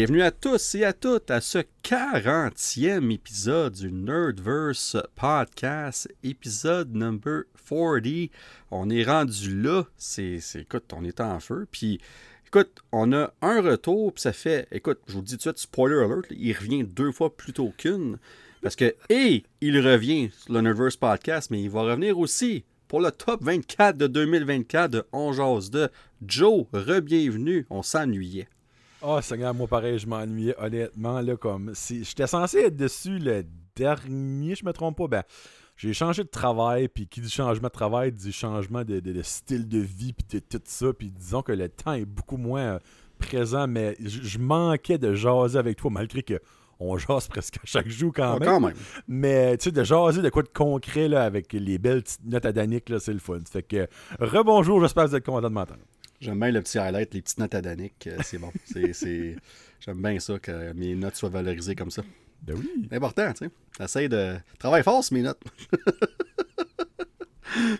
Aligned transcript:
Bienvenue 0.00 0.22
à 0.22 0.30
tous 0.30 0.76
et 0.76 0.84
à 0.84 0.94
toutes 0.94 1.30
à 1.30 1.42
ce 1.42 1.58
40e 1.84 3.12
épisode 3.12 3.74
du 3.74 3.92
Nerdverse 3.92 4.96
Podcast, 5.14 6.08
épisode 6.22 6.94
number 6.94 7.42
40. 7.68 8.30
On 8.70 8.88
est 8.88 9.04
rendu 9.04 9.60
là, 9.60 9.84
c'est, 9.98 10.38
écoute, 10.54 10.90
on 10.96 11.04
est 11.04 11.20
en 11.20 11.38
feu, 11.38 11.66
puis 11.70 12.00
écoute, 12.46 12.80
on 12.92 13.12
a 13.12 13.34
un 13.42 13.60
retour, 13.60 14.14
puis 14.14 14.22
ça 14.22 14.32
fait, 14.32 14.66
écoute, 14.72 15.00
je 15.06 15.12
vous 15.12 15.20
dis 15.20 15.32
tout 15.32 15.36
de 15.36 15.42
suite, 15.42 15.58
spoiler 15.58 16.02
alert, 16.02 16.28
il 16.30 16.54
revient 16.54 16.84
deux 16.84 17.12
fois 17.12 17.36
plus 17.36 17.52
tôt 17.52 17.74
qu'une, 17.76 18.16
parce 18.62 18.76
que, 18.76 18.94
et 19.10 19.44
il 19.60 19.86
revient 19.86 20.30
le 20.48 20.62
Nerdverse 20.62 20.96
Podcast, 20.96 21.50
mais 21.50 21.60
il 21.60 21.68
va 21.68 21.82
revenir 21.82 22.18
aussi 22.18 22.64
pour 22.88 23.02
le 23.02 23.10
top 23.10 23.44
24 23.44 23.98
de 23.98 24.06
2024 24.06 24.90
de 24.90 25.04
On 25.12 25.34
Jase 25.34 25.70
de. 25.70 25.90
Joe, 26.26 26.64
re-bienvenue, 26.72 27.66
on 27.68 27.82
s'ennuyait. 27.82 28.48
Oh, 29.02 29.18
Seigneur, 29.22 29.54
moi 29.54 29.66
pareil, 29.66 29.98
je 29.98 30.06
m'ennuyais 30.06 30.54
honnêtement. 30.58 31.20
Là, 31.20 31.36
comme 31.36 31.74
si 31.74 32.04
J'étais 32.04 32.26
censé 32.26 32.58
être 32.58 32.76
dessus 32.76 33.18
le 33.18 33.44
dernier, 33.74 34.54
je 34.54 34.64
me 34.64 34.72
trompe 34.72 34.98
pas. 34.98 35.08
Ben, 35.08 35.22
j'ai 35.76 35.94
changé 35.94 36.22
de 36.22 36.28
travail, 36.28 36.88
puis 36.88 37.06
qui 37.06 37.22
dit 37.22 37.30
changement 37.30 37.68
de 37.68 37.72
travail 37.72 38.12
dit 38.12 38.32
changement 38.32 38.84
de, 38.84 39.22
style 39.22 39.66
de 39.66 39.78
vie, 39.78 40.12
puis 40.12 40.38
de 40.38 40.44
tout 40.44 40.62
ça. 40.64 40.92
Puis 40.92 41.10
disons 41.10 41.40
que 41.40 41.52
le 41.52 41.70
temps 41.70 41.94
est 41.94 42.04
beaucoup 42.04 42.36
moins 42.36 42.74
euh, 42.74 42.78
présent, 43.18 43.66
mais 43.66 43.96
je 44.00 44.38
manquais 44.38 44.98
de 44.98 45.14
jaser 45.14 45.58
avec 45.58 45.78
toi, 45.78 45.90
malgré 45.90 46.22
que 46.22 46.38
on 46.80 46.96
jase 46.98 47.28
presque 47.28 47.56
à 47.58 47.66
chaque 47.66 47.88
jour 47.88 48.12
quand, 48.14 48.38
même. 48.38 48.48
quand 48.48 48.60
même. 48.60 48.74
Mais 49.06 49.56
tu 49.56 49.64
sais, 49.64 49.70
de 49.70 49.84
jaser 49.84 50.20
de 50.22 50.28
quoi 50.28 50.42
de 50.42 50.48
concret 50.48 51.08
là, 51.08 51.24
avec 51.24 51.52
les 51.52 51.78
belles 51.78 52.02
petites 52.02 52.24
notes 52.24 52.44
à 52.44 52.52
Danick, 52.52 52.92
c'est 52.98 53.12
le 53.12 53.18
fun. 53.18 53.38
Fait 53.50 53.62
que 53.62 53.86
rebonjour, 54.18 54.80
j'espère 54.80 55.04
que 55.04 55.10
vous 55.10 55.16
êtes 55.16 55.24
content 55.24 55.48
de 55.48 55.54
m'entendre. 55.54 55.80
J'aime 56.20 56.38
bien 56.38 56.50
le 56.50 56.60
petit 56.60 56.78
highlight, 56.78 57.14
les 57.14 57.22
petites 57.22 57.38
notes 57.38 57.54
à 57.54 57.62
euh, 57.64 58.18
C'est 58.22 58.38
bon. 58.38 58.52
c'est, 58.66 59.36
J'aime 59.80 60.02
bien 60.02 60.18
ça, 60.18 60.38
que 60.38 60.72
mes 60.74 60.94
notes 60.94 61.16
soient 61.16 61.30
valorisées 61.30 61.74
comme 61.74 61.90
ça. 61.90 62.02
Ben 62.42 62.56
oui. 62.58 62.86
C'est 62.90 62.96
important, 62.96 63.32
tu 63.32 63.46
sais. 63.46 63.50
J'essaie 63.78 64.08
de. 64.08 64.36
Travaille 64.58 64.82
fort, 64.82 65.02
mes 65.12 65.22
notes. 65.22 65.40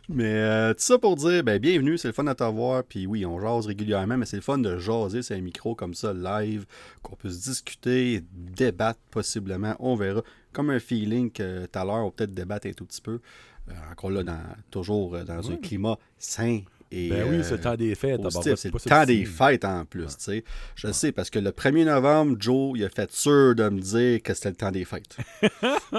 mais 0.08 0.24
euh, 0.24 0.72
tout 0.72 0.80
ça 0.80 0.98
pour 0.98 1.16
dire, 1.16 1.44
ben, 1.44 1.58
bienvenue, 1.58 1.98
c'est 1.98 2.08
le 2.08 2.14
fun 2.14 2.24
de 2.24 2.32
t'avoir. 2.32 2.82
Puis 2.84 3.06
oui, 3.06 3.26
on 3.26 3.38
jase 3.38 3.66
régulièrement, 3.66 4.16
mais 4.16 4.24
c'est 4.24 4.36
le 4.36 4.42
fun 4.42 4.56
de 4.56 4.78
jaser 4.78 5.20
sur 5.20 5.36
un 5.36 5.42
micro 5.42 5.74
comme 5.74 5.92
ça, 5.92 6.14
live, 6.14 6.64
qu'on 7.02 7.16
puisse 7.16 7.42
discuter, 7.42 8.24
débattre 8.32 9.00
possiblement. 9.10 9.76
On 9.80 9.96
verra. 9.96 10.22
Comme 10.52 10.70
un 10.70 10.80
feeling 10.80 11.30
que 11.30 11.66
tout 11.66 11.78
à 11.78 11.84
l'heure, 11.84 12.06
on 12.06 12.10
peut-être 12.10 12.32
débattre 12.32 12.68
un 12.68 12.72
tout 12.72 12.86
petit 12.86 13.02
peu. 13.02 13.20
Euh, 13.68 13.72
encore 13.92 14.10
là, 14.10 14.22
dans, 14.22 14.40
toujours 14.70 15.18
dans 15.24 15.50
un 15.50 15.56
climat 15.56 15.98
sain 16.18 16.62
ben 16.90 17.26
oui, 17.28 17.44
c'est 17.44 17.52
le 17.52 17.60
temps 17.60 17.76
des 17.76 17.94
fêtes. 17.94 18.20
C'est 18.56 18.72
le 18.72 18.80
temps 18.80 19.04
des 19.04 19.24
fêtes 19.24 19.64
en 19.64 19.84
plus. 19.84 20.08
sais. 20.18 20.44
Je 20.74 20.90
sais, 20.92 21.12
parce 21.12 21.30
que 21.30 21.38
le 21.38 21.50
1er 21.50 21.84
novembre, 21.84 22.36
Joe, 22.38 22.72
il 22.76 22.84
a 22.84 22.88
fait 22.88 23.10
sûr 23.12 23.54
de 23.54 23.68
me 23.68 23.80
dire 23.80 24.22
que 24.22 24.34
c'était 24.34 24.50
le 24.50 24.56
temps 24.56 24.72
des 24.72 24.84
fêtes. 24.84 25.16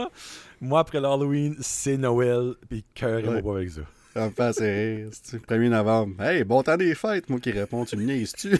Moi, 0.62 0.80
après 0.80 1.00
l'Halloween, 1.00 1.56
c'est 1.62 1.97
Noël, 1.97 2.56
puis 2.69 2.84
cœur 2.94 3.19
et 3.19 3.42
pas 3.42 3.56
avec 3.56 3.69
ça. 3.69 3.81
Ça 4.14 4.25
me 4.25 4.31
fait 4.31 4.97
rire. 4.97 5.09
1er 5.09 5.69
novembre. 5.69 6.22
Hey, 6.22 6.44
bon 6.44 6.62
temps 6.62 6.75
des 6.75 6.94
fêtes, 6.95 7.30
moi 7.30 7.39
qui 7.39 7.52
réponds, 7.52 7.86
tu 7.86 7.95
me 7.95 8.03
niaises-tu? 8.03 8.59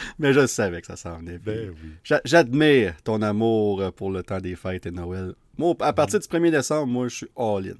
Mais 0.18 0.32
je 0.32 0.46
savais 0.46 0.80
que 0.80 0.86
ça 0.86 0.96
s'en 0.96 1.18
venait. 1.18 1.38
Ben 1.38 1.70
oui. 1.70 2.16
J'admire 2.24 2.94
ton 3.04 3.22
amour 3.22 3.92
pour 3.94 4.10
le 4.10 4.22
temps 4.22 4.40
des 4.40 4.56
fêtes 4.56 4.86
et 4.86 4.90
Noël. 4.90 5.34
Moi, 5.58 5.74
à 5.80 5.92
partir 5.92 6.20
du 6.20 6.26
1er 6.26 6.50
décembre, 6.50 6.86
moi, 6.86 7.08
je 7.08 7.16
suis 7.16 7.28
all-in. 7.36 7.76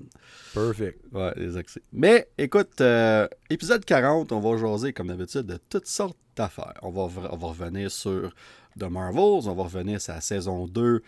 Perfect. 0.54 0.98
Ouais, 1.12 1.32
les 1.36 1.56
accès. 1.56 1.82
Mais 1.92 2.28
écoute, 2.38 2.80
euh, 2.80 3.28
épisode 3.50 3.84
40, 3.84 4.32
on 4.32 4.40
va 4.40 4.56
jaser, 4.56 4.92
comme 4.92 5.08
d'habitude, 5.08 5.42
de 5.42 5.58
toutes 5.68 5.86
sortes 5.86 6.16
d'affaires. 6.36 6.74
On 6.82 6.90
va, 6.90 7.02
on 7.30 7.36
va 7.36 7.48
revenir 7.48 7.90
sur 7.90 8.34
The 8.78 8.84
Marvels, 8.84 9.48
on 9.48 9.54
va 9.54 9.64
revenir 9.64 10.00
sur 10.00 10.14
la 10.14 10.22
saison 10.22 10.66
2 10.66 11.02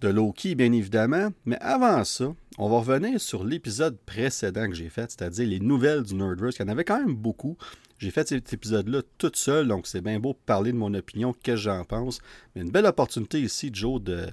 de 0.00 0.08
Loki, 0.08 0.54
bien 0.54 0.72
évidemment. 0.72 1.28
Mais 1.44 1.58
avant 1.60 2.04
ça, 2.04 2.34
on 2.58 2.68
va 2.68 2.78
revenir 2.78 3.20
sur 3.20 3.44
l'épisode 3.44 3.96
précédent 4.04 4.68
que 4.68 4.74
j'ai 4.74 4.88
fait, 4.88 5.10
c'est-à-dire 5.10 5.46
les 5.46 5.60
nouvelles 5.60 6.02
du 6.02 6.14
Nerdverse. 6.14 6.56
Il 6.56 6.62
y 6.62 6.64
en 6.64 6.68
avait 6.68 6.84
quand 6.84 6.98
même 6.98 7.14
beaucoup. 7.14 7.56
J'ai 8.02 8.10
fait 8.10 8.28
cet 8.28 8.52
épisode-là 8.52 9.02
toute 9.16 9.36
seule, 9.36 9.68
donc 9.68 9.86
c'est 9.86 10.00
bien 10.00 10.18
beau 10.18 10.32
de 10.32 10.38
parler 10.44 10.72
de 10.72 10.76
mon 10.76 10.92
opinion, 10.92 11.32
qu'est-ce 11.32 11.54
que 11.54 11.62
j'en 11.62 11.84
pense. 11.84 12.18
Mais 12.56 12.62
une 12.62 12.70
belle 12.72 12.86
opportunité 12.86 13.40
ici, 13.40 13.70
Joe, 13.72 14.02
de, 14.02 14.26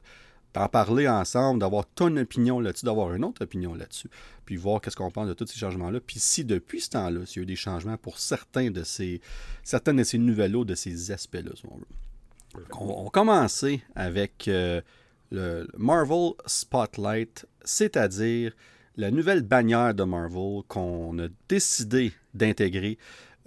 d'en 0.55 0.67
parler 0.67 1.07
ensemble, 1.07 1.59
d'avoir 1.59 1.85
ton 1.85 2.17
opinion 2.17 2.59
là-dessus, 2.59 2.85
d'avoir 2.85 3.13
une 3.13 3.23
autre 3.23 3.43
opinion 3.43 3.75
là-dessus, 3.75 4.09
puis 4.45 4.55
voir 4.55 4.81
qu'est-ce 4.81 4.95
qu'on 4.95 5.11
pense 5.11 5.27
de 5.27 5.35
tous 5.35 5.45
ces 5.45 5.59
changements-là. 5.59 5.99
Puis 5.99 6.19
si 6.19 6.43
depuis 6.45 6.81
ce 6.81 6.89
temps-là, 6.89 7.27
s'il 7.27 7.37
y 7.37 7.39
a 7.41 7.43
eu 7.43 7.45
des 7.45 7.55
changements 7.55 7.95
pour 7.95 8.17
certains 8.17 8.71
de 8.71 8.81
ces, 8.81 9.21
certaines 9.63 9.97
de 9.97 10.03
ces 10.03 10.17
nouvelles 10.17 10.53
de 10.65 10.73
ces 10.73 11.11
aspects-là, 11.11 11.51
si 11.53 11.63
on 11.69 11.77
veut. 11.77 12.65
On, 12.73 13.03
va 13.03 13.09
commencer 13.11 13.83
avec 13.93 14.47
euh, 14.47 14.81
le 15.29 15.67
Marvel 15.77 16.31
Spotlight, 16.47 17.45
c'est-à-dire 17.63 18.55
la 18.97 19.11
nouvelle 19.11 19.43
bannière 19.43 19.93
de 19.93 20.03
Marvel 20.03 20.63
qu'on 20.67 21.19
a 21.19 21.27
décidé 21.47 22.13
d'intégrer. 22.33 22.97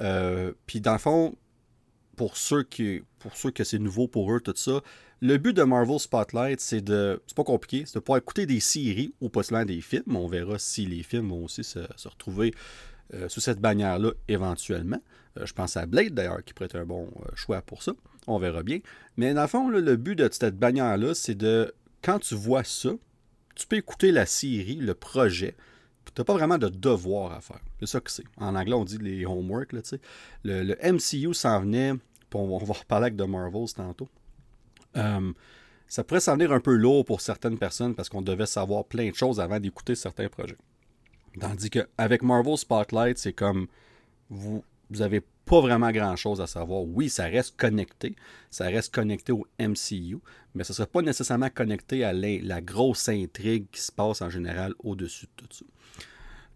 Euh, 0.02 0.52
puis 0.66 0.80
dans 0.80 0.92
le 0.92 0.98
fond, 0.98 1.36
pour 2.16 2.36
ceux 2.36 2.62
qui 2.62 3.02
pour 3.18 3.36
ceux 3.36 3.50
que 3.50 3.64
c'est 3.64 3.78
nouveau 3.78 4.08
pour 4.08 4.32
eux, 4.32 4.40
tout 4.40 4.54
ça, 4.56 4.80
le 5.20 5.36
but 5.38 5.56
de 5.56 5.62
Marvel 5.62 5.98
Spotlight, 6.00 6.60
c'est 6.60 6.80
de. 6.80 7.22
C'est 7.26 7.36
pas 7.36 7.44
compliqué, 7.44 7.84
c'est 7.86 7.94
de 7.94 8.00
pouvoir 8.00 8.18
écouter 8.18 8.44
des 8.44 8.60
séries 8.60 9.14
ou 9.20 9.28
possiblement 9.28 9.64
des 9.64 9.80
films. 9.80 10.16
On 10.16 10.26
verra 10.26 10.58
si 10.58 10.84
les 10.84 11.02
films 11.04 11.28
vont 11.28 11.44
aussi 11.44 11.62
se, 11.62 11.78
retrouver 12.08 12.52
euh, 13.14 13.28
sous 13.28 13.40
cette 13.40 13.60
bannière-là 13.60 14.10
éventuellement. 14.26 15.00
Euh, 15.38 15.46
je 15.46 15.52
pense 15.52 15.76
à 15.76 15.86
Blade 15.86 16.14
d'ailleurs, 16.14 16.42
qui 16.44 16.52
pourrait 16.52 16.66
être 16.66 16.76
un 16.76 16.84
bon 16.84 17.08
choix 17.36 17.62
pour 17.62 17.84
ça. 17.84 17.92
On 18.26 18.38
verra 18.38 18.64
bien. 18.64 18.80
Mais 19.16 19.32
dans 19.32 19.42
le 19.42 19.48
fond, 19.48 19.68
le 19.68 19.96
but 19.96 20.16
de 20.16 20.28
cette 20.32 20.58
bannière-là, 20.58 21.14
c'est 21.14 21.36
de. 21.36 21.72
Quand 22.02 22.18
tu 22.18 22.34
vois 22.34 22.64
ça, 22.64 22.90
tu 23.54 23.66
peux 23.68 23.76
écouter 23.76 24.10
la 24.10 24.26
série, 24.26 24.76
le 24.76 24.94
projet. 24.94 25.54
Tu 26.14 26.20
n'as 26.20 26.24
pas 26.24 26.34
vraiment 26.34 26.58
de 26.58 26.68
devoir 26.68 27.32
à 27.32 27.40
faire. 27.40 27.60
C'est 27.80 27.86
ça 27.86 28.00
que 28.00 28.10
c'est. 28.10 28.24
En 28.36 28.54
anglais, 28.54 28.74
on 28.74 28.84
dit 28.84 28.98
les 28.98 29.24
homework. 29.24 29.72
Là, 29.72 29.80
le, 30.44 30.62
le 30.62 30.92
MCU 30.92 31.32
s'en 31.34 31.60
venait. 31.60 31.94
On 32.34 32.58
va 32.58 32.72
reparler 32.74 33.06
avec 33.06 33.16
The 33.16 33.28
Marvels 33.28 33.72
tantôt. 33.74 34.08
Euh, 34.96 35.32
ça 35.86 36.04
pourrait 36.04 36.20
s'en 36.20 36.34
venir 36.34 36.52
un 36.52 36.60
peu 36.60 36.74
lourd 36.74 37.04
pour 37.04 37.20
certaines 37.20 37.58
personnes 37.58 37.94
parce 37.94 38.08
qu'on 38.08 38.22
devait 38.22 38.46
savoir 38.46 38.84
plein 38.84 39.10
de 39.10 39.14
choses 39.14 39.40
avant 39.40 39.60
d'écouter 39.60 39.94
certains 39.94 40.28
projets. 40.28 40.56
Tandis 41.38 41.70
qu'avec 41.70 42.22
Marvel 42.22 42.56
Spotlight, 42.56 43.18
c'est 43.18 43.32
comme 43.32 43.66
vous 44.28 44.64
vous 44.90 45.02
avez 45.02 45.22
pas 45.44 45.60
vraiment 45.60 45.90
grand 45.90 46.16
chose 46.16 46.40
à 46.40 46.46
savoir. 46.46 46.82
Oui, 46.82 47.08
ça 47.08 47.24
reste 47.24 47.56
connecté, 47.56 48.16
ça 48.50 48.66
reste 48.66 48.94
connecté 48.94 49.32
au 49.32 49.46
MCU, 49.58 50.18
mais 50.54 50.64
ça 50.64 50.72
ne 50.72 50.76
sera 50.76 50.86
pas 50.86 51.02
nécessairement 51.02 51.50
connecté 51.50 52.04
à 52.04 52.12
la, 52.12 52.60
grosse 52.60 53.08
intrigue 53.08 53.66
qui 53.70 53.80
se 53.80 53.92
passe 53.92 54.22
en 54.22 54.30
général 54.30 54.74
au-dessus 54.78 55.26
de 55.26 55.42
tout 55.42 55.48
ça. 55.50 55.64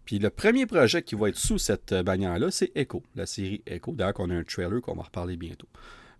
Puis 0.05 0.19
le 0.19 0.29
premier 0.29 0.65
projet 0.65 1.01
qui 1.01 1.15
va 1.15 1.29
être 1.29 1.37
sous 1.37 1.57
cette 1.57 1.93
bannière-là, 1.93 2.49
c'est 2.49 2.71
Echo, 2.75 3.03
la 3.15 3.25
série 3.25 3.61
Echo. 3.65 3.91
D'ailleurs, 3.91 4.13
qu'on 4.13 4.29
a 4.29 4.35
un 4.35 4.43
trailer 4.43 4.81
qu'on 4.81 4.95
va 4.95 5.03
reparler 5.03 5.35
bientôt. 5.35 5.67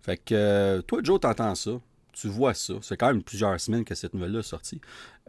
Fait 0.02 0.18
que 0.18 0.34
euh, 0.34 0.82
toi, 0.82 1.00
Joe, 1.02 1.18
t'entends 1.18 1.54
ça 1.54 1.80
tu 2.20 2.28
vois 2.28 2.54
ça. 2.54 2.74
C'est 2.82 2.96
quand 2.96 3.08
même 3.08 3.22
plusieurs 3.22 3.60
semaines 3.60 3.84
que 3.84 3.94
cette 3.94 4.14
nouvelle-là 4.14 4.40
est 4.40 4.42
sortie. 4.42 4.80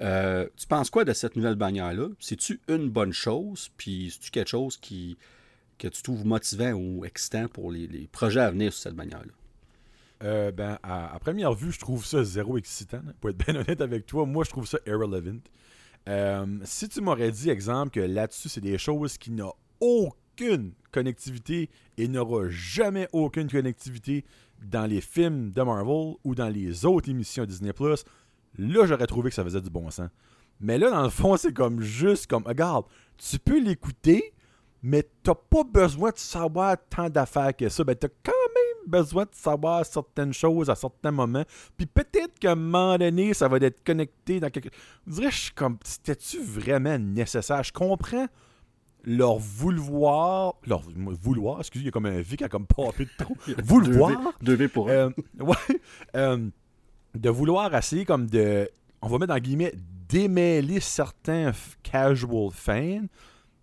Euh, 0.02 0.48
tu 0.58 0.66
penses 0.66 0.90
quoi 0.90 1.06
de 1.06 1.14
cette 1.14 1.36
nouvelle 1.36 1.56
bannière-là? 1.56 2.08
C'est-tu 2.20 2.60
une 2.68 2.90
bonne 2.90 3.14
chose? 3.14 3.70
Puis 3.78 4.12
c'est-tu 4.12 4.32
quelque 4.32 4.50
chose 4.50 4.78
qui, 4.78 5.18
que 5.80 5.88
tu 5.88 6.04
trouves 6.04 6.26
motivant 6.26 6.74
ou 6.74 7.06
excitant 7.06 7.48
pour 7.48 7.72
les, 7.72 8.08
projets 8.12 8.42
à 8.42 8.52
venir 8.52 8.72
sur 8.72 8.84
cette 8.84 8.96
bannière-là? 8.96 9.34
Euh, 10.22 10.52
ben, 10.52 10.78
à, 10.84 11.18
première 11.20 11.54
vue, 11.54 11.72
je 11.72 11.80
trouve 11.80 12.06
ça 12.06 12.24
zéro 12.24 12.58
excitant. 12.58 13.02
Pour 13.20 13.32
être 13.32 13.38
bien 13.46 13.56
honnête 13.56 13.82
avec 13.82 14.06
toi, 14.06 14.26
moi, 14.26 14.44
je 14.44 14.50
trouve 14.50 14.68
ça 14.68 14.78
irrelevant. 14.86 15.40
Euh, 16.08 16.46
si 16.64 16.90
tu 16.90 17.02
m'aurais 17.02 17.32
dit, 17.32 17.50
exemple, 17.50 17.92
que 17.92 18.00
là-dessus, 18.00 18.50
c'est 18.50 18.62
des 18.62 18.78
choses 18.78 19.18
qui 19.18 19.32
n'ont 19.32 19.54
aucune 19.80 20.74
connectivité 20.92 21.70
et 21.98 22.08
n'aura 22.08 22.50
jamais 22.50 23.08
aucune 23.12 23.50
connectivité 23.50 24.26
dans 24.62 24.86
les 24.86 25.02
films 25.02 25.52
de 25.52 25.62
Marvel 25.62 26.16
ou 26.24 26.36
dans 26.36 26.50
les 26.50 26.86
autres 26.86 27.10
émissions 27.10 27.46
Disney 27.46 27.74
Plus, 27.74 28.04
là 28.58 28.86
j'aurais 28.86 29.08
trouvé 29.08 29.30
que 29.30 29.36
ça 29.36 29.44
faisait 29.44 29.62
du 29.62 29.70
bon 29.70 29.90
sens. 29.90 30.10
Mais 30.60 30.78
là, 30.78 30.90
dans 30.90 31.04
le 31.04 31.10
fond, 31.10 31.38
c'est 31.38 31.54
comme 31.54 31.82
juste 31.82 32.28
comme 32.28 32.44
regarde, 32.44 32.86
tu 33.18 33.40
peux 33.40 33.62
l'écouter, 33.62 34.34
mais 34.82 35.04
t'as 35.24 35.36
pas 35.36 35.64
besoin 35.64 36.12
de 36.12 36.18
savoir 36.18 36.78
tant 36.90 37.10
d'affaires 37.10 37.56
que 37.56 37.68
ça. 37.70 37.84
Ben, 37.84 37.96
t'as 37.96 38.08
quand 38.24 38.32
même 38.32 38.88
besoin 38.88 39.24
de 39.24 39.34
savoir 39.34 39.86
certaines 39.86 40.34
choses 40.34 40.70
à 40.70 40.76
certains 40.76 41.12
moments. 41.12 41.44
Puis 41.78 41.86
peut-être 41.86 42.40
qu'à 42.40 42.54
un 42.54 42.56
moment 42.56 42.98
donné, 42.98 43.34
ça 43.34 43.48
va 43.48 43.58
être 43.58 43.84
connecté 43.84 44.40
dans 44.40 44.50
quelque. 44.50 44.70
Je 45.08 45.14
dirais, 45.14 45.32
je 45.32 45.38
suis 45.38 45.54
comme, 45.54 45.78
c'était-tu 45.84 46.42
vraiment 46.42 46.98
nécessaire? 46.98 47.64
Je 47.64 47.74
comprends 47.74 48.28
leur 49.04 49.38
vouloir, 49.38 50.56
leur 50.66 50.82
vouloir, 50.82 51.60
excusez, 51.60 51.84
il 51.84 51.86
y 51.86 51.90
a 51.90 51.92
comme 51.92 52.06
un 52.06 52.22
V 52.22 52.38
qui 52.38 52.44
a 52.44 52.50
comme 52.50 52.66
popé 52.66 53.06
de 53.06 53.10
trop. 53.18 53.36
vouloir. 53.64 54.34
Deux 54.42 54.56
v, 54.56 54.68
pour 54.68 54.90
euh, 54.90 55.10
ouais. 55.40 55.56
Euh, 56.16 56.50
de 57.16 57.30
vouloir 57.30 57.74
essayer 57.76 58.06
comme 58.06 58.28
de, 58.28 58.70
on 59.02 59.08
va 59.08 59.18
mettre 59.18 59.34
en 59.34 59.40
guillemets, 59.40 59.74
démêler 60.08 60.80
certains 60.80 61.52
casual 61.84 62.50
fans. 62.52 63.06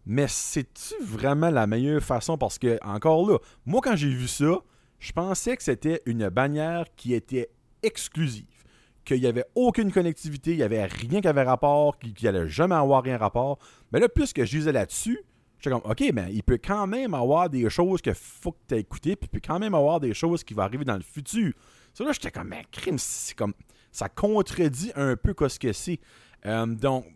Mais 0.07 0.29
c'est-tu 0.29 0.95
vraiment 1.03 1.51
la 1.51 1.67
meilleure 1.67 2.03
façon? 2.03 2.39
Parce 2.39 2.59
que, 2.59 2.79
encore 2.85 3.29
là, 3.29 3.39
moi, 3.67 3.81
quand 3.83 3.97
j'ai 3.97 4.09
vu 4.09 4.29
ça, 4.29 4.61
je 5.01 5.13
pensais 5.13 5.57
que 5.57 5.63
c'était 5.65 6.01
une 6.07 6.29
bannière 6.29 6.87
qui 6.97 7.13
était 7.13 7.51
exclusive. 7.83 8.47
Qu'il 9.05 9.21
n'y 9.21 9.27
avait 9.27 9.45
aucune 9.55 9.93
connectivité, 9.93 10.53
il 10.53 10.57
n'y 10.59 10.63
avait 10.63 10.85
rien 10.85 11.21
qui 11.21 11.29
avait 11.29 11.43
rapport, 11.43 11.99
qu'il 11.99 12.15
n'allait 12.23 12.49
jamais 12.49 12.75
avoir 12.75 13.03
rien 13.03 13.19
rapport. 13.19 13.59
Mais 13.93 14.01
là, 14.01 14.09
plus 14.09 14.33
que 14.33 14.45
je 14.45 14.59
disais 14.59 14.73
là-dessus, 14.73 15.19
j'étais 15.59 15.71
comme, 15.71 15.91
OK, 15.91 16.03
mais 16.15 16.33
il 16.33 16.43
peut 16.43 16.59
quand 16.65 16.87
même 16.87 17.15
avoir 17.15 17.51
des 17.51 17.69
choses 17.69 18.01
qu'il 18.01 18.15
faut 18.15 18.53
que 18.53 18.59
tu 18.69 18.75
aies 18.75 18.81
écoutées, 18.81 19.17
puis 19.17 19.29
il 19.33 19.41
peut 19.41 19.45
quand 19.45 19.59
même 19.59 19.75
avoir 19.75 20.01
des 20.01 20.15
choses 20.15 20.45
qui 20.45 20.55
vont 20.55 20.63
arriver 20.63 20.85
dans 20.85 20.97
le 20.97 21.03
futur. 21.03 21.53
Ça, 21.95 22.05
là, 22.05 22.13
j'étais 22.13 22.31
comme, 22.31 22.49
mais 22.49 22.65
crime, 22.71 22.99
c'est 22.99 23.35
comme, 23.35 23.55
ça 23.91 24.09
contredit 24.09 24.93
un 24.95 25.17
peu 25.17 25.35
ce 25.49 25.59
que 25.59 25.73
c'est. 25.73 25.99
Euh, 26.45 26.67
donc, 26.67 27.07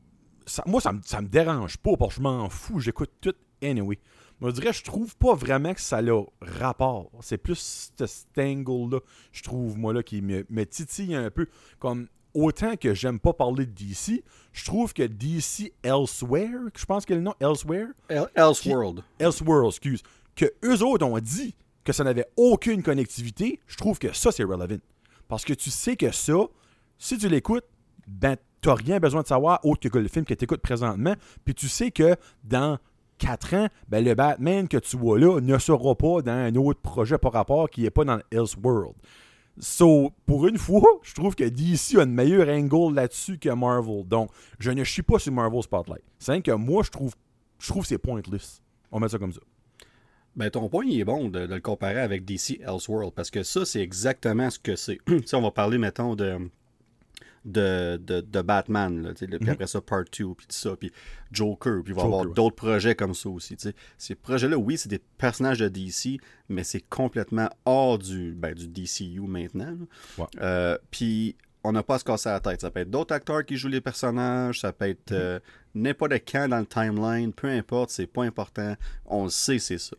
moi, 0.67 0.81
ça 0.81 0.93
me, 0.93 1.01
ça 1.05 1.21
me 1.21 1.29
dérange 1.29 1.77
pas, 1.79 1.97
parce 1.97 2.15
que 2.15 2.17
je 2.17 2.23
m'en 2.23 2.49
fous, 2.49 2.81
j'écoute 2.81 3.11
tout 3.21 3.35
anyway. 3.63 3.99
Moi, 4.41 4.51
je 4.51 4.55
dirais, 4.55 4.73
je 4.73 4.83
trouve 4.83 5.17
pas 5.17 5.35
vraiment 5.35 5.75
que 5.75 5.81
ça 5.81 5.99
a 5.99 6.25
rapport. 6.41 7.11
C'est 7.21 7.37
plus 7.39 7.93
cet 7.97 8.39
angle-là, 8.39 9.01
je 9.33 9.43
trouve, 9.43 9.77
moi, 9.77 9.93
là, 9.93 10.03
qui 10.03 10.23
me, 10.23 10.47
me 10.49 10.65
titille 10.65 11.15
un 11.15 11.31
peu. 11.31 11.47
Comme 11.79 12.09
autant 12.35 12.77
que 12.77 12.95
j'aime 12.95 13.21
pas 13.21 13.33
parler 13.33 13.67
de 13.67 13.73
DC, 13.73 14.23
je 14.53 14.65
trouve 14.65 14.95
que 14.95 15.03
DC 15.03 15.73
Elsewhere, 15.83 16.71
je 16.75 16.85
pense 16.87 17.05
que 17.05 17.15
le 17.15 17.21
nom 17.21 17.35
Elsewhere? 17.41 17.89
Elseworld. 18.35 19.05
Elseworld, 19.19 19.69
excuse. 19.69 20.03
Que 20.35 20.47
eux 20.65 20.83
autres 20.83 21.05
ont 21.05 21.19
dit 21.19 21.55
que 21.85 21.93
ça 21.93 22.05
n'avait 22.05 22.27
aucune 22.37 22.83
connectivité, 22.83 23.61
je 23.67 23.77
trouve 23.77 23.99
que 23.99 24.13
ça, 24.13 24.33
c'est 24.33 24.45
relevant. 24.45 24.79
Parce 25.29 25.45
que 25.45 25.53
tu 25.53 25.71
sais 25.71 25.97
que 25.97 26.11
ça, 26.13 26.47
si 26.99 27.19
tu 27.19 27.29
l'écoutes, 27.29 27.65
ben, 28.07 28.37
t'as 28.61 28.75
rien 28.75 28.99
besoin 28.99 29.23
de 29.23 29.27
savoir 29.27 29.61
autre 29.65 29.89
que 29.89 29.99
le 29.99 30.09
film 30.09 30.25
que 30.25 30.35
tu 30.35 30.45
écoutes 30.45 30.63
présentement. 30.63 31.15
Puis 31.45 31.55
tu 31.55 31.69
sais 31.69 31.91
que 31.91 32.17
dans 32.45 32.79
4 33.19 33.55
ans, 33.55 33.69
ben, 33.89 34.05
le 34.05 34.15
Batman 34.15 34.67
que 34.67 34.79
tu 34.79 34.97
vois 34.97 35.19
là 35.19 35.41
ne 35.41 35.59
sera 35.59 35.95
pas 35.95 36.23
dans 36.23 36.33
un 36.33 36.55
autre 36.57 36.81
projet 36.81 37.19
par 37.19 37.33
rapport 37.33 37.69
qui 37.71 37.83
n'est 37.83 37.91
pas 37.91 38.05
dans 38.05 38.21
Elseworld. 38.31 38.95
So, 39.59 40.13
pour 40.27 40.47
une 40.47 40.59
fois, 40.59 40.89
je 41.03 41.15
trouve 41.15 41.35
que 41.35 41.45
DC 41.45 41.99
a 41.99 42.05
une 42.05 42.15
meilleure 42.15 42.49
angle 42.49 42.95
là-dessus 42.95 43.39
que 43.39 43.51
Marvel. 43.51 44.05
Donc, 44.07 44.31
je 44.59 44.71
ne 44.71 44.85
suis 44.85 45.03
pas 45.03 45.19
sur 45.19 45.33
Marvel 45.33 45.63
Spotlight. 45.63 46.03
C'est 46.19 46.41
que 46.41 46.53
moi, 46.53 46.83
je 46.83 46.91
trouve, 46.91 47.15
je 47.59 47.69
trouve 47.69 47.85
c'est 47.85 47.99
pointless. 47.99 48.63
On 48.91 49.01
met 49.01 49.09
ça 49.09 49.19
comme 49.19 49.33
ça. 49.33 49.41
Ben, 50.37 50.49
ton 50.49 50.69
point, 50.69 50.85
il 50.87 51.01
est 51.01 51.05
bon 51.05 51.29
de, 51.29 51.41
le 51.41 51.61
comparer 51.61 52.01
avec 52.01 52.25
DC 52.25 52.61
Elseworld 52.63 53.13
parce 53.13 53.31
que 53.31 53.43
ça, 53.43 53.65
c'est 53.65 53.81
exactement 53.81 54.49
ce 54.49 54.59
que 54.59 54.77
c'est. 54.77 54.99
si 55.27 55.35
on 55.35 55.43
va 55.43 55.51
parler, 55.51 55.77
mettons, 55.77 56.15
de 56.15 56.39
de, 57.45 57.97
de, 57.97 58.43
Batman, 58.43 59.03
là, 59.03 59.15
puis 59.15 59.27
mhm. 59.27 59.49
après 59.49 59.67
ça, 59.67 59.81
Part 59.81 60.05
2, 60.05 60.35
puis 60.35 60.47
tout 60.47 60.47
ça, 60.49 60.77
puis 60.77 60.93
Joker, 61.33 61.83
puis 61.83 61.93
il 61.93 61.97
va 61.97 62.03
y 62.03 62.05
avoir 62.05 62.27
d'autres 62.27 62.57
projets 62.57 62.95
comme 62.95 63.15
ça 63.15 63.29
aussi. 63.31 63.57
Ces 63.97 64.15
projets-là, 64.15 64.59
oui, 64.59 64.77
c'est 64.77 64.89
des 64.89 65.01
personnages 65.19 65.59
de 65.59 65.69
DC, 65.69 66.21
mais 66.49 66.65
c'est 66.65 66.83
complètement 66.89 67.49
hors 67.65 67.99
du, 67.99 68.33
ben, 68.33 68.55
du 68.55 68.69
DCU 68.69 69.23
maintenant. 69.23 69.77
Euh, 70.41 70.77
puis 70.91 71.37
on 71.65 71.73
n'a 71.73 71.83
pas 71.83 71.97
à 71.97 71.99
se 71.99 72.05
casser 72.05 72.29
la 72.29 72.41
tête. 72.41 72.61
Ça 72.61 72.71
peut 72.71 72.81
être 72.81 72.91
d'autres 72.91 73.15
acteurs 73.15 73.45
qui 73.45 73.57
jouent 73.57 73.69
les 73.69 73.81
personnages, 73.81 74.61
ça 74.61 74.73
peut 74.73 74.89
être 74.89 75.11
mhm. 75.11 75.19
euh, 75.19 75.39
n'importe 75.75 76.13
quand 76.31 76.49
dans 76.49 76.61
le 76.61 76.67
timeline, 76.67 77.33
peu 77.33 77.49
importe, 77.49 77.91
c'est 77.91 78.07
pas 78.07 78.25
important. 78.25 78.77
On 79.07 79.25
le 79.25 79.31
sait, 79.31 79.59
c'est 79.59 79.79
ça. 79.79 79.97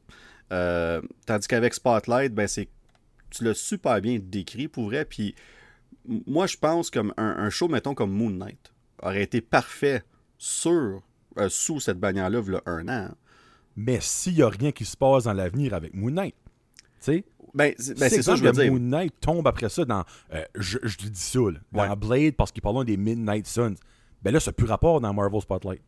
Euh, 0.51 1.01
tandis 1.25 1.47
qu'avec 1.47 1.73
Spotlight, 1.73 2.33
ben 2.33 2.47
c'est 2.47 2.67
tu 3.29 3.45
l'as 3.45 3.53
super 3.53 4.01
bien 4.01 4.19
décrit 4.21 4.67
pour 4.67 4.85
vrai, 4.85 5.05
puis 5.05 5.33
moi, 6.05 6.47
je 6.47 6.57
pense 6.57 6.89
qu'un 6.89 7.11
un 7.17 7.49
show, 7.49 7.67
mettons, 7.67 7.93
comme 7.93 8.11
Moon 8.11 8.29
Knight 8.29 8.73
aurait 9.01 9.23
été 9.23 9.41
parfait 9.41 10.03
sur, 10.37 11.01
euh, 11.37 11.49
sous 11.49 11.79
cette 11.79 11.99
bannière-là, 11.99 12.41
il 12.45 12.53
y 12.53 12.55
a 12.55 12.61
un 12.65 12.87
an. 12.87 13.09
Mais 13.75 13.99
s'il 14.01 14.35
n'y 14.35 14.41
a 14.41 14.49
rien 14.49 14.71
qui 14.71 14.85
se 14.85 14.97
passe 14.97 15.25
dans 15.25 15.33
l'avenir 15.33 15.73
avec 15.73 15.93
Moon 15.93 16.11
Knight, 16.11 16.35
tu 16.35 16.89
sais. 16.99 17.25
Ben, 17.53 17.73
ben 17.77 18.09
c'est 18.09 18.21
ça, 18.21 18.35
je 18.35 18.43
veux 18.43 18.51
dire. 18.51 18.71
Moon 18.71 18.79
Knight 18.79 19.13
tombe 19.19 19.47
après 19.47 19.69
ça 19.69 19.83
dans. 19.85 20.03
Euh, 20.33 20.43
je, 20.55 20.77
je 20.83 20.97
dis 20.97 21.19
ça, 21.19 21.39
là, 21.39 21.59
dans 21.71 21.97
Blade, 21.97 22.35
parce 22.35 22.51
qu'il 22.51 22.61
parle 22.61 22.85
des 22.85 22.97
Midnight 22.97 23.47
Suns. 23.47 23.75
Ben 24.21 24.31
là, 24.31 24.39
ça 24.39 24.51
n'a 24.51 24.53
plus 24.53 24.67
rapport 24.67 25.01
dans 25.01 25.13
Marvel 25.13 25.41
Spotlight. 25.41 25.81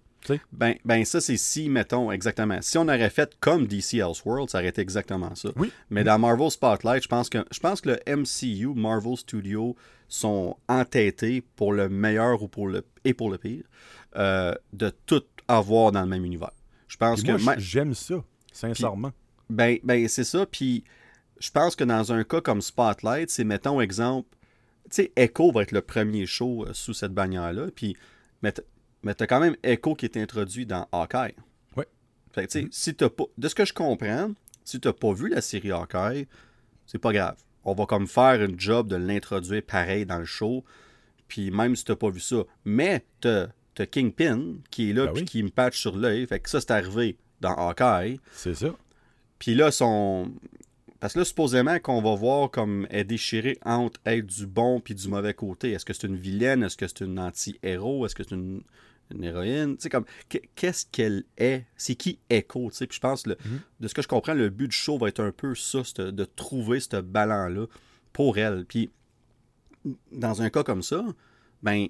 Ben, 0.51 0.75
ben 0.85 1.05
ça, 1.05 1.21
c'est 1.21 1.37
si, 1.37 1.69
mettons, 1.69 2.11
exactement. 2.11 2.59
Si 2.61 2.77
on 2.77 2.83
aurait 2.83 3.09
fait 3.09 3.35
comme 3.39 3.67
DC 3.67 3.95
Elseworld, 3.95 4.49
ça 4.49 4.59
aurait 4.59 4.69
été 4.69 4.81
exactement 4.81 5.35
ça. 5.35 5.49
Oui. 5.55 5.71
Mais 5.89 6.03
dans 6.03 6.19
Marvel 6.19 6.49
Spotlight, 6.49 7.03
je 7.03 7.07
pense 7.07 7.29
que 7.29 7.45
je 7.51 7.59
pense 7.59 7.81
que 7.81 7.89
le 7.89 8.15
MCU, 8.15 8.73
Marvel 8.73 9.17
Studios, 9.17 9.75
sont 10.07 10.57
entêtés 10.67 11.43
pour 11.55 11.73
le 11.73 11.89
meilleur 11.89 12.41
ou 12.43 12.47
pour 12.47 12.67
le 12.67 12.85
et 13.03 13.13
pour 13.13 13.31
le 13.31 13.37
pire 13.37 13.63
euh, 14.15 14.53
de 14.71 14.91
tout 15.05 15.23
avoir 15.47 15.91
dans 15.91 16.01
le 16.01 16.07
même 16.07 16.25
univers. 16.25 16.51
Je 16.87 16.97
pense 16.97 17.23
que 17.23 17.35
j'aime 17.57 17.93
ça, 17.93 18.23
sincèrement. 18.51 19.11
ben, 19.49 19.77
ben 19.83 20.07
c'est 20.07 20.23
ça. 20.23 20.45
Puis 20.45 20.83
je 21.39 21.51
pense 21.51 21.75
que 21.75 21.83
dans 21.83 22.13
un 22.13 22.23
cas 22.23 22.41
comme 22.41 22.61
Spotlight, 22.61 23.29
c'est 23.29 23.43
mettons 23.43 23.81
exemple, 23.81 24.29
tu 24.85 25.03
sais, 25.03 25.11
Echo 25.15 25.51
va 25.51 25.63
être 25.63 25.71
le 25.71 25.81
premier 25.81 26.25
show 26.25 26.65
euh, 26.65 26.73
sous 26.73 26.93
cette 26.93 27.13
bannière-là. 27.13 27.67
Puis 27.75 27.97
mais 28.43 28.53
tu 29.03 29.23
as 29.23 29.27
quand 29.27 29.39
même 29.39 29.55
Echo 29.63 29.95
qui 29.95 30.05
est 30.05 30.17
introduit 30.17 30.65
dans 30.65 30.87
Hawkeye. 30.91 31.35
Oui. 31.75 31.85
Fait 32.31 32.47
que, 32.47 32.51
mm-hmm. 32.51 32.67
si 32.71 32.93
pas, 32.93 33.23
de 33.37 33.47
ce 33.47 33.55
que 33.55 33.65
je 33.65 33.73
comprends, 33.73 34.31
si 34.63 34.79
tu 34.79 34.87
n'as 34.87 34.93
pas 34.93 35.13
vu 35.13 35.29
la 35.29 35.41
série 35.41 35.71
Hawkeye, 35.71 36.27
c'est 36.85 36.99
pas 36.99 37.11
grave. 37.11 37.37
On 37.65 37.73
va 37.73 37.85
comme 37.85 38.07
faire 38.07 38.41
une 38.43 38.59
job 38.59 38.87
de 38.87 38.95
l'introduire 38.95 39.63
pareil 39.63 40.05
dans 40.05 40.19
le 40.19 40.25
show. 40.25 40.63
Puis 41.27 41.51
même 41.51 41.75
si 41.75 41.85
tu 41.85 41.91
n'as 41.91 41.95
pas 41.95 42.09
vu 42.09 42.19
ça. 42.19 42.43
Mais 42.65 43.05
tu 43.21 43.27
as, 43.27 43.49
Kingpin 43.87 44.55
qui 44.69 44.91
est 44.91 44.93
là 44.93 45.07
ben 45.07 45.25
qui 45.25 45.41
me 45.41 45.49
patch 45.49 45.79
sur 45.79 45.97
l'œil. 45.97 46.27
Fait 46.27 46.39
que 46.39 46.49
ça, 46.49 46.61
c'est 46.61 46.71
arrivé 46.71 47.17
dans 47.41 47.55
Hawkeye. 47.55 48.19
C'est 48.33 48.55
ça. 48.55 48.75
Puis 49.39 49.55
là, 49.55 49.71
son, 49.71 50.31
parce 51.03 51.15
que 51.15 51.19
là, 51.19 51.25
supposément 51.25 51.79
qu'on 51.79 52.01
va 52.01 52.15
voir 52.15 52.49
comme 52.49 52.87
elle 52.89 53.05
déchirée 53.05 53.57
entre 53.65 53.99
être 54.05 54.25
du 54.25 54.47
bon 54.47 54.79
puis 54.79 54.95
du 54.95 55.09
mauvais 55.09 55.33
côté. 55.33 55.71
Est-ce 55.71 55.83
que 55.83 55.91
c'est 55.91 56.07
une 56.07 56.15
vilaine? 56.15 56.63
Est-ce 56.63 56.77
que 56.77 56.87
c'est 56.87 57.01
une 57.01 57.19
anti-héros? 57.19 58.05
Est-ce 58.05 58.15
que 58.15 58.23
c'est 58.23 58.35
une, 58.35 58.63
héroïne? 59.21 59.75
Tu 59.77 59.83
sais, 59.83 59.89
comme, 59.89 60.05
qu'est-ce 60.55 60.85
qu'elle 60.85 61.23
est? 61.37 61.65
C'est 61.75 61.95
qui 61.95 62.19
Echo? 62.29 62.69
Tu 62.69 62.77
sais, 62.77 62.87
puis 62.87 62.95
je 62.95 63.01
pense, 63.01 63.27
le, 63.27 63.37
mhm. 63.45 63.59
de 63.79 63.87
ce 63.87 63.93
que 63.93 64.01
je 64.01 64.07
comprends, 64.07 64.33
le 64.33 64.49
but 64.49 64.67
du 64.67 64.75
show 64.75 64.97
va 64.97 65.07
être 65.07 65.19
un 65.19 65.31
peu 65.31 65.55
ça, 65.55 65.81
de 65.97 66.25
trouver 66.25 66.79
ce 66.79 67.01
ballon-là 67.01 67.67
pour 68.11 68.37
elle. 68.37 68.65
Puis, 68.65 68.91
dans 70.11 70.41
un 70.41 70.49
cas 70.49 70.63
comme 70.63 70.83
ça, 70.83 71.03
ben, 71.61 71.87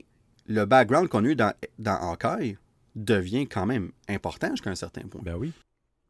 le 0.47 0.65
background 0.65 1.09
qu'on 1.09 1.25
a 1.25 1.27
eu 1.27 1.35
dans, 1.35 1.53
dans 1.79 1.95
Hawkeye 1.95 2.57
devient 2.95 3.47
quand 3.47 3.65
même 3.65 3.91
important 4.07 4.49
jusqu'à 4.51 4.69
un 4.69 4.75
certain 4.75 5.03
point. 5.03 5.21
Ben 5.23 5.35
oui. 5.35 5.51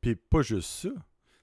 Puis 0.01 0.15
pas 0.15 0.41
juste 0.41 0.69
ça. 0.69 0.89
Tu 0.89 0.95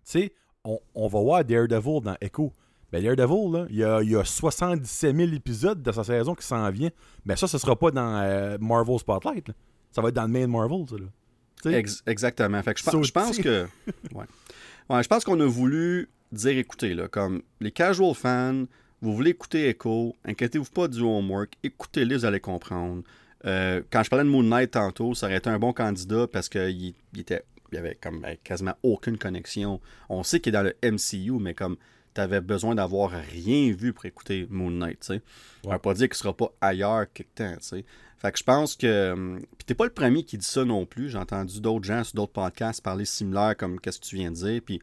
sais, 0.04 0.32
on, 0.64 1.08
va 1.08 1.20
voir 1.20 1.44
Daredevil 1.44 2.00
dans 2.02 2.16
Echo. 2.20 2.52
Ben, 2.92 3.02
Daredevil, 3.02 3.52
là, 3.52 3.66
il, 3.70 3.76
y 3.76 3.84
a, 3.84 4.02
il 4.02 4.10
y 4.10 4.16
a 4.16 4.24
77 4.24 5.16
000 5.16 5.32
épisodes 5.32 5.82
de 5.82 5.92
sa 5.92 6.04
saison 6.04 6.34
qui 6.34 6.44
s'en 6.44 6.68
vient. 6.70 6.90
Ben, 7.24 7.36
ça, 7.36 7.46
ce 7.46 7.58
sera 7.58 7.76
pas 7.76 7.90
dans 7.90 8.20
euh, 8.20 8.58
Marvel 8.60 8.98
Spotlight. 8.98 9.50
Ça 9.92 10.02
va 10.02 10.08
être 10.08 10.14
dans 10.14 10.22
le 10.22 10.28
main 10.28 10.46
Marvel, 10.46 10.86
ça. 10.88 10.96
Là. 10.96 11.78
exactement. 12.06 12.62
Fait 12.62 12.74
que 12.74 12.80
je, 12.80 13.12
pense 13.12 13.38
que. 13.38 13.66
ouais. 14.14 15.02
je 15.02 15.08
pense 15.08 15.24
qu'on 15.24 15.38
a 15.40 15.46
voulu 15.46 16.10
dire 16.32 16.58
écoutez, 16.58 16.94
là, 16.94 17.08
comme 17.08 17.42
les 17.60 17.70
casual 17.70 18.14
fans, 18.14 18.64
vous 19.00 19.14
voulez 19.14 19.30
écouter 19.30 19.68
Echo, 19.68 20.16
inquiétez-vous 20.24 20.70
pas 20.70 20.88
du 20.88 21.00
homework, 21.00 21.54
écoutez-les, 21.62 22.16
vous 22.16 22.24
allez 22.24 22.40
comprendre. 22.40 23.02
Euh, 23.46 23.82
quand 23.90 24.02
je 24.02 24.10
parlais 24.10 24.24
de 24.24 24.30
Moon 24.30 24.42
Knight 24.42 24.72
tantôt, 24.72 25.14
ça 25.14 25.26
aurait 25.26 25.38
été 25.38 25.48
un 25.48 25.58
bon 25.58 25.72
candidat 25.72 26.26
parce 26.26 26.48
qu'il 26.48 26.94
il 27.14 27.20
était 27.20 27.42
il 27.72 27.78
avait 27.78 27.96
comme 28.00 28.20
ben, 28.20 28.36
quasiment 28.42 28.74
aucune 28.82 29.18
connexion. 29.18 29.80
On 30.08 30.22
sait 30.22 30.40
qu'il 30.40 30.54
est 30.54 30.58
dans 30.58 30.62
le 30.62 30.74
MCU, 30.82 31.32
mais 31.40 31.54
comme 31.54 31.76
tu 32.20 32.24
avais 32.24 32.40
besoin 32.40 32.74
d'avoir 32.74 33.10
rien 33.10 33.72
vu 33.72 33.92
pour 33.92 34.06
écouter 34.06 34.46
Moon 34.50 34.70
Knight, 34.70 35.00
tu 35.00 35.06
sais. 35.06 35.22
va 35.64 35.78
pas 35.78 35.94
dire 35.94 36.08
qu'il 36.08 36.16
sera 36.16 36.36
pas 36.36 36.52
ailleurs 36.60 37.06
quelque 37.12 37.34
temps, 37.34 37.54
tu 37.56 37.68
sais. 37.68 37.84
Fait 38.18 38.32
que 38.32 38.38
je 38.38 38.44
pense 38.44 38.76
que. 38.76 39.12
Hum, 39.12 39.40
puis 39.56 39.64
t'es 39.64 39.74
pas 39.74 39.84
le 39.84 39.92
premier 39.92 40.24
qui 40.24 40.36
dit 40.36 40.46
ça 40.46 40.64
non 40.64 40.84
plus. 40.84 41.08
J'ai 41.08 41.18
entendu 41.18 41.60
d'autres 41.60 41.86
gens 41.86 42.04
sur 42.04 42.16
d'autres 42.16 42.32
podcasts 42.32 42.82
parler 42.82 43.06
similaire 43.06 43.56
comme 43.56 43.80
qu'est-ce 43.80 43.98
que 43.98 44.04
tu 44.04 44.16
viens 44.16 44.30
de 44.30 44.36
dire. 44.36 44.60
Puis 44.62 44.80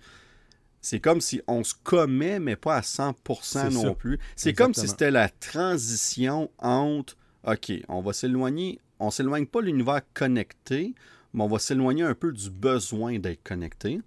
c'est 0.81 0.99
comme 0.99 1.21
si 1.21 1.41
on 1.47 1.63
se 1.63 1.75
commet, 1.83 2.39
mais 2.39 2.55
pas 2.55 2.77
à 2.77 2.81
100% 2.81 3.73
non 3.73 3.93
plus. 3.93 4.17
C'est 4.35 4.53
comme 4.53 4.73
si 4.73 4.87
c'était 4.87 5.11
la 5.11 5.29
transition 5.29 6.49
entre. 6.57 7.15
OK, 7.43 7.71
on 7.87 8.01
va 8.01 8.13
s'éloigner. 8.13 8.79
On 8.99 9.11
s'éloigne 9.11 9.45
pas 9.45 9.61
de 9.61 9.67
l'univers 9.67 10.01
connecté 10.15 10.95
mais 11.33 11.43
on 11.43 11.47
va 11.47 11.59
s'éloigner 11.59 12.03
un 12.03 12.15
peu 12.15 12.31
du 12.31 12.49
besoin 12.49 13.19
d'être 13.19 13.43
connecté. 13.43 14.01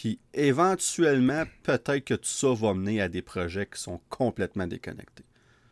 Puis 0.00 0.18
éventuellement, 0.32 1.44
peut-être 1.62 2.06
que 2.06 2.14
tout 2.14 2.24
ça 2.24 2.54
va 2.54 2.72
mener 2.72 3.02
à 3.02 3.10
des 3.10 3.20
projets 3.20 3.66
qui 3.66 3.78
sont 3.78 4.00
complètement 4.08 4.66
déconnectés. 4.66 5.26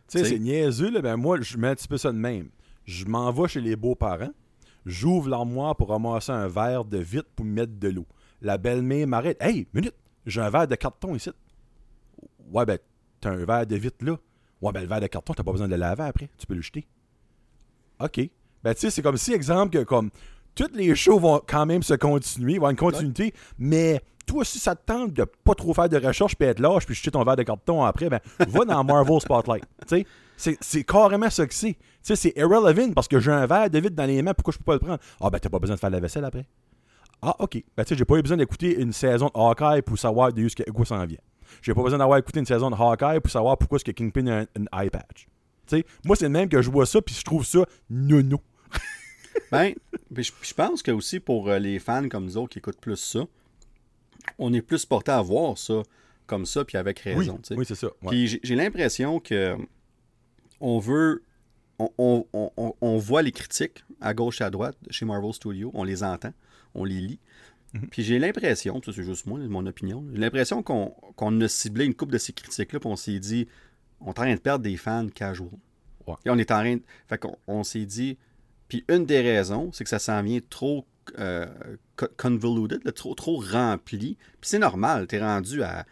Tu 0.06 0.18
sais, 0.18 0.24
c'est 0.26 0.38
niaiseux, 0.38 0.90
là, 0.90 1.00
ben 1.00 1.16
moi, 1.16 1.40
je 1.40 1.56
mets 1.56 1.68
un 1.68 1.74
petit 1.74 1.88
peu 1.88 1.96
ça 1.96 2.12
de 2.12 2.18
même. 2.18 2.50
Je 2.84 3.06
m'en 3.06 3.32
vais 3.32 3.48
chez 3.48 3.62
les 3.62 3.74
beaux-parents, 3.74 4.34
j'ouvre 4.84 5.30
l'armoire 5.30 5.76
pour 5.76 5.88
ramasser 5.88 6.30
un 6.30 6.46
verre 6.46 6.84
de 6.84 6.98
vitre 6.98 7.30
pour 7.34 7.46
mettre 7.46 7.72
de 7.78 7.88
l'eau. 7.88 8.04
La 8.42 8.58
belle-mère 8.58 9.06
m'arrête. 9.06 9.38
Hey, 9.40 9.66
minute, 9.72 9.94
j'ai 10.26 10.42
un 10.42 10.50
verre 10.50 10.68
de 10.68 10.74
carton 10.74 11.14
ici. 11.14 11.30
Ouais, 12.52 12.66
ben, 12.66 12.78
t'as 13.22 13.30
un 13.30 13.46
verre 13.46 13.66
de 13.66 13.76
vitre 13.76 14.04
là. 14.04 14.18
Ouais, 14.60 14.72
ben, 14.72 14.82
le 14.82 14.88
verre 14.88 15.00
de 15.00 15.06
carton, 15.06 15.32
t'as 15.32 15.42
pas 15.42 15.52
besoin 15.52 15.68
de 15.68 15.72
le 15.72 15.80
laver 15.80 16.02
après. 16.02 16.28
Tu 16.36 16.46
peux 16.46 16.54
le 16.54 16.60
jeter. 16.60 16.86
OK. 17.98 18.20
Ben, 18.62 18.74
tu 18.74 18.80
sais, 18.80 18.90
c'est 18.90 19.00
comme 19.00 19.16
si, 19.16 19.32
exemple, 19.32 19.78
que 19.78 19.84
comme 19.84 20.10
toutes 20.54 20.76
les 20.76 20.94
shows 20.94 21.18
vont 21.18 21.40
quand 21.46 21.64
même 21.64 21.82
se 21.82 21.94
continuer, 21.94 22.58
vont 22.58 22.66
avoir 22.66 22.72
une 22.72 22.76
continuité, 22.76 23.32
mais 23.58 24.02
toi, 24.28 24.44
si 24.44 24.58
ça 24.58 24.74
te 24.76 24.84
tente 24.84 25.12
de 25.12 25.24
pas 25.24 25.54
trop 25.54 25.74
faire 25.74 25.88
de 25.88 25.96
recherche 25.96 26.36
puis 26.36 26.46
être 26.46 26.60
lâche 26.60 26.86
puis 26.86 26.94
jeter 26.94 27.10
ton 27.10 27.24
verre 27.24 27.36
de 27.36 27.42
carton 27.42 27.82
après, 27.84 28.08
ben, 28.08 28.20
va 28.38 28.64
dans 28.64 28.84
Marvel 28.84 29.20
Spotlight. 29.20 29.64
Tu 29.86 30.04
sais, 30.36 30.56
c'est 30.60 30.84
carrément 30.84 31.30
ça 31.30 31.46
que 31.46 31.54
c'est. 31.54 31.74
Tu 31.74 31.78
sais, 32.02 32.16
c'est 32.16 32.32
irrelevant 32.36 32.92
parce 32.92 33.08
que 33.08 33.18
j'ai 33.18 33.32
un 33.32 33.46
verre 33.46 33.70
de 33.70 33.78
vide 33.78 33.94
dans 33.94 34.04
les 34.06 34.22
mains, 34.22 34.34
pourquoi 34.34 34.52
je 34.52 34.58
peux 34.58 34.64
pas 34.64 34.74
le 34.74 34.78
prendre? 34.78 34.98
Ah, 35.20 35.30
ben, 35.30 35.38
t'as 35.38 35.48
pas 35.48 35.58
besoin 35.58 35.76
de 35.76 35.80
faire 35.80 35.90
la 35.90 36.00
vaisselle 36.00 36.24
après. 36.24 36.46
Ah, 37.20 37.34
ok. 37.38 37.62
Ben, 37.76 37.84
tu 37.84 37.88
sais, 37.88 37.96
j'ai 37.96 38.04
pas 38.04 38.16
eu 38.16 38.22
besoin 38.22 38.36
d'écouter 38.36 38.80
une 38.80 38.92
saison 38.92 39.26
de 39.26 39.32
Hawkeye 39.34 39.82
pour 39.82 39.98
savoir 39.98 40.32
de 40.32 40.70
quoi 40.70 40.84
s'en 40.84 41.04
vient. 41.04 41.18
J'ai 41.62 41.74
pas 41.74 41.82
besoin 41.82 41.98
d'avoir 41.98 42.18
écouté 42.18 42.38
une 42.38 42.46
saison 42.46 42.70
de 42.70 42.76
Hawkeye 42.76 43.20
pour 43.20 43.30
savoir 43.30 43.58
pourquoi 43.58 43.76
est-ce 43.76 43.84
que 43.84 43.90
Kingpin 43.90 44.26
a 44.26 44.40
un, 44.40 44.42
un 44.42 44.82
eye 44.82 44.90
patch. 44.90 45.26
Moi, 46.04 46.16
c'est 46.16 46.24
le 46.24 46.30
même 46.30 46.48
que 46.48 46.62
je 46.62 46.70
vois 46.70 46.86
ça, 46.86 47.02
puis 47.02 47.14
je 47.14 47.22
trouve 47.22 47.44
ça 47.44 47.60
nono. 47.90 48.40
ben, 49.50 49.74
je 50.16 50.54
pense 50.54 50.82
que 50.82 50.90
aussi 50.90 51.20
pour 51.20 51.48
euh, 51.48 51.58
les 51.58 51.78
fans 51.78 52.08
comme 52.08 52.24
nous 52.24 52.36
autres 52.36 52.50
qui 52.50 52.58
écoutent 52.58 52.80
plus 52.80 52.96
ça, 52.96 53.20
on 54.38 54.52
est 54.52 54.62
plus 54.62 54.84
porté 54.84 55.10
à 55.12 55.22
voir 55.22 55.56
ça 55.58 55.82
comme 56.26 56.46
ça, 56.46 56.64
puis 56.64 56.76
avec 56.76 56.98
raison. 57.00 57.40
Oui, 57.50 57.64
c'est 57.66 57.74
ça. 57.74 57.88
Puis 58.08 58.40
j'ai 58.42 58.54
l'impression 58.54 59.20
que 59.20 59.56
on 60.60 60.78
veut. 60.78 61.22
On, 61.78 62.26
on, 62.34 62.98
voit 62.98 63.22
les 63.22 63.30
critiques 63.30 63.84
à 64.00 64.12
gauche 64.12 64.40
et 64.40 64.44
à 64.44 64.50
droite 64.50 64.76
chez 64.90 65.04
Marvel 65.04 65.32
Studios, 65.32 65.70
on 65.74 65.84
les 65.84 66.02
entend, 66.02 66.32
on 66.74 66.84
les 66.84 67.00
lit. 67.00 67.20
Mhm. 67.72 67.88
Puis 67.88 68.02
j'ai 68.02 68.18
l'impression, 68.18 68.82
ça 68.84 68.92
c'est 68.92 69.04
juste 69.04 69.26
moi, 69.26 69.38
mon 69.38 69.64
opinion, 69.64 70.04
j'ai 70.12 70.18
l'impression 70.18 70.64
qu'on 70.64 71.40
a 71.40 71.48
ciblé 71.48 71.84
une 71.84 71.94
coupe 71.94 72.10
de 72.10 72.18
ces 72.18 72.32
critiques-là, 72.32 72.80
puis 72.80 72.88
on 72.88 72.96
s'est 72.96 73.20
dit, 73.20 73.46
on 74.00 74.06
est 74.06 74.10
en 74.10 74.12
train 74.14 74.34
de 74.34 74.40
perdre 74.40 74.64
des 74.64 74.76
fans 74.76 75.06
casual. 75.08 75.50
Et 76.24 76.30
on 76.30 76.38
est 76.38 76.50
en 76.50 76.60
train 76.60 76.76
de... 76.76 76.82
Fait 77.06 77.18
qu'on 77.18 77.36
on, 77.46 77.62
s'est 77.62 77.84
dit, 77.84 78.16
puis 78.68 78.84
une 78.88 79.04
des 79.04 79.20
raisons, 79.20 79.70
c'est 79.72 79.84
que 79.84 79.90
ça 79.90 79.98
s'en 79.98 80.22
vient 80.22 80.40
trop 80.48 80.86
euh, 81.18 81.46
convoluted, 82.16 82.92
trop, 82.94 83.14
trop 83.14 83.40
rempli. 83.40 84.16
Puis 84.40 84.50
c'est 84.50 84.58
normal, 84.58 85.06
tu 85.06 85.16
es 85.16 85.20
rendu 85.20 85.62
à 85.62 85.84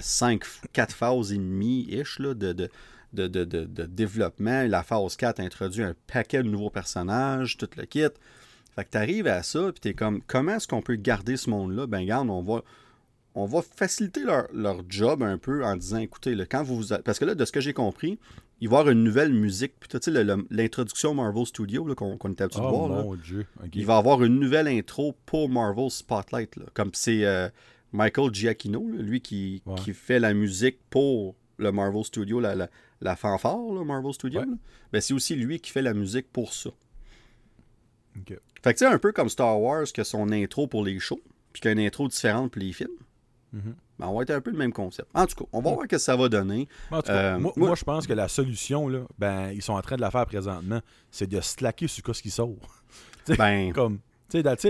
5, 0.00 0.44
euh, 0.44 0.68
4 0.72 0.94
phases 0.94 1.32
et 1.32 1.36
demie-ish 1.36 2.20
de, 2.20 2.32
de, 2.32 2.70
de, 3.12 3.26
de, 3.26 3.84
développement. 3.84 4.64
La 4.64 4.82
phase 4.82 5.16
4 5.16 5.40
introduit 5.40 5.82
un 5.82 5.94
paquet 6.06 6.42
de 6.42 6.48
nouveaux 6.48 6.70
personnages, 6.70 7.56
tout 7.56 7.68
le 7.76 7.84
kit. 7.84 8.06
Fait 8.74 8.84
que 8.84 8.90
tu 8.90 8.98
arrives 8.98 9.26
à 9.26 9.42
ça, 9.42 9.70
puis 9.72 9.80
tu 9.80 9.88
es 9.88 9.94
comme, 9.94 10.20
comment 10.26 10.56
est-ce 10.56 10.66
qu'on 10.66 10.82
peut 10.82 10.96
garder 10.96 11.36
ce 11.36 11.48
monde-là? 11.50 11.86
Ben, 11.86 12.04
garde, 12.04 12.28
on 12.28 12.42
va, 12.42 12.62
on 13.34 13.46
va 13.46 13.62
faciliter 13.62 14.24
leur, 14.24 14.48
leur, 14.52 14.82
job 14.88 15.22
un 15.22 15.38
peu 15.38 15.64
en 15.64 15.76
disant, 15.76 15.98
écoutez, 15.98 16.36
quand 16.50 16.62
vous, 16.64 16.80
vous... 16.80 16.94
Parce 17.04 17.18
que 17.18 17.24
là, 17.24 17.34
de 17.34 17.44
ce 17.44 17.52
que 17.52 17.60
j'ai 17.60 17.72
compris, 17.72 18.18
il 18.60 18.68
va 18.68 18.76
y 18.76 18.80
avoir 18.80 18.92
une 18.92 19.04
nouvelle 19.04 19.32
musique. 19.32 19.74
Puis, 19.78 19.88
tu 19.88 19.98
sais, 20.00 20.24
l'introduction 20.50 21.14
Marvel 21.14 21.46
Studio 21.46 21.94
qu'on 21.94 22.16
est 22.16 22.40
habitué 22.40 22.60
de 22.60 22.66
oh, 22.66 22.86
voir. 22.86 23.16
Il 23.72 23.86
va 23.86 23.94
y 23.94 23.98
avoir 23.98 24.22
une 24.22 24.38
nouvelle 24.38 24.68
intro 24.68 25.14
pour 25.26 25.48
Marvel 25.48 25.90
Spotlight. 25.90 26.58
Comme 26.72 26.90
c'est 26.94 27.24
euh, 27.24 27.48
Michael 27.92 28.32
Giacchino, 28.32 28.86
lui 28.88 29.20
qui, 29.20 29.62
qui, 29.76 29.92
fait 29.92 30.18
la 30.18 30.34
musique 30.34 30.78
pour 30.90 31.34
le 31.58 31.72
Marvel 31.72 32.04
Studio, 32.04 32.40
la, 32.40 32.68
la, 33.00 33.16
fanfare, 33.16 33.84
Marvel 33.84 34.12
Studio. 34.12 34.42
Ben, 34.92 35.00
c'est 35.00 35.14
aussi 35.14 35.34
lui 35.36 35.60
qui 35.60 35.70
fait 35.70 35.82
la 35.82 35.94
musique 35.94 36.30
pour 36.32 36.52
ça. 36.52 36.70
Fait 38.14 38.22
que, 38.24 38.70
tu 38.70 38.76
sais, 38.78 38.86
un 38.86 38.98
peu 38.98 39.12
comme 39.12 39.28
Star 39.28 39.60
Wars, 39.60 39.86
que 39.92 40.04
son 40.04 40.30
intro 40.32 40.66
pour 40.66 40.84
les 40.84 40.98
shows, 41.00 41.20
puis 41.52 41.60
qu'il 41.60 41.68
y 41.68 41.70
a 41.70 41.72
une 41.72 41.86
intro 41.86 42.08
différente 42.08 42.52
pour 42.52 42.62
les 42.62 42.72
films. 42.72 42.90
Mm-hmm. 43.54 43.74
Ben, 43.98 44.08
on 44.08 44.16
va 44.16 44.22
être 44.22 44.30
un 44.30 44.40
peu 44.40 44.50
le 44.50 44.58
même 44.58 44.72
concept. 44.72 45.08
En 45.14 45.26
tout 45.26 45.36
cas, 45.36 45.44
on 45.52 45.60
va 45.60 45.70
voir 45.70 45.82
ce 45.82 45.88
que 45.88 45.98
ça 45.98 46.16
va 46.16 46.28
donner. 46.28 46.68
Euh, 47.08 47.38
moi, 47.38 47.74
je 47.76 47.84
pense 47.84 48.06
que 48.06 48.12
la 48.12 48.28
solution, 48.28 48.88
là, 48.88 49.00
ben, 49.18 49.50
ils 49.52 49.62
sont 49.62 49.74
en 49.74 49.82
train 49.82 49.96
de 49.96 50.00
la 50.00 50.10
faire 50.10 50.26
présentement, 50.26 50.80
c'est 51.10 51.28
de 51.28 51.40
slacker 51.40 51.86
sur 51.86 52.14
ce 52.14 52.22
qui 52.22 52.30
sort. 52.30 52.82
ben, 53.38 53.72
comme, 53.72 54.00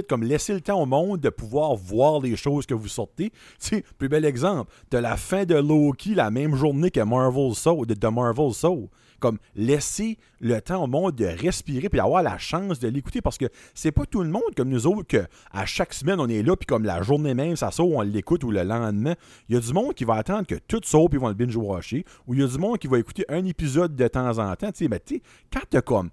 comme 0.08 0.22
laisser 0.22 0.52
le 0.52 0.60
temps 0.60 0.80
au 0.80 0.86
monde 0.86 1.20
de 1.20 1.30
pouvoir 1.30 1.74
voir 1.74 2.20
les 2.20 2.36
choses 2.36 2.66
que 2.66 2.74
vous 2.74 2.88
sortez. 2.88 3.32
plus 3.98 4.08
bel 4.08 4.24
exemple, 4.24 4.70
de 4.90 4.98
la 4.98 5.16
fin 5.16 5.44
de 5.44 5.54
Loki 5.54 6.14
la 6.14 6.30
même 6.30 6.54
journée 6.54 6.90
que 6.90 7.00
Marvel 7.00 7.54
Soul, 7.54 7.86
de, 7.86 7.94
de 7.94 8.08
Marvel 8.08 8.52
Soul 8.52 8.88
comme 9.20 9.38
laisser 9.54 10.18
le 10.40 10.60
temps 10.60 10.84
au 10.84 10.86
monde 10.86 11.14
de 11.14 11.24
respirer 11.24 11.88
puis 11.88 12.00
avoir 12.00 12.22
la 12.22 12.38
chance 12.38 12.78
de 12.78 12.88
l'écouter 12.88 13.20
parce 13.20 13.38
que 13.38 13.46
c'est 13.74 13.92
pas 13.92 14.04
tout 14.06 14.22
le 14.22 14.28
monde 14.28 14.42
comme 14.56 14.68
nous 14.68 14.86
autres 14.86 15.06
que 15.08 15.24
à 15.52 15.66
chaque 15.66 15.94
semaine 15.94 16.20
on 16.20 16.28
est 16.28 16.42
là 16.42 16.56
puis 16.56 16.66
comme 16.66 16.84
la 16.84 17.02
journée 17.02 17.34
même 17.34 17.56
ça 17.56 17.70
sort 17.70 17.90
on 17.90 18.02
l'écoute 18.02 18.44
ou 18.44 18.50
le 18.50 18.62
lendemain. 18.62 19.14
Il 19.48 19.54
y 19.54 19.58
a 19.58 19.60
du 19.60 19.72
monde 19.72 19.94
qui 19.94 20.04
va 20.04 20.14
attendre 20.14 20.46
que 20.46 20.56
tout 20.56 20.80
saute 20.84 21.10
puis 21.10 21.18
ils 21.18 21.22
vont 21.22 21.28
le 21.28 21.34
binge 21.34 21.56
watcher 21.56 22.04
ou 22.26 22.34
il 22.34 22.40
y 22.40 22.42
a 22.42 22.46
du 22.46 22.58
monde 22.58 22.78
qui 22.78 22.86
va 22.86 22.98
écouter 22.98 23.24
un 23.28 23.44
épisode 23.44 23.96
de 23.96 24.08
temps 24.08 24.38
en 24.38 24.54
temps 24.56 24.72
tu 24.72 24.84
sais 24.84 24.88
mais 24.88 25.00
tu 25.00 25.22
quand 25.52 25.62
t'as 25.68 25.82
comme 25.82 26.10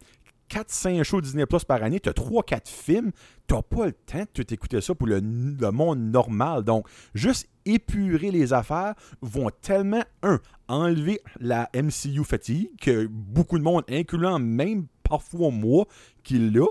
4-5 0.52 1.04
shows 1.04 1.22
Disney 1.22 1.46
Plus 1.46 1.64
par 1.64 1.82
année, 1.82 2.00
tu 2.00 2.10
as 2.10 2.12
3-4 2.12 2.68
films, 2.68 3.12
tu 3.48 3.56
pas 3.56 3.86
le 3.86 3.94
temps 3.94 4.26
de 4.36 4.44
t'écouter 4.44 4.82
ça 4.82 4.94
pour 4.94 5.08
le, 5.08 5.22
monde 5.22 6.00
normal. 6.00 6.64
Donc, 6.64 6.88
juste 7.14 7.48
épurer 7.66 8.32
les 8.32 8.52
affaires 8.52 8.96
vont 9.22 9.50
tellement, 9.62 10.04
un, 10.24 10.40
enlever 10.68 11.22
la 11.40 11.70
MCU 11.74 12.24
fatigue, 12.26 12.70
que 12.82 13.08
beaucoup 13.08 13.58
de 13.58 13.64
monde, 13.64 13.84
incluant 13.90 14.40
même 14.40 14.88
parfois 15.04 15.52
moi, 15.52 15.86
qui 16.24 16.38
l'a, 16.38 16.66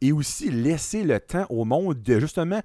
et 0.00 0.12
aussi 0.12 0.50
laisser 0.50 1.04
le 1.04 1.20
temps 1.20 1.46
au 1.50 1.64
monde 1.64 2.00
de 2.02 2.20
justement 2.20 2.60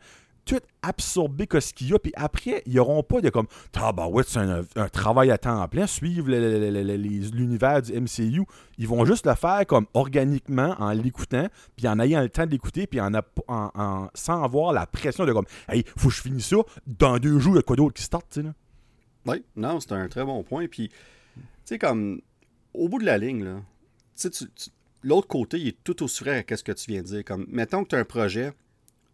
tout 0.46 0.60
absorber 0.82 1.48
ce 1.60 1.74
qu'il 1.74 1.90
y 1.90 1.94
a, 1.94 2.00
puis 2.00 2.12
après, 2.16 2.64
ils 2.66 2.76
n'auront 2.76 3.04
pas 3.04 3.22
de 3.22 3.30
comme 3.30 3.48
Ah, 3.76 3.92
bah 3.92 4.08
ouais, 4.08 4.24
c'est 4.26 4.40
un, 4.40 4.90
travail 4.90 5.32
à 5.32 5.38
temps 5.38 5.68
plein, 5.68 5.88
suivre 5.88 6.30
l'univers 6.30 7.82
du 7.82 7.94
MCU. 7.94 8.44
Ils 8.78 8.88
vont 8.88 9.06
juste 9.06 9.26
le 9.26 9.36
faire 9.36 9.66
comme 9.68 9.86
organiquement, 9.94 10.76
en 10.80 10.92
l'écoutant, 10.92 11.48
puis 11.76 11.88
en 11.88 12.00
ayant 12.00 12.22
le 12.22 12.30
temps 12.30 12.46
de 12.46 12.52
l'écouter, 12.52 12.88
puis 12.88 13.00
en, 13.00 13.12
en, 13.48 14.10
sans 14.14 14.44
avoir 14.44 14.74
la 14.74 14.86
pression 14.86 15.26
de 15.26 15.34
comme 15.34 15.46
Hey, 15.68 15.84
faut 15.98 16.10
que 16.10 16.16
je 16.16 16.22
finisse 16.22 16.48
ça, 16.48 16.58
dans 16.88 17.18
deux 17.18 17.40
jours, 17.40 17.54
il 17.54 17.58
y 17.58 17.60
a 17.60 17.64
quoi 17.64 17.76
d'autre 17.76 17.94
qui 17.94 18.04
start, 18.04 18.26
tu 18.30 18.42
sais, 18.42 18.48
Oui, 19.26 19.44
non, 19.56 19.80
c'est 19.80 19.92
un 19.92 20.08
très 20.08 20.26
bon 20.26 20.44
point. 20.44 20.68
Puis, 20.68 20.90
tu 20.90 21.42
sais, 21.66 21.80
comme, 21.80 22.22
au 22.74 22.90
bout 22.90 23.00
de 23.00 23.06
la 23.06 23.18
ligne, 23.18 23.44
là, 23.44 23.62
tu 24.20 24.30
sais, 24.32 24.46
l'autre 25.04 25.28
côté, 25.28 25.60
il 25.60 25.68
est 25.70 25.84
tout 25.84 26.04
aussi 26.04 26.24
vrai 26.24 26.46
à 26.50 26.58
ce 26.58 26.64
que 26.64 26.72
tu 26.72 26.92
viens 26.92 27.02
de 27.02 27.08
dire. 27.08 27.26
Comme, 27.26 27.46
mettons 27.50 27.84
que 27.84 27.90
tu 27.90 27.96
as 27.96 28.00
un 28.00 28.06
projet 28.06 28.54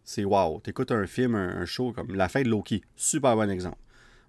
c'est 0.08 0.24
wow. 0.24 0.58
T'écoutes 0.60 0.90
un 0.90 1.06
film, 1.06 1.34
un, 1.34 1.66
show 1.66 1.92
comme 1.92 2.14
la 2.14 2.30
fin 2.30 2.40
de 2.40 2.48
Loki. 2.48 2.82
Super 2.96 3.36
bon 3.36 3.50
exemple. 3.50 3.76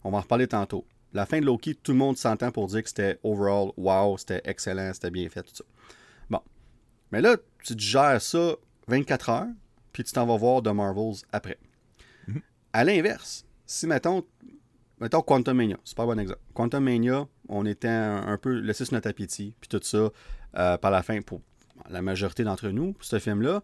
On 0.03 0.11
va 0.11 0.17
en 0.17 0.21
reparler 0.21 0.45
tantôt. 0.45 0.85
La 1.13 1.25
fin 1.25 1.39
de 1.39 1.45
Loki, 1.45 1.73
tout 1.73 1.93
le 1.93 1.97
monde 1.97 2.17
s'entend 2.17 2.51
pour 2.51 2.67
dire 2.67 2.83
que 2.83 2.89
c'était 2.89 3.17
overall 3.23 3.71
wow, 3.77 4.17
c'était 4.17 4.41
excellent, 4.43 4.91
c'était 4.93 5.09
bien 5.09 5.29
fait, 5.29 5.41
tout 5.41 5.55
ça. 5.55 5.63
Bon. 6.29 6.41
Mais 7.13 7.21
là, 7.21 7.37
tu 7.63 7.75
gères 7.77 8.21
ça 8.21 8.55
24 8.87 9.29
heures, 9.29 9.47
puis 9.93 10.03
tu 10.03 10.11
t'en 10.11 10.25
vas 10.25 10.35
voir 10.35 10.61
The 10.61 10.67
Marvels 10.67 11.23
après. 11.31 11.57
Mhm. 12.27 12.41
À 12.73 12.83
l'inverse, 12.83 13.45
si 13.65 13.87
mettons, 13.87 14.25
mettons 14.99 15.21
Quantum 15.21 15.55
Mania, 15.55 15.77
un 15.77 16.05
bon 16.05 16.19
exemple. 16.19 16.41
Quantum 16.53 16.83
Mania, 16.83 17.25
on 17.47 17.65
était 17.65 17.87
un, 17.87 18.37
peu 18.37 18.51
laissé 18.59 18.83
sur 18.83 18.95
notre 18.95 19.09
appétit, 19.09 19.55
puis 19.61 19.69
tout 19.69 19.79
ça, 19.81 20.09
euh, 20.57 20.77
par 20.77 20.91
la 20.91 21.03
fin, 21.03 21.21
pour 21.21 21.41
la 21.89 22.01
majorité 22.01 22.43
d'entre 22.43 22.67
nous, 22.67 22.91
pour 22.91 23.05
ce 23.05 23.17
film-là. 23.17 23.63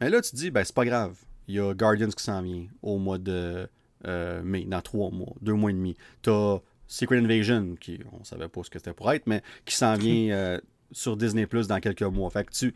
Mais 0.00 0.10
là, 0.10 0.20
tu 0.20 0.32
te 0.32 0.36
dis, 0.36 0.50
ben, 0.50 0.64
c'est 0.64 0.74
pas 0.74 0.84
grave. 0.84 1.16
Il 1.48 1.54
y 1.54 1.60
a 1.60 1.74
Guardians 1.74 2.10
qui 2.10 2.22
s'en 2.22 2.42
vient 2.42 2.66
au 2.82 2.98
mois 2.98 3.18
de 3.18 3.68
euh, 4.06 4.42
mai, 4.42 4.64
dans 4.64 4.80
trois 4.80 5.10
mois, 5.10 5.34
deux 5.40 5.54
mois 5.54 5.70
et 5.70 5.74
demi. 5.74 5.96
Tu 6.22 6.30
as 6.30 6.60
Secret 6.86 7.18
Invasion, 7.18 7.74
qui 7.80 8.00
on 8.12 8.24
savait 8.24 8.48
pas 8.48 8.62
ce 8.62 8.70
que 8.70 8.78
c'était 8.78 8.92
pour 8.92 9.10
être, 9.12 9.26
mais 9.26 9.42
qui 9.64 9.74
s'en 9.74 9.94
vient 9.96 10.30
euh, 10.34 10.60
sur 10.92 11.16
Disney 11.16 11.46
Plus 11.46 11.66
dans 11.66 11.80
quelques 11.80 12.02
mois. 12.02 12.30
Fait 12.30 12.44
que 12.44 12.52
tu. 12.52 12.74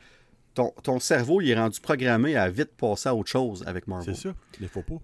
Ton, 0.53 0.73
ton, 0.83 0.99
cerveau 0.99 1.41
il 1.41 1.51
est 1.51 1.55
rendu 1.55 1.79
programmé 1.81 2.35
à 2.35 2.51
vite 2.51 2.73
passer 2.77 3.09
à 3.09 3.15
autre 3.15 3.31
chose 3.31 3.63
avec 3.69 3.87
Marvel. 3.87 4.17
C'est 4.17 4.31
ça, 4.31 4.35
il 4.61 4.67
faut 4.67 4.83
pas. 4.83 4.97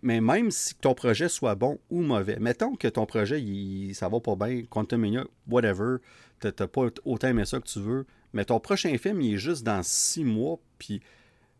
Mais 0.00 0.22
même 0.22 0.50
si 0.50 0.74
ton 0.74 0.94
projet 0.94 1.28
soit 1.28 1.54
bon 1.54 1.78
ou 1.90 2.00
mauvais, 2.00 2.38
mettons 2.40 2.76
que 2.76 2.88
ton 2.88 3.04
projet, 3.04 3.42
il, 3.42 3.94
ça 3.94 4.08
va 4.08 4.20
pas 4.20 4.36
bien, 4.36 4.62
Quantum 4.70 5.02
Mania, 5.02 5.26
whatever, 5.48 5.98
t'as 6.40 6.66
pas 6.66 6.86
autant 7.04 7.28
aimé 7.28 7.44
ça 7.44 7.60
que 7.60 7.66
tu 7.66 7.78
veux, 7.78 8.06
mais 8.32 8.46
ton 8.46 8.58
prochain 8.58 8.96
film, 8.96 9.20
il 9.20 9.34
est 9.34 9.38
juste 9.38 9.64
dans 9.64 9.82
six 9.82 10.24
mois, 10.24 10.58
puis 10.78 11.02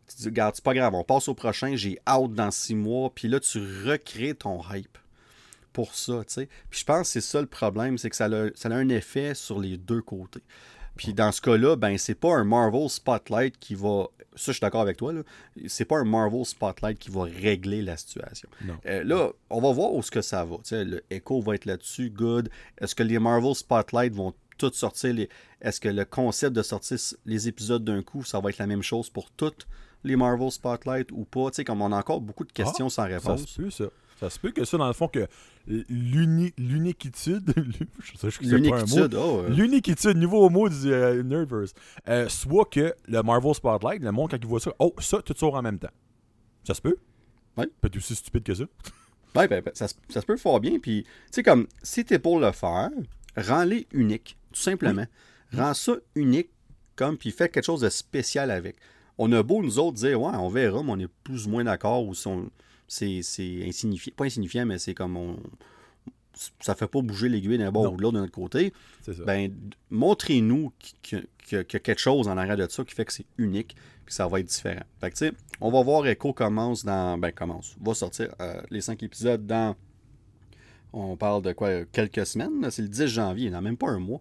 tu 0.09 0.17
dis, 0.17 0.25
regarde, 0.27 0.55
c'est 0.55 0.65
pas 0.65 0.75
grave, 0.75 0.95
on 0.95 1.05
passe 1.05 1.29
au 1.29 1.35
prochain, 1.35 1.77
j'ai 1.77 1.99
out 2.11 2.33
dans 2.33 2.51
six 2.51 2.75
mois, 2.75 3.11
puis 3.15 3.29
là, 3.29 3.41
tu 3.41 3.59
recrées 3.85 4.35
ton 4.35 4.61
hype 4.73 4.99
pour 5.73 5.95
ça, 5.95 6.25
tu 6.27 6.33
sais. 6.33 6.49
Puis 6.71 6.81
je 6.81 6.85
pense 6.85 7.01
que 7.01 7.07
c'est 7.07 7.21
ça 7.21 7.41
le 7.41 7.47
problème, 7.47 7.99
c'est 7.99 8.09
que 8.09 8.17
ça 8.17 8.27
a, 8.27 8.49
ça 8.55 8.69
a 8.71 8.75
un 8.75 8.89
effet 8.89 9.35
sur 9.35 9.61
les 9.61 9.77
deux 9.77 10.01
côtés. 10.01 10.43
Puis 10.97 11.13
dans 11.13 11.31
ce 11.31 11.41
cas-là, 11.43 11.77
ben 11.77 11.99
c'est 11.99 12.15
pas 12.15 12.35
un 12.35 12.45
Marvel 12.45 12.89
Spotlight 12.89 13.59
qui 13.59 13.75
va. 13.75 14.07
Ça, 14.35 14.47
je 14.47 14.53
suis 14.53 14.61
d'accord 14.61 14.81
avec 14.81 14.97
toi, 14.97 15.13
là. 15.13 15.23
C'est 15.67 15.85
pas 15.85 15.99
un 15.99 16.05
Marvel 16.05 16.45
Spotlight 16.45 16.99
qui 16.99 17.11
va 17.11 17.25
régler 17.25 17.83
la 17.83 17.97
situation. 17.97 18.49
Euh, 18.87 19.05
là, 19.05 19.31
on 19.51 19.61
va 19.61 19.73
voir 19.73 19.93
où 19.93 20.03
ce 20.03 20.11
que 20.11 20.23
ça 20.23 20.45
va. 20.45 20.57
sais, 20.63 20.85
le 20.85 21.03
Echo 21.11 21.41
va 21.41 21.55
être 21.55 21.67
là-dessus, 21.67 22.11
good. 22.11 22.49
Est-ce 22.81 22.95
que 22.95 23.03
les 23.03 23.19
Marvel 23.19 23.55
Spotlight 23.55 24.13
vont 24.15 24.35
toutes 24.59 24.75
sortir 24.75 25.13
les. 25.13 25.29
Est-ce 25.61 25.81
que 25.81 25.89
le 25.89 26.05
concept 26.05 26.55
de 26.55 26.63
sortir 26.63 26.99
les 27.27 27.49
épisodes 27.49 27.85
d'un 27.85 28.03
coup, 28.03 28.25
ça 28.25 28.41
va 28.41 28.49
être 28.51 28.59
la 28.59 28.67
même 28.67 28.83
chose 28.83 29.11
pour 29.11 29.31
toutes? 29.31 29.67
Les 30.05 30.17
Marvel 30.17 30.51
Spotlight 30.51 31.11
ou 31.13 31.25
pas. 31.25 31.51
Tu 31.51 31.57
sais, 31.57 31.65
comme 31.65 31.83
on 31.83 31.93
a 31.93 31.97
encore 31.97 32.21
beaucoup 32.21 32.45
de 32.45 32.53
questions 32.53 32.87
ah, 32.87 32.91
sans 32.91 33.05
réponse. 33.05 33.41
Ça 33.41 33.47
se 33.47 33.63
peut, 33.63 33.71
ça. 33.71 33.85
Ça 34.19 34.31
se 34.31 34.39
peut 34.39 34.51
que 34.51 34.65
ça, 34.65 34.79
dans 34.79 34.87
le 34.87 34.95
fond, 34.95 35.09
que 35.09 35.29
l'uniquitude, 35.67 37.53
l'uniquitude, 38.41 39.15
oh, 39.15 39.45
l'uniquitude, 39.49 40.17
nouveau 40.17 40.49
mot 40.49 40.69
du 40.71 40.91
euh, 40.91 41.23
Nerdverse, 41.23 41.75
euh, 42.09 42.27
soit 42.29 42.65
que 42.65 42.95
le 43.09 43.23
Marvel 43.23 43.55
Spotlight, 43.55 44.03
le 44.03 44.13
monde, 44.13 44.31
quand 44.31 44.39
il 44.41 44.47
voit 44.47 44.61
ça, 44.61 44.73
oh, 44.79 44.95
ça, 45.01 45.21
tout 45.21 45.35
sort 45.37 45.55
en 45.55 45.63
même 45.63 45.79
temps. 45.79 45.91
Ça 46.65 46.73
se 46.73 46.81
peut? 46.81 46.97
Oui. 47.59 47.67
Peut-être 47.81 47.97
aussi 47.97 48.15
stupide 48.15 48.43
que 48.43 48.55
ça. 48.55 48.65
Ouais, 49.35 49.49
ben, 49.49 49.61
ben, 49.61 49.71
ça, 49.75 49.87
se- 49.87 49.95
ça 50.09 50.23
se 50.23 50.27
peut 50.27 50.39
fort 50.39 50.61
bien. 50.61 50.79
Puis, 50.79 51.03
tu 51.05 51.11
sais, 51.31 51.43
comme, 51.43 51.67
si 51.83 52.07
t'es 52.07 52.19
pour 52.19 52.41
le 52.41 52.53
faire, 52.53 52.89
rends-les 53.37 53.87
uniques, 53.93 54.39
tout 54.51 54.61
simplement. 54.63 55.05
Rends 55.53 55.75
ça 55.75 55.97
unique, 56.15 56.49
comme, 56.95 57.19
puis 57.19 57.33
fais 57.33 57.51
quelque 57.51 57.67
chose 57.67 57.83
de 57.83 57.91
spécial 57.91 58.51
avec. 58.51 58.77
On 59.19 59.33
a 59.33 59.43
beau, 59.43 59.63
nous 59.63 59.79
autres, 59.79 59.97
dire, 59.97 60.21
ouais, 60.21 60.33
on 60.35 60.49
verra, 60.49 60.83
mais 60.83 60.93
on 60.93 60.99
est 60.99 61.09
plus 61.25 61.47
ou 61.47 61.51
moins 61.51 61.65
d'accord, 61.65 62.05
ou 62.07 62.15
si 62.89 63.23
c'est 63.23 63.65
insignifiant, 63.67 64.13
pas 64.17 64.25
insignifiant, 64.27 64.67
mais 64.67 64.79
c'est 64.79 64.95
comme, 64.95 65.17
on, 65.17 65.39
ça 66.61 66.75
fait 66.75 66.87
pas 66.87 67.01
bouger 67.01 67.29
l'aiguille 67.31 67.57
d'un 67.59 67.73
bord 67.73 67.85
ou 67.95 67.97
de 67.97 68.03
l'autre 68.03 68.15
de 68.17 68.21
notre 68.21 68.33
côté. 68.33 68.73
Ben, 69.25 69.51
montrez-nous 69.91 70.73
qu'il 71.03 71.27
y, 71.53 71.55
a- 71.57 71.65
quelque 71.65 71.97
chose 71.99 72.29
en 72.29 72.37
arrière 72.37 72.57
de 72.59 72.67
ça 72.69 72.85
qui 72.85 72.95
fait 72.95 73.05
que 73.07 73.13
c'est 73.13 73.25
unique, 73.39 73.75
puis 74.05 74.07
que 74.07 74.13
ça 74.13 74.29
va 74.29 74.41
être 74.41 74.47
différent. 74.47 74.85
Fait 75.01 75.11
que, 75.11 75.17
tu 75.17 75.27
sais, 75.29 75.33
on 75.61 75.71
va 75.71 75.83
voir 75.83 76.07
Echo 76.07 76.33
commence 76.35 76.85
dans. 76.85 77.17
Ben, 77.19 77.33
commence. 77.33 77.75
Va 77.81 77.95
sortir 77.95 78.35
euh, 78.41 78.61
les 78.71 78.83
cinq 78.83 79.03
épisodes 79.03 79.47
dans. 79.47 79.75
On 80.93 81.17
parle 81.17 81.43
de 81.43 81.53
quoi 81.53 81.85
Quelques 81.87 82.27
semaines. 82.27 82.71
C'est 82.71 82.83
le 82.83 82.89
10 82.89 83.07
janvier, 83.07 83.51
dans 83.51 83.63
même 83.63 83.77
pas 83.79 83.89
un 83.89 83.99
mois. 83.99 84.21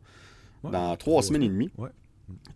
Ouais, 0.63 0.71
dans 0.71 0.95
trois 0.97 1.21
semaines 1.21 1.43
et 1.43 1.49
demie. 1.49 1.69
Ouais. 1.77 1.89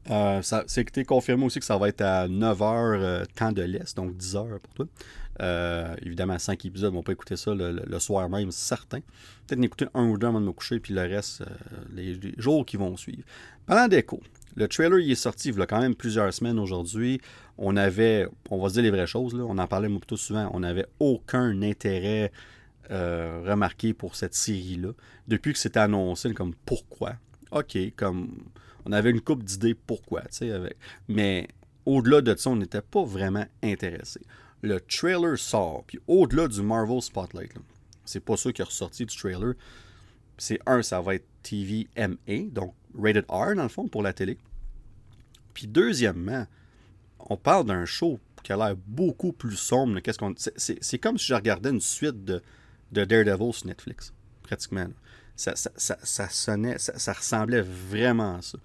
Euh, 0.09 0.41
c'est 0.67 1.05
confirmé 1.05 1.45
aussi 1.45 1.59
que 1.59 1.65
ça 1.65 1.77
va 1.77 1.89
être 1.89 2.01
à 2.01 2.27
9h 2.27 3.25
temps 3.35 3.51
de 3.51 3.61
l'Est, 3.61 3.95
donc 3.95 4.15
10h 4.15 4.59
pour 4.59 4.73
toi. 4.73 4.85
Euh, 5.41 5.95
évidemment, 6.01 6.37
5 6.37 6.65
épisodes, 6.65 6.93
on 6.95 7.01
pas 7.01 7.13
écouter 7.13 7.37
ça 7.37 7.53
le, 7.55 7.99
soir 7.99 8.29
même, 8.29 8.51
certain. 8.51 8.99
Peut-être 9.47 9.63
écouter 9.63 9.85
un 9.93 10.09
ou 10.09 10.17
deux 10.17 10.27
avant 10.27 10.41
de 10.41 10.45
me 10.45 10.51
coucher, 10.51 10.79
puis 10.79 10.93
le 10.93 11.01
reste, 11.01 11.41
euh, 11.41 11.45
les, 11.93 12.19
jours 12.37 12.65
qui 12.65 12.77
vont 12.77 12.97
suivre. 12.97 13.23
Parlant 13.65 13.87
d'écho, 13.87 14.19
le 14.55 14.67
trailer 14.67 14.99
il 14.99 15.11
est 15.11 15.15
sorti 15.15 15.49
il 15.49 15.57
y 15.57 15.61
a 15.61 15.65
quand 15.65 15.79
même 15.79 15.95
plusieurs 15.95 16.33
semaines 16.33 16.59
aujourd'hui. 16.59 17.21
On 17.57 17.77
avait, 17.77 18.27
on 18.49 18.61
va 18.61 18.69
se 18.69 18.73
dire 18.73 18.83
les 18.83 18.91
vraies 18.91 19.07
choses, 19.07 19.33
là, 19.33 19.43
on 19.47 19.57
en 19.57 19.67
parlait 19.67 19.87
plutôt 19.87 20.17
souvent, 20.17 20.49
on 20.53 20.59
n'avait 20.59 20.87
aucun 20.99 21.61
intérêt 21.61 22.31
euh, 22.91 23.41
remarqué 23.45 23.93
pour 23.93 24.15
cette 24.15 24.35
série-là. 24.35 24.89
Depuis 25.27 25.53
que 25.53 25.59
c'était 25.59 25.79
annoncé, 25.79 26.33
comme 26.33 26.53
pourquoi? 26.65 27.13
OK, 27.51 27.77
comme 27.95 28.43
on 28.85 28.91
avait 28.91 29.11
une 29.11 29.21
coupe 29.21 29.43
d'idées 29.43 29.75
pourquoi, 29.75 30.21
tu 30.21 30.27
sais, 30.31 30.51
avec. 30.51 30.77
Mais 31.07 31.47
au-delà 31.85 32.21
de 32.21 32.35
ça, 32.35 32.49
on 32.49 32.55
n'était 32.55 32.81
pas 32.81 33.03
vraiment 33.03 33.45
intéressé. 33.63 34.21
Le 34.61 34.79
trailer 34.79 35.37
sort, 35.37 35.83
puis 35.87 35.99
au-delà 36.07 36.47
du 36.47 36.61
Marvel 36.61 37.01
Spotlight, 37.01 37.53
c'est 38.05 38.19
pas 38.19 38.37
ça 38.37 38.51
qui 38.51 38.61
est 38.61 38.65
ressorti 38.65 39.05
du 39.05 39.15
trailer. 39.15 39.53
C'est 40.37 40.59
un, 40.65 40.81
ça 40.81 41.01
va 41.01 41.15
être 41.15 41.27
TV 41.43 41.87
MA, 41.97 42.49
donc 42.51 42.73
rated 42.97 43.25
R 43.29 43.55
dans 43.55 43.63
le 43.63 43.69
fond 43.69 43.87
pour 43.87 44.01
la 44.01 44.13
télé. 44.13 44.37
Puis 45.53 45.67
deuxièmement, 45.67 46.45
on 47.19 47.37
parle 47.37 47.65
d'un 47.65 47.85
show 47.85 48.19
qui 48.43 48.53
a 48.53 48.57
l'air 48.57 48.75
beaucoup 48.87 49.33
plus 49.33 49.55
sombre. 49.55 49.99
c'est, 50.55 50.97
comme 50.99 51.17
si 51.17 51.27
je 51.27 51.33
regardais 51.33 51.69
une 51.69 51.81
suite 51.81 52.23
de, 52.23 52.41
de 52.91 53.05
Daredevil 53.05 53.53
sur 53.53 53.67
Netflix, 53.67 54.13
pratiquement. 54.43 54.87
Ça, 55.39 55.55
ça, 55.55 55.71
ça, 55.77 55.97
ça 56.03 56.27
sonnait, 56.27 56.77
ça, 56.77 57.13
ressemblait 57.13 57.61
vraiment 57.61 58.35
à 58.35 58.41
ça. 58.41 58.57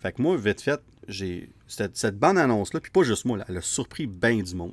Fait 0.00 0.10
que 0.12 0.22
moi, 0.22 0.38
vite 0.38 0.62
fait, 0.62 0.80
j'ai 1.06 1.50
cette, 1.66 1.98
cette 1.98 2.18
bande 2.18 2.38
annonce-là, 2.38 2.80
puis 2.80 2.90
pas 2.90 3.02
juste 3.02 3.26
moi, 3.26 3.36
là, 3.36 3.44
elle 3.46 3.58
a 3.58 3.60
surpris 3.60 4.06
bien 4.06 4.38
du 4.38 4.54
monde. 4.54 4.72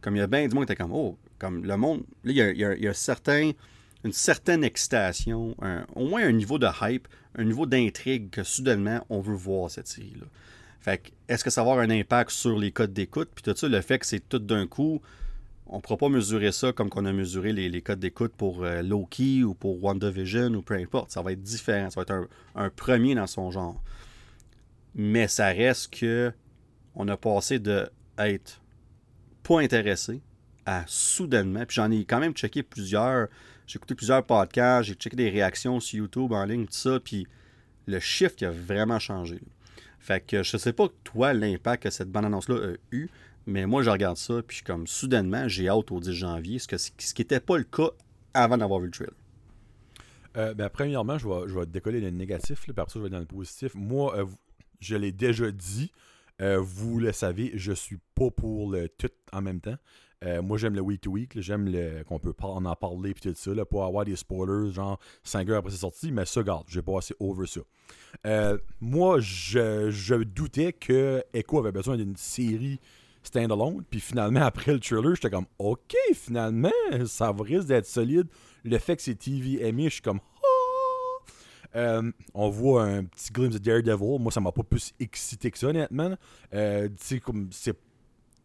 Comme 0.00 0.16
il 0.16 0.18
y 0.18 0.22
a 0.22 0.26
bien 0.26 0.48
du 0.48 0.56
monde 0.56 0.66
qui 0.66 0.72
était 0.72 0.82
comme, 0.82 0.92
oh, 0.92 1.16
comme 1.38 1.64
le 1.64 1.76
monde, 1.76 2.02
là, 2.24 2.32
il 2.32 2.36
y 2.36 2.42
a, 2.42 2.74
y 2.74 2.88
a- 2.88 3.54
une 4.04 4.12
certaine 4.12 4.64
excitation, 4.64 5.56
au 5.94 6.08
moins 6.08 6.24
un 6.26 6.32
niveau 6.32 6.58
de 6.58 6.66
hype, 6.82 7.06
un 7.36 7.44
niveau 7.44 7.64
d'intrigue 7.64 8.30
que 8.30 8.42
soudainement, 8.42 9.06
on 9.08 9.20
veut 9.20 9.36
voir 9.36 9.70
cette 9.70 9.86
série-là. 9.86 10.26
Fait 10.80 10.98
que, 10.98 11.10
est-ce 11.28 11.44
que 11.44 11.50
ça 11.50 11.62
va 11.62 11.70
avoir 11.72 11.84
un 11.84 11.90
impact 11.90 12.30
sur 12.30 12.58
les 12.58 12.72
codes 12.72 12.92
d'écoute? 12.92 13.28
Puis 13.34 13.44
tout 13.44 13.54
ça, 13.56 13.68
le 13.68 13.80
fait 13.82 14.00
que 14.00 14.06
c'est 14.06 14.28
tout 14.28 14.40
d'un 14.40 14.66
coup, 14.66 15.00
on 15.68 15.76
ne 15.76 15.80
pourra 15.82 15.98
pas 15.98 16.08
mesurer 16.08 16.52
ça 16.52 16.72
comme 16.72 16.88
qu'on 16.88 17.04
a 17.04 17.12
mesuré 17.12 17.52
les, 17.52 17.82
codes 17.82 17.98
d'écoute 17.98 18.32
pour 18.36 18.64
euh, 18.64 18.82
Loki 18.82 19.44
ou 19.44 19.54
pour 19.54 19.82
WandaVision 19.82 20.54
ou 20.54 20.62
peu 20.62 20.74
importe. 20.74 21.10
Ça 21.10 21.20
va 21.20 21.32
être 21.32 21.42
différent. 21.42 21.90
Ça 21.90 22.00
va 22.00 22.02
être 22.02 22.28
un, 22.54 22.70
premier 22.70 23.14
dans 23.14 23.26
son 23.26 23.50
genre. 23.50 23.82
Mais 24.94 25.28
ça 25.28 25.48
reste 25.48 25.92
que 25.92 26.32
on 26.94 27.06
a 27.08 27.16
passé 27.16 27.58
de 27.58 27.88
être 28.16 28.62
pas 29.42 29.60
intéressé 29.60 30.22
à 30.64 30.84
soudainement. 30.86 31.64
Puis 31.66 31.76
j'en 31.76 31.90
ai 31.90 32.04
quand 32.04 32.20
même 32.20 32.32
checké 32.32 32.62
plusieurs. 32.62 33.28
J'ai 33.66 33.76
écouté 33.76 33.94
plusieurs 33.94 34.24
podcasts, 34.24 34.88
j'ai 34.88 34.94
checké 34.94 35.16
des 35.16 35.28
réactions 35.28 35.78
sur 35.80 35.98
YouTube 35.98 36.32
en 36.32 36.44
ligne, 36.46 36.64
tout 36.64 36.72
ça. 36.72 36.98
Puis 36.98 37.26
le 37.86 38.00
shift 38.00 38.42
a 38.42 38.50
vraiment 38.50 38.98
changé. 38.98 39.40
Fait 39.98 40.24
que 40.24 40.42
je 40.42 40.56
sais 40.56 40.72
pas 40.72 40.88
toi 41.04 41.34
l'impact 41.34 41.82
que 41.82 41.90
cette 41.90 42.10
bande 42.10 42.24
annonce-là 42.24 42.56
a 42.56 42.74
eu, 42.92 43.10
mais 43.48 43.66
moi 43.66 43.82
je 43.82 43.90
regarde 43.90 44.16
ça, 44.16 44.42
puis 44.46 44.60
comme 44.64 44.86
soudainement 44.86 45.48
j'ai 45.48 45.68
hâte 45.68 45.90
au 45.90 46.00
10 46.00 46.12
janvier, 46.12 46.58
ce, 46.58 46.68
que, 46.68 46.76
ce 46.76 46.90
qui 46.90 47.22
n'était 47.22 47.40
pas 47.40 47.56
le 47.58 47.64
cas 47.64 47.90
avant 48.34 48.58
d'avoir 48.58 48.80
vu 48.80 48.86
le 48.86 48.92
trailer. 48.92 49.14
Euh, 50.36 50.54
ben, 50.54 50.68
premièrement, 50.68 51.18
je 51.18 51.26
vais, 51.26 51.48
je 51.48 51.58
vais 51.58 51.66
décoller 51.66 52.00
le 52.00 52.10
négatif, 52.10 52.66
là, 52.66 52.74
puis 52.74 52.80
après 52.80 52.92
ça, 52.92 52.98
je 53.00 53.04
vais 53.04 53.10
dans 53.10 53.18
le 53.18 53.24
positif. 53.24 53.74
Moi, 53.74 54.16
euh, 54.16 54.26
je 54.80 54.94
l'ai 54.94 55.10
déjà 55.10 55.50
dit, 55.50 55.90
euh, 56.40 56.60
vous 56.60 57.00
le 57.00 57.10
savez, 57.12 57.50
je 57.54 57.72
suis 57.72 57.98
pas 58.14 58.30
pour 58.30 58.70
le 58.70 58.88
tout 58.88 59.10
en 59.32 59.42
même 59.42 59.60
temps. 59.60 59.76
Moi, 60.42 60.58
j'aime 60.58 60.74
le 60.74 60.80
week 60.80 61.02
to 61.02 61.12
week, 61.12 61.36
là, 61.36 61.40
j'aime 61.42 61.70
le- 61.70 62.02
qu'on 62.02 62.18
peut 62.18 62.34
en, 62.40 62.74
parler 62.74 63.14
puis 63.14 63.22
tout 63.22 63.36
ça, 63.36 63.54
là, 63.54 63.64
pour 63.64 63.84
avoir 63.84 64.04
des 64.04 64.16
spoilers, 64.16 64.72
genre 64.72 64.98
5 65.22 65.48
heures 65.48 65.58
après 65.58 65.70
c'est 65.70 65.76
sorti, 65.78 66.10
mais 66.10 66.26
ça, 66.26 66.42
garde, 66.42 66.64
j'ai 66.66 66.82
pas 66.82 66.98
assez 66.98 67.14
over 67.20 67.46
ça. 67.46 67.60
Moi, 68.80 69.20
je, 69.20 69.90
je 69.90 70.16
doutais 70.16 70.72
que 70.72 71.22
Echo 71.32 71.60
avait 71.60 71.70
besoin 71.70 71.96
d'une 71.96 72.16
série 72.16 72.80
standalone, 73.22 73.82
puis 73.88 74.00
finalement, 74.00 74.40
après 74.44 74.72
le 74.72 74.80
trailer, 74.80 75.14
j'étais 75.14 75.30
comme, 75.30 75.46
ok, 75.58 75.94
finalement, 76.14 76.70
ça 77.06 77.34
risque 77.38 77.68
d'être 77.68 77.86
solide. 77.86 78.26
Le 78.64 78.78
fait 78.78 78.96
que 78.96 79.02
c'est 79.02 79.14
TV 79.14 79.72
je 79.84 79.88
suis 79.88 80.02
comme, 80.02 80.20
oh! 80.42 82.02
On 82.34 82.48
voit 82.48 82.84
un 82.84 83.04
petit 83.04 83.32
glimpse 83.32 83.54
de 83.54 83.58
Daredevil. 83.58 84.18
Moi, 84.18 84.32
ça 84.32 84.40
m'a 84.40 84.52
pas 84.52 84.62
plus 84.62 84.92
excité 84.98 85.50
que 85.50 85.58
ça, 85.58 85.68
honnêtement. 85.68 86.16
Euh, 86.54 86.88
comme 87.22 87.48
c'est. 87.52 87.76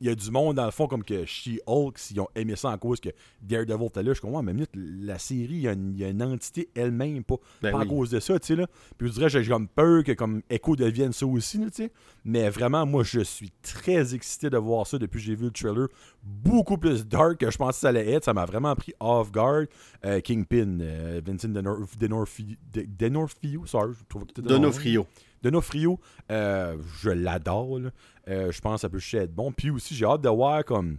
Il 0.01 0.07
y 0.07 0.09
a 0.09 0.15
du 0.15 0.31
monde, 0.31 0.57
dans 0.57 0.65
le 0.65 0.71
fond, 0.71 0.87
comme 0.87 1.03
que 1.03 1.25
She-Hulk, 1.25 1.97
s'ils 1.97 2.19
ont 2.19 2.27
aimé 2.35 2.55
ça 2.57 2.69
en 2.69 2.77
cause 2.77 2.99
que 2.99 3.09
Daredevil 3.41 3.85
était 3.87 4.03
là, 4.03 4.13
je 4.13 4.19
comprends, 4.21 4.43
mais 4.43 4.53
minute, 4.53 4.71
la 4.75 5.17
série, 5.17 5.47
il 5.53 5.61
y, 5.61 5.67
a 5.67 5.73
une, 5.73 5.93
il 5.93 5.99
y 5.99 6.03
a 6.03 6.09
une 6.09 6.21
entité 6.21 6.69
elle-même, 6.75 7.23
pas, 7.23 7.35
Ben 7.61 7.71
pas 7.71 7.77
oui. 7.77 7.83
à 7.83 7.87
cause 7.87 8.09
de 8.09 8.19
ça, 8.19 8.37
tu 8.39 8.47
sais, 8.47 8.55
là. 8.55 8.67
Puis 8.97 9.07
je 9.07 9.13
dirais, 9.13 9.29
j'ai 9.29 9.45
comme 9.45 9.67
peur 9.67 10.03
que 10.03 10.11
comme 10.11 10.41
Echo 10.49 10.75
devienne 10.75 11.13
ça 11.13 11.25
aussi, 11.25 11.59
tu 11.59 11.69
sais. 11.71 11.91
Mais 12.25 12.49
vraiment, 12.49 12.85
moi, 12.85 13.03
je 13.03 13.21
suis 13.21 13.51
très 13.61 14.13
excité 14.13 14.49
de 14.49 14.57
voir 14.57 14.87
ça 14.87 14.97
depuis 14.97 15.19
que 15.19 15.25
j'ai 15.25 15.35
vu 15.35 15.45
le 15.45 15.51
trailer. 15.51 15.87
Beaucoup 16.23 16.77
plus 16.77 17.05
dark 17.07 17.37
que 17.37 17.49
je 17.51 17.57
pensais 17.57 17.71
que 17.77 17.79
ça 17.81 17.89
allait 17.89 18.11
être. 18.11 18.25
Ça 18.25 18.33
m'a 18.33 18.45
vraiment 18.45 18.75
pris 18.75 18.93
off 18.99 19.31
guard. 19.31 19.65
Euh, 20.05 20.19
Kingpin, 20.21 20.79
euh, 20.81 21.21
Vincent 21.25 21.49
Denor- 21.49 21.85
Denorfi- 21.99 22.57
De- 22.73 22.85
Denorfio, 22.97 23.65
sorry, 23.65 23.93
je 23.97 24.03
trouve 24.09 24.25
que 24.25 24.41
Donofrio. 24.41 25.05
Donofrio, 25.41 25.99
euh, 26.31 26.77
je 27.01 27.09
l'adore. 27.09 27.79
Euh, 28.27 28.51
je 28.51 28.61
pense 28.61 28.75
que 28.75 28.81
ça 28.81 28.89
peut 28.89 28.99
juste 28.99 29.13
être 29.15 29.33
bon. 29.33 29.51
Puis 29.51 29.69
aussi, 29.69 29.95
j'ai 29.95 30.05
hâte 30.05 30.21
de 30.21 30.29
voir 30.29 30.63
comme 30.63 30.97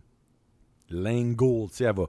l'angle, 0.91 1.69
tu 1.71 1.77
sais, 1.77 1.85
elle 1.85 1.97
va. 1.97 2.07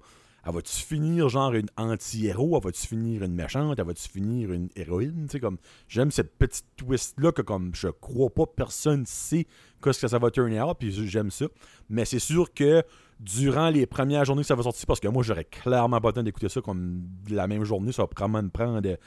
Elle 0.47 0.53
va-tu 0.53 0.75
finir 0.75 1.27
genre 1.27 1.53
une 1.53 1.69
anti-héros? 1.75 2.55
Elle 2.55 2.63
va-tu 2.63 2.85
finir 2.85 3.23
une 3.23 3.33
méchante? 3.33 3.79
Elle 3.79 3.85
va-tu 3.85 4.07
finir 4.07 4.51
une 4.51 4.69
héroïne? 4.75 5.25
Tu 5.25 5.31
sais, 5.31 5.39
comme, 5.39 5.57
j'aime 5.87 6.11
cette 6.11 6.37
petite 6.37 6.67
twist-là 6.77 7.31
que 7.31 7.41
comme 7.41 7.73
je 7.73 7.87
crois 7.87 8.29
pas 8.29 8.45
personne 8.45 9.07
sait 9.07 9.47
qu'est-ce 9.83 10.01
que 10.01 10.07
ça 10.07 10.19
va 10.19 10.29
turner 10.29 10.61
out, 10.61 10.77
puis 10.79 10.91
j'aime 11.07 11.31
ça. 11.31 11.47
Mais 11.89 12.05
c'est 12.05 12.19
sûr 12.19 12.53
que 12.53 12.83
durant 13.19 13.69
les 13.69 13.87
premières 13.87 14.23
journées 14.23 14.43
que 14.43 14.47
ça 14.47 14.53
va 14.53 14.61
sortir, 14.61 14.85
parce 14.85 14.99
que 14.99 15.07
moi 15.07 15.23
j'aurais 15.23 15.45
clairement 15.45 15.99
pas 15.99 16.09
le 16.09 16.13
temps 16.13 16.23
d'écouter 16.23 16.49
ça 16.49 16.61
comme 16.61 17.07
la 17.27 17.47
même 17.47 17.63
journée, 17.63 17.91
ça 17.91 18.03
va 18.03 18.07
probablement 18.07 18.43
me 18.43 18.49
prendre 18.49 18.97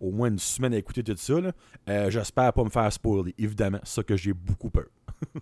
au 0.00 0.10
moins 0.10 0.28
une 0.28 0.38
semaine 0.40 0.74
à 0.74 0.78
écouter 0.78 1.04
tout 1.04 1.14
ça. 1.16 1.34
Euh, 1.88 2.10
J'espère 2.10 2.52
pas 2.52 2.64
me 2.64 2.70
faire 2.70 2.92
spoiler, 2.92 3.36
évidemment, 3.38 3.78
ça 3.84 4.02
que 4.02 4.16
j'ai 4.16 4.32
beaucoup 4.32 4.70
peur. 4.70 4.86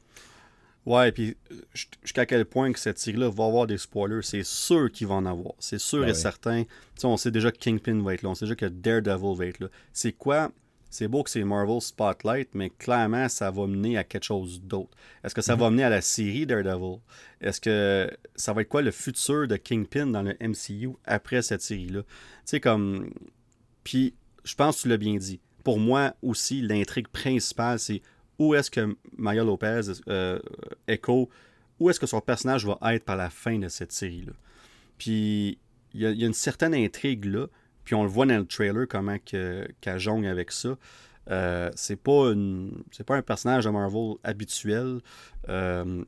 Ouais, 0.87 1.11
puis 1.11 1.37
euh, 1.51 1.57
jus- 1.75 1.87
jusqu'à 2.03 2.27
quel 2.27 2.45
point 2.45 2.71
que 2.73 2.79
cette 2.79 3.01
série-là 3.01 3.29
va 3.29 3.47
avoir 3.47 3.67
des 3.67 3.77
spoilers, 3.77 4.23
c'est 4.23 4.45
sûr 4.45 4.89
qu'il 4.93 5.09
va 5.09 5.17
en 5.17 5.27
avoir. 5.27 5.55
C'est 5.59 5.81
sûr 5.81 6.03
Ben 6.03 6.09
et 6.11 6.13
oui. 6.13 6.17
certain. 6.17 6.63
Tu 6.63 6.71
sais, 6.95 7.07
on 7.09 7.17
sait 7.17 7.33
déjà 7.33 7.51
que 7.51 7.59
Kingpin 7.59 8.01
va 8.03 8.15
être 8.15 8.23
là, 8.23 8.29
on 8.31 8.35
sait 8.37 8.45
déjà 8.45 8.55
que 8.55 8.67
Daredevil 8.67 9.37
va 9.37 9.47
être 9.47 9.59
là. 9.59 9.69
C'est 9.93 10.13
quoi? 10.13 10.53
C'est 10.89 11.09
beau 11.09 11.25
que 11.25 11.31
c'est 11.31 11.43
Marvel 11.43 11.81
Spotlight, 11.81 12.51
mais 12.55 12.71
clairement, 12.71 13.29
ça 13.29 13.51
va 13.51 13.67
mener 13.67 13.99
à 13.99 14.05
quelque 14.05 14.23
chose 14.23 14.63
d'autre. 14.63 14.97
Est-ce 15.25 15.35
que 15.35 15.43
ça 15.43 15.57
va 15.57 15.71
mener 15.71 15.83
à 15.83 15.91
la 15.91 16.01
série 16.01 16.47
Daredevil? 16.47 17.01
Est-ce 17.41 17.61
que 17.61 18.09
ça 18.37 18.53
va 18.53 18.63
être 18.63 18.69
quoi 18.69 18.81
le 18.83 18.93
futur 18.93 19.49
de 19.49 19.57
Kingpin 19.57 20.07
dans 20.07 20.23
le 20.23 20.37
MCU 20.41 20.91
après 21.05 21.43
cette 21.43 21.63
série-là? 21.63 22.03
Tu 22.03 22.07
sais, 22.45 22.61
comme. 22.61 23.11
Puis, 23.83 24.15
je 24.45 24.55
pense 24.55 24.77
que 24.77 24.83
tu 24.83 24.89
l'as 24.89 24.97
bien 24.97 25.17
dit. 25.17 25.41
Pour 25.65 25.81
moi 25.81 26.15
aussi, 26.23 26.63
l'intrigue 26.63 27.09
principale, 27.09 27.81
c'est 27.81 28.01
où 28.39 28.55
est-ce 28.55 28.71
que 28.71 28.97
Maya 29.17 29.45
Lopez, 29.45 29.81
euh, 30.09 30.39
Echo, 30.89 31.29
où 31.81 31.91
est-ce 31.91 32.01
que 32.01 32.07
son 32.07 32.21
personnage 32.21 32.67
va 32.67 32.79
être 32.95 33.05
par 33.05 33.17
la 33.17 33.31
fin 33.31 33.59
de 33.59 33.69
cette 33.69 33.93
série-là? 33.93 34.33
Puis 34.99 35.59
il 35.95 36.01
y, 36.01 36.07
a- 36.07 36.11
une 36.27 36.33
certaine 36.35 36.75
intrigue 36.75 37.25
là, 37.27 37.47
puis 37.85 37.95
on 37.95 38.03
le 38.03 38.09
voit 38.09 38.27
dans 38.27 38.39
le 38.39 38.47
trailer 38.47 38.87
comment 38.89 39.17
que- 39.19 39.67
qu'elle 39.81 39.99
jongle 39.99 40.27
avec 40.27 40.51
ça. 40.53 40.77
Euh, 41.31 41.71
c'est 41.75 41.97
pas 41.97 42.33
pas 43.07 43.17
un 43.17 43.23
personnage 43.23 43.65
de 43.65 43.71
Marvel 43.71 44.15
habituel. 44.23 45.01
Euh, 45.49 46.05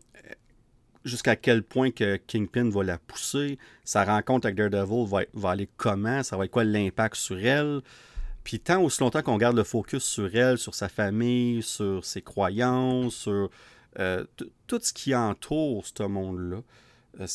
jusqu'à 1.04 1.36
quel 1.36 1.62
point 1.62 1.90
que 1.90 2.16
Kingpin 2.16 2.68
va 2.70 2.82
la 2.84 2.98
pousser. 2.98 3.58
Sa 3.84 4.04
rencontre 4.04 4.46
avec 4.46 4.56
Daredevil 4.58 5.06
va, 5.06 5.22
va 5.32 5.50
aller 5.50 5.68
comment, 5.76 6.22
ça 6.22 6.36
va 6.36 6.44
être 6.44 6.50
quoi 6.50 6.64
l'impact 6.64 7.14
sur 7.16 7.38
elle? 7.38 7.80
Puis 8.48 8.60
tant 8.60 8.82
aussi 8.82 9.02
longtemps 9.02 9.20
qu'on 9.20 9.36
garde 9.36 9.58
le 9.58 9.62
focus 9.62 10.02
sur 10.02 10.34
elle, 10.34 10.56
sur 10.56 10.74
sa 10.74 10.88
famille, 10.88 11.62
sur 11.62 12.02
ses 12.02 12.22
croyances, 12.22 13.14
sur 13.14 13.50
euh, 13.98 14.24
tout 14.66 14.80
ce 14.82 14.94
qui 14.94 15.14
entoure 15.14 15.84
ce 15.86 16.04
monde-là, 16.04 16.62
euh, 17.20 17.26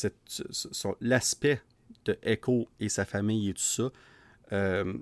l'aspect 1.00 1.62
de 2.04 2.18
Echo 2.24 2.66
et 2.80 2.88
sa 2.88 3.04
famille 3.04 3.50
et 3.50 3.54
tout 3.54 3.62
ça, 3.62 3.90
euh, 4.52 4.92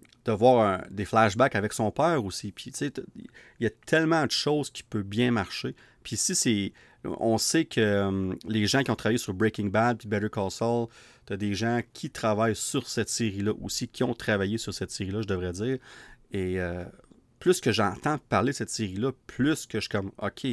des 0.90 1.06
flashbacks 1.06 1.54
avec 1.54 1.72
son 1.72 1.90
père 1.90 2.22
aussi. 2.22 2.52
Puis, 2.52 2.72
tu 2.72 2.76
sais, 2.76 2.92
il 3.16 3.64
y 3.64 3.66
a 3.66 3.70
tellement 3.86 4.26
de 4.26 4.30
choses 4.30 4.68
qui 4.68 4.82
peuvent 4.82 5.02
bien 5.02 5.30
marcher. 5.30 5.74
Puis, 6.02 6.18
si 6.18 6.34
c'est. 6.34 6.72
On 7.04 7.36
sait 7.38 7.64
que 7.64 7.80
euh, 7.80 8.34
les 8.46 8.66
gens 8.66 8.82
qui 8.84 8.90
ont 8.90 8.96
travaillé 8.96 9.18
sur 9.18 9.34
Breaking 9.34 9.68
Bad 9.68 10.06
Better 10.06 10.28
Call 10.30 10.50
Saul, 10.50 10.88
tu 11.26 11.32
as 11.32 11.36
des 11.36 11.54
gens 11.54 11.80
qui 11.92 12.10
travaillent 12.10 12.56
sur 12.56 12.88
cette 12.88 13.08
série-là 13.08 13.52
aussi, 13.60 13.88
qui 13.88 14.02
ont 14.02 14.14
travaillé 14.14 14.58
sur 14.58 14.74
cette 14.74 14.90
série-là, 14.90 15.22
je 15.22 15.28
devrais 15.28 15.52
dire. 15.52 15.78
Et 16.32 16.60
euh, 16.60 16.84
plus 17.38 17.60
que 17.60 17.72
j'entends 17.72 18.18
parler 18.18 18.52
de 18.52 18.56
cette 18.56 18.70
série-là, 18.70 19.12
plus 19.26 19.66
que 19.66 19.78
je 19.78 19.82
suis 19.82 19.88
comme, 19.88 20.12
OK, 20.18 20.46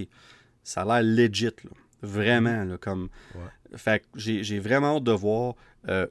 ça 0.64 0.82
a 0.82 1.02
l'air 1.02 1.04
legit, 1.04 1.52
Vraiment, 2.02 2.64
là, 2.64 2.78
comme. 2.78 3.10
Fait 3.76 4.00
que 4.00 4.06
j'ai 4.16 4.60
vraiment 4.60 4.96
hâte 4.96 5.04
de 5.04 5.12
voir 5.12 5.56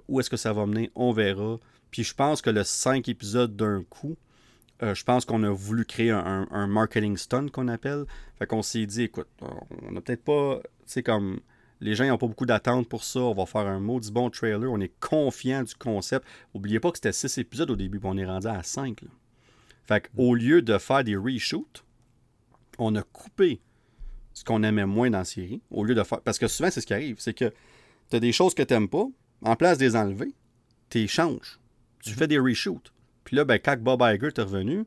où 0.07 0.21
est-ce 0.21 0.29
que 0.29 0.37
ça 0.37 0.53
va 0.53 0.67
mener. 0.67 0.91
On 0.95 1.13
verra. 1.13 1.59
Puis 1.91 2.05
je 2.05 2.15
pense 2.15 2.43
que 2.43 2.51
le 2.51 2.65
5 2.65 3.09
épisodes 3.09 3.57
d'un 3.57 3.83
coup, 3.85 4.17
euh, 4.83 4.95
je 4.95 5.05
pense 5.05 5.25
qu'on 5.25 5.43
a 5.43 5.51
voulu 5.51 5.85
créer 5.85 6.11
un, 6.11 6.67
marketing 6.67 7.17
stunt 7.17 7.49
qu'on 7.49 7.69
appelle. 7.69 8.05
Fait 8.39 8.47
qu'on 8.47 8.63
s'est 8.63 8.87
dit, 8.87 9.05
écoute, 9.05 9.29
on 9.41 9.91
n'a 9.91 10.01
peut-être 10.01 10.23
pas, 10.23 10.61
tu 10.63 10.69
sais, 10.87 11.03
comme 11.03 11.41
les 11.81 11.95
gens 11.95 12.07
n'ont 12.07 12.19
pas 12.19 12.27
beaucoup 12.27 12.47
d'attentes 12.47 12.89
pour 12.89 13.05
ça. 13.05 13.21
On 13.21 13.35
va 13.35 13.47
faire 13.47 13.67
un 13.67 13.81
maudit 13.81 14.11
bon 14.11 14.31
trailer. 14.31 14.71
On 14.71 14.81
est 14.81 14.93
confiant 15.01 15.63
du 15.63 15.75
concept. 15.75 16.27
N'oubliez 16.55 16.81
pas 16.81 16.91
que 16.91 16.99
c'était 16.99 17.13
6 17.13 17.39
épisodes 17.39 17.71
au 17.71 17.77
début, 17.77 17.99
puis 18.01 18.09
on 18.11 18.17
est 18.17 18.27
rendu 18.27 18.47
à 18.47 18.63
5. 18.63 19.05
Fait 19.87 20.09
qu'au 20.09 20.35
lieu 20.35 20.63
de 20.63 20.77
faire 20.79 21.05
des 21.05 21.17
reshoots, 21.17 21.85
on 22.79 22.95
a 22.97 23.03
coupé 23.03 23.61
ce 24.35 24.45
qu'on 24.45 24.63
aimait 24.63 24.87
moins 24.87 25.11
dans 25.11 25.19
la 25.19 25.25
série. 25.25 25.63
Au 25.71 25.85
lieu 25.85 25.95
de 25.95 26.03
faire. 26.03 26.21
Parce 26.21 26.39
que 26.39 26.49
souvent, 26.49 26.71
c'est 26.71 26.81
ce 26.81 26.87
qui 26.87 26.95
arrive. 26.95 27.17
C'est 27.19 27.35
que 27.35 27.53
tu 28.11 28.17
as 28.17 28.21
des 28.21 28.33
choses 28.33 28.55
que 28.55 28.63
tu 28.63 28.75
n'aimes 28.75 28.89
pas. 28.89 29.07
En 29.43 29.57
place 29.57 29.79
de 29.79 29.85
les 29.85 29.97
enlever, 29.97 30.35
tu 30.91 30.99
échanges 30.99 31.59
tu 32.03 32.11
fais 32.11 32.27
des 32.27 32.39
reshoots. 32.39 32.93
Puis 33.25 33.37
là, 33.37 33.45
ben, 33.45 33.59
quand 33.59 33.79
Bob 33.79 34.03
Iger 34.03 34.29
est 34.29 34.41
revenu, 34.41 34.85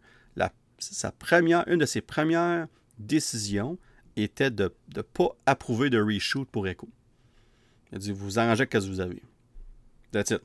sa 0.80 1.12
première, 1.12 1.68
une 1.68 1.78
de 1.78 1.86
ses 1.86 2.02
premières 2.02 2.68
décisions 2.98 3.78
était 4.16 4.52
de 4.52 4.74
ne 4.96 5.02
pas 5.02 5.30
approuver 5.46 5.90
de 5.90 6.02
reshoot 6.02 6.48
pour 6.50 6.68
Echo. 6.68 6.90
Il 7.92 7.96
a 7.96 8.00
dit 8.00 8.12
Vous 8.12 8.40
arrangez 8.40 8.64
ce 8.64 8.70
que 8.70 8.78
vous 8.78 9.00
avez. 9.00 9.22
That's 10.12 10.32
it. 10.32 10.42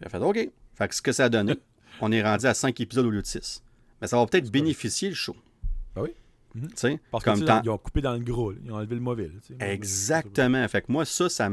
Il 0.00 0.06
a 0.06 0.10
fait 0.10 0.18
OK. 0.18 0.50
Fait 0.74 0.88
que 0.88 0.94
ce 0.94 1.02
que 1.02 1.12
ça 1.12 1.24
a 1.24 1.28
donné, 1.28 1.54
on 2.00 2.10
est 2.12 2.22
rendu 2.22 2.46
à 2.46 2.54
5 2.54 2.80
épisodes 2.80 3.06
au 3.06 3.10
lieu 3.10 3.22
de 3.22 3.26
6. 3.26 3.62
Mais 4.00 4.06
ça 4.06 4.16
va 4.16 4.26
peut-être 4.26 4.50
bénéficier 4.50 5.10
le 5.10 5.14
show. 5.14 5.36
Ah 5.94 6.02
oui? 6.02 6.10
Mhm. 6.54 6.98
Parce 7.10 7.24
comme 7.24 7.44
que, 7.44 7.64
ils 7.64 7.70
ont 7.70 7.78
coupé 7.78 8.00
dans 8.00 8.14
le 8.14 8.20
gros, 8.20 8.52
ils 8.52 8.72
ont 8.72 8.76
enlevé 8.76 8.96
le 8.96 9.00
mauvais. 9.00 9.30
Exactement. 9.60 10.66
Fait 10.68 10.82
que 10.82 10.90
moi, 10.90 11.04
ça, 11.04 11.28
ça 11.28 11.48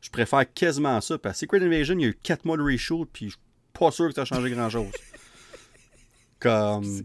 je 0.00 0.10
préfère 0.10 0.50
quasiment 0.52 1.00
ça. 1.00 1.18
Parce 1.18 1.34
que 1.34 1.40
Secret 1.40 1.62
Invasion, 1.62 1.98
il 1.98 2.02
y 2.02 2.04
a 2.06 2.08
eu 2.08 2.18
4 2.22 2.44
mois 2.44 2.56
de 2.56 2.62
reshoot, 2.62 3.08
puis 3.12 3.30
je 3.30 3.36
pas 3.72 3.90
sûr 3.90 4.08
que 4.08 4.14
ça 4.14 4.22
a 4.22 4.24
changé 4.24 4.50
grand-chose. 4.50 4.92
Comme. 6.38 7.02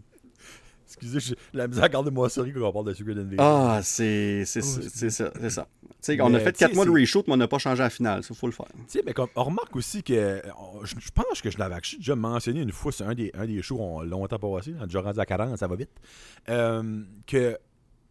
Excusez, 1.00 1.20
j'ai 1.20 1.34
la 1.52 1.68
misère 1.68 1.84
à 1.84 1.88
garder 1.88 2.10
moi 2.10 2.28
série 2.28 2.52
quand 2.52 2.62
on 2.62 2.72
parle 2.72 2.86
de 2.86 2.94
Secret 2.94 3.12
Invasion. 3.12 3.36
Ah, 3.38 3.80
c'est 3.82 4.44
ça. 4.44 4.60
C'est 4.60 5.10
ça. 5.10 5.66
sais 6.00 6.20
on 6.20 6.34
a 6.34 6.40
fait 6.40 6.56
4 6.56 6.74
mois 6.74 6.84
de 6.84 6.90
reshoot, 6.90 7.26
mais 7.26 7.34
on 7.34 7.36
n'a 7.36 7.48
pas 7.48 7.58
changé 7.58 7.82
la 7.82 7.90
finale. 7.90 8.22
Il 8.28 8.36
faut 8.36 8.46
le 8.46 8.52
faire. 8.52 8.66
mais 9.04 9.12
comme, 9.12 9.28
on 9.36 9.44
remarque 9.44 9.74
aussi 9.76 10.02
que. 10.02 10.42
Je, 10.84 11.10
pense 11.10 11.40
que 11.40 11.50
je 11.50 11.58
l'avais 11.58 11.76
déjà 11.98 12.16
mentionné 12.16 12.60
une 12.60 12.72
fois, 12.72 12.92
c'est 12.92 13.04
un 13.04 13.14
des, 13.14 13.30
un 13.34 13.46
des 13.46 13.62
shows 13.62 13.78
on 13.80 14.02
longtemps 14.02 14.38
passé, 14.38 14.74
on 14.78 14.82
a 14.82 14.86
déjà 14.86 15.00
rendu 15.00 15.20
à 15.20 15.26
40, 15.26 15.56
ça 15.58 15.66
va 15.66 15.76
vite. 15.76 15.90
Euh, 16.48 17.02
que, 17.26 17.58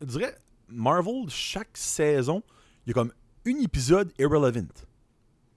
je 0.02 0.06
dirais, 0.06 0.36
Marvel, 0.70 1.26
chaque 1.30 1.76
saison, 1.76 2.44
il 2.86 2.90
y 2.90 2.92
a 2.92 2.94
comme 2.94 3.12
un 3.46 3.60
épisode 3.62 4.12
irrelevant. 4.20 4.68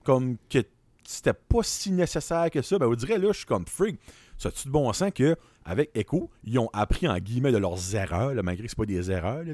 Comme 0.03 0.37
que 0.49 0.63
c'était 1.11 1.33
pas 1.33 1.63
si 1.63 1.91
nécessaire 1.91 2.49
que 2.49 2.61
ça, 2.61 2.79
ben, 2.79 2.87
on 2.87 2.95
dirait 2.95 3.17
là, 3.17 3.31
je 3.31 3.37
suis 3.37 3.45
comme 3.45 3.65
frig. 3.65 3.97
Ça 4.37 4.49
a-tu 4.49 4.67
de 4.67 4.71
bon 4.71 4.91
sens 4.93 5.11
que 5.13 5.35
avec 5.63 5.91
Echo, 5.93 6.31
ils 6.43 6.57
ont 6.57 6.69
appris 6.73 7.07
en 7.07 7.17
guillemets 7.19 7.51
de 7.51 7.57
leurs 7.57 7.95
erreurs, 7.95 8.33
malgré 8.43 8.63
que 8.63 8.69
c'est 8.69 8.77
pas 8.77 8.85
des 8.85 9.11
erreurs, 9.11 9.43
là, 9.43 9.53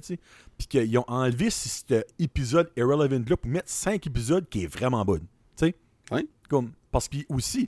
puis 0.58 0.67
qu'ils 0.67 0.98
ont 0.98 1.06
enlevé 1.08 1.50
cet 1.50 1.93
épisode 2.20 2.72
irrelevant-là 2.78 3.38
pour 3.38 3.52
mettre 3.52 3.70
cinq 3.70 4.08
épisodes 4.08 4.48
qui 4.48 4.63
est 4.63 4.67
vraiment 4.67 5.04
bon. 5.04 5.20
Tu 5.20 5.26
sais? 5.58 5.76
Oui. 6.12 6.30
Comme, 6.48 6.72
parce 6.91 7.10
que 7.10 7.17
aussi, 7.30 7.67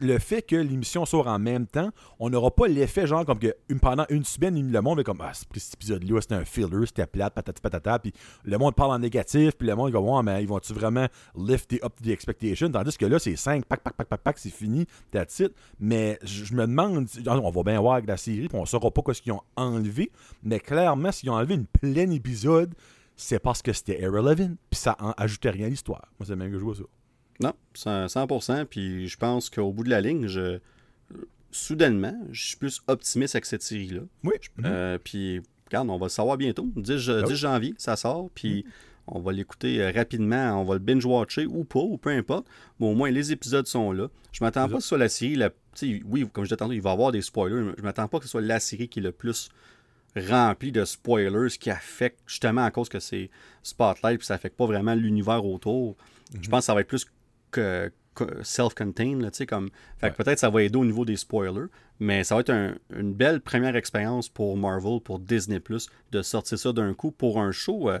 le 0.00 0.18
fait 0.18 0.42
que 0.42 0.56
l'émission 0.56 1.04
sort 1.04 1.26
en 1.26 1.38
même 1.38 1.66
temps, 1.66 1.90
on 2.18 2.30
n'aura 2.30 2.50
pas 2.50 2.66
l'effet 2.66 3.06
genre 3.06 3.24
comme 3.24 3.38
que 3.38 3.54
pendant 3.80 4.04
une 4.08 4.24
semaine, 4.24 4.70
le 4.70 4.80
monde 4.80 5.00
est 5.00 5.04
comme 5.04 5.20
Ah, 5.20 5.32
cet 5.32 5.74
épisode-là, 5.74 6.20
c'était 6.20 6.34
un 6.34 6.44
filler, 6.44 6.86
c'était 6.86 7.06
plate, 7.06 7.34
patati 7.34 7.60
patata, 7.60 7.98
puis 7.98 8.12
le 8.44 8.58
monde 8.58 8.74
parle 8.74 8.92
en 8.92 8.98
négatif, 8.98 9.52
puis 9.56 9.68
le 9.68 9.74
monde 9.74 9.90
est 9.90 9.92
comme 9.92 10.08
Ouais, 10.08 10.22
mais 10.22 10.42
ils 10.42 10.48
vont-tu 10.48 10.72
vraiment 10.72 11.06
lift 11.36 11.72
up 11.84 11.94
the 12.02 12.08
expectation? 12.08 12.70
Tandis 12.70 12.96
que 12.96 13.06
là, 13.06 13.18
c'est 13.18 13.36
5, 13.36 13.64
pac, 13.64 13.80
pac, 13.80 13.94
pac, 13.94 14.08
pac, 14.08 14.20
pac, 14.20 14.38
c'est 14.38 14.50
fini, 14.50 14.86
that's 15.10 15.38
it. 15.40 15.52
Mais 15.78 16.18
je 16.22 16.54
me 16.54 16.66
demande, 16.66 17.06
on 17.26 17.50
va 17.50 17.62
bien 17.62 17.80
voir 17.80 17.94
avec 17.94 18.06
la 18.06 18.16
série, 18.16 18.48
puis 18.48 18.58
on 18.58 18.66
saura 18.66 18.90
pas 18.90 19.02
ce 19.12 19.22
qu'ils 19.22 19.32
ont 19.32 19.42
enlevé, 19.56 20.10
mais 20.42 20.60
clairement, 20.60 21.12
s'ils 21.12 21.30
ont 21.30 21.34
enlevé 21.34 21.54
une 21.54 21.66
pleine 21.66 22.12
épisode, 22.12 22.74
c'est 23.16 23.38
parce 23.38 23.62
que 23.62 23.72
c'était 23.72 24.00
irrelevant, 24.00 24.54
puis 24.70 24.80
ça 24.80 24.96
en 24.98 25.10
ajoutait 25.12 25.50
rien 25.50 25.66
à 25.66 25.70
l'histoire. 25.70 26.08
Moi, 26.18 26.26
c'est 26.26 26.36
même 26.36 26.50
que 26.50 26.58
je 26.58 26.64
vois 26.64 26.74
ça. 26.74 26.84
Non, 27.40 27.52
100%. 27.74 28.66
Puis 28.66 29.08
je 29.08 29.16
pense 29.16 29.50
qu'au 29.50 29.72
bout 29.72 29.84
de 29.84 29.90
la 29.90 30.00
ligne, 30.00 30.26
je, 30.26 30.58
soudainement, 31.50 32.16
je 32.30 32.44
suis 32.44 32.56
plus 32.56 32.82
optimiste 32.86 33.34
avec 33.34 33.46
cette 33.46 33.62
série-là. 33.62 34.02
Oui. 34.24 34.34
Euh, 34.64 34.98
puis, 35.02 35.40
regarde, 35.66 35.90
on 35.90 35.98
va 35.98 36.06
le 36.06 36.10
savoir 36.10 36.36
bientôt. 36.36 36.68
10, 36.76 37.10
ah 37.10 37.34
janvier, 37.34 37.74
ça 37.78 37.96
sort. 37.96 38.30
Puis, 38.34 38.64
mm. 38.64 38.70
on 39.08 39.20
va 39.20 39.32
l'écouter 39.32 39.82
euh, 39.82 39.90
rapidement. 39.90 40.60
On 40.60 40.64
va 40.64 40.74
le 40.74 40.80
binge-watcher 40.80 41.46
ou 41.46 41.64
pas, 41.64 41.80
ou 41.80 41.98
peu 41.98 42.10
importe. 42.10 42.46
Mais 42.78 42.86
au 42.86 42.94
moins, 42.94 43.10
les 43.10 43.32
épisodes 43.32 43.66
sont 43.66 43.92
là. 43.92 44.08
Je 44.32 44.44
m'attends 44.44 44.68
pas 44.68 44.76
que 44.76 44.82
ce 44.82 44.88
soit 44.88 44.98
la 44.98 45.08
série. 45.08 45.34
La, 45.34 45.50
oui, 45.82 46.28
comme 46.32 46.44
je 46.44 46.54
disais 46.54 46.74
il 46.74 46.82
va 46.82 46.90
y 46.90 46.92
avoir 46.92 47.12
des 47.12 47.22
spoilers. 47.22 47.62
Mais 47.62 47.72
je 47.76 47.82
m'attends 47.82 48.08
pas 48.08 48.18
que 48.18 48.24
ce 48.24 48.30
soit 48.30 48.42
la 48.42 48.60
série 48.60 48.88
qui 48.88 49.00
est 49.00 49.02
le 49.02 49.12
plus 49.12 49.50
remplie 50.16 50.72
de 50.72 50.84
spoilers 50.84 51.50
qui 51.58 51.70
affecte 51.70 52.18
justement 52.26 52.64
à 52.64 52.72
cause 52.72 52.88
que 52.88 52.98
c'est 52.98 53.30
Spotlight 53.62 54.18
puis 54.18 54.26
ça 54.26 54.34
affecte 54.34 54.56
pas 54.56 54.66
vraiment 54.66 54.94
l'univers 54.94 55.44
autour. 55.44 55.94
Je 56.32 56.38
mm-hmm. 56.38 56.50
pense 56.50 56.60
que 56.60 56.64
ça 56.64 56.74
va 56.74 56.80
être 56.80 56.88
plus 56.88 57.06
self-contained, 58.42 59.30
tu 59.30 59.36
sais, 59.38 59.46
comme... 59.46 59.70
Fait 59.98 60.10
que 60.10 60.16
peut-être 60.16 60.38
ça 60.38 60.50
va 60.50 60.62
aider 60.62 60.76
au 60.76 60.84
niveau 60.84 61.04
des 61.04 61.16
spoilers, 61.16 61.66
mais 61.98 62.24
ça 62.24 62.34
va 62.34 62.40
être 62.40 62.74
une 62.94 63.14
belle 63.14 63.40
première 63.40 63.76
expérience 63.76 64.28
pour 64.28 64.56
Marvel, 64.56 65.00
pour 65.00 65.18
Disney+, 65.18 65.60
de 66.12 66.22
sortir 66.22 66.58
ça 66.58 66.72
d'un 66.72 66.94
coup 66.94 67.10
pour 67.10 67.40
un 67.40 67.52
show... 67.52 67.90
Euh, 67.90 68.00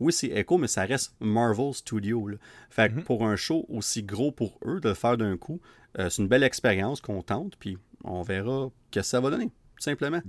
oui, 0.00 0.12
c'est 0.12 0.28
Echo, 0.28 0.58
mais 0.58 0.68
ça 0.68 0.84
reste 0.84 1.16
Marvel 1.18 1.74
Studio. 1.74 2.30
Fait 2.70 2.88
que 2.88 3.00
mm-hmm. 3.00 3.02
pour 3.02 3.26
un 3.26 3.34
show 3.34 3.66
aussi 3.68 4.04
gros 4.04 4.30
pour 4.30 4.60
eux, 4.64 4.78
de 4.78 4.90
le 4.90 4.94
faire 4.94 5.16
d'un 5.16 5.36
coup, 5.36 5.60
euh, 5.98 6.08
c'est 6.08 6.22
une 6.22 6.28
belle 6.28 6.44
expérience 6.44 7.00
qu'on 7.00 7.20
tente, 7.20 7.56
puis 7.56 7.78
on 8.04 8.22
verra 8.22 8.70
ce 8.92 9.00
que 9.00 9.04
ça 9.04 9.20
va 9.20 9.30
donner, 9.30 9.46
tout 9.46 9.82
simplement. 9.82 10.20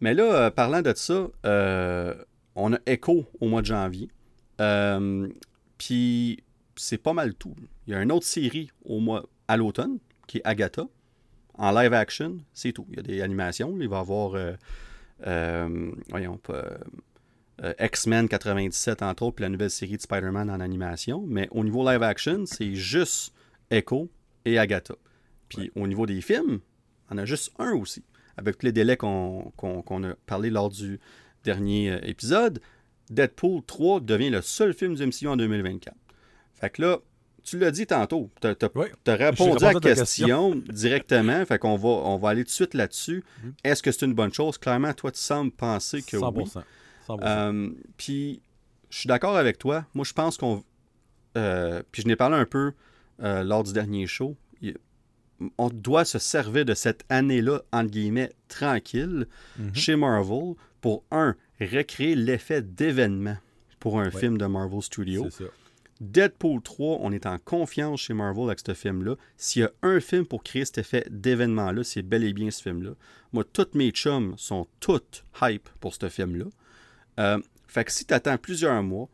Mais 0.00 0.14
là, 0.14 0.22
euh, 0.22 0.50
parlant 0.50 0.82
de 0.82 0.92
ça, 0.94 1.28
on 2.54 2.72
a 2.74 2.78
Echo 2.86 3.26
au 3.40 3.48
mois 3.48 3.60
de 3.60 3.66
janvier. 3.66 4.08
puis 5.78 6.44
c'est 6.76 6.98
pas 6.98 7.12
mal 7.12 7.34
tout. 7.34 7.54
Il 7.86 7.92
y 7.92 7.96
a 7.96 8.02
une 8.02 8.12
autre 8.12 8.26
série 8.26 8.70
au 8.84 9.00
mois, 9.00 9.24
à 9.48 9.56
l'automne, 9.56 9.98
qui 10.26 10.38
est 10.38 10.42
Agatha, 10.44 10.86
en 11.58 11.72
live 11.72 11.92
action, 11.94 12.38
c'est 12.52 12.72
tout. 12.72 12.86
Il 12.90 12.96
y 12.96 12.98
a 12.98 13.02
des 13.02 13.22
animations, 13.22 13.76
il 13.80 13.88
va 13.88 13.96
y 13.96 14.00
avoir, 14.00 14.34
euh, 14.34 14.52
euh, 15.26 15.90
voyons, 16.10 16.38
euh, 16.50 17.72
X-Men 17.80 18.28
97, 18.28 19.02
entre 19.02 19.22
autres, 19.24 19.36
puis 19.36 19.42
la 19.44 19.48
nouvelle 19.48 19.70
série 19.70 19.96
de 19.96 20.02
Spider-Man 20.02 20.50
en 20.50 20.60
animation. 20.60 21.24
Mais 21.26 21.48
au 21.50 21.64
niveau 21.64 21.88
live 21.88 22.02
action, 22.02 22.44
c'est 22.46 22.74
juste 22.74 23.32
Echo 23.70 24.10
et 24.44 24.58
Agatha. 24.58 24.94
Puis 25.48 25.70
au 25.74 25.86
niveau 25.86 26.06
des 26.06 26.20
films, 26.20 26.60
on 27.10 27.18
a 27.18 27.24
juste 27.24 27.52
un 27.58 27.72
aussi, 27.72 28.04
avec 28.36 28.58
tous 28.58 28.66
les 28.66 28.72
délais 28.72 28.96
qu'on 28.96 29.52
a 29.54 30.14
parlé 30.26 30.50
lors 30.50 30.68
du 30.68 31.00
dernier 31.44 31.98
épisode. 32.08 32.60
Deadpool 33.08 33.62
3 33.64 34.00
devient 34.00 34.30
le 34.30 34.42
seul 34.42 34.74
film 34.74 34.94
du 34.94 35.06
MCU 35.06 35.28
en 35.28 35.36
2024. 35.36 35.96
Fait 36.60 36.70
que 36.70 36.82
là, 36.82 36.98
tu 37.46 37.58
l'as 37.58 37.70
dit 37.70 37.86
tantôt. 37.86 38.30
Tu 38.40 38.48
as, 38.48 39.14
répondu 39.14 39.64
à 39.64 39.72
la 39.72 39.80
question, 39.80 40.56
directement. 40.68 41.44
Fait 41.46 41.58
qu'on 41.58 41.76
va, 41.76 41.88
on 41.88 42.16
va 42.16 42.30
aller 42.30 42.42
tout 42.42 42.48
de 42.48 42.52
suite 42.52 42.74
là-dessus. 42.74 43.24
Mhm. 43.42 43.54
Est-ce 43.64 43.82
que 43.82 43.92
c'est 43.92 44.04
une 44.04 44.14
bonne 44.14 44.32
chose? 44.32 44.58
Clairement, 44.58 44.92
toi, 44.92 45.12
tu 45.12 45.20
sembles 45.20 45.52
penser 45.52 46.02
que 46.02 46.16
100%. 46.16 46.32
oui. 46.34 46.62
100%. 47.08 47.18
Euh, 47.22 47.70
puis, 47.96 48.42
je 48.90 48.98
suis 48.98 49.06
d'accord 49.06 49.36
avec 49.36 49.58
toi. 49.58 49.86
Moi, 49.94 50.04
je 50.04 50.12
pense 50.12 50.36
qu'on. 50.36 50.64
Euh, 51.36 51.82
puis, 51.92 52.02
je 52.02 52.08
n'ai 52.08 52.16
parlé 52.16 52.36
un 52.36 52.46
peu 52.46 52.72
euh, 53.22 53.44
lors 53.44 53.62
du 53.62 53.72
dernier 53.72 54.06
show. 54.06 54.36
On 55.58 55.68
doit 55.68 56.06
se 56.06 56.18
servir 56.18 56.64
de 56.64 56.72
cette 56.72 57.04
année-là, 57.10 57.60
entre 57.70 57.90
guillemets, 57.90 58.32
tranquille, 58.48 59.26
mhm. 59.58 59.74
chez 59.74 59.94
Marvel, 59.94 60.54
pour, 60.80 61.04
un, 61.10 61.36
recréer 61.60 62.16
l'effet 62.16 62.62
d'événement 62.62 63.36
pour 63.78 64.00
un 64.00 64.10
film 64.10 64.38
de 64.38 64.46
Marvel 64.46 64.80
Studios. 64.80 65.28
C'est 65.30 65.44
ça. 65.44 65.50
Deadpool 66.00 66.60
3, 66.60 66.98
on 67.00 67.12
est 67.12 67.26
en 67.26 67.38
confiance 67.38 68.00
chez 68.00 68.14
Marvel 68.14 68.46
avec 68.46 68.60
ce 68.64 68.74
film-là. 68.74 69.16
S'il 69.36 69.62
y 69.62 69.64
a 69.64 69.72
un 69.82 70.00
film 70.00 70.26
pour 70.26 70.42
créer 70.42 70.64
cet 70.64 70.78
effet 70.78 71.06
d'événement-là, 71.10 71.84
c'est 71.84 72.02
bel 72.02 72.24
et 72.24 72.32
bien 72.32 72.50
ce 72.50 72.62
film-là. 72.62 72.92
Moi, 73.32 73.44
toutes 73.44 73.74
mes 73.74 73.90
chums 73.90 74.34
sont 74.36 74.66
toutes 74.80 75.24
hype 75.42 75.68
pour 75.80 75.94
ce 75.94 76.08
film-là. 76.08 76.46
Euh, 77.18 77.38
fait 77.66 77.84
que 77.84 77.92
si 77.92 78.04
tu 78.04 78.12
attends 78.12 78.36
plusieurs 78.36 78.82
mois, 78.82 79.08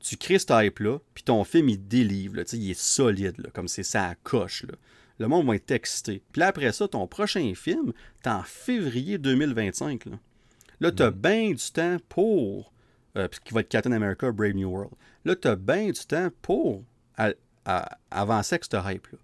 tu 0.00 0.16
crées 0.16 0.38
ce 0.38 0.46
hype-là, 0.50 0.98
puis 1.14 1.24
ton 1.24 1.44
film, 1.44 1.68
il 1.68 1.88
délivre. 1.88 2.36
Là, 2.36 2.42
il 2.52 2.70
est 2.70 2.78
solide, 2.78 3.38
là, 3.38 3.50
comme 3.52 3.68
c'est 3.68 3.84
ça 3.84 4.08
à 4.08 4.14
coche. 4.16 4.64
Là. 4.64 4.74
Le 5.18 5.28
monde 5.28 5.46
va 5.46 5.56
être 5.56 5.70
excité. 5.70 6.22
Puis 6.32 6.40
là, 6.40 6.48
après 6.48 6.72
ça, 6.72 6.88
ton 6.88 7.06
prochain 7.06 7.52
film, 7.54 7.92
t'es 8.22 8.30
en 8.30 8.42
février 8.42 9.18
2025. 9.18 10.06
Là, 10.06 10.18
là 10.80 10.92
tu 10.92 11.02
as 11.02 11.10
bien 11.10 11.52
du 11.52 11.70
temps 11.72 11.96
pour 12.08 12.73
euh, 13.16 13.28
qui 13.44 13.54
va 13.54 13.60
être 13.60 13.68
Captain 13.68 13.92
America 13.92 14.30
Brave 14.32 14.52
New 14.54 14.68
World. 14.70 14.92
Là, 15.24 15.36
tu 15.36 15.48
as 15.48 15.56
bien 15.56 15.86
du 15.86 16.04
temps 16.06 16.28
pour 16.42 16.82
à- 17.16 17.32
à- 17.64 17.98
avancer 18.10 18.54
avec 18.54 18.64
ce 18.64 18.76
hype-là. 18.76 19.18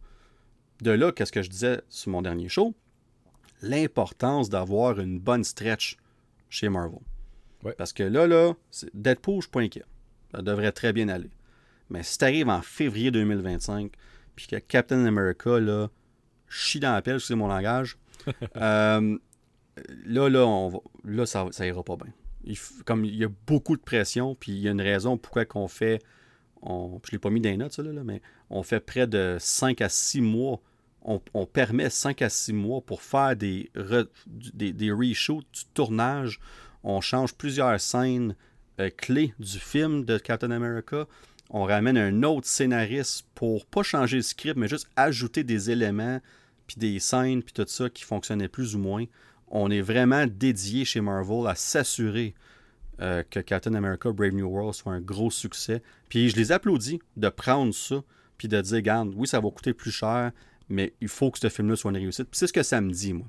De 0.83 0.91
là, 0.93 1.13
qu'est-ce 1.13 1.33
que 1.33 1.43
je 1.43 1.51
disais 1.51 1.81
sur 1.89 2.11
mon 2.13 2.23
dernier 2.23 2.49
show? 2.49 2.75
L'importance 3.63 4.49
d'avoir 4.49 4.99
une 5.01 5.19
bonne 5.21 5.45
stretch 5.45 5.97
chez 6.49 6.69
Marvel. 6.69 7.01
Ouais. 7.63 7.75
Parce 7.77 7.93
que 7.93 8.03
là, 8.03 8.27
là, 8.27 8.55
Deadpool, 8.95 9.37
je 9.37 9.41
suis 9.43 9.51
pas 9.51 9.61
inquiet. 9.61 9.85
Ça 10.35 10.41
devrait 10.41 10.73
très 10.73 10.93
bien 10.93 11.09
aller. 11.09 11.31
Mais 11.91 12.03
si 12.03 12.17
tu 12.17 12.25
arrives 12.25 12.49
en 12.49 12.63
février 12.63 13.11
2025, 13.11 13.93
puis 14.37 14.47
que 14.47 14.57
Captain 14.57 15.05
America, 15.05 15.59
là, 15.61 15.89
chie 16.49 16.81
dans 16.81 16.93
la 16.93 17.03
pelle, 17.03 17.21
c'est 17.21 17.35
mon 17.35 17.49
langage, 17.49 17.99
euh, 18.57 19.19
là, 20.07 20.29
là, 20.31 20.47
on 20.47 20.69
va- 20.71 20.81
là 21.05 21.27
ça, 21.27 21.47
ça 21.51 21.67
ira 21.67 21.83
pas 21.83 21.97
bien. 21.97 22.13
Comme 22.85 23.05
il 23.05 23.15
y 23.15 23.25
a 23.25 23.29
beaucoup 23.47 23.77
de 23.77 23.83
pression, 23.83 24.35
puis 24.35 24.53
il 24.53 24.59
y 24.59 24.69
a 24.69 24.71
une 24.71 24.81
raison 24.81 25.17
pourquoi 25.17 25.45
qu'on 25.45 25.69
fait, 25.69 26.01
je 26.65 27.13
l'ai 27.13 27.19
pas 27.19 27.31
mis 27.31 27.41
dans 27.41 27.51
les 27.51 27.57
notes, 27.57 27.79
là, 27.79 28.03
mais 28.05 28.23
on 28.49 28.63
fait 28.63 28.81
près 28.81 29.07
de 29.07 29.37
5 29.39 29.81
à 29.81 29.89
6 29.89 30.21
mois, 30.21 30.61
on, 31.03 31.47
permet 31.47 31.89
5 31.89 32.23
à 32.23 32.29
6 32.29 32.53
mois 32.53 32.81
pour 32.83 33.03
faire 33.03 33.37
des, 33.37 33.71
re- 33.75 34.09
des, 34.27 34.93
reshoots, 34.93 35.47
du 35.53 35.65
tournage, 35.73 36.41
on 36.83 37.01
change 37.01 37.35
plusieurs 37.35 37.81
scènes 37.81 38.37
euh, 38.81 38.91
clés 38.91 39.35
du 39.39 39.59
film 39.59 40.05
de 40.05 40.19
Captain 40.19 40.51
America, 40.51 41.07
on 41.51 41.65
ramène 41.65 41.99
un 41.99 42.23
autre 42.23 42.47
scénariste 42.47 43.27
pour 43.35 43.67
pas 43.67 43.83
changer 43.83 44.19
le 44.19 44.23
script, 44.23 44.57
mais 44.57 44.69
juste 44.69 44.89
ajouter 44.97 45.43
des 45.43 45.71
éléments, 45.71 46.21
puis 46.67 46.77
des 46.77 47.01
scènes, 47.01 47.43
puis 47.43 47.53
tout 47.53 47.67
ça 47.67 47.91
qui 47.91 48.05
fonctionnaient 48.05 48.49
plus 48.49 48.77
ou 48.77 48.79
moins. 48.79 49.05
On 49.51 49.71
est 49.71 49.81
vraiment 49.81 50.27
dédié 50.27 50.85
chez 50.85 51.01
Marvel 51.01 51.47
à 51.47 51.55
s'assurer 51.55 52.35
euh, 53.01 53.23
que 53.29 53.41
Captain 53.41 53.75
America 53.75 54.13
Brave 54.13 54.35
New 54.35 54.47
World 54.47 54.75
soit 54.75 54.93
un 54.93 55.01
gros 55.01 55.31
succès. 55.31 55.83
Puis 56.09 56.29
je 56.29 56.37
les 56.37 56.53
applaudis 56.53 57.01
de 57.17 57.29
prendre 57.31 57.73
ça, 57.73 58.05
puis 58.37 58.47
de 58.47 58.61
dire, 58.61 58.77
regarde, 58.77 59.15
oui, 59.17 59.27
ça 59.27 59.41
va 59.41 59.51
coûter 59.51 59.73
plus 59.73 59.91
cher, 59.91 60.33
mais 60.69 60.93
il 61.01 61.09
faut 61.09 61.31
que 61.31 61.39
ce 61.39 61.49
film-là 61.49 61.77
soit 61.77 61.91
une 61.91 61.97
réussite. 61.97 62.29
Puis 62.31 62.39
c'est 62.39 62.47
ce 62.47 62.53
que 62.53 62.63
ça 62.63 62.81
me 62.81 62.93
dit, 62.93 63.15
moi. 63.15 63.27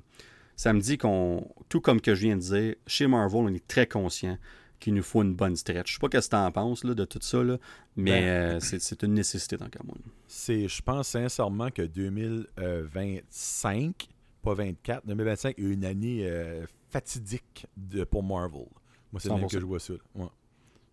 Ça 0.56 0.74
me 0.74 0.80
dit 0.80 0.98
qu'on, 0.98 1.48
tout 1.70 1.80
comme 1.80 2.00
que 2.00 2.14
je 2.14 2.20
viens 2.20 2.36
de 2.36 2.42
dire, 2.42 2.74
chez 2.86 3.06
Marvel, 3.06 3.40
on 3.40 3.48
est 3.48 3.66
très 3.66 3.86
conscient 3.86 4.36
qu'il 4.78 4.92
nous 4.94 5.02
faut 5.02 5.22
une 5.22 5.34
bonne 5.34 5.56
stretch. 5.56 5.88
Je 5.88 5.94
sais 5.94 6.00
pas 6.00 6.08
ce 6.20 6.28
que 6.28 6.30
tu 6.30 6.36
en 6.36 6.52
penses 6.52 6.84
là, 6.84 6.94
de 6.94 7.04
tout 7.04 7.18
ça, 7.22 7.42
là, 7.42 7.58
mais 7.96 8.20
Ben, 8.20 8.28
euh, 8.28 8.60
c'est, 8.60 9.02
une 9.02 9.14
nécessité 9.14 9.56
qu'à 9.56 9.64
moi. 9.84 9.96
C'est, 10.26 10.68
je 10.68 10.82
pense 10.82 11.08
sincèrement 11.08 11.70
que 11.70 11.82
2025, 11.82 14.08
pas 14.42 14.54
24, 14.54 15.06
2025 15.06 15.58
est 15.58 15.62
une 15.62 15.84
année 15.84 16.20
euh, 16.22 16.64
fatidique 16.90 17.66
de, 17.76 18.04
pour 18.04 18.22
Marvel. 18.22 18.66
Moi, 19.12 19.20
c'est 19.20 19.28
le 19.28 19.34
même 19.36 19.44
100%. 19.46 19.50
que 19.50 19.60
je 19.60 19.64
vois 19.66 19.80
ça. 19.80 19.94
Ouais. 20.14 20.26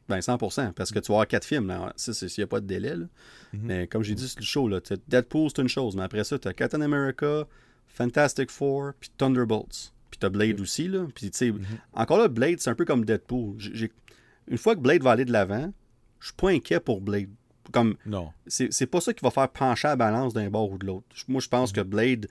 Ben 0.07 0.19
100%, 0.19 0.73
parce 0.73 0.91
que 0.91 0.99
tu 0.99 1.07
vas 1.11 1.15
avoir 1.15 1.27
quatre 1.27 1.45
films. 1.45 1.71
C'est 1.95 2.13
s'il 2.13 2.29
n'y 2.41 2.43
a 2.43 2.47
pas 2.47 2.59
de 2.61 2.65
délai. 2.65 2.95
là. 2.95 3.05
Mhm. 3.53 3.61
Mais 3.63 3.87
comme 3.87 4.03
j'ai 4.03 4.15
dit 4.15 4.27
sur 4.27 4.39
le 4.39 4.45
show, 4.45 4.67
là, 4.67 4.79
Deadpool, 5.07 5.49
c'est 5.53 5.61
une 5.61 5.67
chose. 5.69 5.95
Mais 5.95 6.01
après 6.03 6.23
ça, 6.23 6.39
tu 6.39 6.47
as 6.47 6.53
Captain 6.53 6.81
America, 6.81 7.45
Fantastic 7.87 8.49
Four, 8.49 8.93
puis 8.99 9.09
Thunderbolts. 9.17 9.93
Puis 10.09 10.19
tu 10.19 10.25
as 10.25 10.29
Blade 10.29 10.59
aussi. 10.61 10.87
Là. 10.87 11.05
Puis 11.13 11.29
tu 11.29 11.37
sais, 11.37 11.51
Mhm. 11.51 11.63
encore 11.93 12.17
là, 12.17 12.27
Blade, 12.27 12.59
c'est 12.59 12.69
un 12.71 12.75
peu 12.75 12.85
comme 12.85 13.05
Deadpool. 13.05 13.57
Une 14.47 14.57
fois 14.57 14.75
que 14.75 14.79
Blade 14.81 15.03
va 15.03 15.11
aller 15.11 15.25
de 15.25 15.31
l'avant, 15.31 15.71
je 16.19 16.25
suis 16.27 16.35
pas 16.35 16.49
inquiet 16.49 16.79
pour 16.79 17.01
Blade. 17.01 17.29
Comme, 17.71 17.95
Non. 18.07 18.31
c'est 18.47 18.73
c'est 18.73 18.87
pas 18.87 18.99
ça 18.99 19.13
qui 19.13 19.23
va 19.23 19.29
faire 19.29 19.47
pencher 19.49 19.87
la 19.89 19.95
balance 19.95 20.33
d'un 20.33 20.49
bord 20.49 20.71
ou 20.71 20.79
de 20.79 20.87
l'autre. 20.87 21.05
Moi, 21.27 21.39
je 21.39 21.47
pense 21.47 21.71
que 21.71 21.81
Blade 21.81 22.27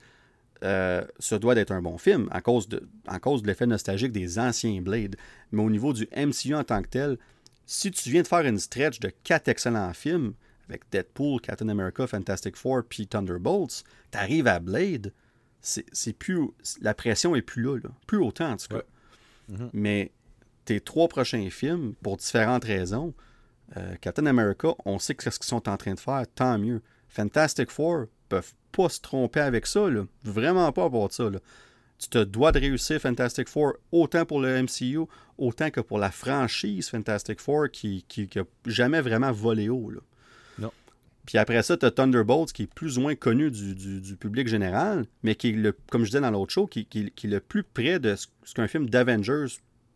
euh, 0.63 1.05
se 1.19 1.35
doit 1.35 1.55
d'être 1.55 1.71
un 1.71 1.81
bon 1.81 1.97
film 1.97 2.27
à 2.31 2.41
cause 2.41 2.67
de, 2.67 2.87
à 3.07 3.19
cause 3.19 3.41
de 3.41 3.47
l'effet 3.47 3.65
nostalgique 3.65 4.11
des 4.11 4.39
anciens 4.39 4.81
Blade. 4.81 5.15
Mais 5.51 5.63
au 5.63 5.69
niveau 5.69 5.93
du 5.93 6.07
MCU 6.15 6.53
en 6.53 6.63
tant 6.63 6.81
que 6.81 6.89
tel, 6.89 7.17
si 7.65 7.91
tu 7.91 8.09
viens 8.09 8.23
de 8.23 8.27
faire 8.27 8.45
une 8.45 8.59
stretch 8.59 8.99
de 8.99 9.11
quatre 9.23 9.47
excellents 9.47 9.93
films 9.93 10.33
avec 10.67 10.83
Deadpool, 10.91 11.41
Captain 11.41 11.69
America, 11.69 12.05
Fantastic 12.07 12.55
Four 12.55 12.83
puis 12.87 13.07
Thunderbolts, 13.07 13.83
t'arrives 14.11 14.47
à 14.47 14.59
Blade, 14.59 15.13
c'est 15.61 15.85
c'est 15.91 16.13
plus 16.13 16.49
la 16.81 16.93
pression 16.93 17.35
est 17.35 17.41
plus 17.41 17.63
là, 17.63 17.77
là. 17.77 17.89
plus 18.07 18.17
autant 18.17 18.51
en 18.51 18.57
tout 18.57 18.67
cas. 18.67 18.75
Ouais. 18.75 19.57
Mhm. 19.57 19.69
Mais 19.73 20.11
tes 20.65 20.79
trois 20.79 21.07
prochains 21.07 21.49
films, 21.49 21.95
pour 22.03 22.17
différentes 22.17 22.65
raisons, 22.65 23.13
euh, 23.77 23.95
Captain 24.01 24.25
America, 24.25 24.73
on 24.85 24.99
sait 24.99 25.15
que 25.15 25.23
c'est 25.23 25.31
ce 25.31 25.39
qu'ils 25.39 25.47
sont 25.47 25.69
en 25.69 25.77
train 25.77 25.93
de 25.93 25.99
faire, 25.99 26.23
tant 26.35 26.57
mieux. 26.59 26.81
Fantastic 27.07 27.71
Four 27.71 28.05
peuvent 28.29 28.53
pas 28.71 28.89
se 28.89 28.99
tromper 29.01 29.39
avec 29.41 29.65
ça, 29.67 29.89
là. 29.89 30.05
vraiment 30.23 30.71
pas 30.71 30.85
avoir 30.85 31.11
ça. 31.11 31.29
Là. 31.29 31.39
Tu 31.97 32.07
te 32.09 32.23
dois 32.23 32.51
de 32.51 32.59
réussir 32.59 32.99
Fantastic 33.01 33.49
Four 33.49 33.73
autant 33.91 34.25
pour 34.25 34.39
le 34.39 34.61
MCU, 34.63 34.99
autant 35.37 35.69
que 35.69 35.81
pour 35.81 35.97
la 35.99 36.11
franchise 36.11 36.89
Fantastic 36.89 37.39
Four 37.39 37.69
qui, 37.71 38.05
qui, 38.07 38.27
qui 38.27 38.39
jamais 38.65 39.01
vraiment 39.01 39.31
volé 39.31 39.67
haut. 39.69 39.89
Là. 39.89 39.99
Non. 40.59 40.71
Puis 41.25 41.37
après 41.37 41.61
ça, 41.61 41.75
tu 41.77 41.85
as 41.85 41.91
Thunderbolts 41.91 42.51
qui 42.53 42.63
est 42.63 42.73
plus 42.73 42.97
ou 42.97 43.01
moins 43.01 43.15
connu 43.15 43.51
du, 43.51 43.75
du- 43.75 43.99
du 44.01 44.15
public 44.15 44.47
général, 44.47 45.05
mais 45.23 45.35
qui 45.35 45.49
est, 45.49 45.51
le, 45.53 45.75
comme 45.91 46.03
je 46.03 46.09
disais 46.11 46.21
dans 46.21 46.31
l'autre 46.31 46.53
show, 46.53 46.67
qui, 46.67 46.85
qui- 46.85 47.11
qui 47.11 47.27
est 47.27 47.31
le 47.31 47.39
plus 47.41 47.63
près 47.63 47.99
de 47.99 48.15
ce, 48.15 48.27
ce 48.45 48.53
qu'un 48.53 48.67
film 48.67 48.89
d'Avengers, 48.89 49.45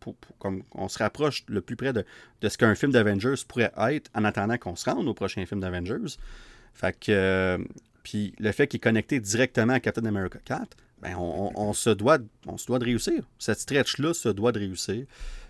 pour- 0.01 0.15
pour- 0.15 0.37
comme 0.39 0.63
on 0.73 0.89
se 0.89 0.99
rapproche 0.99 1.45
le 1.47 1.61
plus 1.61 1.77
près 1.77 1.93
de, 1.93 2.05
de 2.41 2.49
ce 2.49 2.57
qu'un 2.57 2.75
film 2.75 2.91
d'Avengers 2.91 3.35
pourrait 3.47 3.71
être 3.77 4.11
en 4.13 4.25
attendant 4.25 4.57
qu'on 4.57 4.75
se 4.75 4.89
rende 4.89 5.07
au 5.07 5.13
prochain 5.13 5.45
film 5.45 5.61
d'Avengers. 5.61 6.17
Fait 6.73 6.91
que. 6.99 7.11
euh, 7.13 7.57
puis 8.03 8.33
le 8.39 8.51
fait 8.51 8.67
qu'il 8.67 8.77
est 8.77 8.81
connecté 8.81 9.19
directement 9.19 9.73
à 9.73 9.79
Captain 9.79 10.05
America 10.05 10.39
4, 10.43 10.77
ben 11.01 11.15
on, 11.17 11.51
on- 11.55 11.69
on 11.69 11.73
se 11.73 11.89
doit, 11.89 12.17
de- 12.19 12.27
on 12.45 12.57
se 12.57 12.65
doit 12.67 12.79
de 12.79 12.85
réussir. 12.85 13.23
Cette 13.39 13.59
stretch-là 13.59 14.13
se 14.13 14.29
doit 14.29 14.51
de 14.51 14.59
réussir. 14.59 15.05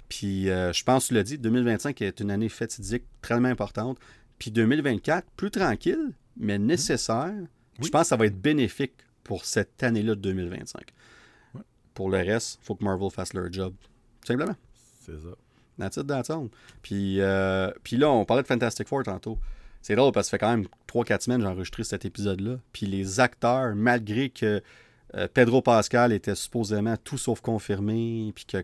Puis 0.10 0.50
euh, 0.50 0.72
je 0.74 0.84
pense, 0.84 1.08
tu 1.08 1.14
l'as 1.14 1.24
dit, 1.24 1.38
2025 1.38 2.02
est 2.02 2.20
une 2.20 2.32
année 2.32 2.50
fatidique, 2.50 3.04
très 3.22 3.36
importante. 3.36 3.98
Puis 4.40 4.52
2024, 4.52 5.26
plus 5.36 5.52
tranquille, 5.52 6.14
mais 6.38 6.58
nécessaire. 6.60 7.34
Je 7.82 7.90
pense 7.90 8.02
que 8.04 8.08
ça 8.08 8.16
va 8.18 8.26
être 8.28 8.40
bénéfique 8.40 8.94
pour 9.24 9.46
cette 9.46 9.82
année-là 9.82 10.16
de 10.16 10.20
2025. 10.22 10.82
Ouais. 11.56 11.62
Pour 11.94 12.10
le 12.10 12.18
reste, 12.18 12.60
il 12.62 12.66
faut 12.66 12.76
que 12.76 12.84
Marvel 12.84 13.10
fasse 13.10 13.34
leur 13.34 13.52
job. 13.52 13.74
Simplement. 14.26 14.56
C'est 15.06 15.14
ça. 15.20 15.30
That's 15.80 15.98
it, 15.98 16.06
that's 16.08 16.30
all. 16.30 16.50
Puis, 16.84 17.20
euh, 17.20 17.72
puis 17.84 17.98
là, 17.98 18.12
on 18.12 18.26
parlait 18.26 18.44
de 18.44 18.48
Fantastic 18.48 18.88
Four 18.88 19.04
tantôt. 19.04 19.40
C'est 19.84 19.98
drôle 19.98 20.14
parce 20.14 20.28
que 20.28 20.32
ça 20.32 20.38
fait 20.38 20.46
quand 20.46 20.58
même 20.58 20.66
3-4 20.88 21.22
semaines 21.22 21.40
que 21.40 21.44
j'ai 21.44 21.52
enregistré 21.52 21.84
cet 21.84 22.06
épisode-là. 22.06 22.58
Puis 22.72 22.86
les 22.86 23.20
acteurs, 23.20 23.76
malgré 23.76 24.30
que 24.30 24.64
euh, 25.16 25.28
Pedro 25.32 25.62
Pascal 25.62 26.14
était 26.14 26.36
supposément 26.36 26.96
tout 27.04 27.18
sauf 27.18 27.42
confirmé, 27.42 28.32
puis 28.34 28.46
que 28.46 28.64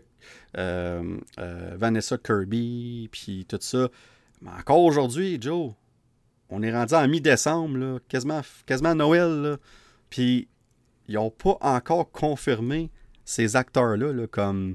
euh, 0.56 1.18
euh, 1.38 1.76
Vanessa 1.76 2.16
Kirby, 2.16 3.10
puis 3.12 3.44
tout 3.46 3.58
ça. 3.60 3.88
Mais 4.40 4.50
encore 4.58 4.80
aujourd'hui, 4.80 5.38
Joe, 5.38 5.72
on 6.48 6.62
est 6.62 6.72
rendu 6.72 6.94
en 6.94 7.06
mi-décembre, 7.06 8.00
quasiment, 8.08 8.40
quasiment 8.64 8.94
Noël, 8.94 9.42
là. 9.42 9.56
Puis 10.08 10.48
ils 11.06 11.16
n'ont 11.16 11.30
pas 11.30 11.58
encore 11.60 12.10
confirmé 12.10 12.90
ces 13.26 13.56
acteurs-là, 13.56 14.12
là, 14.12 14.26
comme... 14.26 14.74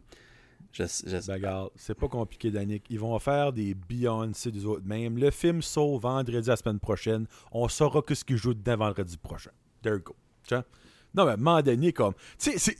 Je, 0.77 0.83
je- 0.83 1.27
Ben, 1.27 1.33
regarde, 1.35 1.69
c'est 1.75 1.93
pas 1.95 2.09
compliqué, 2.09 2.51
Danick. 2.51 2.83
Ils 2.89 2.99
vont 2.99 3.17
faire 3.19 3.53
des 3.53 3.73
Beyoncé 3.73 4.51
des 4.51 4.65
autres 4.65 4.85
même. 4.85 5.17
Le 5.17 5.31
film 5.31 5.61
sort 5.61 5.97
vendredi 5.99 6.49
la 6.49 6.57
semaine 6.57 6.79
prochaine. 6.79 7.27
On 7.53 7.69
saura 7.69 8.01
que 8.01 8.13
ce 8.13 8.25
qu'ils 8.25 8.35
jouent 8.35 8.53
dedans 8.53 8.75
vendredi 8.77 9.17
prochain. 9.17 9.51
There 9.81 9.95
you 9.95 10.01
go. 10.03 10.15
Tu 10.43 10.53
vois? 10.53 10.65
Non, 11.13 11.23
mais 11.23 11.31
à 11.31 11.33
un 11.35 11.37
moment 11.37 11.61
donné, 11.61 11.93
comme. 11.93 12.13
Tu 12.37 12.51
sais, 12.51 12.57
c'est. 12.57 12.77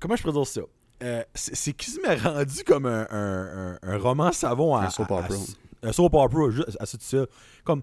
Comment 0.00 0.16
je 0.16 0.28
dire 0.28 0.46
ça? 0.46 0.60
Euh, 1.04 1.22
c'est 1.34 1.72
qui 1.74 1.90
se 1.92 2.00
m'est 2.00 2.16
rendu 2.16 2.64
comme 2.64 2.86
un, 2.86 3.06
un- 3.10 3.74
un- 3.74 3.78
un 3.82 3.98
roman 3.98 4.32
savon 4.32 4.74
à. 4.74 4.86
Un 4.86 4.90
soap 4.90 5.12
opera. 5.12 5.28
un 5.84 5.92
soap 5.92 6.14
opera, 6.14 6.50
juste 6.50 6.76
à 6.80 6.86
ça, 6.86 6.98
tout 6.98 7.04
ça. 7.04 7.26
Comme. 7.62 7.82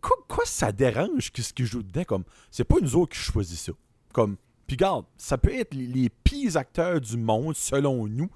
Quoi, 0.00 0.16
quoi 0.26 0.44
ça 0.46 0.72
dérange 0.72 1.30
qu'est-ce 1.30 1.52
qu'ils 1.52 1.66
jouent 1.66 1.82
dedans? 1.82 2.04
Comme. 2.04 2.24
C'est 2.50 2.64
pas 2.64 2.76
nous 2.80 2.96
autres 2.96 3.12
qui 3.14 3.18
choisissent 3.22 3.64
ça. 3.64 3.72
Comme. 4.14 4.36
Puis 4.66 4.76
regarde, 4.76 5.04
ça 5.18 5.36
peut 5.36 5.52
être 5.54 5.74
les, 5.74 5.86
les 5.86 6.08
pires 6.08 6.56
acteurs 6.56 6.98
du 6.98 7.18
monde, 7.18 7.54
selon 7.54 8.06
nous. 8.06 8.30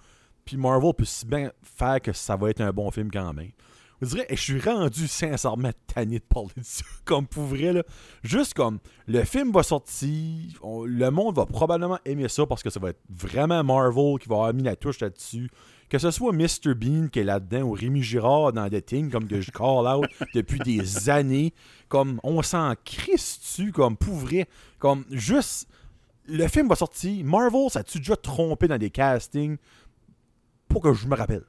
Puis 0.48 0.56
Marvel 0.56 0.94
peut 0.94 1.04
si 1.04 1.26
bien 1.26 1.52
faire 1.62 2.00
que 2.00 2.10
ça 2.14 2.34
va 2.34 2.48
être 2.48 2.62
un 2.62 2.72
bon 2.72 2.90
film 2.90 3.10
quand 3.10 3.34
même. 3.34 3.50
Je 4.00 4.06
dirais, 4.06 4.26
je 4.30 4.36
suis 4.40 4.60
rendu 4.60 5.06
sincèrement 5.06 5.72
tanné 5.92 6.20
de 6.20 6.24
parler 6.24 6.48
de 6.56 6.62
ça. 6.62 6.82
Comme 7.04 7.26
pour 7.26 7.42
vrai, 7.44 7.74
là. 7.74 7.82
Juste 8.22 8.54
comme, 8.54 8.78
le 9.06 9.24
film 9.24 9.52
va 9.52 9.62
sortir, 9.62 10.10
on- 10.62 10.84
le 10.84 11.10
monde 11.10 11.36
va 11.36 11.44
probablement 11.44 11.98
aimer 12.06 12.28
ça 12.30 12.46
parce 12.46 12.62
que 12.62 12.70
ça 12.70 12.80
va 12.80 12.90
être 12.90 13.00
vraiment 13.10 13.62
Marvel 13.62 14.18
qui 14.18 14.28
va 14.30 14.36
avoir 14.36 14.54
mis 14.54 14.62
la 14.62 14.74
touche 14.74 15.00
là-dessus. 15.00 15.50
Que 15.90 15.98
ce 15.98 16.10
soit 16.10 16.32
Mr. 16.32 16.74
Bean 16.76 17.08
qui 17.08 17.18
est 17.18 17.24
là-dedans 17.24 17.62
ou 17.62 17.72
Rémi 17.72 18.02
Girard 18.02 18.54
dans 18.54 18.70
The 18.70 18.82
Thing, 18.82 19.10
comme 19.10 19.26
que 19.26 19.42
je 19.42 19.50
call 19.50 19.86
out 19.86 20.06
depuis 20.34 20.60
des 20.60 21.10
années, 21.10 21.52
comme 21.90 22.20
on 22.22 22.40
s'en 22.40 22.72
crisse 22.86 23.38
dessus, 23.40 23.70
comme 23.72 23.98
pour 23.98 24.14
vrai? 24.14 24.48
Comme 24.78 25.04
juste. 25.10 25.68
Le 26.30 26.46
film 26.46 26.68
va 26.68 26.74
sortir. 26.76 27.22
Marvel, 27.24 27.68
ça 27.70 27.82
tu 27.82 27.98
déjà 27.98 28.14
trompé 28.16 28.68
dans 28.68 28.78
des 28.78 28.90
castings? 28.90 29.56
Pour 30.68 30.82
que 30.82 30.92
je 30.92 31.06
me 31.06 31.16
rappelle. 31.16 31.44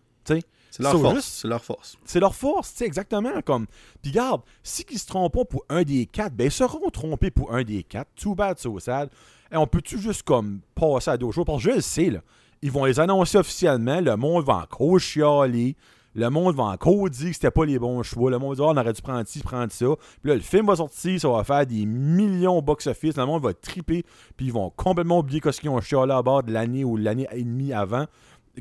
C'est 0.72 0.84
leur 0.84 0.92
So, 0.92 1.00
force. 1.00 1.16
juste- 1.16 1.30
C'est 1.42 1.48
leur 1.48 1.64
force. 1.64 1.98
C'est 2.06 2.20
leur 2.20 2.36
force, 2.36 2.72
tu 2.72 2.78
sais, 2.78 2.86
exactement. 2.86 3.42
Comme... 3.44 3.66
Puis 4.04 4.12
garde, 4.12 4.42
si 4.62 4.86
ils 4.92 5.00
se 5.00 5.08
trompent 5.08 5.34
pas 5.34 5.44
pour 5.46 5.66
un 5.68 5.82
des 5.82 6.06
quatre, 6.06 6.34
ben 6.36 6.46
ils 6.46 6.52
seront 6.52 6.90
trompés 6.92 7.32
pour 7.32 7.54
un 7.54 7.64
des 7.64 7.82
quatre. 7.84 8.10
Too 8.16 8.36
bad, 8.36 8.60
so 8.60 8.78
sad. 8.80 9.10
Et 9.52 9.58
on 9.58 9.66
peut-tu 9.66 9.98
juste 9.98 10.22
comme 10.24 10.60
passer 10.76 11.10
à 11.10 11.18
d'autres 11.18 11.34
choses? 11.34 11.46
Parce 11.46 11.64
que 11.64 11.72
je 11.72 11.76
le 11.78 11.82
sais, 11.82 12.10
là. 12.12 12.20
Ils 12.62 12.72
vont 12.72 12.86
les 12.86 13.00
annoncer 13.00 13.38
officiellement, 13.40 14.00
le 14.02 14.16
monde 14.16 14.46
va 14.46 14.58
encore 14.58 15.00
chialer. 15.00 15.76
Le 16.16 16.28
monde 16.30 16.56
va 16.56 16.64
encore 16.64 17.10
dire 17.10 17.30
que 17.30 17.34
c'était 17.34 17.52
pas 17.52 17.66
les 17.66 17.80
bons 17.80 18.02
choix. 18.04 18.30
Le 18.32 18.38
monde 18.40 18.50
va 18.50 18.56
dire, 18.56 18.66
Ah, 18.66 18.74
on 18.74 18.78
aurait 18.78 18.94
dû 18.94 19.02
prendre 19.02 19.26
ci, 19.28 19.40
prendre 19.42 19.72
ça. 19.72 19.86
Puis 20.22 20.30
là, 20.30 20.36
le 20.36 20.42
film 20.42 20.66
va 20.66 20.76
sortir, 20.76 21.20
ça 21.22 21.30
va 21.30 21.44
faire 21.44 21.66
des 21.66 21.86
millions 21.86 22.58
au 22.58 22.62
box-office. 22.62 23.16
Le 23.16 23.26
monde 23.26 23.44
va 23.44 23.54
triper. 23.54 24.04
Puis 24.36 24.48
ils 24.48 24.52
vont 24.54 24.70
complètement 24.72 25.20
oublier 25.20 25.40
ce 25.52 25.60
qu'ils 25.62 25.70
ont 25.70 25.80
chialé 25.82 26.12
à 26.12 26.22
bord 26.22 26.44
de 26.44 26.52
l'année 26.52 26.84
ou 26.84 26.98
l'année 26.98 27.28
et 27.32 27.44
demie 27.44 27.74
avant. 27.74 28.06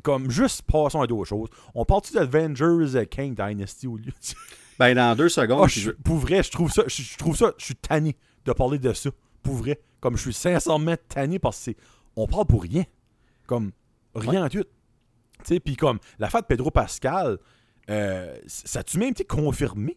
Comme 0.03 0.31
juste 0.31 0.63
passons 0.63 1.01
à 1.01 1.07
d'autres 1.07 1.29
choses. 1.29 1.49
On 1.75 1.85
parle-tu 1.85 2.13
d'Avengers 2.15 2.97
euh, 2.97 3.05
King 3.05 3.35
Dynasty 3.35 3.87
au 3.87 3.97
lieu 3.97 4.05
de- 4.07 4.13
Ben, 4.79 4.95
dans 4.95 5.17
deux 5.17 5.29
secondes, 5.29 5.63
Ah, 5.65 5.69
je- 5.69 5.81
je- 5.81 5.91
pour 5.91 6.17
vrai, 6.19 6.43
je 6.43 6.51
trouve 6.51 6.71
ça, 6.73 6.85
je, 6.87 7.03
je 7.03 7.17
trouve 7.19 7.37
ça, 7.37 7.53
je 7.59 7.65
suis 7.65 7.75
tanné 7.77 8.17
de 8.45 8.53
parler 8.53 8.79
de 8.79 8.93
ça. 8.93 9.11
Pour 9.43 9.55
vrai. 9.55 9.81
Comme 10.01 10.17
je 10.17 10.23
suis 10.23 10.33
sincèrement 10.33 10.95
tanné 11.09 11.39
parce 11.41 11.65
que 11.65 11.73
on 12.15 12.27
parle 12.29 12.47
pour 12.47 12.63
rien. 12.63 12.85
Comme 13.47 13.73
rien 14.15 14.45
en 14.45 14.49
tout. 14.49 14.63
Tu 14.63 15.45
sais, 15.45 15.61
puis 15.61 15.75
comme 15.77 15.99
la 16.19 16.29
fête 16.31 16.43
de 16.43 16.47
Pedro 16.47 16.71
Pascal, 16.71 17.39
euh, 17.91 18.39
ça 18.47 18.81
a-tu 18.81 18.99
même 18.99 19.11
été 19.11 19.25
confirmé? 19.25 19.97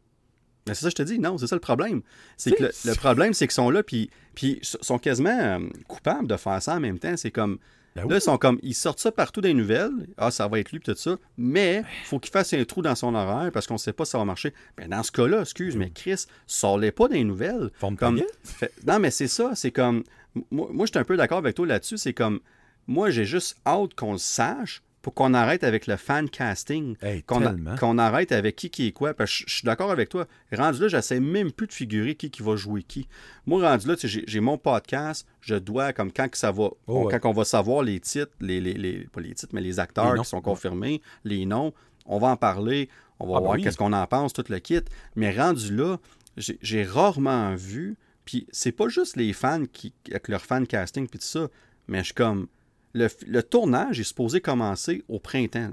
Ben, 0.65 0.73
c'est 0.73 0.81
ça 0.81 0.87
que 0.91 0.97
je 0.97 1.03
te 1.03 1.03
dis, 1.03 1.19
non, 1.19 1.37
c'est 1.37 1.47
ça 1.47 1.55
le 1.55 1.61
problème. 1.61 2.01
C'est 2.37 2.51
que 2.51 2.63
le, 2.63 2.71
le 2.85 2.95
problème, 2.95 3.33
c'est 3.33 3.47
qu'ils 3.47 3.53
sont 3.53 3.69
là, 3.71 3.81
puis 3.83 4.09
puis 4.35 4.59
sont 4.61 4.97
quasiment 4.99 5.29
euh, 5.39 5.59
coupables 5.87 6.27
de 6.27 6.37
faire 6.37 6.61
ça 6.61 6.75
en 6.75 6.79
même 6.79 6.97
temps. 6.99 7.17
C'est 7.17 7.31
comme, 7.31 7.57
Ben 7.95 8.07
là, 8.07 8.17
ils 8.17 8.21
sont 8.21 8.37
comme, 8.37 8.57
ils 8.63 8.73
sortent 8.73 8.99
ça 8.99 9.11
partout 9.11 9.41
des 9.41 9.53
nouvelles. 9.53 9.91
Ah, 10.17 10.31
ça 10.31 10.47
va 10.47 10.59
être 10.59 10.71
lui, 10.71 10.79
tout 10.79 10.95
ça. 10.95 11.17
Mais, 11.37 11.83
faut 12.05 12.19
qu'il 12.19 12.31
fasse 12.31 12.53
un 12.53 12.63
trou 12.63 12.81
dans 12.81 12.95
son 12.95 13.13
horaire 13.13 13.51
parce 13.51 13.67
qu'on 13.67 13.77
sait 13.77 13.91
pas 13.93 14.05
si 14.05 14.11
ça 14.11 14.17
va 14.17 14.25
marcher. 14.25 14.53
Ben, 14.77 14.89
dans 14.89 15.03
ce 15.03 15.11
cas-là, 15.11 15.41
excuse, 15.41 15.75
mais 15.75 15.89
Chris, 15.89 16.25
sors-les 16.47 16.91
pas 16.91 17.07
des 17.09 17.23
nouvelles. 17.23 17.69
Forme 17.75 17.97
Comme, 17.97 18.21
fait- 18.43 18.71
non, 18.87 18.99
mais 18.99 19.11
c'est 19.11 19.27
ça, 19.27 19.51
c'est 19.55 19.71
comme, 19.71 20.03
moi, 20.51 20.69
moi 20.71 20.85
je 20.85 20.91
suis 20.91 20.99
un 20.99 21.03
peu 21.03 21.17
d'accord 21.17 21.39
avec 21.39 21.55
toi 21.55 21.67
là-dessus. 21.67 21.97
C'est 21.97 22.13
comme, 22.13 22.39
moi, 22.87 23.09
j'ai 23.09 23.25
juste 23.25 23.57
hâte 23.65 23.93
qu'on 23.93 24.13
le 24.13 24.17
sache 24.17 24.81
pour 25.01 25.13
qu'on 25.15 25.33
arrête 25.33 25.63
avec 25.63 25.87
le 25.87 25.95
fan 25.95 26.29
casting. 26.29 26.95
Hey, 27.01 27.23
Qu'on 27.23 27.43
a- 27.45 27.77
qu'on 27.77 27.97
arrête 27.97 28.31
avec 28.31 28.55
qui 28.55 28.69
qui 28.69 28.87
est 28.87 28.91
quoi. 28.91 29.13
Parce 29.13 29.31
que 29.31 29.37
je 29.39 29.43
je 29.47 29.53
suis 29.57 29.65
d'accord 29.65 29.89
avec 29.91 30.09
toi. 30.09 30.27
Rendu 30.51 30.81
là, 30.81 30.87
j'essaie 30.87 31.19
même 31.19 31.51
plus 31.51 31.67
de 31.67 31.73
figurer 31.73 32.15
qui 32.15 32.29
qui 32.29 32.43
va 32.43 32.55
jouer 32.55 32.83
qui. 32.83 33.07
Moi, 33.45 33.67
rendu 33.67 33.87
là, 33.87 33.95
j'ai 34.01 34.23
j'ai 34.27 34.39
mon 34.39 34.57
podcast. 34.57 35.25
Je 35.41 35.55
dois, 35.55 35.91
comme 35.93 36.11
quand 36.11 36.29
que 36.29 36.37
ça 36.37 36.51
va, 36.51 36.69
Oh, 36.87 37.05
ouais. 37.05 37.19
quand 37.19 37.29
on 37.29 37.33
va 37.33 37.45
savoir 37.45 37.81
les 37.83 37.99
titres, 37.99 38.31
les, 38.39 38.61
les, 38.61 38.73
les- 38.73 39.07
pas 39.07 39.21
les 39.21 39.33
titres, 39.33 39.53
mais 39.53 39.61
les 39.61 39.79
acteurs 39.79 40.13
Les 40.13 40.21
qui 40.21 40.27
sont 40.29 40.41
confirmés, 40.41 41.01
les 41.23 41.45
noms, 41.45 41.73
on 42.05 42.19
va 42.19 42.27
en 42.27 42.37
parler. 42.37 42.89
On 43.19 43.25
va 43.27 43.33
Ah, 43.35 43.39
ben 43.39 43.45
voir 43.45 43.55
oui. 43.55 43.63
qu'est-ce 43.63 43.77
qu'on 43.77 43.93
en 43.93 44.05
pense, 44.07 44.33
tout 44.33 44.45
le 44.49 44.59
kit. 44.59 44.79
Mais 45.15 45.31
rendu 45.35 45.75
là, 45.75 45.97
j'ai 46.37 46.57
j'ai 46.61 46.83
rarement 46.83 47.55
vu. 47.55 47.97
Puis 48.25 48.47
c'est 48.51 48.71
pas 48.71 48.87
juste 48.87 49.15
les 49.17 49.33
fans 49.33 49.63
qui, 49.73 49.93
avec 50.09 50.27
leur 50.27 50.41
fan 50.45 50.67
casting 50.67 51.07
puis 51.07 51.17
tout 51.19 51.25
ça, 51.25 51.47
mais 51.87 51.99
je 51.99 52.05
suis 52.05 52.13
comme 52.13 52.47
le, 52.93 53.07
le 53.27 53.43
tournage 53.43 53.99
est 53.99 54.03
supposé 54.03 54.41
commencer 54.41 55.03
au 55.07 55.19
printemps. 55.19 55.71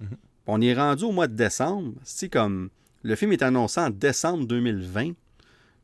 Mhm. 0.00 0.16
On 0.46 0.60
est 0.60 0.74
rendu 0.74 1.04
au 1.04 1.12
mois 1.12 1.28
de 1.28 1.34
décembre. 1.34 1.92
C'est 2.04 2.28
comme 2.28 2.70
le 3.02 3.14
film 3.16 3.32
est 3.32 3.42
annoncé 3.42 3.80
en 3.80 3.90
décembre 3.90 4.46
2020. 4.46 5.12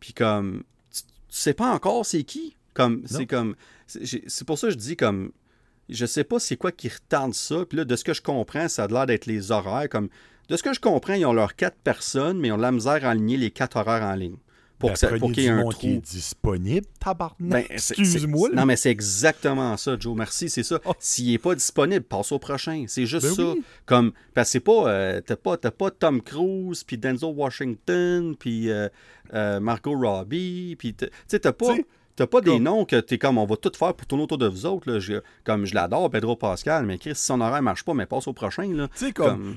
Puis 0.01 0.13
comme 0.13 0.63
tu, 0.91 1.03
tu 1.03 1.09
sais 1.29 1.55
pas 1.55 1.73
encore 1.73 2.05
c'est 2.07 2.25
qui? 2.25 2.57
Comme 2.73 3.03
c'est 3.07 3.27
comme 3.27 3.55
c'est 3.87 4.45
pour 4.45 4.59
ça 4.59 4.69
que 4.69 4.73
je 4.73 4.79
dis 4.79 4.97
comme 4.97 5.31
je 5.89 6.07
sais 6.07 6.25
pas 6.25 6.39
c'est 6.39 6.57
quoi 6.57 6.73
qui 6.73 6.89
retarde 6.89 7.35
ça. 7.35 7.65
Puis 7.67 7.79
là 7.79 7.85
de 7.85 7.97
ce 7.97 8.05
que 8.05 8.15
je 8.15 8.23
comprends, 8.23 8.69
ça 8.69 8.85
a 8.85 8.89
l'air 8.89 9.07
d'être 9.07 9.27
les 9.27 9.53
horaires 9.53 9.89
comme 9.89 10.09
de 10.49 10.57
ce 10.57 10.63
que 10.63 10.75
je 10.75 10.81
comprends, 10.81 11.15
ils 11.15 11.25
ont 11.25 11.33
leurs 11.33 11.57
quatre 11.57 11.79
personnes, 11.79 12.39
mais 12.39 12.49
ils 12.49 12.53
ont 12.53 12.59
de 12.59 12.63
la 12.63 12.73
misère 12.73 13.05
à 13.07 13.11
aligner 13.11 13.39
les 13.39 13.51
quatre 13.51 13.79
horaires 13.79 14.03
en 14.03 14.15
ligne 14.15 14.37
pour, 14.79 14.91
Ben, 14.91 15.33
qu'il 15.33 15.45
y 15.45 15.47
ait 15.47 15.51
un 15.51 15.63
trou. 15.63 15.71
qui 15.73 15.93
est 15.95 16.01
disponible, 16.01 16.87
tabarnak. 17.01 17.39
Ben, 17.41 17.65
Excuse-moi. 17.71 18.51
Non, 18.55 18.67
mais 18.67 18.77
c'est 18.77 18.91
exactement 18.91 19.77
ça, 19.77 19.97
Joe. 19.99 20.17
Merci, 20.17 20.51
c'est 20.51 20.63
ça. 20.63 20.81
Oh. 20.85 20.93
S'il 20.99 21.31
n'est 21.31 21.39
pas 21.39 21.55
disponible, 21.55 22.05
passe 22.05 22.33
au 22.33 22.39
prochain. 22.39 22.85
C'est 22.89 23.07
juste 23.07 23.27
Ben 23.27 23.35
ça. 23.35 23.53
oui. 23.53 23.63
Comme, 23.87 24.13
parce 24.35 24.49
que 24.49 24.53
c'est 24.53 24.61
pas, 24.61 24.89
euh, 24.89 25.21
t'as 25.25 25.37
pas, 25.37 25.57
t'as 25.57 25.71
pas 25.71 25.91
Tom 25.91 26.21
Cruise, 26.21 26.85
puis 26.85 26.99
Denzel 26.99 27.31
Washington, 27.35 28.35
puis 28.39 28.71
euh, 28.71 28.89
euh, 29.33 29.61
Margot 29.61 29.97
Robbie, 29.99 30.77
puis 30.79 30.95
t'as- 30.95 31.07
tu 31.07 31.13
sais, 31.29 31.39
t'as 31.41 31.53
pas, 31.53 31.73
T'sais, 31.75 31.87
t'as 32.17 32.27
pas 32.27 32.41
des 32.41 32.59
noms 32.59 32.85
que 32.85 33.01
t'es 33.01 33.19
comme, 33.19 33.39
on 33.39 33.45
va 33.47 33.57
tout 33.57 33.73
faire 33.77 33.95
pour 33.95 34.07
tourner 34.07 34.25
autour 34.25 34.39
de 34.39 34.47
vous 34.47 34.67
autres. 34.67 34.91
Là. 34.91 34.99
Je- 35.01 35.21
comme 35.45 35.65
je 35.67 35.75
l'adore, 35.75 36.11
Pedro 36.11 36.37
Pascal, 36.37 36.87
mais 36.87 36.99
Chris, 36.99 37.15
si 37.15 37.25
son 37.27 37.41
horaire 37.41 37.63
marche 37.63 37.85
pas, 37.85 37.95
mais 37.95 38.07
passe 38.07 38.27
au 38.29 38.33
prochain. 38.33 38.65
Tu 38.65 39.07
sais, 39.07 39.13
comme, 39.13 39.57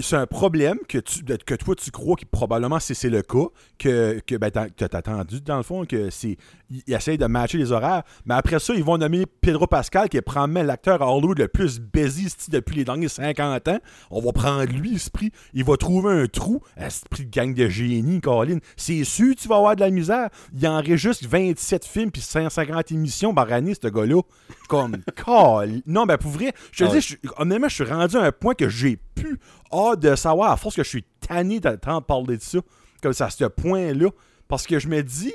c'est 0.00 0.16
un 0.16 0.26
problème 0.26 0.78
que, 0.88 0.98
tu, 0.98 1.22
que 1.24 1.54
toi, 1.54 1.74
tu 1.76 1.90
crois 1.90 2.16
que 2.16 2.24
probablement 2.30 2.80
c'est, 2.80 2.94
c'est 2.94 3.10
le 3.10 3.22
cas, 3.22 3.46
que, 3.78 4.20
que 4.26 4.36
ben, 4.36 4.50
t'as, 4.50 4.68
attendu, 4.92 5.40
dans 5.40 5.56
le 5.58 5.62
fond, 5.62 5.84
que 5.84 6.10
c'est. 6.10 6.36
Ils 6.70 6.94
essayent 6.94 7.18
de 7.18 7.26
matcher 7.26 7.58
les 7.58 7.70
horaires, 7.72 8.02
mais 8.24 8.34
après 8.34 8.58
ça, 8.58 8.74
ils 8.74 8.82
vont 8.82 8.98
nommer 8.98 9.26
Pedro 9.26 9.66
Pascal, 9.66 10.08
qui 10.08 10.16
est 10.16 10.22
probablement 10.22 10.62
l'acteur 10.62 11.02
à 11.02 11.14
Hollywood 11.14 11.38
le 11.38 11.46
plus 11.48 11.78
busy 11.78 12.26
depuis 12.48 12.76
les 12.76 12.84
derniers 12.84 13.08
50 13.08 13.68
ans. 13.68 13.78
On 14.10 14.20
va 14.20 14.32
prendre 14.32 14.64
lui, 14.72 14.94
esprit. 14.96 15.30
Il 15.52 15.64
va 15.64 15.76
trouver 15.76 16.12
un 16.22 16.26
trou. 16.26 16.60
Esprit 16.76 17.26
de 17.26 17.30
gang 17.30 17.54
de 17.54 17.68
génie, 17.68 18.20
Colin. 18.20 18.58
C'est 18.76 19.04
sûr, 19.04 19.34
tu 19.36 19.46
vas 19.46 19.56
avoir 19.56 19.76
de 19.76 19.80
la 19.80 19.90
misère. 19.90 20.30
Il 20.56 20.66
enregistre 20.66 21.26
27 21.28 21.83
films 21.86 22.10
puis 22.10 22.22
150 22.22 22.92
émissions 22.92 23.34
par 23.34 23.52
année, 23.52 23.74
ce 23.74 23.88
gars-là. 23.88 24.20
Comme, 24.68 24.96
Colin. 25.24 25.80
Non, 25.86 26.06
ben 26.06 26.18
pour 26.18 26.30
vrai, 26.30 26.52
je 26.72 26.84
te 26.84 26.90
Ah 26.90 26.92
dis, 26.92 27.00
je 27.00 27.16
honnêtement, 27.36 27.68
je 27.68 27.74
suis 27.74 27.84
rendu 27.84 28.16
à 28.16 28.22
un 28.22 28.32
point 28.32 28.54
que 28.54 28.68
j'ai 28.68 28.98
plus 29.14 29.38
hâte 29.72 30.00
de 30.00 30.14
savoir, 30.16 30.50
à 30.50 30.56
force 30.56 30.76
que 30.76 30.84
je 30.84 30.88
suis 30.88 31.04
tanné 31.20 31.60
d'entendre 31.60 32.06
parler 32.06 32.36
de 32.36 32.42
ça, 32.42 32.58
comme 33.02 33.12
ça, 33.12 33.26
à 33.26 33.30
ce 33.30 33.44
point-là. 33.44 34.08
Parce 34.48 34.66
que 34.66 34.78
je 34.78 34.88
me 34.88 35.02
dis, 35.02 35.32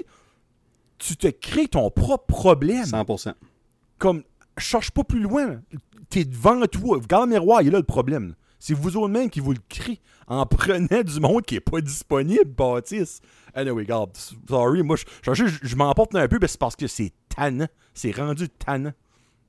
tu 0.98 1.18
te 1.18 1.28
crées 1.28 1.68
ton 1.68 1.90
propre 1.90 2.26
problème. 2.26 2.84
100%. 2.84 3.34
Comme, 3.98 4.24
cherche 4.58 4.92
pas 4.92 5.04
plus 5.04 5.22
loin. 5.22 5.62
T'es 6.10 6.26
devant 6.26 6.66
toi. 6.68 6.98
Regarde 7.02 7.30
le 7.30 7.36
miroir, 7.36 7.62
il 7.62 7.70
est 7.70 7.72
là 7.72 7.80
le 7.80 7.84
problème. 7.84 8.36
C'est 8.60 8.74
vous 8.74 8.98
autres 8.98 9.08
même 9.08 9.30
qui 9.30 9.40
vous 9.40 9.54
le 9.54 9.60
créez 9.70 10.02
en 10.28 10.46
prenant 10.46 11.02
du 11.02 11.20
monde 11.20 11.44
qui 11.44 11.56
est 11.56 11.62
pas 11.62 11.82
disponible, 11.82 12.46
Baptiste. 12.46 13.24
Anyway, 13.56 13.84
regarde, 13.84 14.12
sorry, 14.48 14.84
moi, 14.84 14.96
je, 14.98 15.34
je, 15.34 15.46
je- 15.48 15.60
je 15.68 15.76
m'emporte 15.76 16.16
un 16.16 16.28
peu, 16.28 16.38
mais 16.42 16.48
c'est 16.48 16.60
parce 16.60 16.76
que 16.76 16.88
c'est 16.88 17.12
tannant. 17.36 17.68
C'est 17.94 18.12
rendu 18.16 18.50
tannant. 18.50 18.94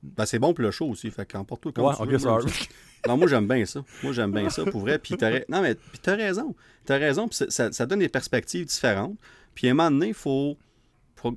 Ben, 0.03 0.25
c'est 0.25 0.39
bon 0.39 0.53
pour 0.53 0.63
le 0.63 0.71
show 0.71 0.87
aussi, 0.89 1.11
fait 1.11 1.31
qu'emporte-toi 1.31 1.71
comme 1.73 1.85
Ouais, 1.85 1.95
tu 1.95 2.01
ok, 2.01 2.09
veux, 2.09 2.19
sorry. 2.19 2.45
moi, 2.45 2.53
Non, 3.07 3.17
moi, 3.17 3.27
j'aime 3.27 3.47
bien 3.47 3.65
ça. 3.65 3.83
Moi, 4.03 4.13
j'aime 4.13 4.31
bien 4.31 4.49
ça, 4.49 4.63
pour 4.65 4.81
vrai. 4.81 4.97
Puis 4.99 5.15
t'as 5.17 5.39
Non, 5.49 5.61
mais 5.61 5.75
puis 5.75 5.99
t'as 6.01 6.15
raison. 6.15 6.55
T'as 6.85 6.97
raison, 6.97 7.27
puis 7.27 7.37
ça, 7.49 7.71
ça- 7.71 7.85
donne 7.85 7.99
des 7.99 8.09
perspectives 8.09 8.65
différentes. 8.65 9.15
Puis 9.55 9.67
à 9.67 9.71
un 9.71 9.73
moment 9.73 9.91
donné, 9.91 10.07
il 10.09 10.13
faut... 10.13 10.57
faut- 11.15 11.35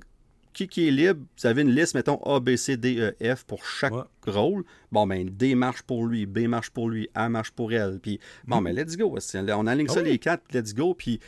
Qui 0.54 0.68
qui 0.68 0.86
est 0.88 0.90
libre, 0.90 1.20
vous 1.40 1.46
avez 1.46 1.62
une 1.62 1.72
liste, 1.74 1.94
mettons, 1.94 2.18
A, 2.24 2.38
B, 2.40 2.54
C, 2.56 2.76
D, 2.76 2.96
E, 3.20 3.34
F 3.34 3.44
pour 3.44 3.66
chaque 3.66 3.92
Ouais. 3.92 4.02
rôle. 4.26 4.64
Bon, 4.92 5.06
ben, 5.06 5.28
D 5.28 5.54
marche 5.56 5.82
pour 5.82 6.06
lui, 6.06 6.26
B 6.26 6.40
marche 6.46 6.70
pour 6.70 6.88
lui, 6.88 7.08
A 7.14 7.28
marche 7.28 7.50
pour 7.50 7.72
elle. 7.72 7.98
Puis, 8.00 8.20
bon, 8.46 8.62
ben, 8.62 8.74
let's 8.74 8.96
go. 8.96 9.16
On 9.54 9.66
aligne. 9.66 9.86
Ah 9.90 9.94
ça 9.94 10.02
oui. 10.02 10.10
les 10.10 10.18
quatre, 10.18 10.42
let's 10.54 10.72
go. 10.74 10.94
Puis, 10.94 11.18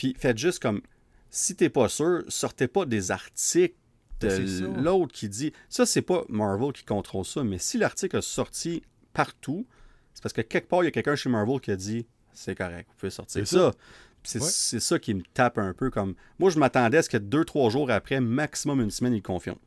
puis 0.00 0.14
faites 0.18 0.38
juste 0.38 0.60
comme... 0.62 0.80
Si 1.28 1.54
t'es 1.54 1.68
pas 1.68 1.90
sûr, 1.90 2.22
sortez 2.28 2.68
pas 2.68 2.86
des 2.86 3.10
articles 3.10 3.74
de 4.20 4.28
Ben, 4.28 4.46
ça. 4.48 4.64
l'autre 4.80 5.12
qui 5.12 5.28
dit 5.28 5.52
ça 5.68 5.84
c'est 5.84 6.00
pas 6.02 6.24
Marvel 6.30 6.72
qui 6.72 6.84
contrôle 6.84 7.24
ça 7.26 7.44
mais 7.44 7.58
si 7.58 7.76
l'article 7.78 8.16
a 8.16 8.22
sorti 8.22 8.82
partout 9.12 9.66
c'est 10.14 10.22
parce 10.22 10.32
que 10.32 10.40
quelque 10.40 10.68
part 10.68 10.82
il 10.82 10.86
y 10.86 10.88
a 10.88 10.90
quelqu'un 10.90 11.14
chez 11.16 11.28
Marvel 11.28 11.60
qui 11.60 11.70
a 11.70 11.76
dit 11.76 12.06
c'est 12.32 12.54
correct 12.54 12.86
vous 12.90 12.96
pouvez 12.98 13.10
sortir 13.10 13.46
C'est 13.46 13.56
ça, 13.56 13.72
Puis 14.22 14.32
c'est 14.40 14.74
Ouais. 14.76 14.80
ça 14.80 14.98
qui 14.98 15.14
me 15.14 15.22
tape 15.34 15.56
un 15.58 15.72
peu 15.74 15.90
comme 15.90 16.14
moi 16.38 16.50
je 16.50 16.58
m'attendais 16.58 16.98
à 16.98 17.02
ce 17.02 17.08
que 17.10 17.16
deux 17.18 17.44
trois 17.44 17.70
jours 17.70 17.90
après 17.90 18.20
maximum 18.20 18.80
une 18.80 18.90
semaine 18.90 19.14
il 19.14 19.22
confirme 19.22 19.58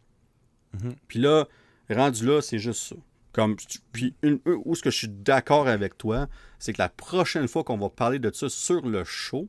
Mhm. 0.73 0.95
puis 1.07 1.19
là 1.19 1.47
rendu 1.89 2.25
là 2.25 2.41
c'est 2.41 2.59
juste 2.59 2.81
ça 2.89 2.95
comme 3.31 3.55
puis 3.91 4.13
une, 4.23 4.39
un- 4.45 4.59
où 4.65 4.75
ce 4.75 4.84
que 4.84 4.91
je 4.91 4.97
suis 4.97 5.09
d'accord 5.09 5.67
avec 5.67 5.97
toi 5.97 6.27
c'est 6.59 6.73
que 6.73 6.81
la 6.81 6.89
prochaine 6.89 7.47
fois 7.47 7.63
qu'on 7.63 7.77
va 7.77 7.89
parler 7.89 8.19
de 8.19 8.29
ça 8.34 8.49
sur 8.49 8.86
le 8.88 9.03
show 9.03 9.47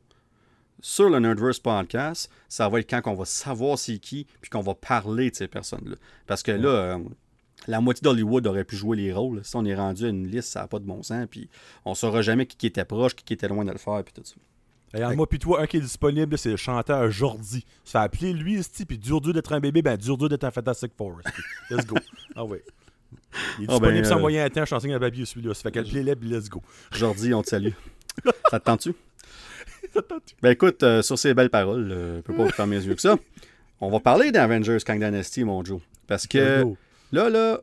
sur 0.85 1.09
le 1.09 1.19
Nerdverse 1.19 1.61
podcast, 1.61 2.31
ça 2.47 2.69
va 2.69 2.79
être 2.79 2.91
quand 2.91 3.11
on 3.11 3.15
va 3.15 3.25
savoir 3.25 3.79
c'est 3.79 3.97
qui, 3.97 4.27
puis 4.43 4.51
qu'on 4.51 4.61
va 4.61 4.75
parler 4.75 5.31
de 5.31 5.35
ces 5.35 5.49
personnes-là. 5.49 5.97
Parce 6.27 6.43
que 6.43 6.53
là, 6.53 6.69
euh, 6.69 6.99
la 7.67 7.81
moitié 7.81 8.03
d'Hollywood 8.03 8.47
aurait 8.47 8.65
pu 8.65 8.77
jouer 8.77 8.99
les 8.99 9.11
rôles. 9.11 9.41
Si 9.45 9.57
on 9.57 9.65
est 9.65 9.75
rendu 9.75 10.05
à 10.05 10.09
une 10.11 10.27
liste, 10.29 10.51
ça 10.51 10.61
n'a 10.61 10.69
pas 10.69 10.79
de 10.79 10.85
bon 10.85 11.03
sens, 11.03 11.27
puis 11.31 11.49
on 11.87 11.95
saura 11.95 12.21
jamais 12.21 12.45
qui, 12.45 12.67
était 12.67 12.85
proche, 12.85 13.15
qui, 13.15 13.33
était 13.33 13.49
loin 13.49 13.65
de 13.65 13.73
le 13.73 13.79
faire, 13.79 14.05
puis 14.05 14.13
tout 14.13 14.23
ça. 14.27 14.35
Et 14.99 15.03
en 15.03 15.17
moi 15.17 15.27
puis 15.27 15.39
toi, 15.39 15.63
un 15.63 15.67
qui 15.67 15.79
est 15.79 15.81
disponible, 15.81 16.37
c'est 16.37 16.51
le 16.51 16.57
chanteur 16.59 17.11
Jordi. 17.11 17.65
Ça 17.83 18.01
fait 18.01 18.05
appeler 18.05 18.33
lui, 18.35 18.57
esti, 18.57 18.85
puis 18.85 18.99
dur 18.99 19.23
dur 19.23 19.33
d'être 19.33 19.55
un 19.55 19.61
bébé, 19.61 19.81
ben 19.81 19.97
dur 19.97 20.19
dur 20.19 20.29
d'être 20.29 20.45
un 20.45 20.51
Fantastic 20.51 20.93
Four. 20.99 21.21
Let's 21.71 21.87
go. 21.87 21.97
Ah 22.37 22.45
ouais. 22.45 22.63
Il 23.59 23.65
est 23.65 23.67
Ah, 23.71 23.73
disponible 23.73 24.03
ben, 24.03 24.05
sans 24.05 24.19
euh, 24.19 24.21
moyen 24.21 24.45
à 24.45 24.51
temps, 24.51 24.61
je 24.61 24.67
suis 24.67 24.75
en 24.75 24.81
signe 24.81 24.93
à 24.93 25.01
papier 25.01 25.25
celui-là. 25.25 25.55
Ça 25.55 25.63
fait 25.63 25.73
qu'elle 25.73 25.89
plaît, 25.89 26.15
puis 26.15 26.29
let's 26.29 26.51
go. 26.51 26.63
Jordi, 26.93 27.33
on 27.33 27.43
te 27.43 27.49
salue. 27.49 27.73
ça 28.51 28.61
te 28.61 28.65
tente-tu? 28.67 28.95
Ben 30.43 30.51
écoute, 30.51 30.83
euh, 30.83 31.03
sur 31.03 31.19
ces 31.19 31.35
belles 31.35 31.51
paroles, 31.51 31.91
euh, 31.93 32.17
je 32.17 32.21
peux 32.23 32.35
pas 32.35 32.49
faire 32.49 32.67
mes 32.67 32.83
yeux 32.85 32.95
que 32.95 33.01
ça. 33.01 33.17
On 33.81 33.91
va 33.91 34.01
parler 34.01 34.33
d'Avengers 34.33 34.79
Kang 34.85 35.03
Dynasty, 35.03 35.45
mon 35.45 35.65
Joe. 35.65 35.81
Parce 36.07 36.27
que 36.27 36.65
là, 37.13 37.29
là, 37.31 37.61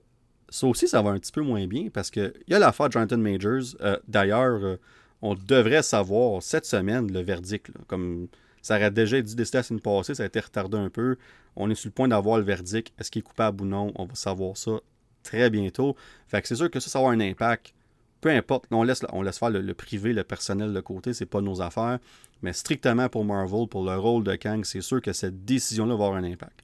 ça 0.50 0.68
aussi, 0.68 0.88
ça 0.88 1.02
va 1.02 1.12
un 1.12 1.20
petit 1.20 1.32
peu 1.32 1.42
moins 1.42 1.66
bien 1.66 1.88
parce 1.92 2.12
qu'il 2.12 2.34
y 2.48 2.54
a 2.54 2.60
l'affaire 2.60 2.88
de 2.88 2.94
Jonathan 2.94 3.18
Majors. 3.18 3.76
Euh, 3.82 3.98
D'ailleurs, 4.08 4.64
euh, 4.64 4.78
on 5.22 5.34
devrait 5.36 5.82
savoir 5.82 6.44
cette 6.44 6.66
semaine 6.66 7.12
le 7.12 7.22
verdict. 7.22 7.70
là. 7.70 7.82
Comme 7.88 8.28
ça 8.62 8.76
aurait 8.76 8.92
déjà 8.92 9.18
été 9.18 9.34
décidé 9.34 9.58
la 9.60 9.64
semaine 9.64 9.82
passée, 9.82 10.14
ça 10.14 10.24
a 10.24 10.26
été 10.26 10.40
retardé 10.40 10.78
un 10.78 10.90
peu. 10.90 11.16
On 11.56 11.70
est 11.70 11.76
sur 11.76 11.88
le 11.88 11.94
point 11.94 12.08
d'avoir 12.08 12.38
le 12.38 12.44
verdict. 12.44 12.94
Est-ce 13.00 13.10
qu'il 13.10 13.22
est 13.22 13.24
coupable 13.24 13.64
ou 13.64 13.66
non? 13.66 13.92
On 13.96 14.06
va 14.06 14.16
savoir 14.16 14.58
ça 14.58 14.80
très 15.24 15.50
bientôt. 15.50 15.96
Fait 16.28 16.42
que 16.42 16.48
c'est 16.48 16.56
sûr 16.56 16.70
que 16.70 16.80
ça, 16.80 16.90
ça 16.90 17.00
va 17.00 17.06
avoir 17.06 17.14
un 17.18 17.22
impact. 17.22 17.74
Peu 18.22 18.30
importe, 18.30 18.66
on 18.72 18.84
laisse, 18.84 19.00
faire 19.40 19.50
le, 19.50 19.74
privé, 19.74 20.14
le 20.14 20.24
personnel 20.24 20.74
de 20.74 20.80
côté, 20.80 21.14
c'est 21.14 21.26
pas 21.26 21.42
nos 21.42 21.62
affaires. 21.62 22.00
Mais 22.44 22.54
strictement 22.54 23.10
pour 23.10 23.26
Marvel, 23.26 23.68
pour 23.68 23.84
le 23.84 23.98
rôle 23.98 24.24
de 24.24 24.36
Kang, 24.36 24.64
c'est 24.64 24.82
sûr 24.82 25.02
que 25.02 25.12
cette 25.12 25.44
décision-là 25.44 25.96
va 25.96 26.06
avoir 26.06 26.20
un 26.20 26.24
impact. 26.24 26.62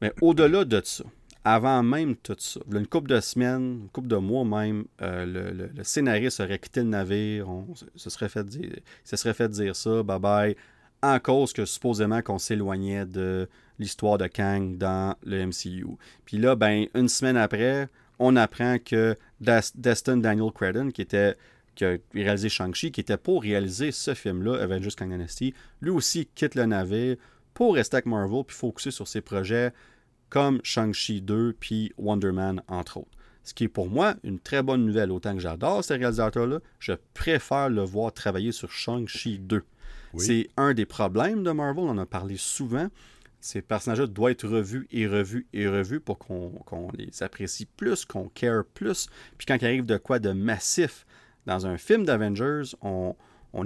Mais 0.00 0.12
au-delà 0.20 0.64
de 0.64 0.80
ça, 0.84 1.04
avant 1.44 1.82
même 1.82 2.16
tout 2.16 2.36
ça, 2.38 2.60
une 2.72 2.86
couple 2.86 3.10
de 3.10 3.20
semaines, 3.20 3.80
une 3.82 3.88
couple 3.88 4.08
de 4.08 4.16
mois 4.16 4.44
même, 4.44 4.84
euh, 5.00 5.68
le, 5.74 5.84
scénariste 5.84 6.40
aurait 6.40 6.58
quitté 6.58 6.80
le 6.80 6.88
navire, 6.88 7.48
on 7.48 7.74
se- 7.74 7.84
se 7.96 8.10
serait 8.10 8.28
fait 8.28 8.44
dire, 8.44 8.70
serait 9.04 9.34
fait 9.34 9.48
dire 9.48 9.74
ça, 9.74 10.02
bye 10.02 10.20
bye, 10.20 10.56
en 11.02 11.18
cause 11.18 11.52
que 11.52 11.64
supposément 11.64 12.22
qu'on 12.22 12.38
s'éloignait 12.38 13.06
de 13.06 13.48
l'histoire 13.78 14.18
de 14.18 14.28
Kang 14.28 14.76
dans 14.76 15.16
le 15.24 15.46
MCU. 15.46 15.86
Puis 16.24 16.38
là, 16.38 16.54
ben, 16.54 16.86
une 16.94 17.08
semaine 17.08 17.36
après, 17.36 17.88
on 18.18 18.36
apprend 18.36 18.78
que 18.78 19.16
Destin 19.40 20.18
Daniel 20.18 20.52
Credden, 20.52 20.92
qui 20.92 21.02
était 21.02 21.36
qui 21.74 21.84
a 21.84 21.96
réalisé 22.12 22.48
Shang-Chi, 22.48 22.92
qui 22.92 23.00
était 23.00 23.16
pour 23.16 23.42
réaliser 23.42 23.92
ce 23.92 24.14
film-là, 24.14 24.60
Avengers 24.60 24.90
Kang 24.96 25.10
Dynasty, 25.10 25.54
lui 25.80 25.90
aussi 25.90 26.28
quitte 26.34 26.54
le 26.54 26.66
navire 26.66 27.16
pour 27.54 27.74
rester 27.74 27.96
avec 27.96 28.06
Marvel 28.06 28.44
puis 28.46 28.56
focuser 28.56 28.90
sur 28.90 29.08
ses 29.08 29.20
projets 29.20 29.72
comme 30.28 30.60
Shang-Chi 30.62 31.20
2 31.20 31.56
puis 31.58 31.92
Wonder 31.98 32.32
Man, 32.32 32.62
entre 32.68 32.98
autres. 32.98 33.10
Ce 33.44 33.54
qui 33.54 33.64
est 33.64 33.68
pour 33.68 33.88
moi 33.88 34.14
une 34.22 34.38
très 34.38 34.62
bonne 34.62 34.86
nouvelle. 34.86 35.10
Autant 35.10 35.34
que 35.34 35.40
j'adore 35.40 35.82
ce 35.82 35.94
réalisateur-là, 35.94 36.60
je 36.78 36.92
préfère 37.14 37.68
le 37.68 37.82
voir 37.82 38.12
travailler 38.12 38.52
sur 38.52 38.70
Shang-Chi 38.70 39.38
2. 39.38 39.62
Oui. 40.14 40.24
C'est 40.24 40.48
un 40.56 40.74
des 40.74 40.86
problèmes 40.86 41.42
de 41.42 41.50
Marvel, 41.50 41.84
on 41.84 41.90
en 41.90 41.98
a 41.98 42.06
parlé 42.06 42.36
souvent. 42.36 42.88
Ces 43.42 43.60
personnages-là 43.60 44.06
doivent 44.06 44.30
être 44.30 44.46
revus 44.46 44.86
et 44.92 45.08
revus 45.08 45.48
et 45.52 45.66
revus 45.66 45.98
pour 45.98 46.16
qu'on 46.16 46.88
les 46.96 47.24
apprécie 47.24 47.66
plus, 47.66 48.04
qu'on 48.04 48.28
care 48.28 48.64
plus. 48.64 49.08
Puis 49.36 49.46
quand 49.46 49.56
il 49.60 49.66
arrive 49.66 49.84
de 49.84 49.96
quoi 49.96 50.20
de 50.20 50.30
massif 50.30 51.04
dans 51.44 51.66
un 51.66 51.76
film 51.76 52.04
d'Avengers, 52.04 52.76
on, 52.82 53.16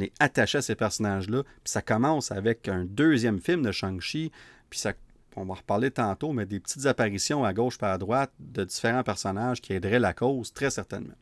est 0.00 0.12
attaché 0.18 0.58
à 0.58 0.62
ces 0.62 0.76
personnages-là. 0.76 1.42
Puis 1.42 1.72
ça 1.72 1.82
commence 1.82 2.32
avec 2.32 2.68
un 2.68 2.86
deuxième 2.86 3.38
film 3.38 3.60
de 3.60 3.70
Shang-Chi. 3.70 4.32
Puis 4.70 4.78
ça, 4.78 4.94
on 5.36 5.44
va 5.44 5.52
en 5.52 5.56
reparler 5.56 5.90
tantôt, 5.90 6.32
mais 6.32 6.46
des 6.46 6.58
petites 6.58 6.86
apparitions 6.86 7.44
à 7.44 7.52
gauche 7.52 7.76
et 7.82 7.84
à 7.84 7.98
droite 7.98 8.32
de 8.40 8.64
différents 8.64 9.02
personnages 9.04 9.60
qui 9.60 9.74
aideraient 9.74 10.00
la 10.00 10.14
cause, 10.14 10.54
très 10.54 10.70
certainement. 10.70 11.14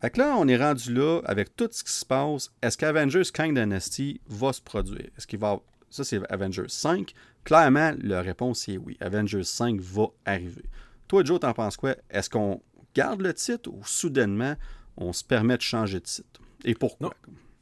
Fait 0.00 0.10
que 0.10 0.20
là, 0.20 0.36
on 0.38 0.46
est 0.46 0.56
rendu 0.56 0.94
là 0.94 1.20
avec 1.24 1.56
tout 1.56 1.68
ce 1.72 1.82
qui 1.82 1.90
se 1.90 2.06
passe. 2.06 2.52
Est-ce 2.62 2.78
qu'Avengers 2.78 3.24
Kang 3.34 3.52
Dynasty 3.52 4.20
va 4.28 4.52
se 4.52 4.60
produire? 4.60 5.08
Est-ce 5.18 5.26
qu'il 5.26 5.40
va. 5.40 5.58
Ça, 5.96 6.04
c'est 6.04 6.20
Avengers 6.30 6.68
5. 6.68 7.14
Clairement, 7.42 7.94
la 8.02 8.20
réponse 8.20 8.68
est 8.68 8.76
oui. 8.76 8.98
Avengers 9.00 9.44
5 9.44 9.80
va 9.80 10.08
arriver. 10.26 10.64
Toi, 11.08 11.24
Joe, 11.24 11.40
t'en 11.40 11.54
penses 11.54 11.78
quoi? 11.78 11.96
Est-ce 12.10 12.28
qu'on 12.28 12.60
garde 12.94 13.22
le 13.22 13.32
titre 13.32 13.70
ou 13.72 13.82
soudainement, 13.82 14.56
on 14.98 15.14
se 15.14 15.24
permet 15.24 15.56
de 15.56 15.62
changer 15.62 16.00
de 16.00 16.04
titre? 16.04 16.42
Et 16.64 16.74
pourquoi? 16.74 17.14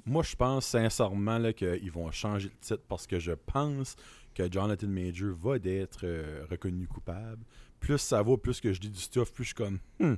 Moi, 0.04 0.24
je 0.24 0.34
pense 0.34 0.66
sincèrement 0.66 1.52
qu'ils 1.52 1.92
vont 1.92 2.10
changer 2.10 2.48
le 2.48 2.58
titre 2.60 2.82
parce 2.88 3.06
que 3.06 3.20
je 3.20 3.30
pense 3.32 3.94
que 4.34 4.50
Jonathan 4.50 4.88
Major 4.88 5.32
va 5.36 5.60
d'être 5.60 6.00
euh, 6.02 6.44
reconnu 6.50 6.88
coupable. 6.88 7.44
Plus 7.78 7.98
ça 7.98 8.20
va, 8.20 8.36
plus 8.36 8.60
que 8.60 8.72
je 8.72 8.80
dis 8.80 8.90
du 8.90 8.98
stuff, 8.98 9.32
plus 9.32 9.44
je 9.44 9.48
suis 9.50 9.54
comme, 9.54 9.78
Hmm, 10.00 10.14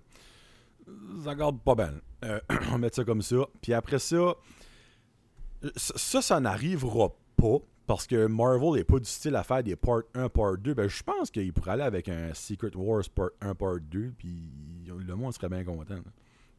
ça 1.23 1.35
garde 1.35 1.61
pas 1.61 1.75
bien. 1.75 1.93
Euh, 2.25 2.41
on 2.73 2.79
mettre 2.79 2.97
ça 2.97 3.05
comme 3.05 3.21
ça. 3.21 3.47
Puis 3.61 3.75
après 3.75 3.99
ça, 3.99 4.17
euh, 4.17 4.35
ça, 5.77 5.99
ça, 5.99 6.23
ça 6.23 6.41
n'arrivera 6.41 7.11
pas 7.37 7.59
parce 7.87 8.07
que 8.07 8.27
Marvel 8.27 8.73
n'est 8.73 8.85
pas 8.85 8.99
du 8.99 9.09
style 9.09 9.37
à 9.37 9.45
faire 9.45 9.63
des 9.63 9.77
part 9.77 10.03
1, 10.15 10.29
part 10.29 10.59
2. 10.59 10.75
Ben, 10.75 10.89
je 10.89 11.03
pense 11.03 11.31
qu'il 11.31 11.53
pourrait 11.53 11.73
aller 11.73 11.83
avec 11.85 12.09
un 12.09 12.35
Secret 12.35 12.75
Wars 12.75 13.05
part 13.15 13.31
1, 13.41 13.55
part 13.55 13.81
2, 13.81 14.15
puis 14.19 14.51
le 14.87 15.15
monde 15.15 15.33
serait 15.33 15.49
bien 15.49 15.65
content. 15.65 15.99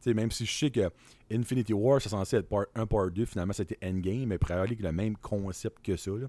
même 0.06 0.30
si 0.30 0.46
je 0.46 0.52
sais 0.52 0.70
que 0.70 0.90
Infinity 1.30 1.74
War, 1.74 2.00
c'est 2.00 2.08
censé 2.08 2.36
être 2.36 2.48
part 2.48 2.66
1, 2.74 2.86
part 2.86 3.10
2, 3.10 3.26
finalement, 3.26 3.52
c'était 3.52 3.78
Endgame, 3.84 4.26
mais 4.26 4.38
pourrait 4.38 4.54
avec 4.54 4.80
le 4.80 4.92
même 4.92 5.16
concept 5.16 5.84
que 5.84 5.96
ça. 5.96 6.12
là. 6.12 6.28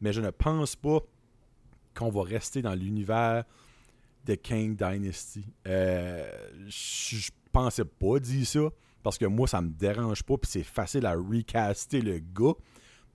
Mais 0.00 0.12
je 0.12 0.20
ne 0.20 0.30
pense 0.30 0.76
pas 0.76 1.00
qu'on 1.94 2.10
va 2.10 2.22
rester 2.22 2.62
dans 2.62 2.74
l'univers 2.74 3.44
de 4.24 4.34
Kang 4.34 4.76
Dynasty. 4.76 5.44
Euh, 5.66 6.30
je 6.66 7.30
je 7.48 7.62
pensais 7.64 7.84
pas 7.84 8.18
dire 8.18 8.46
ça, 8.46 8.60
parce 9.02 9.16
que 9.16 9.24
moi, 9.24 9.48
ça 9.48 9.62
me 9.62 9.70
dérange 9.70 10.22
pas, 10.22 10.36
puis 10.36 10.50
c'est 10.50 10.62
facile 10.62 11.06
à 11.06 11.14
recaster 11.14 12.00
le 12.02 12.18
gars. 12.18 12.54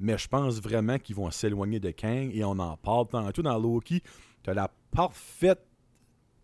Mais 0.04 0.18
je 0.18 0.28
pense 0.28 0.60
vraiment 0.62 0.99
qu'ils 0.99 1.16
vont 1.16 1.32
s'éloigner 1.32 1.80
de 1.80 1.89
Kang, 1.91 2.30
et 2.34 2.43
on 2.43 2.60
en 2.60 2.76
parle 2.78 3.08
tantôt 3.08 3.41
dans 3.41 3.58
Loki. 3.58 4.01
Tu 4.43 4.49
as 4.49 4.54
la 4.54 4.70
parfaite, 4.91 5.66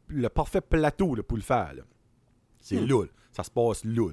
le 0.08 0.30
parfait 0.30 0.62
plateau 0.62 1.14
là, 1.14 1.24
pour 1.24 1.38
le 1.38 1.44
faire. 1.44 1.74
C'est 2.62 2.80
Hmm. 2.80 2.88
là. 2.88 3.06
Ça 3.34 3.44
se 3.44 3.52
passe 3.52 3.84
là. 3.86 4.10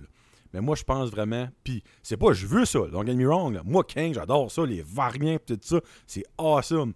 Mais 0.53 0.61
moi, 0.61 0.75
je 0.77 0.83
pense 0.85 1.11
vraiment. 1.11 1.49
Puis, 1.65 1.83
c'est 2.03 2.17
pas, 2.17 2.33
je 2.33 2.47
veux 2.47 2.65
ça, 2.65 2.81
don't 2.91 3.07
get 3.07 3.15
me 3.15 3.27
wrong. 3.27 3.55
là. 3.55 3.63
Moi, 3.65 3.85
Kang, 3.85 4.13
j'adore 4.15 4.51
ça, 4.51 4.65
les 4.67 4.83
variants, 4.83 5.39
tout 5.47 5.59
ça. 5.63 5.81
C'est 6.07 6.25
awesome. 6.39 6.93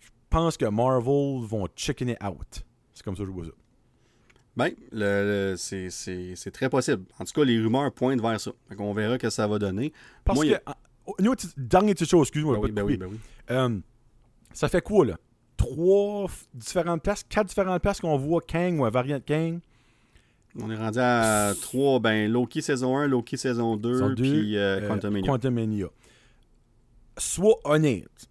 Je 0.00 0.08
pense 0.30 0.56
que 0.56 0.64
Marvel 0.66 1.42
vont 1.46 1.66
chicken 1.76 2.08
it 2.10 2.18
out. 2.24 2.64
C'est 2.94 3.02
comme 3.04 3.14
ça 3.16 3.22
que 3.22 3.28
je 3.28 3.32
vois 3.34 3.44
ça. 3.44 3.52
Ben, 4.56 4.70
le- 4.90 5.50
le- 5.52 5.56
c'est- 5.56 5.90
c'est 5.90 6.34
c'est 6.34 6.50
très 6.50 6.68
possible. 6.68 7.04
En 7.18 7.24
tout 7.24 7.32
cas, 7.32 7.44
les 7.44 7.60
rumeurs 7.60 7.92
pointent 7.92 8.20
vers 8.20 8.40
ça. 8.40 8.50
Fait 8.68 8.74
qu'on 8.74 8.92
verra 8.92 9.16
que 9.18 9.30
ça 9.30 9.46
va 9.46 9.58
donner. 9.58 9.92
Parce 10.24 10.36
Moi, 10.38 10.54
a- 10.54 10.58
que. 10.58 10.72
Au 11.18 11.22
niveau 11.22 11.34
de- 11.34 11.40
dernière 11.56 11.94
petite 11.94 12.08
chose, 12.10 12.26
excuse-moi, 12.28 12.54
Ben 12.56 12.60
oui, 12.62 12.72
ben 12.72 12.82
oui, 12.82 12.96
ben 12.96 13.06
oui. 13.10 13.18
Euh, 13.50 13.78
ça 14.52 14.68
fait 14.68 14.82
quoi, 14.82 15.06
là? 15.06 15.16
Trois 15.56 16.26
différentes 16.54 17.02
places, 17.02 17.24
quatre 17.28 17.48
différentes 17.48 17.80
places 17.82 18.00
qu'on 18.00 18.16
voit 18.16 18.40
Kang 18.42 18.78
ou 18.78 18.84
un 18.84 18.90
variant 18.90 19.18
de 19.18 19.22
Kang? 19.24 19.58
On 20.60 20.70
est 20.70 20.76
rendu 20.76 20.98
à 21.00 21.52
3, 21.60 22.00
ben 22.00 22.30
Loki 22.30 22.62
saison 22.62 22.96
1, 22.96 23.06
Loki 23.06 23.36
saison 23.38 23.76
2, 23.76 23.92
Saison 23.94 24.08
deux, 24.10 24.22
puis 24.22 24.56
euh, 24.56 24.80
Euh, 24.82 24.88
Quantumania. 24.88 25.26
Quantumania. 25.26 25.86
Sois 27.16 27.56
honnête. 27.64 28.28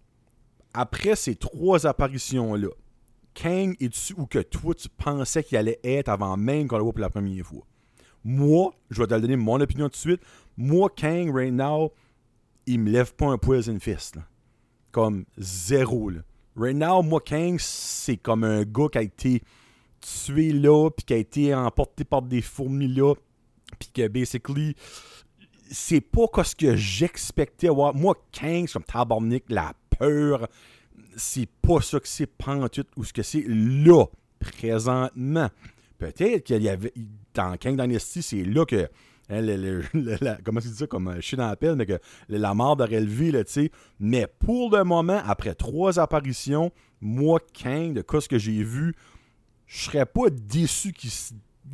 Après 0.74 1.16
ces 1.16 1.34
trois 1.34 1.86
apparitions-là, 1.86 2.68
Kang 3.34 3.74
est-tu 3.80 4.14
où 4.16 4.26
que 4.26 4.38
toi 4.40 4.74
tu 4.74 4.88
pensais 4.88 5.42
qu'il 5.42 5.56
allait 5.58 5.80
être 5.84 6.08
avant 6.08 6.36
même 6.36 6.68
qu'on 6.68 6.76
le 6.78 6.82
voit 6.84 6.92
pour 6.92 7.00
la 7.00 7.10
première 7.10 7.44
fois? 7.44 7.62
Moi, 8.24 8.72
je 8.90 9.00
vais 9.00 9.06
te 9.06 9.14
donner 9.14 9.36
mon 9.36 9.60
opinion 9.60 9.86
tout 9.86 9.92
de 9.92 9.96
suite. 9.96 10.22
Moi, 10.56 10.90
Kang, 10.94 11.30
right 11.34 11.52
now, 11.52 11.92
il 12.68 12.80
me 12.80 12.90
lève 12.90 13.14
pas 13.14 13.26
un 13.26 13.38
poison 13.38 13.78
fist. 13.80 14.18
Comme 14.92 15.24
zéro. 15.36 16.10
Là. 16.10 16.20
Right 16.56 16.76
now, 16.76 17.02
moi, 17.02 17.20
Kang, 17.20 17.56
c'est 17.58 18.16
comme 18.16 18.44
un 18.44 18.62
gars 18.62 18.88
qui 18.92 18.98
a 18.98 19.02
été 19.02 19.42
tué 20.00 20.52
là, 20.52 20.90
puis 20.90 21.04
qui 21.04 21.14
a 21.14 21.16
été 21.16 21.54
emporté 21.54 22.04
par 22.04 22.22
des 22.22 22.42
fourmis 22.42 22.88
là, 22.88 23.14
puis 23.78 23.90
que 23.92 24.08
basically, 24.08 24.74
c'est 25.70 26.00
pas 26.00 26.26
ce 26.44 26.54
que 26.54 26.76
j'expectais 26.76 27.68
avoir. 27.68 27.94
Moi, 27.94 28.14
Kang, 28.32 28.68
comme 28.68 28.84
tabarnak, 28.84 29.44
la 29.48 29.72
peur, 29.98 30.48
c'est 31.16 31.48
pas 31.62 31.80
ça 31.80 32.00
que 32.00 32.08
c'est 32.08 32.26
pantoute 32.26 32.88
ou 32.96 33.04
ce 33.04 33.12
que 33.12 33.22
c'est 33.22 33.44
là, 33.46 34.04
présentement. 34.38 35.50
Peut-être 35.98 36.44
qu'il 36.44 36.62
y 36.62 36.68
avait, 36.68 36.92
dans 37.34 37.56
Kang 37.56 37.80
Dynasty, 37.80 38.22
c'est 38.22 38.44
là 38.44 38.64
que, 38.64 38.88
comment 40.44 40.60
tu 40.60 40.68
dis 40.68 40.74
ça, 40.74 40.86
comme 40.86 41.08
euh, 41.08 41.16
je 41.16 41.20
suis 41.20 41.36
dans 41.36 41.48
la 41.48 41.56
pelle, 41.56 41.76
mais 41.76 41.86
que 41.86 41.98
la 42.28 42.54
mort 42.54 42.76
levé, 42.76 43.30
là, 43.30 43.44
tu 43.44 43.52
sais. 43.52 43.70
Mais 44.00 44.26
pour 44.26 44.74
le 44.74 44.84
moment, 44.84 45.20
après 45.26 45.54
trois 45.54 45.98
apparitions, 45.98 46.72
moi, 47.00 47.40
Kang, 47.52 47.92
de 47.92 48.02
quoi 48.02 48.20
que 48.20 48.38
j'ai 48.38 48.62
vu, 48.62 48.94
je 49.66 49.84
serais 49.84 50.06
pas 50.06 50.30
déçu 50.30 50.92
qu'il 50.92 51.10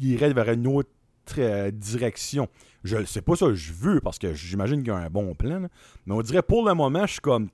irait 0.01 0.33
vers 0.33 0.51
une 0.51 0.67
autre 0.67 0.91
euh, 1.39 1.71
direction. 1.71 2.49
Je 2.83 3.03
sais 3.07 3.23
pas 3.23 3.35
ça 3.35 3.55
je 3.55 3.73
veux 3.73 4.01
parce 4.01 4.19
que 4.19 4.35
j'imagine 4.35 4.81
qu'il 4.83 4.89
y 4.89 4.91
a 4.91 4.97
un 4.97 5.09
bon 5.09 5.35
plan. 5.35 5.69
Mais 6.07 6.15
on 6.15 6.21
dirait 6.21 6.43
pour 6.43 6.67
le 6.67 6.75
moment, 6.75 7.07
je 7.07 7.13
suis 7.13 7.21
comme 7.21 7.49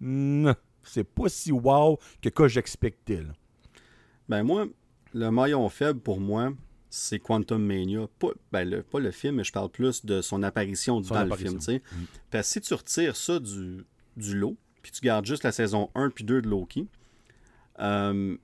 non, 0.00 0.54
c'est 0.82 1.04
pas 1.04 1.28
si 1.28 1.52
wow 1.52 1.98
que 2.22 2.30
que 2.30 2.48
j'expectais. 2.48 3.24
Ben 4.28 4.42
moi, 4.42 4.66
le 5.12 5.30
maillon 5.30 5.68
faible 5.68 6.00
pour 6.00 6.20
moi, 6.20 6.52
c'est 6.90 7.20
Quantum 7.20 7.64
Mania. 7.64 8.06
Pas, 8.18 8.30
ben 8.52 8.68
le, 8.68 8.82
pas 8.82 9.00
le 9.00 9.10
film, 9.12 9.36
mais 9.36 9.44
je 9.44 9.52
parle 9.52 9.70
plus 9.70 10.04
de 10.04 10.20
son 10.20 10.42
apparition 10.42 11.02
Son 11.02 11.14
dans 11.14 11.20
apparition. 11.20 11.54
le 11.54 11.60
film. 11.60 11.80
Mm. 11.92 12.04
Parce 12.30 12.48
que 12.48 12.52
si 12.52 12.60
tu 12.60 12.74
retires 12.74 13.16
ça 13.16 13.38
du, 13.38 13.84
du 14.16 14.36
lot, 14.36 14.56
puis 14.82 14.92
tu 14.92 15.00
gardes 15.00 15.26
juste 15.26 15.44
la 15.44 15.52
saison 15.52 15.90
1 15.94 16.10
puis 16.10 16.24
2 16.24 16.42
de 16.42 16.48
Loki, 16.48 16.88
euh, 17.80 18.36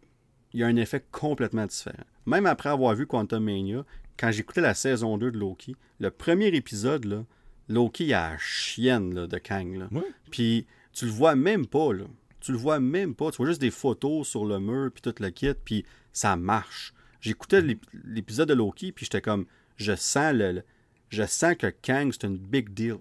il 0.52 0.60
y 0.60 0.62
a 0.62 0.66
un 0.66 0.76
effet 0.76 1.04
complètement 1.10 1.66
différent. 1.66 2.04
Même 2.24 2.46
après 2.46 2.70
avoir 2.70 2.94
vu 2.94 3.06
Quantum 3.06 3.44
Mania, 3.44 3.84
quand 4.16 4.30
j'écoutais 4.30 4.60
la 4.60 4.74
saison 4.74 5.18
2 5.18 5.30
de 5.30 5.38
Loki, 5.38 5.76
le 5.98 6.10
premier 6.10 6.46
épisode, 6.48 7.04
là, 7.04 7.24
Loki 7.68 8.14
a 8.14 8.32
la 8.32 8.38
chienne 8.38 9.14
là, 9.14 9.26
de 9.26 9.38
Kang. 9.38 9.74
Là. 9.76 9.88
Puis 10.30 10.66
tu 10.92 11.04
le 11.04 11.10
vois 11.10 11.34
même 11.34 11.66
pas, 11.66 11.92
là. 11.92 12.04
Tu 12.40 12.52
le 12.52 12.58
vois 12.58 12.78
même 12.78 13.14
pas. 13.14 13.30
Tu 13.32 13.38
vois 13.38 13.46
juste 13.46 13.60
des 13.60 13.72
photos 13.72 14.26
sur 14.26 14.44
le 14.44 14.60
mur, 14.60 14.90
puis 14.92 15.02
tout 15.02 15.14
le 15.20 15.30
kit, 15.30 15.52
puis 15.64 15.84
ça 16.12 16.36
marche. 16.36 16.94
J'écoutais 17.26 17.60
l'ép- 17.60 17.86
l'épisode 18.04 18.48
de 18.48 18.54
Loki, 18.54 18.92
puis 18.92 19.04
j'étais 19.04 19.20
comme, 19.20 19.46
je 19.76 19.96
sens 19.96 20.32
le, 20.32 20.62
je 21.08 21.24
sens 21.26 21.56
que 21.56 21.66
Kang, 21.82 22.12
c'est 22.12 22.26
une 22.26 22.36
big 22.38 22.72
deal. 22.72 22.98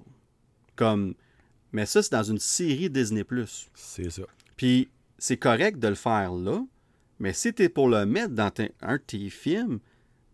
Comme, 0.76 1.14
mais 1.72 1.86
ça, 1.86 2.02
c'est 2.02 2.12
dans 2.12 2.24
une 2.24 2.40
série 2.40 2.90
Disney+. 2.90 3.24
C'est 3.76 4.10
ça. 4.10 4.24
Puis 4.58 4.90
c'est 5.20 5.38
correct 5.38 5.78
de 5.78 5.90
le 5.90 5.96
faire 5.96 6.34
là, 6.34 6.66
mais 7.20 7.34
si 7.34 7.54
t'es 7.54 7.70
pour 7.70 7.88
le 7.88 8.06
mettre 8.06 8.34
dans 8.34 8.52
un 8.82 8.98
de 8.98 9.02
tes 9.02 9.30
films, 9.30 9.80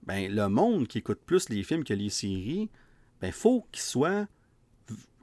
ben 0.04 0.34
le 0.34 0.48
monde 0.48 0.88
qui 0.88 1.00
écoute 1.00 1.20
plus 1.26 1.50
les 1.50 1.62
films 1.64 1.84
que 1.84 1.94
les 1.94 2.10
séries, 2.10 2.70
ben 3.20 3.32
faut 3.32 3.68
qu'il 3.72 3.84
soit 3.84 4.28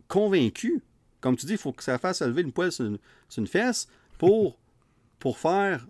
convaincu. 0.09 0.83
Comme 1.21 1.37
tu 1.37 1.47
dis, 1.47 1.53
il 1.53 1.59
faut 1.59 1.73
que 1.73 1.83
ça 1.83 1.99
fasse 1.99 2.23
lever 2.23 2.43
une 2.43 2.53
poêle 2.53 2.71
sur 2.71 2.85
une, 2.85 2.99
sur 3.29 3.41
une 3.41 3.49
fesse 3.49 3.89
pour, 4.19 4.59
pour 5.19 5.39
faire, 5.39 5.89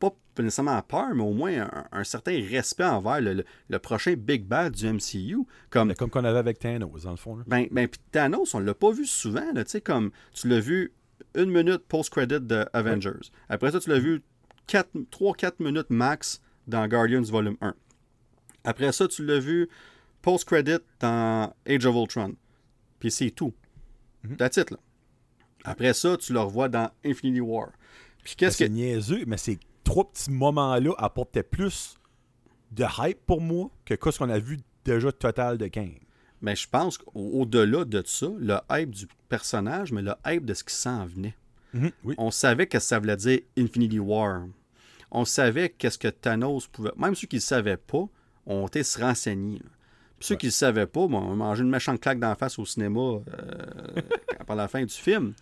pas 0.00 0.42
nécessairement 0.42 0.80
peur, 0.82 1.14
mais 1.14 1.22
au 1.22 1.32
moins 1.32 1.62
un, 1.62 1.84
un 1.92 2.04
certain 2.04 2.32
respect 2.50 2.84
envers 2.84 3.20
le, 3.20 3.34
le- 3.34 3.44
le 3.68 3.78
prochain 3.78 4.14
Big 4.16 4.44
Bad 4.44 4.72
du 4.74 4.86
MCU. 4.90 5.38
Comme, 5.70 5.88
Mais 5.88 5.94
comme 5.94 6.10
qu'on 6.10 6.24
avait 6.24 6.38
avec 6.38 6.58
Thanos, 6.58 7.02
dans 7.02 7.10
le 7.10 7.16
fond. 7.16 7.36
là. 7.36 7.44
ben, 7.46 7.66
ben 7.70 7.86
puis 7.86 8.00
Thanos, 8.10 8.54
on 8.54 8.58
l'a 8.60 8.74
pas 8.74 8.90
vu 8.90 9.04
souvent, 9.06 9.52
là, 9.52 9.62
tu 9.64 9.70
sais, 9.70 9.80
comme 9.80 10.10
tu 10.32 10.48
l'as 10.48 10.60
vu 10.60 10.92
une 11.36 11.50
minute 11.50 11.84
post-credit 11.86 12.40
de 12.40 12.66
Avengers. 12.72 13.30
Après 13.48 13.70
ça, 13.70 13.78
tu 13.80 13.90
l'as 13.90 13.98
vu 14.00 14.22
3-4 14.68 15.52
minutes 15.60 15.90
max 15.90 16.40
dans 16.66 16.86
Guardians 16.88 17.22
Volume 17.22 17.56
1. 17.60 17.74
Après 18.64 18.92
ça, 18.92 19.06
tu 19.08 19.24
l'as 19.24 19.38
vu 19.38 19.68
post-credit 20.22 20.78
dans 21.00 21.54
Age 21.68 21.86
of 21.86 21.94
Ultron. 21.96 22.34
Puis 22.98 23.10
c'est 23.10 23.30
tout. 23.30 23.52
That's 24.38 24.56
it, 24.56 24.70
là. 24.70 24.78
Après 25.64 25.92
ça, 25.94 26.16
tu 26.16 26.32
le 26.32 26.40
revois 26.40 26.68
dans 26.68 26.90
Infinity 27.04 27.40
War. 27.40 27.70
Puis 28.24 28.34
qu'est-ce 28.36 28.58
C'est 28.58 28.66
que... 28.68 28.72
niaiseux, 28.72 29.24
mais 29.26 29.36
ces 29.36 29.58
trois 29.90 30.08
petits 30.08 30.30
moments-là 30.30 30.92
apportaient 30.98 31.42
plus 31.42 31.96
de 32.70 32.84
hype 32.98 33.26
pour 33.26 33.40
moi 33.40 33.70
que 33.84 33.96
ce 34.10 34.18
qu'on 34.18 34.30
a 34.30 34.38
vu 34.38 34.60
déjà 34.84 35.10
total 35.10 35.58
de 35.58 35.66
Kang. 35.66 35.98
Mais 36.40 36.54
je 36.54 36.68
pense 36.68 36.96
qu'au-delà 36.96 37.84
de 37.84 38.00
ça, 38.06 38.28
le 38.38 38.58
hype 38.70 38.90
du 38.90 39.08
personnage, 39.28 39.90
mais 39.90 40.02
le 40.02 40.14
hype 40.24 40.44
de 40.44 40.54
ce 40.54 40.62
qui 40.62 40.74
s'en 40.74 41.06
venait. 41.06 41.34
Oui. 41.74 42.14
On 42.18 42.30
savait 42.30 42.68
que 42.68 42.78
ça 42.78 43.00
voulait 43.00 43.16
dire 43.16 43.40
Infinity 43.58 43.98
War. 43.98 44.44
On 45.10 45.24
savait 45.24 45.70
qu'est-ce 45.70 45.98
que 45.98 46.08
Thanos 46.08 46.68
pouvait. 46.68 46.92
Même 46.96 47.16
ceux 47.16 47.26
qui 47.26 47.36
ne 47.36 47.40
savaient 47.40 47.76
pas, 47.76 48.08
ont 48.46 48.66
été 48.68 48.84
se 48.84 49.00
renseigner. 49.00 49.58
là. 49.58 49.70
Puis 50.20 50.28
ceux 50.28 50.36
qui 50.36 50.46
ne 50.46 50.52
savaient 50.52 50.86
pas, 50.86 51.08
bon, 51.08 51.18
ont 51.18 51.36
mangé 51.36 51.62
une 51.62 51.70
méchante 51.70 52.00
claque 52.00 52.20
d'en 52.20 52.36
face 52.36 52.58
au 52.60 52.64
cinéma 52.64 53.00
euh, 53.00 53.22
par 54.46 54.54
la 54.54 54.68
fin 54.68 54.84
du 54.84 54.94
film. 54.94 55.34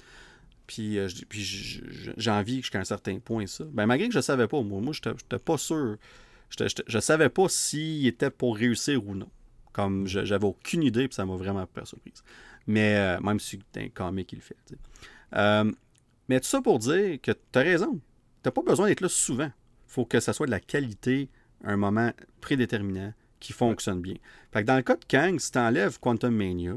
Puis, 0.69 0.99
euh, 0.99 1.09
puis 1.29 1.41
j- 1.43 1.83
j- 1.89 2.11
j'ai 2.16 2.31
envie 2.31 2.57
jusqu'à 2.59 2.79
un 2.79 2.85
certain 2.85 3.19
point 3.19 3.47
ça. 3.49 3.64
Ben, 3.73 3.87
malgré 3.87 4.07
que 4.07 4.12
je 4.12 4.19
ne 4.19 4.23
savais 4.23 4.47
pas, 4.47 4.62
moi, 4.62 4.81
moi 4.81 4.93
je 4.93 5.09
n'étais 5.09 5.39
pas 5.41 5.59
sûr. 5.59 5.97
Je 6.57 6.95
ne 6.95 7.01
savais 7.01 7.29
pas 7.31 7.49
s'il 7.49 8.07
était 8.07 8.31
pour 8.31 8.57
réussir 8.57 9.05
ou 9.05 9.14
non. 9.16 9.29
Comme 9.73 10.07
je- 10.07 10.25
j'avais 10.25 10.47
aucune 10.47 10.83
idée, 10.85 11.09
puis 11.09 11.14
ça 11.14 11.25
m'a 11.27 11.35
vraiment 11.37 11.64
pris 11.66 11.75
par 11.81 11.87
surprise. 11.87 12.23
Mais 12.66 12.97
euh, 12.97 13.21
même 13.21 13.41
si 13.41 13.59
c'est 13.75 13.83
un 13.83 13.89
comic 13.89 14.29
qui 14.29 14.37
le 14.37 14.43
fait. 14.43 14.57
Euh, 15.35 15.73
mais 16.29 16.39
tout 16.39 16.47
ça 16.47 16.61
pour 16.61 16.79
dire 16.79 17.19
que 17.21 17.33
tu 17.33 17.59
as 17.59 17.62
raison. 17.62 17.99
Tu 18.45 18.51
pas 18.51 18.62
besoin 18.62 18.89
d'être 18.89 19.01
là 19.01 19.09
souvent. 19.09 19.51
faut 19.87 20.05
que 20.05 20.21
ça 20.21 20.35
soit 20.35 20.47
de 20.47 20.51
la 20.51 20.61
qualité, 20.61 21.31
un 21.64 21.77
moment 21.79 22.12
prédéterminant 22.43 23.14
qui 23.41 23.55
fonctionne 23.55 24.03
bien. 24.03 24.16
Fait 24.53 24.61
que 24.62 24.66
dans 24.66 24.77
le 24.77 24.83
cas 24.83 24.97
de 24.97 25.05
Kang, 25.07 25.39
si 25.41 25.51
tu 25.51 25.59
enlèves 25.59 25.99
Quantum 25.99 26.35
Mania, 26.35 26.77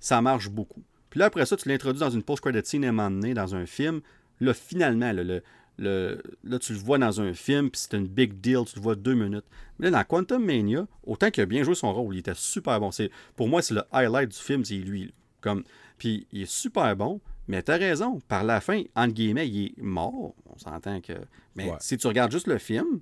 ça 0.00 0.22
marche 0.22 0.48
beaucoup. 0.48 0.82
Puis 1.10 1.20
là, 1.20 1.26
après 1.26 1.46
ça, 1.46 1.56
tu 1.56 1.68
l'introduis 1.68 2.00
dans 2.00 2.10
une 2.10 2.22
post-credit 2.22 2.60
scene 2.64 2.84
à 2.84 2.88
un 2.88 2.92
moment 2.92 3.10
donné, 3.10 3.34
dans 3.34 3.54
un 3.54 3.66
film. 3.66 4.00
Là, 4.40 4.54
finalement, 4.54 5.12
là, 5.12 5.24
le, 5.24 5.42
le- 5.78 6.22
là, 6.44 6.58
tu 6.58 6.72
le 6.72 6.78
vois 6.78 6.98
dans 6.98 7.20
un 7.20 7.32
film, 7.34 7.70
puis 7.70 7.80
c'est 7.80 7.96
une 7.96 8.06
big 8.06 8.40
deal, 8.40 8.60
tu 8.66 8.76
le 8.76 8.82
vois 8.82 8.94
deux 8.94 9.14
minutes. 9.14 9.44
Mais 9.78 9.90
là, 9.90 9.98
dans 9.98 10.04
Quantum 10.04 10.44
Mania, 10.44 10.86
autant 11.04 11.30
qu'il 11.30 11.42
a 11.42 11.46
bien 11.46 11.62
joué 11.64 11.74
son 11.74 11.92
rôle, 11.92 12.14
il 12.14 12.18
était 12.18 12.34
super 12.34 12.78
bon. 12.80 12.90
C'est, 12.90 13.10
pour 13.36 13.48
moi, 13.48 13.62
c'est 13.62 13.74
le 13.74 13.82
highlight 13.92 14.30
du 14.30 14.36
film, 14.38 14.64
c'est 14.64 14.74
lui. 14.76 15.12
Comme, 15.40 15.62
puis 15.98 16.26
il 16.32 16.42
est 16.42 16.50
super 16.50 16.94
bon, 16.96 17.20
mais 17.46 17.62
t'as 17.62 17.76
raison. 17.78 18.20
Par 18.28 18.42
la 18.44 18.60
fin, 18.60 18.82
entre 18.96 19.14
guillemets, 19.14 19.48
il 19.48 19.66
est 19.66 19.80
mort. 19.82 20.34
On 20.46 20.58
s'entend 20.58 21.00
que. 21.00 21.12
Mais 21.54 21.70
Ouais. 21.70 21.76
si 21.80 21.96
tu 21.96 22.06
regardes 22.08 22.32
juste 22.32 22.48
le 22.48 22.58
film, 22.58 23.00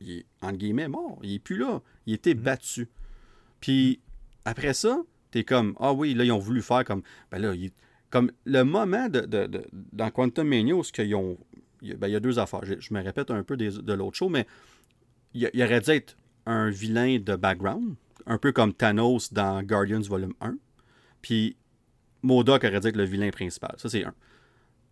il 0.00 0.18
est, 0.18 0.26
entre 0.42 0.58
guillemets, 0.58 0.86
mort. 0.88 1.18
Il 1.22 1.34
est 1.34 1.38
plus 1.38 1.56
là. 1.56 1.80
Il 2.06 2.12
était 2.14 2.34
battu. 2.34 2.88
Puis 3.60 4.00
après 4.44 4.74
ça, 4.74 5.02
t'es 5.30 5.44
comme, 5.44 5.74
ah 5.80 5.92
oui, 5.92 6.14
là, 6.14 6.24
ils 6.24 6.32
ont 6.32 6.38
voulu 6.38 6.62
faire 6.62 6.84
comme, 6.84 7.02
ben 7.30 7.38
là, 7.38 7.52
comme 8.10 8.30
le 8.44 8.62
moment 8.62 9.08
de, 9.08 9.20
de- 9.20 9.66
dans 9.92 10.10
Quantum 10.10 10.48
Mania 10.48 10.74
où 10.74 10.80
ont, 11.14 11.38
ben, 11.82 12.08
il 12.08 12.10
y 12.12 12.16
a 12.16 12.20
deux 12.20 12.38
affaires. 12.38 12.64
Je, 12.64 12.74
je 12.80 12.94
me 12.94 13.02
répète 13.02 13.30
un 13.30 13.42
peu 13.42 13.56
des- 13.56 13.82
de 13.82 13.92
l'autre 13.92 14.16
show, 14.16 14.28
mais 14.28 14.46
il, 15.34 15.50
il 15.52 15.62
aurait 15.62 15.80
dû 15.80 15.90
être 15.90 16.16
un 16.46 16.70
vilain 16.70 17.18
de 17.18 17.36
background, 17.36 17.94
un 18.26 18.38
peu 18.38 18.52
comme 18.52 18.72
Thanos 18.72 19.32
dans 19.32 19.62
Guardians 19.62 20.00
Volume 20.00 20.34
1. 20.40 20.56
Puis 21.20 21.56
Modok 22.22 22.64
aurait 22.64 22.80
dû 22.80 22.88
être 22.88 22.96
le 22.96 23.04
vilain 23.04 23.30
principal. 23.30 23.74
Ça, 23.78 23.88
c'est 23.88 24.04
un. 24.04 24.14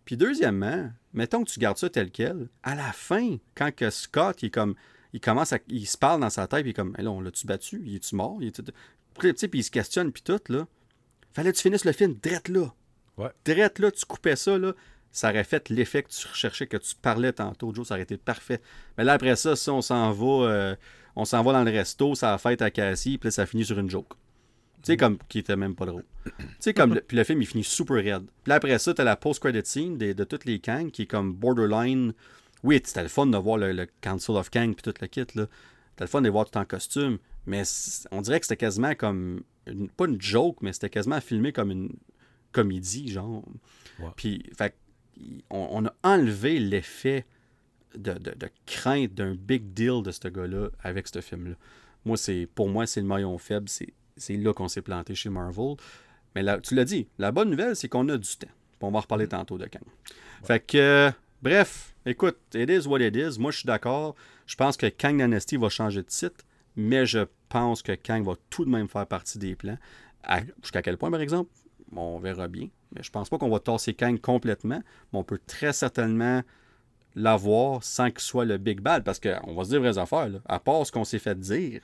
Puis 0.05 0.15
deuxièmement, 0.15 0.89
mettons 1.13 1.43
que 1.43 1.49
tu 1.49 1.59
gardes 1.59 1.77
ça 1.77 1.89
tel 1.89 2.11
quel, 2.11 2.47
à 2.63 2.75
la 2.75 2.91
fin, 2.93 3.37
quand 3.55 3.75
que 3.75 3.89
Scott, 3.89 4.41
il 4.41 4.45
est 4.45 4.51
comme, 4.51 4.75
il 5.13 5.19
commence 5.19 5.51
à, 5.51 5.59
il 5.67 5.85
se 5.85 5.97
parle 5.97 6.21
dans 6.21 6.29
sa 6.29 6.47
tête, 6.47 6.61
puis 6.61 6.69
il 6.69 6.71
est 6.71 6.73
comme, 6.75 6.95
Eh 6.97 7.01
là, 7.01 7.11
on 7.11 7.19
l'a-tu 7.19 7.45
battu? 7.45 7.81
Il 7.83 7.95
est-tu 7.95 8.15
mort? 8.15 8.37
Puis, 9.17 9.33
il 9.53 9.63
se 9.63 9.71
questionne, 9.71 10.11
puis 10.11 10.23
tout, 10.23 10.39
là. 10.49 10.67
Fallait 11.33 11.51
que 11.51 11.57
tu 11.57 11.63
finisses 11.63 11.85
le 11.85 11.91
film 11.91 12.15
drette 12.21 12.49
là. 12.49 12.73
Ouais. 13.17 13.29
Drette 13.45 13.79
là, 13.79 13.91
tu 13.91 14.05
coupais 14.05 14.35
ça, 14.35 14.57
là. 14.57 14.73
Ça 15.11 15.29
aurait 15.29 15.43
fait 15.43 15.69
l'effet 15.69 16.03
que 16.03 16.09
tu 16.09 16.27
recherchais, 16.27 16.67
que 16.67 16.77
tu 16.77 16.93
parlais 16.95 17.31
tantôt, 17.31 17.73
Joe, 17.73 17.87
ça 17.87 17.95
aurait 17.95 18.03
été 18.03 18.17
parfait. 18.17 18.61
Mais 18.97 19.03
là, 19.03 19.13
après 19.13 19.35
ça, 19.35 19.55
ça, 19.55 19.73
on 19.73 19.81
s'en 19.81 20.11
va, 20.11 20.47
euh, 20.47 20.75
on 21.15 21.25
s'en 21.25 21.41
va 21.43 21.53
dans 21.53 21.63
le 21.63 21.71
resto, 21.71 22.13
ça 22.13 22.33
a 22.33 22.37
fête 22.37 22.61
à 22.61 22.69
Cassie, 22.69 23.17
puis 23.17 23.27
là, 23.27 23.31
ça 23.31 23.45
finit 23.45 23.65
sur 23.65 23.79
une 23.79 23.89
joke. 23.89 24.09
Tu 24.83 24.91
sais, 24.93 24.97
comme, 24.97 25.17
qui 25.29 25.39
était 25.39 25.55
même 25.55 25.75
pas 25.75 25.85
drôle. 25.85 26.05
Tu 26.25 26.31
sais, 26.59 26.73
comme, 26.73 26.93
le- 26.95 27.01
puis 27.01 27.17
le 27.17 27.23
film, 27.23 27.41
il 27.41 27.47
finit 27.47 27.63
super 27.63 27.95
raide. 27.97 28.25
Puis 28.43 28.49
là, 28.49 28.55
après 28.55 28.77
ça, 28.77 28.93
t'as 28.93 29.03
la 29.03 29.15
post-credit 29.15 29.61
scene 29.63 29.97
des- 29.97 30.13
de 30.13 30.23
toutes 30.23 30.45
les 30.45 30.59
Kang, 30.59 30.91
qui 30.91 31.03
est 31.03 31.07
comme 31.07 31.33
borderline. 31.33 32.13
Oui, 32.63 32.79
c'était 32.83 33.01
le 33.03 33.07
fun 33.09 33.25
de 33.27 33.37
voir 33.37 33.57
le, 33.57 33.71
le 33.71 33.87
Council 34.01 34.31
of 34.35 34.49
Kang, 34.51 34.75
puis 34.75 34.83
tout 34.83 34.93
le 35.01 35.07
kit, 35.07 35.25
là. 35.35 35.47
C'était 35.97 36.03
le 36.03 36.09
fun 36.09 36.19
de 36.21 36.25
les 36.25 36.29
voir 36.29 36.45
tout 36.49 36.57
en 36.59 36.65
costume, 36.65 37.17
mais 37.47 37.63
on 38.11 38.21
dirait 38.21 38.39
que 38.39 38.45
c'était 38.45 38.55
quasiment 38.57 38.93
comme, 38.93 39.41
une- 39.65 39.89
pas 39.89 40.05
une 40.05 40.21
joke, 40.21 40.57
mais 40.61 40.71
c'était 40.71 40.91
quasiment 40.91 41.19
filmé 41.19 41.51
comme 41.51 41.71
une 41.71 41.89
comédie, 42.51 43.09
genre. 43.11 43.43
Ouais. 43.99 44.09
Puis, 44.15 44.43
fait 44.55 44.75
on, 45.49 45.67
on 45.71 45.85
a 45.87 45.93
enlevé 46.03 46.59
l'effet 46.59 47.25
de, 47.95 48.13
de- 48.13 48.35
de 48.37 48.47
crainte 48.67 49.15
d'un 49.15 49.33
big 49.33 49.73
deal 49.73 50.03
de 50.03 50.11
ce 50.11 50.27
gars-là 50.27 50.69
avec 50.83 51.07
ce 51.07 51.19
film-là. 51.19 51.55
Moi, 52.05 52.15
c'est 52.15 52.47
pour 52.53 52.69
moi, 52.69 52.85
c'est 52.85 53.01
le 53.01 53.07
maillon 53.07 53.35
faible. 53.39 53.67
C'est, 53.67 53.91
c'est 54.15 54.37
là 54.37 54.53
qu'on 54.53 54.67
s'est 54.67 54.83
planté 54.83 55.15
chez 55.15 55.29
Marvel. 55.29 55.75
Mais 56.35 56.43
là, 56.43 56.59
tu 56.59 56.75
l'as 56.75 56.85
dit, 56.85 57.07
la 57.17 57.31
bonne 57.31 57.49
nouvelle, 57.49 57.75
c'est 57.75 57.89
qu'on 57.89 58.07
a 58.09 58.17
du 58.17 58.37
temps. 58.37 58.47
Puis 58.47 58.77
on 58.81 58.91
va 58.91 58.99
en 58.99 59.01
reparler 59.01 59.27
tantôt 59.27 59.57
de 59.57 59.65
Kang. 59.65 59.81
Fait 60.43 60.59
que, 60.63 60.77
euh, 60.77 61.11
bref, 61.41 61.95
écoute, 62.05 62.37
it 62.53 62.69
is 62.69 62.85
what 62.87 62.99
it 62.99 63.15
is. 63.15 63.39
Moi, 63.39 63.49
je 63.49 63.57
suis 63.57 63.65
d'accord. 63.65 64.15
Je 64.47 64.55
pense 64.55 64.75
que 64.77 64.87
Kang 64.87 65.15
Dynasty 65.21 65.57
va 65.57 65.69
changer 65.69 66.01
de 66.01 66.07
titre, 66.07 66.43
mais 66.75 67.05
je 67.05 67.19
pense 67.49 67.81
que 67.83 67.91
Kang 67.93 68.23
va 68.25 68.33
tout 68.49 68.65
de 68.65 68.69
même 68.71 68.87
faire 68.87 69.05
partie 69.05 69.37
des 69.37 69.55
plans. 69.55 69.77
Jusqu'à 70.61 70.81
quel 70.81 70.97
point, 70.97 71.11
par 71.11 71.21
exemple, 71.21 71.51
on 71.95 72.17
verra 72.19 72.47
bien. 72.47 72.69
Mais 72.95 73.03
je 73.03 73.11
pense 73.11 73.29
pas 73.29 73.37
qu'on 73.37 73.49
va 73.49 73.59
tasser 73.59 73.93
Kang 73.93 74.19
complètement, 74.19 74.81
mais 75.11 75.19
on 75.19 75.23
peut 75.23 75.39
très 75.45 75.73
certainement 75.73 76.41
l'avoir 77.15 77.83
sans 77.83 78.09
qu'il 78.09 78.19
soit 78.21 78.45
le 78.45 78.57
Big 78.57 78.79
Bad, 78.81 79.03
parce 79.03 79.19
qu'on 79.19 79.53
va 79.53 79.63
se 79.63 79.69
dire 79.69 79.79
vraies 79.79 79.97
affaires. 79.97 80.29
là. 80.29 80.39
À 80.45 80.59
part 80.59 80.85
ce 80.85 80.91
qu'on 80.91 81.03
s'est 81.03 81.19
fait 81.19 81.37
dire, 81.39 81.81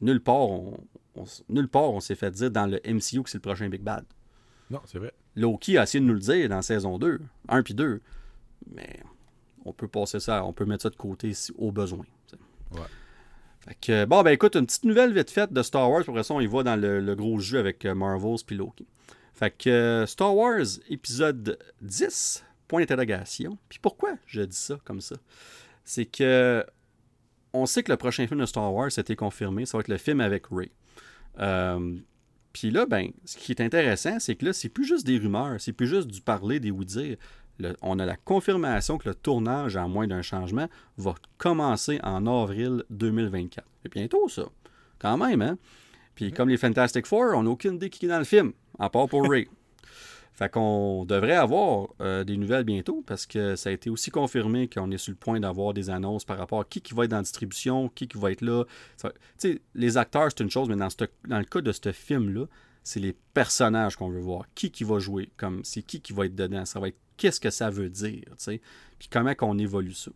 nulle 0.00 0.20
part 0.22 0.36
on, 0.50 0.78
on 1.14 1.24
s- 1.24 1.44
nulle 1.48 1.68
part 1.68 1.90
on 1.92 2.00
s'est 2.00 2.14
fait 2.14 2.30
dire 2.30 2.50
dans 2.50 2.66
le 2.66 2.80
MCU 2.86 3.22
que 3.22 3.30
c'est 3.30 3.38
le 3.38 3.42
prochain 3.42 3.68
Big 3.68 3.82
Bad. 3.82 4.04
Non, 4.70 4.80
c'est 4.86 4.98
vrai. 4.98 5.12
Loki 5.36 5.76
a 5.76 5.82
essayé 5.82 6.00
de 6.00 6.06
nous 6.06 6.14
le 6.14 6.20
dire 6.20 6.48
dans 6.48 6.62
saison 6.62 6.98
2, 6.98 7.20
1 7.48 7.62
puis 7.62 7.74
2, 7.74 8.00
mais 8.74 9.00
on 9.64 9.72
peut 9.72 9.88
passer 9.88 10.20
ça, 10.20 10.44
on 10.44 10.52
peut 10.52 10.64
mettre 10.64 10.82
ça 10.82 10.90
de 10.90 10.96
côté 10.96 11.32
si, 11.34 11.52
au 11.56 11.72
besoin. 11.72 12.04
Ouais. 12.72 12.80
Fait 13.60 13.76
que, 13.80 14.04
bon, 14.06 14.22
ben 14.22 14.32
écoute, 14.32 14.56
une 14.56 14.66
petite 14.66 14.84
nouvelle 14.84 15.12
vite 15.14 15.30
faite 15.30 15.52
de 15.52 15.62
Star 15.62 15.88
Wars, 15.88 16.02
après 16.06 16.24
ça, 16.24 16.34
on 16.34 16.40
y 16.40 16.46
va 16.46 16.62
dans 16.62 16.76
le, 16.76 17.00
le 17.00 17.14
gros 17.14 17.38
jeu 17.38 17.58
avec 17.58 17.84
euh, 17.84 17.94
Marvels 17.94 18.38
puis 18.44 18.56
Loki. 18.56 18.86
Fait 19.34 19.50
que 19.50 19.70
euh, 19.70 20.06
Star 20.06 20.34
Wars 20.34 20.64
épisode 20.88 21.58
10, 21.80 22.44
point 22.66 22.80
d'interrogation. 22.80 23.58
Puis 23.68 23.78
pourquoi 23.80 24.14
je 24.26 24.42
dis 24.42 24.56
ça 24.56 24.78
comme 24.84 25.00
ça? 25.00 25.16
C'est 25.84 26.06
que 26.06 26.64
on 27.52 27.66
sait 27.66 27.82
que 27.82 27.92
le 27.92 27.98
prochain 27.98 28.26
film 28.26 28.40
de 28.40 28.46
Star 28.46 28.72
Wars, 28.72 28.90
c'était 28.90 29.16
confirmé, 29.16 29.66
ça 29.66 29.76
va 29.76 29.82
être 29.82 29.88
le 29.88 29.98
film 29.98 30.20
avec 30.20 30.46
Ray. 30.50 30.70
Euh, 31.38 31.96
puis 32.52 32.70
là, 32.70 32.86
ben, 32.86 33.10
ce 33.24 33.36
qui 33.36 33.52
est 33.52 33.60
intéressant, 33.60 34.18
c'est 34.18 34.36
que 34.36 34.46
là, 34.46 34.52
c'est 34.52 34.68
plus 34.68 34.84
juste 34.84 35.06
des 35.06 35.18
rumeurs, 35.18 35.60
c'est 35.60 35.72
plus 35.72 35.86
juste 35.86 36.08
du 36.08 36.20
parler, 36.20 36.60
des 36.60 36.70
on 37.82 37.98
a 37.98 38.06
la 38.06 38.16
confirmation 38.16 38.98
que 38.98 39.08
le 39.08 39.14
tournage, 39.14 39.76
à 39.76 39.86
moins 39.86 40.06
d'un 40.06 40.22
changement, 40.22 40.68
va 40.96 41.14
commencer 41.38 42.00
en 42.02 42.26
avril 42.26 42.84
2024. 42.90 43.66
C'est 43.82 43.92
bientôt, 43.92 44.28
ça. 44.28 44.44
Quand 44.98 45.16
même, 45.16 45.42
hein? 45.42 45.58
Puis 46.14 46.32
comme 46.32 46.48
les 46.48 46.56
Fantastic 46.56 47.06
Four, 47.06 47.32
on 47.34 47.42
n'a 47.44 47.50
aucune 47.50 47.74
idée 47.74 47.90
qui 47.90 48.06
est 48.06 48.08
dans 48.08 48.18
le 48.18 48.24
film, 48.24 48.52
à 48.78 48.90
part 48.90 49.08
pour 49.08 49.22
Ray. 49.30 49.48
fait 50.34 50.50
qu'on 50.50 51.04
devrait 51.04 51.36
avoir 51.36 51.88
euh, 52.00 52.22
des 52.24 52.36
nouvelles 52.36 52.64
bientôt 52.64 53.02
parce 53.06 53.26
que 53.26 53.56
ça 53.56 53.70
a 53.70 53.72
été 53.72 53.90
aussi 53.90 54.10
confirmé 54.10 54.68
qu'on 54.68 54.90
est 54.90 54.98
sur 54.98 55.12
le 55.12 55.16
point 55.16 55.40
d'avoir 55.40 55.72
des 55.72 55.90
annonces 55.90 56.24
par 56.24 56.38
rapport 56.38 56.60
à 56.60 56.64
qui, 56.64 56.80
qui 56.80 56.94
va 56.94 57.04
être 57.04 57.10
dans 57.10 57.16
la 57.16 57.22
distribution, 57.22 57.88
qui, 57.88 58.06
qui 58.08 58.18
va 58.18 58.30
être 58.30 58.42
là. 58.42 58.64
Tu 59.00 59.08
sais, 59.38 59.62
les 59.74 59.96
acteurs, 59.96 60.28
c'est 60.30 60.42
une 60.42 60.50
chose, 60.50 60.68
mais 60.68 60.76
dans, 60.76 60.88
dans 61.26 61.38
le 61.38 61.44
cas 61.44 61.60
de 61.60 61.72
ce 61.72 61.92
film-là, 61.92 62.46
c'est 62.84 63.00
les 63.00 63.14
personnages 63.34 63.96
qu'on 63.96 64.10
veut 64.10 64.20
voir. 64.20 64.44
Qui 64.54 64.70
qui 64.70 64.84
va 64.84 64.98
jouer, 64.98 65.30
comme 65.36 65.64
c'est 65.64 65.82
qui 65.82 66.00
qui 66.00 66.12
va 66.12 66.26
être 66.26 66.34
dedans? 66.34 66.64
Ça 66.64 66.80
va 66.80 66.88
être 66.88 66.98
qu'est-ce 67.16 67.40
que 67.40 67.50
ça 67.50 67.70
veut 67.70 67.90
dire, 67.90 68.24
tu 68.24 68.34
sais. 68.38 68.60
Puis 68.98 69.08
comment 69.10 69.34
qu'on 69.34 69.58
évolue 69.58 69.94
ça. 69.94 70.10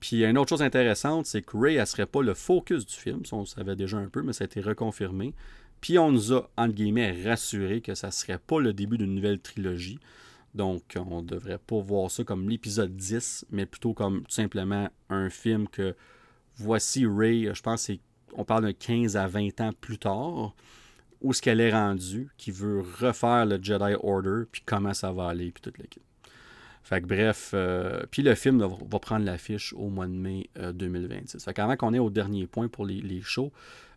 Puis 0.00 0.24
une 0.24 0.38
autre 0.38 0.50
chose 0.50 0.62
intéressante, 0.62 1.26
c'est 1.26 1.42
que 1.42 1.56
Ray, 1.56 1.76
elle 1.76 1.86
serait 1.86 2.06
pas 2.06 2.22
le 2.22 2.34
focus 2.34 2.86
du 2.86 2.94
film. 2.94 3.24
Ça, 3.24 3.36
on 3.36 3.40
le 3.40 3.46
savait 3.46 3.76
déjà 3.76 3.96
un 3.96 4.08
peu, 4.08 4.22
mais 4.22 4.32
ça 4.32 4.44
a 4.44 4.46
été 4.46 4.60
reconfirmé. 4.60 5.34
Puis 5.80 5.98
on 5.98 6.10
nous 6.12 6.32
a, 6.32 6.48
entre 6.56 6.74
guillemets, 6.74 7.22
rassuré 7.24 7.80
que 7.80 7.94
ça 7.94 8.10
serait 8.10 8.38
pas 8.38 8.60
le 8.60 8.72
début 8.72 8.98
d'une 8.98 9.14
nouvelle 9.14 9.40
trilogie. 9.40 9.98
Donc, 10.54 10.96
on 10.96 11.22
devrait 11.22 11.58
pas 11.58 11.80
voir 11.80 12.10
ça 12.10 12.24
comme 12.24 12.48
l'épisode 12.48 12.96
10, 12.96 13.46
mais 13.50 13.66
plutôt 13.66 13.92
comme 13.92 14.22
tout 14.22 14.32
simplement 14.32 14.88
un 15.10 15.28
film 15.28 15.68
que 15.68 15.94
voici 16.56 17.06
Ray, 17.06 17.50
je 17.52 17.62
pense 17.62 17.90
qu'on 18.30 18.44
parle 18.44 18.66
de 18.66 18.70
15 18.70 19.16
à 19.16 19.26
20 19.26 19.60
ans 19.60 19.70
plus 19.80 19.98
tard, 19.98 20.54
où 21.20 21.32
ce 21.32 21.42
qu'elle 21.42 21.60
est 21.60 21.72
rendue, 21.72 22.30
qui 22.38 22.50
veut 22.50 22.80
refaire 23.00 23.44
le 23.44 23.62
Jedi 23.62 23.94
Order, 24.02 24.44
puis 24.50 24.62
comment 24.64 24.94
ça 24.94 25.12
va 25.12 25.28
aller, 25.28 25.50
puis 25.50 25.60
toute 25.60 25.78
l'équipe. 25.78 26.02
Fait 26.86 27.00
que 27.00 27.06
bref, 27.06 27.50
euh, 27.52 28.04
puis 28.12 28.22
le 28.22 28.36
film 28.36 28.64
va, 28.64 28.98
prendre 29.00 29.26
l'affiche 29.26 29.72
au 29.72 29.88
mois 29.88 30.06
de 30.06 30.12
mai 30.12 30.48
2026. 30.54 31.34
Euh, 31.34 31.38
fait 31.40 31.52
qu'avant 31.52 31.76
qu'on 31.76 31.92
ait 31.92 31.98
au 31.98 32.10
dernier 32.10 32.46
point 32.46 32.68
pour 32.68 32.86
les, 32.86 33.20
shows, 33.22 33.50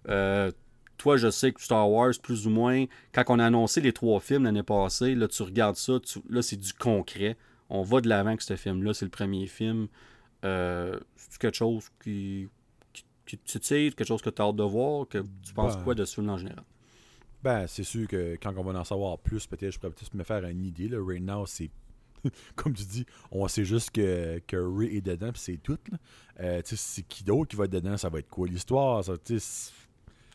euh, 0.08 0.52
toi, 0.98 1.16
je 1.16 1.30
sais 1.30 1.52
que 1.52 1.62
Star 1.62 1.88
Wars, 1.88 2.14
plus 2.24 2.48
ou 2.48 2.50
moins, 2.50 2.86
quand 3.14 3.26
on 3.28 3.38
a 3.38 3.46
annoncé 3.46 3.80
les 3.80 3.94
trois 3.94 4.20
films 4.20 4.46
l'année 4.46 4.64
passée, 4.64 5.14
là, 5.14 5.28
tu 5.28 5.44
regardes 5.44 5.76
ça, 5.76 6.00
là, 6.32 6.42
c'est 6.42 6.56
du 6.56 6.74
concret. 6.74 7.38
On 7.70 7.84
va 7.84 8.02
de 8.02 8.10
l'avant 8.10 8.30
avec 8.30 8.42
ce 8.42 8.56
film-là, 8.56 8.96
c'est 8.96 9.06
le 9.06 9.12
premier 9.12 9.46
film. 9.46 9.88
c'est 10.42 11.38
quelque 11.40 11.58
chose 11.58 11.92
qui, 12.04 12.50
qui, 12.92 13.38
tu 13.38 13.60
sais, 13.62 13.94
quelque 13.96 14.08
chose 14.08 14.24
que 14.24 14.32
tu 14.32 14.42
as 14.42 14.46
hâte 14.46 14.56
de 14.56 14.64
voir, 14.64 15.08
que 15.08 15.20
tu 15.20 15.54
penses 15.54 15.78
quoi 15.84 15.94
de 15.94 16.06
ce 16.06 16.16
film 16.16 16.30
en 16.32 16.40
général? 16.40 16.64
Ben, 17.44 17.68
c'est 17.68 17.84
sûr 17.84 18.08
que 18.08 18.36
quand 18.42 18.52
on 18.58 18.64
va 18.64 18.80
en 18.80 18.84
savoir 18.84 19.20
plus, 19.20 19.46
peut-être 19.46 19.74
je 19.74 19.78
pourrais 19.78 19.92
peut-être 19.92 20.16
me 20.16 20.24
faire 20.24 20.44
une 20.46 20.66
idée. 20.66 20.88
Là. 20.88 20.98
Right 21.00 21.22
now, 21.22 21.46
c'est 21.46 21.70
comme 22.56 22.74
tu 22.74 22.84
dis, 22.84 23.06
on 23.32 23.48
sait 23.48 23.66
juste 23.66 23.92
que, 23.92 24.42
que 24.48 24.58
Ray 24.58 24.98
est 24.98 25.02
dedans, 25.02 25.32
puis 25.32 25.42
c'est 25.42 25.58
tout. 25.62 25.78
Euh, 26.40 26.62
c'est 26.66 27.08
qui 27.08 27.24
d'autre 27.24 27.50
qui 27.50 27.56
va 27.56 27.66
être 27.66 27.72
dedans, 27.72 27.98
ça 27.98 28.10
va 28.10 28.20
être 28.20 28.30
quoi 28.30 28.48
l'histoire? 28.48 29.04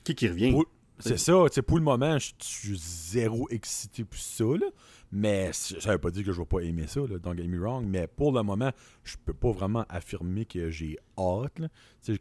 Qui 0.04 0.14
qui 0.14 0.28
revient? 0.28 0.54
C'est 1.00 1.18
ça, 1.18 1.34
pour 1.66 1.78
le 1.78 1.84
moment, 1.84 2.18
je 2.18 2.32
suis 2.38 2.78
zéro 2.78 3.48
excité 3.50 4.04
pour 4.04 4.18
ça, 4.18 4.44
là, 4.44 4.66
mais 5.14 5.50
ça 5.52 5.92
veut 5.92 5.98
pas 5.98 6.10
dire 6.10 6.24
que 6.24 6.32
je 6.32 6.40
vais 6.40 6.44
pas 6.44 6.58
aimer 6.58 6.88
ça, 6.88 6.98
là, 6.98 7.18
don't 7.20 7.36
get 7.36 7.46
me 7.46 7.60
wrong, 7.60 7.86
mais 7.86 8.08
pour 8.08 8.32
le 8.32 8.42
moment, 8.42 8.72
je 9.04 9.14
peux 9.24 9.32
pas 9.32 9.52
vraiment 9.52 9.84
affirmer 9.88 10.44
que 10.44 10.70
j'ai 10.70 10.98
hâte. 11.16 11.56
Là. 11.60 11.68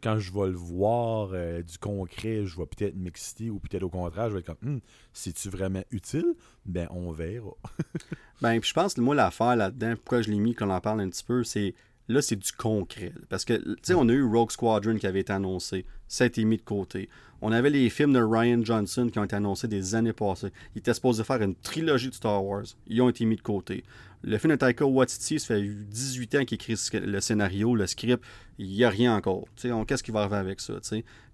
Quand 0.00 0.20
je 0.20 0.32
vais 0.32 0.46
le 0.46 0.56
voir 0.56 1.30
euh, 1.32 1.60
du 1.60 1.76
concret, 1.76 2.46
je 2.46 2.56
vais 2.56 2.66
peut-être 2.66 2.94
m'exciter 2.94 3.50
ou 3.50 3.58
peut-être 3.58 3.82
au 3.82 3.88
contraire, 3.88 4.28
je 4.28 4.34
vais 4.34 4.40
être 4.40 4.46
comme, 4.46 4.74
hum, 4.74 4.80
c'est-tu 5.12 5.48
vraiment 5.48 5.82
utile? 5.90 6.34
Ben, 6.66 6.86
on 6.90 7.10
verra. 7.10 7.56
ben, 8.40 8.60
puis 8.60 8.68
je 8.68 8.74
pense 8.74 8.94
que 8.94 9.00
moi, 9.00 9.16
l'affaire 9.16 9.56
là-dedans, 9.56 9.94
pourquoi 9.96 10.22
je 10.22 10.30
l'ai 10.30 10.38
mis, 10.38 10.54
qu'on 10.54 10.70
en 10.70 10.80
parle 10.80 11.00
un 11.00 11.10
petit 11.10 11.24
peu, 11.24 11.42
c'est 11.42 11.74
là, 12.06 12.22
c'est 12.22 12.36
du 12.36 12.52
concret. 12.52 13.12
Parce 13.28 13.44
que, 13.44 13.54
tu 13.54 13.76
sais, 13.82 13.94
on 13.94 14.08
a 14.08 14.12
eu 14.12 14.22
Rogue 14.22 14.52
Squadron 14.52 14.96
qui 14.98 15.08
avait 15.08 15.20
été 15.20 15.32
annoncé. 15.32 15.84
Ça 16.06 16.24
a 16.24 16.26
été 16.28 16.44
mis 16.44 16.58
de 16.58 16.62
côté. 16.62 17.08
On 17.40 17.52
avait 17.52 17.70
les 17.70 17.90
films 17.90 18.12
de 18.12 18.22
Ryan 18.22 18.64
Johnson 18.64 19.08
qui 19.12 19.18
ont 19.18 19.24
été 19.24 19.36
annoncés 19.36 19.68
des 19.68 19.94
années 19.94 20.12
passées. 20.12 20.48
Il 20.74 20.78
était 20.78 20.94
supposé 20.94 21.24
faire 21.24 21.42
une 21.42 21.54
trilogie 21.54 22.08
de 22.08 22.14
Star 22.14 22.44
Wars. 22.44 22.64
Ils 22.86 23.02
ont 23.02 23.08
été 23.08 23.24
mis 23.24 23.36
de 23.36 23.42
côté. 23.42 23.84
Le 24.22 24.38
film 24.38 24.52
de 24.52 24.56
Taika 24.56 24.86
Waititi, 24.86 25.38
ça 25.38 25.54
fait 25.54 25.62
18 25.62 26.34
ans 26.36 26.44
qu'il 26.44 26.54
écrit 26.54 26.76
le 26.94 27.20
scénario, 27.20 27.76
le 27.76 27.86
script. 27.86 28.24
Il 28.58 28.68
n'y 28.68 28.84
a 28.84 28.88
rien 28.88 29.14
encore. 29.14 29.44
Qu'est-ce 29.86 30.02
qui 30.02 30.10
va 30.10 30.20
arriver 30.20 30.36
avec 30.36 30.60
ça? 30.60 30.74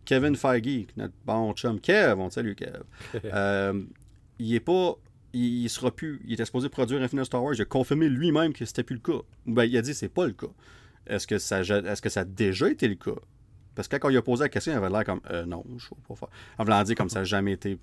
Kevin 0.05 0.34
Feige, 0.34 0.86
notre 0.96 1.14
bon 1.24 1.53
chum 1.53 1.78
Kev, 1.78 2.18
on 2.18 2.30
salue 2.30 2.55
Kev. 2.55 2.82
euh, 3.26 3.80
il 4.38 4.55
est 4.55 4.61
pas 4.61 4.96
il, 5.32 5.68
sera 5.68 5.90
plus. 5.90 6.20
Il 6.26 6.32
était 6.32 6.44
supposé 6.44 6.68
produire 6.68 7.03
un 7.03 7.09
film 7.09 7.20
de 7.20 7.26
Star 7.26 7.42
Wars. 7.42 7.55
Il 7.55 7.62
a 7.62 7.64
confirmé 7.64 8.09
lui-même 8.09 8.53
que 8.53 8.64
c'était 8.64 8.82
plus 8.82 8.96
le 8.96 9.01
cas. 9.01 9.20
Ben, 9.46 9.64
il 9.64 9.76
a 9.76 9.82
dit 9.82 9.94
c'est 9.94 10.09
pas 10.09 10.26
le 10.26 10.32
cas. 10.32 10.48
Est-ce 11.07 11.26
que 11.26 11.38
ça 11.38 11.61
est-ce 11.61 12.03
que 12.03 12.09
ça 12.09 12.20
a 12.20 12.24
déjà 12.24 12.70
été 12.70 12.88
le 12.88 12.94
cas? 12.94 13.18
Parce 13.81 13.89
que 13.89 13.97
quand 13.97 14.11
il 14.11 14.16
a 14.18 14.20
posé 14.20 14.43
la 14.43 14.51
question, 14.51 14.74
il 14.74 14.76
avait 14.76 14.91
l'air 14.91 15.07
comme 15.07 15.22
euh, 15.31 15.47
non, 15.47 15.64
je 15.78 15.87
ne 15.87 16.07
pas 16.07 16.14
faire. 16.14 16.28
En 16.59 16.64
voulant 16.64 16.83
dire 16.83 16.95
comme 16.95 17.09
ça 17.09 17.20
n'a 17.20 17.24
jamais 17.24 17.53
été. 17.53 17.78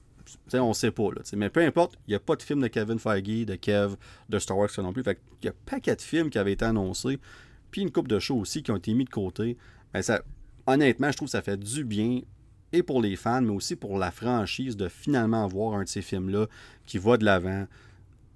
on 0.54 0.74
sait 0.74 0.92
pas. 0.92 1.10
Mais 1.34 1.50
peu 1.50 1.62
importe, 1.62 1.98
il 2.08 2.12
n'y 2.12 2.16
a 2.16 2.20
pas 2.20 2.36
de 2.36 2.44
film 2.44 2.62
de 2.62 2.68
Kevin 2.68 3.00
Feige, 3.00 3.48
de 3.48 3.56
Kev, 3.56 3.96
de 4.30 4.38
Star 4.38 4.60
Wars 4.60 4.70
non 4.78 4.94
plus. 4.94 5.02
Il 5.42 5.46
y 5.46 5.48
a 5.48 5.52
un 5.52 5.56
paquet 5.66 5.96
de 5.96 6.02
films 6.04 6.30
qui 6.30 6.38
avaient 6.38 6.52
été 6.52 6.66
annoncés. 6.66 7.18
Puis 7.72 7.82
une 7.82 7.90
coupe 7.90 8.08
de 8.08 8.20
shows 8.20 8.38
aussi 8.38 8.62
qui 8.62 8.70
ont 8.70 8.76
été 8.76 8.94
mis 8.94 9.06
de 9.06 9.10
côté. 9.10 9.58
Ça, 10.02 10.22
honnêtement, 10.68 11.10
je 11.10 11.18
trouve 11.18 11.30
que 11.30 11.32
ça 11.32 11.42
fait 11.42 11.58
du 11.58 11.84
bien 11.84 12.22
et 12.74 12.84
pour 12.84 13.02
les 13.02 13.16
fans, 13.16 13.42
mais 13.42 13.50
aussi 13.50 13.76
pour 13.76 13.98
la 13.98 14.12
franchise 14.12 14.78
de 14.78 14.90
finalement 14.90 15.48
voir 15.48 15.80
un 15.80 15.84
de 15.84 15.90
ces 15.90 16.04
films-là 16.04 16.46
qui 16.86 17.00
va 17.00 17.18
de 17.18 17.26
l'avant. 17.26 17.66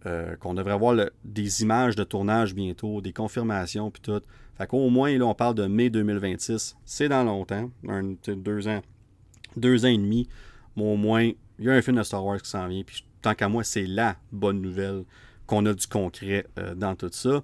Euh, 0.07 0.35
qu'on 0.37 0.55
devrait 0.55 0.73
avoir 0.73 0.95
des 1.23 1.61
images 1.61 1.95
de 1.95 2.03
tournage 2.03 2.55
bientôt, 2.55 3.01
des 3.01 3.13
confirmations, 3.13 3.91
puis 3.91 4.01
tout. 4.01 4.23
Fait 4.61 4.67
qu'au 4.67 4.91
moins, 4.91 5.17
là, 5.17 5.25
on 5.25 5.33
parle 5.33 5.55
de 5.55 5.65
mai 5.65 5.89
2026. 5.89 6.77
C'est 6.85 7.09
dans 7.09 7.23
longtemps, 7.23 7.71
deux 8.27 8.67
ans, 8.67 8.81
deux 9.57 9.85
ans 9.85 9.89
et 9.89 9.97
demi. 9.97 10.29
Mais 10.75 10.83
au 10.83 10.97
moins, 10.97 11.31
il 11.57 11.65
y 11.65 11.67
a 11.67 11.73
un 11.73 11.81
film 11.81 11.97
de 11.97 12.03
Star 12.03 12.23
Wars 12.23 12.39
qui 12.39 12.47
s'en 12.47 12.67
vient. 12.67 12.83
Puis 12.83 13.03
tant 13.23 13.33
qu'à 13.33 13.49
moi, 13.49 13.63
c'est 13.63 13.87
la 13.87 14.17
bonne 14.31 14.61
nouvelle 14.61 15.03
qu'on 15.47 15.65
a 15.65 15.73
du 15.73 15.87
concret 15.87 16.45
euh, 16.59 16.75
dans 16.75 16.93
tout 16.95 17.09
ça. 17.11 17.41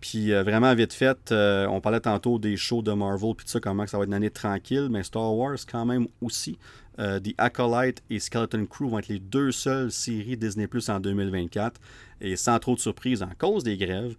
Puis 0.00 0.32
euh, 0.32 0.42
vraiment 0.42 0.74
vite 0.74 0.92
fait, 0.92 1.30
euh, 1.30 1.66
on 1.66 1.80
parlait 1.80 2.00
tantôt 2.00 2.38
des 2.38 2.56
shows 2.56 2.82
de 2.82 2.92
Marvel, 2.92 3.34
puis 3.34 3.44
tout 3.44 3.52
ça, 3.52 3.60
comment 3.60 3.86
ça 3.86 3.98
va 3.98 4.04
être 4.04 4.08
une 4.08 4.14
année 4.14 4.30
tranquille, 4.30 4.88
mais 4.90 5.02
Star 5.02 5.34
Wars 5.34 5.58
quand 5.70 5.84
même 5.84 6.06
aussi. 6.22 6.58
Euh, 6.98 7.20
The 7.20 7.34
Acolyte 7.38 8.02
et 8.10 8.18
Skeleton 8.18 8.66
Crew 8.66 8.88
vont 8.88 8.98
être 8.98 9.08
les 9.08 9.18
deux 9.18 9.52
seules 9.52 9.90
séries 9.92 10.36
Disney 10.36 10.66
Plus 10.66 10.88
en 10.88 11.00
2024. 11.00 11.80
Et 12.22 12.36
sans 12.36 12.58
trop 12.58 12.74
de 12.74 12.80
surprise, 12.80 13.22
en 13.22 13.30
cause 13.38 13.64
des 13.64 13.78
grèves, 13.78 14.14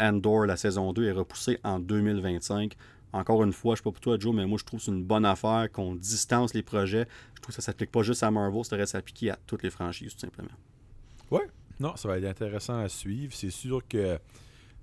Andor, 0.00 0.46
la 0.46 0.56
saison 0.56 0.92
2, 0.92 1.04
est 1.06 1.12
repoussée 1.12 1.58
en 1.62 1.78
2025. 1.78 2.74
Encore 3.12 3.44
une 3.44 3.52
fois, 3.52 3.74
je 3.74 3.74
ne 3.74 3.76
sais 3.76 3.82
pas 3.84 3.92
pour 3.92 4.00
toi, 4.00 4.16
Joe, 4.18 4.34
mais 4.34 4.44
moi, 4.44 4.58
je 4.58 4.64
trouve 4.64 4.80
que 4.80 4.86
c'est 4.86 4.90
une 4.90 5.04
bonne 5.04 5.24
affaire 5.24 5.68
qu'on 5.72 5.94
distance 5.94 6.52
les 6.52 6.64
projets. 6.64 7.06
Je 7.36 7.42
trouve 7.42 7.54
que 7.54 7.62
ça 7.62 7.70
ne 7.70 7.72
s'applique 7.72 7.92
pas 7.92 8.02
juste 8.02 8.24
à 8.24 8.30
Marvel, 8.32 8.64
ça 8.64 8.70
devrait 8.70 8.86
s'appliquer 8.86 9.30
à 9.30 9.38
toutes 9.46 9.62
les 9.62 9.70
franchises, 9.70 10.14
tout 10.14 10.20
simplement. 10.20 10.48
Oui, 11.30 11.42
non, 11.78 11.94
ça 11.94 12.08
va 12.08 12.18
être 12.18 12.24
intéressant 12.24 12.78
à 12.78 12.88
suivre. 12.88 13.32
C'est 13.32 13.50
sûr 13.50 13.86
que 13.88 14.18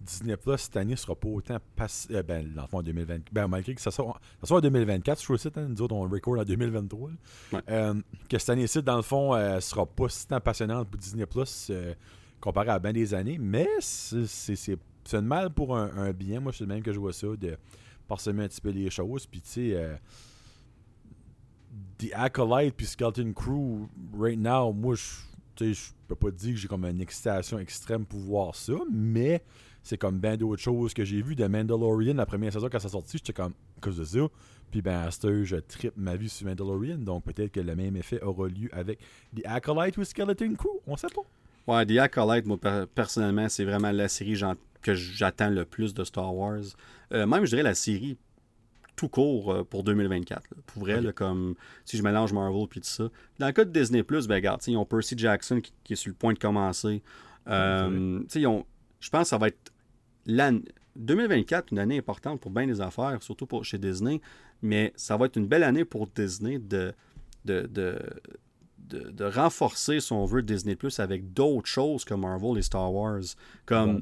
Disney 0.01 0.35
Plus 0.37 0.57
cette 0.57 0.77
année 0.77 0.95
sera 0.95 1.15
pas 1.15 1.27
autant 1.27 1.57
passé. 1.75 2.13
Euh, 2.15 2.23
ben, 2.23 2.53
dans 2.53 2.63
le 2.63 2.67
fond, 2.67 2.79
en 2.79 2.83
2024. 2.83 3.31
Ben, 3.31 3.47
malgré 3.47 3.75
que 3.75 3.81
ça 3.81 3.91
soit, 3.91 4.19
ça 4.43 4.55
en 4.55 4.59
2024, 4.59 5.19
je 5.19 5.25
trouve 5.25 5.37
ça, 5.37 5.49
hein, 5.55 5.67
nous 5.69 5.81
autres, 5.81 5.95
on 5.95 6.07
record 6.07 6.39
en 6.39 6.43
2023. 6.43 7.11
Euh, 7.69 7.93
que 8.29 8.37
cette 8.37 8.49
année-ci, 8.49 8.81
dans 8.81 8.95
le 8.95 9.01
fond, 9.01 9.35
euh, 9.35 9.59
sera 9.59 9.85
pas 9.85 10.09
si 10.09 10.27
tant 10.27 10.39
passionnante 10.39 10.89
pour 10.89 10.99
Disney 10.99 11.25
Plus 11.25 11.71
comparé 12.39 12.69
à 12.69 12.79
bien 12.79 12.93
des 12.93 13.13
années. 13.13 13.37
Mais 13.39 13.67
c'est 13.79 14.77
un 15.13 15.21
mal 15.21 15.51
pour 15.51 15.77
un, 15.77 16.11
bien. 16.11 16.39
Moi, 16.39 16.51
c'est 16.53 16.63
le 16.63 16.67
même 16.67 16.81
que 16.81 16.91
je 16.91 16.99
vois 16.99 17.13
ça, 17.13 17.27
de 17.27 17.57
parsemer 18.07 18.45
un 18.45 18.47
petit 18.47 18.61
peu 18.61 18.69
les 18.69 18.89
choses. 18.89 19.25
Puis, 19.27 19.41
tu 19.41 19.49
sais. 19.49 19.99
The 21.99 22.09
Acolyte 22.13 22.75
puis 22.75 22.85
Skeleton 22.85 23.31
Crew, 23.33 23.87
right 24.17 24.37
now, 24.37 24.73
moi, 24.73 24.95
je 24.95 25.31
je 25.65 25.91
peux 26.07 26.15
pas 26.15 26.31
dire 26.31 26.53
que 26.53 26.59
j'ai 26.59 26.67
comme 26.67 26.85
une 26.85 27.01
excitation 27.01 27.59
extrême 27.59 28.05
pour 28.05 28.19
voir 28.19 28.55
ça, 28.55 28.73
mais 28.91 29.43
c'est 29.84 29.97
comme 29.97 30.19
bien 30.19 30.38
d'autres 30.38 30.61
choses 30.61 30.93
que 30.93 31.03
j'ai 31.03 31.21
vu 31.21 31.36
de 31.36 31.45
Mandalorian 31.45 32.13
la 32.13 32.25
première 32.25 32.53
saison 32.53 32.69
quand 32.71 32.79
ça 32.79 32.89
sorti, 32.89 33.17
j'étais 33.17 33.34
comme 33.34 33.53
cause 33.82 33.97
de 33.97 34.03
ça? 34.03 34.27
Puis 34.71 34.82
ben 34.82 35.01
à 35.01 35.11
ce 35.11 35.43
je 35.43 35.57
tripe 35.57 35.93
ma 35.97 36.15
vie 36.15 36.29
sur 36.29 36.47
Mandalorian, 36.47 36.97
donc 36.97 37.25
peut-être 37.25 37.51
que 37.51 37.59
le 37.59 37.75
même 37.75 37.95
effet 37.95 38.21
aura 38.21 38.47
lieu 38.47 38.69
avec 38.71 38.99
The 39.36 39.41
Acolyte 39.45 39.97
ou 39.97 40.03
Skeleton 40.03 40.55
Crew, 40.55 40.79
on 40.88 40.95
sait 40.95 41.07
pas. 41.07 41.21
Ouais, 41.67 41.86
The 41.86 41.97
Acolyte, 41.97 42.45
moi 42.45 42.57
personnellement, 42.93 43.49
c'est 43.49 43.65
vraiment 43.65 43.91
la 43.91 44.07
série 44.07 44.39
que 44.82 44.95
j'attends 44.95 45.49
le 45.49 45.65
plus 45.65 45.93
de 45.93 46.03
Star 46.03 46.34
Wars. 46.34 46.63
Euh, 47.13 47.25
même 47.27 47.45
je 47.45 47.49
dirais 47.49 47.63
la 47.63 47.75
série 47.75 48.17
tout 48.95 49.09
court 49.09 49.51
euh, 49.51 49.63
pour 49.63 49.84
2024. 49.84 50.43
Pour 50.67 50.84
vrai, 50.84 51.01
comme 51.13 51.55
si 51.86 51.97
je 51.97 52.03
mélange 52.03 52.34
Marvel 52.34 52.67
puis 52.69 52.82
tout 52.82 52.88
ça. 52.88 53.09
Dans 53.39 53.47
le 53.47 53.51
cas 53.51 53.65
de 53.65 53.71
Disney, 53.71 54.03
ben, 54.03 54.36
regarde, 54.36 54.61
ils 54.67 54.77
ont 54.77 54.86
Percy 54.86 55.17
Jackson 55.17 55.59
qui, 55.61 55.93
est 55.93 55.95
sur 55.95 56.09
le 56.09 56.15
point 56.15 56.34
de 56.34 56.39
commencer. 56.39 57.01
Euh, 57.47 58.21
ils 58.36 58.47
ont, 58.47 58.65
je 58.99 59.09
pense 59.09 59.23
que 59.23 59.29
ça 59.29 59.38
va 59.38 59.47
être 59.47 59.70
l'année 60.26 60.63
2024, 60.95 61.72
une 61.72 61.80
année 61.80 61.97
importante 61.97 62.41
pour 62.41 62.51
bien 62.51 62.67
des 62.67 62.82
affaires, 62.82 63.22
surtout 63.22 63.45
pour 63.45 63.63
chez 63.63 63.78
Disney, 63.78 64.22
mais 64.61 64.93
ça 64.95 65.17
va 65.17 65.26
être 65.26 65.38
une 65.38 65.47
belle 65.47 65.63
année 65.63 65.86
pour 65.86 66.07
Disney 66.07 66.59
de, 66.59 66.93
de, 67.45 67.65
de, 67.67 67.99
de, 68.89 69.26
renforcer, 69.26 69.99
son 69.99 70.26
vœu 70.26 70.41
Disney 70.41 70.76
Plus 70.76 70.99
avec 70.99 71.34
d'autres 71.34 71.67
choses 71.67 72.03
que 72.03 72.13
Marvel 72.13 72.57
et 72.57 72.61
Star 72.61 72.93
Wars. 72.93 73.22
Comme 73.65 74.01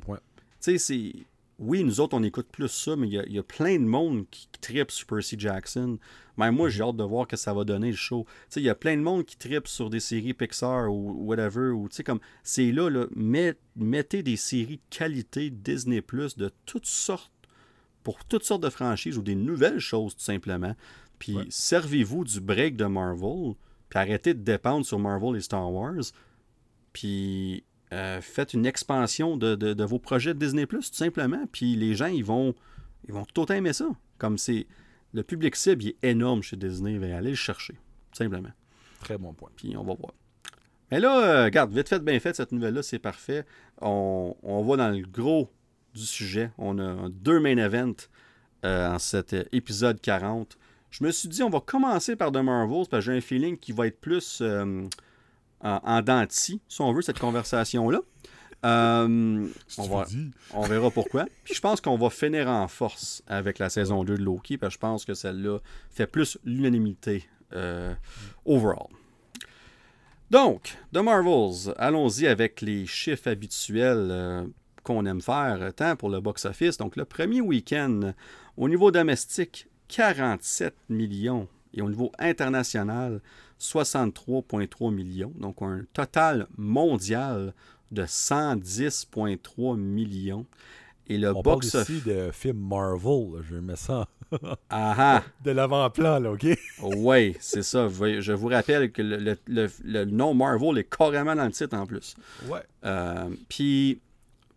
sais, 0.60 0.78
c'est. 0.78 1.14
Oui, 1.60 1.84
nous 1.84 2.00
autres, 2.00 2.16
on 2.18 2.24
écoute 2.24 2.48
plus 2.52 2.70
ça, 2.70 2.96
mais 2.96 3.08
il 3.08 3.14
y 3.14 3.20
a, 3.20 3.26
il 3.26 3.34
y 3.34 3.38
a 3.38 3.44
plein 3.44 3.74
de 3.78 3.84
monde 3.86 4.26
qui, 4.32 4.48
qui 4.52 4.60
tripe 4.62 4.92
sur 4.92 5.06
Percy 5.08 5.36
Jackson. 5.38 6.00
Même 6.38 6.56
moi, 6.56 6.70
j'ai 6.70 6.82
hâte 6.84 6.96
de 6.96 7.04
voir 7.04 7.28
que 7.28 7.36
ça 7.36 7.54
va 7.54 7.66
donner 7.66 7.92
le 7.92 7.98
show. 7.98 8.26
Tu 8.26 8.32
sais, 8.50 8.62
il 8.62 8.64
y 8.66 8.70
a 8.70 8.76
plein 8.76 8.96
de 8.96 9.02
monde 9.02 9.26
qui 9.26 9.36
tripe 9.38 9.68
sur 9.68 9.90
des 9.90 10.00
séries 10.00 10.34
Pixar 10.34 10.90
ou 10.90 11.26
whatever. 11.26 11.72
Ou, 11.72 11.90
tu 11.90 11.98
sais, 11.98 12.04
comme, 12.06 12.22
c'est 12.44 12.72
là, 12.72 12.90
là 12.90 13.08
met- 13.14 13.58
mettez 13.76 14.24
des 14.24 14.38
séries 14.38 14.78
de 14.78 14.96
qualité 14.98 15.50
Disney 15.50 16.02
Plus 16.02 16.38
de 16.38 16.50
toutes 16.66 16.86
sortes, 16.86 17.32
pour 18.04 18.24
toutes 18.24 18.44
sortes 18.46 18.64
de 18.64 18.70
franchises 18.70 19.18
ou 19.18 19.22
des 19.22 19.36
nouvelles 19.36 19.80
choses, 19.80 20.16
tout 20.16 20.24
simplement. 20.24 20.76
Puis 21.20 21.36
Ouais. 21.36 21.46
servez-vous 21.50 22.24
du 22.24 22.40
break 22.40 22.78
de 22.78 22.86
Marvel, 22.86 23.56
puis 23.90 24.00
arrêtez 24.00 24.34
de 24.34 24.40
dépendre 24.42 24.86
sur 24.86 24.98
Marvel 24.98 25.36
et 25.36 25.42
Star 25.42 25.70
Wars. 25.70 26.04
Puis 26.94 27.64
euh, 27.94 28.22
faites 28.22 28.54
une 28.54 28.66
expansion 28.66 29.38
de, 29.38 29.56
de- 29.56 29.74
de 29.74 29.84
vos 29.84 30.00
projets 30.00 30.34
de 30.34 30.40
Disney 30.40 30.66
Plus, 30.66 30.92
tout 30.92 30.98
simplement. 30.98 31.46
Puis 31.52 31.76
les 31.76 31.96
gens, 31.96 32.08
ils 32.08 32.24
vont, 32.24 32.54
ils 33.08 33.14
vont 33.14 33.26
tout 33.26 33.42
autant 33.42 33.54
aimer 33.56 33.74
ça. 33.74 33.88
Comme 34.18 34.38
c'est. 34.38 34.68
Le 35.14 35.24
public 35.24 35.56
cible, 35.56 35.84
il 35.84 35.88
est 35.90 36.10
énorme 36.10 36.44
chez 36.44 36.56
Disney. 36.56 36.94
Il 36.94 37.00
va 37.00 37.18
aller 37.18 37.32
le 37.32 37.36
chercher, 37.36 37.74
tout 37.74 38.18
simplement. 38.18 38.52
Très 39.02 39.18
bon 39.18 39.34
point. 39.34 39.50
Puis 39.56 39.76
on 39.76 39.84
va 39.84 39.96
voir. 39.96 40.14
Mais 40.92 41.00
là, 41.00 41.20
euh, 41.24 41.46
regarde, 41.46 41.72
vite 41.74 41.90
fait, 41.90 42.00
bien 42.04 42.20
fait, 42.20 42.36
cette 42.36 42.52
nouvelle-là, 42.52 42.84
c'est 42.84 43.00
parfait. 43.00 43.46
On, 43.82 44.36
on 44.44 44.64
va 44.64 44.78
dans 44.78 44.90
le 44.90 45.02
gros 45.02 45.50
du 45.96 46.02
sujet. 46.06 46.52
On 46.60 46.78
a 46.80 47.10
deux 47.10 47.40
main 47.40 47.58
events 47.58 48.08
euh, 48.66 48.92
en 48.94 49.00
cet 49.00 49.36
épisode 49.52 50.00
40. 50.00 50.58
Je 50.92 51.04
me 51.04 51.12
suis 51.12 51.30
dit, 51.30 51.42
on 51.44 51.50
va 51.50 51.60
commencer 51.60 52.16
par 52.16 52.32
The 52.32 52.38
Marvels, 52.38 52.88
parce 52.90 53.06
que 53.06 53.12
j'ai 53.12 53.18
un 53.18 53.22
feeling 53.22 53.58
qui 53.58 53.72
va 53.72 53.88
être 53.88 54.00
plus 54.02 54.40
euh, 54.42 54.84
en, 55.62 55.80
en 55.84 56.02
dents 56.02 56.24
de 56.24 56.32
scie, 56.32 56.62
si 56.68 56.82
on 56.82 56.92
veut, 56.94 57.02
cette 57.02 57.20
conversation-là. 57.20 58.00
Euh, 58.66 59.48
on, 59.78 59.88
va, 59.88 60.68
verra 60.68 60.92
pourquoi. 60.92 61.26
Puis 61.44 61.54
je 61.54 61.62
pense 61.62 61.80
qu'on 61.80 61.98
va 61.98 62.10
finir 62.10 62.50
en 62.50 62.68
force 62.68 63.24
avec 63.28 63.58
la 63.58 63.70
saison 63.70 64.04
2 64.04 64.18
de 64.18 64.24
Loki, 64.24 64.58
parce 64.58 64.72
que 64.72 64.76
je 64.76 64.80
pense 64.80 65.06
que 65.06 65.14
celle-là 65.14 65.60
fait 65.90 66.08
plus 66.08 66.38
l'unanimité 66.44 67.30
euh, 67.54 67.94
overall. 68.46 68.88
Donc, 70.30 70.78
The 70.94 70.98
Marvels, 70.98 71.74
allons-y 71.78 72.28
avec 72.28 72.62
les 72.62 72.86
chiffres 72.86 73.30
habituels 73.30 74.10
euh, 74.12 74.46
qu'on 74.84 75.06
aime 75.06 75.22
faire, 75.22 75.74
tant 75.74 75.96
pour 75.96 76.10
le 76.10 76.20
box-office. 76.20 76.78
Donc, 76.78 76.98
le 76.98 77.06
premier 77.06 77.42
week-end, 77.42 78.14
au 78.58 78.70
niveau 78.70 78.92
domestique, 78.92 79.68
47 79.88 80.76
millions. 80.90 81.48
Et 81.74 81.82
au 81.82 81.90
niveau 81.90 82.12
international, 82.20 83.22
63,3 83.60 84.94
millions. 84.94 85.34
Donc, 85.40 85.58
un 85.62 85.82
total 85.94 86.48
mondial 86.58 87.54
de 87.92 88.04
110,3 88.04 89.78
millions. 89.78 90.46
Et 91.12 91.18
le 91.18 91.30
On 91.36 91.42
parle 91.42 91.56
box-office. 91.56 91.90
ici 91.98 92.08
de 92.08 92.30
film 92.32 92.58
Marvel. 92.60 93.34
là. 93.34 93.40
Je 93.50 93.56
mets 93.56 93.76
ça 93.76 94.08
Ah 94.70 95.24
de 95.44 95.50
l'avant-plan, 95.52 96.20
là, 96.20 96.32
OK? 96.32 96.46
Oui, 96.98 97.36
c'est 97.40 97.64
ça. 97.64 97.88
Je 97.90 98.32
vous 98.32 98.48
rappelle 98.48 98.92
que 98.92 99.02
le, 99.02 99.18
le- 99.18 99.38
le- 99.48 99.70
le 99.84 100.06
nom 100.06 100.36
Marvel 100.36 100.78
est 100.78 100.84
carrément 100.96 101.36
dans 101.36 101.46
le 101.46 101.52
titre 101.52 101.76
en 101.76 101.88
plus. 101.88 102.16
Ouais. 102.48 102.62
Euh, 102.86 103.28
Puis, 103.50 104.00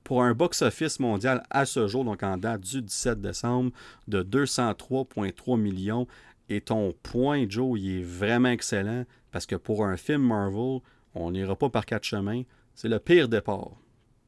pour 0.04 0.22
un 0.22 0.34
box-office 0.34 1.00
mondial 1.00 1.42
à 1.48 1.64
ce 1.64 1.88
jour, 1.88 2.04
donc 2.04 2.22
en 2.22 2.36
date 2.36 2.60
du 2.60 2.82
17 2.82 3.20
décembre, 3.22 3.70
de 4.08 4.22
203,3 4.22 5.58
millions. 5.58 6.06
Et 6.52 6.60
ton 6.60 6.94
point, 7.02 7.46
Joe, 7.48 7.80
il 7.80 8.00
est 8.00 8.02
vraiment 8.02 8.50
excellent 8.50 9.06
parce 9.30 9.46
que 9.46 9.56
pour 9.56 9.86
un 9.86 9.96
film 9.96 10.20
Marvel, 10.20 10.80
on 11.14 11.30
n'ira 11.30 11.56
pas 11.56 11.70
par 11.70 11.86
quatre 11.86 12.04
chemins. 12.04 12.42
C'est 12.74 12.90
le 12.90 12.98
pire 12.98 13.26
départ 13.26 13.70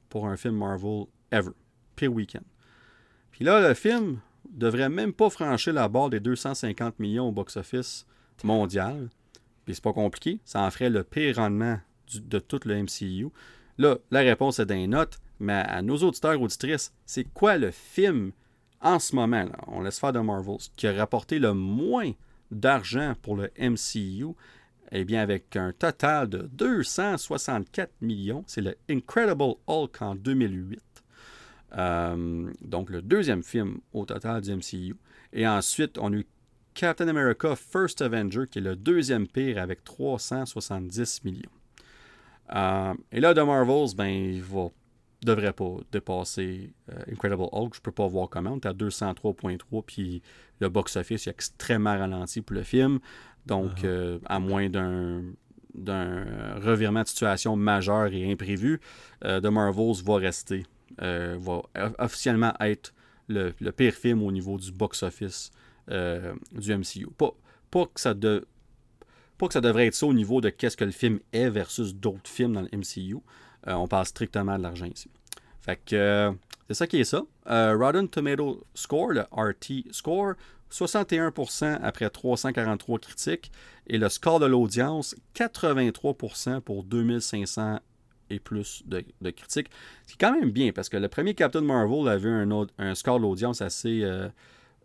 pour 0.09 0.27
un 0.27 0.39
film 0.39 0.57
Marvel 0.57 1.05
ever. 1.31 1.51
Pire 1.97 2.14
week-end. 2.14 2.45
Puis 3.31 3.45
là, 3.45 3.68
le 3.68 3.75
film 3.75 4.20
devrait 4.49 4.89
même 4.89 5.12
pas 5.12 5.29
franchir 5.29 5.75
la 5.75 5.87
barre 5.87 6.09
des 6.09 6.18
250 6.18 6.99
millions 6.99 7.29
au 7.29 7.33
box-office 7.33 8.07
mondial. 8.43 9.11
Puis 9.66 9.75
c'est 9.75 9.85
pas 9.85 9.93
compliqué. 9.93 10.41
Ça 10.47 10.62
en 10.62 10.70
ferait 10.70 10.89
le 10.89 11.05
pire 11.05 11.37
rendement 11.37 11.79
de 12.14 12.39
tout 12.39 12.61
le 12.64 12.85
MCU. 12.85 13.29
Là, 13.77 13.99
la 14.11 14.20
réponse 14.20 14.61
est 14.61 14.66
dans 14.66 14.75
les 14.75 14.87
notes, 14.87 15.18
mais 15.41 15.53
à 15.53 15.83
nos 15.83 15.99
auditeurs 15.99 16.41
auditrices, 16.41 16.95
c'est 17.05 17.25
quoi 17.35 17.59
le 17.59 17.70
film 17.70 18.33
en 18.85 18.99
ce 18.99 19.16
moment, 19.16 19.47
on 19.66 19.80
laisse 19.80 19.99
faire 19.99 20.12
de 20.12 20.20
Marvels, 20.20 20.68
qui 20.76 20.87
a 20.87 20.93
rapporté 20.93 21.39
le 21.39 21.55
moins 21.55 22.12
d'argent 22.51 23.14
pour 23.22 23.37
le 23.37 23.51
MCU? 23.59 24.35
Eh 24.93 25.05
bien, 25.05 25.22
avec 25.22 25.57
un 25.57 25.72
total 25.72 26.28
de 26.28 26.49
264 26.53 27.91
millions, 28.03 28.45
c'est 28.47 28.61
le 28.61 28.76
Incredible 28.89 29.55
Hulk 29.66 30.03
en 30.03 30.14
2008. 30.14 30.80
Euh, 31.76 32.53
donc, 32.61 32.91
le 32.91 33.03
deuxième 33.03 33.43
film 33.43 33.80
au 33.93 34.05
total 34.05 34.43
du 34.43 34.55
MCU. 34.55 34.95
Et 35.32 35.49
ensuite, 35.49 35.99
on 35.99 36.12
a 36.12 36.16
eu 36.16 36.26
Captain 36.74 37.09
America 37.09 37.57
First 37.57 38.03
Avenger, 38.03 38.43
qui 38.51 38.59
est 38.59 38.62
le 38.62 38.76
deuxième 38.76 39.26
pire 39.26 39.59
avec 39.59 39.82
370 39.82 41.24
millions. 41.24 41.51
Euh, 42.55 42.95
et 43.11 43.20
là, 43.20 43.35
The 43.35 43.39
Marvels, 43.39 43.97
ben, 43.97 44.07
il 44.07 44.43
va, 44.43 44.68
devrait 45.25 45.53
pas 45.53 45.77
dépasser 45.93 46.72
euh, 46.91 47.12
Incredible 47.12 47.49
Hulk. 47.53 47.75
Je 47.75 47.81
peux 47.81 47.93
pas 47.93 48.07
voir 48.07 48.29
comment. 48.29 48.53
On 48.53 48.57
est 48.57 48.66
à 48.66 48.72
203.3, 48.72 49.85
puis 49.85 50.22
le 50.61 50.68
box-office 50.68 51.27
est 51.27 51.31
extrêmement 51.31 51.99
ralenti 51.99 52.41
pour 52.43 52.55
le 52.57 52.62
film. 52.62 52.99
Donc, 53.47 53.79
Uh-huh. 53.81 53.87
euh, 53.87 54.18
à 54.27 54.39
moins 54.39 54.68
d'un 54.68 55.22
d'un 55.75 56.55
revirement 56.61 57.03
de 57.03 57.09
situation 57.09 57.57
majeur 57.57 58.12
et 58.12 58.31
imprévu, 58.31 58.81
euh, 59.25 59.41
The 59.41 59.47
Marvels 59.47 60.05
va 60.05 60.16
rester, 60.18 60.64
va 60.99 61.62
officiellement 61.99 62.55
être 62.61 62.95
le, 63.27 63.53
le 63.61 63.72
pire 63.72 63.93
film 63.95 64.22
au 64.22 64.31
niveau 64.31 64.57
du 64.57 64.70
box-office 64.70 65.51
du 65.89 66.77
MCU. 66.77 67.09
Pas, 67.18 67.33
pas 67.72 67.87
que 67.87 68.01
ça 68.01 68.14
de, 68.14 68.47
pas 69.37 69.49
que 69.49 69.53
ça 69.53 69.61
devrait 69.61 69.89
être 69.89 69.95
ça 69.95 70.07
au 70.07 70.14
niveau 70.14 70.41
de 70.41 70.49
qu'est-ce 70.49 70.77
que 70.77 70.85
le 70.85 70.93
film 70.93 71.18
est 71.33 71.51
versus 71.51 71.93
d'autres 71.95 72.31
films 72.31 72.53
dans 72.53 72.62
le 72.62 72.68
MCU. 72.72 73.16
Euh, 73.66 73.72
on 73.74 73.86
parle 73.88 74.06
strictement 74.06 74.56
de 74.58 74.62
l'argent 74.62 74.86
ici. 74.86 75.10
Fait 75.60 75.76
que 75.84 75.94
euh, 75.96 76.32
c'est 76.68 76.74
ça 76.74 76.86
qui 76.86 77.00
est 77.00 77.04
ça. 77.04 77.22
Euh, 77.48 77.76
Rotten 77.78 78.08
Tomato 78.08 78.64
Score, 78.74 79.12
le 79.12 79.22
RT 79.32 79.90
Score, 79.92 80.34
61% 80.70 81.78
après 81.82 82.10
343 82.10 82.98
critiques. 82.98 83.50
Et 83.86 83.98
le 83.98 84.08
score 84.08 84.40
de 84.40 84.46
l'audience, 84.46 85.14
83% 85.34 86.60
pour 86.60 86.84
2500 86.84 87.80
et 88.30 88.38
plus 88.38 88.82
de, 88.86 89.04
de 89.20 89.30
critiques. 89.30 89.68
C'est 90.06 90.18
quand 90.18 90.32
même 90.32 90.50
bien 90.50 90.72
parce 90.72 90.88
que 90.88 90.96
le 90.96 91.08
premier 91.08 91.34
Captain 91.34 91.60
Marvel 91.60 92.08
avait 92.08 92.30
un, 92.30 92.50
autre- 92.50 92.72
un 92.78 92.94
score 92.94 93.18
de 93.18 93.22
l'audience 93.24 93.60
assez, 93.60 94.02
euh, 94.02 94.28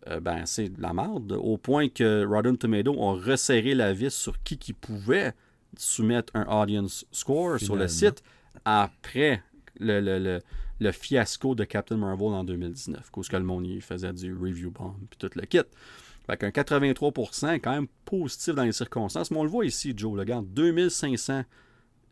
euh, 0.08 0.20
ben, 0.20 0.42
assez 0.42 0.68
de 0.68 0.80
la 0.80 0.92
merde, 0.92 1.32
au 1.32 1.56
point 1.56 1.88
que 1.88 2.24
Rotten 2.26 2.56
Tomato 2.58 2.92
ont 2.98 3.14
resserré 3.14 3.74
la 3.74 3.92
vis 3.94 4.14
sur 4.14 4.42
qui 4.42 4.58
qui 4.58 4.74
pouvait 4.74 5.32
soumettre 5.76 6.30
un 6.36 6.44
audience 6.46 7.06
score 7.12 7.58
sur 7.58 7.74
le 7.76 7.88
site 7.88 8.22
après 8.64 9.42
le, 9.78 10.00
le- 10.00 10.18
le- 10.18 10.40
le 10.82 10.92
fiasco 10.92 11.54
de 11.54 11.64
Captain 11.64 11.96
Marvel 11.98 12.28
en 12.28 12.42
2019, 12.44 13.10
cause 13.10 13.28
que 13.28 13.36
le 13.36 13.42
monde 13.44 13.66
y 13.66 13.80
faisait 13.82 14.12
du 14.14 14.32
review 14.34 14.70
bomb 14.70 14.94
puis 15.10 15.18
tout 15.18 15.30
le 15.34 15.42
kit. 15.42 15.60
Fait 16.26 16.36
qu'un 16.38 16.48
83% 16.48 17.52
est 17.54 17.60
quand 17.60 17.72
même 17.72 17.86
positif 18.06 18.54
dans 18.54 18.62
les 18.64 18.72
circonstances. 18.72 19.30
Mais 19.30 19.36
on 19.36 19.42
le 19.44 19.50
voit 19.50 19.66
ici, 19.66 19.92
Joe, 19.96 20.14
le 20.14 20.20
regarde, 20.20 20.46
2500 20.54 21.44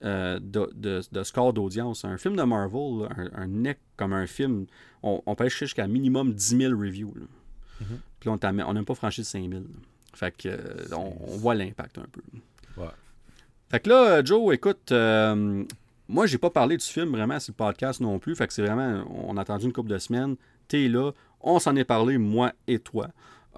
euh, 0.05 0.39
de, 0.39 0.70
de- 0.74 1.01
de 1.11 1.22
score 1.22 1.53
d'audience. 1.55 2.05
Un 2.05 2.18
film 2.18 2.36
de 2.36 2.43
Marvel, 2.43 3.01
là, 3.09 3.09
un, 3.34 3.47
neck 3.47 3.78
comme 3.97 4.12
un 4.12 4.26
film, 4.26 4.66
on, 5.03 5.22
on 5.24 5.34
peut 5.34 5.45
aller 5.45 5.51
jusqu'à 5.51 5.86
minimum 5.89 6.32
10 6.34 6.57
000 6.59 6.72
reviews. 6.78 7.14
là. 7.16 7.24
Mhm. 7.80 7.99
Puis 8.20 8.28
on 8.28 8.36
n'a 8.74 8.82
pas 8.84 8.95
franchi 8.95 9.24
5 9.24 9.49
000. 9.49 9.53
là. 9.62 9.66
Fait 10.14 10.36
que, 10.36 10.49
euh, 10.49 10.84
on, 10.93 11.14
on 11.20 11.36
voit 11.39 11.55
l'impact 11.55 11.99
un 11.99 12.07
peu. 12.12 12.20
Ouais. 12.76 12.89
Fait 13.70 13.80
que 13.80 13.89
là, 13.89 14.22
Joe, 14.24 14.55
écoute, 14.55 14.93
euh, 14.93 15.64
moi, 16.09 16.26
j'ai 16.26 16.38
pas 16.38 16.50
parlé 16.50 16.76
du 16.76 16.84
film 16.84 17.11
vraiment 17.11 17.38
sur 17.38 17.52
le 17.52 17.56
podcast 17.56 18.00
non 18.00 18.18
plus. 18.18 18.34
Fait 18.34 18.46
que 18.46 18.52
c'est 18.52 18.62
vraiment, 18.62 19.04
on 19.26 19.36
a 19.36 19.42
attendu 19.42 19.66
une 19.66 19.72
couple 19.72 19.90
de 19.90 19.98
semaines. 19.98 20.36
T'es 20.66 20.88
là, 20.88 21.12
on 21.40 21.59
s'en 21.59 21.76
est 21.76 21.84
parlé, 21.84 22.18
moi 22.18 22.52
et 22.66 22.78
toi. 22.78 23.09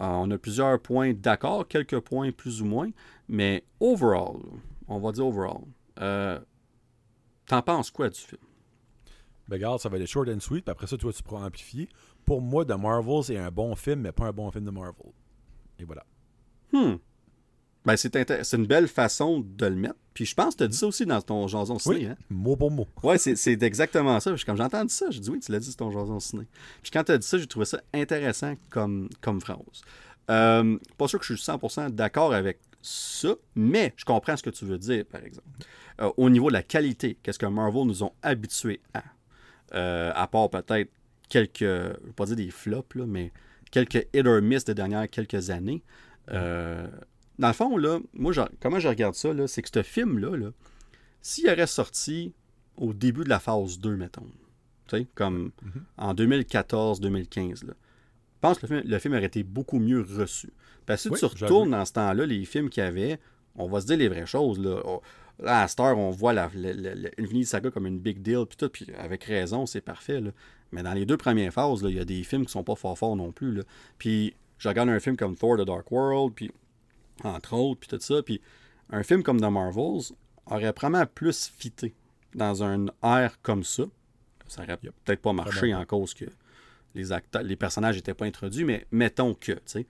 Euh, 0.01 0.07
on 0.07 0.31
a 0.31 0.39
plusieurs 0.39 0.81
points 0.81 1.13
d'accord, 1.13 1.67
quelques 1.69 2.01
points 2.01 2.33
plus 2.33 2.63
ou 2.63 2.65
moins, 2.65 2.91
mais 3.29 3.65
overall, 3.81 4.39
on 4.89 4.99
va 4.99 5.13
dire 5.13 5.27
overall, 5.27 5.63
euh, 6.01 6.39
t'en 7.47 7.61
penses 7.61 7.91
quoi 7.91 8.09
du 8.09 8.19
film? 8.19 8.41
Ben, 9.47 9.57
regarde, 9.57 9.81
ça 9.81 9.89
va 9.89 9.99
être 9.99 10.07
short 10.07 10.29
and 10.29 10.41
sweet, 10.41 10.65
puis 10.65 10.71
après 10.71 10.87
ça, 10.87 10.97
toi, 10.97 11.13
tu 11.13 11.23
pourras 11.23 11.45
amplifier. 11.45 11.89
Pour 12.25 12.41
moi, 12.41 12.65
The 12.65 12.79
Marvel, 12.79 13.25
c'est 13.25 13.37
un 13.37 13.51
bon 13.51 13.75
film, 13.75 14.01
mais 14.01 14.13
pas 14.13 14.27
un 14.27 14.33
bon 14.33 14.51
film 14.51 14.65
de 14.65 14.71
Marvel. 14.71 15.13
Et 15.79 15.85
voilà. 15.85 16.05
Hmm. 16.73 16.97
Ben, 17.85 17.97
c'est 17.97 18.15
une 18.53 18.67
belle 18.67 18.89
façon 18.89 19.41
de 19.41 19.67
le 19.67 19.75
mettre. 19.75 19.97
Puis 20.13 20.27
je 20.27 20.35
pense 20.35 20.55
que 20.55 20.59
tu 20.59 20.65
as 20.65 20.69
dit 20.69 20.77
ça 20.77 20.87
aussi 20.87 21.07
dans 21.07 21.21
ton 21.23 21.49
jason 21.49 21.79
ciné. 21.79 21.97
Oui, 21.97 22.07
Hein? 22.07 22.17
mot 22.29 22.57
pour 22.57 22.71
mot. 22.71 22.87
Ouais, 23.03 23.17
c'est, 23.17 23.63
exactement 23.63 24.21
ça. 24.21 24.33
Puis 24.35 24.45
Comme 24.45 24.57
j'ai 24.57 24.63
entendu 24.63 24.93
ça, 24.93 25.07
j'ai 25.11 25.21
dit 25.21 25.31
oui, 25.31 25.41
tu 25.41 25.51
l'as 25.51 25.61
dit, 25.61 25.71
c'est 25.71 25.77
ton 25.77 25.91
jason 25.91 26.21
ciné. 26.21 26.47
Puis 26.83 26.91
quand 26.91 27.05
tu 27.05 27.13
as 27.13 27.19
dit 27.19 27.27
ça, 27.27 27.39
j'ai 27.39 27.47
trouvé 27.47 27.65
ça 27.65 27.81
intéressant 27.95 28.55
comme, 28.69 29.09
comme 29.21 29.41
phrase. 29.41 29.59
Euh, 30.31 30.79
pas 30.99 31.09
sûr 31.09 31.19
que 31.19 31.25
je 31.25 31.35
suis 31.35 31.51
100% 31.51 31.91
d'accord 31.91 32.35
avec 32.35 32.59
ça, 32.83 33.35
mais 33.55 33.95
je 33.97 34.05
comprends 34.05 34.37
ce 34.37 34.43
que 34.43 34.51
tu 34.51 34.65
veux 34.65 34.79
dire, 34.79 35.05
par 35.07 35.23
exemple. 35.25 35.49
Euh, 36.01 36.11
au 36.17 36.31
niveau 36.31 36.49
de 36.49 36.55
la 36.55 36.63
qualité, 36.63 37.19
qu'est-ce 37.23 37.39
que 37.39 37.47
Marvel 37.47 37.85
nous 37.85 38.03
ont 38.03 38.13
habitués 38.23 38.81
à? 38.95 39.03
Euh, 39.75 40.13
à 40.15 40.27
part 40.27 40.51
peut-être 40.51 40.91
quelques, 41.29 41.61
je 41.61 41.65
ne 41.65 42.07
vais 42.07 42.13
pas 42.15 42.27
dire 42.27 42.37
des 42.37 42.51
flops, 42.51 42.95
là, 42.95 43.07
mais 43.07 43.33
quelques 43.71 44.07
hit 44.13 44.27
or 44.27 44.43
miss 44.43 44.65
des 44.65 44.75
dernières 44.75 45.09
quelques 45.09 45.51
années. 45.51 45.83
Euh, 46.33 46.87
dans 47.41 47.49
le 47.49 47.55
fond, 47.55 47.77
là, 47.79 47.99
moi, 48.13 48.33
comment 48.61 48.79
je 48.79 48.89
regarde 48.89 49.15
ça, 49.15 49.33
là, 49.33 49.49
c'est 49.49 49.63
que 49.63 49.71
ce 49.73 49.83
film-là, 49.83 50.37
là, 50.37 50.51
s'il 51.23 51.49
aurait 51.49 51.67
sorti 51.67 52.35
au 52.77 52.93
début 52.93 53.25
de 53.25 53.31
la 53.31 53.41
phase 53.41 53.79
2, 53.79 53.97
mettons, 53.97 54.27
comme 55.15 55.51
mm-hmm. 55.65 55.81
en 55.99 56.15
2014-2015, 56.15 57.61
je 57.61 57.67
pense 58.41 58.59
que 58.59 58.67
le 58.67 58.99
film, 58.99 59.15
aurait 59.15 59.25
été 59.25 59.43
beaucoup 59.43 59.79
mieux 59.79 60.01
reçu. 60.01 60.53
Parce 60.85 61.09
que 61.09 61.15
si 61.15 61.21
tu 61.21 61.25
retournes 61.27 61.71
dans 61.71 61.85
ce 61.85 61.93
temps-là, 61.93 62.27
les 62.27 62.45
films 62.45 62.69
qu'il 62.69 62.83
y 62.83 62.87
avait, 62.87 63.19
on 63.57 63.69
va 63.69 63.81
se 63.81 63.87
dire 63.87 63.97
les 63.97 64.09
vraies 64.09 64.27
choses. 64.27 64.59
Là, 64.59 64.81
oh, 64.85 65.03
à 65.45 65.67
Star, 65.69 65.97
on 65.97 66.11
voit 66.11 66.33
la, 66.33 66.51
Infinity 67.19 67.47
Saga 67.47 67.71
comme 67.71 67.87
une 67.87 67.99
big 67.99 68.21
deal, 68.23 68.45
puis 68.49 68.57
tout, 68.57 68.69
puis 68.69 68.87
avec 68.99 69.25
raison, 69.25 69.65
c'est 69.67 69.81
parfait. 69.81 70.21
Mais 70.73 70.83
dans 70.83 70.93
les 70.93 71.07
deux 71.07 71.17
premières 71.17 71.53
phases, 71.53 71.81
il 71.83 71.97
y 71.97 72.01
a 72.01 72.05
des 72.05 72.23
films 72.23 72.45
qui 72.45 72.53
sont 72.53 72.65
pas 72.65 72.75
fort 72.75 72.99
forts 72.99 73.17
non 73.17 73.33
plus. 73.33 73.53
Là. 73.55 73.63
Puis 73.99 74.35
je 74.59 74.69
regarde 74.69 74.91
un 74.91 75.01
film 75.01 75.17
comme 75.17 75.37
Thor 75.37 75.57
The 75.57 75.67
Dark 75.67 75.91
World, 75.91 76.35
puis 76.35 76.51
entre 77.25 77.55
autres, 77.55 77.81
puis 77.81 77.89
tout 77.89 78.01
ça, 78.01 78.23
puis 78.23 78.41
un 78.91 79.03
film 79.03 79.23
comme 79.23 79.41
The 79.41 79.51
Marvels 79.51 80.13
aurait 80.47 80.73
probablement 80.73 81.07
plus 81.07 81.53
fité 81.57 81.95
dans 82.35 82.63
un 82.63 82.87
air 83.03 83.41
comme 83.43 83.65
ça. 83.65 83.85
Ça 84.49 84.63
aurait 84.63 84.77
peut-être 84.77 85.23
pas 85.23 85.33
marché 85.33 85.75
en 85.75 85.85
cause 85.85 86.15
que 86.15 86.25
les 86.95 87.13
acteurs, 87.13 87.43
les 87.43 87.57
personnages 87.57 87.97
n'étaient 87.97 88.15
pas 88.15 88.27
introduits, 88.27 88.65
mais 88.65 88.87
mettons 88.91 89.35
que, 89.35 89.53
tu 89.53 89.61
sais, 89.67 89.87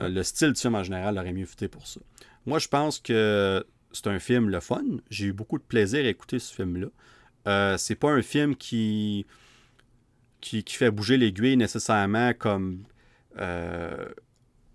euh, 0.00 0.08
le 0.08 0.22
style 0.22 0.52
du 0.52 0.60
film 0.60 0.74
en 0.74 0.82
général 0.82 1.16
aurait 1.16 1.32
mieux 1.32 1.46
fité 1.46 1.68
pour 1.68 1.86
ça. 1.86 2.00
Moi, 2.46 2.58
je 2.58 2.68
pense 2.68 2.98
que 2.98 3.64
c'est 3.92 4.06
un 4.06 4.18
film 4.18 4.48
le 4.48 4.60
fun. 4.60 4.82
J'ai 5.10 5.26
eu 5.26 5.32
beaucoup 5.32 5.58
de 5.58 5.62
plaisir 5.62 6.04
à 6.04 6.08
écouter 6.08 6.38
ce 6.38 6.54
film-là. 6.54 6.88
Euh, 7.48 7.76
c'est 7.76 7.94
pas 7.94 8.10
un 8.10 8.22
film 8.22 8.56
qui, 8.56 9.26
qui, 10.40 10.64
fait 10.66 10.90
bouger 10.90 11.16
l'aiguille 11.16 11.56
nécessairement 11.56 12.32
comme 12.34 12.84
euh, 13.38 14.08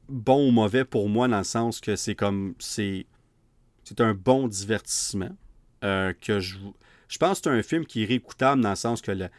bon 0.09 0.47
ou 0.47 0.51
mauvais 0.51 0.85
pour 0.85 1.09
moi, 1.09 1.27
dans 1.27 1.39
le 1.39 1.43
sens 1.43 1.79
que 1.79 1.95
c'est 1.95 2.15
comme. 2.15 2.55
C'est, 2.59 3.05
c'est 3.83 4.01
un 4.01 4.13
bon 4.13 4.47
divertissement. 4.47 5.35
Euh, 5.83 6.13
que 6.19 6.39
je, 6.39 6.57
je 7.07 7.17
pense 7.17 7.39
que 7.39 7.49
c'est 7.49 7.57
un 7.57 7.61
film 7.61 7.85
qui 7.85 8.03
est 8.03 8.05
réécoutable 8.05 8.61
dans 8.61 8.71
le 8.71 8.75
sens 8.75 9.01
que, 9.01 9.11
le, 9.11 9.29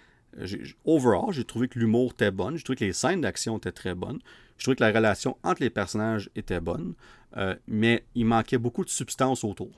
overall, 0.84 1.32
j'ai 1.32 1.44
trouvé 1.44 1.68
que 1.68 1.78
l'humour 1.78 2.12
était 2.12 2.30
bon. 2.30 2.56
J'ai 2.56 2.62
trouvé 2.62 2.76
que 2.76 2.84
les 2.84 2.92
scènes 2.92 3.22
d'action 3.22 3.58
étaient 3.58 3.72
très 3.72 3.94
bonnes. 3.94 4.20
Je 4.56 4.64
trouvais 4.64 4.76
que 4.76 4.84
la 4.84 4.92
relation 4.92 5.36
entre 5.42 5.62
les 5.62 5.70
personnages 5.70 6.30
était 6.36 6.60
bonne. 6.60 6.94
Euh, 7.36 7.56
mais 7.66 8.04
il 8.14 8.26
manquait 8.26 8.58
beaucoup 8.58 8.84
de 8.84 8.90
substance 8.90 9.44
autour. 9.44 9.72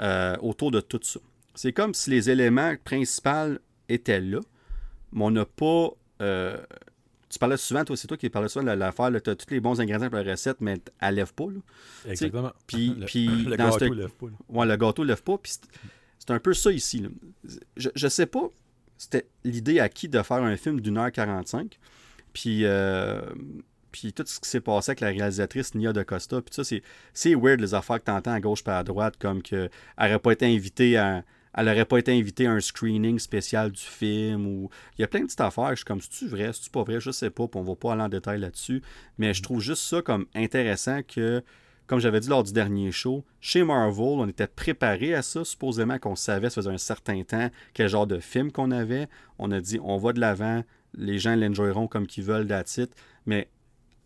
Euh, 0.00 0.36
autour 0.40 0.70
de 0.70 0.80
tout 0.80 1.00
ça. 1.02 1.20
C'est 1.54 1.72
comme 1.72 1.94
si 1.94 2.10
les 2.10 2.30
éléments 2.30 2.74
principaux 2.84 3.58
étaient 3.88 4.20
là, 4.20 4.40
mais 5.12 5.24
on 5.24 5.30
n'a 5.30 5.44
pas. 5.44 5.90
Euh, 7.28 7.32
tu 7.32 7.38
parlais 7.38 7.56
souvent, 7.56 7.84
toi, 7.84 7.96
c'est 7.96 8.06
toi 8.06 8.16
qui 8.16 8.30
parlais 8.30 8.48
souvent 8.48 8.64
de 8.64 8.70
l'affaire, 8.70 9.10
tu 9.22 9.30
as 9.30 9.36
tous 9.36 9.50
les 9.50 9.60
bons 9.60 9.80
ingrédients 9.80 10.08
pour 10.08 10.18
la 10.18 10.30
recette, 10.30 10.60
mais 10.60 10.78
elle 11.00 11.14
lève 11.16 11.32
pas. 11.34 11.46
Exactement. 12.08 12.52
Puis, 12.66 12.94
le, 12.98 13.06
puis 13.06 13.26
le 13.44 13.56
gâteau 13.56 13.92
lève 13.92 14.10
pas. 14.10 14.26
Ouais, 14.48 14.66
le 14.66 14.76
gâteau 14.76 15.04
lève 15.04 15.22
pas. 15.22 15.38
Puis 15.38 15.52
c'est 16.18 16.30
un 16.30 16.40
peu 16.40 16.54
ça 16.54 16.72
ici. 16.72 17.06
Je, 17.76 17.88
je 17.94 18.08
sais 18.08 18.26
pas, 18.26 18.48
c'était 18.96 19.26
l'idée 19.44 19.80
à 19.80 19.88
qui 19.88 20.08
de 20.08 20.22
faire 20.22 20.42
un 20.42 20.56
film 20.56 20.80
d'une 20.80 20.98
heure 20.98 21.12
45. 21.12 21.78
Puis, 22.32 22.64
puis 23.92 24.12
tout 24.12 24.24
ce 24.26 24.40
qui 24.40 24.48
s'est 24.48 24.60
passé 24.60 24.90
avec 24.90 25.00
la 25.00 25.08
réalisatrice 25.08 25.74
Nia 25.74 25.92
de 25.92 26.02
Costa, 26.02 26.40
puis 26.42 26.54
ça, 26.54 26.62
c'est 27.14 27.34
weird 27.34 27.60
les 27.60 27.74
affaires 27.74 27.98
que 27.98 28.04
tu 28.04 28.10
entends 28.10 28.32
à 28.32 28.40
gauche 28.40 28.62
et 28.66 28.70
à 28.70 28.84
droite, 28.84 29.14
comme 29.18 29.42
qu'elle 29.42 29.70
n'aurait 29.98 30.18
pas 30.18 30.32
été 30.32 30.46
invitée 30.46 30.96
à. 30.96 31.24
Elle 31.54 31.66
n'aurait 31.66 31.84
pas 31.84 31.98
été 31.98 32.16
invitée 32.16 32.46
à 32.46 32.52
un 32.52 32.60
screening 32.60 33.18
spécial 33.18 33.70
du 33.72 33.80
film 33.80 34.46
ou. 34.46 34.70
Il 34.96 35.02
y 35.02 35.04
a 35.04 35.08
plein 35.08 35.20
de 35.20 35.26
petites 35.26 35.40
affaires. 35.40 35.70
Je 35.70 35.76
suis 35.76 35.84
comme, 35.84 36.00
c'est-tu 36.00 36.28
vrai, 36.28 36.52
c'est-tu 36.52 36.70
pas 36.70 36.82
vrai, 36.82 37.00
je 37.00 37.10
sais 37.10 37.30
pas, 37.30 37.48
puis 37.48 37.60
on 37.60 37.64
va 37.64 37.74
pas 37.74 37.92
aller 37.92 38.02
en 38.02 38.08
détail 38.08 38.40
là-dessus. 38.40 38.82
Mais 39.18 39.34
je 39.34 39.42
trouve 39.42 39.60
juste 39.60 39.82
ça 39.82 40.02
comme 40.02 40.26
intéressant 40.34 41.00
que, 41.02 41.42
comme 41.86 42.00
j'avais 42.00 42.20
dit 42.20 42.28
lors 42.28 42.42
du 42.42 42.52
dernier 42.52 42.92
show, 42.92 43.24
chez 43.40 43.64
Marvel, 43.64 44.04
on 44.04 44.28
était 44.28 44.46
préparé 44.46 45.14
à 45.14 45.22
ça, 45.22 45.44
supposément 45.44 45.98
qu'on 45.98 46.16
savait, 46.16 46.50
ça 46.50 46.56
faisait 46.56 46.70
un 46.70 46.78
certain 46.78 47.22
temps, 47.22 47.50
quel 47.72 47.88
genre 47.88 48.06
de 48.06 48.18
film 48.18 48.52
qu'on 48.52 48.70
avait. 48.70 49.08
On 49.38 49.50
a 49.50 49.60
dit, 49.60 49.80
on 49.82 49.96
va 49.96 50.12
de 50.12 50.20
l'avant, 50.20 50.62
les 50.94 51.18
gens 51.18 51.34
l'enjoyeront 51.34 51.86
comme 51.86 52.06
qu'ils 52.06 52.24
veulent, 52.24 52.46
d'attitude. 52.46 52.90
Mais 53.26 53.48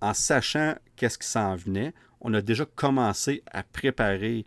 en 0.00 0.14
sachant 0.14 0.74
qu'est-ce 0.96 1.18
qui 1.18 1.26
s'en 1.26 1.56
venait, 1.56 1.92
on 2.20 2.34
a 2.34 2.40
déjà 2.40 2.64
commencé 2.64 3.42
à 3.50 3.62
préparer 3.62 4.46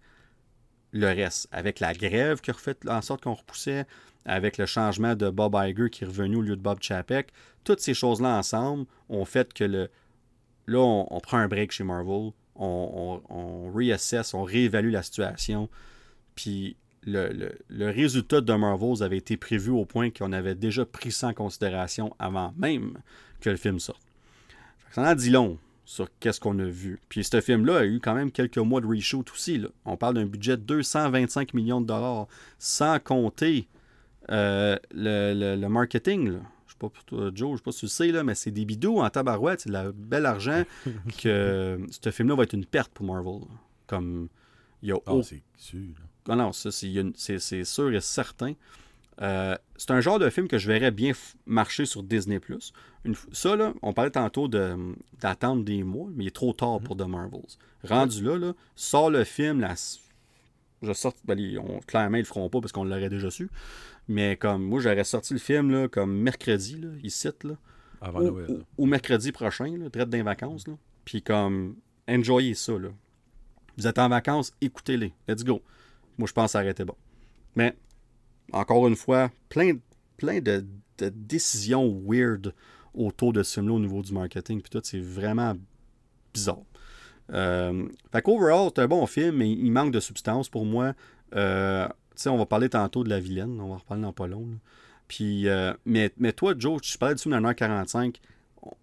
le 0.95 1.07
reste. 1.07 1.47
Avec 1.51 1.79
la 1.79 1.93
grève 1.93 2.41
qui 2.41 2.51
a 2.51 2.53
fait 2.53 2.87
en 2.87 3.01
sorte 3.01 3.23
qu'on 3.23 3.33
repoussait, 3.33 3.85
avec 4.25 4.57
le 4.57 4.65
changement 4.65 5.15
de 5.15 5.29
Bob 5.29 5.55
Iger 5.55 5.89
qui 5.89 6.03
est 6.03 6.07
revenu 6.07 6.37
au 6.37 6.41
lieu 6.41 6.55
de 6.55 6.61
Bob 6.61 6.79
Chapek, 6.81 7.31
toutes 7.63 7.81
ces 7.81 7.93
choses-là 7.93 8.37
ensemble 8.37 8.85
ont 9.09 9.25
fait 9.25 9.53
que 9.53 9.65
le, 9.65 9.89
là, 10.67 10.79
on, 10.79 11.19
prend 11.19 11.37
un 11.37 11.47
break 11.47 11.71
chez 11.71 11.83
Marvel, 11.83 12.31
on, 12.55 13.21
on, 13.29 13.71
réassesse, 13.71 14.33
on 14.33 14.43
réévalue 14.43 14.91
la 14.91 15.03
situation. 15.03 15.69
Puis 16.33 16.77
le, 17.03 17.53
le, 17.67 17.89
résultat 17.89 18.41
de 18.41 18.53
Marvels 18.53 19.03
avait 19.03 19.17
été 19.17 19.37
prévu 19.37 19.71
au 19.71 19.85
point 19.85 20.09
qu'on 20.09 20.31
avait 20.31 20.55
déjà 20.55 20.85
pris 20.85 21.11
ça 21.11 21.27
en 21.27 21.33
considération 21.33 22.15
avant 22.19 22.53
même 22.57 22.97
que 23.41 23.49
le 23.49 23.57
film 23.57 23.79
sorte. 23.79 24.01
Ça 24.91 25.03
en 25.03 25.13
dit 25.13 25.29
long 25.29 25.59
sur 25.85 26.09
qu'est-ce 26.19 26.39
qu'on 26.39 26.57
a 26.59 26.65
vu. 26.65 26.99
Puis 27.09 27.23
ce 27.23 27.39
film-là 27.39 27.77
a 27.77 27.85
eu 27.85 27.99
quand 27.99 28.15
même 28.15 28.31
quelques 28.31 28.57
mois 28.57 28.81
de 28.81 28.87
reshoot 28.87 29.31
aussi. 29.31 29.63
On 29.85 29.95
parle 29.95 30.15
d'un 30.15 30.25
budget 30.25 30.57
de 30.57 30.63
225 30.63 31.53
millions 31.53 31.79
de 31.79 31.85
dollars, 31.85 32.27
sans 32.57 32.99
compter 32.99 33.67
euh, 34.31 34.77
le, 34.91 35.67
marketing. 35.67 36.31
Là. 36.31 36.39
Je 36.65 36.71
sais 36.73 36.77
pas 36.79 36.89
pour 36.89 37.03
toi, 37.03 37.31
Joe, 37.33 37.51
je 37.51 37.57
sais 37.57 37.63
pas 37.63 37.71
si 37.71 37.79
tu 37.81 37.87
sais, 37.87 38.11
là, 38.11 38.23
mais 38.23 38.35
c'est 38.35 38.51
des 38.51 38.65
bidous 38.65 38.99
en 38.99 39.09
tabarouette, 39.09 39.61
c'est 39.61 39.69
de 39.69 39.73
la 39.73 39.91
bel 39.91 40.25
argent 40.25 40.63
que 41.21 41.79
ce 41.89 42.11
film-là 42.11 42.35
va 42.35 42.43
être 42.43 42.53
une 42.53 42.65
perte 42.65 42.91
pour 42.91 43.05
Marvel. 43.05 43.41
Comme 43.87 44.29
il 44.81 44.89
y 44.89 44.91
a 44.91 44.97
ah, 45.05 45.13
c'est 45.23 45.43
sûr. 45.57 45.95
Ah 46.27 46.35
non, 46.35 46.51
ça, 46.51 46.71
c'est 46.71 47.63
sûr 47.63 47.93
et 47.93 48.01
certain. 48.01 48.53
Euh, 49.21 49.55
c'est 49.77 49.91
un 49.91 50.01
genre 50.01 50.19
de 50.19 50.29
film 50.29 50.47
que 50.47 50.57
je 50.57 50.67
verrais 50.67 50.91
bien 50.91 51.13
marcher 51.45 51.85
sur 51.85 52.03
Disney+. 52.03 52.39
Une, 53.05 53.15
ça, 53.31 53.55
là, 53.55 53.73
on 53.81 53.93
parlait 53.93 54.11
tantôt 54.11 54.47
d'attendre 54.47 55.63
des 55.63 55.83
mois, 55.83 56.09
mais 56.13 56.25
il 56.25 56.27
est 56.27 56.35
trop 56.35 56.53
tard 56.53 56.79
pour 56.81 56.97
The 56.97 57.07
Marvels. 57.07 57.57
Rendu 57.83 58.23
là, 58.23 58.37
là, 58.37 58.53
sort 58.75 59.11
le 59.11 59.23
film, 59.23 59.59
la, 59.61 59.75
je 60.81 60.93
sors, 60.93 61.13
ben, 61.23 61.39
on, 61.59 61.79
clairement, 61.81 62.17
ils 62.17 62.21
le 62.21 62.25
feront 62.25 62.49
pas 62.49 62.59
parce 62.61 62.71
qu'on 62.71 62.83
l'aurait 62.83 63.09
déjà 63.09 63.29
su. 63.29 63.49
Mais 64.07 64.35
comme 64.37 64.63
moi, 64.63 64.81
j'aurais 64.81 65.03
sorti 65.03 65.33
le 65.33 65.39
film 65.39 65.71
là, 65.71 65.87
comme 65.87 66.15
mercredi, 66.17 66.77
là, 66.77 66.89
ici, 67.03 67.29
là, 67.43 67.55
Avant 68.01 68.21
ou, 68.21 68.23
Noël. 68.23 68.65
Ou, 68.77 68.85
mercredi 68.85 69.31
prochain, 69.31 69.77
là, 69.77 69.89
traite 69.89 70.09
des 70.09 70.21
vacances. 70.21 70.67
Là. 70.67 70.73
Puis 71.05 71.21
comme, 71.21 71.75
enjoyez 72.07 72.53
ça. 72.53 72.73
Là. 72.73 72.89
Vous 73.77 73.87
êtes 73.87 73.99
en 73.99 74.09
vacances, 74.09 74.53
écoutez-les. 74.61 75.13
Let's 75.27 75.43
go. 75.43 75.61
Moi, 76.17 76.27
je 76.27 76.33
pense 76.33 76.45
que 76.45 76.51
ça 76.51 76.59
aurait 76.59 76.71
été 76.71 76.85
bon. 76.85 76.95
Mais 77.55 77.75
encore 78.51 78.87
une 78.87 78.95
fois, 78.95 79.31
plein, 79.49 79.73
plein 80.17 80.39
de, 80.39 80.65
décisions 80.97 82.01
weird 82.05 82.53
autour 82.95 83.33
de 83.33 83.43
ce 83.43 83.55
film-là 83.55 83.73
au 83.73 83.79
niveau 83.79 84.01
du 84.01 84.13
marketing. 84.13 84.61
Puis 84.61 84.69
tout, 84.69 84.81
c'est 84.83 84.99
vraiment 84.99 85.55
bizarre. 86.33 86.63
Euh, 87.33 87.87
fait 88.11 88.21
qu'overall, 88.21 88.69
c'est 88.75 88.81
un 88.81 88.87
bon 88.87 89.05
film, 89.05 89.37
mais 89.37 89.51
il 89.51 89.71
manque 89.71 89.91
de 89.91 89.99
substance 89.99 90.49
pour 90.49 90.65
moi. 90.65 90.93
Euh, 91.35 91.87
on 92.27 92.37
va 92.37 92.45
parler 92.45 92.69
tantôt 92.69 93.03
de 93.03 93.09
la 93.09 93.19
vilaine, 93.19 93.59
on 93.59 93.69
va 93.69 93.75
en 93.75 93.77
reparler 93.77 94.03
dans 94.03 94.13
pas 94.13 94.27
long. 94.27 94.47
Puis, 95.07 95.47
euh, 95.47 95.73
mais, 95.85 96.11
mais 96.17 96.33
toi, 96.33 96.53
Joe, 96.57 96.81
tu 96.81 96.97
parlais 96.97 97.15
du 97.15 97.21
film 97.21 97.39
dans 97.39 97.49
1h45. 97.51 98.15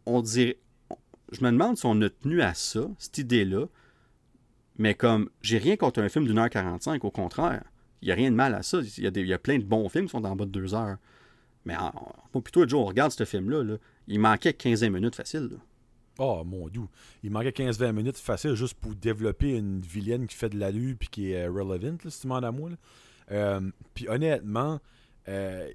On, 0.06 0.22
dirait. 0.22 0.58
je 1.32 1.42
me 1.42 1.50
demande 1.50 1.76
si 1.76 1.86
on 1.86 2.00
a 2.02 2.08
tenu 2.08 2.42
à 2.42 2.54
ça, 2.54 2.82
cette 2.98 3.18
idée-là. 3.18 3.66
Mais 4.78 4.94
comme, 4.94 5.28
j'ai 5.42 5.58
rien 5.58 5.76
contre 5.76 6.00
un 6.00 6.08
film 6.08 6.26
d'une 6.26 6.38
heure 6.38 6.50
45, 6.50 7.04
au 7.04 7.10
contraire. 7.10 7.64
Il 8.00 8.06
n'y 8.06 8.12
a 8.12 8.14
rien 8.14 8.30
de 8.30 8.36
mal 8.36 8.54
à 8.54 8.62
ça. 8.62 8.80
Il 8.80 9.04
y, 9.04 9.06
a 9.06 9.10
il 9.14 9.26
y, 9.26 9.32
a 9.32 9.38
plein 9.38 9.58
de 9.58 9.64
bons 9.64 9.88
films 9.88 10.06
qui 10.06 10.10
sont 10.10 10.24
en 10.24 10.34
bas 10.34 10.44
de 10.44 10.50
deux 10.50 10.74
heures. 10.74 10.96
Mais 11.64 11.76
en, 11.76 11.92
plutôt, 12.40 12.66
Joe, 12.66 12.80
on 12.80 12.84
regarde 12.84 13.12
ce 13.12 13.24
film-là. 13.24 13.76
il 14.08 14.18
manquait 14.18 14.52
15 14.52 14.82
minutes 14.84 15.14
facile. 15.14 15.58
Oh 16.18 16.42
mon 16.44 16.68
dieu. 16.68 16.82
Il 17.22 17.30
manquait 17.30 17.50
15-20 17.50 17.92
minutes 17.92 18.18
facile 18.18 18.54
juste 18.54 18.74
pour 18.74 18.94
développer 18.94 19.56
une 19.56 19.80
vilaine 19.80 20.26
qui 20.26 20.36
fait 20.36 20.50
de 20.50 20.58
l'allure 20.58 20.96
puis 20.98 21.08
qui 21.08 21.32
est 21.32 21.46
relevant, 21.46 21.96
si 22.06 22.20
tu 22.20 22.26
demandes 22.26 22.44
à 22.44 22.52
moi. 22.52 22.70
Euh, 23.30 23.60
puis 23.94 24.08
honnêtement, 24.08 24.78
euh, 25.28 25.70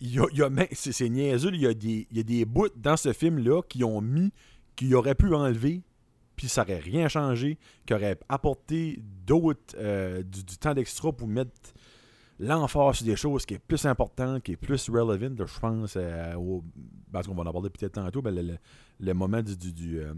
y 0.00 0.18
a, 0.18 0.26
c'est 0.72 1.08
niaiseux, 1.08 1.50
il 1.52 1.60
y, 1.60 1.66
a 1.66 1.74
des, 1.74 2.06
y 2.10 2.20
a 2.20 2.22
des 2.22 2.44
bouts 2.44 2.70
dans 2.76 2.96
ce 2.96 3.12
film-là 3.12 3.62
qui 3.68 3.84
ont 3.84 4.00
mis, 4.00 4.32
qui 4.74 4.94
auraient 4.94 5.14
pu 5.14 5.34
enlever 5.34 5.82
puis 6.38 6.48
ça 6.48 6.62
n'aurait 6.62 6.78
rien 6.78 7.08
changé, 7.08 7.58
qui 7.84 7.92
aurait 7.92 8.16
apporté 8.28 9.02
d'autres, 9.26 9.74
euh, 9.76 10.22
du, 10.22 10.56
temps 10.56 10.72
d'extra 10.72 11.12
pour 11.12 11.26
mettre 11.26 11.50
l'emphase 12.38 13.02
des 13.02 13.16
choses 13.16 13.44
qui 13.44 13.54
est 13.54 13.58
plus 13.58 13.84
importantes, 13.86 14.42
qui 14.42 14.52
est 14.52 14.56
plus 14.56 14.88
relevant, 14.88 15.34
je 15.36 15.60
pense, 15.60 15.94
euh, 15.96 16.34
parce 17.12 17.26
qu'on 17.26 17.34
va 17.34 17.42
en 17.42 17.46
aborder 17.46 17.70
peut-être 17.70 17.94
tantôt, 17.94 18.22
ben, 18.22 18.58
le, 19.00 19.14
moment 19.14 19.42
du, 19.42 19.56
du, 19.56 20.00
euh, 20.00 20.14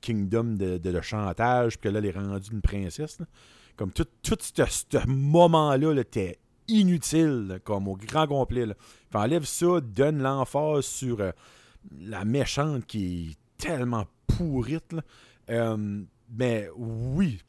kingdom 0.00 0.56
de, 0.56 0.80
le 0.82 1.02
chantage, 1.02 1.78
puis 1.78 1.88
que 1.88 1.92
là, 1.92 1.98
elle 1.98 2.06
est 2.06 2.12
rendue 2.12 2.50
une 2.52 2.62
princesse. 2.62 3.18
Comme 3.76 3.92
tout, 3.92 4.06
tout 4.22 4.36
ce, 4.40 5.06
moment-là 5.06 5.94
était 6.00 6.38
inutile, 6.68 7.60
comme 7.64 7.88
au 7.88 7.96
grand 7.96 8.26
complet. 8.26 8.66
Enlève 9.12 9.44
ça, 9.44 9.80
donne 9.80 10.22
l'emphase 10.22 10.84
sur 10.84 11.20
euh, 11.20 11.32
la 12.00 12.24
méchante 12.24 12.86
qui 12.86 13.30
est 13.30 13.62
tellement 13.62 14.06
pourrite. 14.26 14.94
Mais 16.34 16.68
oui, 16.76 17.42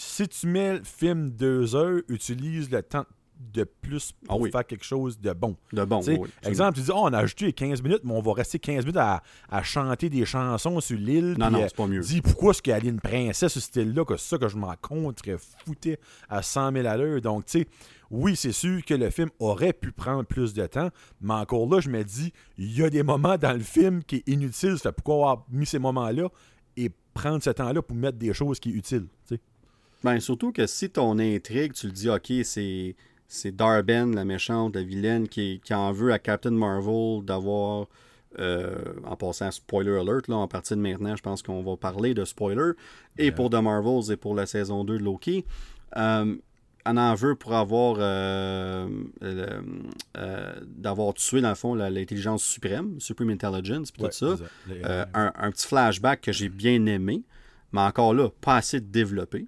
si 0.00 0.26
tu 0.28 0.46
mets 0.46 0.78
le 0.78 0.84
film 0.84 1.30
deux 1.30 1.74
heures, 1.76 2.00
utilise 2.08 2.70
le 2.70 2.82
temps 2.82 3.04
de 3.52 3.64
plus 3.64 4.12
pour 4.12 4.46
Ah 4.46 4.50
faire 4.50 4.66
quelque 4.66 4.84
chose 4.84 5.18
de 5.18 5.32
bon. 5.32 5.56
De 5.72 5.84
bon, 5.84 6.00
oui, 6.06 6.20
exemple, 6.42 6.78
tu 6.78 6.84
dis, 6.84 6.90
oh, 6.90 7.02
on 7.04 7.12
a 7.12 7.18
ajouté 7.18 7.52
15 7.52 7.82
minutes, 7.82 8.00
mais 8.04 8.12
on 8.12 8.20
va 8.20 8.32
rester 8.34 8.58
15 8.58 8.84
minutes 8.84 8.96
à, 8.96 9.22
à 9.50 9.62
chanter 9.62 10.08
des 10.08 10.24
chansons 10.24 10.80
sur 10.80 10.98
l'île. 10.98 11.36
Non, 11.38 11.50
non, 11.50 11.60
euh, 11.60 11.66
c'est 11.68 11.76
pas 11.76 11.86
mieux. 11.86 12.00
Dis, 12.00 12.22
pourquoi 12.22 12.52
est-ce 12.52 12.62
qu'il 12.62 12.70
y 12.70 12.74
a 12.74 12.78
une 12.78 13.00
princesse 13.00 13.52
ce 13.52 13.60
style-là, 13.60 14.04
que 14.04 14.16
c'est 14.16 14.28
ça 14.28 14.38
que 14.38 14.48
je 14.48 14.56
m'en 14.56 14.74
contre 14.80 15.22
foutais 15.66 15.98
à 16.28 16.42
100 16.42 16.72
000 16.72 16.86
à 16.86 16.96
l'heure? 16.96 17.20
Donc, 17.20 17.46
tu 17.46 17.60
sais, 17.60 17.66
oui, 18.10 18.36
c'est 18.36 18.52
sûr 18.52 18.82
que 18.84 18.94
le 18.94 19.10
film 19.10 19.30
aurait 19.38 19.72
pu 19.72 19.92
prendre 19.92 20.24
plus 20.24 20.54
de 20.54 20.66
temps, 20.66 20.90
mais 21.20 21.34
encore 21.34 21.68
là, 21.68 21.80
je 21.80 21.90
me 21.90 22.02
dis, 22.04 22.32
il 22.58 22.74
y 22.76 22.82
a 22.82 22.90
des 22.90 23.02
moments 23.02 23.36
dans 23.36 23.52
le 23.52 23.60
film 23.60 24.02
qui 24.02 24.16
est 24.16 24.28
inutile. 24.28 24.78
Ça 24.78 24.90
fait 24.90 24.92
pourquoi 24.92 25.14
avoir 25.14 25.46
mis 25.50 25.66
ces 25.66 25.78
moments-là 25.78 26.28
et 26.76 26.90
prendre 27.14 27.42
ce 27.42 27.50
temps-là 27.50 27.82
pour 27.82 27.96
mettre 27.96 28.18
des 28.18 28.32
choses 28.32 28.60
qui 28.60 28.70
sont 28.70 28.76
utiles. 28.76 29.06
tu 29.26 29.34
sais. 29.34 29.40
Ben, 30.04 30.18
surtout 30.20 30.52
que 30.52 30.66
si 30.66 30.88
ton 30.90 31.18
intrigue, 31.18 31.72
tu 31.72 31.86
le 31.86 31.92
dis, 31.92 32.08
ok, 32.08 32.32
c'est. 32.44 32.96
C'est 33.32 33.54
Darben, 33.54 34.12
la 34.16 34.24
méchante, 34.24 34.74
la 34.74 34.82
vilaine, 34.82 35.28
qui, 35.28 35.60
qui 35.62 35.72
en 35.72 35.92
veut 35.92 36.12
à 36.12 36.18
Captain 36.18 36.50
Marvel 36.50 37.24
d'avoir, 37.24 37.86
euh, 38.40 38.74
en 39.06 39.14
passant 39.14 39.52
spoiler 39.52 39.96
alert, 40.00 40.26
là, 40.26 40.34
en 40.34 40.48
partie 40.48 40.74
de 40.74 40.80
maintenant, 40.80 41.14
je 41.14 41.22
pense 41.22 41.40
qu'on 41.40 41.62
va 41.62 41.76
parler 41.76 42.12
de 42.12 42.24
spoiler, 42.24 42.72
et 43.18 43.26
Yeah. 43.26 43.32
pour 43.36 43.48
The 43.50 43.62
Marvels 43.62 44.10
et 44.12 44.16
pour 44.16 44.34
la 44.34 44.46
saison 44.46 44.82
2 44.82 44.98
de 44.98 45.04
Loki. 45.04 45.44
Euh, 45.96 46.34
on 46.84 46.96
en 46.96 47.14
veut 47.14 47.36
pour 47.36 47.54
avoir 47.54 47.98
euh, 48.00 48.88
euh, 49.22 50.52
d'avoir 50.66 51.14
tué 51.14 51.40
dans 51.40 51.50
le 51.50 51.54
fond 51.54 51.74
l'intelligence 51.76 52.42
suprême, 52.42 52.96
Supreme 52.98 53.30
Intelligence, 53.30 53.92
puis 53.92 54.02
Ouais, 54.02 54.08
tout 54.10 54.36
ça. 54.36 55.06
un, 55.14 55.32
un 55.36 55.50
petit 55.52 55.68
flashback 55.68 56.20
que 56.22 56.32
j'ai 56.32 56.48
bien 56.48 56.84
aimé, 56.86 57.22
mais 57.72 57.82
encore 57.82 58.12
là, 58.14 58.28
pas 58.40 58.56
assez 58.56 58.80
développé. 58.80 59.46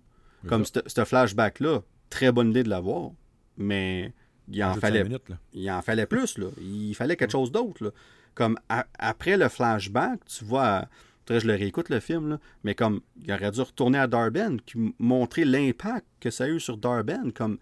Comme 0.48 0.64
ce 0.64 1.04
flashback-là, 1.04 1.82
très 2.10 2.32
bonne 2.32 2.50
idée 2.50 2.62
de 2.62 2.68
l'avoir, 2.68 3.10
mais 3.56 4.12
il 4.48 4.62
en, 4.64 4.74
fallait, 4.74 5.04
minutes, 5.04 5.28
là. 5.28 5.38
il 5.54 5.70
en 5.70 5.82
fallait 5.82 6.06
plus. 6.06 6.38
Là. 6.38 6.46
Il 6.60 6.94
fallait 6.94 7.16
quelque 7.16 7.30
chose 7.32 7.52
d'autre. 7.52 7.92
Comme 8.34 8.58
a- 8.68 8.86
après 8.98 9.36
le 9.36 9.48
flashback, 9.48 10.20
tu 10.26 10.44
vois, 10.44 10.86
je 11.28 11.46
le 11.46 11.54
réécoute 11.54 11.88
le 11.90 12.00
film, 12.00 12.30
là, 12.30 12.38
mais 12.64 12.74
comme 12.74 13.00
il 13.24 13.32
aurait 13.32 13.50
dû 13.50 13.60
retourner 13.60 13.98
à 13.98 14.06
Darben, 14.06 14.60
qui 14.60 14.94
montrer 14.98 15.44
l'impact 15.44 16.06
que 16.20 16.30
ça 16.30 16.44
a 16.44 16.48
eu 16.48 16.60
sur 16.60 16.76
Darben. 16.76 17.32
Comme 17.32 17.58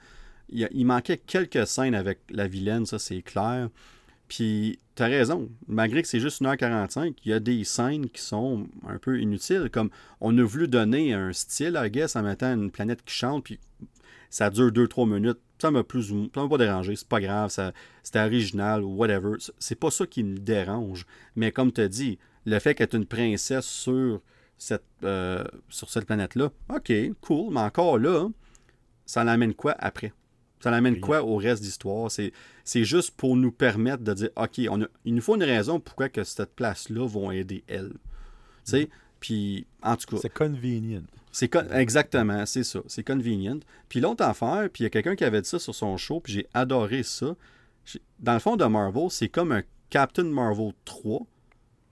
il, 0.49 0.61
y 0.61 0.65
a- 0.65 0.69
il 0.73 0.87
manquait 0.87 1.19
quelques 1.19 1.67
scènes 1.67 1.95
avec 1.95 2.21
la 2.31 2.47
vilaine, 2.49 2.87
ça 2.87 2.99
c'est 2.99 3.23
clair. 3.23 3.69
Puis, 4.31 4.79
t'as 4.95 5.09
raison, 5.09 5.51
malgré 5.67 6.03
que 6.03 6.07
c'est 6.07 6.21
juste 6.21 6.41
1h45, 6.41 7.15
il 7.25 7.31
y 7.31 7.35
a 7.35 7.41
des 7.41 7.65
scènes 7.65 8.09
qui 8.09 8.23
sont 8.23 8.69
un 8.87 8.97
peu 8.97 9.21
inutiles. 9.21 9.71
Comme 9.73 9.91
on 10.21 10.39
a 10.39 10.43
voulu 10.45 10.69
donner 10.69 11.13
un 11.13 11.33
style, 11.33 11.77
I 11.77 11.91
guess, 11.91 12.15
en 12.15 12.23
mettant 12.23 12.55
une 12.55 12.71
planète 12.71 13.03
qui 13.05 13.13
chante, 13.13 13.43
puis 13.43 13.59
ça 14.31 14.49
dure 14.49 14.71
2-3 14.71 15.13
minutes. 15.13 15.41
Ça 15.59 15.73
m'a 15.73 15.83
plus 15.83 16.11
ça 16.33 16.43
m'a 16.43 16.49
pas 16.49 16.59
dérangé, 16.59 16.95
c'est 16.95 17.09
pas 17.09 17.21
grave, 17.21 17.51
c'était 18.05 18.21
original 18.21 18.85
ou 18.85 18.95
whatever. 18.95 19.33
C'est- 19.59 19.75
pas 19.75 19.91
ça 19.91 20.07
qui 20.07 20.23
me 20.23 20.39
dérange. 20.39 21.07
Mais 21.35 21.51
comme 21.51 21.73
tu 21.73 21.87
dit, 21.89 22.19
le 22.47 22.61
fait 22.61 22.81
est 22.81 22.95
une 22.95 23.07
princesse 23.07 23.67
sur 23.67 24.21
cette, 24.57 24.85
euh, 25.03 25.43
sur 25.69 25.91
cette 25.91 26.07
planète-là, 26.07 26.53
ok, 26.73 26.93
cool, 27.21 27.53
mais 27.53 27.61
encore 27.61 27.99
là, 27.99 28.29
ça 29.07 29.25
l'amène 29.25 29.55
quoi 29.55 29.75
après? 29.81 30.13
Ça 30.61 30.71
l'amène 30.71 31.01
quoi 31.01 31.23
au 31.25 31.37
reste 31.37 31.63
de 31.63 31.67
l'histoire? 31.67 32.11
C'est, 32.11 32.33
c'est 32.65 32.85
juste 32.85 33.13
pour 33.17 33.35
nous 33.37 33.51
permettre 33.51 34.03
de 34.05 34.13
dire, 34.13 34.29
OK, 34.37 34.61
on 34.71 34.83
a, 34.83 34.87
il 35.05 35.15
nous 35.15 35.23
faut 35.23 35.37
une 35.37 35.43
raison 35.45 35.81
pourquoi 35.81 36.09
que 36.09 36.23
cette 36.23 36.55
place-là 36.55 37.07
vont 37.09 37.31
aider 37.31 37.65
elle. 37.67 37.93
Tu 37.93 38.73
sais, 38.73 38.91
puis 39.21 39.67
en 39.83 39.97
tout 39.97 40.15
cas, 40.15 40.21
C'est 40.23 40.33
convenient. 40.33 41.03
c'est 41.33 41.49
con- 41.49 41.67
exactement, 41.73 42.45
c'est 42.47 42.65
ça, 42.65 42.81
c'est 42.89 43.03
convenient. 43.05 43.59
Puis 43.89 44.01
l'autre 44.01 44.23
affaire, 44.25 44.69
puis 44.73 44.83
il 44.83 44.85
y 44.85 44.87
a 44.87 44.91
quelqu'un 44.91 45.17
qui 45.17 45.25
avait 45.25 45.41
dit 45.43 45.49
ça 45.49 45.59
sur 45.59 45.75
son 45.75 45.97
show, 45.97 46.21
puis 46.21 46.33
j'ai 46.35 46.47
adoré 46.55 47.03
ça. 47.03 47.35
Dans 48.19 48.35
le 48.35 48.39
fond 48.41 48.57
de 48.57 48.65
Marvel, 48.67 49.11
c'est 49.11 49.29
comme 49.31 49.53
un 49.53 49.63
Captain 49.89 50.25
Marvel 50.25 50.73
3, 50.85 51.27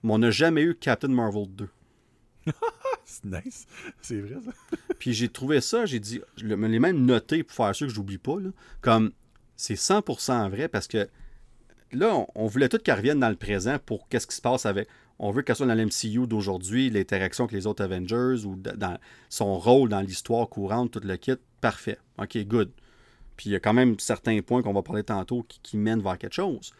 mais 0.03 0.13
on 0.13 0.17
n'a 0.19 0.29
jamais 0.31 0.61
eu 0.61 0.75
Captain 0.75 1.07
Marvel 1.09 1.47
2. 1.49 1.67
C'est 3.09 3.25
nice. 3.25 3.65
C'est 4.01 4.21
vrai, 4.21 4.37
ça. 4.43 4.51
Puis 4.99 5.13
j'ai 5.13 5.29
trouvé 5.29 5.61
ça, 5.61 5.85
j'ai 5.85 5.99
dit, 5.99 6.21
je 6.37 6.45
me 6.45 6.67
l'ai 6.67 6.79
même 6.79 7.03
noté 7.05 7.43
pour 7.43 7.55
faire 7.55 7.73
sûr 7.73 7.87
que 7.87 7.93
j'oublie 7.93 8.17
pas, 8.19 8.39
là, 8.39 8.49
comme 8.81 9.11
c'est 9.55 9.73
100% 9.75 10.49
vrai 10.49 10.67
parce 10.67 10.87
que 10.87 11.09
là, 11.91 12.25
on, 12.35 12.45
voulait 12.45 12.69
tout 12.69 12.77
qu'elle 12.77 12.97
revienne 12.97 13.19
dans 13.19 13.29
le 13.29 13.35
présent 13.35 13.77
pour 13.83 14.07
qu'est-ce 14.07 14.27
qui 14.27 14.35
se 14.35 14.41
passe 14.41 14.65
avec. 14.65 14.87
On 15.17 15.31
veut 15.31 15.41
qu'elle 15.41 15.55
soit 15.55 15.65
dans 15.65 15.73
l'MCU 15.75 16.27
d'aujourd'hui, 16.27 16.89
l'interaction 16.89 17.45
avec 17.45 17.53
les 17.53 17.67
autres 17.67 17.83
Avengers 17.83 18.45
ou 18.45 18.55
dans 18.55 18.97
son 19.27 19.57
rôle 19.57 19.89
dans 19.89 19.99
l'histoire 20.01 20.47
courante, 20.47 20.91
tout 20.91 21.01
le 21.03 21.17
kit. 21.17 21.33
Parfait. 21.59 21.97
OK, 22.19 22.37
good. 22.45 22.71
Puis 23.35 23.49
il 23.49 23.53
y 23.53 23.55
a 23.55 23.59
quand 23.59 23.73
même 23.73 23.99
certains 23.99 24.39
points 24.41 24.61
qu'on 24.61 24.73
va 24.73 24.81
parler 24.83 25.03
tantôt 25.03 25.45
qui, 25.63 25.77
mènent 25.77 26.01
vers 26.01 26.17
quelque 26.17 26.35
chose. 26.35 26.73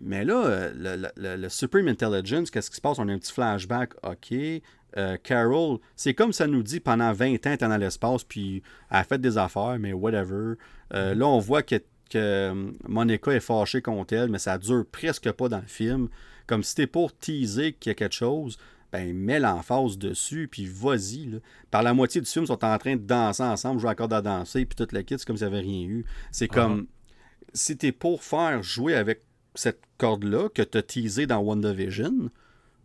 Mais 0.00 0.24
là, 0.24 0.46
euh, 0.46 0.72
le- 0.74 1.08
le- 1.16 1.36
le 1.36 1.48
Supreme 1.48 1.88
Intelligence, 1.88 2.50
qu'est-ce 2.50 2.70
qui 2.70 2.76
se 2.76 2.80
passe? 2.80 2.98
On 2.98 3.08
a 3.08 3.12
un 3.12 3.18
petit 3.18 3.32
flashback, 3.32 3.92
OK. 4.04 4.34
Euh, 4.96 5.16
Carol, 5.22 5.78
c'est 5.94 6.14
comme 6.14 6.32
ça 6.32 6.46
nous 6.46 6.62
dit 6.62 6.80
pendant 6.80 7.12
20 7.12 7.46
ans, 7.46 7.52
était 7.52 7.68
dans 7.68 7.76
l'espace, 7.76 8.24
puis 8.24 8.62
elle 8.90 8.98
a 8.98 9.04
fait 9.04 9.20
des 9.20 9.36
affaires, 9.38 9.76
mais 9.78 9.92
whatever. 9.92 10.54
Euh, 10.94 11.14
Là, 11.14 11.26
on 11.26 11.38
voit 11.38 11.62
que, 11.62 11.76
que 11.76 12.16
euh, 12.16 12.70
Monica 12.88 13.32
est 13.32 13.40
fâchée 13.40 13.82
contre 13.82 14.14
elle, 14.14 14.30
mais 14.30 14.38
ça 14.38 14.56
dure 14.58 14.84
presque 14.90 15.30
pas 15.32 15.48
dans 15.48 15.60
le 15.60 15.66
film. 15.66 16.08
Comme 16.46 16.62
si 16.62 16.70
c'était 16.70 16.86
pour 16.86 17.16
teaser 17.16 17.72
qu'il 17.72 17.90
y 17.90 17.92
a 17.92 17.94
quelque 17.94 18.14
chose, 18.14 18.56
ben 18.92 19.12
mets 19.14 19.40
l'emphase 19.40 19.98
dessus, 19.98 20.48
puis 20.50 20.66
vas-y. 20.66 21.40
Par 21.70 21.82
la 21.82 21.92
moitié 21.92 22.20
du 22.20 22.30
film, 22.30 22.44
ils 22.44 22.48
sont 22.48 22.64
en 22.64 22.78
train 22.78 22.96
de 22.96 23.02
danser 23.02 23.42
ensemble, 23.42 23.80
jouer 23.80 23.94
corde 23.94 24.12
à 24.12 24.22
danser, 24.22 24.64
puis 24.64 24.76
toute 24.76 24.92
la 24.92 25.02
kit, 25.02 25.16
c'est 25.18 25.26
comme 25.26 25.36
s'il 25.36 25.48
n'y 25.48 25.54
avait 25.54 25.66
rien 25.66 25.82
eu. 25.82 26.04
C'est 26.30 26.48
comme 26.48 26.86
si 27.52 27.76
t'es 27.76 27.92
pour 27.92 28.22
faire 28.22 28.62
jouer 28.62 28.94
avec 28.94 29.22
cette 29.54 29.80
corde-là 29.98 30.48
que 30.50 30.62
t'as 30.62 30.82
teasé 30.82 31.26
dans 31.26 31.40
WandaVision, 31.40 32.30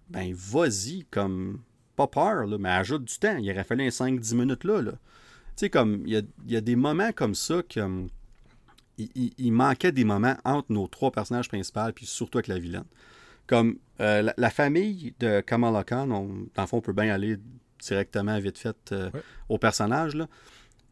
ben 0.10 0.34
vas-y, 0.34 1.06
comme 1.12 1.62
pas 1.96 2.08
peur, 2.08 2.46
là, 2.48 2.58
mais 2.60 2.70
ajoute 2.70 3.04
du 3.06 3.18
temps. 3.18 3.38
Il 3.38 3.50
aurait 3.52 3.64
fallu 3.64 3.84
un 3.86 3.90
5-10 3.90 4.36
minutes 4.36 4.64
là. 4.64 4.82
là. 4.82 4.92
Tu 4.92 4.98
sais, 5.56 5.70
comme 5.70 6.04
il 6.06 6.14
y 6.14 6.18
a, 6.18 6.22
il 6.46 6.52
y 6.52 6.56
a 6.56 6.62
des 6.62 6.76
moments 6.76 7.12
comme 7.12 7.36
ça 7.36 7.62
que 7.68 7.80
hum, 7.80 8.08
il, 8.98 9.10
il- 9.16 9.34
il 9.38 9.52
manquait 9.54 9.92
des 9.92 10.04
moments 10.06 10.36
entre 10.44 10.72
nos 10.72 10.88
trois 10.88 11.12
personnages 11.12 11.48
principaux, 11.50 11.92
puis 11.96 12.06
surtout 12.06 12.38
avec 12.38 12.48
la 12.48 12.60
vilaine. 12.60 12.84
Comme 13.48 13.78
euh, 14.00 14.22
la, 14.22 14.34
la 14.38 14.50
famille 14.50 15.14
de 15.20 15.42
Kamala 15.42 15.84
Khan, 15.84 16.10
on, 16.12 16.28
dans 16.56 16.62
le 16.62 16.68
fond, 16.68 16.78
on 16.78 16.82
peut 16.82 16.94
bien 16.94 17.14
aller 17.14 17.38
directement, 17.82 18.38
vite 18.40 18.58
fait, 18.58 18.78
euh, 18.92 19.10
Ouais. 19.14 19.22
au 19.50 19.58
personnage. 19.58 20.16
Là. 20.16 20.28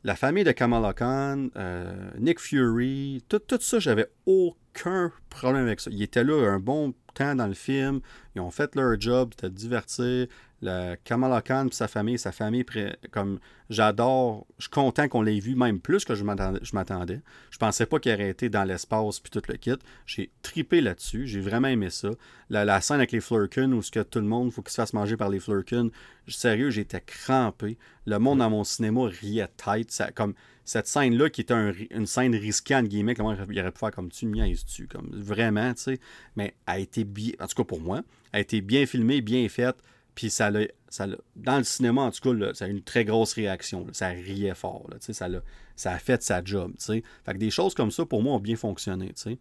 La 0.04 0.16
famille 0.16 0.44
de 0.44 0.52
Kamala 0.52 0.94
Khan, 0.94 1.48
euh, 1.56 2.10
Nick 2.20 2.40
Fury, 2.40 3.24
tout, 3.30 3.40
tout 3.40 3.60
ça, 3.62 3.80
j'avais 3.80 4.08
aucun 4.26 5.12
problème 5.30 5.64
avec 5.68 5.80
ça. 5.80 5.92
Ils 5.92 6.02
étaient 6.04 6.24
là 6.24 6.50
un 6.52 6.60
bon 6.60 6.94
temps 7.14 7.36
dans 7.36 7.48
le 7.48 7.54
film. 7.54 8.00
Ils 8.36 8.42
ont 8.42 8.52
fait 8.52 8.76
leur 8.76 9.00
job, 9.00 9.32
c'était 9.36 9.50
divertir. 9.50 10.28
Le 10.62 10.96
Kamala 11.04 11.42
Khan 11.42 11.68
et 11.68 11.74
sa 11.74 11.88
famille, 11.88 12.20
sa 12.20 12.32
famille, 12.32 12.66
comme 13.12 13.40
j'adore, 13.70 14.46
je 14.58 14.64
suis 14.64 14.72
content 14.72 15.08
qu'on 15.08 15.22
l'ait 15.22 15.40
vu 15.40 15.56
même 15.56 15.80
plus 15.80 16.04
que 16.04 16.16
je 16.16 16.24
m'attendais. 16.24 17.22
Je, 17.52 17.58
pensais 17.58 17.86
pas 17.86 18.00
qu'il 18.00 18.12
aurait 18.12 18.30
été 18.30 18.50
dans 18.50 18.66
l'espace 18.66 19.20
puis 19.20 19.32
tout 19.32 19.42
le 19.48 19.56
kit. 19.56 19.78
J'ai 20.06 20.32
tripé 20.42 20.82
là-dessus, 20.82 21.28
j'ai 21.28 21.40
vraiment 21.40 21.70
aimé 21.70 21.90
ça. 21.90 22.10
La, 22.50 22.82
scène 22.82 22.98
avec 22.98 23.12
les 23.12 23.22
Flurkins 23.22 23.72
où 23.72 23.82
ce 23.82 23.92
que 23.92 24.02
tout 24.02 24.20
le 24.20 24.26
monde 24.26 24.52
faut 24.52 24.62
qu'il 24.62 24.72
se 24.72 24.76
fasse 24.76 24.94
manger 24.94 25.16
par 25.16 25.30
les 25.30 25.40
Flurkins, 25.40 25.90
sérieux, 26.28 26.72
j'étais 26.72 27.02
crampé. 27.02 27.78
Le 28.06 28.20
monde 28.20 28.40
dans 28.40 28.50
mon 28.50 28.64
cinéma 28.64 29.08
riait 29.08 29.48
tête. 29.56 30.04
Comme 30.16 30.34
cette 30.66 30.88
scène-là 30.88 31.30
qui 31.30 31.42
était 31.42 31.88
une 31.90 32.06
scène 32.06 32.36
risquée, 32.36 32.76
entre 32.76 32.90
guillemets, 32.90 33.16
comment 33.16 33.34
il 33.34 33.60
aurait 33.60 33.72
pu 33.72 33.80
faire 33.80 33.92
comme 33.92 34.10
tu 34.10 34.26
niaises-tu, 34.26 34.88
comme 34.88 35.10
vraiment, 35.14 35.74
tu 35.74 35.82
sais. 35.82 36.00
Mais 36.36 36.54
a 36.68 36.80
été 36.80 37.06
bien, 37.06 37.32
en 37.40 37.48
tout 37.48 37.56
cas 37.56 37.64
pour 37.64 37.80
moi, 37.80 38.02
a 38.34 38.40
été 38.40 38.62
bien 38.62 38.86
filmée, 38.86 39.22
bien 39.22 39.48
faite. 39.50 39.78
Puis 40.16 40.30
ça 40.30 40.50
l'a, 40.52 40.62
ça 40.90 41.08
l'a- 41.08 41.18
dans 41.36 41.58
le 41.58 41.64
cinéma, 41.64 42.02
en 42.02 42.12
tout 42.12 42.20
cas, 42.22 42.34
là, 42.34 42.54
ça 42.54 42.66
a 42.66 42.68
eu 42.68 42.72
une 42.72 42.82
très 42.84 43.06
grosse 43.06 43.34
réaction. 43.34 43.86
là. 43.86 43.94
Ça 43.94 44.08
riait 44.10 44.56
fort. 44.56 44.86
là, 44.92 44.98
ça, 45.00 45.28
l'a- 45.28 45.42
ça 45.76 45.92
a 45.94 46.00
fait 46.00 46.22
sa 46.24 46.44
job. 46.44 46.72
tu 46.78 46.86
sais. 46.86 47.04
Fait 47.26 47.34
que 47.34 47.38
des 47.38 47.52
choses 47.52 47.74
comme 47.74 47.92
ça, 47.92 48.06
pour 48.06 48.22
moi, 48.22 48.34
ont 48.36 48.40
bien 48.40 48.56
fonctionné. 48.56 49.14
tu. 49.14 49.38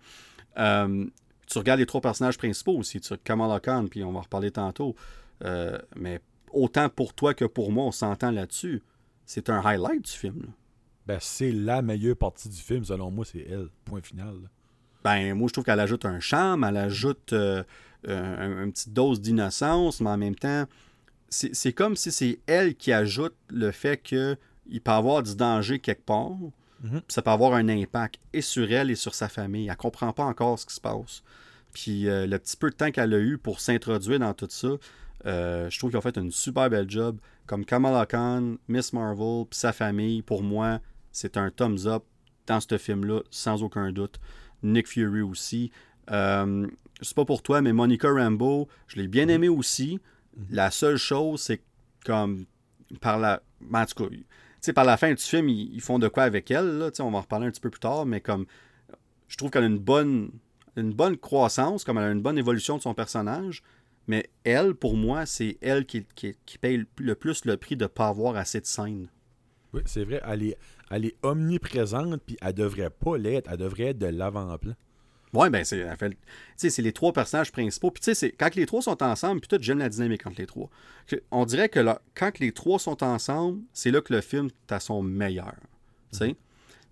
Euh, 0.59 1.07
tu 1.47 1.59
regardes 1.59 1.81
les 1.81 1.87
trois 1.87 2.01
personnages 2.01 2.37
principaux 2.37 2.77
aussi. 2.77 3.01
Tu 3.01 3.13
as 3.13 3.17
Kamala 3.17 3.59
Khan, 3.61 3.87
puis 3.91 4.05
on 4.05 4.13
va 4.13 4.19
en 4.19 4.23
reparler 4.23 4.51
tantôt. 4.51 4.95
Euh, 5.45 5.79
mais 5.97 6.21
autant 6.53 6.89
pour 6.89 7.15
toi 7.15 7.33
que 7.35 7.45
pour 7.45 7.73
moi, 7.73 7.85
on 7.85 7.93
s'entend 7.93 8.31
là-dessus. 8.31 8.83
C'est 9.25 9.49
un 9.51 9.61
highlight 9.65 10.05
du 10.05 10.11
film. 10.13 10.43
là. 10.43 10.49
Ben, 11.07 11.19
c'est 11.21 11.53
la 11.53 11.81
meilleure 11.81 12.17
partie 12.17 12.49
du 12.51 12.57
film, 12.61 12.85
selon 12.85 13.11
moi, 13.11 13.25
c'est 13.25 13.47
elle. 13.49 13.69
Point 13.87 14.03
final. 14.03 14.35
là. 14.43 14.49
Ben, 15.05 15.33
moi, 15.35 15.49
je 15.49 15.55
trouve 15.55 15.65
qu'elle 15.65 15.81
ajoute 15.81 16.05
un 16.05 16.21
charme, 16.21 16.65
elle 16.65 16.77
ajoute 16.77 17.33
euh, 17.33 17.63
un- 18.07 18.65
une 18.65 18.73
petite 18.73 18.93
dose 18.93 19.21
d'innocence, 19.21 20.01
mais 20.01 20.11
en 20.11 20.17
même 20.19 20.37
temps, 20.37 20.65
c'est 21.31 21.73
comme 21.73 21.97
si 21.97 22.11
c'est 22.11 22.39
elle 22.47 22.75
qui 22.75 22.93
ajoute 22.93 23.35
le 23.51 23.71
fait 23.71 23.99
qu'il 24.03 24.37
peut 24.83 24.91
y 24.91 24.95
avoir 24.95 25.23
du 25.23 25.35
danger 25.37 25.79
quelque 25.79 26.05
part. 26.05 26.33
Mhm. 26.81 27.03
ça 27.09 27.23
peut 27.23 27.31
avoir 27.33 27.55
un 27.55 27.69
impact 27.69 28.21
et 28.33 28.41
sur 28.41 28.71
elle 28.71 28.89
et 28.93 28.95
sur 28.95 29.13
sa 29.13 29.29
famille. 29.29 29.67
Elle 29.67 29.77
comprend 29.77 30.13
pas 30.13 30.23
encore 30.23 30.61
ce 30.61 30.65
qui 30.65 30.75
se 30.77 30.81
passe. 30.81 31.25
Puis 31.73 32.09
euh, 32.09 32.25
le 32.25 32.39
petit 32.39 32.57
peu 32.57 32.71
de 32.71 32.77
temps 32.77 32.93
qu'elle 32.93 33.13
a 33.15 33.19
eu 33.19 33.37
pour 33.37 33.59
s'introduire 33.59 34.21
dans 34.21 34.33
tout 34.33 34.47
ça, 34.49 34.69
euh, 35.27 35.69
je 35.69 35.77
trouve 35.77 35.91
qu'ils 35.91 35.99
ont 35.99 36.03
fait 36.03 36.17
une 36.17 36.31
super 36.31 36.71
belle 36.71 36.89
job. 36.89 37.19
Comme 37.47 37.65
Kamala 37.65 38.07
Khan, 38.07 38.59
Miss 38.69 38.93
Marvel, 38.93 39.47
puis 39.51 39.59
sa 39.59 39.73
famille, 39.73 40.23
pour 40.23 40.45
moi, 40.45 40.79
c'est 41.11 41.37
un 41.37 41.51
thumbs 41.51 41.87
up 41.89 42.05
dans 42.47 42.61
ce 42.61 42.79
film-là, 42.79 43.23
sans 43.33 43.61
aucun 43.65 43.91
doute. 43.91 44.21
Nick 44.63 44.87
Fury 44.87 45.23
aussi. 45.23 45.73
Euh, 46.13 46.69
je 47.01 47.05
sais 47.05 47.15
pas 47.15 47.25
pour 47.25 47.43
toi, 47.43 47.61
mais 47.61 47.73
Monica 47.73 48.11
Rambeau, 48.11 48.69
je 48.87 48.97
l'ai 48.97 49.09
bien 49.09 49.29
aimé 49.29 49.49
aussi. 49.49 50.01
La 50.51 50.71
seule 50.71 50.97
chose, 50.97 51.41
c'est 51.41 51.63
comme 52.05 52.47
par 53.01 53.19
la. 53.19 53.43
ben, 53.61 53.83
en 53.83 53.87
tout 53.87 54.05
cas, 54.05 54.73
par 54.73 54.85
la 54.85 54.97
fin 54.97 55.11
du 55.11 55.23
film, 55.23 55.49
ils, 55.49 55.75
ils 55.75 55.81
font 55.81 55.99
de 55.99 56.09
quoi 56.09 56.25
avec 56.25 56.51
elle, 56.51 56.79
là, 56.79 56.91
on 57.01 57.11
va 57.11 57.19
en 57.19 57.21
reparler 57.23 57.47
un 57.47 57.51
petit 57.51 57.61
peu 57.61 57.71
plus 57.71 57.81
tard, 57.81 58.07
mais 58.07 58.21
comme 58.21 58.47
je 59.29 59.37
trouve 59.37 59.51
qu'elle 59.51 59.65
a 59.65 59.69
une 59.69 59.79
bonne, 59.79 60.31
une 60.77 60.93
bonne 60.93 61.17
croissance, 61.17 61.85
comme 61.85 61.99
elle 61.99 62.05
a 62.05 62.11
une 62.11 62.23
bonne 62.23 62.39
évolution 62.39 62.77
de 62.77 62.83
son 62.83 62.95
personnage, 62.95 63.63
mais 64.07 64.31
elle, 64.45 64.75
pour 64.75 64.97
moi, 64.97 65.27
c'est 65.27 65.59
elle 65.61 65.85
qui, 65.85 66.05
qui, 66.15 66.35
qui 66.47 66.59
paye 66.59 66.87
le 66.99 67.15
plus 67.15 67.45
le 67.45 67.57
prix 67.57 67.77
de 67.77 67.85
ne 67.85 67.89
pas 67.89 68.09
avoir 68.09 68.37
assez 68.37 68.61
de 68.61 68.67
scènes. 68.67 69.09
Oui, 69.75 69.83
c'est 69.85 70.05
vrai. 70.05 70.23
Elle 70.25 70.45
est, 70.45 70.59
elle 70.91 71.05
est 71.05 71.17
omniprésente, 71.23 72.23
puis 72.25 72.39
elle 72.41 72.55
devrait 72.55 72.91
pas 72.91 73.19
l'être. 73.19 73.51
Elle 73.51 73.59
devrait 73.59 73.89
être 73.89 73.99
de 73.99 74.07
l'avant-plan. 74.07 74.73
Ouais, 75.35 75.51
ben 75.51 75.63
c'est 75.65 75.85
c'est 76.57 76.81
les 76.83 76.93
trois 76.93 77.13
personnages 77.13 77.53
principaux. 77.53 77.91
Puis 77.91 78.01
tu 78.03 78.15
sais, 78.15 78.33
quand 78.33 78.55
les 78.55 78.65
trois 78.67 78.81
sont 78.83 79.03
ensemble, 79.03 79.41
puis 79.41 79.49
tout, 79.49 79.59
j'aime 79.63 79.79
la 79.79 79.89
dynamique 79.89 80.27
entre 80.27 80.41
les 80.41 80.47
trois. 80.47 80.71
Que- 81.07 81.23
On 81.31 81.45
dirait 81.45 81.69
que 81.69 81.81
là, 81.81 82.01
quand 82.15 82.39
les 82.39 82.53
trois 82.53 82.79
sont 82.79 83.03
ensemble, 83.05 83.61
c'est 83.73 83.91
là 83.91 84.01
que 84.01 84.13
le 84.15 84.21
film 84.23 84.49
est 84.71 84.79
son 84.81 85.03
meilleur. 85.03 85.55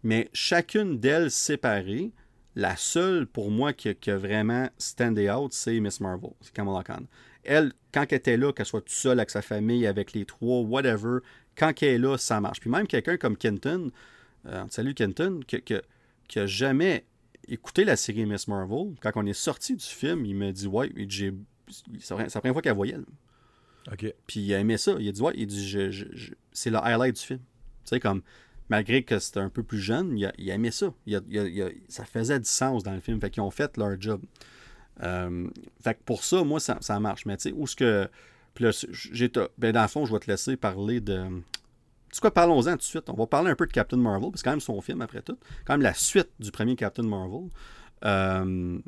Mais 0.03 0.28
chacune 0.34 0.99
d'elles 1.01 1.30
séparées, 1.30 2.12
la 2.55 2.76
seule 2.76 3.26
pour 3.26 3.51
moi 3.51 3.72
qui, 3.72 3.89
a- 3.89 4.16
vraiment 4.18 4.68
standé 4.78 5.30
out, 5.30 5.53
c'est 5.53 5.80
Miss 5.80 6.01
Marvel, 6.01 6.30
c'est 6.43 6.53
Kamala 6.53 6.82
Khan. 6.84 7.03
Elle, 7.45 7.72
quand 7.93 8.05
elle 8.11 8.18
était 8.18 8.37
là, 8.37 8.53
qu'elle 8.53 8.66
soit 8.66 8.80
toute 8.82 8.91
seule 8.91 9.18
avec 9.18 9.30
sa 9.30 9.41
famille, 9.43 9.87
avec 9.87 10.12
les 10.12 10.24
trois, 10.26 10.61
whatever, 10.61 11.18
quand 11.57 11.72
elle 11.82 11.89
est 11.89 11.99
là, 11.99 12.18
ça 12.18 12.41
marche. 12.41 12.61
Puis 12.61 12.68
même 12.70 12.87
quelqu'un 12.87 13.16
comme 13.16 13.37
Kenton, 13.37 13.91
euh, 14.47 14.64
salut 14.68 14.95
Kenton, 14.95 15.41
que, 15.49 15.57
que, 15.57 15.82
qui 16.28 16.39
a 16.41 16.47
jamais 16.47 17.05
écouté 17.49 17.84
la 17.84 17.97
série 17.97 18.26
Miss 18.26 18.49
Marvel, 18.49 18.94
quand 19.01 19.12
on 19.16 19.26
est 19.26 19.32
sorti 19.32 19.74
du 19.76 19.84
film, 19.84 20.24
il 20.24 20.34
m'a 20.34 20.53
dit 20.53 20.66
Ouais, 20.66 20.90
j'ai- 21.09 21.34
c'est 22.01 22.11
la 22.16 22.28
première 22.28 22.53
fois 22.53 22.62
qu'elle 22.62 22.74
voyait. 22.74 22.97
Puis 24.26 24.40
il 24.40 24.55
a 24.55 24.59
aimé 24.59 24.76
ça. 24.78 24.97
Il 24.99 25.09
a 25.09 25.12
dit 25.12 25.20
Ouais, 25.22 25.32
il 25.36 25.47
dit 25.47 25.68
je- 25.68 25.90
je- 25.90 26.07
je- 26.12 26.32
c'est 26.53 26.70
le 26.70 26.78
highlight 26.78 27.16
du 27.16 27.22
film. 27.22 27.38
Tu 27.40 27.44
sais, 27.90 28.01
comme 28.01 28.22
malgré 28.68 29.03
que 29.05 29.18
c'était 29.18 29.40
un 29.40 29.49
peu 29.49 29.62
plus 29.62 29.78
jeune, 29.80 30.18
il 30.18 30.26
a, 30.26 30.32
il 30.38 30.51
a 30.51 30.55
aimé 30.55 30.70
ça. 30.72 30.92
Il 31.07 31.14
a- 31.16 31.20
il 31.28 31.38
a- 31.38 31.47
il 31.49 31.62
a- 31.62 31.70
ça 31.88 32.05
faisait 32.05 32.38
du 32.40 32.49
sens 32.49 32.82
dans 32.82 32.92
le 32.94 33.01
film. 33.01 33.20
Fait 33.20 33.30
qu'ils 33.30 33.42
ont 33.42 33.51
fait 33.51 33.76
leur 33.76 34.01
job. 34.01 34.22
Euh, 35.03 35.49
fait 35.82 35.94
que 35.94 36.01
pour 36.05 36.24
ça, 36.24 36.42
moi, 36.42 36.59
ça, 36.59 36.78
ça 36.80 36.99
marche. 36.99 37.26
Mais 37.26 37.36
tu 37.36 37.51
sais, 37.51 37.53
où 37.57 37.66
ce 37.66 37.76
que. 37.76 38.09
Puis 38.55 38.64
là, 38.64 38.70
j'ai, 38.90 39.30
ben, 39.59 39.72
dans 39.72 39.82
le 39.82 39.88
fond, 39.88 40.07
je 40.07 40.12
vais 40.12 40.18
te 40.18 40.30
laisser 40.30 40.57
parler 40.57 41.01
de. 41.01 41.26
Sais 42.16 42.20
quoi, 42.22 42.30
parlons-en 42.30 42.70
tout 42.70 42.76
de 42.78 42.82
suite. 42.82 43.10
On 43.10 43.12
va 43.12 43.26
parler 43.26 43.50
un 43.50 43.54
peu 43.54 43.66
de 43.66 43.72
Captain 43.72 43.98
Marvel, 43.98 44.30
parce 44.30 44.32
que 44.32 44.38
c'est 44.38 44.44
quand 44.44 44.52
même 44.52 44.60
son 44.60 44.80
film 44.80 45.02
après 45.02 45.20
tout. 45.20 45.36
Quand 45.66 45.74
même 45.74 45.82
la 45.82 45.92
suite 45.92 46.30
du 46.40 46.50
premier 46.50 46.74
Captain 46.74 47.02
Marvel. 47.02 47.50
Euh, 48.06 48.78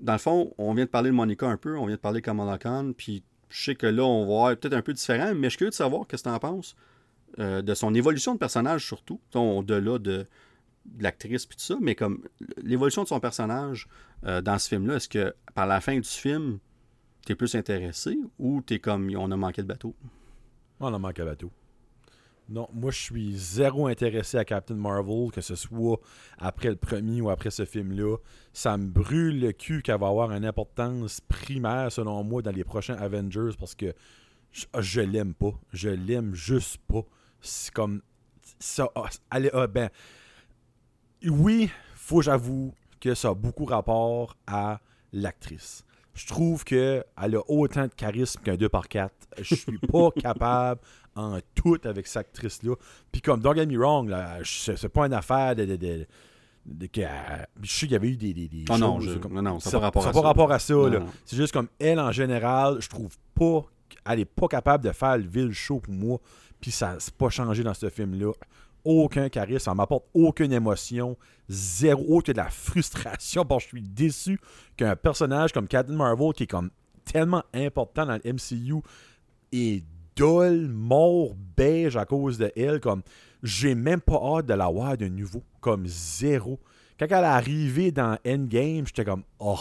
dans 0.00 0.12
le 0.12 0.18
fond, 0.18 0.52
on 0.58 0.74
vient 0.74 0.84
de 0.84 0.90
parler 0.90 1.08
de 1.08 1.14
Monica 1.14 1.46
un 1.46 1.56
peu, 1.56 1.78
on 1.78 1.86
vient 1.86 1.96
de 1.96 2.00
parler 2.00 2.20
de 2.20 2.26
Kamala 2.26 2.58
Khan, 2.58 2.92
puis 2.94 3.24
je 3.48 3.64
sais 3.64 3.74
que 3.74 3.86
là, 3.86 4.04
on 4.04 4.20
va 4.20 4.26
voir 4.26 4.56
peut-être 4.58 4.74
un 4.74 4.82
peu 4.82 4.92
différent, 4.92 5.32
mais 5.34 5.46
je 5.46 5.52
suis 5.52 5.56
curieux 5.56 5.70
de 5.70 5.74
savoir 5.74 6.06
qu'est-ce 6.06 6.24
que 6.24 6.28
tu 6.28 6.34
en 6.34 6.38
penses 6.38 6.76
euh, 7.38 7.62
de 7.62 7.72
son 7.72 7.94
évolution 7.94 8.34
de 8.34 8.38
personnage 8.38 8.84
surtout, 8.84 9.18
au-delà 9.34 9.98
de, 9.98 9.98
de 9.98 10.26
l'actrice 11.02 11.46
puis 11.46 11.56
tout 11.56 11.64
ça, 11.64 11.78
mais 11.80 11.94
comme 11.94 12.22
l'évolution 12.62 13.02
de 13.02 13.08
son 13.08 13.20
personnage 13.20 13.88
euh, 14.26 14.42
dans 14.42 14.58
ce 14.58 14.68
film-là, 14.68 14.96
est-ce 14.96 15.08
que 15.08 15.34
par 15.54 15.66
la 15.66 15.80
fin 15.80 15.98
du 15.98 16.06
film, 16.06 16.58
t'es 17.24 17.34
plus 17.34 17.54
intéressé 17.54 18.18
ou 18.38 18.60
t'es 18.60 18.78
comme 18.78 19.10
on 19.16 19.30
a 19.30 19.36
manqué 19.38 19.62
de 19.62 19.68
bateau? 19.68 19.94
On 20.80 20.92
en 20.92 20.98
manque 20.98 21.18
à 21.18 21.24
bateau. 21.24 21.50
Non, 22.50 22.68
moi 22.72 22.90
je 22.90 22.98
suis 22.98 23.36
zéro 23.38 23.86
intéressé 23.86 24.36
à 24.36 24.44
Captain 24.44 24.74
Marvel, 24.74 25.30
que 25.32 25.40
ce 25.40 25.54
soit 25.54 26.00
après 26.36 26.68
le 26.68 26.74
premier 26.76 27.20
ou 27.20 27.30
après 27.30 27.50
ce 27.52 27.64
film-là. 27.64 28.16
Ça 28.52 28.76
me 28.76 28.88
brûle 28.88 29.38
le 29.40 29.52
cul 29.52 29.82
qu'elle 29.82 30.00
va 30.00 30.08
avoir 30.08 30.32
une 30.32 30.44
importance 30.44 31.20
primaire, 31.20 31.92
selon 31.92 32.24
moi, 32.24 32.42
dans 32.42 32.50
les 32.50 32.64
prochains 32.64 32.96
Avengers 32.96 33.52
parce 33.58 33.76
que 33.76 33.94
je, 34.50 34.66
je 34.80 35.00
l'aime 35.00 35.32
pas. 35.32 35.52
Je 35.72 35.90
l'aime 35.90 36.34
juste 36.34 36.78
pas. 36.88 37.02
C'est 37.40 37.72
comme. 37.72 38.02
Ça, 38.58 38.90
ah, 38.96 39.04
elle 39.32 39.46
est- 39.46 39.54
ah, 39.54 39.68
ben, 39.68 39.88
oui, 41.26 41.70
faut 41.94 42.22
j'avoue 42.22 42.74
que 43.00 43.14
ça 43.14 43.28
a 43.28 43.34
beaucoup 43.34 43.64
rapport 43.64 44.36
à 44.46 44.80
l'actrice. 45.12 45.84
Je 46.14 46.26
trouve 46.26 46.64
qu'elle 46.64 47.04
a 47.16 47.40
autant 47.48 47.84
de 47.84 47.94
charisme 47.94 48.40
qu'un 48.42 48.54
2x4. 48.56 49.10
Je 49.40 49.54
suis 49.54 49.78
pas 49.90 50.10
capable 50.10 50.80
en 51.14 51.38
tout 51.54 51.78
avec 51.84 52.06
cette 52.06 52.18
actrice-là. 52.18 52.74
Puis 53.12 53.20
comme, 53.20 53.40
don't 53.40 53.54
get 53.54 53.66
me 53.66 53.78
wrong, 53.78 54.12
c'est 54.44 54.88
pas 54.88 55.06
une 55.06 55.12
affaire 55.14 55.54
de... 55.56 55.64
de, 55.64 55.76
de- 55.76 56.06
euh, 56.98 57.06
je 57.62 57.70
sais 57.72 57.78
qu'il 57.86 57.92
y 57.92 57.96
avait 57.96 58.08
eu 58.10 58.16
des, 58.16 58.34
des, 58.34 58.46
des 58.48 58.64
non, 58.78 59.00
choses 59.00 59.14
je- 59.14 59.18
comme- 59.18 59.32
non, 59.32 59.42
non, 59.42 59.60
ça 59.60 59.70
n'a 59.80 59.90
pas 59.90 60.00
rapport 60.00 60.02
ça 60.02 60.08
à 60.08 60.10
a 60.10 60.12
ça. 60.14 60.20
pas 60.20 60.28
rapport 60.28 60.52
à 60.52 60.58
ça. 60.58 60.74
Non, 60.74 60.90
non. 60.90 61.06
C'est 61.24 61.36
juste 61.36 61.52
comme 61.54 61.68
elle, 61.78 61.98
en 61.98 62.12
général, 62.12 62.76
je 62.80 62.88
trouve 62.88 63.16
pas 63.34 63.64
qu'elle 63.88 64.20
est 64.20 64.24
pas 64.26 64.46
capable 64.46 64.84
de 64.84 64.92
faire 64.92 65.16
le 65.16 65.24
ville 65.26 65.52
show 65.52 65.80
pour 65.80 65.94
moi. 65.94 66.18
Puis 66.60 66.70
ça 66.70 66.96
c'est 66.98 67.14
pas 67.14 67.30
changé 67.30 67.62
dans 67.62 67.72
ce 67.74 67.88
film-là. 67.88 68.32
Aucun 68.84 69.28
charisme, 69.28 69.58
ça 69.58 69.74
m'apporte 69.74 70.06
aucune 70.14 70.52
émotion, 70.52 71.16
zéro, 71.48 72.20
que 72.20 72.32
de 72.32 72.36
la 72.38 72.48
frustration, 72.50 73.44
parce 73.44 73.64
je 73.64 73.68
suis 73.68 73.82
déçu 73.82 74.40
qu'un 74.76 74.96
personnage 74.96 75.52
comme 75.52 75.68
Captain 75.68 75.94
Marvel, 75.94 76.32
qui 76.32 76.44
est 76.44 76.46
comme 76.46 76.70
tellement 77.04 77.42
important 77.52 78.06
dans 78.06 78.18
le 78.22 78.32
MCU, 78.32 78.82
est 79.52 79.84
dol, 80.16 80.68
mort, 80.68 81.34
beige 81.56 81.96
à 81.96 82.04
cause 82.04 82.38
de 82.38 82.52
elle. 82.56 82.80
Comme, 82.80 83.02
j'ai 83.42 83.74
même 83.74 84.00
pas 84.00 84.20
hâte 84.22 84.46
de 84.46 84.54
la 84.54 84.68
voir 84.68 84.96
de 84.96 85.06
nouveau. 85.06 85.42
Comme 85.60 85.86
zéro. 85.86 86.58
Quand 86.98 87.06
elle 87.06 87.24
est 87.24 87.26
arrivée 87.26 87.92
dans 87.92 88.18
Endgame, 88.26 88.86
j'étais 88.86 89.04
comme, 89.04 89.24
oh, 89.38 89.56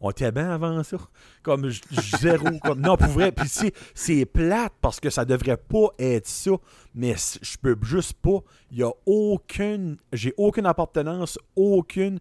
on 0.00 0.10
était 0.10 0.32
bien 0.32 0.50
avant 0.50 0.82
ça. 0.82 0.96
Comme 1.42 1.68
j- 1.68 1.82
zéro. 2.20 2.46
comme, 2.64 2.80
non, 2.80 2.96
pour 2.96 3.08
vrai. 3.08 3.32
Puis 3.32 3.48
c'est, 3.48 3.72
c'est 3.94 4.24
plate 4.24 4.72
parce 4.80 4.98
que 4.98 5.10
ça 5.10 5.24
devrait 5.24 5.56
pas 5.58 5.88
être 5.98 6.26
ça. 6.26 6.52
Mais 6.94 7.14
je 7.42 7.56
peux 7.60 7.76
juste 7.82 8.14
pas. 8.14 8.38
Il 8.70 8.78
y 8.78 8.82
a 8.82 8.90
aucune. 9.06 9.96
J'ai 10.12 10.32
aucune 10.36 10.66
appartenance, 10.66 11.38
aucune 11.54 12.18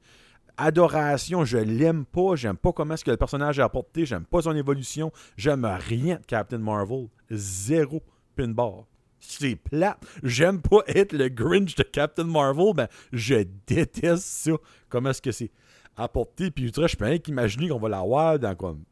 adoration. 0.58 1.45
Je 1.45 1.58
l'aime 1.58 2.06
pas. 2.06 2.36
J'aime 2.36 2.58
pas 2.58 2.72
comment 2.74 2.94
est-ce 2.94 3.06
que 3.06 3.12
le 3.12 3.18
personnage 3.18 3.60
est 3.60 3.64
apporté. 3.64 4.06
J'aime 4.06 4.26
pas 4.26 4.41
son 4.41 4.56
évolution. 4.56 5.12
J'aime 5.38 5.66
rien 5.66 6.16
de 6.18 6.26
Captain 6.26 6.58
Marvel. 6.58 7.08
Zéro 7.32 8.02
pin 8.36 8.49
bar. 8.49 8.86
C'est 9.22 9.56
plate. 9.56 9.99
J'aime 10.24 10.62
pas 10.62 10.80
être 10.88 11.14
le 11.14 11.28
Grinch 11.30 11.76
de 11.76 11.84
Captain 11.84 12.24
Marvel. 12.24 12.74
Ben, 12.74 12.88
je 13.12 13.45
déteste 13.68 14.24
ça. 14.24 14.52
Comment 14.88 15.10
est-ce 15.12 15.22
que 15.22 15.32
c'est 15.32 15.52
apporté. 16.00 16.52
Puis 16.52 16.72
je 16.76 16.96
peux 16.96 17.06
rien 17.06 17.18
qu'imaginer 17.20 17.70
qu'on 17.70 17.80
va 17.80 17.90
l'avoir 17.90 18.40
dans 18.40 18.56
comme 18.56 18.84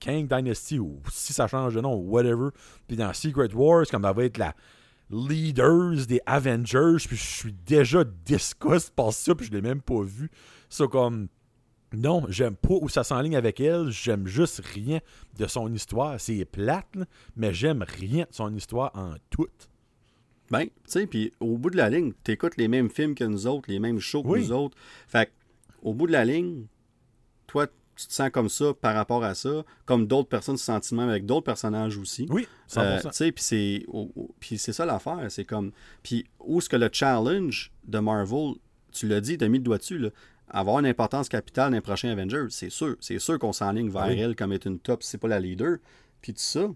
Kang 0.00 0.26
Dynasty 0.26 0.78
ou 0.78 1.00
si 1.10 1.32
ça 1.32 1.46
change 1.46 1.74
de 1.74 1.80
nom 1.80 1.94
ou 1.94 2.10
whatever. 2.10 2.48
Puis 2.88 2.96
dans 2.96 3.12
Secret 3.12 3.52
Wars, 3.54 3.86
comme 3.90 4.04
elle 4.04 4.14
va 4.14 4.24
être 4.24 4.38
la 4.38 4.54
leaders 5.10 6.06
des 6.06 6.20
Avengers. 6.26 6.96
Puis 7.06 7.16
je 7.16 7.22
suis 7.22 7.52
déjà 7.66 8.04
disgusté 8.24 8.90
par 8.94 9.12
ça. 9.12 9.34
Puis 9.34 9.46
je 9.46 9.52
l'ai 9.52 9.62
même 9.62 9.80
pas 9.82 10.02
vu. 10.02 10.30
Ça 10.68 10.86
comme. 10.86 11.28
Non, 11.94 12.24
j'aime 12.30 12.56
pas 12.56 12.74
où 12.80 12.88
ça 12.88 13.04
s'enligne 13.04 13.36
avec 13.36 13.60
elle. 13.60 13.90
J'aime 13.90 14.26
juste 14.26 14.62
rien 14.64 15.00
de 15.38 15.46
son 15.46 15.70
histoire. 15.74 16.18
C'est 16.18 16.46
plate, 16.46 16.96
là, 16.96 17.04
mais 17.36 17.52
j'aime 17.52 17.84
rien 17.86 18.24
de 18.24 18.34
son 18.34 18.54
histoire 18.56 18.90
en 18.94 19.12
tout. 19.28 19.46
Ben, 20.50 20.64
tu 20.64 20.70
sais, 20.86 21.06
puis 21.06 21.32
au 21.38 21.58
bout 21.58 21.68
de 21.68 21.76
la 21.76 21.90
ligne, 21.90 22.12
tu 22.24 22.30
écoutes 22.32 22.56
les 22.56 22.68
mêmes 22.68 22.88
films 22.88 23.14
que 23.14 23.24
nous 23.24 23.46
autres, 23.46 23.70
les 23.70 23.78
mêmes 23.78 24.00
shows 24.00 24.22
que 24.22 24.28
Oui. 24.28 24.40
nous 24.40 24.52
autres. 24.52 24.76
Fait 25.06 25.26
que, 25.26 25.30
au 25.82 25.94
bout 25.94 26.06
de 26.06 26.12
la 26.12 26.24
ligne, 26.24 26.64
toi, 27.46 27.66
tu 27.96 28.06
te 28.06 28.12
sens 28.12 28.30
comme 28.30 28.48
ça 28.48 28.72
par 28.74 28.94
rapport 28.94 29.22
à 29.22 29.34
ça, 29.34 29.64
comme 29.84 30.06
d'autres 30.06 30.28
personnes 30.28 30.56
se 30.56 30.64
sentent 30.64 30.90
avec 30.98 31.26
d'autres 31.26 31.44
personnages 31.44 31.98
aussi. 31.98 32.26
Oui, 32.30 32.46
100%. 32.70 33.24
Euh, 33.24 34.26
puis 34.40 34.58
c'est 34.58 34.72
ça 34.72 34.86
l'affaire, 34.86 35.26
c'est 35.28 35.44
comme 35.44 35.72
puis 36.02 36.24
où 36.40 36.58
est-ce 36.58 36.68
que 36.68 36.76
le 36.76 36.88
challenge 36.90 37.70
de 37.84 37.98
Marvel, 37.98 38.54
tu 38.92 39.06
l'as 39.06 39.20
dit, 39.20 39.36
t'as 39.36 39.48
mis 39.48 39.58
le 39.58 39.64
doigt 39.64 39.78
dessus 39.78 39.98
là, 39.98 40.08
avoir 40.48 40.78
une 40.78 40.86
importance 40.86 41.28
capitale 41.28 41.70
dans 41.70 41.76
les 41.76 41.80
prochains 41.80 42.10
Avengers, 42.10 42.46
c'est 42.50 42.70
sûr, 42.70 42.96
c'est 43.00 43.18
sûr 43.18 43.38
qu'on 43.38 43.52
s'enligne 43.52 43.90
vers 43.90 44.06
Oui. 44.06 44.18
elle 44.18 44.36
comme 44.36 44.52
être 44.52 44.66
une 44.66 44.78
top, 44.78 45.02
si 45.02 45.10
c'est 45.10 45.18
pas 45.18 45.28
la 45.28 45.40
leader, 45.40 45.78
puis 46.20 46.32
tout 46.32 46.40
ça. 46.40 46.68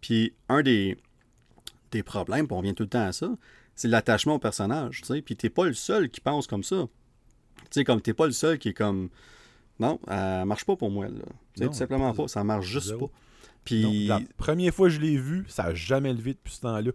Puis 0.00 0.34
un 0.48 0.62
des 0.62 0.96
des 1.90 2.02
problèmes, 2.02 2.46
puis 2.46 2.54
on 2.54 2.58
revient 2.58 2.74
tout 2.74 2.84
le 2.84 2.88
temps 2.88 3.06
à 3.06 3.12
ça, 3.12 3.28
c'est 3.74 3.88
l'attachement 3.88 4.34
au 4.34 4.38
personnage, 4.38 5.02
puis 5.24 5.36
t'es 5.36 5.50
pas 5.50 5.66
le 5.66 5.74
seul 5.74 6.08
qui 6.10 6.20
pense 6.20 6.46
comme 6.46 6.62
ça. 6.62 6.86
Tu 7.64 7.80
sais 7.80 7.84
comme 7.84 8.00
t'es 8.00 8.14
pas 8.14 8.26
le 8.26 8.32
seul 8.32 8.58
qui 8.58 8.70
est 8.70 8.74
comme 8.74 9.10
non, 9.78 9.98
elle 10.08 10.44
marche 10.44 10.64
pas 10.64 10.76
pour 10.76 10.90
moi 10.90 11.06
là. 11.06 11.24
Non, 11.58 11.68
tout 11.68 11.72
simplement 11.74 12.12
pas, 12.12 12.28
ça 12.28 12.44
marche 12.44 12.66
juste 12.66 12.88
zéro. 12.88 13.08
pas. 13.08 13.14
Puis 13.64 14.06
la 14.06 14.20
première 14.36 14.74
fois 14.74 14.88
que 14.88 14.94
je 14.94 15.00
l'ai 15.00 15.16
vu, 15.16 15.44
ça 15.48 15.64
a 15.64 15.74
jamais 15.74 16.12
levé 16.12 16.34
depuis 16.34 16.54
ce 16.54 16.60
temps-là. 16.62 16.92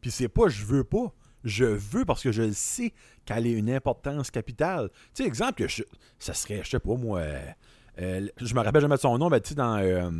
Puis 0.00 0.10
c'est 0.10 0.28
pas 0.28 0.48
je 0.48 0.64
veux 0.64 0.84
pas. 0.84 1.12
Je 1.44 1.64
veux 1.64 2.04
parce 2.04 2.22
que 2.22 2.32
je 2.32 2.42
le 2.42 2.52
sais 2.52 2.92
qu'elle 3.24 3.46
a 3.46 3.50
une 3.50 3.70
importance 3.70 4.32
capitale. 4.32 4.90
Tu 5.14 5.22
sais, 5.22 5.24
exemple, 5.24 5.54
que 5.54 5.68
je, 5.68 5.84
ça 6.18 6.34
serait, 6.34 6.62
je 6.64 6.70
sais 6.70 6.80
pas 6.80 6.96
moi, 6.96 7.20
euh, 7.20 7.40
euh, 8.00 8.28
je 8.38 8.54
me 8.54 8.60
rappelle 8.60 8.80
jamais 8.82 8.96
de 8.96 9.00
son 9.00 9.16
nom, 9.18 9.30
mais 9.30 9.40
tu 9.40 9.50
sais, 9.50 9.54
dans 9.54 9.78
euh, 9.78 10.10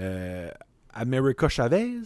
euh, 0.00 0.50
America 0.94 1.48
Chavez? 1.48 1.98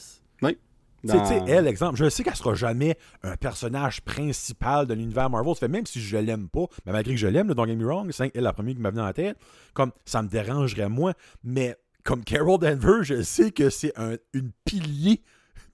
Tu 1.02 1.08
sais, 1.08 1.16
Dans- 1.16 1.22
tu 1.22 1.28
sais, 1.28 1.42
elle, 1.52 1.66
exemple, 1.66 1.96
je 1.96 2.08
sais 2.10 2.22
qu'elle 2.22 2.36
sera 2.36 2.54
jamais 2.54 2.96
un 3.22 3.36
personnage 3.36 4.02
principal 4.02 4.86
de 4.86 4.94
l'univers 4.94 5.30
Marvel. 5.30 5.54
Ça 5.54 5.60
fait 5.60 5.68
même 5.68 5.86
si 5.86 6.00
je 6.00 6.16
l'aime 6.16 6.48
pas, 6.48 6.66
mais 6.84 6.92
malgré 6.92 7.14
que 7.14 7.20
je 7.20 7.26
l'aime, 7.26 7.52
don't 7.54 7.66
get 7.66 7.76
me 7.76 7.86
wrong, 7.86 8.10
c'est 8.12 8.34
la 8.36 8.52
première 8.52 8.74
qui 8.74 8.80
m'a 8.80 8.90
venu 8.90 9.00
en 9.02 9.12
tête, 9.12 9.38
comme 9.72 9.92
ça 10.04 10.22
me 10.22 10.28
dérangerait 10.28 10.88
moins. 10.88 11.14
Mais 11.42 11.76
comme 12.04 12.22
Carol 12.24 12.58
Danvers, 12.58 13.02
je 13.02 13.22
sais 13.22 13.50
que 13.50 13.70
c'est 13.70 13.98
un, 13.98 14.16
une 14.34 14.52
pilier. 14.64 15.22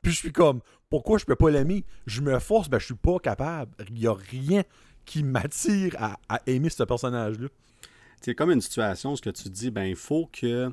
Puis 0.03 0.13
je 0.13 0.17
suis 0.19 0.33
comme, 0.33 0.61
pourquoi 0.91 1.19
je 1.19 1.25
peux 1.25 1.35
pas 1.37 1.51
l'aimer? 1.51 1.85
Je 2.07 2.21
me 2.21 2.39
force, 2.39 2.69
ben 2.69 2.79
je 2.79 2.85
suis 2.87 2.95
pas 2.95 3.19
capable. 3.19 3.73
Il 3.91 3.99
y 3.99 4.07
a 4.07 4.15
rien 4.15 4.63
qui 5.05 5.23
m'attire 5.25 5.95
à, 5.99 6.19
à 6.29 6.41
aimer 6.47 6.69
ce 6.69 6.83
personnage-là. 6.85 7.49
C'est 8.21 8.35
comme 8.35 8.51
une 8.51 8.61
situation 8.61 9.15
ce 9.17 9.23
que 9.23 9.31
tu 9.31 9.49
dis, 9.51 9.71
ben 9.71 9.85
il 9.85 9.97
faut 9.97 10.29
que 10.33 10.73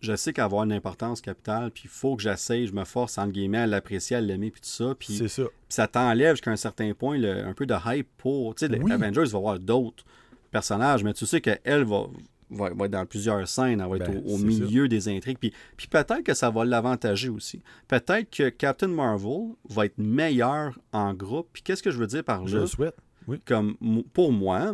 je 0.00 0.16
sais 0.16 0.32
qu'elle 0.32 0.42
va 0.42 0.46
avoir 0.46 0.64
une 0.64 0.72
importance 0.72 1.20
capitale, 1.20 1.70
puis 1.70 1.82
il 1.84 1.90
faut 1.90 2.16
que 2.16 2.22
j'essaye, 2.22 2.66
je 2.66 2.72
me 2.72 2.84
force 2.84 3.18
entre 3.18 3.32
guillemets 3.32 3.58
à 3.58 3.66
l'apprécier, 3.66 4.16
à 4.16 4.20
l'aimer, 4.20 4.50
puis 4.50 4.60
tout 4.60 4.68
ça, 4.68 4.94
puis, 4.98 5.14
C'est 5.16 5.28
ça. 5.28 5.42
puis 5.44 5.52
ça 5.68 5.86
t'enlève 5.86 6.36
jusqu'à 6.36 6.50
un 6.50 6.56
certain 6.56 6.92
point 6.94 7.18
le- 7.18 7.44
un 7.46 7.52
peu 7.54 7.66
de 7.66 7.74
hype 7.86 8.08
pour, 8.16 8.54
tu 8.54 8.66
sais, 8.66 8.78
Oui. 8.80 8.90
Avengers 8.92 9.24
va 9.30 9.38
avoir 9.38 9.58
d'autres 9.58 10.04
personnages, 10.50 11.04
mais 11.04 11.12
tu 11.12 11.26
sais 11.26 11.40
qu'elle 11.40 11.84
va, 11.84 12.06
va, 12.50 12.70
va 12.70 12.84
être 12.86 12.90
dans 12.90 13.06
plusieurs 13.06 13.46
scènes, 13.46 13.80
elle 13.80 13.88
va 13.88 13.96
être 13.96 14.10
Ben, 14.10 14.22
au, 14.26 14.38
milieu 14.38 14.88
des 14.88 15.08
intrigues, 15.08 15.38
puis, 15.38 15.52
puis 15.76 15.86
peut-être 15.86 16.22
que 16.22 16.34
ça 16.34 16.50
va 16.50 16.64
l'avantager 16.64 17.28
aussi. 17.28 17.62
Peut-être 17.86 18.30
que 18.30 18.48
Captain 18.48 18.88
Marvel 18.88 19.50
va 19.68 19.84
être 19.86 19.98
meilleur 19.98 20.78
en 20.92 21.12
groupe, 21.14 21.48
puis 21.52 21.62
qu'est-ce 21.62 21.82
que 21.82 21.90
je 21.90 21.98
veux 21.98 22.06
dire 22.08 22.24
par 22.24 22.46
Je 22.48 22.56
là? 22.56 22.62
le 22.62 22.66
souhaite. 22.66 22.96
comme 23.44 23.76
m- 23.82 24.02
pour 24.12 24.32
moi, 24.32 24.72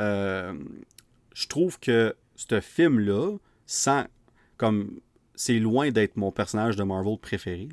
euh, 0.00 0.54
je 1.34 1.46
trouve 1.46 1.78
que 1.78 2.14
ce 2.36 2.60
film-là, 2.60 3.36
sans 3.66 4.04
comme 4.56 5.00
c'est 5.34 5.58
loin 5.58 5.90
d'être 5.90 6.16
mon 6.16 6.30
personnage 6.30 6.76
de 6.76 6.82
Marvel 6.82 7.18
préféré, 7.18 7.68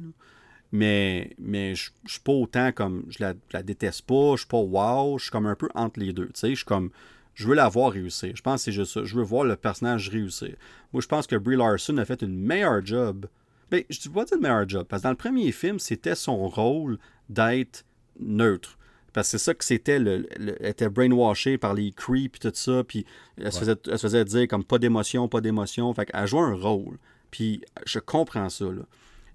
mais 0.72 1.36
mais 1.38 1.76
je 1.76 1.92
suis 2.08 2.20
pas 2.20 2.32
autant 2.32 2.72
comme 2.72 3.06
je 3.10 3.24
la, 3.24 3.34
la 3.52 3.64
déteste 3.64 4.04
pas, 4.04 4.34
je 4.34 4.42
suis 4.42 4.48
pas 4.48 4.58
wow, 4.58 5.18
je 5.18 5.26
suis 5.26 5.32
comme 5.32 5.46
un 5.46 5.56
peu 5.56 5.70
entre 5.76 6.00
les 6.00 6.14
deux, 6.14 6.30
je 6.34 6.56
suis 6.56 6.66
comme 6.66 6.92
je 7.34 7.48
veux 7.48 7.56
la 7.56 7.70
voir 7.70 7.92
réussir. 7.92 8.34
Je 8.36 8.42
pense 8.42 8.62
que 8.62 8.66
c'est 8.66 8.72
juste. 8.72 9.04
Je 9.04 9.16
veux 9.16 9.24
voir 9.24 9.46
le 9.46 9.56
personnage 9.56 10.10
réussir. 10.10 10.56
Moi, 10.94 11.02
je 11.02 11.08
pense 11.08 11.28
que 11.28 11.36
Brie 11.36 11.56
Larson 11.56 11.98
a 11.98 12.06
fait 12.06 12.22
une 12.22 12.38
meilleure 12.38 12.86
job. 12.86 13.28
Ben, 13.70 13.84
je 13.90 14.10
ne 14.10 14.14
pas 14.14 14.26
dire 14.26 14.38
une 14.38 14.44
meilleure 14.44 14.68
job, 14.68 14.86
parce 14.88 15.02
que 15.02 15.06
dans 15.06 15.12
le 15.12 15.16
premier 15.18 15.52
film, 15.52 15.80
c'était 15.80 16.16
son 16.16 16.48
rôle 16.50 17.00
d'être 17.30 17.86
neutre. 18.20 18.78
Parce 19.14 19.28
que 19.32 19.38
c'est 19.38 19.44
ça 19.44 19.54
que 19.54 19.66
c'était, 19.66 20.00
le, 20.00 20.28
le- 20.40 20.56
elle 20.62 20.70
était 20.70 20.90
brainwashée 20.90 21.58
par 21.58 21.74
les 21.74 21.92
Kree 21.92 22.30
puis 22.30 22.40
tout 22.40 22.52
ça, 22.54 22.84
puis 22.84 23.06
elle, 23.38 23.52
se 23.52 23.60
faisait, 23.60 23.76
elle 23.88 23.98
se 23.98 24.08
faisait 24.08 24.26
dire 24.26 24.48
comme 24.48 24.64
pas 24.64 24.78
d'émotion, 24.80 25.28
pas 25.28 25.42
d'émotion. 25.42 25.94
Fait 25.94 26.06
qu'elle 26.06 26.28
jouait 26.28 26.42
un 26.42 26.54
rôle. 26.56 26.98
Puis 27.30 27.62
je 27.86 28.00
comprends 28.00 28.50
ça, 28.50 28.66
là. 28.66 28.84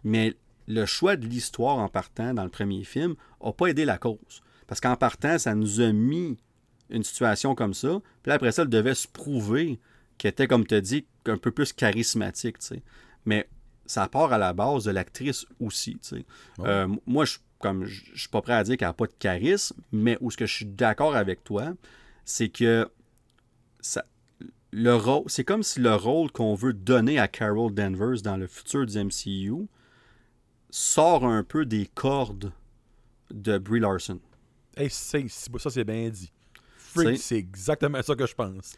Mais 0.04 0.34
le 0.68 0.84
choix 0.86 1.16
de 1.16 1.26
l'histoire 1.26 1.78
en 1.78 1.88
partant 1.88 2.32
dans 2.34 2.44
le 2.44 2.50
premier 2.50 2.84
film 2.84 3.14
n'a 3.44 3.52
pas 3.52 3.66
aidé 3.66 3.84
la 3.84 3.98
cause. 3.98 4.40
Parce 4.66 4.80
qu'en 4.80 4.96
partant, 4.96 5.38
ça 5.38 5.54
nous 5.54 5.80
a 5.80 5.92
mis 5.92 6.36
une 6.90 7.02
situation 7.04 7.54
comme 7.54 7.74
ça. 7.74 8.00
Puis 8.22 8.30
là, 8.30 8.34
après 8.34 8.52
ça, 8.52 8.62
elle 8.62 8.68
devait 8.68 8.94
se 8.94 9.06
prouver 9.08 9.78
qu'elle 10.18 10.30
était, 10.30 10.46
comme 10.48 10.66
tu 10.66 10.74
as 10.74 10.80
dit, 10.80 11.06
un 11.26 11.36
peu 11.38 11.50
plus 11.50 11.72
charismatique, 11.72 12.58
tu 12.60 12.66
sais. 12.66 12.82
Mais 13.24 13.48
ça 13.84 14.08
part 14.08 14.32
à 14.32 14.38
la 14.38 14.52
base 14.52 14.84
de 14.84 14.90
l'actrice 14.90 15.46
aussi. 15.60 15.98
Euh, 16.60 16.88
moi, 17.06 17.24
je 17.24 17.38
comme 17.66 17.84
je 17.84 18.02
je 18.14 18.20
suis 18.20 18.28
pas 18.28 18.42
prêt 18.42 18.52
à 18.52 18.62
dire 18.62 18.76
qu'elle 18.76 18.86
n'a 18.88 18.92
pas 18.94 19.06
de 19.06 19.12
charisme, 19.18 19.76
mais 19.90 20.16
où 20.20 20.30
ce 20.30 20.36
que 20.36 20.46
je 20.46 20.54
suis 20.54 20.66
d'accord 20.66 21.16
avec 21.16 21.42
toi, 21.42 21.74
c'est 22.24 22.48
que 22.48 22.88
ça, 23.80 24.04
le 24.70 24.94
rôle, 24.94 25.24
c'est 25.26 25.42
comme 25.44 25.64
si 25.64 25.80
le 25.80 25.94
rôle 25.94 26.30
qu'on 26.30 26.54
veut 26.54 26.72
donner 26.72 27.18
à 27.18 27.26
Carol 27.26 27.74
Danvers 27.74 28.22
dans 28.22 28.36
le 28.36 28.46
futur 28.46 28.86
du 28.86 28.96
MCU 28.98 29.66
sort 30.70 31.24
un 31.24 31.42
peu 31.42 31.66
des 31.66 31.86
cordes 31.86 32.52
de 33.32 33.58
Brie 33.58 33.80
Larson. 33.80 34.20
Hey, 34.76 34.90
ça, 34.90 35.18
c'est 35.68 35.84
bien 35.84 36.08
dit. 36.08 36.30
C'est- 37.16 37.36
exactement 37.36 38.00
ça 38.02 38.14
que 38.14 38.26
je 38.26 38.34
pense. 38.34 38.76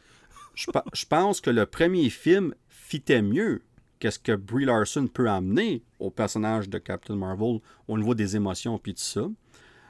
Je, 0.54 0.66
je 0.94 1.04
pense 1.04 1.40
que 1.40 1.50
le 1.50 1.66
premier 1.66 2.08
film 2.10 2.54
fitait 2.68 3.22
mieux 3.22 3.62
qu'est-ce 3.98 4.18
que 4.18 4.32
Brie 4.36 4.64
Larson 4.64 5.06
peut 5.06 5.28
amener 5.28 5.82
au 5.98 6.10
personnage 6.10 6.68
de 6.68 6.78
Captain 6.78 7.16
Marvel 7.16 7.60
au 7.88 7.98
niveau 7.98 8.14
des 8.14 8.36
émotions 8.36 8.78
puis 8.78 8.94
tout 8.94 9.02
ça. 9.02 9.22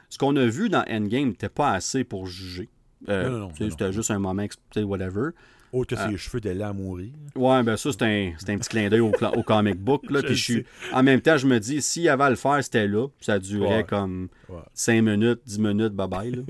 Ce 0.08 0.16
qu'on 0.18 0.34
a 0.36 0.46
vu 0.46 0.68
dans 0.68 0.84
Endgame 0.88 1.28
n'était 1.28 1.48
pas 1.50 1.72
assez 1.72 2.04
pour 2.04 2.26
juger. 2.26 2.68
Euh, 3.08 3.28
Non, 3.28 3.30
non, 3.30 3.38
non, 3.48 3.52
C'était 3.70 3.92
juste 3.92 4.10
un 4.10 4.18
moment, 4.18 4.46
whatever. 4.76 5.30
Autre 5.70 5.94
que 5.94 6.00
Ah. 6.00 6.08
ses 6.08 6.16
cheveux 6.16 6.38
étaient 6.38 6.54
là 6.54 6.68
à 6.68 6.72
mourir. 6.72 7.12
Ouais, 7.36 7.62
ben 7.62 7.76
ça, 7.76 7.92
c'est 7.92 8.02
un, 8.02 8.32
c'est 8.38 8.48
un 8.50 8.56
petit 8.56 8.70
clin 8.70 8.88
d'œil 8.88 9.00
au, 9.00 9.12
comic 9.42 9.76
book. 9.76 10.10
Là, 10.10 10.20
Je 10.32 10.62
en 10.94 11.02
même 11.02 11.20
temps, 11.20 11.36
je 11.36 11.46
me 11.46 11.60
dis, 11.60 11.82
s'il 11.82 12.04
y 12.04 12.08
avait 12.08 12.24
à 12.24 12.30
le 12.30 12.36
faire, 12.36 12.64
c'était 12.64 12.88
là. 12.88 13.06
Ça 13.20 13.38
durait 13.38 13.78
Ouais. 13.78 13.84
comme 13.84 14.28
Ouais. 14.48 14.62
5 14.72 15.02
minutes, 15.02 15.40
10 15.44 15.58
minutes, 15.60 15.92
bye 15.92 16.08
bye. 16.08 16.30
là. 16.30 16.42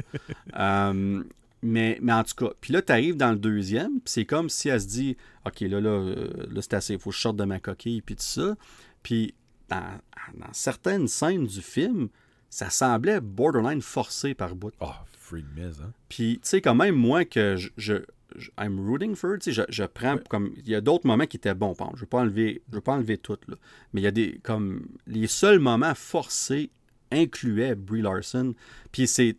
Euh, 0.59 1.23
mais, 1.63 1.99
mais 2.01 2.13
en 2.13 2.23
tout 2.25 2.35
cas, 2.37 2.53
puis 2.61 2.73
là, 2.73 2.83
tu 2.83 2.93
arrives 2.93 3.17
dans 3.17 3.33
le 3.33 3.39
deuxième, 3.39 4.01
puis 4.01 4.13
c'est 4.13 4.25
comme 4.25 4.49
si 4.49 4.69
elle 4.69 4.81
se 4.81 4.87
dit 4.87 5.17
Ok, 5.47 5.61
là, 5.61 5.81
là, 5.81 5.91
euh, 5.91 6.47
là 6.51 6.63
c'est 6.63 6.75
assez, 6.75 6.93
il 6.95 6.99
faut 7.01 7.11
que 7.11 7.17
je 7.17 7.21
sorte 7.21 7.37
de 7.37 7.45
ma 7.45 7.59
coquille, 7.61 8.03
puis 8.03 8.17
tout 8.17 8.23
ça. 8.23 8.57
Puis 9.03 9.35
dans, 9.69 9.99
dans 10.35 10.53
certaines 10.53 11.09
scènes 11.09 11.47
du 11.47 11.61
film, 11.63 12.09
ça 12.51 12.71
semblait 12.71 13.21
borderline 13.21 13.83
forcé 13.83 14.35
par 14.35 14.55
bout. 14.55 14.73
Oh, 14.81 14.87
freak 15.19 15.45
miss, 15.57 15.81
hein. 15.81 15.93
Puis, 16.09 16.39
tu 16.43 16.49
sais, 16.49 16.61
quand 16.63 16.75
même, 16.75 16.95
moi, 16.95 17.25
que 17.25 17.57
je. 17.57 17.69
je 17.77 17.95
je- 18.37 18.51
I'm 18.61 18.79
rooting 18.87 19.15
for, 19.15 19.39
tu 19.39 19.45
sais, 19.45 19.53
je, 19.53 19.63
je 19.71 19.85
prends 19.85 20.15
Ouais. 20.17 20.23
comme. 20.29 20.53
Il 20.59 20.69
y 20.69 20.75
a 20.75 20.81
d'autres 20.83 21.07
moments 21.07 21.27
qui 21.27 21.39
étaient 21.39 21.55
bons, 21.55 21.75
par. 21.75 21.91
Je 21.91 21.97
ne 21.97 22.01
veux 22.01 22.07
pas 22.07 22.21
enlever, 22.21 22.63
je 22.71 22.75
veux 22.77 22.81
pas 22.83 22.93
enlever 22.93 23.17
tout, 23.19 23.39
là. 23.49 23.57
Mais 23.93 24.01
il 24.03 24.05
y 24.05 24.07
a 24.07 24.11
des. 24.11 24.39
Comme. 24.43 24.87
Les 25.07 25.27
seuls 25.27 25.59
moments 25.59 25.95
forcés 25.95 26.71
incluaient 27.11 27.75
Brie 27.75 28.03
Larson. 28.03 28.55
Puis 28.93 29.07
c'est. 29.07 29.37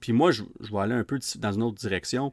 Puis 0.00 0.12
moi, 0.12 0.30
je, 0.30 0.42
je 0.60 0.70
vais 0.72 0.78
aller 0.78 0.94
un 0.94 1.04
peu 1.04 1.18
dans 1.38 1.52
une 1.52 1.62
autre 1.62 1.76
direction. 1.78 2.32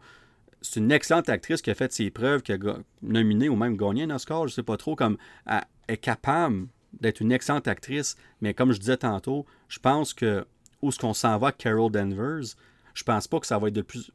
C'est 0.61 0.79
une 0.79 0.91
excellente 0.91 1.29
actrice 1.29 1.61
qui 1.61 1.69
a 1.69 1.75
fait 1.75 1.91
ses 1.93 2.09
preuves, 2.09 2.41
qui 2.41 2.51
a 2.53 2.57
nominé 3.01 3.49
ou 3.49 3.55
même 3.55 3.77
gagné 3.77 4.03
un 4.03 4.09
Oscar, 4.11 4.47
je 4.47 4.53
sais 4.53 4.63
pas 4.63 4.77
trop, 4.77 4.95
comme. 4.95 5.17
Elle 5.45 5.61
est 5.87 5.97
capable 5.97 6.67
d'être 7.01 7.19
une 7.19 7.31
excellente 7.31 7.67
actrice, 7.67 8.15
mais 8.41 8.53
comme 8.53 8.71
je 8.71 8.79
disais 8.79 8.97
tantôt, 8.97 9.45
je 9.67 9.79
pense 9.79 10.13
que 10.13 10.45
où 10.81 10.89
est-ce 10.89 10.99
qu'on 10.99 11.13
s'en 11.13 11.37
va 11.37 11.47
avec 11.47 11.57
Carol 11.57 11.91
Danvers, 11.91 12.55
je 12.93 13.03
pense 13.03 13.27
pas 13.27 13.39
que 13.39 13.47
ça 13.47 13.57
va 13.59 13.67
être 13.67 13.73
de 13.73 13.81
plus. 13.81 14.11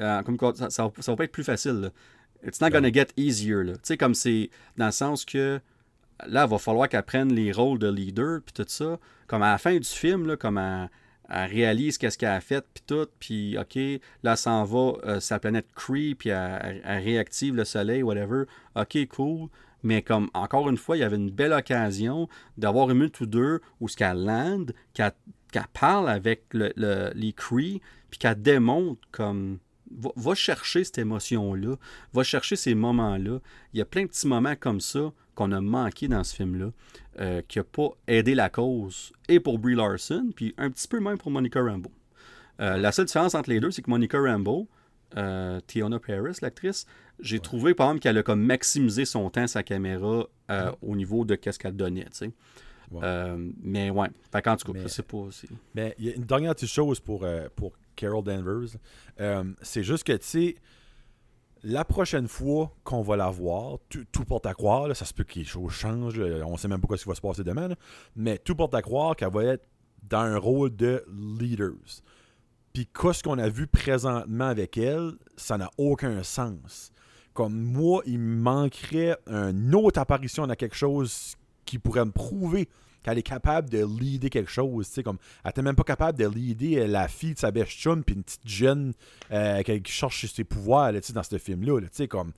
euh, 0.00 0.22
comme 0.22 0.36
quoi, 0.36 0.54
ça, 0.54 0.70
ça, 0.70 0.84
va, 0.84 0.92
ça 1.00 1.12
va 1.12 1.16
pas 1.16 1.24
être 1.24 1.32
plus 1.32 1.44
facile. 1.44 1.72
là. 1.80 1.90
It's 2.44 2.60
not 2.60 2.70
gonna 2.70 2.90
get 2.90 3.08
easier. 3.16 3.64
Tu 3.64 3.72
sais, 3.82 3.96
comme 3.96 4.14
c'est 4.14 4.50
dans 4.76 4.86
le 4.86 4.92
sens 4.92 5.24
que 5.24 5.60
là, 6.26 6.44
il 6.46 6.50
va 6.50 6.58
falloir 6.58 6.88
qu'elle 6.88 7.02
prenne 7.02 7.32
les 7.32 7.52
rôles 7.52 7.78
de 7.78 7.90
leader, 7.90 8.40
puis 8.44 8.52
tout 8.54 8.64
ça. 8.66 8.98
Comme 9.26 9.42
à 9.42 9.52
la 9.52 9.58
fin 9.58 9.76
du 9.76 9.88
film, 9.88 10.26
là, 10.26 10.36
comme 10.36 10.58
elle, 10.58 10.88
elle 11.30 11.50
réalise 11.50 11.96
qu'est-ce 11.98 12.18
qu'elle 12.18 12.30
a 12.30 12.40
fait, 12.40 12.64
puis 12.74 12.82
tout, 12.86 13.06
puis 13.18 13.56
OK, 13.58 13.76
là, 14.22 14.32
elle 14.32 14.36
s'en 14.36 14.64
va, 14.64 14.92
euh, 15.04 15.20
sa 15.20 15.38
planète 15.38 15.66
Kree, 15.74 16.14
puis 16.14 16.30
elle, 16.30 16.82
réactive 16.84 17.54
le 17.54 17.64
soleil, 17.64 18.02
whatever. 18.02 18.44
OK, 18.74 18.98
cool. 19.08 19.48
Mais 19.82 20.02
comme, 20.02 20.28
encore 20.34 20.68
une 20.68 20.76
fois, 20.76 20.96
il 20.96 21.00
y 21.00 21.04
avait 21.04 21.16
une 21.16 21.30
belle 21.30 21.52
occasion 21.52 22.28
d'avoir 22.58 22.90
une 22.90 22.98
minute 22.98 23.20
ou 23.20 23.26
deux 23.26 23.60
où 23.80 23.88
ce 23.88 23.96
qu'elle 23.96 24.24
lande, 24.24 24.74
qu'elle 24.92 25.12
parle 25.72 26.08
avec 26.10 26.44
le- 26.52 26.72
le- 26.76 27.10
les 27.14 27.32
Kree, 27.32 27.80
puis 28.10 28.18
qu'elle 28.18 28.40
démontre 28.40 29.00
comme... 29.10 29.58
Va 29.92 30.34
chercher 30.36 30.84
cette 30.84 30.98
émotion-là, 30.98 31.74
va 32.12 32.22
chercher 32.22 32.54
ces 32.54 32.76
moments-là. 32.76 33.40
Il 33.72 33.78
y 33.78 33.82
a 33.82 33.84
plein 33.84 34.02
de 34.02 34.06
petits 34.06 34.28
moments 34.28 34.54
comme 34.54 34.80
ça 34.80 35.12
qu'on 35.44 35.52
a 35.52 35.60
manqué 35.60 36.06
dans 36.08 36.22
ce 36.22 36.34
film-là, 36.36 36.70
euh, 37.20 37.40
qui 37.48 37.58
n'a 37.58 37.64
pas 37.64 37.88
aidé 38.06 38.34
la 38.34 38.50
cause, 38.50 39.12
et 39.28 39.40
pour 39.40 39.58
Brie 39.58 39.74
Larson, 39.74 40.30
puis 40.36 40.54
un 40.58 40.70
petit 40.70 40.86
peu 40.86 41.00
même 41.00 41.16
pour 41.18 41.30
Monica 41.30 41.60
Rambeau. 41.62 41.90
Euh, 42.60 42.76
la 42.76 42.92
seule 42.92 43.06
différence 43.06 43.34
entre 43.34 43.48
les 43.48 43.58
deux, 43.58 43.70
c'est 43.70 43.80
que 43.80 43.88
Monica 43.90 44.18
Rambeau, 44.20 44.68
euh, 45.16 45.58
Tiana 45.66 45.98
Paris, 45.98 46.36
l'actrice, 46.42 46.84
j'ai 47.20 47.40
trouvé, 47.40 47.74
par 47.74 47.86
exemple, 47.88 48.02
qu'elle 48.02 48.18
a 48.18 48.22
comme 48.22 48.42
maximisé 48.42 49.04
son 49.06 49.30
temps, 49.30 49.46
sa 49.46 49.62
caméra, 49.62 50.26
euh, 50.50 50.70
au 50.82 50.94
niveau 50.94 51.24
de 51.24 51.34
qu'est-ce 51.36 51.58
qu'elle 51.58 51.76
donnait, 51.76 52.04
tu 52.04 52.08
sais. 52.12 52.30
Ouais. 52.90 53.00
Euh, 53.04 53.50
mais 53.62 53.88
ouais, 53.88 54.08
fait 54.32 54.42
qu'en 54.42 54.56
tout 54.56 54.72
cas, 54.72 54.78
je 54.82 54.88
sais 54.88 55.02
pas. 55.02 55.28
c'est- 55.30 55.48
Mais 55.74 55.94
il 55.98 56.04
y 56.06 56.10
a 56.10 56.14
une 56.16 56.24
dernière 56.24 56.54
petite 56.54 56.68
chose 56.68 56.98
pour, 57.00 57.24
pour 57.56 57.72
Carol 57.96 58.22
Danvers. 58.24 58.76
C'est 59.62 59.82
juste 59.84 60.04
que, 60.04 60.12
tu 60.12 60.18
sais, 60.26 60.54
la 61.62 61.84
prochaine 61.84 62.28
fois 62.28 62.74
qu'on 62.84 63.02
va 63.02 63.16
la 63.16 63.30
voir, 63.30 63.78
tout, 63.88 64.24
porte 64.24 64.46
à 64.46 64.54
croire, 64.54 64.88
là, 64.88 64.94
ça 64.94 65.04
se 65.04 65.12
peut 65.12 65.24
que 65.24 65.34
les 65.34 65.44
choses 65.44 65.72
changent, 65.72 66.18
euh, 66.18 66.42
on 66.44 66.56
sait 66.56 66.68
même 66.68 66.80
pas 66.80 66.96
ce 66.96 67.02
qui 67.02 67.08
va 67.08 67.14
se 67.14 67.20
passer 67.20 67.44
demain, 67.44 67.68
là, 67.68 67.76
mais 68.16 68.38
tout 68.38 68.54
porte 68.54 68.74
à 68.74 68.82
croire 68.82 69.16
qu'elle 69.16 69.32
va 69.32 69.44
être 69.44 69.66
dans 70.02 70.20
un 70.20 70.38
rôle 70.38 70.74
de 70.74 71.04
leaders. 71.38 72.02
Puis 72.72 72.86
qu'est-ce 72.86 73.22
qu'on 73.22 73.38
a 73.38 73.48
vu 73.48 73.66
présentement 73.66 74.46
avec 74.46 74.78
elle, 74.78 75.12
ça 75.36 75.58
n'a 75.58 75.70
aucun 75.76 76.22
sens. 76.22 76.92
Comme 77.34 77.54
moi, 77.54 78.02
il 78.06 78.18
manquerait 78.18 79.16
une 79.26 79.74
autre 79.74 80.00
apparition 80.00 80.46
dans 80.46 80.54
quelque 80.54 80.76
chose 80.76 81.36
qui 81.64 81.78
pourrait 81.78 82.04
me 82.04 82.12
prouver 82.12 82.68
qu'elle 83.02 83.18
est 83.18 83.22
capable 83.22 83.70
de 83.70 83.84
leader 83.84 84.30
quelque 84.30 84.50
chose. 84.50 84.88
tu 84.88 84.94
sais, 84.94 85.02
Comme, 85.02 85.18
elle 85.44 85.50
était 85.50 85.62
même 85.62 85.76
pas 85.76 85.84
capable 85.84 86.18
de 86.18 86.28
leader 86.28 86.88
la 86.88 87.08
fille 87.08 87.34
de 87.34 87.38
sa 87.38 87.50
best 87.50 87.72
chum 87.72 88.04
puis 88.04 88.14
une 88.14 88.22
petite 88.22 88.46
jeune 88.46 88.92
euh, 89.32 89.62
qui 89.62 89.92
cherche 89.92 90.26
ses 90.26 90.44
pouvoirs 90.44 90.92
tu 90.92 91.00
sais, 91.02 91.12
dans 91.12 91.22
ce 91.22 91.38
film-là. 91.38 91.80
là, 91.80 91.88
tu 91.88 91.96
sais, 91.96 92.08
comme, 92.08 92.32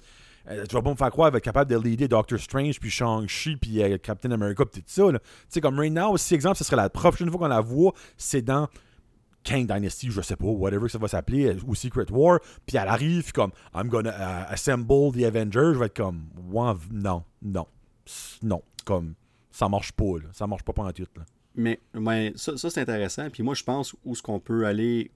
euh, 0.49 0.65
tu 0.67 0.75
vas 0.75 0.83
pas 0.83 0.91
me 0.91 0.97
faire 0.97 1.11
croire 1.11 1.29
qu'elle 1.29 1.35
va 1.35 1.39
être 1.39 1.45
capable 1.45 1.71
de 1.71 1.79
leader 1.79 2.09
Doctor 2.09 2.39
Strange, 2.39 2.81
puis 2.81 2.91
Shang-Chi, 2.91 3.57
puis 3.57 3.83
euh, 3.83 3.97
Captain 3.99 4.31
America, 4.31 4.65
puis 4.65 4.83
tout 4.83 4.89
ça. 4.89 5.05
Tu 5.13 5.19
sais, 5.49 5.61
comme 5.61 5.79
right 5.79 5.93
now, 5.93 6.17
si 6.17 6.35
exemple, 6.35 6.57
ce 6.57 6.65
serait 6.65 6.77
la 6.77 6.91
prochaine 6.91 7.31
fois 7.31 7.39
qu'on 7.39 7.49
la 7.49 7.61
voit, 7.61 7.93
c'est 8.17 8.43
dans 8.43 8.69
Kang 9.45 9.67
Dynasty, 9.67 10.11
je 10.11 10.21
sais 10.21 10.37
pas, 10.37 10.47
whatever 10.47 10.89
ça 10.89 10.99
va 10.99 11.09
s'appeler, 11.09 11.47
euh, 11.47 11.59
ou 11.67 11.75
Secret 11.75 12.11
War, 12.11 12.41
puis 12.67 12.77
elle 12.77 12.89
arrive, 12.89 13.33
comme, 13.33 13.53
I'm 13.75 13.89
gonna 13.89 14.11
uh, 14.11 14.53
assemble 14.53 15.13
the 15.13 15.25
Avengers, 15.25 15.75
je 15.75 15.79
vais 15.79 15.87
être 15.87 15.97
comme, 15.97 16.29
non, 16.91 17.25
non, 17.41 17.67
non, 18.43 18.63
comme, 18.85 19.15
ça 19.53 19.69
marche 19.69 19.93
pas, 19.93 20.19
là. 20.19 20.29
ça 20.33 20.47
marche 20.49 20.65
pas 20.65 20.73
pendant 20.73 20.91
tout, 20.93 21.07
là. 21.17 21.23
Mais, 21.55 21.79
mais 21.95 22.33
ça, 22.35 22.57
ça, 22.57 22.71
c'est 22.71 22.81
intéressant. 22.81 23.29
Puis 23.31 23.43
moi, 23.43 23.55
je 23.55 23.63
pense 23.63 23.95
où 24.05 24.15
ce 24.15 24.23
qu'on 24.23 24.41
peut 24.41 24.65
aller 24.67 25.11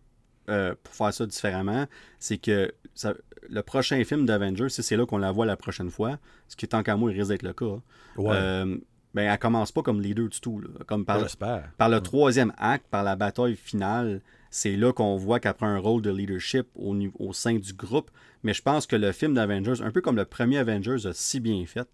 euh, 0.48 0.74
pour 0.84 0.94
faire 0.94 1.12
ça 1.12 1.26
différemment, 1.26 1.86
c'est 2.20 2.38
que 2.38 2.72
ça- 2.94 3.14
le 3.48 3.62
prochain 3.62 4.04
film 4.04 4.26
d'Avengers, 4.26 4.68
si 4.68 4.82
c'est 4.82 4.96
là 4.96 5.04
qu'on 5.06 5.18
la 5.18 5.32
voit 5.32 5.46
la 5.46 5.56
prochaine 5.56 5.90
fois, 5.90 6.18
ce 6.46 6.54
qui 6.56 6.68
tant 6.68 6.82
qu'à 6.82 6.94
moi, 6.96 7.10
il 7.10 7.16
risque 7.18 7.30
d'être 7.30 7.42
le 7.42 7.52
cas, 7.54 7.80
Ouais, 8.16 8.30
euh, 8.36 8.76
ben, 9.14 9.22
elle 9.32 9.38
commence 9.38 9.72
pas 9.72 9.82
comme 9.82 10.00
leader 10.02 10.28
du 10.28 10.38
tout. 10.40 10.60
là. 10.60 10.68
Comme 10.86 11.04
par, 11.06 11.20
j'espère. 11.20 11.70
par 11.78 11.88
le 11.88 12.00
troisième 12.00 12.52
acte, 12.58 12.86
par 12.90 13.02
la 13.02 13.16
bataille 13.16 13.56
finale, 13.56 14.20
c'est 14.50 14.76
là 14.76 14.92
qu'on 14.92 15.16
voit 15.16 15.40
qu'elle 15.40 15.54
prend 15.54 15.66
un 15.68 15.78
rôle 15.78 16.02
de 16.02 16.10
leadership 16.10 16.66
au, 16.74 16.94
niveau- 16.94 17.16
au 17.18 17.32
sein 17.32 17.54
du 17.56 17.72
groupe. 17.72 18.10
Mais 18.42 18.52
je 18.52 18.60
pense 18.62 18.86
que 18.86 18.94
le 18.96 19.10
film 19.12 19.32
d'Avengers, 19.34 19.80
un 19.82 19.90
peu 19.90 20.00
comme 20.02 20.16
le 20.16 20.26
premier 20.26 20.58
Avengers 20.58 21.06
a 21.06 21.12
si 21.14 21.40
bien 21.40 21.64
fait, 21.66 21.88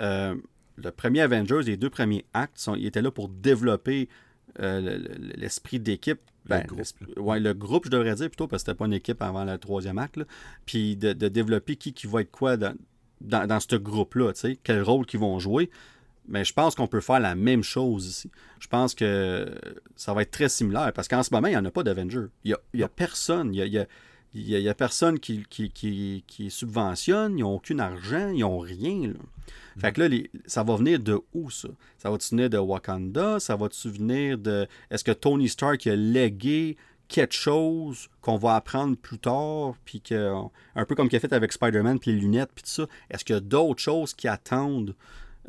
euh, 0.00 0.36
le 0.82 0.90
premier 0.90 1.20
Avengers, 1.20 1.60
les 1.64 1.76
deux 1.76 1.90
premiers 1.90 2.24
actes, 2.34 2.58
sont, 2.58 2.74
ils 2.74 2.86
étaient 2.86 3.02
là 3.02 3.10
pour 3.10 3.28
développer 3.28 4.08
euh, 4.60 4.80
le- 4.80 4.96
le- 4.98 5.32
l'esprit 5.36 5.78
d'équipe. 5.78 6.20
Ben, 6.46 6.64
groupe, 6.66 6.82
ouais, 7.18 7.38
le 7.38 7.52
groupe, 7.54 7.84
je 7.84 7.90
devrais 7.90 8.14
dire 8.14 8.28
plutôt, 8.28 8.48
parce 8.48 8.62
que 8.62 8.70
c'était 8.70 8.76
pas 8.78 8.86
une 8.86 8.94
équipe 8.94 9.22
avant 9.22 9.44
le 9.44 9.56
troisième 9.58 9.98
acte. 9.98 10.16
là. 10.16 10.24
Puis 10.66 10.96
de, 10.96 11.12
de 11.12 11.28
développer 11.28 11.76
qui, 11.76 11.92
qui 11.92 12.06
va 12.06 12.22
être 12.22 12.30
quoi 12.30 12.56
dans, 12.56 12.74
dans, 13.20 13.46
dans 13.46 13.60
ce 13.60 13.76
groupe-là, 13.76 14.32
tu 14.32 14.40
sais, 14.40 14.58
quel 14.62 14.82
rôle 14.82 15.06
qu'ils 15.06 15.20
vont 15.20 15.38
jouer. 15.38 15.70
Mais 16.28 16.44
je 16.44 16.52
pense 16.52 16.74
qu'on 16.74 16.86
peut 16.86 17.00
faire 17.00 17.20
la 17.20 17.34
même 17.34 17.62
chose 17.62 18.06
ici. 18.06 18.30
Je 18.58 18.68
pense 18.68 18.94
que 18.94 19.54
ça 19.96 20.14
va 20.14 20.22
être 20.22 20.30
très 20.30 20.48
similaire 20.48 20.92
parce 20.92 21.08
qu'en 21.08 21.22
ce 21.22 21.32
moment, 21.32 21.48
il 21.48 21.52
n'y 21.52 21.56
en 21.56 21.64
a 21.64 21.70
pas 21.70 21.82
d'Avenger. 21.82 22.26
Il 22.44 22.48
n'y 22.48 22.54
a, 22.54 22.58
il 22.74 22.80
y 22.80 22.82
a 22.84 22.88
personne. 22.88 23.54
Il 23.54 23.58
y 23.58 23.62
a, 23.62 23.66
il 23.66 23.72
y 23.72 23.78
a- 23.78 23.86
il 24.34 24.48
y 24.48 24.68
a- 24.68 24.74
personne 24.74 25.18
qui, 25.18 25.44
qui, 25.48 25.70
qui, 25.70 26.24
qui 26.26 26.50
subventionne. 26.50 27.38
Ils 27.38 27.42
n'ont 27.42 27.54
aucun 27.56 27.78
argent. 27.78 28.30
Ils 28.30 28.40
n'ont 28.40 28.58
rien. 28.58 29.08
là. 29.08 29.14
Fait 29.78 29.92
que 29.92 30.00
là, 30.00 30.08
les- 30.08 30.30
ça 30.46 30.62
va 30.62 30.76
venir 30.76 30.98
de 31.00 31.18
où, 31.32 31.50
ça? 31.50 31.68
Ça 31.98 32.10
va-tu 32.10 32.30
venir 32.30 32.50
de 32.50 32.58
Wakanda? 32.58 33.40
Ça 33.40 33.56
va-tu 33.56 33.88
venir 33.90 34.36
de... 34.38 34.66
Est-ce 34.90 35.04
que 35.04 35.12
Tony 35.12 35.48
Stark 35.48 35.86
a 35.86 35.96
légué 35.96 36.76
quelque 37.08 37.34
chose 37.34 38.08
qu'on 38.20 38.36
va 38.36 38.54
apprendre 38.56 38.96
plus 38.96 39.18
tard, 39.18 39.74
puis 39.84 40.00
que... 40.00 40.32
Un 40.76 40.84
peu 40.84 40.94
comme 40.94 41.08
qu'il 41.08 41.16
a 41.16 41.20
fait 41.20 41.32
avec 41.32 41.52
Spider-Man, 41.52 41.98
puis 41.98 42.12
les 42.12 42.18
lunettes, 42.20 42.50
puis 42.54 42.62
tout 42.62 42.70
ça. 42.70 42.86
Est-ce 43.10 43.24
qu'il 43.24 43.34
y 43.34 43.36
a 43.36 43.40
d'autres 43.40 43.80
choses 43.80 44.14
qui 44.14 44.28
attendent 44.28 44.94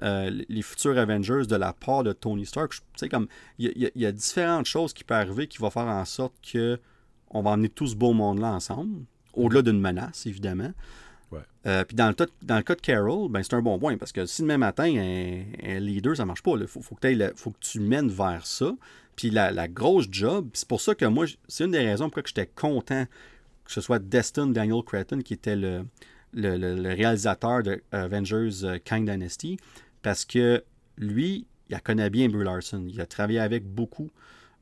euh, 0.01 0.31
les 0.49 0.61
futurs 0.63 0.97
Avengers 0.97 1.45
de 1.47 1.55
la 1.55 1.73
part 1.73 2.03
de 2.03 2.13
Tony 2.13 2.45
Stark? 2.45 2.71
Tu 2.73 2.79
sais, 2.95 3.09
comme... 3.09 3.27
Il 3.59 3.71
y, 3.75 3.99
y 3.99 4.05
a 4.05 4.11
différentes 4.11 4.65
choses 4.65 4.93
qui 4.93 5.03
peuvent 5.03 5.19
arriver 5.19 5.47
qui 5.47 5.57
vont 5.59 5.69
faire 5.69 5.87
en 5.87 6.05
sorte 6.05 6.33
que 6.51 6.79
on 7.31 7.41
va 7.41 7.51
emmener 7.51 7.69
tout 7.69 7.87
ce 7.87 7.95
beau 7.95 8.13
monde-là 8.13 8.53
ensemble, 8.53 9.03
au-delà 9.33 9.61
d'une 9.61 9.79
menace, 9.79 10.25
évidemment. 10.25 10.71
Ouais. 11.31 11.39
Euh, 11.65 11.83
puis 11.85 11.95
dans 11.95 12.09
le, 12.09 12.15
dans 12.41 12.57
le 12.57 12.61
cas 12.63 12.75
de 12.75 12.81
Carol, 12.81 13.29
ben, 13.29 13.41
c'est 13.41 13.53
un 13.53 13.61
bon 13.61 13.79
point 13.79 13.97
parce 13.97 14.11
que 14.11 14.25
si 14.25 14.41
demain 14.41 14.57
matin, 14.57 14.83
un, 14.85 15.43
un 15.63 15.79
leader, 15.79 16.15
ça 16.15 16.25
marche 16.25 16.43
pas. 16.43 16.51
Il 16.59 16.67
faut, 16.67 16.81
faut, 16.81 16.95
que 16.95 17.33
faut 17.35 17.53
tu 17.59 17.79
mènes 17.79 18.09
vers 18.09 18.45
ça. 18.45 18.75
Puis 19.15 19.29
la, 19.29 19.51
la 19.51 19.67
grosse 19.67 20.07
job, 20.11 20.49
c'est 20.53 20.67
pour 20.67 20.81
ça 20.81 20.93
que 20.95 21.05
moi, 21.05 21.25
c'est 21.47 21.63
une 21.65 21.71
des 21.71 21.79
raisons 21.79 22.05
pourquoi 22.05 22.23
que 22.23 22.29
j'étais 22.29 22.47
content 22.47 23.05
que 23.63 23.71
ce 23.71 23.79
soit 23.81 23.99
Destin 23.99 24.47
Daniel 24.47 24.83
Cretton 24.85 25.19
qui 25.19 25.33
était 25.33 25.55
le, 25.55 25.85
le, 26.33 26.57
le- 26.57 26.75
le 26.75 26.89
réalisateur 26.89 27.63
de 27.63 27.81
Avengers 27.93 28.63
euh, 28.63 28.79
Kang 28.83 29.09
Dynasty 29.09 29.57
parce 30.01 30.25
que 30.25 30.63
lui, 30.97 31.45
il 31.69 31.79
connaît 31.81 32.09
bien 32.09 32.27
Brie 32.27 32.43
Larson. 32.43 32.85
Il 32.89 32.99
a 32.99 33.05
travaillé 33.05 33.39
avec 33.39 33.63
beaucoup. 33.65 34.09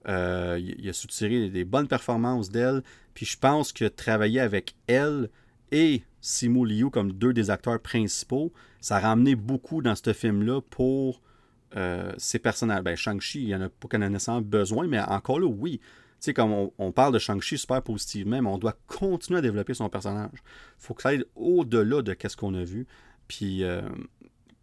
Euh, 0.07 0.59
il, 0.59 0.87
a 0.87 0.93
soutiré 0.93 1.49
des 1.49 1.65
bonnes 1.65 1.87
performances 1.87 2.49
d'elle. 2.49 2.83
Puis 3.13 3.25
je 3.25 3.37
pense 3.37 3.73
que 3.73 3.85
travailler 3.85 4.39
avec 4.39 4.75
elle 4.87 5.29
et 5.71 6.03
Simu 6.21 6.65
Liu 6.65 6.89
comme 6.89 7.11
deux 7.11 7.33
des 7.33 7.49
acteurs 7.49 7.79
principaux, 7.79 8.53
ça 8.81 8.97
a 8.97 8.99
ramené 8.99 9.35
beaucoup 9.35 9.81
dans 9.81 9.95
ce 9.95 10.13
film-là 10.13 10.61
pour 10.61 11.21
euh, 11.75 12.13
ces 12.17 12.39
personnages. 12.39 12.81
Ben, 12.81 12.95
Shang-Chi, 12.95 13.41
il 13.41 13.47
n'y 13.47 13.55
en 13.55 13.61
a 13.61 13.69
pas 13.69 13.97
nécessairement 13.97 14.41
besoin, 14.41 14.87
mais 14.87 14.99
encore 14.99 15.39
là, 15.39 15.47
oui. 15.47 15.79
Tu 15.79 16.25
sais, 16.25 16.33
comme 16.33 16.51
on, 16.51 16.73
on 16.77 16.91
parle 16.91 17.13
de 17.13 17.19
Shang-Chi 17.19 17.57
super 17.57 17.81
positivement, 17.81 18.41
mais 18.41 18.49
on 18.49 18.57
doit 18.57 18.77
continuer 18.87 19.39
à 19.39 19.41
développer 19.41 19.73
son 19.73 19.89
personnage. 19.89 20.31
Il 20.33 20.39
faut 20.85 20.93
que 20.93 21.01
ça 21.01 21.09
aille 21.09 21.23
au-delà 21.35 22.01
de 22.01 22.15
ce 22.27 22.35
qu'on 22.35 22.53
a 22.55 22.63
vu. 22.63 22.87
Puis, 23.27 23.63
euh, 23.63 23.81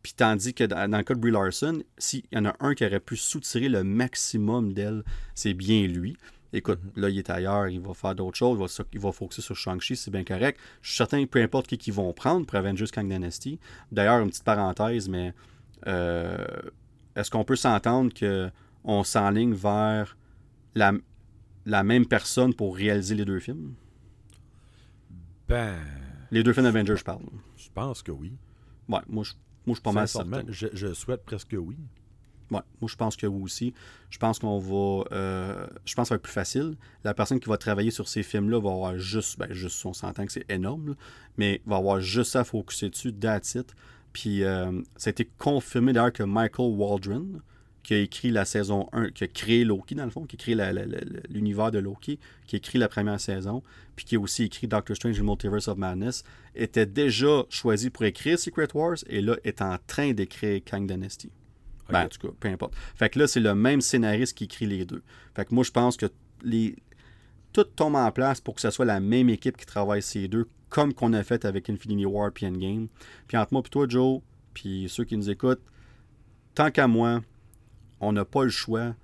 puis 0.06 0.14
tandis 0.14 0.54
que 0.54 0.62
dans, 0.62 0.88
dans 0.88 0.98
le 0.98 1.02
cas 1.02 1.14
de 1.14 1.18
Brie 1.18 1.32
Larson, 1.32 1.82
s'il 1.98 2.22
y 2.30 2.38
en 2.38 2.44
a 2.44 2.54
un 2.60 2.74
qui 2.74 2.86
aurait 2.86 3.00
pu 3.00 3.16
soutirer 3.16 3.68
le 3.68 3.82
maximum 3.82 4.72
d'elle, 4.72 5.02
c'est 5.34 5.52
bien 5.52 5.84
lui. 5.88 6.16
Écoute, 6.52 6.78
là, 6.94 7.08
il 7.10 7.18
est 7.18 7.28
ailleurs, 7.28 7.66
il 7.66 7.80
va 7.80 7.92
faire 7.92 8.14
d'autres 8.14 8.38
choses, 8.38 8.56
il 8.56 8.62
va, 8.64 8.88
il 8.92 9.00
va 9.00 9.10
focuser 9.10 9.42
sur 9.42 9.56
Shang-Chi, 9.56 9.96
c'est 9.96 10.12
bien 10.12 10.22
correct. 10.22 10.60
Je 10.80 10.90
suis 10.90 10.96
certain 10.96 11.24
que 11.24 11.28
peu 11.28 11.42
importe 11.42 11.66
qui 11.66 11.76
qu'ils 11.76 11.92
vont 11.92 12.12
prendre 12.12 12.46
pour 12.46 12.56
Avengers 12.56 12.86
Kang 12.86 13.08
Dynasty. 13.08 13.58
D'ailleurs, 13.90 14.20
une 14.20 14.28
petite 14.28 14.44
parenthèse, 14.44 15.08
mais 15.08 15.34
euh, 15.88 16.36
est-ce 17.16 17.28
qu'on 17.28 17.42
peut 17.42 17.56
s'entendre 17.56 18.12
qu'on 18.14 19.02
s'enligne 19.02 19.54
vers 19.54 20.16
la, 20.76 20.92
la 21.64 21.82
même 21.82 22.06
personne 22.06 22.54
pour 22.54 22.76
réaliser 22.76 23.16
les 23.16 23.24
deux 23.24 23.40
films? 23.40 23.74
Ben, 25.48 25.74
Les 26.30 26.44
deux 26.44 26.52
films 26.52 26.66
d'Avengers, 26.66 26.96
je 26.96 27.02
parle. 27.02 27.24
je 27.56 27.68
pense 27.74 28.04
que 28.04 28.12
oui. 28.12 28.36
Ouais, 28.88 29.00
moi, 29.08 29.24
je, 29.24 29.32
moi, 29.66 29.74
je 29.74 29.74
suis 29.74 29.82
pas 29.82 29.92
mal 29.92 30.08
Sincèrement, 30.08 30.36
certain. 30.36 30.52
je, 30.52 30.66
je 30.72 30.94
souhaite 30.94 31.24
presque 31.24 31.54
oui. 31.58 31.76
Ouais, 32.52 32.60
moi 32.80 32.88
je 32.88 32.94
pense 32.94 33.16
que 33.16 33.26
oui 33.26 33.42
aussi. 33.42 33.74
Je 34.08 34.18
pense 34.18 34.38
qu'on 34.38 34.60
va. 34.60 35.04
euh, 35.10 35.66
je 35.84 35.94
pense 35.96 36.04
que 36.04 36.08
ça 36.10 36.14
va 36.14 36.16
être 36.16 36.22
plus 36.22 36.32
facile. 36.32 36.76
La 37.02 37.12
personne 37.12 37.40
qui 37.40 37.48
va 37.48 37.58
travailler 37.58 37.90
sur 37.90 38.06
ces 38.06 38.22
films-là 38.22 38.60
va 38.60 38.70
avoir 38.70 38.96
juste. 38.98 39.36
Ben, 39.38 39.52
juste, 39.52 39.84
on 39.84 39.92
s'entend 39.92 40.24
que 40.24 40.30
c'est 40.32 40.48
énorme, 40.48 40.90
là, 40.90 40.94
mais 41.38 41.60
va 41.66 41.76
avoir 41.76 42.00
juste 42.00 42.30
ça 42.32 42.40
à 42.40 42.44
focuser 42.44 42.88
dessus, 42.90 43.12
that's 43.12 43.56
it. 43.56 43.74
Puis 44.12 44.44
euh, 44.44 44.80
ça 44.96 45.08
a 45.08 45.10
été 45.10 45.28
confirmé 45.38 45.92
d'ailleurs 45.92 46.12
que 46.12 46.22
Michael 46.22 46.70
Waldron, 46.76 47.26
qui 47.86 47.94
a 47.94 47.98
écrit 47.98 48.32
la 48.32 48.44
saison 48.44 48.88
1, 48.90 49.10
qui 49.10 49.22
a 49.22 49.28
créé 49.28 49.62
Loki 49.62 49.94
dans 49.94 50.04
le 50.04 50.10
fond, 50.10 50.24
qui 50.24 50.34
a 50.34 50.38
créé 50.38 50.56
l'univers 51.28 51.70
de 51.70 51.78
Loki, 51.78 52.18
qui 52.48 52.56
a 52.56 52.58
écrit 52.58 52.78
la 52.78 52.88
première 52.88 53.20
saison, 53.20 53.62
puis 53.94 54.04
qui 54.04 54.16
a 54.16 54.18
aussi 54.18 54.42
écrit 54.42 54.66
Doctor 54.66 54.96
Strange 54.96 55.16
et 55.16 55.22
Multiverse 55.22 55.68
of 55.68 55.78
Madness, 55.78 56.24
était 56.56 56.84
déjà 56.84 57.44
choisi 57.48 57.90
pour 57.90 58.04
écrire 58.04 58.40
Secret 58.40 58.66
Wars 58.74 58.96
et 59.06 59.20
là 59.20 59.36
est 59.44 59.62
en 59.62 59.76
train 59.86 60.12
d'écrire 60.14 60.60
Kang 60.68 60.84
Dynasty. 60.84 61.30
Ben, 61.88 62.06
en 62.06 62.08
tout 62.08 62.26
cas, 62.26 62.34
peu 62.40 62.48
importe. 62.48 62.74
Fait 62.96 63.08
que 63.08 63.20
là, 63.20 63.28
c'est 63.28 63.38
le 63.38 63.54
même 63.54 63.80
scénariste 63.80 64.36
qui 64.36 64.44
écrit 64.44 64.66
les 64.66 64.84
deux. 64.84 65.04
Fait 65.36 65.44
que 65.44 65.54
moi, 65.54 65.62
je 65.62 65.70
pense 65.70 65.96
que 65.96 66.06
les... 66.42 66.74
tout 67.52 67.62
tombe 67.62 67.94
en 67.94 68.10
place 68.10 68.40
pour 68.40 68.56
que 68.56 68.62
ce 68.62 68.70
soit 68.70 68.84
la 68.84 68.98
même 68.98 69.28
équipe 69.28 69.56
qui 69.56 69.64
travaille 69.64 70.02
ces 70.02 70.26
deux, 70.26 70.48
comme 70.70 70.92
qu'on 70.92 71.12
a 71.12 71.22
fait 71.22 71.44
avec 71.44 71.70
Infinity 71.70 72.04
War 72.04 72.32
puis 72.32 72.46
Endgame. 72.46 72.88
Puis 73.28 73.36
entre 73.36 73.52
moi 73.52 73.62
et 73.64 73.68
toi, 73.68 73.86
Joe, 73.88 74.22
puis 74.54 74.88
ceux 74.88 75.04
qui 75.04 75.16
nous 75.16 75.30
écoutent, 75.30 75.62
tant 76.56 76.72
qu'à 76.72 76.88
moi, 76.88 77.20
on 78.00 78.12
n'a 78.12 78.24
pas 78.24 78.44
le 78.44 78.50
choix 78.50 78.94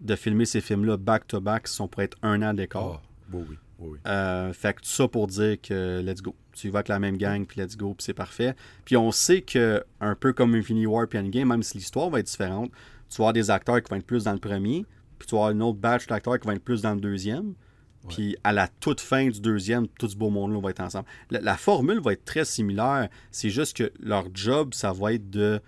de 0.00 0.16
filmer 0.16 0.44
ces 0.44 0.60
films-là 0.60 0.96
back-to-back 0.96 1.68
si 1.68 1.80
on 1.80 1.88
pourrait 1.88 2.04
être 2.06 2.16
un 2.22 2.42
an 2.42 2.54
d'écart. 2.54 3.02
Ah, 3.02 3.08
oui, 3.32 3.42
oui, 3.50 3.56
oui, 3.78 3.88
oui. 3.92 3.98
Euh, 4.06 4.52
fait 4.52 4.74
que 4.74 4.80
tout 4.80 4.88
ça 4.88 5.08
pour 5.08 5.26
dire 5.26 5.60
que 5.60 6.00
let's 6.04 6.22
go. 6.22 6.34
Tu 6.52 6.66
y 6.66 6.70
vas 6.70 6.78
avec 6.80 6.88
la 6.88 6.98
même 6.98 7.16
gang, 7.16 7.44
puis 7.46 7.60
let's 7.60 7.76
go, 7.76 7.94
puis 7.94 8.04
c'est 8.04 8.14
parfait. 8.14 8.54
Puis 8.84 8.96
on 8.96 9.12
sait 9.12 9.42
que, 9.42 9.84
un 10.00 10.14
peu 10.14 10.32
comme 10.32 10.54
Infinity 10.54 10.86
War 10.86 11.06
puis 11.06 11.18
Endgame, 11.18 11.48
même 11.48 11.62
si 11.62 11.78
l'histoire 11.78 12.10
va 12.10 12.20
être 12.20 12.26
différente, 12.26 12.70
tu 13.08 13.16
vas 13.18 13.24
avoir 13.24 13.32
des 13.32 13.50
acteurs 13.50 13.82
qui 13.82 13.90
vont 13.90 13.96
être 13.96 14.06
plus 14.06 14.24
dans 14.24 14.32
le 14.32 14.38
premier, 14.38 14.84
puis 15.18 15.26
tu 15.28 15.34
vas 15.34 15.42
avoir 15.42 15.50
une 15.52 15.62
autre 15.62 15.78
batch 15.78 16.06
d'acteurs 16.06 16.38
qui 16.40 16.46
vont 16.46 16.54
être 16.54 16.64
plus 16.64 16.82
dans 16.82 16.94
le 16.94 17.00
deuxième. 17.00 17.54
Puis 18.08 18.34
à 18.42 18.52
la 18.52 18.66
toute 18.66 19.00
fin 19.00 19.28
du 19.28 19.40
deuxième, 19.42 19.86
tout 19.86 20.08
ce 20.08 20.16
beau 20.16 20.30
monde-là 20.30 20.58
va 20.60 20.70
être 20.70 20.80
ensemble. 20.80 21.04
La, 21.30 21.40
la 21.40 21.56
formule 21.58 22.00
va 22.00 22.14
être 22.14 22.24
très 22.24 22.46
similaire. 22.46 23.10
C'est 23.30 23.50
juste 23.50 23.76
que 23.76 23.92
leur 24.00 24.24
job, 24.32 24.72
ça 24.72 24.92
va 24.92 25.12
être 25.12 25.28
de 25.28 25.60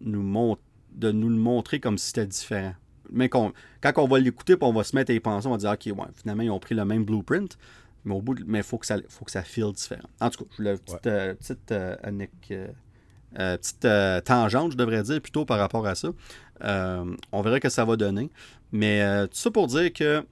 nous, 0.00 0.22
mon- 0.22 0.56
de 0.98 1.10
nous 1.12 1.28
le 1.30 1.36
montrer 1.36 1.80
comme 1.80 1.96
si 1.96 2.08
c'était 2.08 2.26
différent. 2.26 2.74
Mais 3.10 3.28
quand 3.30 3.52
on 3.96 4.06
va 4.06 4.18
l'écouter, 4.18 4.56
on 4.60 4.72
va 4.72 4.84
se 4.84 4.94
mettre 4.94 5.10
à 5.10 5.14
y 5.14 5.20
penser, 5.20 5.46
on 5.48 5.52
va 5.52 5.56
dire, 5.56 5.70
OK, 5.70 5.86
ouais, 5.98 6.06
finalement, 6.14 6.42
ils 6.42 6.50
ont 6.50 6.58
pris 6.60 6.74
le 6.74 6.84
même 6.84 7.04
blueprint, 7.04 7.56
mais 8.04 8.14
au 8.14 8.20
bout, 8.20 8.34
de- 8.34 8.44
mais 8.46 8.58
il 8.58 8.64
faut 8.64 8.76
que 8.78 8.84
ça, 8.86 8.96
faut 9.08 9.24
que 9.24 9.30
ça 9.30 9.42
file 9.42 9.72
différent. 9.72 10.08
En 10.20 10.28
tout 10.28 10.44
cas, 10.44 10.50
je 10.52 10.56
voulais 10.58 10.72
une 10.72 10.78
petite, 10.78 11.06
euh, 11.06 11.34
petite, 11.34 11.72
euh, 11.72 11.96
euh, 13.38 13.56
petite 13.56 14.24
tangente, 14.24 14.72
je 14.72 14.76
devrais 14.76 15.02
dire, 15.02 15.20
plutôt 15.20 15.44
par 15.44 15.58
rapport 15.58 15.86
à 15.86 15.94
ça. 15.94 16.08
On 16.60 17.42
verra 17.42 17.60
que 17.60 17.68
ça 17.68 17.84
va 17.84 17.96
donner. 17.96 18.30
Mais 18.72 19.00
tout 19.28 19.36
ça 19.38 19.50
pour 19.50 19.66
dire 19.68 19.92
que 19.92 20.24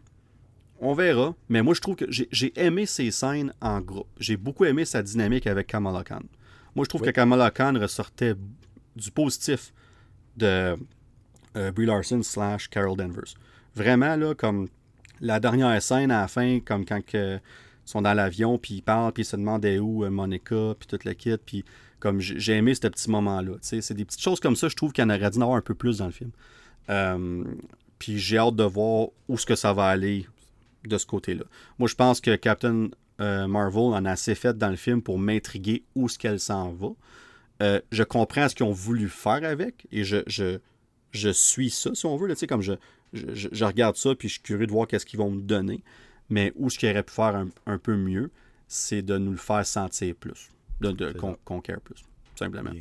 on 0.81 0.93
verra. 0.93 1.35
Mais 1.49 1.63
moi, 1.63 1.73
je 1.73 1.81
trouve 1.81 1.97
que 1.97 2.05
j'ai 2.11 2.53
aimé 2.61 2.85
ces 2.85 3.11
scènes 3.11 3.53
en 3.63 3.81
groupe. 3.81 4.09
J'ai 4.19 4.37
beaucoup 4.37 4.65
aimé 4.67 4.85
sa 4.85 5.03
dynamique 5.03 5.47
avec 5.47 5.69
Kamala 5.69 6.05
Khan. 6.05 6.21
Moi, 6.75 6.85
je 6.85 6.89
trouve 6.91 7.01
que 7.01 7.11
Kamala 7.11 7.51
Khan 7.51 7.73
ressortait 7.81 8.35
du 8.95 9.11
positif 9.11 9.73
de 10.37 10.77
euh, 11.57 11.73
Larson 11.77 12.23
slash 12.23 12.69
Carol 12.69 12.97
Danvers. 12.97 13.35
Vraiment, 13.75 14.17
là, 14.17 14.35
comme 14.35 14.69
la 15.21 15.41
dernière 15.41 15.81
scène 15.83 16.11
à 16.11 16.23
la 16.23 16.29
fin, 16.29 16.61
comme 16.61 16.85
quand 16.85 17.01
ils 17.13 17.41
sont 17.85 18.03
dans 18.03 18.15
l'avion, 18.15 18.59
puis 18.59 18.75
ils 18.75 18.83
parlent, 18.83 19.13
puis 19.13 19.23
ils 19.23 19.27
se 19.27 19.37
demandaient 19.37 19.79
où 19.79 20.05
euh, 20.05 20.11
Monica, 20.11 20.75
puis 20.79 20.87
toute 20.87 21.05
la 21.05 21.15
kit, 21.15 21.37
puis 21.39 21.65
comme 21.99 22.21
j'ai 22.21 22.53
aimé 22.53 22.75
ce 22.75 22.87
petit 22.87 23.11
moment-là. 23.11 23.53
C'est 23.63 23.95
des 23.95 24.05
petites 24.05 24.21
choses 24.21 24.41
comme 24.41 24.57
ça, 24.57 24.69
je 24.69 24.77
trouve 24.77 24.93
qu'il 24.93 25.03
y 25.03 25.07
en 25.07 25.11
aurait 25.11 25.31
dû 25.31 25.39
en 25.39 25.43
avoir 25.43 25.57
un 25.57 25.63
peu 25.63 25.75
plus 25.75 25.99
dans 25.99 26.07
le 26.07 26.13
film. 26.13 26.31
Euh, 26.91 27.45
puis 27.99 28.19
j'ai 28.19 28.39
hâte 28.39 28.57
de 28.57 28.65
voir 28.65 29.09
où 29.29 29.39
ce 29.39 29.47
que 29.47 29.55
ça 29.55 29.73
va 29.73 29.87
aller 29.87 30.27
de 30.85 30.99
ce 30.99 31.07
côté-là. 31.07 31.45
Moi, 31.79 31.89
je 31.89 31.95
pense 31.95 32.21
que 32.21 32.37
Captain 32.37 32.89
euh, 33.21 33.47
Marvel 33.47 33.95
en 33.95 34.05
a 34.05 34.13
assez 34.13 34.35
fait 34.35 34.57
dans 34.57 34.69
le 34.69 34.77
film 34.77 35.03
pour 35.03 35.19
m'intriguer 35.19 35.85
où 35.95 36.09
ce 36.09 36.19
qu'elle 36.19 36.39
s'en 36.39 36.73
va. 36.73 36.89
Euh, 37.63 37.81
je 37.91 38.03
comprends 38.03 38.49
ce 38.49 38.55
qu'ils 38.55 38.67
ont 38.67 38.73
voulu 38.73 39.09
faire 39.09 39.45
avec 39.45 39.87
et 39.91 40.05
je, 40.05 40.19
je, 40.27 40.59
je 41.13 41.29
suis 41.31 41.71
ça, 41.71 41.95
si 41.95 42.07
on 42.07 42.17
veut. 42.17 42.27
Là, 42.27 42.35
comme 42.49 42.63
je, 42.63 42.75
je, 43.13 43.49
je, 43.51 43.65
regarde 43.65 43.97
ça 43.97 44.15
puis 44.15 44.29
je 44.29 44.35
suis 44.35 44.43
curieux 44.43 44.67
de 44.67 44.73
voir 44.73 44.87
qu'est-ce 44.87 45.07
qu'ils 45.07 45.19
vont 45.19 45.31
me 45.31 45.41
donner. 45.41 45.83
Mais 46.29 46.53
où 46.57 46.69
ce 46.71 46.79
qu'ils 46.79 46.91
auraient 46.91 47.03
pu 47.03 47.15
faire 47.15 47.37
un, 47.37 47.49
un 47.67 47.79
peu 47.79 47.97
mieux, 47.97 48.31
c'est 48.69 49.03
de 49.03 49.17
nous 49.17 49.31
le 49.31 49.37
faire 49.37 49.65
sentir 49.65 50.15
plus, 50.17 50.51
de, 50.81 50.91
de 50.91 51.13
qu'on 51.13 51.61
care 51.61 51.81
plus, 51.81 52.05
simplement. 52.39 52.73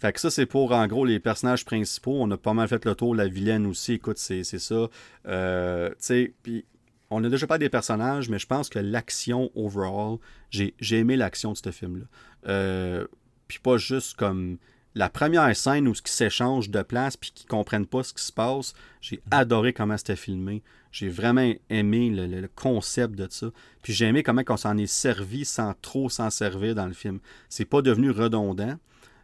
Fait 0.00 0.12
que 0.12 0.20
ça, 0.20 0.30
c'est 0.30 0.46
pour, 0.46 0.72
en 0.72 0.86
gros, 0.86 1.04
les 1.04 1.18
personnages 1.20 1.64
principaux. 1.64 2.16
On 2.20 2.30
a 2.30 2.36
pas 2.36 2.52
mal 2.52 2.68
fait 2.68 2.84
le 2.84 2.94
tour. 2.94 3.14
La 3.14 3.26
vilaine 3.26 3.66
aussi, 3.66 3.94
écoute, 3.94 4.18
c'est 4.18 4.44
ça. 4.44 4.88
Euh, 5.26 5.90
tu 5.90 5.96
sais, 6.00 6.34
puis 6.42 6.64
on 7.10 7.22
a 7.24 7.28
déjà 7.28 7.46
pas 7.46 7.58
des 7.58 7.68
personnages, 7.68 8.28
mais 8.28 8.38
je 8.38 8.46
pense 8.46 8.68
que 8.68 8.78
l'action 8.78 9.50
overall, 9.54 10.18
j'ai 10.50 10.98
aimé 10.98 11.16
l'action 11.16 11.52
de 11.52 11.56
ce 11.56 11.70
film-là. 11.70 12.04
Euh, 12.48 13.06
puis 13.48 13.58
pas 13.58 13.76
juste 13.76 14.16
comme 14.16 14.58
la 14.94 15.08
première 15.08 15.54
scène 15.56 15.88
où 15.88 15.94
ce 15.94 16.02
qui 16.02 16.12
s'échange 16.12 16.70
de 16.70 16.82
place 16.82 17.16
puis 17.16 17.32
qui 17.34 17.46
comprennent 17.46 17.86
pas 17.86 18.02
ce 18.02 18.14
qui 18.14 18.22
se 18.22 18.32
passe. 18.32 18.74
J'ai 19.00 19.16
mm-hmm. 19.16 19.20
adoré 19.32 19.72
comment 19.72 19.96
c'était 19.96 20.16
filmé. 20.16 20.62
J'ai 20.92 21.08
vraiment 21.08 21.52
aimé 21.70 22.10
le, 22.10 22.48
concept 22.54 23.16
de 23.16 23.26
ça. 23.28 23.48
Puis 23.82 23.92
j'ai 23.92 24.06
aimé 24.06 24.22
comment 24.22 24.42
on 24.48 24.56
s'en 24.56 24.76
est 24.76 24.86
servi 24.86 25.44
sans 25.44 25.74
trop 25.82 26.08
s'en 26.08 26.30
servir 26.30 26.76
dans 26.76 26.86
le 26.86 26.92
film. 26.92 27.18
C'est 27.48 27.64
pas 27.64 27.82
devenu 27.82 28.10
redondant. 28.10 28.78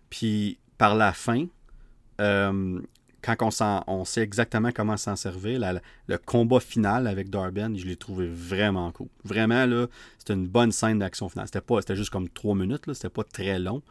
Puis 0.09 0.59
par 0.79 0.97
la 0.97 1.13
fin, 1.13 1.47
euh, 2.21 2.81
quand 3.23 3.37
on, 3.87 4.05
sait 4.05 4.23
exactement 4.23 4.71
comment 4.73 4.97
s'en 4.97 5.17
servir, 5.17 5.61
le 6.07 6.19
combat 6.19 6.61
final 6.61 7.07
avec 7.07 7.31
Darben, 7.31 7.77
je 7.77 7.87
l'ai 7.87 7.97
trouvé 7.97 8.29
vraiment 8.29 8.91
cool. 8.93 9.09
Vraiment, 9.25 9.67
là, 9.67 9.87
c'était 10.19 10.35
une 10.35 10.47
bonne 10.47 10.73
scène 10.73 10.99
d'action 10.99 11.29
finale. 11.29 11.49
C'était 11.49 11.97
juste 11.97 12.11
comme 12.11 12.29
trois 12.29 12.55
minutes, 12.55 12.93
c'était 12.93 13.09
pas 13.09 13.25
très 13.25 13.59
long, 13.59 13.83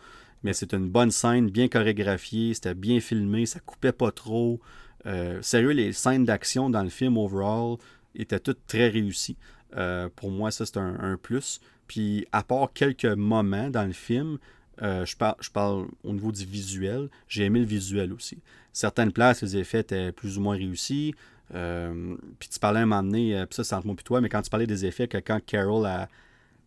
mais 0.43 0.53
c'était 0.53 0.77
une 0.77 0.89
bonne 0.89 1.11
scène, 1.11 1.49
bien 1.49 1.67
chorégraphiée, 1.67 2.53
c'était 2.53 2.73
bien 2.73 2.99
filmé, 2.99 3.45
ça 3.45 3.59
coupait 3.59 3.91
pas 3.91 4.11
trop. 4.11 4.59
Euh, 5.05 5.41
sérieux, 5.41 5.71
les 5.71 5.93
scènes 5.93 6.25
d'action 6.25 6.69
dans 6.69 6.83
le 6.83 6.89
film 6.89 7.17
overall 7.17 7.77
étaient 8.15 8.39
toutes 8.39 8.65
très 8.67 8.89
réussies. 8.89 9.37
Euh, 9.77 10.09
pour 10.15 10.31
moi, 10.31 10.51
ça, 10.51 10.65
c'est 10.65 10.77
un, 10.77 11.17
plus. 11.21 11.59
Puis, 11.87 12.25
à 12.31 12.43
part 12.43 12.73
quelques 12.73 13.05
moments 13.05 13.69
dans 13.69 13.85
le 13.85 13.93
film, 13.93 14.37
euh, 14.81 15.05
je, 15.05 15.15
parle, 15.15 15.35
je 15.39 15.49
parle 15.49 15.87
au 16.03 16.13
niveau 16.13 16.31
du 16.31 16.45
visuel, 16.45 17.09
j'ai 17.27 17.45
aimé 17.45 17.59
le 17.59 17.65
visuel 17.65 18.13
aussi 18.13 18.39
certaines 18.79 19.11
places, 19.11 19.41
les 19.41 19.57
effets 19.57 19.79
étaient 19.79 20.11
plus 20.11 20.37
ou 20.37 20.41
moins 20.41 20.55
réussis. 20.55 21.13
Euh, 21.55 22.15
puis 22.37 22.49
tu 22.49 22.59
parlais 22.59 22.79
à 22.79 22.83
un 22.83 22.85
moment 22.85 23.03
donné, 23.03 23.35
euh, 23.35 23.45
puis 23.45 23.55
ça 23.55 23.63
c'est 23.63 23.75
entre 23.75 23.87
moi 23.87 23.95
et 23.99 24.03
toi, 24.03 24.21
mais 24.21 24.29
quand 24.29 24.41
tu 24.41 24.49
parlais 24.49 24.67
des 24.67 24.85
effets, 24.85 25.07
que 25.07 25.17
quand 25.17 25.43
Carol 25.43 25.85
a, 25.85 26.07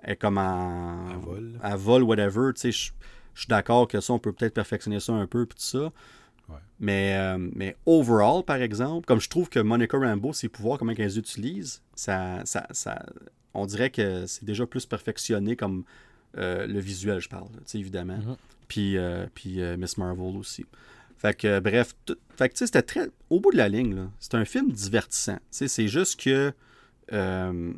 est 0.03 0.17
comme 0.17 0.39
en. 0.39 1.11
À 1.11 1.17
vol. 1.17 1.59
À 1.63 1.77
vol, 1.77 2.03
whatever, 2.03 2.53
tu 2.55 2.61
sais, 2.61 2.73
je, 2.73 2.93
suis 3.35 3.49
d'accord 3.49 3.87
que 3.87 4.01
ça, 4.01 4.13
on 4.13 4.19
peut 4.19 4.33
peut-être 4.33 4.55
perfectionner 4.55 4.99
ça 5.01 5.13
un 5.13 5.27
peu, 5.27 5.47
puis 5.47 5.57
tout 5.57 5.65
ça. 5.65 5.93
Mais, 6.81 7.17
euh, 7.17 7.39
mais 7.39 7.77
overall, 7.87 8.43
par 8.45 8.57
exemple, 8.57 9.07
comme 9.07 9.21
je 9.21 9.29
trouve 9.31 9.49
que 9.49 9.61
Monica 9.61 9.97
Rambeau, 9.97 10.35
ses 10.35 10.51
pouvoirs, 10.51 10.79
comment 10.79 10.93
qu'elle 10.95 11.07
les 11.07 11.19
utilise, 11.19 11.81
ça, 11.95 12.43
ça, 12.45 12.67
ça, 12.73 13.07
on 13.55 13.65
dirait 13.65 13.89
que 13.89 14.27
c'est 14.27 14.45
déjà 14.45 14.67
plus 14.67 14.85
perfectionné 14.85 15.57
comme 15.57 15.85
le 16.35 16.79
visuel, 16.81 17.21
je 17.21 17.29
parle, 17.29 17.49
évidemment. 17.75 18.19
Mm-hmm. 18.19 18.37
Puis, 18.69 18.97
puis 19.35 19.61
Miss 19.77 19.99
Marvel 19.99 20.37
aussi. 20.37 20.65
Fait 21.23 21.35
que, 21.35 21.61
bref, 21.61 21.95
fait 22.37 22.49
que, 22.49 22.59
c'était 22.59 22.83
très. 22.83 23.09
Au 23.31 23.39
bout 23.39 23.53
de 23.53 23.57
la 23.57 23.69
ligne, 23.69 24.09
c'est 24.19 24.35
un 24.35 24.45
film 24.45 24.73
divertissant. 24.73 25.39
C'est 25.53 25.87
juste 25.87 26.19
que. 26.19 26.53
Euh, 27.13 27.73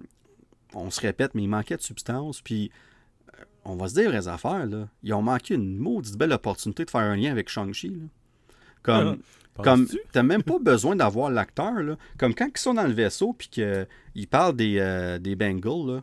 on 0.72 0.90
se 0.90 1.02
répète, 1.02 1.34
mais 1.34 1.42
il 1.42 1.48
manquait 1.48 1.76
de 1.76 1.82
substance. 1.82 2.40
Puis, 2.40 2.70
euh, 3.38 3.44
on 3.66 3.76
va 3.76 3.88
se 3.88 3.94
dire 3.94 4.10
les 4.10 4.28
affaires, 4.28 4.64
là. 4.64 4.88
Ils 5.02 5.12
ont 5.12 5.20
manqué 5.20 5.56
une 5.56 5.76
maudite 5.76 6.16
belle 6.16 6.32
opportunité 6.32 6.86
de 6.86 6.90
faire 6.90 7.02
un 7.02 7.16
lien 7.16 7.30
avec 7.30 7.50
Shang-Chi. 7.50 7.92
Comme. 8.82 9.18
Ah, 9.58 9.62
comme 9.62 9.86
t'as 10.10 10.22
même 10.22 10.42
pas 10.42 10.58
besoin 10.60 10.96
d'avoir 10.96 11.30
l'acteur 11.30 11.74
là. 11.74 11.96
comme 12.18 12.34
quand 12.34 12.48
ils 12.52 12.58
sont 12.58 12.74
dans 12.74 12.88
le 12.88 12.92
vaisseau 12.92 13.34
puis 13.34 13.46
qu'ils 13.46 14.28
parlent 14.28 14.56
des, 14.56 14.78
euh, 14.80 15.20
des 15.20 15.36
Bengals 15.36 15.86
là, 15.86 16.02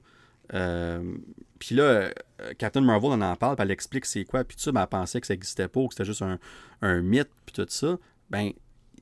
euh, 0.54 1.18
puis 1.62 1.76
là, 1.76 1.84
euh, 1.84 2.12
Captain 2.58 2.82
Marvel 2.82 3.12
en 3.12 3.22
en 3.22 3.36
parle, 3.36 3.56
puis 3.56 3.64
elle 3.64 3.70
explique 3.70 4.08
c'est 4.08 4.26
quoi, 4.26 4.44
puis 4.44 4.58
tout 4.58 4.64
ça, 4.64 4.72
ben, 4.72 4.82
elle 4.82 4.88
pensait 4.88 5.22
que 5.22 5.28
ça 5.28 5.36
n'existait 5.36 5.68
pas, 5.68 5.82
que 5.82 5.94
c'était 5.94 6.06
juste 6.06 6.24
un, 6.82 7.02
mythe, 7.04 7.30
puis 7.46 7.54
tout 7.54 7.68
ça. 7.70 8.00
Ben, 8.32 8.52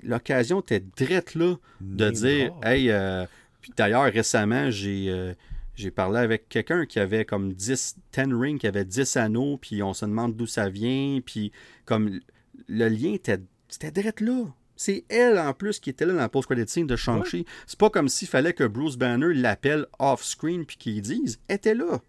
l'occasion 0.04 0.60
était 0.60 0.84
drette 0.98 1.36
là 1.36 1.56
de 1.80 2.10
dire, 2.10 2.52
hey, 2.62 2.92
euh, 2.92 3.26
puis 3.62 3.72
d'ailleurs, 3.78 4.12
récemment, 4.12 4.70
j'ai. 4.72 5.36
j'ai 5.76 5.90
parlé 5.90 6.20
avec 6.20 6.50
quelqu'un 6.50 6.86
qui 6.86 7.00
avait 7.00 7.24
comme 7.24 7.54
10, 7.54 7.96
10 8.12 8.34
rings, 8.34 8.60
qui 8.60 8.68
avait 8.68 8.84
10 8.84 9.16
anneaux, 9.16 9.56
puis 9.56 9.82
on 9.82 9.94
se 9.94 10.04
demande 10.04 10.36
d'où 10.36 10.46
ça 10.46 10.68
vient, 10.68 11.22
puis 11.26 11.54
comme 11.86 12.20
le 12.68 12.90
lien 12.90 13.14
était, 13.14 13.40
c'était 13.70 13.92
drette 13.92 14.20
là. 14.20 14.48
C'est 14.76 15.06
elle, 15.10 15.38
en 15.38 15.54
plus, 15.54 15.80
qui 15.80 15.90
était 15.90 16.06
là 16.06 16.14
dans 16.14 16.20
la 16.20 16.30
post-credit 16.30 16.70
scene 16.70 16.88
de 16.88 16.96
Shang-Chi. 16.96 17.46
C'est 17.68 17.80
pas 17.80 17.90
comme 17.90 18.08
s'il 18.08 18.30
fallait 18.30 18.54
que 18.54 18.64
Bruce 18.64 18.96
Banner 18.98 19.34
l'appelle 19.34 19.86
off-screen 20.00 20.66
puis 20.66 20.78
qu'il 20.78 21.02
dise 21.02 21.40
«Elle 21.48 21.58
était 21.58 21.76
là. 21.76 22.02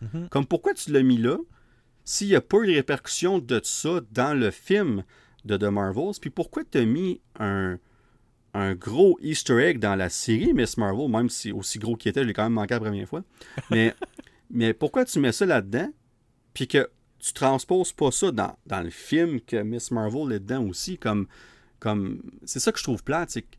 Mhm. 0.00 0.28
Comme 0.30 0.46
pourquoi 0.46 0.74
tu 0.74 0.92
l'as 0.92 1.02
mis 1.02 1.18
là 1.18 1.36
s'il 2.04 2.28
n'y 2.28 2.34
a 2.34 2.40
pas 2.40 2.58
eu 2.58 2.66
de 2.68 2.72
répercussions 2.74 3.38
de 3.38 3.60
ça 3.62 4.00
dans 4.12 4.38
le 4.38 4.50
film 4.50 5.04
de 5.44 5.56
The 5.56 5.64
Marvels? 5.64 6.18
Puis 6.20 6.30
pourquoi 6.30 6.64
tu 6.64 6.78
as 6.78 6.84
mis 6.84 7.20
un, 7.38 7.78
un 8.54 8.74
gros 8.74 9.18
Easter 9.20 9.58
egg 9.62 9.78
dans 9.78 9.94
la 9.94 10.08
série 10.08 10.52
Miss 10.52 10.76
Marvel, 10.76 11.08
même 11.10 11.28
si 11.28 11.52
aussi 11.52 11.78
gros 11.78 11.96
qu'il 11.96 12.10
était, 12.10 12.22
je 12.22 12.26
l'ai 12.26 12.32
quand 12.32 12.44
même 12.44 12.52
manqué 12.52 12.74
la 12.74 12.80
première 12.80 13.08
fois. 13.08 13.22
Mais, 13.70 13.94
mais 14.50 14.72
pourquoi 14.72 15.04
tu 15.04 15.18
mets 15.18 15.32
ça 15.32 15.44
là-dedans? 15.44 15.92
Puis 16.54 16.66
que 16.66 16.88
tu 17.18 17.34
transposes 17.34 17.92
pas 17.92 18.10
ça 18.10 18.30
dans, 18.30 18.56
dans 18.64 18.80
le 18.80 18.88
film 18.88 19.40
que 19.40 19.56
Miss 19.56 19.90
Marvel 19.90 20.32
est 20.32 20.40
dedans 20.40 20.64
aussi, 20.64 20.96
comme 20.96 21.26
comme 21.78 22.22
c'est 22.44 22.60
ça 22.60 22.72
que 22.72 22.78
je 22.78 22.84
trouve 22.84 23.04
plate, 23.04 23.30
c'est 23.30 23.42
que 23.42 23.56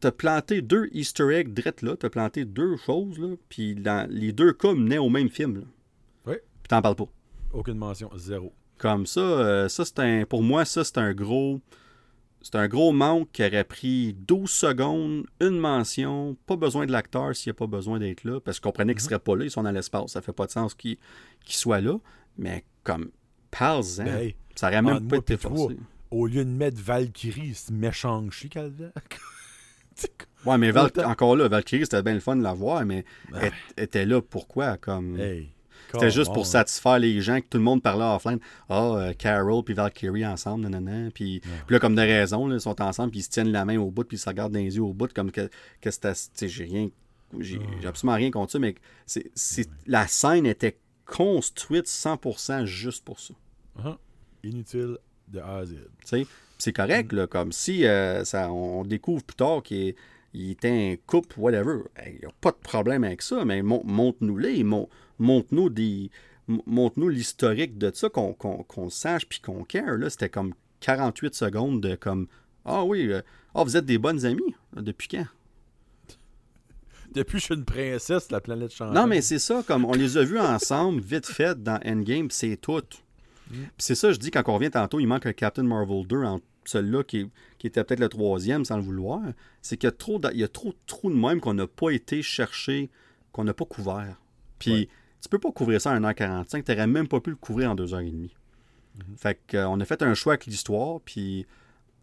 t'as 0.00 0.12
planté 0.12 0.62
deux 0.62 0.88
Easter 0.92 1.34
eggs 1.34 1.52
drettes 1.52 1.82
là, 1.82 1.96
t'as 1.96 2.10
planté 2.10 2.44
deux 2.44 2.76
choses 2.76 3.18
là, 3.18 3.34
puis 3.48 3.74
dans 3.74 4.08
les 4.10 4.32
deux 4.32 4.52
cas 4.52 4.72
menaient 4.72 4.98
au 4.98 5.08
même 5.08 5.28
film. 5.28 5.58
Là. 5.58 5.64
Oui. 6.26 6.34
Puis 6.62 6.68
t'en 6.68 6.82
parles 6.82 6.96
pas. 6.96 7.08
Aucune 7.52 7.78
mention, 7.78 8.10
zéro. 8.16 8.52
Comme 8.78 9.06
ça, 9.06 9.20
euh, 9.20 9.68
ça 9.68 9.84
c'est 9.84 9.98
un, 9.98 10.24
pour 10.24 10.42
moi 10.42 10.64
ça 10.64 10.84
c'est 10.84 10.98
un 10.98 11.12
gros, 11.12 11.60
c'est 12.42 12.54
un 12.54 12.68
gros 12.68 12.92
manque 12.92 13.30
qui 13.32 13.44
aurait 13.44 13.64
pris 13.64 14.14
12 14.14 14.48
secondes, 14.48 15.26
une 15.40 15.58
mention, 15.58 16.36
pas 16.46 16.56
besoin 16.56 16.86
de 16.86 16.92
l'acteur 16.92 17.34
s'il 17.34 17.50
n'y 17.50 17.56
a 17.56 17.58
pas 17.58 17.66
besoin 17.66 17.98
d'être 17.98 18.24
là, 18.24 18.40
parce 18.40 18.60
qu'on 18.60 18.68
comprenait 18.68 18.94
qu'il 18.94 19.02
ne 19.02 19.04
mhm. 19.04 19.10
serait 19.10 19.18
pas 19.18 19.36
là, 19.36 19.44
ils 19.44 19.50
sont 19.50 19.62
dans 19.62 19.72
l'espace, 19.72 20.12
ça 20.12 20.22
fait 20.22 20.32
pas 20.32 20.46
de 20.46 20.52
sens 20.52 20.74
qu'il 20.74 20.98
soit 21.46 21.80
là, 21.80 21.98
mais 22.36 22.64
comme 22.84 23.10
parle-en, 23.50 24.04
ben, 24.04 24.32
ça 24.54 24.68
aurait 24.68 24.82
même 24.82 25.08
pas 25.08 25.16
été 25.16 25.36
forcé 25.36 25.76
au 26.10 26.26
lieu 26.26 26.44
de 26.44 26.50
mettre 26.50 26.80
Valkyrie, 26.80 27.52
c'est 27.54 27.72
méchant 27.72 28.28
chi 28.30 28.50
Ouais, 30.46 30.56
mais 30.56 30.72
encore 31.04 31.36
là, 31.36 31.48
Valkyrie, 31.48 31.84
c'était 31.84 32.02
bien 32.02 32.14
le 32.14 32.20
fun 32.20 32.36
de 32.36 32.42
la 32.42 32.54
voir, 32.54 32.84
mais 32.84 33.04
elle, 33.40 33.52
était 33.76 34.06
là 34.06 34.22
pourquoi? 34.22 34.76
Comme... 34.76 35.18
c'était 35.92 36.10
juste 36.10 36.32
pour 36.32 36.46
satisfaire 36.46 36.98
les 36.98 37.20
gens, 37.20 37.40
que 37.40 37.46
tout 37.50 37.58
le 37.58 37.64
monde 37.64 37.82
parlait 37.82 38.04
offline. 38.04 38.38
Ah, 38.68 39.10
oh, 39.10 39.12
Carol 39.18 39.64
puis 39.64 39.74
Valkyrie 39.74 40.26
ensemble, 40.26 40.62
nanana. 40.68 41.10
Puis, 41.10 41.40
puis 41.40 41.74
là, 41.74 41.80
comme 41.80 41.94
de 41.94 42.00
raison, 42.00 42.50
ils 42.52 42.60
sont 42.60 42.80
ensemble, 42.80 43.10
puis 43.10 43.20
ils 43.20 43.24
se 43.24 43.30
tiennent 43.30 43.52
la 43.52 43.64
main 43.64 43.78
au 43.78 43.90
bout, 43.90 44.04
puis 44.04 44.16
ils 44.16 44.20
se 44.20 44.28
regardent 44.28 44.52
dans 44.52 44.60
les 44.60 44.76
yeux 44.76 44.82
au 44.82 44.94
bout, 44.94 45.12
comme 45.12 45.30
que, 45.30 45.50
que 45.80 45.90
c'était. 45.90 46.14
J'ai 46.48 46.64
rien. 46.64 46.88
J'ai 47.40 47.58
absolument 47.86 48.16
rien 48.16 48.30
contre 48.30 48.52
ça, 48.52 48.58
mais 48.58 48.74
c'est, 49.04 49.68
la 49.86 50.06
scène 50.06 50.46
était 50.46 50.78
construite 51.04 51.86
100% 51.86 52.64
juste 52.64 53.04
pour 53.04 53.20
ça. 53.20 53.34
Uh-huh. 53.78 53.96
Inutile 54.44 54.98
de 55.28 55.40
A 55.40 55.58
à 55.58 55.64
Z. 55.66 55.74
C'est 56.58 56.72
correct, 56.72 57.12
là, 57.12 57.28
comme 57.28 57.52
si 57.52 57.86
euh, 57.86 58.24
ça, 58.24 58.50
on 58.50 58.84
découvre 58.84 59.22
plus 59.22 59.36
tard 59.36 59.62
qu'il 59.62 59.94
était 60.34 60.68
un 60.68 60.96
couple, 61.06 61.38
whatever. 61.38 61.82
Il 62.04 62.18
n'y 62.18 62.24
a 62.24 62.32
pas 62.40 62.50
de 62.50 62.56
problème 62.56 63.04
avec 63.04 63.22
ça, 63.22 63.44
mais 63.44 63.62
montre-nous-les, 63.62 64.64
montre-nous 64.64 65.70
des. 65.70 66.10
Montre-nous 66.66 67.10
l'historique 67.10 67.76
de 67.76 67.90
ça, 67.94 68.08
qu'on 68.08 68.90
sache 68.90 69.26
puis 69.26 69.40
qu'on 69.40 69.64
care. 69.64 69.98
Là, 69.98 70.08
c'était 70.08 70.30
comme 70.30 70.54
48 70.80 71.34
secondes 71.34 71.82
de 71.82 71.94
comme 71.94 72.26
Ah 72.64 72.84
oui, 72.84 73.06
euh, 73.12 73.20
ah, 73.54 73.64
vous 73.64 73.76
êtes 73.76 73.84
des 73.84 73.98
bonnes 73.98 74.24
amies. 74.24 74.54
Depuis 74.74 75.08
quand? 75.08 75.26
Depuis 77.12 77.34
que 77.34 77.38
je 77.38 77.44
suis 77.44 77.54
une 77.54 77.66
princesse, 77.66 78.30
la 78.30 78.40
planète 78.40 78.72
change. 78.72 78.94
Non, 78.94 79.06
mais 79.06 79.20
c'est 79.20 79.38
ça, 79.38 79.62
comme 79.66 79.84
on 79.84 79.92
les 79.92 80.16
a 80.16 80.24
vus 80.24 80.40
ensemble, 80.40 81.02
vite 81.02 81.26
fait, 81.26 81.62
dans 81.62 81.78
Endgame, 81.84 82.30
c'est 82.30 82.56
tout. 82.56 82.82
Mm. 83.50 83.54
c'est 83.78 83.94
ça, 83.94 84.12
je 84.12 84.18
dis, 84.18 84.30
quand 84.30 84.42
on 84.46 84.54
revient 84.54 84.70
tantôt, 84.70 85.00
il 85.00 85.06
manque 85.06 85.26
un 85.26 85.32
Captain 85.32 85.62
Marvel 85.62 86.06
2 86.06 86.22
en 86.24 86.40
celui-là 86.64 87.02
qui, 87.02 87.30
qui 87.58 87.66
était 87.66 87.82
peut-être 87.82 88.00
le 88.00 88.08
troisième 88.08 88.64
sans 88.64 88.76
le 88.76 88.82
vouloir, 88.82 89.20
c'est 89.62 89.76
qu'il 89.78 89.86
y 89.86 89.92
a 89.92 89.92
trop 89.96 90.18
de, 90.18 90.28
il 90.32 90.38
y 90.40 90.44
a 90.44 90.48
trop 90.48 90.68
de 90.70 90.76
trous 90.86 91.10
de 91.10 91.16
même 91.16 91.40
qu'on 91.40 91.54
n'a 91.54 91.66
pas 91.66 91.90
été 91.90 92.20
chercher, 92.22 92.90
qu'on 93.32 93.44
n'a 93.44 93.54
pas 93.54 93.64
couvert. 93.64 94.20
Puis 94.58 94.72
Ouais. 94.72 94.88
tu 95.22 95.28
peux 95.30 95.38
pas 95.38 95.50
couvrir 95.52 95.80
ça 95.80 95.92
en 95.92 96.00
1h45, 96.02 96.64
tu 96.64 96.70
n'aurais 96.72 96.86
même 96.86 97.08
pas 97.08 97.20
pu 97.20 97.30
le 97.30 97.36
couvrir 97.36 97.70
en 97.70 97.74
2h30. 97.74 98.30
Fait 99.16 99.38
qu'on 99.50 99.78
a 99.80 99.84
fait 99.84 100.02
un 100.02 100.12
choix 100.14 100.32
avec 100.34 100.46
l'histoire, 100.46 101.00
puis 101.00 101.46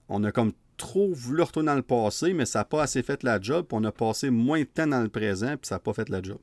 on 0.09 0.23
a 0.23 0.31
comme 0.31 0.53
trop 0.77 1.13
voulu 1.13 1.41
retourner 1.41 1.67
dans 1.67 1.75
le 1.75 1.81
passé, 1.81 2.33
mais 2.33 2.45
ça 2.45 2.59
n'a 2.59 2.65
pas 2.65 2.83
assez 2.83 3.03
fait 3.03 3.21
la 3.23 3.39
job, 3.39 3.65
puis 3.67 3.77
on 3.79 3.83
a 3.83 3.91
passé 3.91 4.29
moins 4.29 4.59
de 4.61 4.65
temps 4.65 4.87
dans 4.87 5.01
le 5.01 5.09
présent, 5.09 5.57
puis 5.57 5.67
ça 5.67 5.75
n'a 5.75 5.79
pas 5.79 5.93
fait 5.93 6.09
la 6.09 6.21
job. 6.21 6.37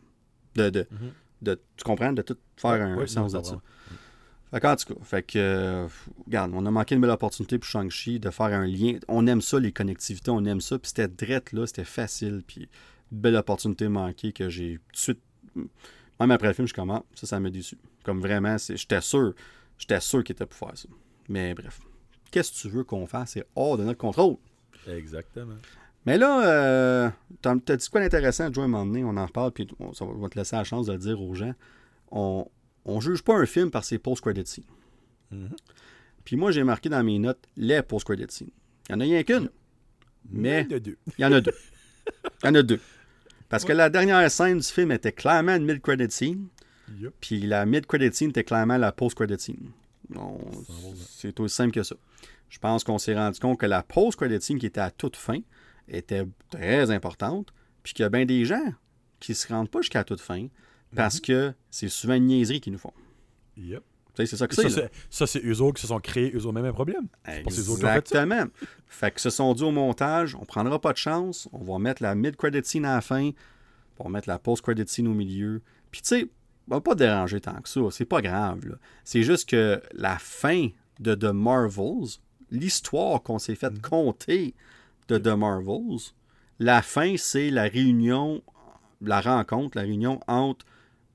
De, 0.54 0.68
de, 0.70 0.86
Mhm. 0.90 0.98
de- 1.42 1.60
tu 1.76 1.84
comprends? 1.84 2.12
De 2.12 2.22
tout 2.22 2.36
faire 2.56 2.70
un 2.82 2.96
Ouais, 2.96 3.06
sens 3.06 3.32
de 3.32 3.42
ça. 3.42 3.60
Fait 4.52 4.60
qu'en 4.60 4.76
tout 4.76 4.92
cas, 4.94 5.00
fait 5.02 5.22
que, 5.22 5.38
euh, 5.38 5.88
regarde, 6.26 6.52
on 6.54 6.64
a 6.66 6.70
manqué 6.70 6.94
une 6.94 7.00
belle 7.00 7.10
opportunité 7.10 7.58
pour 7.58 7.66
Shang-Chi 7.68 8.20
de 8.20 8.28
faire 8.30 8.46
un 8.46 8.66
lien. 8.66 8.98
On 9.08 9.26
aime 9.26 9.40
ça, 9.40 9.58
les 9.58 9.72
connectivités, 9.72 10.30
on 10.30 10.44
aime 10.44 10.60
ça. 10.60 10.78
Puis 10.78 10.88
c'était 10.94 11.08
drette, 11.08 11.52
là, 11.52 11.66
c'était 11.66 11.84
facile. 11.84 12.42
Puis 12.46 12.68
une 13.10 13.18
belle 13.18 13.36
opportunité 13.36 13.88
manquée 13.88 14.32
que 14.32 14.48
j'ai 14.50 14.78
tout 14.88 14.92
de 14.92 14.96
suite. 14.98 15.20
Même 16.20 16.30
après 16.30 16.48
le 16.48 16.54
film, 16.54 16.68
je 16.68 16.74
commence. 16.74 17.02
Ça, 17.14 17.26
ça 17.26 17.40
m'a 17.40 17.48
déçu. 17.50 17.78
Comme 18.04 18.20
vraiment, 18.20 18.58
c'est- 18.58 18.76
j'étais 18.76 19.00
sûr. 19.00 19.34
J'étais 19.78 20.00
sûr 20.00 20.22
qu'il 20.22 20.34
était 20.34 20.44
pour 20.46 20.58
faire 20.58 20.76
ça. 20.76 20.88
Mais 21.30 21.54
bref. 21.54 21.80
Qu'est-ce 22.30 22.52
que 22.52 22.58
tu 22.58 22.68
veux 22.68 22.84
qu'on 22.84 23.06
fasse? 23.06 23.30
C'est 23.32 23.46
hors 23.56 23.78
de 23.78 23.84
notre 23.84 23.98
contrôle. 23.98 24.36
Exactement. 24.86 25.56
Mais 26.04 26.18
là, 26.18 26.46
euh, 26.46 27.10
t'as 27.40 27.54
t'as 27.64 27.76
dit 27.76 27.88
quoi 27.88 28.00
d'intéressant, 28.00 28.52
Joe, 28.52 28.62
à 28.62 28.64
un 28.64 28.68
moment 28.68 28.84
donné, 28.86 29.04
on 29.04 29.16
en 29.16 29.28
parle, 29.28 29.52
puis 29.52 29.66
on, 29.78 29.92
ça 29.92 30.04
va, 30.04 30.10
on 30.12 30.18
va 30.18 30.28
te 30.28 30.38
laisser 30.38 30.56
la 30.56 30.64
chance 30.64 30.86
de 30.86 30.92
le 30.92 30.98
dire 30.98 31.20
aux 31.22 31.34
gens. 31.34 31.54
On, 32.10 32.46
on 32.84 33.00
juge 33.00 33.22
pas 33.22 33.34
un 33.34 33.46
film 33.46 33.70
par 33.70 33.84
ses 33.84 33.98
post-credit 33.98 34.46
scenes. 34.46 34.64
Mhm. 35.30 35.50
Puis 36.24 36.36
moi, 36.36 36.52
j'ai 36.52 36.64
marqué 36.64 36.88
dans 36.88 37.02
mes 37.02 37.18
notes 37.18 37.44
les 37.56 37.82
post-credit 37.82 38.26
scenes. 38.28 38.50
Il 38.88 38.96
n'y 38.96 38.96
en 38.96 39.00
a 39.00 39.04
rien 39.04 39.22
qu'une, 39.22 39.50
mais 40.30 40.64
deux. 40.64 40.98
il 41.18 41.22
y 41.22 41.24
en 41.24 41.32
a 41.32 41.40
deux. 41.40 41.54
Il 42.42 42.46
y 42.46 42.48
en 42.48 42.54
a 42.54 42.62
deux. 42.62 42.80
Parce 43.48 43.64
que 43.64 43.72
la 43.72 43.90
dernière 43.90 44.30
scène 44.30 44.59
du 44.59 44.66
film 44.66 44.92
était 44.92 45.12
clairement 45.12 45.54
une 45.54 45.64
mid-credit 45.64 46.10
scene, 46.10 46.48
puis 47.20 47.40
la 47.40 47.66
mid-credit 47.66 48.12
scene 48.12 48.30
était 48.30 48.44
clairement 48.44 48.78
la 48.78 48.92
post-credit 48.92 49.38
scene. 49.38 49.70
C'est 51.09 51.38
aussi 51.38 51.54
simple 51.54 51.72
que 51.72 51.82
ça. 51.82 51.96
Je 52.48 52.59
pense 52.59 52.84
qu'on 52.84 52.98
s'est 52.98 53.14
rendu 53.14 53.38
compte 53.40 53.59
que 53.59 53.66
la 53.66 53.82
post-credit 53.82 54.40
scene 54.40 54.59
qui 54.59 54.66
était 54.66 54.80
à 54.80 54.90
toute 54.90 55.16
fin 55.16 55.40
était 55.88 56.26
très 56.50 56.90
importante, 56.90 57.52
puis 57.82 57.94
qu'il 57.94 58.02
y 58.02 58.06
a 58.06 58.10
bien 58.10 58.24
des 58.24 58.44
gens 58.44 58.72
qui 59.20 59.34
se 59.34 59.48
rendent 59.48 59.70
pas 59.70 59.80
jusqu'à 59.80 60.04
toute 60.04 60.20
fin 60.20 60.48
parce 60.94 61.20
que 61.20 61.52
c'est 61.70 61.89
souvent 61.89 62.14
une 62.14 62.27
niaiserie 62.27 62.60
qu'ils 62.60 62.73
nous 62.73 62.78
font. 62.78 62.93
Yep. 63.56 63.82
Tu 64.14 64.23
sais, 64.23 64.27
c'est 64.27 64.36
ça 64.36 64.47
que 64.47 64.55
c'est. 64.55 64.90
ça, 65.09 65.27
c'est 65.27 65.44
eux 65.44 65.62
autres 65.62 65.77
qui 65.77 65.82
se 65.82 65.89
sont 65.89 66.01
créés 66.01 66.32
eux 66.35 66.44
autres 66.44 66.52
même 66.52 66.66
un 66.66 66.73
problème. 66.73 67.09
Ont 67.27 67.51
fait 67.51 67.51
ça. 67.51 67.73
Exactement. 67.73 68.44
Fait 68.86 69.10
que 69.10 69.20
ce 69.20 69.31
sont 69.31 69.55
dû 69.55 69.62
au 69.62 69.70
montage. 69.70 70.35
On 70.35 70.44
prendra 70.44 70.78
pas 70.78 70.93
de 70.93 70.98
chance. 70.98 71.48
On 71.52 71.64
va 71.64 71.78
mettre 71.78 72.02
la 72.02 72.14
mid-credit 72.14 72.60
scene 72.64 72.85
à 72.85 72.97
la 72.97 73.01
fin. 73.01 73.31
On 73.98 74.05
va 74.05 74.10
mettre 74.10 74.28
la 74.28 74.39
post-credit 74.39 74.86
scene 74.86 75.09
au 75.09 75.14
milieu. 75.14 75.62
Puis 75.90 76.02
tu 76.02 76.09
sais, 76.09 76.28
on 76.69 76.74
va 76.74 76.81
pas 76.82 76.94
déranger 76.94 77.40
tant 77.40 77.59
que 77.60 77.69
ça. 77.69 77.81
C'est 77.90 78.05
pas 78.05 78.20
grave. 78.20 78.77
C'est 79.05 79.23
juste 79.23 79.48
que 79.48 79.81
la 79.94 80.19
fin 80.19 80.69
de 81.01 81.14
The 81.14 81.32
Marvels, 81.32 82.19
l'histoire 82.51 83.23
qu'on 83.23 83.39
s'est 83.39 83.55
fait 83.55 83.81
compter 83.81 84.55
de 85.09 85.16
The 85.16 85.28
Marvels, 85.28 86.12
la 86.59 86.82
fin, 86.82 87.16
c'est 87.16 87.51
la 87.51 87.64
réunion, 87.64 88.43
la 89.01 89.20
rencontre, 89.20 89.77
la 89.77 89.82
réunion 89.82 90.20
entre, 90.28 90.64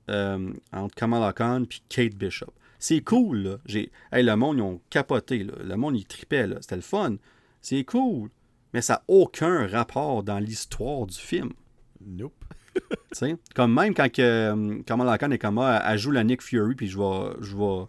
euh, 0.08 0.52
entre 0.72 0.94
Kamala 0.94 1.32
Khan 1.32 1.64
puis 1.68 1.82
Kate 1.88 2.14
Bishop. 2.14 2.52
C'est 2.78 3.00
cool, 3.00 3.38
là. 3.38 3.56
J'ai... 3.66 3.90
Hey, 4.12 4.22
le 4.22 4.36
monde, 4.36 4.58
ils 4.58 4.62
ont 4.62 4.80
capoté, 4.90 5.42
là. 5.44 5.54
Le 5.64 5.76
monde, 5.76 5.96
ils 5.96 6.04
tripaient, 6.06 6.46
là. 6.46 6.56
C'était 6.60 6.76
le 6.76 6.82
fun. 6.82 7.16
C'est 7.60 7.82
cool. 7.84 8.30
Mais 8.72 8.82
ça 8.82 8.94
n'a 8.94 9.02
aucun 9.08 9.66
rapport 9.66 10.22
dans 10.22 10.38
l'histoire 10.38 11.06
du 11.06 11.16
film. 11.18 11.50
Nope. 12.06 12.44
tu 12.74 12.88
sais? 13.12 13.36
Comme 13.54 13.74
même 13.74 13.94
quand 13.94 14.10
que, 14.12 14.22
euh, 14.22 14.82
Kamala 14.84 15.18
Khan 15.18 15.30
est 15.32 15.38
comme 15.38 15.58
ah, 15.58 15.82
elle 15.86 15.98
joue 15.98 16.12
la 16.12 16.22
Nick 16.22 16.42
Fury, 16.42 16.74
puis 16.76 16.86
je 16.86 16.96
vais, 16.98 17.32
je 17.40 17.56
vais 17.56 17.86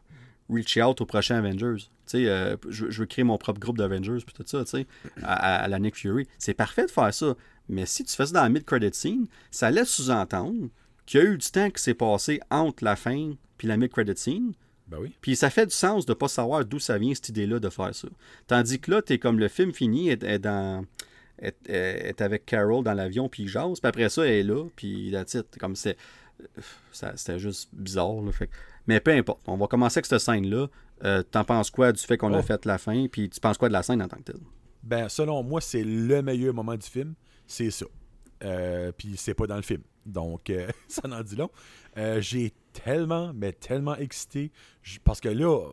reach 0.50 0.78
out 0.78 1.00
au 1.02 1.06
prochain 1.06 1.36
Avengers. 1.36 1.76
Tu 1.78 1.90
sais, 2.06 2.26
euh, 2.28 2.56
je, 2.68 2.90
je 2.90 3.02
veux 3.02 3.06
créer 3.06 3.24
mon 3.24 3.38
propre 3.38 3.60
groupe 3.60 3.78
d'Avengers, 3.78 4.24
puis 4.26 4.34
tout 4.34 4.44
ça, 4.48 4.64
tu 4.64 4.72
sais, 4.72 4.88
à, 5.22 5.34
à- 5.34 5.64
à 5.64 5.68
la 5.68 5.78
Nick 5.78 5.96
Fury. 5.96 6.28
C'est 6.40 6.56
parfait 6.56 6.88
de 6.88 6.92
faire 6.92 7.14
ça. 7.14 7.36
Mais 7.68 7.86
si 7.86 8.04
tu 8.04 8.16
fais 8.16 8.26
ça 8.26 8.34
dans 8.34 8.42
la 8.42 8.50
mid-credit 8.50 8.90
scene, 8.94 9.28
ça 9.52 9.70
laisse 9.70 9.90
sous-entendre 9.90 10.70
qu'il 11.10 11.20
y 11.20 11.24
a 11.24 11.26
eu 11.28 11.38
du 11.38 11.50
temps 11.52 11.70
qui 11.70 11.82
s'est 11.82 11.94
passé 11.94 12.40
entre 12.50 12.84
la 12.84 12.96
fin 12.96 13.34
puis 13.58 13.68
la 13.68 13.78
mid-credit 13.78 14.16
scene, 14.18 14.54
Ben 14.88 14.98
oui. 15.00 15.14
puis 15.22 15.36
ça 15.36 15.50
fait 15.50 15.66
du 15.66 15.74
sens 15.76 16.06
de 16.06 16.12
ne 16.12 16.16
pas 16.16 16.28
savoir 16.28 16.64
d'où 16.66 16.80
ça 16.80 16.98
vient 16.98 17.14
cette 17.14 17.30
idée-là 17.30 17.60
de 17.60 17.70
faire 17.70 17.94
ça. 17.94 18.08
Tandis 18.48 18.80
que 18.80 18.92
là, 18.92 19.02
tu 19.02 19.14
es 19.14 19.20
comme 19.20 19.40
le 19.40 19.48
film 19.48 19.74
fini, 19.74 20.10
est, 20.10 20.24
est 20.24 20.40
dans, 20.40 20.86
est, 21.40 21.58
est 21.70 22.22
avec 22.22 22.46
Carol 22.46 22.84
dans 22.84 22.94
l'avion, 22.94 23.28
puis 23.30 23.44
il 23.44 23.50
jase, 23.50 23.80
puis 23.80 23.88
après 23.90 24.10
ça, 24.10 24.26
elle 24.26 24.34
est 24.34 24.44
là, 24.44 24.66
puis 24.76 25.10
la 25.10 25.26
titre, 25.26 25.58
comme 25.60 25.76
c'est. 25.76 25.98
C'était 26.92 27.40
juste 27.40 27.70
bizarre. 27.74 28.22
Là, 28.22 28.32
fait 28.32 28.50
Mais 28.88 29.00
peu 29.00 29.12
importe, 29.12 29.42
on 29.48 29.58
va 29.58 29.68
commencer 29.68 29.98
avec 30.00 30.06
cette 30.06 30.20
scène-là. 30.20 30.68
Euh, 31.04 31.22
T'en 31.24 31.44
penses 31.44 31.70
quoi 31.70 31.92
du 31.92 32.02
fait 32.02 32.18
qu'on 32.18 32.34
a 32.34 32.40
Oh. 32.40 32.42
fait 32.44 32.66
la 32.66 32.78
fin, 32.78 33.08
puis 33.12 33.30
tu 33.30 33.40
penses 33.40 33.58
quoi 33.58 33.68
de 33.68 33.74
la 33.74 33.84
scène 33.84 34.02
en 34.02 34.08
tant 34.08 34.18
que 34.18 34.32
telle? 34.32 34.42
Ben, 34.84 35.10
selon 35.10 35.44
moi, 35.44 35.60
c'est 35.62 35.84
le 35.84 36.22
meilleur 36.22 36.54
moment 36.54 36.76
du 36.76 36.88
film. 36.88 37.14
C'est 37.46 37.72
ça. 37.72 37.86
Euh, 38.44 38.92
Puis 38.98 39.16
c'est 39.18 39.34
pas 39.34 39.48
dans 39.48 39.58
le 39.58 39.62
film. 39.62 39.82
Donc, 40.10 40.50
euh, 40.50 40.68
ça 40.88 41.02
en 41.06 41.24
dit 41.24 41.36
long. 41.36 41.50
Euh, 41.98 42.22
J'ai 42.22 42.54
tellement, 42.74 43.34
mais 43.34 43.54
tellement 43.54 43.96
excité. 43.96 44.52
Parce 45.04 45.20
que 45.22 45.30
là, 45.30 45.66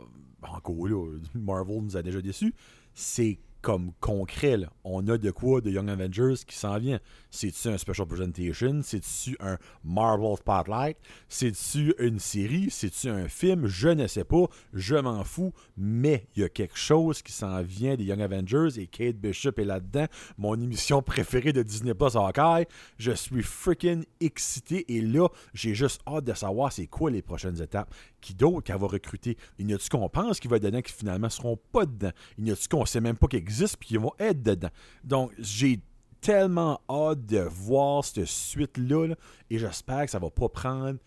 encore 0.43 0.89
là, 0.89 1.19
Marvel 1.35 1.83
nous 1.83 1.97
a 1.97 2.03
déjà 2.03 2.21
déçus. 2.21 2.55
C'est 2.95 3.39
comme 3.67 3.91
concret. 3.99 4.61
On 4.85 5.09
a 5.09 5.19
de 5.19 5.33
quoi 5.33 5.61
de 5.61 5.73
Young 5.73 5.91
Avengers 5.91 6.37
qui 6.47 6.55
s'en 6.55 6.79
vient. 6.79 7.01
C'est-tu 7.33 7.67
un 7.67 7.77
special 7.77 8.07
presentation? 8.07 8.81
C'est-tu 8.85 9.37
un 9.41 9.59
Marvel 9.83 10.37
Spotlight? 10.37 10.97
C'est-tu 11.29 11.93
une 11.99 12.21
série? 12.21 12.69
C'est-tu 12.71 13.09
un 13.09 13.27
film? 13.27 13.67
Je 13.67 13.89
ne 13.89 14.07
sais 14.07 14.23
pas. 14.23 14.45
Je 14.73 14.95
m'en 14.95 15.25
fous. 15.25 15.53
Mais 15.77 16.29
il 16.37 16.43
y 16.43 16.45
a 16.45 16.49
quelque 16.49 16.79
chose 16.79 17.23
qui 17.23 17.33
s'en 17.33 17.61
vient 17.61 17.97
des 17.97 18.05
Young 18.05 18.23
Avengers 18.23 18.69
et 18.79 18.87
Kate 18.87 19.17
Bishop 19.17 19.55
est 19.57 19.65
là-dedans. 19.65 20.07
Mon 20.39 20.55
émission 20.55 21.03
préférée 21.03 21.53
de 21.53 21.65
Disney 21.65 21.93
Plus 21.93 22.15
Hawkeye. 22.15 22.69
Je 22.99 23.11
suis 23.11 23.43
freaking 23.43 24.05
excité 24.21 24.95
et 24.95 25.01
là, 25.01 25.27
j'ai 25.55 25.75
juste 25.75 26.03
hâte 26.07 26.25
de 26.25 26.35
savoir 26.35 26.71
c'est 26.71 26.87
quoi 26.87 27.11
les 27.11 27.21
prochaines 27.21 27.61
étapes. 27.61 27.93
Qui 28.21 28.35
d'autre 28.35 28.63
qu'elle 28.63 28.79
va 28.79 28.87
recruter? 28.87 29.37
Il 29.59 29.71
y 29.71 29.73
en 29.73 29.77
a-tu 29.77 29.89
qu'on 29.89 30.09
pense 30.09 30.41
qu'il 30.41 30.51
va 30.51 30.57
être 30.57 30.63
dedans 30.63 30.81
qui 30.81 30.93
finalement 30.93 31.29
seront 31.29 31.59
pas 31.73 31.87
dedans? 31.87 32.11
Il 32.39 32.49
y 32.49 32.51
en 32.51 32.55
a-tu 32.55 32.69
qu'on 32.69 32.85
sait 32.87 33.01
même 33.01 33.17
pas 33.17 33.29
qu'ils 33.29 33.39
existent 33.39 33.77
puis 33.79 33.89
qu'ils 33.89 34.01
vont 34.01 34.13
être 34.19 34.43
dedans? 34.43 34.71
Donc, 35.05 35.33
j'ai 35.39 35.81
tellement 36.21 36.81
hâte 36.89 37.25
de 37.27 37.41
voir 37.41 38.05
cette 38.05 38.27
suite-là 38.27 39.07
là, 39.09 39.15
et 39.51 39.59
j'espère 39.59 40.07
que 40.07 40.11
ça 40.11 40.19
va 40.19 40.31
pas 40.31 40.49
prendre 40.49 40.99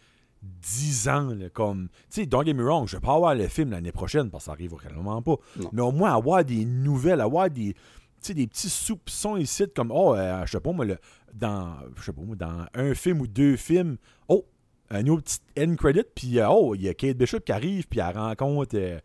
10 0.42 1.10
ans. 1.10 1.34
là, 1.34 1.50
comme, 1.50 1.90
tu 2.10 2.22
sais, 2.22 2.26
don't 2.26 2.46
get 2.46 2.54
me 2.54 2.64
wrong, 2.64 2.88
je 2.88 2.96
vais 2.96 3.02
pas 3.02 3.16
avoir 3.16 3.36
le 3.36 3.48
film 3.48 3.72
l'année 3.72 3.92
prochaine 3.92 4.30
parce 4.30 4.44
que 4.44 4.46
ça 4.46 4.52
arrive 4.54 4.74
réellement 4.74 5.22
pas. 5.22 5.36
Non. 5.58 5.70
Mais 5.74 5.82
au 5.82 5.92
moins 5.92 6.16
avoir 6.16 6.46
des 6.46 6.64
nouvelles, 6.66 7.22
avoir 7.22 7.50
des, 7.50 7.74
tu 7.74 7.80
sais, 8.22 8.34
des 8.34 8.48
petits 8.48 8.70
soupçons 8.70 9.38
ici 9.38 9.66
comme, 9.76 9.92
oh, 9.92 10.16
euh, 10.16 10.46
je 10.46 10.52
sais 10.52 10.60
pas 10.60 10.72
moi, 10.72 10.86
le, 10.86 10.98
dans, 11.34 11.76
je 11.98 12.04
sais 12.04 12.14
pas 12.14 12.22
moi, 12.22 12.36
dans 12.36 12.66
un 12.74 12.94
film 12.94 13.22
ou 13.22 13.28
deux 13.28 13.56
films, 13.56 13.98
oh, 14.28 14.46
un 14.92 15.06
autre 15.08 15.24
petit 15.24 15.40
end 15.60 15.76
credit, 15.76 16.04
puis 16.16 16.40
euh, 16.40 16.50
oh, 16.50 16.74
il 16.76 16.82
y 16.84 16.90
a 16.90 16.94
Kate 16.94 17.18
Bishop 17.18 17.40
qui 17.42 17.52
arrive, 17.52 17.88
puis 17.88 18.00
elle 18.00 18.18
rencontre, 18.18 18.76
euh, 18.76 19.00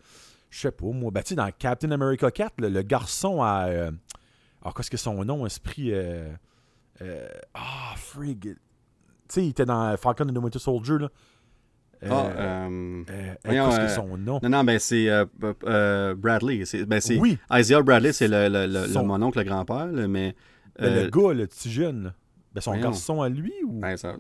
je 0.51 0.59
sais 0.61 0.71
pas 0.71 0.87
moi, 0.87 1.11
ben, 1.11 1.23
tu 1.23 1.29
sais, 1.31 1.35
dans 1.35 1.51
Captain 1.59 1.91
America 1.91 2.31
4, 2.31 2.55
le, 2.61 2.69
le 2.69 2.83
garçon 2.83 3.43
à. 3.43 3.67
euh, 3.69 3.91
ah, 4.65 4.73
qu'est-ce 4.77 4.91
que 4.91 4.97
son 4.97 5.25
nom, 5.25 5.45
esprit. 5.47 5.93
Ah, 7.55 7.95
frig. 7.97 8.41
Tu 8.43 8.57
sais, 9.29 9.45
il 9.45 9.51
était 9.51 9.65
dans 9.67 9.97
Falcon 9.97 10.25
and 10.29 10.33
the 10.33 10.39
Winter 10.39 10.59
Soldier, 10.59 10.99
là. 10.99 11.09
Ah, 12.07 12.27
euh, 12.27 13.03
euh, 13.09 13.35
voyons, 13.47 13.67
qu'est-ce 13.69 13.77
que 13.79 13.83
euh, 13.85 13.89
son 13.89 14.19
nom? 14.19 14.39
Non, 14.43 14.49
non, 14.51 14.65
ben 14.65 14.79
c'est 14.79 15.09
Bradley. 16.17 16.65
C'est, 16.67 16.85
ben, 16.85 17.01
c'est, 17.01 17.19
Oui. 17.19 17.39
Isaiah 17.51 17.83
Bradley, 17.83 18.13
c'est 18.13 18.29
le, 18.29 18.49
le, 18.49 18.67
le, 18.67 18.89
Son- 18.89 19.01
le 19.03 19.07
mononcle, 19.07 19.39
le 19.39 19.45
grand-père, 19.45 19.87
mais. 19.87 20.35
Ben, 20.79 21.05
le 21.05 21.09
gars, 21.11 21.33
le 21.33 21.47
petit 21.47 21.71
jeune. 21.71 22.13
Ben, 22.53 22.61
son 22.61 22.73
voyons. 22.73 22.85
garçon 22.91 23.23
à 23.23 23.29
lui 23.29 23.53
ou? 23.65 23.81
ben, 23.81 23.97
ça, 23.97 24.17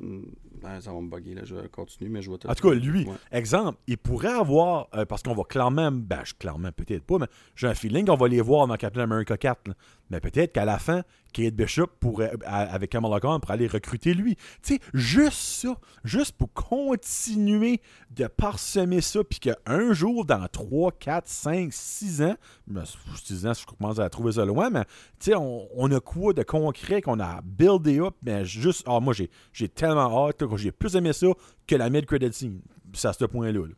ben, 0.64 0.80
ça 0.80 0.92
va 0.92 1.00
me 1.00 1.08
bugger, 1.08 1.34
là. 1.34 1.42
Je 1.44 1.54
vais 1.54 1.68
continuer, 1.68 2.10
mais 2.10 2.22
je 2.22 2.30
vais 2.30 2.38
te. 2.38 2.48
En 2.48 2.54
tout 2.54 2.68
cas, 2.68 2.74
lui, 2.74 3.04
Ouais. 3.06 3.14
exemple, 3.30 3.78
il 3.86 3.98
pourrait 3.98 4.32
avoir, 4.32 4.88
euh, 4.94 5.04
parce 5.04 5.22
qu'on 5.22 5.34
va 5.34 5.44
clairement, 5.44 5.92
ben, 5.92 6.20
je- 6.24 6.34
clairement, 6.34 6.70
peut-être 6.72 7.04
pas, 7.04 7.18
mais 7.18 7.26
j'ai 7.54 7.66
un 7.68 7.74
feeling 7.74 8.06
qu'on 8.06 8.16
va 8.16 8.28
les 8.28 8.40
voir 8.40 8.66
dans 8.66 8.76
Captain 8.76 9.02
America 9.02 9.36
4. 9.36 9.68
là. 9.68 9.74
Mais 10.10 10.20
peut-être 10.20 10.52
qu'à 10.52 10.64
la 10.66 10.78
fin, 10.78 11.02
Kate 11.32 11.54
Bishop 11.54 11.86
pourrait, 11.98 12.32
à- 12.44 12.60
avec 12.72 12.90
Kamala 12.90 13.20
Khan, 13.20 13.40
pourrait 13.40 13.54
aller 13.54 13.66
recruter 13.66 14.12
lui. 14.14 14.36
Tu 14.62 14.74
sais, 14.74 14.80
juste 14.92 15.38
ça, 15.38 15.76
juste 16.04 16.32
pour 16.36 16.52
continuer 16.52 17.80
de 18.10 18.26
parsemer 18.26 19.00
ça, 19.00 19.20
puis 19.24 19.40
qu'un 19.40 19.92
jour, 19.92 20.24
dans 20.24 20.46
3, 20.46 20.92
4, 20.92 21.26
5, 21.26 21.72
6 21.72 22.22
ans, 22.22 22.36
ben, 22.66 22.84
6 23.22 23.46
ans, 23.46 23.52
je 23.54 23.64
commence 23.66 23.98
à 23.98 24.08
trouver 24.10 24.32
ça 24.32 24.44
loin, 24.44 24.70
mais 24.70 24.84
tu 25.18 25.30
sais, 25.30 25.34
on, 25.34 25.66
on 25.74 25.90
a 25.90 26.00
quoi 26.00 26.32
de 26.32 26.42
concret 26.42 27.00
qu'on 27.02 27.18
a 27.20 27.40
buildé 27.42 27.98
up, 28.00 28.14
mais 28.22 28.44
juste, 28.44 28.84
ah, 28.86 29.00
moi, 29.00 29.12
j'ai, 29.14 29.30
j'ai 29.52 29.68
tellement 29.68 30.28
hâte, 30.28 30.44
que 30.54 30.62
j'ai 30.62 30.72
plus 30.72 30.94
aimé 30.96 31.12
ça 31.12 31.26
que 31.66 31.76
la 31.76 31.90
mid-credit 31.90 32.32
scene. 32.32 32.60
C'est 32.92 33.08
à 33.08 33.12
ce 33.12 33.24
point-là. 33.24 33.60
là. 33.60 33.74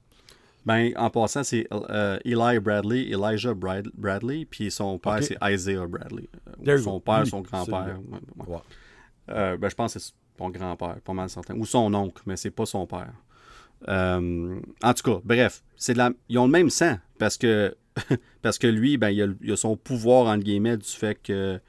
Ben, 0.65 0.93
en 0.97 1.11
passant, 1.11 1.45
c'est 1.45 1.67
euh, 1.73 2.19
Eli 2.25 2.59
Bradley, 2.59 3.09
Elijah 3.11 3.55
Brad- 3.55 3.89
Bradley, 3.95 4.45
puis 4.51 4.71
son 4.71 4.99
père, 4.99 5.23
c'est 5.23 5.37
Isaiah 5.43 5.87
Bradley. 5.87 6.29
Son 6.79 6.99
père, 7.01 7.25
son 7.27 7.41
grand-père. 7.41 7.99
ouais, 8.11 8.47
ouais. 8.49 8.59
Euh, 9.31 9.57
ben, 9.57 9.69
je 9.69 9.75
pense 9.77 9.95
que 9.95 10.01
c'est 10.01 10.13
son 10.37 10.51
grand-père, 10.51 10.97
pas 11.05 11.13
mal 11.13 11.29
certain. 11.31 11.55
Ou 11.57 11.65
son 11.67 11.93
oncle, 11.95 12.21
mais 12.27 12.37
c'est 12.37 12.51
pas 12.51 12.67
son 12.67 12.85
père. 12.87 13.13
Euh, 13.89 14.59
en 14.83 14.95
tout 14.95 15.03
cas, 15.03 15.21
bref, 15.25 15.63
c'est 15.77 15.93
de 15.93 15.99
la... 15.99 16.11
ils 16.29 16.39
ont 16.39 16.47
le 16.47 16.51
même 16.53 16.71
sang 16.71 16.97
parce 17.19 17.37
que 17.37 17.77
parce 18.43 18.59
que 18.59 18.67
lui, 18.67 18.97
ben, 18.97 19.11
il, 19.11 19.23
a, 19.23 19.27
il 19.43 19.53
a 19.53 19.57
son 19.57 19.77
pouvoir 19.77 20.27
entre 20.27 20.43
guillemets 20.45 20.77
du 20.77 20.89
fait 20.89 21.15
que 21.23 21.61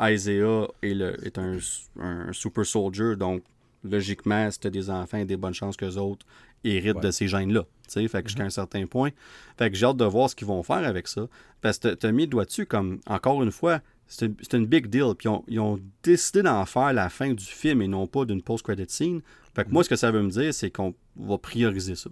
Isaiah 0.00 0.66
est, 0.82 0.94
le- 0.94 1.26
est 1.26 1.38
un, 1.38 1.58
un 2.00 2.32
super 2.32 2.64
soldier, 2.66 3.16
donc 3.16 3.42
logiquement, 3.84 4.50
si 4.50 4.60
tu 4.60 4.66
as 4.66 4.70
des 4.70 4.90
enfants, 4.90 5.20
a 5.20 5.24
des 5.24 5.36
bonnes 5.36 5.54
chances 5.54 5.76
que 5.76 5.84
les 5.84 5.96
autres 5.96 6.24
héritent 6.64 6.96
Ouais. 6.96 7.02
de 7.02 7.10
ces 7.10 7.28
gènes-là. 7.28 7.62
Tu 7.62 7.68
sais, 7.88 8.08
fait 8.08 8.22
que 8.22 8.28
jusqu'à 8.28 8.44
un 8.44 8.50
certain 8.50 8.86
point. 8.86 9.10
Fait 9.58 9.70
que 9.70 9.76
j'ai 9.76 9.86
hâte 9.86 9.96
de 9.96 10.04
voir 10.04 10.30
ce 10.30 10.36
qu'ils 10.36 10.46
vont 10.46 10.62
faire 10.62 10.86
avec 10.86 11.08
ça. 11.08 11.26
Parce 11.60 11.78
que 11.78 11.94
tu 11.94 12.06
as 12.06 12.12
mis 12.12 12.22
le 12.22 12.28
doigt 12.28 12.44
dessus 12.44 12.66
comme, 12.66 13.00
encore 13.06 13.42
une 13.42 13.50
fois, 13.50 13.80
c'est 14.06 14.52
une, 14.52 14.66
big 14.66 14.86
deal. 14.88 15.14
Puis 15.18 15.26
ils 15.26 15.28
ont, 15.28 15.44
ils 15.48 15.60
ont 15.60 15.80
décidé 16.02 16.42
d'en 16.42 16.64
faire 16.66 16.92
la 16.92 17.08
fin 17.08 17.32
du 17.32 17.44
film 17.44 17.82
et 17.82 17.88
non 17.88 18.06
pas 18.06 18.24
d'une 18.24 18.42
post-credit 18.42 18.84
scene. 18.88 19.22
Fait 19.54 19.64
que 19.64 19.70
moi, 19.70 19.82
ce 19.84 19.88
que 19.88 19.96
ça 19.96 20.10
veut 20.10 20.22
me 20.22 20.30
dire, 20.30 20.52
c'est 20.54 20.70
qu'on 20.70 20.94
va 21.16 21.38
prioriser 21.38 21.94
ça. 21.96 22.10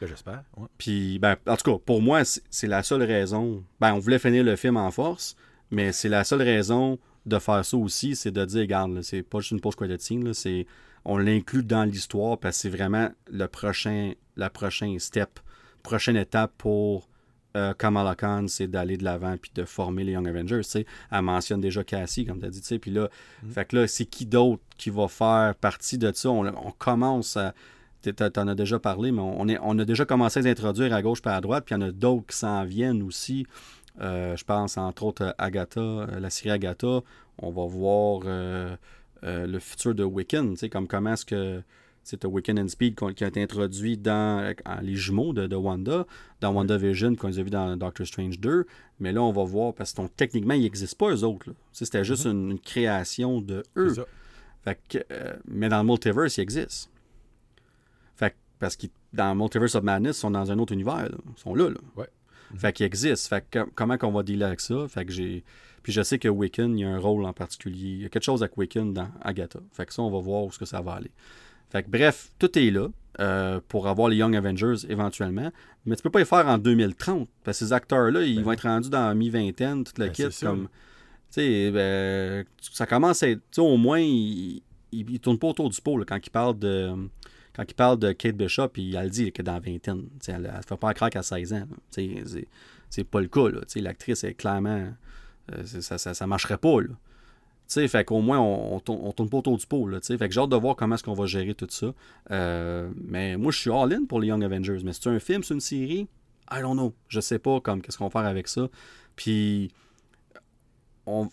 Ben, 0.00 0.06
J'espère. 0.06 0.44
ouais. 0.56 0.66
Puis, 0.78 1.18
ben, 1.18 1.36
en 1.46 1.56
tout 1.56 1.72
cas, 1.72 1.78
pour 1.84 2.00
moi, 2.00 2.24
c'est 2.24 2.42
c'est 2.50 2.66
la 2.66 2.82
seule 2.82 3.02
raison. 3.02 3.62
Ben, 3.80 3.92
on 3.94 3.98
voulait 3.98 4.18
finir 4.18 4.44
le 4.44 4.56
film 4.56 4.76
en 4.76 4.90
force, 4.90 5.36
mais 5.70 5.92
c'est 5.92 6.08
la 6.08 6.24
seule 6.24 6.42
raison 6.42 6.98
de 7.26 7.38
faire 7.38 7.64
ça 7.64 7.76
aussi, 7.76 8.16
c'est 8.16 8.30
de 8.30 8.44
dire, 8.46 8.60
regarde, 8.60 8.94
là, 8.94 9.02
c'est 9.02 9.22
pas 9.22 9.40
juste 9.40 9.50
une 9.50 9.60
post-credit 9.60 10.02
scene, 10.02 10.24
là, 10.24 10.32
c'est, 10.34 10.66
on 11.04 11.18
l'inclut 11.18 11.62
dans 11.62 11.84
l'histoire 11.84 12.38
parce 12.38 12.56
que 12.56 12.62
c'est 12.62 12.68
vraiment 12.68 13.10
le 13.30 13.46
prochain, 13.46 14.12
la 14.36 14.50
prochaine 14.50 14.98
step, 14.98 15.40
prochaine 15.82 16.16
étape 16.16 16.52
pour 16.58 17.08
euh, 17.56 17.74
Kamala 17.74 18.14
Khan, 18.14 18.46
c'est 18.48 18.68
d'aller 18.68 18.96
de 18.96 19.04
l'avant 19.04 19.36
puis 19.36 19.50
de 19.54 19.64
former 19.64 20.04
les 20.04 20.12
Young 20.12 20.28
Avengers. 20.28 20.60
Elle 21.10 21.22
mentionne 21.22 21.60
déjà 21.60 21.82
Cassie, 21.82 22.24
comme 22.24 22.38
tu 22.38 22.46
as 22.46 22.50
dit. 22.50 22.60
tu 22.60 22.66
sais. 22.66 22.78
Puis 22.78 22.90
là, 22.90 23.08
fait 23.50 23.64
que 23.64 23.76
là, 23.76 23.88
c'est 23.88 24.04
qui 24.04 24.26
d'autre 24.26 24.62
qui 24.76 24.90
va 24.90 25.08
faire 25.08 25.54
partie 25.56 25.98
de 25.98 26.12
ça? 26.14 26.30
On, 26.30 26.46
on 26.46 26.72
commence 26.72 27.36
à. 27.36 27.54
Tu 28.02 28.14
en 28.18 28.48
as 28.48 28.54
déjà 28.54 28.78
parlé, 28.78 29.12
mais 29.12 29.20
on, 29.20 29.46
est, 29.46 29.58
on 29.60 29.78
a 29.78 29.84
déjà 29.84 30.06
commencé 30.06 30.38
à 30.38 30.42
les 30.42 30.50
introduire 30.50 30.94
à 30.94 31.02
gauche 31.02 31.18
et 31.26 31.28
à 31.28 31.40
droite, 31.42 31.64
puis 31.66 31.74
il 31.74 31.80
y 31.80 31.84
en 31.84 31.86
a 31.86 31.90
d'autres 31.92 32.28
qui 32.28 32.36
s'en 32.36 32.64
viennent 32.64 33.02
aussi. 33.02 33.46
Euh, 34.00 34.36
je 34.36 34.44
pense 34.44 34.78
entre 34.78 35.02
autres 35.02 35.34
à 35.36 35.44
Agatha, 35.44 35.80
euh, 35.80 36.20
la 36.20 36.30
série 36.30 36.50
Agatha. 36.50 37.00
On 37.38 37.50
va 37.50 37.66
voir 37.66 38.22
euh, 38.24 38.74
euh, 39.24 39.46
le 39.46 39.58
futur 39.58 39.94
de 39.94 40.04
Wiccan, 40.04 40.50
tu 40.50 40.56
sais, 40.56 40.68
comme 40.68 40.86
comment 40.88 41.12
est-ce 41.14 41.24
que 41.26 41.62
c'est 42.02 42.24
Wiccan 42.24 42.56
and 42.56 42.68
Speed 42.68 42.98
qui 43.14 43.24
a 43.24 43.28
été 43.28 43.42
introduit 43.42 43.96
dans 43.98 44.40
euh, 44.42 44.52
les 44.82 44.94
jumeaux 44.96 45.32
de, 45.32 45.46
de 45.46 45.54
Wanda, 45.56 46.06
dans 46.40 46.52
WandaVision, 46.52 47.14
qu'on 47.14 47.28
les 47.28 47.38
a 47.38 47.42
vus 47.42 47.50
dans 47.50 47.76
Doctor 47.76 48.06
Strange 48.06 48.40
2. 48.40 48.66
Mais 49.00 49.12
là, 49.12 49.22
on 49.22 49.32
va 49.32 49.44
voir, 49.44 49.74
parce 49.74 49.92
que 49.92 50.02
techniquement, 50.16 50.54
ils 50.54 50.62
n'existent 50.62 50.96
pas, 51.06 51.12
eux 51.14 51.24
autres. 51.24 51.50
C'était 51.72 52.02
juste 52.04 52.24
une, 52.24 52.52
une 52.52 52.58
création 52.58 53.40
de 53.42 53.62
eux. 53.76 53.94
Ça. 53.94 54.04
Fait 54.64 54.78
que, 54.88 54.98
euh, 55.12 55.34
mais 55.46 55.68
dans 55.68 55.78
le 55.82 55.86
multiverse, 55.86 56.38
ils 56.38 56.40
existent. 56.42 56.90
Fait 58.16 58.30
que, 58.30 58.36
parce 58.58 58.76
que 58.76 58.86
dans 59.12 59.34
Multiverse 59.34 59.74
of 59.74 59.82
Madness, 59.84 60.16
ils 60.16 60.20
sont 60.20 60.30
dans 60.30 60.50
un 60.50 60.58
autre 60.58 60.72
univers. 60.72 61.02
là. 61.08 61.18
Ils 61.36 61.40
sont 61.40 61.54
là. 61.54 61.68
là. 61.68 61.76
Ouais. 61.96 62.08
Fait 62.56 62.72
qu'ils 62.72 62.86
existent. 62.86 63.28
Fait 63.36 63.44
que 63.48 63.60
com- 63.60 63.70
comment 63.74 63.96
qu'on 63.96 64.10
va 64.12 64.22
dealer 64.22 64.44
avec 64.46 64.60
ça? 64.60 64.86
Fait 64.88 65.04
que 65.04 65.12
j'ai. 65.12 65.44
Puis 65.82 65.92
je 65.92 66.02
sais 66.02 66.18
que 66.18 66.28
Wiccan, 66.28 66.70
il 66.74 66.80
y 66.80 66.84
a 66.84 66.90
un 66.90 66.98
rôle 66.98 67.24
en 67.24 67.32
particulier. 67.32 67.88
Il 67.88 68.02
y 68.02 68.04
a 68.04 68.08
quelque 68.08 68.22
chose 68.24 68.42
avec 68.42 68.56
Wiccan 68.56 68.86
dans 68.86 69.08
Agatha. 69.22 69.60
Fait 69.72 69.86
que 69.86 69.94
ça, 69.94 70.02
on 70.02 70.10
va 70.10 70.18
voir 70.20 70.44
où 70.44 70.52
ce 70.52 70.58
que 70.58 70.64
ça 70.66 70.80
va 70.82 70.92
aller. 70.92 71.10
Fait 71.70 71.82
que 71.82 71.88
bref, 71.90 72.30
tout 72.38 72.58
est 72.58 72.70
là 72.70 72.88
euh, 73.20 73.60
pour 73.68 73.86
avoir 73.88 74.08
les 74.08 74.16
Young 74.16 74.34
Avengers 74.36 74.74
éventuellement. 74.88 75.50
Mais 75.86 75.96
tu 75.96 76.02
peux 76.02 76.10
pas 76.10 76.18
les 76.18 76.24
faire 76.24 76.46
en 76.46 76.58
2030. 76.58 77.28
Parce 77.44 77.58
que 77.60 77.64
ces 77.66 77.72
acteurs-là, 77.72 78.22
ils 78.22 78.36
Ben 78.36 78.42
vont 78.42 78.52
être 78.52 78.62
rendus 78.62 78.90
dans 78.90 79.08
la 79.08 79.14
mi-vingtaine, 79.14 79.84
toute 79.84 79.98
la 79.98 80.06
Ben, 80.06 80.12
kit. 80.12 80.24
Comme, 80.42 80.64
là. 80.64 80.68
tu 80.68 81.40
sais, 81.40 81.70
ben, 81.70 82.44
ça 82.60 82.86
commence 82.86 83.22
à 83.22 83.28
être. 83.30 83.38
Tu 83.50 83.56
sais, 83.56 83.60
au 83.60 83.76
moins, 83.76 84.00
il, 84.00 84.62
il, 84.92 85.10
il 85.10 85.20
tourne 85.20 85.38
pas 85.38 85.48
autour 85.48 85.70
du 85.70 85.80
pot 85.80 85.96
là, 85.96 86.04
quand 86.06 86.18
il 86.24 86.30
parle 86.30 86.58
de. 86.58 86.92
Quand 87.54 87.64
il 87.68 87.74
parle 87.74 87.98
de 87.98 88.12
Kate 88.12 88.36
Bishop, 88.36 88.68
il, 88.76 88.94
elle 88.94 89.10
dit 89.10 89.32
que 89.32 89.42
dans 89.42 89.54
la 89.54 89.60
vingtaine. 89.60 90.08
Elle 90.28 90.42
ne 90.42 90.48
fait 90.66 90.76
pas 90.76 90.94
craque 90.94 91.16
à 91.16 91.22
16 91.22 91.52
ans. 91.52 91.56
là. 91.58 91.76
Tu 91.92 92.16
sais, 92.26 92.46
C'est 92.88 93.04
pas 93.04 93.20
le 93.20 93.28
cas. 93.28 93.46
L'actrice 93.76 94.24
est 94.24 94.34
clairement. 94.34 94.92
Euh, 95.52 95.64
ça, 95.64 95.98
ça, 95.98 96.26
marcherait 96.26 96.58
pas. 96.58 96.80
Là. 96.80 96.88
Fait 97.68 98.04
qu'au 98.04 98.20
moins, 98.20 98.40
on, 98.40 98.76
on, 98.76 98.80
tourne, 99.12 99.28
pas 99.28 99.36
autour 99.38 99.56
du 99.56 99.66
pot. 99.66 99.88
Fait 100.02 100.18
que 100.18 100.30
j'ai 100.30 100.40
hâte 100.40 100.50
de 100.50 100.56
voir 100.56 100.74
comment 100.74 100.96
est-ce 100.96 101.04
qu'on 101.04 101.14
va 101.14 101.26
gérer 101.26 101.54
tout 101.54 101.68
ça. 101.70 101.92
Euh, 102.30 102.90
mais 102.96 103.36
moi, 103.36 103.52
je 103.52 103.58
suis 103.58 103.70
all-in 103.70 104.04
pour 104.06 104.20
les 104.20 104.28
Young 104.28 104.42
Avengers. 104.42 104.78
Mais 104.84 104.92
c'est 104.92 105.08
un 105.08 105.20
film, 105.20 105.42
c'est 105.42 105.54
une 105.54 105.60
série? 105.60 106.08
I 106.50 106.60
don't 106.60 106.74
know. 106.74 106.94
Je 107.08 107.20
sais 107.20 107.38
pas 107.38 107.60
comme 107.60 107.80
qu'est-ce 107.80 107.96
qu'on 107.98 108.08
va 108.08 108.10
faire 108.10 108.28
avec 108.28 108.48
ça. 108.48 108.68
Puis, 109.14 109.70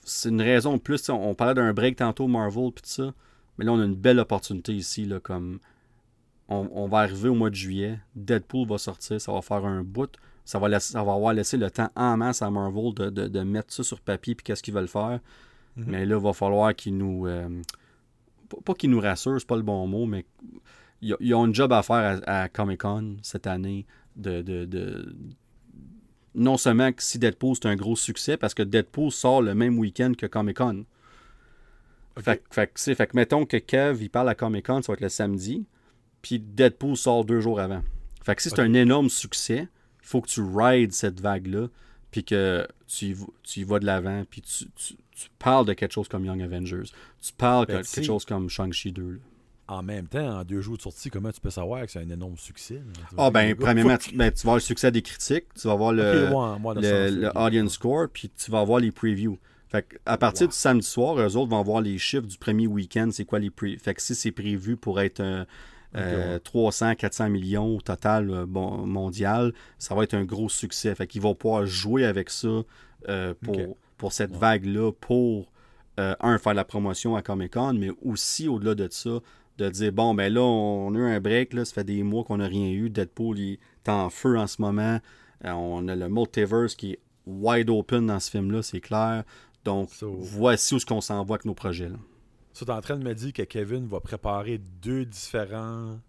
c'est 0.03 0.29
une 0.29 0.41
raison 0.41 0.73
de 0.73 0.81
plus. 0.81 1.09
On, 1.09 1.33
parlait 1.33 1.55
d'un 1.55 1.73
break 1.73 1.97
tantôt, 1.97 2.27
Marvel, 2.27 2.71
puis 2.71 2.83
ça. 2.85 3.13
Mais 3.57 3.65
là, 3.65 3.73
on 3.73 3.79
a 3.79 3.85
une 3.85 3.95
belle 3.95 4.19
opportunité 4.19 4.73
ici. 4.73 5.05
Là, 5.05 5.19
on, 5.29 5.59
on 6.49 6.87
va 6.87 6.99
arriver 6.99 7.29
au 7.29 7.35
mois 7.35 7.49
de 7.49 7.55
juillet. 7.55 7.99
Deadpool 8.15 8.67
va 8.67 8.77
sortir. 8.77 9.19
Ça 9.19 9.31
va 9.31 9.41
faire 9.41 9.65
un 9.65 9.83
bout. 9.83 10.11
Ça 10.47 10.59
va, 10.59 10.69
laisser- 10.69 10.93
ça 10.93 11.03
va 11.03 11.13
avoir 11.13 11.33
laissé 11.33 11.57
le 11.57 11.69
temps 11.69 11.89
en 11.95 12.15
masse 12.15 12.41
à 12.41 12.49
Marvel 12.49 12.93
de, 12.93 13.09
de- 13.09 13.27
de 13.27 13.39
mettre 13.41 13.73
ça 13.73 13.83
sur 13.83 13.99
papier 13.99 14.33
puis 14.33 14.45
qu'est-ce 14.45 14.63
qu'ils 14.63 14.73
veulent 14.73 14.87
faire. 14.87 15.19
Mhm. 15.75 15.85
Mais 15.87 16.05
là, 16.05 16.15
il 16.15 16.21
va 16.23 16.31
falloir 16.31 16.73
qu'ils 16.73 16.95
nous. 16.97 17.27
euh, 17.27 17.49
pas- 18.63 18.73
qu'ils 18.73 18.89
nous 18.89 19.01
rassurent, 19.01 19.39
c'est 19.41 19.47
pas 19.47 19.57
le 19.57 19.61
bon 19.63 19.85
mot, 19.87 20.05
mais 20.05 20.25
ils 21.01 21.33
ont 21.33 21.45
une 21.45 21.53
job 21.53 21.73
à 21.73 21.83
faire 21.83 22.21
à, 22.25 22.43
à 22.43 22.47
Comic 22.49 22.79
Con 22.81 23.17
cette 23.23 23.45
année 23.45 23.85
de, 24.15 24.41
de- 24.41 24.63
de- 24.63 25.13
non 26.33 26.55
seulement 26.55 26.93
que 26.93 27.03
si 27.03 27.19
Deadpool 27.19 27.55
c'est 27.55 27.67
un 27.67 27.75
gros 27.75 27.97
succès, 27.97 28.37
parce 28.37 28.53
que 28.53 28.63
Deadpool 28.63 29.11
sort 29.11 29.41
le 29.41 29.53
même 29.53 29.77
week-end 29.77 30.13
que 30.17 30.27
Comic 30.27 30.57
Con. 30.57 30.85
Fait, 32.19 32.37
que- 32.37 32.55
fait, 32.55 32.67
que, 32.67 32.79
c'est- 32.79 32.95
fait 32.95 33.07
que 33.07 33.15
mettons 33.17 33.45
que 33.45 33.57
Kev 33.57 34.01
il 34.01 34.09
parle 34.09 34.29
à 34.29 34.35
Comic 34.35 34.65
Con, 34.65 34.81
ça 34.81 34.91
va 34.91 34.93
être 34.95 35.01
le 35.01 35.09
samedi, 35.09 35.65
puis 36.21 36.39
Deadpool 36.39 36.95
sort 36.95 37.25
deux 37.25 37.41
jours 37.41 37.59
avant. 37.59 37.83
Fait 38.23 38.33
que 38.35 38.41
si 38.41 38.49
c'est 38.49 38.59
un 38.61 38.73
énorme 38.73 39.09
succès, 39.09 39.67
il 40.07 40.09
faut 40.09 40.21
que 40.21 40.29
tu 40.29 40.41
rides 40.41 40.93
cette 40.93 41.19
vague-là, 41.19 41.67
puis 42.11 42.23
que 42.23 42.65
tu 42.87 43.07
y, 43.07 43.15
tu 43.43 43.59
y 43.59 43.63
vas 43.65 43.79
de 43.79 43.85
l'avant, 43.85 44.23
puis 44.29 44.41
tu, 44.41 44.65
tu- 44.75 44.95
tu 45.11 45.27
parles 45.37 45.65
de 45.65 45.73
quelque 45.73 45.91
chose 45.91 46.07
comme 46.07 46.23
Young 46.23 46.41
Avengers. 46.41 46.83
Tu 47.21 47.33
parles 47.33 47.65
Ben, 47.65 47.79
de 47.79 47.83
sais- 47.83 47.95
quelque 47.95 48.05
chose 48.07 48.23
comme 48.23 48.49
Shang-Chi 48.49 48.91
2. 48.93 49.11
là. 49.11 49.17
En 49.69 49.83
même 49.83 50.07
temps, 50.07 50.39
en 50.39 50.43
deux 50.45 50.61
jours 50.61 50.77
de 50.77 50.81
sortie, 50.81 51.09
comment 51.09 51.29
tu 51.29 51.41
peux 51.41 51.49
savoir 51.49 51.85
que 51.85 51.91
c'est 51.91 51.99
un 51.99 52.09
énorme 52.09 52.37
succès? 52.37 52.81
Ah 53.17 53.29
ben, 53.31 53.53
premièrement, 53.53 53.97
tu, 53.97 54.15
ben, 54.15 54.31
tu 54.31 54.37
vas 54.37 54.41
avoir 54.51 54.55
le 54.55 54.61
succès 54.61 54.91
des 54.91 55.01
critiques, 55.01 55.45
tu 55.59 55.67
vas 55.67 55.73
avoir 55.73 55.91
le, 55.91 56.29
ouais, 56.29 56.59
moi, 56.59 56.73
le, 56.75 57.29
audience 57.37 57.73
score, 57.73 58.07
puis 58.07 58.29
tu 58.29 58.49
vas 58.49 58.61
avoir 58.61 58.79
les 58.79 58.91
previews. 58.93 59.37
Fait 59.67 59.81
que 59.85 59.97
à 60.05 60.17
partir 60.17 60.43
Wow. 60.45 60.51
du 60.51 60.55
samedi 60.57 60.87
soir, 60.87 61.19
eux 61.19 61.35
autres 61.35 61.49
vont 61.49 61.61
voir 61.63 61.81
les 61.81 61.97
chiffres 61.97 62.25
du 62.27 62.37
premier 62.37 62.65
week-end, 62.67 63.09
c'est 63.11 63.25
quoi 63.25 63.39
les 63.39 63.49
previews. 63.49 63.77
Fait 63.79 63.93
que 63.93 64.01
si 64.01 64.15
c'est 64.15 64.31
prévu 64.31 64.77
pour 64.77 65.01
être 65.01 65.19
euh, 65.19 65.43
ouais. 65.95 66.39
300, 66.39 66.95
400 66.95 67.29
millions 67.29 67.75
au 67.77 67.81
total 67.81 68.29
euh, 68.29 68.45
bon, 68.45 68.85
mondial, 68.85 69.53
ça 69.77 69.95
va 69.95 70.03
être 70.03 70.13
un 70.13 70.23
gros 70.25 70.49
succès. 70.49 70.93
Fait 70.95 71.07
qu'ils 71.07 71.21
vont 71.21 71.35
pouvoir 71.35 71.65
jouer 71.65 72.05
avec 72.05 72.29
ça 72.29 72.63
euh, 73.09 73.33
pour, 73.97 74.11
cette 74.13 74.31
Ouais. 74.31 74.37
vague-là, 74.37 74.91
pour, 74.91 75.51
euh, 75.99 76.15
un, 76.19 76.37
faire 76.37 76.53
la 76.53 76.65
promotion 76.65 77.15
à 77.15 77.21
Comic-Con, 77.21 77.73
mais 77.73 77.89
aussi, 78.03 78.47
au-delà 78.47 78.75
de 78.75 78.87
ça, 78.91 79.19
de 79.57 79.69
dire, 79.69 79.91
bon, 79.91 80.13
ben 80.13 80.31
là, 80.31 80.41
on 80.41 80.93
a 80.93 80.97
eu 80.99 81.03
un 81.15 81.19
break, 81.19 81.53
là, 81.53 81.65
ça 81.65 81.73
fait 81.73 81.83
des 81.83 82.03
mois 82.03 82.23
qu'on 82.23 82.37
n'a 82.37 82.45
rien 82.47 82.69
eu. 82.69 82.89
Deadpool, 82.91 83.39
il 83.39 83.53
est 83.53 83.89
en 83.89 84.09
feu 84.11 84.37
en 84.37 84.45
ce 84.45 84.61
moment. 84.61 84.99
Euh, 85.45 85.51
on 85.51 85.87
a 85.87 85.95
le 85.95 86.09
multiverse 86.09 86.75
qui 86.75 86.91
est 86.93 86.99
wide 87.25 87.69
open 87.71 88.05
dans 88.07 88.19
ce 88.19 88.29
film-là, 88.29 88.61
c'est 88.61 88.81
clair. 88.81 89.23
Donc, 89.65 89.89
So- 89.89 90.15
voici 90.19 90.75
où 90.75 90.79
ce 90.79 90.85
qu'on 90.85 91.01
s'en 91.01 91.23
va 91.23 91.33
avec 91.35 91.45
nos 91.45 91.55
projets. 91.55 91.89
Là. 91.89 91.97
T'es 92.65 92.71
en 92.71 92.81
train 92.81 92.97
de 92.97 93.03
me 93.03 93.13
dire 93.13 93.33
que 93.33 93.43
Kevin 93.43 93.87
va 93.87 93.99
préparer 93.99 94.57
deux 94.57 95.05
différents 95.05 95.99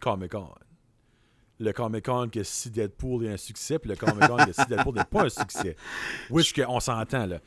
Comic-Con. 0.00 0.48
Le 1.58 1.72
Comic-Con 1.72 2.28
que 2.30 2.42
si 2.42 2.70
Deadpool 2.70 3.26
est 3.26 3.32
un 3.32 3.36
succès, 3.36 3.78
puis 3.78 3.90
le 3.90 3.96
Comic-Con 3.96 4.36
que 4.46 4.52
si 4.52 4.64
Deadpool 4.66 4.94
n'est 4.94 5.04
pas 5.04 5.24
un 5.24 5.28
succès. 5.28 5.76
Oui, 6.30 6.42
je- 6.42 6.62
on 6.66 6.80
s'entend, 6.80 7.26
là. 7.26 7.38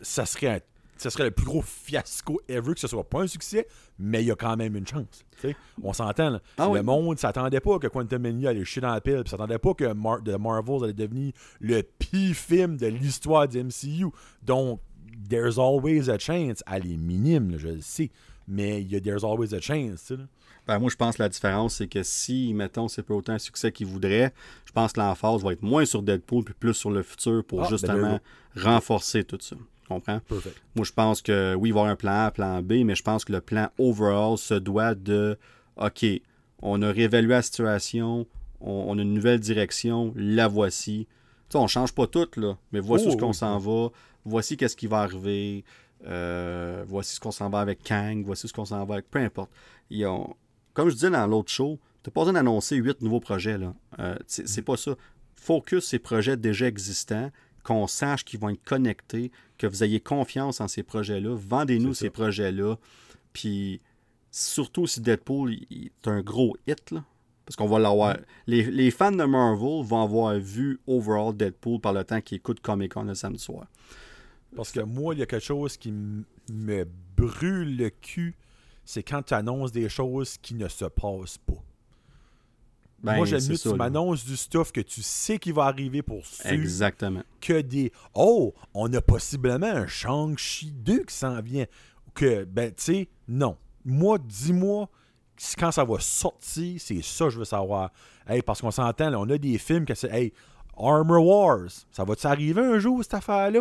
Ça 0.00 0.24
serait, 0.26 0.46
un- 0.46 0.60
ça 0.96 1.10
serait 1.10 1.24
le 1.24 1.32
plus 1.32 1.44
gros 1.44 1.60
fiasco 1.62 2.40
ever 2.48 2.74
que 2.74 2.80
ce 2.80 2.86
soit 2.86 3.08
pas 3.08 3.22
un 3.22 3.26
succès, 3.26 3.66
mais 3.98 4.22
il 4.22 4.26
y 4.26 4.30
a 4.30 4.36
quand 4.36 4.56
même 4.56 4.76
une 4.76 4.86
chance. 4.86 5.24
tu. 5.40 5.56
On 5.82 5.92
s'entend, 5.92 6.30
là. 6.30 6.40
Ah 6.56 6.68
le 6.72 6.82
monde 6.84 7.18
s'attendait 7.18 7.58
pas 7.58 7.80
que 7.80 7.88
Quantum 7.88 8.22
Mania 8.22 8.50
allait 8.50 8.64
chier 8.64 8.80
dans 8.80 8.92
la 8.94 9.00
pile, 9.00 9.22
puis 9.24 9.30
s'attendait 9.30 9.58
pas 9.58 9.74
que 9.74 9.92
Mar 9.92 10.22
The 10.22 10.38
Marvels 10.38 10.84
allait 10.84 10.92
devenir 10.92 11.32
le 11.60 11.82
pire 11.82 12.36
film 12.36 12.76
de 12.76 12.86
l'histoire 12.86 13.48
du 13.48 13.58
MCU. 13.58 14.06
Donc, 14.40 14.80
there's 15.28 15.58
always 15.58 16.08
a 16.10 16.18
chance. 16.18 16.62
Elle 16.70 16.90
est 16.90 16.96
minime, 16.96 17.50
là, 17.52 17.58
je 17.58 17.68
le 17.68 17.80
sais. 17.80 18.10
Mais 18.48 18.82
il 18.82 18.90
y 18.90 18.96
a 18.96 19.00
there's 19.00 19.24
always 19.24 19.54
a 19.54 19.60
chance, 19.60 20.10
là. 20.10 20.24
Ben, 20.66 20.78
moi, 20.78 20.90
je 20.90 20.96
pense 20.96 21.16
que 21.16 21.22
la 21.22 21.28
différence, 21.28 21.74
c'est 21.74 21.88
que 21.88 22.04
si, 22.04 22.54
mettons, 22.54 22.86
c'est 22.86 23.02
pas 23.02 23.14
autant 23.14 23.32
un 23.32 23.38
succès 23.38 23.72
qu'ils 23.72 23.88
voudraient, 23.88 24.32
je 24.64 24.70
pense 24.70 24.92
que 24.92 25.00
l'emphase 25.00 25.42
va 25.42 25.52
être 25.52 25.62
moins 25.62 25.84
sur 25.84 26.02
Deadpool 26.02 26.44
puis 26.44 26.54
plus 26.54 26.74
sur 26.74 26.90
le 26.92 27.02
futur 27.02 27.44
pour 27.44 27.60
Ah, 27.60 27.64
ben, 27.64 27.70
justement 27.70 28.20
renforcer 28.56 29.24
tout 29.24 29.38
ça. 29.40 29.56
Comprends? 29.88 30.20
Perfect. 30.20 30.56
Moi, 30.76 30.84
je 30.84 30.92
pense 30.92 31.20
que 31.20 31.54
oui, 31.56 31.70
il 31.70 31.72
va 31.72 31.80
y 31.80 31.82
avoir 31.82 31.92
un 31.92 31.96
plan 31.96 32.12
A, 32.12 32.26
un 32.26 32.30
plan 32.30 32.62
B, 32.62 32.84
mais 32.84 32.94
je 32.94 33.02
pense 33.02 33.24
que 33.24 33.32
le 33.32 33.40
plan 33.40 33.68
overall 33.78 34.38
se 34.38 34.54
doit 34.54 34.94
de 34.94 35.36
OK, 35.76 36.04
on 36.60 36.80
a 36.82 36.92
réévalué 36.92 37.30
la 37.30 37.42
situation, 37.42 38.26
on, 38.60 38.84
on 38.88 38.98
a 38.98 39.02
une 39.02 39.14
nouvelle 39.14 39.40
direction, 39.40 40.12
la 40.16 40.46
voici. 40.46 41.08
Sais, 41.48 41.58
on 41.58 41.66
change 41.66 41.92
pas 41.92 42.06
tout, 42.06 42.28
là, 42.36 42.56
mais 42.70 42.80
voici 42.80 43.06
Oh, 43.06 43.10
où 43.10 43.12
ce 43.12 43.16
qu'on 43.18 43.32
s'en 43.32 43.58
va, 43.58 43.88
voici 44.24 44.56
qu'est-ce 44.56 44.76
qui 44.76 44.86
va 44.86 45.00
arriver, 45.00 45.64
euh, 46.06 46.84
voici 46.86 47.14
ce 47.16 47.20
qu'on 47.20 47.30
s'en 47.30 47.48
va 47.50 47.60
avec 47.60 47.82
Kang, 47.82 48.22
voici 48.24 48.48
ce 48.48 48.52
qu'on 48.52 48.64
s'en 48.64 48.84
va 48.84 48.94
avec, 48.94 49.10
peu 49.10 49.18
importe. 49.18 49.50
Ils 49.90 50.06
ont- 50.06 50.34
comme 50.74 50.88
je 50.88 50.94
disais 50.94 51.10
dans 51.10 51.26
l'autre 51.26 51.50
show, 51.50 51.78
t'as 52.02 52.10
pas 52.10 52.20
besoin 52.22 52.34
d'annoncer 52.34 52.76
huit 52.76 53.00
nouveaux 53.02 53.20
projets, 53.20 53.58
là. 53.58 53.74
Euh, 53.98 54.16
c'est 54.26 54.48
c'est 54.48 54.62
pas 54.62 54.76
ça. 54.76 54.96
Focus 55.36 55.86
ces 55.86 55.98
projets 55.98 56.36
déjà 56.36 56.66
existants, 56.66 57.30
qu'on 57.64 57.86
sache 57.86 58.24
qu'ils 58.24 58.40
vont 58.40 58.48
être 58.50 58.64
connectés, 58.64 59.30
que 59.58 59.66
vous 59.66 59.84
ayez 59.84 60.00
confiance 60.00 60.60
en 60.60 60.66
ces 60.68 60.82
projets-là. 60.82 61.34
Vendez-nous 61.36 61.94
ces 61.94 62.10
projets-là. 62.10 62.76
Puis 63.32 63.80
surtout 64.30 64.86
si 64.86 65.00
Deadpool 65.00 65.52
est 65.70 66.06
un 66.08 66.22
gros 66.22 66.56
hit, 66.66 66.90
là, 66.90 67.04
parce 67.44 67.56
qu'on 67.56 67.66
va 67.66 67.78
l'avoir. 67.78 68.16
Les, 68.46 68.62
les 68.64 68.90
fans 68.90 69.12
de 69.12 69.24
Marvel 69.24 69.84
vont 69.84 70.02
avoir 70.02 70.34
vu 70.38 70.80
overall 70.86 71.36
Deadpool 71.36 71.80
par 71.80 71.92
le 71.92 72.02
temps 72.04 72.20
qu'ils 72.20 72.36
écoutent 72.36 72.60
Comic 72.60 72.94
Con 72.94 73.04
le 73.04 73.14
samedi 73.14 73.38
soir. 73.42 73.66
Parce 74.56 74.72
que 74.72 74.80
moi, 74.80 75.14
il 75.14 75.20
y 75.20 75.22
a 75.22 75.26
quelque 75.26 75.44
chose 75.44 75.76
qui 75.76 75.92
me 75.92 76.86
brûle 77.16 77.76
le 77.76 77.90
cul, 77.90 78.36
c'est 78.84 79.02
quand 79.02 79.22
tu 79.22 79.34
annonces 79.34 79.72
des 79.72 79.88
choses 79.88 80.36
qui 80.38 80.54
ne 80.54 80.68
se 80.68 80.84
passent 80.84 81.38
pas. 81.38 81.62
Ben, 83.02 83.16
moi, 83.16 83.26
j'aime 83.26 83.42
mieux 83.48 83.56
que 83.56 83.68
tu 83.68 83.74
m'annonces 83.74 84.24
du 84.24 84.36
stuff 84.36 84.70
que 84.70 84.80
tu 84.80 85.02
sais 85.02 85.38
qui 85.38 85.50
va 85.50 85.64
arriver 85.64 86.02
pour 86.02 86.24
sûr 86.24 86.50
Exactement. 86.50 87.22
que 87.40 87.60
des 87.60 87.90
Oh, 88.14 88.54
on 88.74 88.92
a 88.92 89.00
possiblement 89.00 89.66
un 89.66 89.88
Shang-Chi 89.88 90.70
2 90.70 91.04
qui 91.04 91.14
s'en 91.14 91.40
vient. 91.40 91.66
Que, 92.14 92.44
ben, 92.44 92.72
tu 92.72 92.82
sais, 92.82 93.08
non. 93.26 93.56
Moi, 93.84 94.18
dis-moi 94.18 94.88
quand 95.58 95.72
ça 95.72 95.84
va 95.84 95.98
sortir, 95.98 96.80
c'est 96.80 97.02
ça 97.02 97.24
que 97.24 97.30
je 97.30 97.38
veux 97.38 97.44
savoir. 97.44 97.90
Hey, 98.28 98.42
parce 98.42 98.60
qu'on 98.60 98.70
s'entend, 98.70 99.10
là, 99.10 99.18
on 99.18 99.28
a 99.28 99.38
des 99.38 99.58
films 99.58 99.84
que 99.84 99.94
c'est 99.94 100.10
Hey, 100.10 100.32
Armor 100.76 101.26
Wars, 101.26 101.68
ça 101.90 102.04
va-tu 102.04 102.26
arriver 102.26 102.60
un 102.60 102.78
jour, 102.78 103.02
cette 103.02 103.14
affaire-là? 103.14 103.60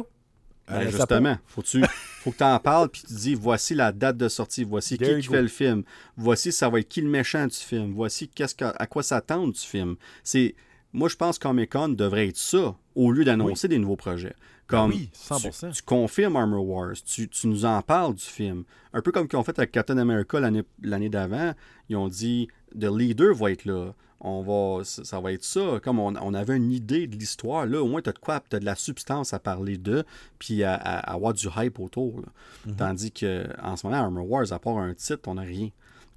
Ben, 0.79 0.89
justement, 0.91 1.37
faut, 1.47 1.61
tu, 1.61 1.81
faut 2.21 2.31
que 2.31 2.37
tu 2.37 2.43
en 2.43 2.59
parles 2.59 2.89
puis 2.89 3.01
tu 3.07 3.13
dis 3.13 3.35
voici 3.35 3.73
la 3.75 3.91
date 3.91 4.17
de 4.17 4.27
sortie, 4.29 4.63
voici 4.63 4.97
There 4.97 5.19
qui, 5.21 5.27
fait 5.27 5.41
le 5.41 5.47
film, 5.47 5.83
voici 6.17 6.51
ça 6.51 6.69
va 6.69 6.79
être 6.79 6.87
qui 6.89 7.01
le 7.01 7.09
méchant 7.09 7.45
du 7.47 7.55
film, 7.55 7.93
voici 7.93 8.27
qu'est-ce 8.27 8.55
que- 8.55 8.65
à 8.65 8.87
quoi 8.87 9.03
s'attendre 9.03 9.53
du 9.53 9.59
film. 9.59 9.95
C'est 10.23 10.55
moi 10.93 11.07
je 11.09 11.15
pense 11.15 11.37
que 11.37 11.47
Comic 11.47 11.71
Con 11.71 11.89
devrait 11.89 12.27
être 12.27 12.37
ça 12.37 12.75
au 12.95 13.11
lieu 13.11 13.23
d'annoncer 13.23 13.67
des 13.67 13.77
nouveaux 13.79 13.95
projets. 13.95 14.35
Comme 14.67 14.91
Ben 14.91 14.97
oui, 14.97 15.09
100%. 15.13 15.69
Tu, 15.71 15.75
tu 15.77 15.81
confirmes 15.83 16.37
Armor 16.37 16.65
Wars, 16.65 16.93
tu, 17.05 17.27
tu 17.27 17.47
nous 17.47 17.65
en 17.65 17.81
parles 17.81 18.15
du 18.15 18.23
film. 18.23 18.63
Un 18.93 19.01
peu 19.01 19.11
comme 19.11 19.27
qu'ils 19.27 19.37
ont 19.37 19.43
fait 19.43 19.57
avec 19.59 19.71
Captain 19.71 19.97
America 19.97 20.39
l'année 20.39 20.63
l'année 20.81 21.09
d'avant, 21.09 21.53
ils 21.89 21.97
ont 21.97 22.07
dit 22.07 22.47
The 22.79 22.85
Leader 22.85 23.33
va 23.35 23.51
être 23.51 23.65
là. 23.65 23.93
On 24.23 24.43
va, 24.43 24.83
ça 24.83 25.19
va 25.19 25.33
être 25.33 25.43
ça. 25.43 25.79
Comme 25.83 25.97
on, 25.99 26.13
on 26.15 26.33
avait 26.35 26.55
une 26.55 26.71
idée 26.71 27.07
de 27.07 27.15
l'histoire, 27.15 27.65
là, 27.65 27.81
au 27.81 27.87
moins, 27.87 28.01
tu 28.03 28.09
as 28.09 28.13
de 28.13 28.19
quoi, 28.19 28.39
tu 28.47 28.55
as 28.55 28.59
de 28.59 28.65
la 28.65 28.75
substance 28.75 29.33
à 29.33 29.39
parler 29.39 29.77
d'eux, 29.77 30.03
puis 30.37 30.63
à, 30.63 30.75
à- 30.75 30.99
à 30.99 31.13
avoir 31.13 31.33
du 31.33 31.47
hype 31.57 31.79
autour. 31.79 32.21
Mhm. 32.67 32.75
Tandis 32.75 33.11
que 33.11 33.47
en 33.63 33.75
ce 33.75 33.87
moment, 33.87 33.99
Armor 33.99 34.29
Wars, 34.29 34.51
à 34.53 34.59
part 34.59 34.77
un 34.77 34.93
titre, 34.93 35.21
on 35.27 35.33
n'a 35.35 35.41
rien. 35.41 35.69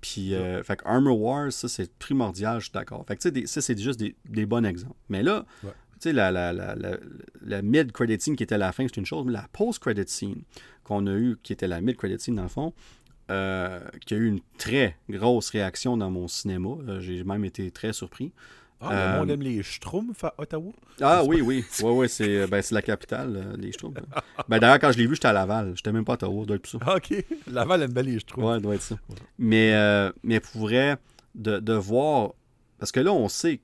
Puis, 0.02 0.34
euh, 0.34 0.62
fait 0.62 0.76
que 0.76 0.86
Armor 0.86 1.18
Wars, 1.18 1.50
ça, 1.50 1.66
c'est 1.66 1.90
primordial, 1.94 2.58
je 2.60 2.64
suis 2.64 2.72
d'accord. 2.72 3.04
Fait 3.08 3.16
que, 3.16 3.22
tu 3.22 3.28
sais, 3.28 3.32
des- 3.32 3.46
ça, 3.46 3.62
c'est 3.62 3.78
juste 3.78 3.98
des, 3.98 4.14
des 4.28 4.44
bons 4.44 4.64
exemples. 4.66 4.96
Mais 5.08 5.22
là, 5.22 5.46
Ouais. 5.62 5.70
tu 5.94 6.00
sais, 6.00 6.12
la, 6.12 6.30
la, 6.30 6.52
la, 6.52 6.74
la, 6.74 6.98
la 7.40 7.62
mid-credit 7.62 8.20
scene 8.20 8.36
qui 8.36 8.42
était 8.42 8.58
la 8.58 8.72
fin, 8.72 8.84
c'est 8.86 8.98
une 8.98 9.06
chose, 9.06 9.24
mais 9.24 9.32
la 9.32 9.48
post-credit 9.50 10.04
scene 10.08 10.42
qu'on 10.82 11.06
a 11.06 11.12
eue, 11.14 11.38
qui 11.42 11.54
était 11.54 11.66
la 11.68 11.80
mid-credit 11.80 12.20
scene 12.20 12.34
dans 12.34 12.42
le 12.42 12.48
fond, 12.48 12.74
euh, 13.30 13.80
qui 14.06 14.14
a 14.14 14.16
eu 14.16 14.26
une 14.26 14.40
très 14.58 14.96
grosse 15.08 15.50
réaction 15.50 15.96
dans 15.96 16.10
mon 16.10 16.28
cinéma. 16.28 16.70
Euh, 16.88 17.00
J'ai 17.00 17.24
même 17.24 17.44
été 17.44 17.70
très 17.70 17.92
surpris. 17.92 18.32
Ah, 18.80 19.22
le 19.24 19.30
Euh, 19.30 19.34
aime 19.34 19.40
les 19.42 19.62
Schtroumpfs 19.62 20.24
à 20.24 20.34
Ottawa? 20.36 20.72
Ah 21.00 21.22
oui, 21.24 21.40
oui. 21.40 21.64
Oui, 21.82 21.90
oui, 21.90 22.08
c'est 22.08 22.46
ben, 22.46 22.62
la 22.70 22.82
capitale, 22.82 23.56
les 23.58 23.72
Schtroumpfs. 23.72 23.96
ben, 24.48 24.58
D'ailleurs, 24.58 24.78
quand 24.78 24.92
je 24.92 24.98
l'ai 24.98 25.06
vu, 25.06 25.14
j'étais 25.14 25.28
à 25.28 25.32
Laval. 25.32 25.72
J'étais 25.74 25.92
même 25.92 26.04
pas 26.04 26.12
à 26.12 26.16
Ottawa, 26.16 26.44
doit 26.44 26.56
être 26.56 26.66
ça. 26.66 26.78
Ah, 26.82 26.96
ok. 26.96 27.24
Laval 27.46 27.82
aime 27.82 27.92
bien 27.92 28.02
les 28.02 28.18
Schtroumpfs. 28.18 28.46
Ouais, 28.46 28.60
doit 28.60 28.74
être 28.74 28.82
ça. 28.82 28.96
Mais, 29.38 29.72
euh, 29.74 30.12
mais 30.22 30.40
pour 30.40 30.62
vrai, 30.62 30.96
de, 31.34 31.60
de 31.60 31.72
voir. 31.72 32.32
Parce 32.78 32.92
que 32.92 33.00
là, 33.00 33.12
on 33.12 33.28
sait. 33.28 33.60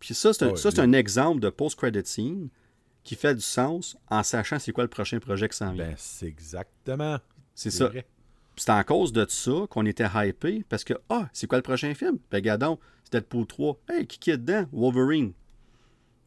Puis 0.00 0.12
ça, 0.14 0.32
c'est 0.34 0.44
un, 0.44 0.50
Ouais, 0.50 0.56
ça, 0.56 0.68
les- 0.70 0.80
un 0.80 0.92
exemple 0.92 1.40
de 1.40 1.48
post-credit 1.48 2.02
scene 2.04 2.48
qui 3.04 3.14
fait 3.14 3.34
du 3.34 3.40
sens 3.40 3.96
en 4.10 4.22
sachant 4.22 4.58
c'est 4.58 4.72
quoi 4.72 4.84
le 4.84 4.90
prochain 4.90 5.18
projet 5.18 5.48
qui 5.48 5.56
s'en 5.56 5.72
vient. 5.72 5.86
Ben, 5.86 5.94
c'est 5.96 6.26
exactement. 6.26 7.18
c'est 7.54 7.70
c'est 7.70 7.78
ça. 7.78 7.86
vrai. 7.88 8.04
C'est 8.56 8.70
en 8.70 8.82
cause 8.84 9.12
de 9.12 9.24
ça 9.28 9.66
qu'on 9.70 9.86
était 9.86 10.08
hypé 10.14 10.64
parce 10.68 10.84
que, 10.84 10.94
ah, 11.08 11.28
c'est 11.32 11.46
quoi 11.46 11.58
le 11.58 11.62
prochain 11.62 11.94
film? 11.94 12.18
Ben, 12.30 12.38
regardons, 12.38 12.78
c'est 13.04 13.12
Deadpool 13.12 13.46
3. 13.46 13.78
Hey, 13.88 14.06
qui 14.06 14.18
qui 14.18 14.30
est 14.30 14.36
dedans? 14.36 14.66
Wolverine. 14.72 15.32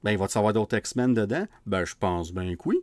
Ben, 0.03 0.11
il 0.11 0.18
va 0.18 0.27
te 0.27 0.31
savoir 0.31 0.53
d'autres 0.53 0.77
X-Men 0.77 1.14
dedans? 1.14 1.47
Ben, 1.65 1.85
je 1.85 1.95
pense 1.99 2.34
bien 2.34 2.56
que 2.56 2.61
oui. 2.65 2.81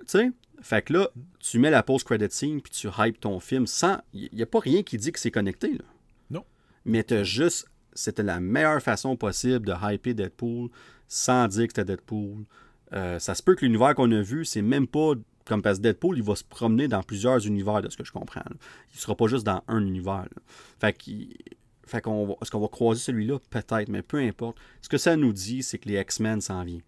Tu 0.00 0.04
sais? 0.06 0.30
Fait 0.60 0.82
que 0.82 0.92
là, 0.92 1.08
tu 1.40 1.58
mets 1.58 1.70
la 1.70 1.82
post-credit 1.82 2.30
scene 2.30 2.60
puis 2.60 2.72
tu 2.72 2.88
hypes 2.96 3.20
ton 3.20 3.40
film 3.40 3.66
sans. 3.66 3.98
Il 4.12 4.30
n'y 4.32 4.42
a 4.42 4.46
pas 4.46 4.60
rien 4.60 4.82
qui 4.82 4.96
dit 4.96 5.12
que 5.12 5.18
c'est 5.18 5.30
connecté, 5.30 5.72
là. 5.72 5.84
Non. 6.30 6.44
Mais 6.84 7.02
t'as 7.02 7.22
juste. 7.22 7.68
C'était 7.92 8.24
la 8.24 8.40
meilleure 8.40 8.82
façon 8.82 9.16
possible 9.16 9.66
de 9.66 9.72
hyper 9.80 10.14
Deadpool 10.14 10.68
sans 11.06 11.46
dire 11.46 11.68
que 11.68 11.72
c'était 11.74 11.84
Deadpool. 11.84 12.44
Euh, 12.92 13.18
ça 13.18 13.34
se 13.34 13.42
peut 13.42 13.54
que 13.54 13.64
l'univers 13.64 13.94
qu'on 13.94 14.10
a 14.10 14.20
vu, 14.20 14.44
c'est 14.44 14.62
même 14.62 14.86
pas 14.86 15.14
comme 15.44 15.60
parce 15.62 15.78
que 15.78 15.82
Deadpool, 15.82 16.16
il 16.18 16.22
va 16.24 16.34
se 16.36 16.44
promener 16.44 16.88
dans 16.88 17.02
plusieurs 17.02 17.46
univers 17.46 17.82
de 17.82 17.90
ce 17.90 17.96
que 17.96 18.04
je 18.04 18.12
comprends. 18.12 18.40
là. 18.48 18.56
Il 18.94 18.98
sera 18.98 19.14
pas 19.14 19.26
juste 19.26 19.44
dans 19.44 19.62
un 19.68 19.80
univers. 19.86 20.24
là. 20.24 20.42
Fait 20.80 20.92
qu'il- 20.96 21.36
fait 21.86 22.00
qu'on 22.00 22.26
va- 22.26 22.34
est-ce 22.40 22.50
qu'on 22.50 22.60
va 22.60 22.68
croiser 22.68 23.00
celui-là? 23.00 23.38
Peut-être, 23.50 23.88
mais 23.88 24.00
peu 24.02 24.18
importe. 24.18 24.56
Ce 24.80 24.88
que 24.88 24.96
ça 24.96 25.16
nous 25.16 25.32
dit, 25.34 25.62
c'est 25.62 25.76
que 25.78 25.88
les 25.88 26.00
X-Men 26.00 26.40
s'en 26.40 26.64
viennent. 26.64 26.80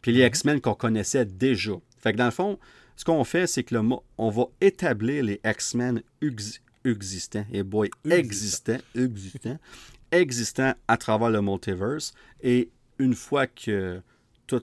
Puis 0.00 0.12
les 0.12 0.24
X-Men 0.26 0.60
qu'on 0.60 0.74
connaissait 0.74 1.26
déjà. 1.26 1.72
Fait 1.98 2.12
que 2.12 2.18
dans 2.18 2.24
le 2.26 2.30
fond, 2.30 2.58
ce 2.96 3.04
qu'on 3.04 3.24
fait, 3.24 3.46
c'est 3.46 3.62
que 3.64 3.74
le 3.74 3.82
mo- 3.82 4.04
on 4.16 4.30
va 4.30 4.44
établir 4.60 5.22
les 5.24 5.40
X-Men 5.44 6.02
ex- 6.22 6.62
existants. 6.84 7.44
Et 7.52 7.62
boy, 7.62 7.90
existants, 8.08 8.78
existants, 8.94 9.58
existants 10.12 10.72
à 10.86 10.96
travers 10.96 11.28
le 11.30 11.42
multiverse. 11.42 12.14
Et 12.42 12.70
une 12.98 13.14
fois 13.14 13.46
que 13.46 14.00
tout, 14.46 14.62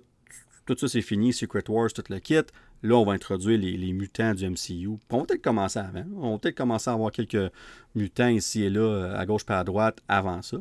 tout 0.65 0.75
ça 0.77 0.87
c'est 0.87 1.01
fini, 1.01 1.31
Secret 1.31 1.63
Wars, 1.69 1.91
tout 1.93 2.03
le 2.09 2.19
kit, 2.19 2.39
là, 2.85 2.95
on 2.95 3.05
va 3.05 3.13
introduire 3.13 3.59
les, 3.59 3.93
mutants 3.93 4.33
du 4.33 4.49
MCU. 4.49 4.87
On 5.09 5.19
va 5.19 5.25
peut-être 5.25 5.41
commencer 5.41 5.79
avant. 5.79 6.05
On 6.17 6.31
va 6.33 6.37
peut-être 6.37 6.61
à 6.61 6.91
avoir 6.91 7.11
quelques 7.11 7.51
mutants 7.95 8.27
ici 8.27 8.63
et 8.63 8.69
là, 8.69 9.13
à 9.17 9.25
gauche 9.25 9.43
et 9.49 9.53
à 9.53 9.63
droite, 9.63 9.99
avant 10.07 10.41
ça. 10.41 10.57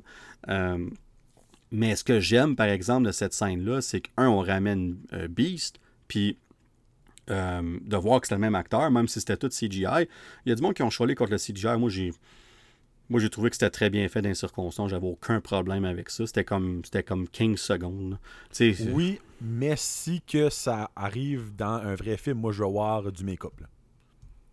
Euh, 0.48 0.88
mais 1.70 1.96
ce 1.96 2.04
que 2.04 2.20
j'aime, 2.20 2.56
par 2.56 2.68
exemple, 2.68 3.06
de 3.06 3.12
cette 3.12 3.32
scène-là, 3.32 3.80
c'est 3.80 4.00
qu'un, 4.00 4.28
on 4.28 4.40
ramène 4.40 4.96
euh, 5.12 5.28
Beast, 5.28 5.80
puis 6.06 6.38
euh, 7.30 7.78
de 7.80 7.96
voir 7.96 8.20
que 8.20 8.26
c'était 8.26 8.36
le 8.36 8.42
même 8.42 8.54
acteur, 8.54 8.90
même 8.90 9.08
si 9.08 9.18
c'était 9.18 9.36
tout 9.36 9.48
CGI. 9.48 10.06
Il 10.44 10.50
y 10.50 10.52
a 10.52 10.54
du 10.54 10.62
monde 10.62 10.74
qui 10.74 10.82
ont 10.82 10.90
chialé 10.90 11.14
contre 11.14 11.32
le 11.32 11.38
CGI. 11.38 11.76
Moi, 11.78 11.90
j'ai. 11.90 12.12
Moi, 13.10 13.20
j'ai 13.20 13.28
trouvé 13.28 13.50
que 13.50 13.56
c'était 13.56 13.70
très 13.70 13.90
bien 13.90 14.08
fait 14.08 14.22
dans 14.22 14.30
les 14.30 14.34
circonstances. 14.34 14.90
J'avais 14.90 15.06
aucun 15.06 15.40
problème 15.40 15.84
avec 15.84 16.08
ça. 16.08 16.26
C'était 16.26 16.44
comme, 16.44 16.82
c'était 16.84 17.02
comme 17.02 17.28
15 17.28 17.58
secondes. 17.58 18.18
Oui, 18.92 19.18
mais 19.40 19.74
si 19.76 20.20
que 20.22 20.50
ça 20.50 20.90
arrive 20.96 21.54
dans 21.56 21.74
un 21.74 21.94
vrai 21.94 22.16
film, 22.16 22.38
moi, 22.38 22.52
je 22.52 22.62
vais 22.62 22.70
voir 22.70 23.10
du 23.12 23.24
make-up. 23.24 23.52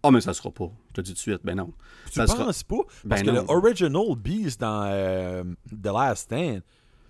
Ah, 0.03 0.09
mais 0.11 0.21
ça 0.21 0.33
sera 0.33 0.49
pas. 0.51 0.71
Je 0.89 0.93
te 0.93 1.01
dis 1.01 1.11
tout 1.11 1.15
de 1.15 1.19
suite. 1.19 1.41
Ben 1.43 1.55
non. 1.55 1.71
Tu 2.07 2.13
Ça 2.13 2.25
penses 2.25 2.35
sera- 2.57 2.67
pas? 2.77 2.83
Parce 3.07 3.21
Ben 3.21 3.25
que 3.25 3.31
non. 3.37 3.41
le 3.43 3.49
original 3.51 4.15
Beast 4.17 4.59
dans 4.61 4.83
euh, 4.87 5.43
The 5.69 5.85
Last 5.87 6.23
Stand, 6.23 6.61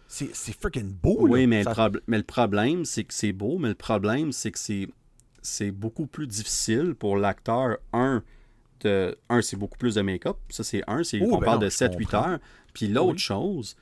c'est 0.07 0.53
freaking 0.60 0.91
beau. 0.91 1.26
là. 1.26 1.31
Oui, 1.31 1.48
mais, 1.48 1.64
Ça- 1.64 1.69
le 1.69 1.76
prob- 1.76 2.02
mais 2.07 2.18
le 2.18 2.23
problème, 2.23 2.84
c'est 2.84 3.06
que 3.06 3.14
c'est 3.14 3.31
beau, 3.31 3.57
mais 3.60 3.69
le 3.69 3.76
problème, 3.76 4.34
c'est 4.34 4.52
que 4.52 4.60
c'est 5.41 5.72
beaucoup 5.72 6.06
plus 6.06 6.27
difficile 6.27 6.93
pour 6.95 7.15
l'acteur, 7.15 7.77
un, 7.93 8.22
de, 8.81 9.18
un 9.30 9.41
c'est 9.41 9.56
beaucoup 9.56 9.77
plus 9.77 9.95
de 9.95 10.02
make-up. 10.02 10.35
Ça, 10.49 10.64
c'est 10.65 10.84
un, 10.88 11.03
c'est 11.06 11.22
Oh, 11.22 11.30
qu'on 11.30 11.38
ben 11.38 11.45
parle 11.45 11.60
non, 11.60 11.65
de 11.65 11.69
je 11.69 11.76
7-8 11.77 12.03
comprends. 12.06 12.30
heures. 12.31 12.39
Puis 12.73 12.88
l'autre 12.89 13.14
Oui. 13.14 13.19
chose, 13.19 13.77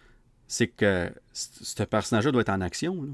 c'est 0.48 0.68
que 0.68 1.11
ce 1.34 1.84
personnage-là 1.84 2.32
doit 2.32 2.41
être 2.41 2.49
en 2.49 2.61
action. 2.61 3.02
là. 3.02 3.10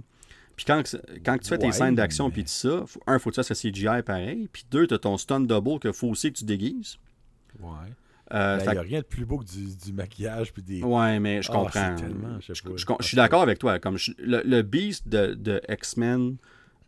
Puis 0.55 0.65
quand, 0.65 0.81
quand 1.25 1.37
tu 1.37 1.49
fais 1.49 1.57
tes 1.57 1.65
Ouais, 1.67 1.71
scènes 1.71 1.95
d'action, 1.95 2.27
mais- 2.27 2.33
puis 2.33 2.43
tout 2.43 2.49
ça, 2.49 2.83
faut- 2.87 3.01
un, 3.07 3.19
faut 3.19 3.29
que 3.29 3.35
tu 3.35 3.43
fasses 3.43 3.49
le 3.49 3.55
CGI 3.71 4.01
pareil. 4.05 4.47
Puis 4.51 4.65
deux, 4.71 4.87
tu 4.87 4.93
as 4.93 4.99
ton 4.99 5.17
stunt 5.17 5.41
double 5.41 5.79
qu'il 5.79 5.93
faut 5.93 6.07
aussi 6.07 6.31
que 6.31 6.37
tu 6.37 6.45
déguises. 6.45 6.97
Ouais. 7.59 7.69
Euh, 8.33 8.57
Il 8.59 8.65
fait 8.65 8.71
n'y 8.71 8.77
a 8.77 8.81
rien 8.81 8.99
de 9.01 9.05
plus 9.05 9.25
beau 9.25 9.37
que 9.37 9.45
du, 9.45 9.75
du 9.75 9.93
maquillage 9.93 10.51
puis 10.51 10.63
des. 10.63 10.81
Ouais, 10.81 11.19
mais 11.19 11.41
je 11.43 11.49
Ah, 11.51 11.55
comprends. 11.55 11.95
je 11.97 12.45
sais 12.47 12.53
je, 12.55 12.63
pas. 12.63 12.69
je- 12.75 12.85
je 13.03 13.07
suis 13.07 13.15
d'accord 13.17 13.41
avec 13.43 13.59
toi. 13.59 13.77
Comme 13.79 13.97
le, 14.17 14.41
le 14.43 14.61
Beast 14.63 15.07
de, 15.07 15.35
de 15.35 15.61
X-Men 15.69 16.37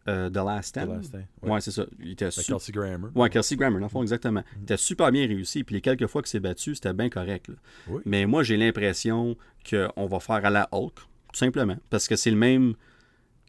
euh, 0.08 0.30
The 0.30 0.36
Last 0.38 0.74
The 0.76 0.80
Stand. 0.80 0.90
Last 0.96 1.04
Stand, 1.10 1.24
Ouais, 1.44 1.52
ouais. 1.52 1.62
c'est 1.62 1.72
ça. 1.72 1.86
Il 2.00 2.12
était 2.12 2.32
su- 2.32 2.44
Kelsey 2.52 2.72
Grammer. 2.72 3.10
Ouais, 3.14 3.30
Kelsey 3.30 3.56
Grammer, 3.58 3.76
dans 3.80 3.86
le 3.86 3.90
fond, 3.90 4.02
exactement. 4.02 4.42
Il 4.58 4.64
était 4.64 4.78
super 4.78 5.12
bien 5.12 5.28
réussi. 5.28 5.64
Puis 5.66 5.76
les 5.76 5.82
quelques 5.82 6.08
fois 6.08 6.22
qu'il 6.24 6.30
s'est 6.30 6.40
battu, 6.40 6.74
c'était 6.74 6.94
bien 6.94 7.10
correct. 7.10 7.52
Oui. 7.90 8.02
Mais 8.06 8.26
moi, 8.26 8.42
j'ai 8.42 8.56
l'impression 8.58 9.36
qu'on 9.70 10.06
va 10.08 10.20
faire 10.22 10.44
à 10.46 10.50
la 10.50 10.68
Hulk, 10.72 10.96
tout 10.96 11.02
simplement. 11.34 11.76
Parce 11.90 12.08
que 12.08 12.16
c'est 12.16 12.32
le 12.32 12.38
même. 12.38 12.74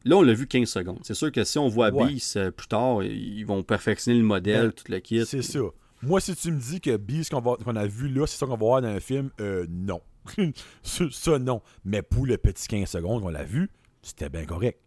Là, 0.04 0.16
on 0.16 0.22
l'a 0.22 0.32
vu 0.32 0.46
15 0.46 0.68
secondes. 0.68 1.00
C'est 1.02 1.14
sûr 1.14 1.32
que 1.32 1.44
si 1.44 1.58
on 1.58 1.68
voit 1.68 1.90
Ouais. 1.90 2.06
Beast 2.06 2.36
euh, 2.36 2.50
plus 2.50 2.68
tard, 2.68 3.02
ils 3.02 3.44
vont 3.44 3.62
perfectionner 3.62 4.18
le 4.18 4.24
modèle, 4.24 4.66
Ben, 4.66 4.72
tout 4.72 4.92
le 4.92 4.98
kit. 5.00 5.24
C'est 5.26 5.42
ça. 5.42 5.60
Moi, 6.02 6.20
si 6.20 6.34
tu 6.36 6.52
me 6.52 6.60
dis 6.60 6.80
que 6.80 6.96
Beast 6.96 7.32
qu'on 7.32 7.76
a 7.76 7.86
vu 7.86 8.08
là, 8.08 8.26
c'est 8.26 8.38
ça 8.38 8.46
qu'on 8.46 8.52
va 8.52 8.58
voir 8.58 8.82
dans 8.82 8.88
un 8.88 9.00
film, 9.00 9.30
euh, 9.40 9.66
non. 9.68 10.00
ça, 10.82 11.38
non. 11.38 11.62
Mais 11.84 12.02
pour 12.02 12.26
le 12.26 12.38
petit 12.38 12.68
15 12.68 12.88
secondes 12.88 13.22
qu'on 13.22 13.30
l'a 13.30 13.44
vu, 13.44 13.70
c'était 14.02 14.28
bien 14.28 14.44
correct. 14.44 14.78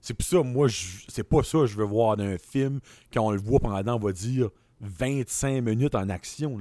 C'est 0.00 0.14
pour 0.14 0.26
ça, 0.26 0.42
moi, 0.42 0.66
c'est 1.08 1.22
pas 1.22 1.44
ça 1.44 1.58
que 1.58 1.66
je 1.66 1.76
veux 1.76 1.84
voir 1.84 2.16
d'un 2.16 2.36
film. 2.38 2.80
Quand 3.12 3.26
on 3.26 3.30
le 3.30 3.38
voit 3.38 3.60
pendant, 3.60 3.94
on 3.94 4.00
va 4.00 4.12
dire, 4.12 4.48
25 4.80 5.62
minutes 5.62 5.94
en 5.94 6.08
action. 6.08 6.58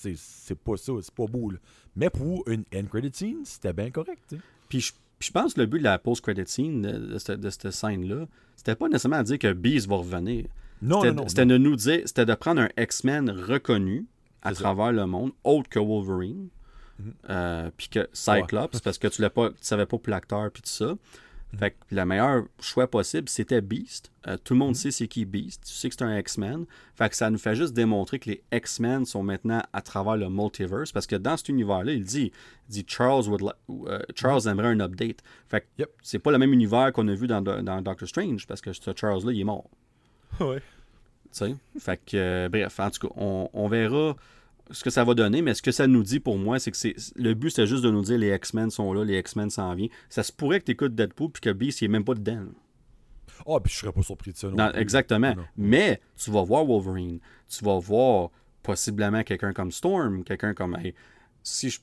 C'est 0.00 0.58
pas 0.58 0.76
ça, 0.76 0.92
c'est 1.02 1.14
pas 1.14 1.26
beau. 1.26 1.52
Mais 1.94 2.08
pour 2.08 2.48
une 2.48 2.64
end 2.74 2.86
credit 2.86 3.10
scene, 3.12 3.44
c'était 3.44 3.74
bien 3.74 3.90
correct. 3.90 4.34
Puis 4.68 4.80
je, 4.80 4.92
je, 5.20 5.30
pense 5.30 5.54
que 5.54 5.60
le 5.60 5.66
but 5.66 5.78
de 5.78 5.84
la 5.84 5.98
post-credit 5.98 6.46
scene, 6.46 6.82
de, 6.82 7.18
cette, 7.18 7.70
scène-là, 7.70 8.26
c'était 8.56 8.74
pas 8.74 8.88
nécessairement 8.88 9.16
à 9.16 9.22
dire 9.22 9.38
que 9.38 9.52
Beast 9.52 9.88
va 9.88 9.96
revenir. 9.96 10.46
Non, 10.80 11.04
non, 11.04 11.14
non. 11.14 11.28
C'était 11.28 11.46
de 11.46 11.58
nous 11.58 11.76
dire, 11.76 12.02
c'était 12.04 12.26
de 12.26 12.34
prendre 12.34 12.62
un 12.62 12.68
X-Men 12.78 13.30
reconnu 13.30 14.06
à 14.42 14.52
travers 14.52 14.92
le 14.92 15.06
monde, 15.06 15.32
autre 15.44 15.68
que 15.68 15.78
Wolverine, 15.78 16.48
mhm. 16.98 17.12
euh, 17.30 17.70
puis 17.76 17.88
que 17.88 18.08
Cyclops, 18.12 18.80
parce 18.80 18.98
que 18.98 19.08
tu 19.08 19.22
ne 19.22 19.28
savais 19.60 19.86
pas 19.86 19.98
pour 19.98 20.10
l'acteur, 20.10 20.50
puis 20.50 20.62
tout 20.62 20.70
ça. 20.70 20.94
Mhm. 21.52 21.58
Fait 21.58 21.70
que 21.70 21.94
le 21.94 22.04
meilleur 22.04 22.44
choix 22.60 22.90
possible, 22.90 23.28
c'était 23.28 23.60
Beast. 23.60 24.10
Euh, 24.26 24.36
tout 24.42 24.52
le 24.52 24.58
monde 24.58 24.70
mhm. 24.70 24.74
sait 24.74 24.90
c'est 24.90 25.08
qui 25.08 25.24
Beast. 25.24 25.62
Tu 25.66 25.72
sais 25.72 25.88
que 25.88 25.94
c'est 25.98 26.04
un 26.04 26.18
X-Men. 26.18 26.66
Fait 26.94 27.08
que 27.08 27.16
ça 27.16 27.30
nous 27.30 27.38
fait 27.38 27.54
juste 27.54 27.72
démontrer 27.72 28.18
que 28.18 28.30
les 28.30 28.42
X-Men 28.52 29.06
sont 29.06 29.22
maintenant 29.22 29.62
à 29.72 29.80
travers 29.80 30.16
le 30.16 30.28
multiverse. 30.28 30.92
Parce 30.92 31.06
que 31.06 31.16
dans 31.16 31.36
cet 31.36 31.48
univers-là, 31.48 31.92
il 31.92 32.04
dit, 32.04 32.32
dit 32.68 32.84
Charles, 32.86 33.28
would 33.28 33.42
euh, 33.70 34.00
Charles 34.14 34.46
aimerait 34.48 34.68
un 34.68 34.80
update. 34.80 35.20
Fait 35.48 35.66
que 35.76 35.84
c'est 36.02 36.18
pas 36.18 36.32
le 36.32 36.38
même 36.38 36.52
univers 36.52 36.92
qu'on 36.92 37.08
a 37.08 37.14
vu 37.14 37.26
dans, 37.26 37.40
dans 37.40 37.82
Doctor 37.82 38.08
Strange. 38.08 38.46
Parce 38.46 38.60
que 38.60 38.72
ce 38.72 38.90
Charles-là, 38.94 39.32
il 39.32 39.40
est 39.40 39.44
mort. 39.44 39.68
Ouais. 40.40 40.62
sais? 41.30 41.54
Fait 41.78 41.96
que, 42.04 42.16
euh, 42.16 42.48
bref, 42.48 42.78
en 42.80 42.90
tout 42.90 43.08
cas, 43.08 43.14
on, 43.16 43.48
on 43.52 43.68
verra 43.68 44.16
ce 44.70 44.84
que 44.84 44.90
ça 44.90 45.04
va 45.04 45.14
donner, 45.14 45.42
mais 45.42 45.54
ce 45.54 45.62
que 45.62 45.72
ça 45.72 45.86
nous 45.86 46.02
dit 46.02 46.20
pour 46.20 46.38
moi, 46.38 46.58
c'est 46.58 46.70
que 46.70 46.76
c'est 46.76 46.94
le 47.16 47.34
but, 47.34 47.50
c'est 47.50 47.66
juste 47.66 47.82
de 47.82 47.90
nous 47.90 48.02
dire 48.02 48.18
les 48.18 48.34
X-Men 48.34 48.70
sont 48.70 48.92
là, 48.92 49.04
les 49.04 49.18
X-Men 49.18 49.50
s'en 49.50 49.74
viennent. 49.74 49.90
Ça 50.08 50.22
se 50.22 50.32
pourrait 50.32 50.60
que 50.60 50.66
tu 50.66 50.72
écoutes 50.72 50.94
Deadpool 50.94 51.30
puis 51.30 51.40
que 51.40 51.50
Beast, 51.50 51.80
il 51.80 51.86
est 51.86 51.88
même 51.88 52.04
pas 52.04 52.14
dedans. 52.14 52.46
Ah, 53.40 53.42
oh, 53.46 53.60
puis 53.60 53.72
je 53.72 53.78
serais 53.78 53.92
pas 53.92 54.02
surpris 54.02 54.32
de 54.32 54.36
ça. 54.36 54.48
Non 54.48 54.72
exactement. 54.72 55.34
Mais 55.56 56.00
tu 56.16 56.30
vas 56.30 56.42
voir 56.42 56.64
Wolverine, 56.64 57.20
tu 57.48 57.64
vas 57.64 57.78
voir 57.78 58.30
possiblement 58.62 59.22
quelqu'un 59.22 59.52
comme 59.52 59.70
Storm, 59.70 60.24
quelqu'un 60.24 60.54
comme. 60.54 60.76
si 61.42 61.70
je 61.70 61.78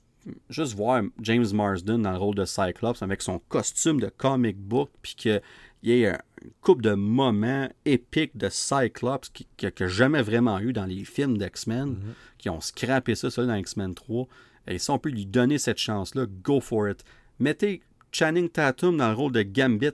juste 0.50 0.74
voir 0.76 1.04
James 1.22 1.46
Marsden 1.54 2.02
dans 2.02 2.12
le 2.12 2.18
rôle 2.18 2.36
de 2.36 2.46
Cyclops 2.46 3.02
avec 3.02 3.22
son 3.22 3.40
costume 3.48 4.00
de 4.00 4.10
comic 4.10 4.58
book, 4.58 4.90
puis 5.02 5.16
qu'il 5.16 5.42
y 5.84 6.04
ait 6.04 6.18
une 6.46 6.52
couple 6.62 6.84
de 6.84 6.94
moments 6.94 7.70
épiques 7.86 8.38
de 8.38 8.50
Cyclops 8.50 9.30
qu'il 9.30 9.48
n'y 9.62 9.86
a 9.86 9.88
jamais 9.88 10.22
vraiment 10.22 10.60
eu 10.60 10.74
dans 10.74 10.86
les 10.86 11.04
films 11.04 11.38
d'X-Men. 11.38 11.94
Mm-hmm 11.94 12.36
qui 12.46 12.50
ont 12.50 12.62
scrappé 12.62 13.16
ça, 13.16 13.32
ça 13.32 13.44
dans 13.44 13.56
X-Men 13.56 13.96
3. 13.96 14.28
Et 14.68 14.78
si 14.78 14.92
on 14.92 15.00
peut 15.00 15.10
lui 15.10 15.26
donner 15.26 15.58
cette 15.58 15.80
chance-là, 15.80 16.28
go 16.44 16.60
for 16.60 16.88
it. 16.88 17.04
Mettez 17.40 17.82
Channing 18.12 18.50
Tatum 18.50 18.98
dans 18.98 19.10
le 19.10 19.16
rôle 19.16 19.32
de 19.32 19.42
Gambit, 19.42 19.90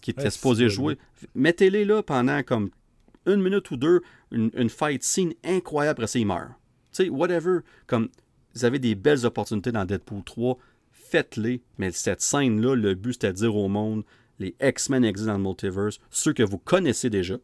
qui 0.00 0.12
était 0.12 0.30
supposé 0.30 0.68
jouer. 0.68 0.98
Mettez-les 1.34 1.84
là 1.84 2.04
pendant 2.04 2.44
comme 2.44 2.70
une 3.26 3.42
minute 3.42 3.68
ou 3.72 3.76
deux, 3.76 4.02
une, 4.30 4.70
fight 4.70 5.02
scene 5.02 5.34
incroyable, 5.42 6.02
après 6.02 6.06
ça, 6.06 6.20
il 6.20 6.26
meurt. 6.26 6.50
Tu 6.92 7.04
sais, 7.04 7.08
whatever. 7.08 7.58
Comme 7.88 8.08
vous 8.54 8.64
avez 8.64 8.78
des 8.78 8.94
belles 8.94 9.26
opportunités 9.26 9.72
dans 9.72 9.84
Deadpool 9.84 10.22
3, 10.22 10.58
faites-les. 10.92 11.60
Mais 11.78 11.90
cette 11.90 12.20
scène-là, 12.20 12.76
le 12.76 12.94
but, 12.94 13.14
c'était 13.14 13.32
de 13.32 13.38
dire 13.38 13.56
au 13.56 13.66
monde 13.66 14.04
les 14.38 14.54
X-Men 14.60 15.04
existent 15.04 15.32
dans 15.32 15.38
le 15.38 15.44
multiverse, 15.44 15.98
ceux 16.10 16.32
que 16.32 16.42
vous 16.42 16.58
connaissez 16.58 17.10
déjà. 17.10 17.36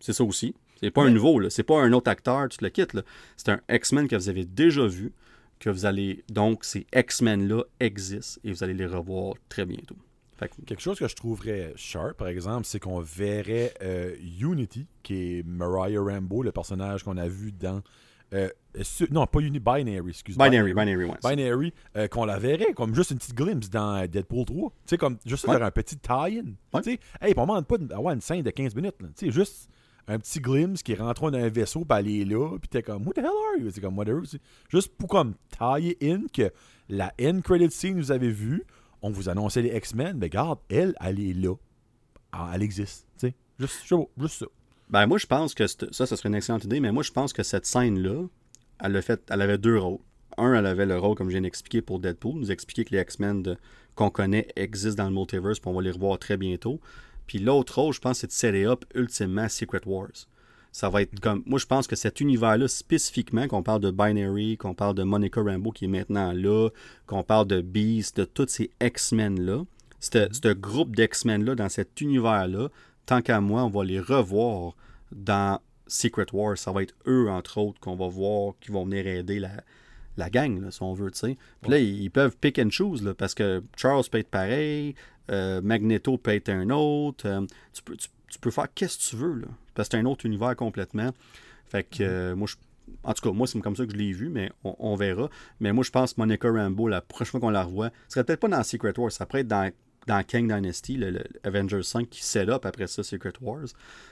C'est 0.00 0.12
ça 0.12 0.24
aussi. 0.24 0.54
C'est 0.80 0.90
pas 0.90 1.02
un 1.02 1.10
nouveau, 1.10 1.40
là. 1.40 1.50
C'est 1.50 1.64
pas 1.64 1.80
un 1.80 1.92
autre 1.92 2.10
acteur, 2.10 2.48
tu 2.48 2.58
te 2.58 2.64
le 2.64 2.70
quittes, 2.70 2.94
là. 2.94 3.02
C'est 3.36 3.50
un 3.50 3.60
X-Men 3.68 4.06
que 4.06 4.16
vous 4.16 4.28
avez 4.28 4.44
déjà 4.44 4.86
vu, 4.86 5.12
que 5.58 5.70
vous 5.70 5.86
allez. 5.86 6.24
Donc, 6.28 6.64
ces 6.64 6.86
X-Men-là 6.94 7.64
existent 7.80 8.40
et 8.44 8.52
vous 8.52 8.62
allez 8.62 8.74
les 8.74 8.86
revoir 8.86 9.34
très 9.48 9.66
bientôt. 9.66 9.96
Quelque 10.66 10.80
chose 10.80 11.00
que 11.00 11.08
je 11.08 11.16
trouverais 11.16 11.72
sharp, 11.74 12.16
par 12.16 12.28
exemple, 12.28 12.64
c'est 12.64 12.78
qu'on 12.78 13.00
verrait 13.00 13.74
euh, 13.82 14.14
Unity, 14.40 14.86
qui 15.02 15.38
est 15.38 15.42
Mariah 15.44 16.00
Rambo, 16.00 16.44
le 16.44 16.52
personnage 16.52 17.02
qu'on 17.02 17.16
a 17.16 17.26
vu 17.26 17.50
dans. 17.50 17.82
Euh, 18.34 18.48
non, 19.10 19.26
pas 19.26 19.40
Unity, 19.40 19.58
Binary, 19.58 20.10
excuse-moi. 20.10 20.48
Binary, 20.48 20.74
Binary, 20.74 21.04
ouais. 21.06 21.16
Binary, 21.24 21.72
euh, 21.96 22.08
qu'on 22.08 22.24
la 22.24 22.38
verrait 22.38 22.74
comme 22.74 22.94
juste 22.94 23.10
une 23.10 23.18
petite 23.18 23.34
glimpse 23.34 23.70
dans 23.70 24.06
Deadpool 24.06 24.44
3. 24.44 24.70
Tu 24.70 24.74
sais, 24.86 24.98
comme 24.98 25.16
juste 25.24 25.46
faire 25.46 25.62
un 25.62 25.70
petit 25.70 25.96
tie-in. 25.96 26.44
Tu 26.74 26.82
sais, 26.82 27.00
hey, 27.20 27.32
on 27.36 27.42
demande 27.42 27.66
pas 27.66 27.78
d'avoir 27.78 28.14
une 28.14 28.20
scène 28.20 28.42
de 28.42 28.50
15 28.50 28.74
minutes. 28.74 28.96
Tu 28.98 29.26
sais, 29.26 29.30
juste 29.30 29.68
un 30.06 30.18
petit 30.18 30.40
glimpse 30.40 30.82
qui 30.82 30.94
rentre 30.94 31.30
dans 31.30 31.38
un 31.38 31.48
vaisseau, 31.48 31.84
puis 31.84 31.98
aller 31.98 32.24
là, 32.24 32.56
puis 32.58 32.68
t'es 32.68 32.82
comme, 32.82 33.06
What 33.06 33.14
the 33.14 33.18
hell 33.18 33.26
are 33.26 33.60
you? 33.60 33.70
C'est 33.70 33.80
comme, 33.80 33.96
whatever. 33.96 34.20
Juste 34.68 34.94
pour 34.96 35.08
comme 35.08 35.34
tailler 35.56 35.96
in 36.02 36.22
que 36.32 36.50
la 36.88 37.12
end 37.20 37.40
credit 37.42 37.70
scene 37.70 37.98
vous 37.98 38.10
avez 38.10 38.30
vu, 38.30 38.64
on 39.02 39.10
vous 39.10 39.28
annonçait 39.28 39.62
les 39.62 39.76
X-Men, 39.76 40.16
mais 40.18 40.26
regarde, 40.26 40.58
elle, 40.70 40.94
elle 41.00 41.20
est 41.20 41.34
là. 41.34 41.54
Ah, 42.32 42.52
elle 42.54 42.62
existe. 42.62 43.06
sais 43.16 43.34
Juste, 43.58 43.84
juste 44.18 44.38
ça. 44.38 44.46
Ben, 44.90 45.06
moi, 45.06 45.18
je 45.18 45.26
pense 45.26 45.54
que 45.54 45.66
ça, 45.66 45.86
ça 45.90 46.06
serait 46.06 46.28
une 46.28 46.34
excellente 46.34 46.64
idée, 46.64 46.80
mais 46.80 46.92
moi, 46.92 47.02
je 47.02 47.12
pense 47.12 47.32
que 47.32 47.42
cette 47.42 47.66
scène-là, 47.66 48.26
elle, 48.80 48.96
a 48.96 49.02
fait, 49.02 49.22
elle 49.30 49.42
avait 49.42 49.58
deux 49.58 49.78
rôles. 49.78 49.98
Un, 50.38 50.54
elle 50.54 50.66
avait 50.66 50.86
le 50.86 50.98
rôle, 50.98 51.16
comme 51.16 51.28
je 51.28 51.32
viens 51.32 51.42
d'expliquer 51.42 51.82
pour 51.82 51.98
Deadpool, 51.98 52.36
nous 52.36 52.50
expliquer 52.50 52.84
que 52.84 52.94
les 52.94 53.02
X-Men 53.02 53.56
qu'on 53.94 54.10
connaît 54.10 54.48
existent 54.56 55.02
dans 55.02 55.10
le 55.10 55.14
multiverse, 55.14 55.58
puis 55.58 55.68
on 55.68 55.74
va 55.74 55.82
les 55.82 55.90
revoir 55.90 56.18
très 56.18 56.36
bientôt. 56.36 56.80
Puis 57.26 57.38
l'autre 57.38 57.80
rôle, 57.80 57.92
je 57.92 58.00
pense, 58.00 58.18
c'est 58.18 58.28
de 58.28 58.32
setter 58.32 58.64
up 58.64 58.84
ultimement 58.94 59.48
Secret 59.48 59.82
Wars. 59.84 60.26
Ça 60.70 60.88
va 60.88 61.02
être 61.02 61.18
comme. 61.20 61.42
Moi, 61.46 61.58
je 61.58 61.66
pense 61.66 61.86
que 61.86 61.96
cet 61.96 62.20
univers-là, 62.20 62.68
spécifiquement, 62.68 63.48
qu'on 63.48 63.62
parle 63.62 63.80
de 63.80 63.90
Binary, 63.90 64.56
qu'on 64.56 64.74
parle 64.74 64.94
de 64.94 65.02
Monica 65.02 65.40
Rambeau 65.40 65.72
qui 65.72 65.86
est 65.86 65.88
maintenant 65.88 66.32
là, 66.32 66.68
qu'on 67.06 67.22
parle 67.22 67.48
de 67.48 67.60
Beast, 67.60 68.18
de 68.18 68.24
tous 68.24 68.48
ces 68.48 68.70
X-Men-là, 68.80 69.64
ce 70.00 70.52
groupe 70.52 70.94
d'X-Men-là, 70.94 71.54
dans 71.54 71.68
cet 71.68 72.00
univers-là, 72.00 72.68
tant 73.08 73.22
qu'à 73.22 73.40
moi, 73.40 73.64
on 73.64 73.70
va 73.70 73.84
les 73.84 74.00
revoir 74.00 74.74
dans 75.10 75.60
Secret 75.86 76.26
Wars. 76.32 76.58
Ça 76.58 76.72
va 76.72 76.82
être 76.82 76.94
eux, 77.06 77.30
entre 77.30 77.58
autres, 77.58 77.80
qu'on 77.80 77.96
va 77.96 78.06
voir, 78.06 78.52
qui 78.60 78.70
vont 78.70 78.84
venir 78.84 79.06
aider 79.06 79.40
la, 79.40 79.50
la 80.18 80.28
gang, 80.28 80.70
si 80.70 80.82
on 80.82 80.92
veut, 80.92 81.10
tu 81.10 81.18
sais. 81.18 81.38
Puis 81.62 81.70
là, 81.70 81.78
ils 81.78 82.10
peuvent 82.10 82.36
pick 82.36 82.58
and 82.58 82.70
choose, 82.70 83.02
là, 83.02 83.14
parce 83.14 83.34
que 83.34 83.62
Charles 83.76 84.04
peut 84.12 84.18
être 84.18 84.28
pareil, 84.28 84.94
euh, 85.30 85.62
Magneto 85.62 86.18
peut 86.18 86.32
être 86.32 86.50
un 86.50 86.68
autre. 86.68 87.26
Euh, 87.26 87.46
tu, 87.72 87.82
peux, 87.82 87.96
tu, 87.96 88.38
peux 88.38 88.50
faire 88.50 88.66
qu'est-ce 88.74 88.98
que 88.98 89.10
tu 89.10 89.16
veux, 89.16 89.40
là, 89.40 89.48
parce 89.74 89.88
que 89.88 89.96
c'est 89.96 90.02
un 90.02 90.06
autre 90.06 90.26
univers 90.26 90.54
complètement. 90.54 91.10
Fait 91.66 91.84
que, 91.84 92.02
euh, 92.02 92.36
moi, 92.36 92.46
je, 92.46 92.56
en 93.04 93.14
tout 93.14 93.26
cas, 93.26 93.34
moi, 93.34 93.46
c'est 93.46 93.58
comme 93.60 93.76
ça 93.76 93.86
que 93.86 93.92
je 93.92 93.96
l'ai 93.96 94.12
vu, 94.12 94.28
mais 94.28 94.50
on, 94.64 94.96
verra. 94.96 95.30
Mais 95.60 95.72
moi, 95.72 95.82
je 95.82 95.90
pense 95.90 96.12
que 96.12 96.20
Monica 96.20 96.50
Rambeau, 96.50 96.88
la 96.88 97.00
prochaine 97.00 97.30
fois 97.30 97.40
qu'on 97.40 97.50
la 97.50 97.64
revoit, 97.64 97.90
ce 98.08 98.14
serait 98.14 98.24
peut-être 98.24 98.40
pas 98.40 98.48
dans 98.48 98.62
Secret 98.62 98.98
Wars, 98.98 99.12
ça 99.12 99.24
pourrait 99.24 99.40
être 99.42 99.48
dans, 99.48 99.70
dans 100.08 100.22
King 100.24 100.48
Dynasty, 100.48 100.96
le, 100.96 101.22
Avengers 101.44 101.82
5 101.82 102.08
qui 102.08 102.24
set 102.24 102.48
up 102.48 102.66
après 102.66 102.88
ça 102.88 103.02
Secret 103.02 103.32
Wars. 103.40 103.66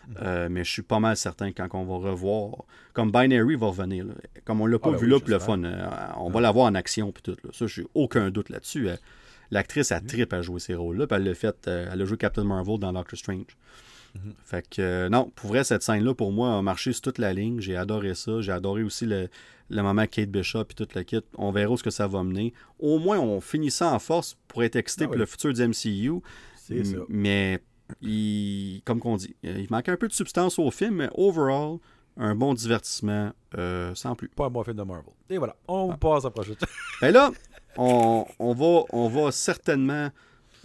Mm-hmm. 0.08 0.48
mais 0.48 0.62
je 0.62 0.70
suis 0.70 0.82
pas 0.82 1.00
mal 1.00 1.16
certain 1.16 1.50
quand 1.50 1.68
on 1.72 1.84
va 1.84 2.10
revoir. 2.10 2.64
Comme 2.92 3.10
Binary 3.10 3.56
va 3.56 3.66
revenir. 3.66 4.06
Comme 4.44 4.60
on 4.60 4.66
l'a 4.66 4.78
pas 4.78 4.90
ah, 4.90 4.92
ben 4.92 4.98
vu 4.98 5.06
là 5.08 5.18
pour 5.18 5.30
le 5.30 5.38
fun. 5.38 5.60
on 6.16 6.30
va 6.30 6.40
la 6.40 6.52
voir 6.52 6.66
en 6.66 6.74
action 6.74 7.10
puis 7.10 7.22
tout. 7.22 7.36
Là. 7.42 7.50
Ça, 7.52 7.66
j'ai 7.66 7.84
aucun 7.94 8.30
doute 8.30 8.50
là-dessus. 8.50 8.88
L'actrice 9.50 9.92
a 9.92 10.00
trip 10.00 10.32
à 10.32 10.42
jouer 10.42 10.60
ces 10.60 10.74
rôles-là. 10.74 11.06
Elle 11.10 11.24
l'a 11.24 11.34
fait, 11.34 11.68
euh, 11.68 11.88
elle 11.92 12.02
a 12.02 12.04
joué 12.04 12.16
Captain 12.16 12.44
Marvel 12.44 12.78
dans 12.78 12.92
Doctor 12.92 13.18
Strange. 13.18 13.56
Mhm. 14.24 14.34
Fait 14.44 14.68
que 14.68 14.82
euh, 14.82 15.08
non, 15.08 15.30
pour 15.34 15.48
vrai, 15.48 15.64
cette 15.64 15.82
scène-là, 15.82 16.14
pour 16.14 16.32
moi, 16.32 16.56
a 16.56 16.62
marché 16.62 16.92
sur 16.92 17.02
toute 17.02 17.18
la 17.18 17.32
ligne. 17.32 17.60
J'ai 17.60 17.76
adoré 17.76 18.14
ça. 18.14 18.40
J'ai 18.40 18.52
adoré 18.52 18.82
aussi 18.82 19.06
le, 19.06 19.28
le 19.70 19.82
moment 19.82 20.06
Kate 20.06 20.30
Bishop 20.30 20.62
et 20.70 20.74
toute 20.74 20.94
la 20.94 21.04
kit. 21.04 21.22
On 21.36 21.50
verra 21.50 21.72
où 21.72 21.76
ce 21.76 21.82
que 21.82 21.90
ça 21.90 22.06
va 22.06 22.22
mener. 22.22 22.52
Au 22.78 22.98
moins, 22.98 23.18
on 23.18 23.40
finit 23.40 23.70
ça 23.70 23.92
en 23.92 23.98
force 23.98 24.36
pour 24.48 24.62
être 24.62 24.76
excité 24.76 25.04
ah 25.04 25.08
pour 25.08 25.16
le 25.16 25.26
futur 25.26 25.52
du 25.52 25.66
MCU. 25.66 26.20
C'est 26.56 26.84
ça. 26.84 26.98
Mais, 27.08 27.62
il, 28.00 28.82
comme 28.84 29.00
qu'on 29.00 29.16
dit, 29.16 29.36
il 29.42 29.66
manque 29.70 29.88
un 29.88 29.96
peu 29.96 30.08
de 30.08 30.12
substance 30.12 30.58
au 30.58 30.70
film, 30.70 30.96
mais 30.96 31.08
overall, 31.14 31.78
un 32.16 32.34
bon 32.34 32.54
divertissement 32.54 33.32
euh, 33.56 33.94
sans 33.94 34.14
plus. 34.14 34.28
Pas 34.28 34.46
un 34.46 34.50
bon 34.50 34.64
film 34.64 34.76
de 34.76 34.82
Marvel. 34.82 35.12
Et 35.30 35.38
voilà, 35.38 35.56
on 35.68 35.90
ah. 35.92 35.96
passe 35.96 36.24
à 36.24 36.28
la 36.28 36.30
prochaine. 36.30 36.56
Et 37.02 37.12
là, 37.12 37.30
on, 37.76 38.26
va, 38.38 38.84
on 38.90 39.08
va 39.08 39.30
certainement 39.32 40.10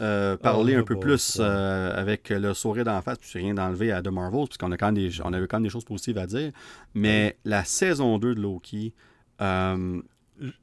euh, 0.02 0.36
parler 0.36 0.76
ah, 0.76 0.80
un 0.80 0.84
peu 0.84 1.00
plus 1.00 1.38
euh, 1.40 1.96
avec 1.96 2.30
le 2.30 2.54
sourire 2.54 2.86
d'en 2.86 3.02
face, 3.02 3.20
puis 3.20 3.40
rien 3.40 3.54
d'enlever 3.54 3.92
à 3.92 4.02
The 4.02 4.08
Marvels, 4.08 4.48
puisqu'on 4.48 4.72
a 4.72 4.78
quand 4.78 4.92
des, 4.92 5.22
on 5.24 5.32
avait 5.32 5.48
quand 5.48 5.58
même 5.58 5.64
des 5.64 5.70
choses 5.70 5.86
positives 5.86 6.18
à 6.18 6.26
dire. 6.26 6.52
Mais 6.96 7.38
la 7.46 7.64
saison 7.64 8.18
2 8.18 8.36
de 8.36 8.42
Loki, 8.42 8.94
euh, 9.42 10.02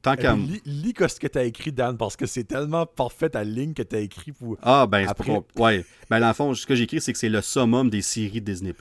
tant 0.01 0.15
qu'à. 0.15 0.35
Lis, 0.65 0.93
ce 1.07 1.19
que 1.19 1.27
tu 1.27 1.37
as 1.37 1.45
écrit, 1.45 1.71
Dan, 1.71 1.97
parce 1.97 2.15
que 2.17 2.25
c'est 2.25 2.43
tellement 2.43 2.85
parfait 2.85 3.29
ta 3.29 3.43
ligne 3.43 3.73
que 3.73 3.83
tu 3.83 3.95
as 3.95 3.99
écrit 3.99 4.33
pour. 4.33 4.57
Ah, 4.61 4.85
ben, 4.87 5.07
c'est 5.07 5.25
pas. 5.25 5.39
Ouais. 5.55 5.85
Ben, 6.09 6.19
dans 6.19 6.27
le 6.27 6.33
fond, 6.33 6.53
ce 6.53 6.65
que 6.65 6.75
j'ai 6.75 6.83
écrit, 6.83 6.99
c'est 6.99 7.13
que 7.13 7.19
c'est 7.19 7.29
le 7.29 7.41
summum 7.41 7.89
des 7.89 8.01
séries 8.01 8.41
Disney. 8.41 8.75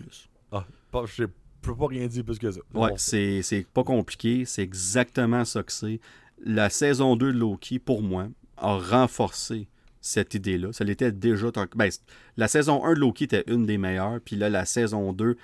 Ah, 0.50 0.64
je 1.06 1.24
peux 1.62 1.76
pas 1.76 1.86
rien 1.86 2.06
dire 2.06 2.24
plus 2.24 2.38
que 2.38 2.50
ça. 2.50 2.60
Ouais, 2.74 2.94
c'est 2.96 3.66
pas 3.72 3.84
compliqué. 3.84 4.44
C'est 4.44 4.62
exactement 4.62 5.44
ça 5.44 5.62
que 5.62 5.72
c'est 5.72 6.00
la 6.44 6.70
saison 6.70 7.16
2 7.16 7.32
de 7.32 7.38
Loki, 7.38 7.78
pour 7.78 8.02
moi, 8.02 8.28
a 8.56 8.76
renforcé 8.76 9.68
cette 10.00 10.34
idée-là. 10.34 10.72
Ça 10.72 10.84
l'était 10.84 11.12
déjà. 11.12 11.50
Ben, 11.74 11.90
la 12.36 12.48
saison 12.48 12.84
1 12.84 12.94
de 12.94 13.00
Loki 13.00 13.24
était 13.24 13.44
une 13.46 13.66
des 13.66 13.78
meilleures, 13.78 14.20
puis 14.20 14.36
là, 14.36 14.48
la 14.48 14.64
saison 14.64 15.12
2. 15.12 15.36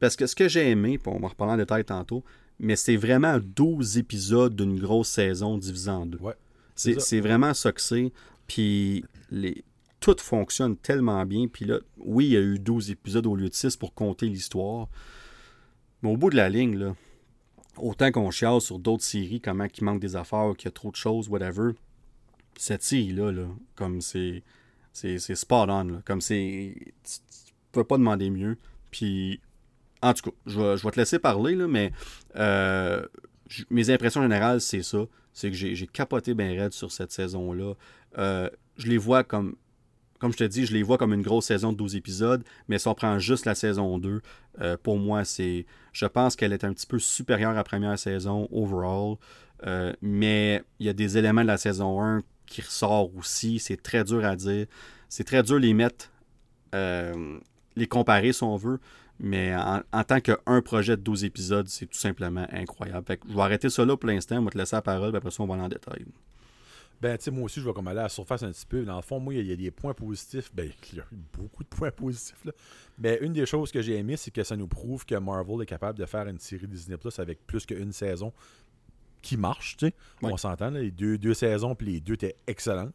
Parce 0.00 0.16
que 0.16 0.26
ce 0.26 0.34
que 0.34 0.48
j'ai 0.48 0.70
aimé, 0.70 0.98
puis 0.98 1.12
on 1.14 1.20
va 1.20 1.28
reparler 1.28 1.54
en 1.54 1.56
détail 1.56 1.84
tantôt, 1.84 2.24
mais 2.58 2.76
c'est 2.76 2.96
vraiment 2.96 3.38
12 3.40 3.98
épisodes 3.98 4.54
d'une 4.54 4.78
grosse 4.78 5.08
saison 5.08 5.58
divisée 5.58 5.90
en 5.90 6.06
deux. 6.06 6.18
Ouais. 6.18 6.34
C'est 6.74 7.20
vraiment 7.20 7.54
ça 7.54 7.72
que 7.72 7.80
c'est. 7.80 8.12
Puis 8.46 9.04
les... 9.30 9.64
tout 10.00 10.16
fonctionne 10.18 10.76
tellement 10.76 11.24
bien. 11.24 11.46
Puis 11.48 11.64
là, 11.64 11.78
oui, 11.98 12.26
il 12.26 12.32
y 12.32 12.36
a 12.36 12.40
eu 12.40 12.58
12 12.58 12.90
épisodes 12.90 13.26
au 13.26 13.36
lieu 13.36 13.48
de 13.48 13.54
6 13.54 13.76
pour 13.76 13.94
compter 13.94 14.26
l'histoire. 14.26 14.88
Mais 16.02 16.10
au 16.10 16.16
bout 16.16 16.30
de 16.30 16.36
la 16.36 16.48
ligne, 16.48 16.76
là, 16.76 16.94
autant 17.76 18.10
qu'on 18.10 18.30
chiale 18.30 18.60
sur 18.60 18.78
d'autres 18.78 19.04
séries, 19.04 19.40
comment 19.40 19.66
il 19.66 19.84
manque 19.84 20.00
des 20.00 20.16
affaires, 20.16 20.52
qu'il 20.56 20.66
y 20.66 20.68
a 20.68 20.72
trop 20.72 20.90
de 20.90 20.96
choses, 20.96 21.28
whatever, 21.28 21.72
cette 22.62 22.84
série-là, 22.84 23.32
là, 23.32 23.48
comme 23.74 24.00
c'est. 24.00 24.44
C'est 24.92 25.18
spot 25.34 25.68
on. 25.68 25.84
là. 25.84 26.02
Comme 26.04 26.20
c'est. 26.20 26.74
Tu, 27.02 27.18
tu 27.46 27.52
peux 27.72 27.82
pas 27.82 27.98
demander 27.98 28.30
mieux. 28.30 28.56
Puis. 28.90 29.40
En 30.00 30.14
tout 30.14 30.30
cas, 30.30 30.36
je 30.46 30.60
vais, 30.60 30.76
je 30.76 30.88
te 30.88 30.96
laisser 30.98 31.18
parler, 31.18 31.54
là, 31.54 31.68
mais 31.68 31.92
euh, 32.36 33.04
mes 33.70 33.88
impressions 33.90 34.22
générales, 34.22 34.60
c'est 34.60 34.82
ça. 34.82 35.06
C'est 35.32 35.50
que 35.50 35.56
j'ai 35.56 35.86
capoté 35.86 36.34
bien 36.34 36.48
raide 36.48 36.72
sur 36.72 36.90
cette 36.92 37.12
saison-là. 37.12 37.74
Euh, 38.18 38.48
je 38.76 38.86
les 38.86 38.98
vois 38.98 39.24
comme. 39.24 39.56
Comme 40.20 40.32
je 40.32 40.38
te 40.38 40.44
dis, 40.44 40.66
je 40.66 40.72
les 40.72 40.84
vois 40.84 40.98
comme 40.98 41.12
une 41.12 41.22
grosse 41.22 41.46
saison 41.46 41.72
de 41.72 41.78
12 41.78 41.96
épisodes, 41.96 42.44
mais 42.68 42.78
si 42.78 42.86
on 42.86 42.94
prend 42.94 43.18
juste 43.18 43.44
la 43.44 43.56
saison 43.56 43.98
2, 43.98 44.22
euh, 44.60 44.76
pour 44.80 44.98
moi, 44.98 45.24
c'est. 45.24 45.66
Je 45.92 46.06
pense 46.06 46.36
qu'elle 46.36 46.52
est 46.52 46.62
un 46.62 46.72
petit 46.72 46.86
peu 46.86 47.00
supérieure 47.00 47.50
à 47.50 47.54
la 47.54 47.64
première 47.64 47.98
saison 47.98 48.48
overall. 48.52 49.16
Mais 50.00 50.62
il 50.78 50.86
y 50.86 50.88
a 50.88 50.92
des 50.92 51.18
éléments 51.18 51.42
de 51.42 51.46
la 51.48 51.56
saison 51.56 52.00
1 52.02 52.22
qui 52.52 52.60
ressortent 52.62 53.12
aussi. 53.16 53.58
C'est 53.58 53.80
très 53.80 54.04
dur 54.04 54.24
à 54.24 54.36
dire. 54.36 54.66
C'est 55.08 55.24
très 55.24 55.42
dur 55.42 55.58
les 55.58 55.74
mettre, 55.74 56.10
euh, 56.74 57.38
les 57.76 57.86
comparer 57.86 58.32
si 58.32 58.42
on 58.42 58.56
veut. 58.56 58.78
Mais 59.18 59.54
en, 59.54 60.04
tant 60.04 60.20
qu'un 60.20 60.62
projet 60.62 60.96
de 60.96 61.02
12 61.02 61.24
épisodes, 61.24 61.68
c'est 61.68 61.86
tout 61.86 61.98
simplement 61.98 62.46
incroyable. 62.50 63.06
Fait 63.06 63.16
que 63.18 63.28
je 63.28 63.34
vais 63.34 63.42
arrêter 63.42 63.70
ça 63.70 63.84
là 63.84 63.96
pour 63.96 64.08
l'instant. 64.08 64.38
On 64.38 64.44
va 64.44 64.50
te 64.50 64.58
laisser 64.58 64.74
la 64.74 64.82
parole, 64.82 65.14
après 65.14 65.30
ça, 65.30 65.42
on 65.42 65.46
va 65.46 65.54
aller 65.54 65.62
en 65.62 65.68
détail. 65.68 66.04
Ben, 67.00 67.18
tu 67.18 67.30
moi 67.32 67.44
aussi, 67.44 67.60
je 67.60 67.66
vais 67.66 67.72
comme 67.72 67.88
aller 67.88 67.98
à 67.98 68.04
la 68.04 68.08
surface 68.08 68.42
un 68.42 68.52
petit 68.52 68.66
peu. 68.66 68.84
Dans 68.84 68.96
le 68.96 69.02
fond, 69.02 69.18
moi, 69.18 69.34
il 69.34 69.46
y, 69.46 69.52
a- 69.52 69.56
des 69.56 69.70
points 69.70 69.94
positifs. 69.94 70.50
Ben, 70.54 70.70
il 70.92 70.98
y 70.98 71.00
a 71.00 71.04
beaucoup 71.32 71.62
de 71.62 71.68
points 71.68 71.90
positifs, 71.90 72.44
là. 72.44 72.52
Mais 72.98 73.18
une 73.22 73.32
des 73.32 73.46
choses 73.46 73.72
que 73.72 73.82
j'ai 73.82 73.96
aimé, 73.96 74.16
c'est 74.16 74.30
que 74.30 74.44
ça 74.44 74.56
nous 74.56 74.68
prouve 74.68 75.04
que 75.04 75.14
Marvel 75.16 75.62
est 75.62 75.66
capable 75.66 75.98
de 75.98 76.06
faire 76.06 76.26
une 76.28 76.38
série 76.38 76.68
Disney 76.68 76.96
Plus 76.96 77.18
avec 77.18 77.46
plus 77.46 77.66
qu'une 77.66 77.92
saison 77.92 78.32
qui 79.22 79.36
marche, 79.36 79.76
tu 79.76 79.86
sais. 79.86 79.94
On 80.22 80.36
s'entend, 80.36 80.70
les 80.70 80.90
deux, 80.90 81.16
deux 81.16 81.34
saisons, 81.34 81.74
puis 81.74 81.86
les 81.92 82.00
deux 82.00 82.14
étaient 82.14 82.36
excellentes. 82.46 82.92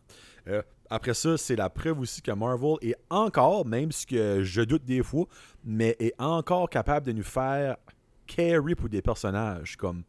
Euh, 0.47 0.61
après 0.89 1.13
ça, 1.13 1.37
c'est 1.37 1.55
la 1.55 1.69
preuve 1.69 1.99
aussi 1.99 2.21
que 2.21 2.31
Marvel 2.31 2.75
est 2.81 2.95
encore, 3.09 3.65
même 3.65 3.91
si 3.91 4.05
que 4.05 4.43
je 4.43 4.61
doute 4.61 4.85
des 4.85 5.03
fois, 5.03 5.25
mais 5.63 5.95
est 5.99 6.13
encore 6.19 6.69
capable 6.69 7.05
de 7.05 7.11
nous 7.11 7.23
faire 7.23 7.77
carry 8.25 8.75
pour 8.75 8.89
des 8.89 9.01
personnages 9.01 9.75
comme 9.77 10.03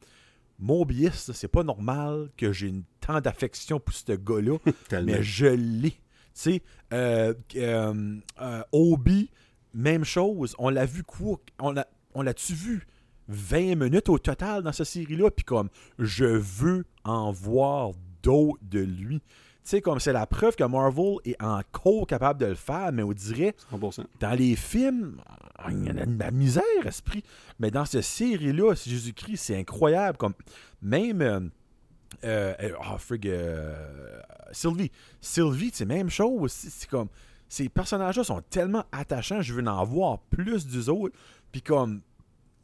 Mobius, 0.58 1.30
c'est 1.32 1.48
pas 1.48 1.62
normal 1.62 2.30
que 2.36 2.52
j'ai 2.52 2.72
tant 3.00 3.20
d'affection 3.20 3.78
pour 3.78 3.94
ce 3.94 4.12
gars-là, 4.12 4.58
mais 5.04 5.22
je 5.22 5.46
l'ai. 5.46 5.90
Tu 5.90 5.98
sais, 6.34 6.62
euh, 6.92 7.34
euh, 7.56 8.62
Obi, 8.72 9.30
même 9.74 10.04
chose. 10.04 10.54
On 10.58 10.68
l'a 10.68 10.86
vu 10.86 11.02
quoi? 11.04 11.40
On 11.60 11.72
l'a, 11.72 11.88
on 12.14 12.22
l'a-tu 12.22 12.54
vu? 12.54 12.86
20 13.28 13.74
minutes 13.76 14.08
au 14.08 14.18
total 14.18 14.62
dans 14.62 14.72
cette 14.72 14.86
série-là? 14.86 15.30
Puis 15.30 15.44
comme, 15.44 15.68
je 15.98 16.24
veux 16.24 16.84
en 17.04 17.30
voir 17.32 17.90
d'autres 18.22 18.60
de 18.62 18.80
lui. 18.80 19.20
Tu 19.20 19.72
sais, 19.76 19.80
comme 19.82 20.00
c'est 20.00 20.14
la 20.14 20.26
preuve 20.26 20.56
que 20.56 20.64
Marvel 20.64 21.16
est 21.26 21.40
encore 21.42 22.06
capable 22.06 22.40
de 22.40 22.46
le 22.46 22.54
faire, 22.54 22.90
mais 22.90 23.02
on 23.02 23.12
dirait 23.12 23.54
100%. 23.70 24.04
dans 24.18 24.32
les 24.32 24.56
films, 24.56 25.20
il 25.68 25.84
y 25.86 25.90
en 25.90 25.98
a 25.98 26.06
de 26.06 26.18
la 26.18 26.30
misère, 26.30 26.62
esprit. 26.86 27.22
Mais 27.58 27.70
dans 27.70 27.84
cette 27.84 28.02
série-là, 28.04 28.74
Jésus-Christ, 28.74 29.36
c'est 29.36 29.58
incroyable. 29.58 30.16
Comme 30.16 30.32
même. 30.80 31.20
euh, 31.20 31.40
euh, 32.24 32.54
euh, 32.62 32.72
oh, 32.80 32.96
frig. 32.98 33.26
euh, 33.28 34.20
Sylvie. 34.52 34.90
Sylvie, 35.20 35.70
c'est 35.74 35.84
même 35.84 36.08
chose. 36.08 36.50
C'est 36.52 36.70
c'est 36.70 36.88
comme. 36.88 37.08
Ces 37.50 37.68
personnages-là 37.68 38.24
sont 38.24 38.42
tellement 38.50 38.84
attachants, 38.92 39.40
je 39.40 39.54
veux 39.54 39.66
en 39.66 39.84
voir 39.84 40.18
plus 40.30 40.66
d'eux 40.66 40.88
autres. 40.88 41.14
Puis 41.52 41.60
comme. 41.60 42.00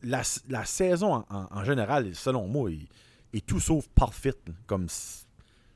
La, 0.04 0.22
la 0.48 0.64
saison 0.64 1.14
en, 1.14 1.24
en- 1.30 1.48
en 1.50 1.64
général, 1.64 2.14
selon 2.14 2.46
moi, 2.46 2.70
est, 2.70 2.88
est 3.32 3.44
tout 3.46 3.60
sauf 3.60 3.88
parfaite. 3.88 4.38
Comme. 4.66 4.86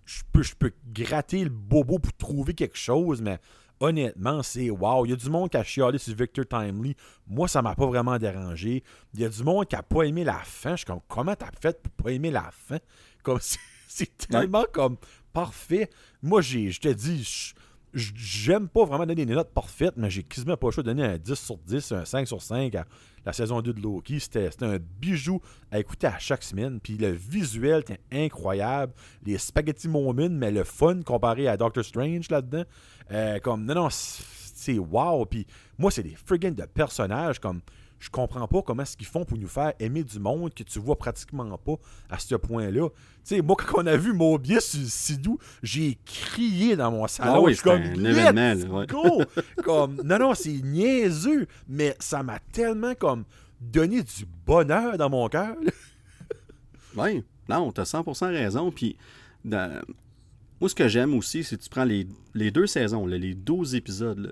Je 0.05 0.22
peux, 0.32 0.42
je 0.42 0.55
peux 0.55 0.72
gratter 0.92 1.44
le 1.44 1.50
bobo 1.50 1.98
pour 1.98 2.12
trouver 2.14 2.55
quelque 2.55 2.78
chose, 2.78 3.20
mais 3.20 3.38
honnêtement, 3.78 4.42
c'est 4.42 4.70
wow. 4.70 5.05
Il 5.05 5.10
y 5.10 5.12
a 5.12 5.16
du 5.16 5.28
monde 5.28 5.50
qui 5.50 5.56
a 5.59 5.62
chialé 5.64 5.98
sur 5.98 6.14
Victor 6.16 6.46
Timely. 6.48 6.96
Moi, 7.26 7.46
ça 7.46 7.60
m'a 7.60 7.74
pas 7.74 7.86
vraiment 7.86 8.16
dérangé. 8.18 8.82
Il 9.12 9.20
y 9.20 9.24
a 9.26 9.28
du 9.28 9.42
monde 9.42 9.66
qui 9.66 9.76
a 9.76 9.82
pas 9.82 10.05
aimé 10.05 10.24
la 10.24 10.38
fin. 10.38 10.70
Je 10.72 10.76
suis 10.78 10.86
comme, 10.86 11.00
comment 11.09 11.34
t'as 11.36 11.50
fait 11.60 11.82
pour 11.82 11.92
pas 12.05 12.10
aimer 12.12 12.30
la 12.30 12.50
fin? 12.50 12.78
Comme, 13.22 13.38
c'est- 13.40 13.59
tellement 14.28 14.64
comme 14.72 14.96
parfait. 15.32 15.90
Moi, 16.22 16.40
j'ai, 16.40 16.70
je 16.70 16.80
te 16.80 16.88
dis, 16.88 17.52
j'aime 17.92 18.68
pas 18.68 18.84
vraiment 18.84 19.05
donner 19.06 19.26
des 19.26 19.34
notes 19.34 19.52
parfaites, 19.52 19.94
mais 19.96 20.09
j'ai 20.09 20.22
quasiment 20.22 20.56
pas 20.56 20.68
le 20.68 20.72
choix 20.72 20.82
de 20.82 20.88
donner 20.90 21.05
un 21.05 21.18
10 21.18 21.34
sur 21.34 21.59
10, 21.59 21.92
un 21.92 22.05
5 22.05 22.26
sur 22.26 22.40
5 22.40 22.74
à 22.76 22.86
la 23.28 23.34
saison 23.34 23.60
2 23.60 23.74
de 23.74 23.82
Loki. 23.82 24.20
C'était, 24.20 24.48
un 24.62 24.78
bijou 24.78 25.42
à 25.70 25.78
écouter 25.78 26.06
à 26.06 26.18
chaque 26.18 26.42
semaine. 26.42 26.80
Puis 26.80 26.96
le 26.96 27.10
visuel 27.10 27.80
était 27.80 28.00
incroyable. 28.10 28.94
Les 29.22 29.36
spaghetti 29.36 29.86
moments, 29.86 30.30
mais 30.30 30.50
le 30.50 30.64
fun 30.64 31.02
comparé 31.02 31.46
à 31.46 31.59
Doctor 31.59 31.84
Strange 31.84 32.30
là-dedans. 32.30 32.64
Euh, 33.12 33.38
comme, 33.40 33.66
non, 33.66 33.74
non, 33.74 33.88
c'est 33.90 34.78
wow. 34.78 35.26
Puis 35.26 35.46
moi, 35.76 35.90
c'est 35.90 36.02
des 36.02 36.16
friggin' 36.16 36.52
de 36.52 36.64
personnages 36.64 37.38
comme. 37.38 37.60
Je 37.98 38.10
comprends 38.10 38.46
pas 38.46 38.62
comment 38.62 38.82
est-ce 38.82 38.96
qu'ils 38.96 39.06
font 39.06 39.24
pour 39.24 39.36
nous 39.38 39.48
faire 39.48 39.72
aimer 39.80 40.04
du 40.04 40.18
monde 40.20 40.54
que 40.54 40.62
tu 40.62 40.78
vois 40.78 40.96
pratiquement 40.96 41.58
pas 41.58 41.74
à 42.08 42.18
ce 42.18 42.34
point-là. 42.36 42.88
Tu 42.90 42.94
sais, 43.24 43.42
moi, 43.42 43.56
quand 43.58 43.82
on 43.82 43.86
a 43.86 43.96
vu 43.96 44.12
Mobius 44.12 44.64
sur 44.64 44.88
Sidou, 44.88 45.38
j'ai 45.62 45.98
crié 46.04 46.76
dans 46.76 46.90
mon 46.92 47.06
salon. 47.08 47.32
Ah 47.34 47.40
oui, 47.40 47.54
je 47.54 47.62
comme, 47.62 47.82
un 47.82 48.04
événement, 48.04 48.54
là, 48.54 48.66
ouais. 48.66 48.86
go! 48.86 49.22
comme, 49.64 50.00
non, 50.04 50.18
non, 50.18 50.34
c'est 50.34 50.60
niaiseux, 50.62 51.46
mais 51.68 51.96
ça 51.98 52.22
m'a 52.22 52.38
tellement 52.52 52.94
comme 52.94 53.24
donné 53.60 54.02
du 54.02 54.24
bonheur 54.46 54.96
dans 54.96 55.10
mon 55.10 55.28
cœur. 55.28 55.56
Oui, 56.96 57.24
non, 57.48 57.72
t'as 57.72 57.82
100% 57.84 58.28
raison. 58.30 58.70
Puis, 58.70 58.96
dans- 59.44 59.82
moi, 60.60 60.68
ce 60.68 60.74
que 60.74 60.88
j'aime 60.88 61.14
aussi, 61.14 61.44
c'est 61.44 61.56
que 61.56 61.62
tu 61.62 61.68
prends 61.68 61.84
les, 61.84 62.06
les 62.34 62.50
deux 62.50 62.66
saisons, 62.66 63.06
là, 63.06 63.16
les 63.18 63.34
12 63.34 63.74
épisodes. 63.74 64.18
là, 64.18 64.30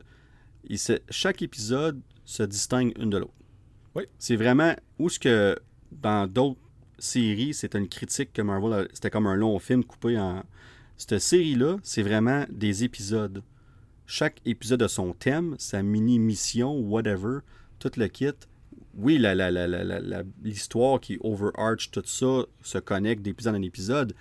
et 0.68 0.76
chaque 1.10 1.42
épisode 1.42 2.00
se 2.24 2.42
distingue 2.42 2.92
une 2.98 3.10
de 3.10 3.18
l'autre. 3.18 3.32
Oui. 3.96 4.04
C'est 4.18 4.36
vraiment 4.36 4.74
où 4.98 5.08
ce 5.08 5.18
que 5.18 5.58
dans 5.90 6.26
d'autres 6.26 6.60
séries, 6.98 7.54
c'était 7.54 7.78
une 7.78 7.88
critique 7.88 8.32
que 8.32 8.42
Marvel, 8.42 8.88
c'était 8.92 9.10
comme 9.10 9.26
un 9.26 9.34
long 9.34 9.58
film 9.58 9.84
coupé 9.84 10.18
en. 10.18 10.44
Cette 10.98 11.18
série-là, 11.18 11.76
c'est 11.82 12.02
vraiment 12.02 12.44
des 12.50 12.84
épisodes. 12.84 13.42
Chaque 14.06 14.40
épisode 14.46 14.82
a 14.82 14.88
son 14.88 15.12
thème, 15.12 15.56
sa 15.58 15.82
mini-mission, 15.82 16.78
whatever, 16.78 17.38
tout 17.78 17.90
le 17.96 18.06
kit. 18.08 18.30
Oui, 18.94 19.18
la- 19.18 19.34
la- 19.34 19.50
la- 19.50 19.66
la- 19.66 19.84
la- 19.84 20.22
l'histoire 20.42 21.00
qui 21.00 21.18
overarch 21.22 21.90
tout 21.90 22.02
ça 22.06 22.44
se 22.62 22.78
connecte 22.78 23.22
d'épisode 23.22 23.56
en 23.56 23.62
épisode, 23.62 24.14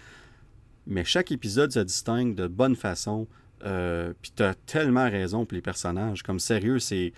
mais 0.86 1.06
chaque 1.06 1.32
épisode 1.32 1.72
se 1.72 1.80
distingue 1.80 2.36
de 2.36 2.48
bonne 2.48 2.76
façon. 2.76 3.28
Euh, 3.64 4.14
Puis 4.22 4.32
t'as 4.36 4.54
tellement 4.54 5.10
raison 5.10 5.46
pour 5.46 5.56
les 5.56 5.62
personnages. 5.62 6.24
Comme 6.24 6.40
sérieux, 6.40 6.80
c'est. 6.80 7.14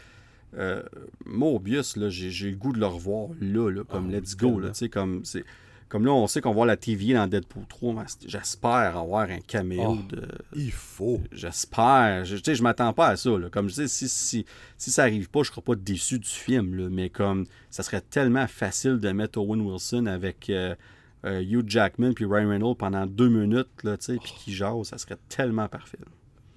Euh, 0.57 0.81
Mobius, 1.25 1.95
là, 1.97 2.09
j'ai 2.09 2.49
le 2.51 2.57
goût 2.57 2.73
de 2.73 2.79
le 2.79 2.85
revoir 2.88 3.29
là, 3.39 3.69
là 3.69 3.84
comme 3.84 4.09
Ah, 4.09 4.17
let's 4.17 4.35
go. 4.35 4.59
Là, 4.59 4.71
comme, 4.91 5.23
c'est- 5.23 5.45
comme 5.89 6.03
là, 6.05 6.11
on 6.11 6.27
sait 6.27 6.41
qu'on 6.41 6.49
va 6.49 6.55
voir 6.55 6.65
la 6.65 6.77
TVA 6.77 7.19
dans 7.19 7.27
Deadpool 7.27 7.65
3. 7.67 7.93
mais 7.93 8.01
c'est- 8.07 8.27
J'espère 8.27 8.97
avoir 8.97 9.29
un 9.29 9.39
caméo 9.39 9.97
Oh. 9.99 10.15
de. 10.15 10.27
Il 10.55 10.71
faut. 10.71 11.21
J'espère. 11.31 12.25
Je, 12.25 12.38
je 12.38 12.63
m'attends 12.63 12.91
pas 12.93 13.09
à 13.09 13.15
ça. 13.17 13.29
là. 13.38 13.49
Comme 13.49 13.69
je 13.69 13.75
sais, 13.75 13.88
si, 13.88 14.09
si, 14.09 14.45
si 14.77 14.91
ça 14.91 15.03
arrive 15.03 15.29
pas, 15.29 15.43
je 15.43 15.49
serai 15.51 15.61
pas 15.61 15.75
déçu 15.75 16.19
du 16.19 16.27
film. 16.29 16.75
là. 16.75 16.89
Mais 16.89 17.09
comme 17.09 17.45
ça 17.69 17.84
serait 17.84 18.01
tellement 18.01 18.47
facile 18.47 18.97
de 18.99 19.09
mettre 19.11 19.39
Owen 19.39 19.61
Wilson 19.61 20.07
avec 20.07 20.49
euh, 20.49 20.75
euh, 21.25 21.41
Hugh 21.41 21.67
Jackman 21.69 22.13
puis 22.13 22.25
Ryan 22.25 22.49
Reynolds 22.49 22.75
pendant 22.77 23.05
deux 23.05 23.29
minutes, 23.29 23.69
là, 23.84 23.95
puis 23.97 24.17
qui 24.39 24.53
jase, 24.53 24.88
ça 24.88 24.97
serait 24.97 25.17
tellement 25.29 25.67
parfait. 25.67 25.97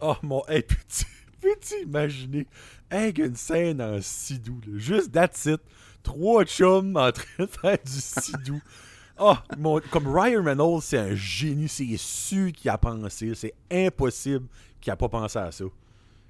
Oh 0.00 0.16
mon. 0.22 0.42
Hey, 0.48 0.62
peux-tu, 0.62 1.04
peux-tu 1.40 1.82
imaginer? 1.84 2.46
Hey, 2.90 3.12
une 3.18 3.36
scène 3.36 3.80
en 3.80 4.00
sidou, 4.00 4.60
là. 4.66 4.78
Juste 4.78 5.12
that's 5.12 5.44
it. 5.46 5.60
Trois 6.02 6.44
chums 6.44 6.96
en 6.96 7.12
train 7.12 7.44
de 7.44 7.46
faire 7.46 7.78
du 7.84 7.92
sidou. 7.92 8.60
Oh, 9.18 9.34
mon, 9.58 9.80
comme 9.90 10.08
Ryan 10.08 10.42
Reynolds, 10.42 10.82
c'est 10.82 10.98
un 10.98 11.14
génie. 11.14 11.68
C'est 11.68 11.96
sûr 11.96 12.52
qu'il 12.52 12.70
a 12.70 12.78
pensé. 12.78 13.32
C'est 13.34 13.54
impossible 13.70 14.46
qu'il 14.80 14.92
a 14.92 14.96
pas 14.96 15.08
pensé 15.08 15.38
à 15.38 15.52
ça. 15.52 15.64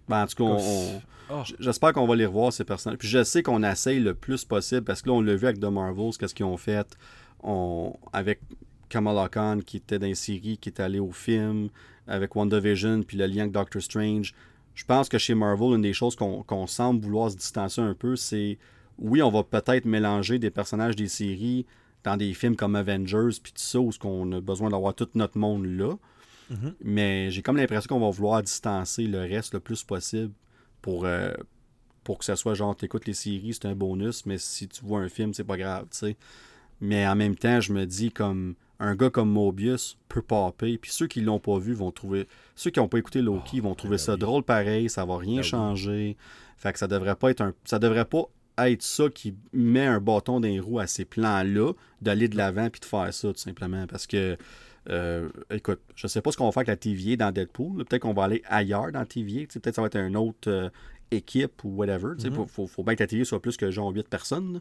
Ben, 0.08 0.24
en 0.24 0.26
tout 0.26 0.44
cas, 0.44 1.00
Oh. 1.32 1.44
j- 1.44 1.54
j'espère 1.60 1.92
qu'on 1.92 2.08
va 2.08 2.16
les 2.16 2.26
revoir, 2.26 2.52
ces 2.52 2.64
personnages. 2.64 2.98
Puis 2.98 3.06
je 3.06 3.22
sais 3.22 3.44
qu'on 3.44 3.62
essaye 3.62 4.00
le 4.00 4.14
plus 4.14 4.44
possible, 4.44 4.82
parce 4.82 5.00
que 5.02 5.08
là, 5.08 5.14
on 5.14 5.20
l'a 5.20 5.36
vu 5.36 5.46
avec 5.46 5.60
The 5.60 5.66
Marvels, 5.66 6.10
qu'est-ce 6.18 6.34
qu'ils 6.34 6.44
ont 6.46 6.56
fait 6.56 6.96
on, 7.44 7.94
avec 8.12 8.40
Kamala 8.88 9.28
Khan, 9.28 9.60
qui 9.64 9.76
était 9.76 10.00
dans 10.00 10.08
les 10.08 10.16
séries, 10.16 10.58
qui 10.58 10.70
est 10.70 10.80
allé 10.80 10.98
au 10.98 11.12
film, 11.12 11.68
avec 12.08 12.34
WandaVision, 12.34 13.04
puis 13.04 13.16
le 13.16 13.26
lien 13.26 13.42
avec 13.42 13.52
Doctor 13.52 13.80
Strange. 13.80 14.34
Je 14.74 14.84
pense 14.84 15.08
que 15.08 15.18
chez 15.18 15.34
Marvel, 15.34 15.74
une 15.74 15.82
des 15.82 15.92
choses 15.92 16.16
qu'on 16.16 16.42
qu'on 16.42 16.66
semble 16.66 17.04
vouloir 17.04 17.30
se 17.30 17.36
distancer 17.36 17.80
un 17.80 17.94
peu, 17.94 18.16
c'est 18.16 18.58
oui, 18.98 19.22
on 19.22 19.30
va 19.30 19.42
peut-être 19.42 19.86
mélanger 19.86 20.38
des 20.38 20.50
personnages 20.50 20.96
des 20.96 21.08
séries 21.08 21.66
dans 22.04 22.16
des 22.16 22.32
films 22.34 22.56
comme 22.56 22.76
Avengers, 22.76 23.38
puis 23.42 23.52
tout 23.52 23.60
ça, 23.60 23.80
où 23.80 23.90
on 24.04 24.32
a 24.32 24.40
besoin 24.40 24.70
d'avoir 24.70 24.94
tout 24.94 25.08
notre 25.14 25.38
monde 25.38 25.66
là. 25.66 25.96
Mhm. 26.50 26.74
Mais 26.82 27.30
j'ai 27.30 27.42
comme 27.42 27.56
l'impression 27.56 27.88
qu'on 27.88 28.00
va 28.00 28.10
vouloir 28.10 28.42
distancer 28.42 29.06
le 29.06 29.20
reste 29.20 29.54
le 29.54 29.60
plus 29.60 29.84
possible 29.84 30.32
pour, 30.82 31.04
euh, 31.04 31.32
pour 32.04 32.18
que 32.18 32.24
ça 32.24 32.36
soit 32.36 32.54
genre, 32.54 32.74
t'écoutes 32.74 33.06
les 33.06 33.14
séries, 33.14 33.54
c'est 33.54 33.66
un 33.66 33.74
bonus, 33.74 34.26
mais 34.26 34.38
si 34.38 34.68
tu 34.68 34.84
vois 34.84 35.00
un 35.00 35.08
film, 35.08 35.32
c'est 35.34 35.44
pas 35.44 35.56
grave, 35.56 35.86
tu 35.90 35.98
sais. 35.98 36.16
Mais 36.80 37.06
en 37.06 37.14
même 37.14 37.36
temps, 37.36 37.60
je 37.60 37.72
me 37.72 37.84
dis 37.84 38.10
comme 38.10 38.54
un 38.80 38.94
gars 38.96 39.10
comme 39.10 39.30
Mobius 39.30 39.96
peut 40.08 40.22
popper, 40.22 40.76
puis 40.78 40.90
ceux 40.90 41.06
qui 41.06 41.20
l'ont 41.20 41.38
pas 41.38 41.58
vu 41.58 41.74
vont 41.74 41.92
trouver. 41.92 42.26
Ceux 42.56 42.70
qui 42.70 42.80
n'ont 42.80 42.88
pas 42.88 42.98
écouté 42.98 43.22
Loki 43.22 43.58
Oh, 43.60 43.64
vont 43.68 43.74
trouver 43.76 43.92
ben 43.96 43.98
ça 43.98 44.14
oui. 44.14 44.18
drôle 44.18 44.42
pareil, 44.42 44.88
ça 44.88 45.04
va 45.04 45.18
rien 45.18 45.36
Ben 45.36 45.42
oui. 45.42 45.48
changer. 45.48 46.16
Fait 46.56 46.72
que 46.72 46.78
ça 46.78 46.88
devrait 46.88 47.14
pas 47.14 47.30
être 47.30 47.42
un. 47.42 47.52
Ça 47.64 47.78
devrait 47.78 48.04
pas 48.06 48.24
être 48.58 48.82
ça 48.82 49.08
qui 49.08 49.34
met 49.52 49.86
un 49.86 50.00
bâton 50.00 50.40
dans 50.40 50.48
les 50.48 50.60
roues 50.60 50.78
à 50.80 50.86
ces 50.86 51.04
plans-là, 51.04 51.72
d'aller 52.02 52.28
de 52.28 52.36
l'avant 52.36 52.68
puis 52.70 52.80
de 52.80 52.84
faire 52.86 53.12
ça, 53.14 53.28
tout 53.32 53.38
simplement. 53.38 53.86
Parce 53.86 54.06
que 54.06 54.36
euh, 54.88 55.28
écoute, 55.50 55.80
je 55.94 56.06
sais 56.06 56.22
pas 56.22 56.32
ce 56.32 56.36
qu'on 56.38 56.46
va 56.46 56.52
faire 56.52 56.60
avec 56.60 56.68
la 56.68 56.76
TVA 56.76 57.16
dans 57.16 57.32
Deadpool. 57.32 57.84
Peut-être 57.84 58.02
qu'on 58.02 58.14
va 58.14 58.24
aller 58.24 58.42
ailleurs 58.46 58.90
dans 58.92 59.04
TVA. 59.04 59.46
Peut-être 59.46 59.62
que 59.70 59.74
ça 59.74 59.82
va 59.82 59.86
être 59.88 59.96
une 59.96 60.16
autre 60.16 60.48
euh, 60.50 60.68
équipe 61.10 61.64
ou 61.64 61.68
whatever. 61.76 62.14
Il 62.18 62.30
Mhm. 62.30 62.46
faut, 62.46 62.66
faut 62.66 62.82
bien 62.82 62.94
que 62.94 63.02
la 63.02 63.06
TVA 63.06 63.24
soit 63.24 63.40
plus 63.42 63.56
que 63.56 63.70
genre 63.70 63.90
8 63.92 64.08
personnes. 64.08 64.60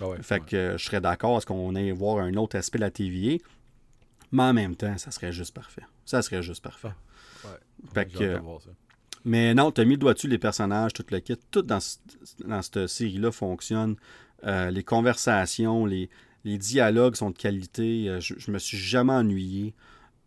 Ah 0.00 0.08
ouais, 0.08 0.16
Fait 0.22 0.36
ouais. 0.36 0.40
que 0.46 0.56
euh, 0.56 0.78
je 0.78 0.84
serais 0.84 1.00
d'accord 1.00 1.36
à 1.36 1.40
ce 1.40 1.46
qu'on 1.46 1.74
aille 1.74 1.90
voir 1.90 2.18
un 2.18 2.34
autre 2.34 2.56
aspect 2.56 2.78
de 2.78 2.84
la 2.84 2.90
TVA. 2.90 3.38
Mais 4.32 4.42
en 4.42 4.52
même 4.52 4.76
temps, 4.76 4.96
ça 4.98 5.10
serait 5.10 5.32
juste 5.32 5.54
parfait. 5.54 5.82
Ça 6.04 6.20
serait 6.22 6.42
juste 6.42 6.62
parfait. 6.62 6.92
Ouais. 7.44 7.50
Fait 7.94 8.06
que- 8.06 8.38
voir 8.38 8.60
ça. 8.60 8.70
Mais 9.24 9.52
non, 9.52 9.70
t'as 9.72 9.84
mis 9.84 9.92
le 9.92 9.98
doigt 9.98 10.14
dessus, 10.14 10.28
les 10.28 10.38
personnages, 10.38 10.92
tout 10.92 11.04
le 11.10 11.18
kit. 11.20 11.36
Tout 11.50 11.62
dans, 11.62 11.78
dans 12.46 12.62
cette 12.62 12.86
série-là 12.86 13.32
fonctionne. 13.32 13.96
Euh, 14.44 14.70
les 14.70 14.84
conversations, 14.84 15.84
les, 15.86 16.08
les 16.44 16.56
dialogues 16.56 17.16
sont 17.16 17.30
de 17.30 17.36
qualité. 17.36 18.08
Euh, 18.08 18.20
je, 18.20 18.34
je 18.38 18.50
me 18.50 18.58
suis 18.58 18.78
jamais 18.78 19.12
ennuyé. 19.12 19.74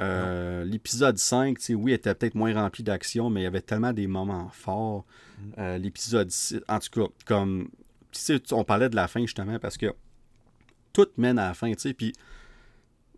Euh, 0.01 0.65
L'épisode 0.65 1.17
5, 1.17 1.57
tu 1.59 1.63
sais, 1.63 1.73
oui, 1.75 1.93
était 1.93 2.13
peut-être 2.15 2.35
moins 2.35 2.53
rempli 2.53 2.83
d'action, 2.83 3.29
mais 3.29 3.41
il 3.41 3.43
y 3.43 3.47
avait 3.47 3.61
tellement 3.61 3.93
des 3.93 4.07
moments 4.07 4.49
forts. 4.49 5.05
Euh, 5.57 5.77
L'épisode 5.77 6.29
6, 6.29 6.59
en 6.67 6.79
tout 6.79 6.89
cas, 6.89 7.13
comme. 7.25 7.69
tu 8.11 8.19
sais, 8.19 8.41
on 8.53 8.63
parlait 8.63 8.89
de 8.89 8.95
la 8.95 9.07
fin 9.07 9.21
justement 9.21 9.57
parce 9.59 9.77
que 9.77 9.93
tout 10.91 11.07
mène 11.17 11.39
à 11.39 11.47
la 11.49 11.53
fin, 11.53 11.71
tu 11.71 11.79
sais. 11.79 11.93
Puis 11.93 12.13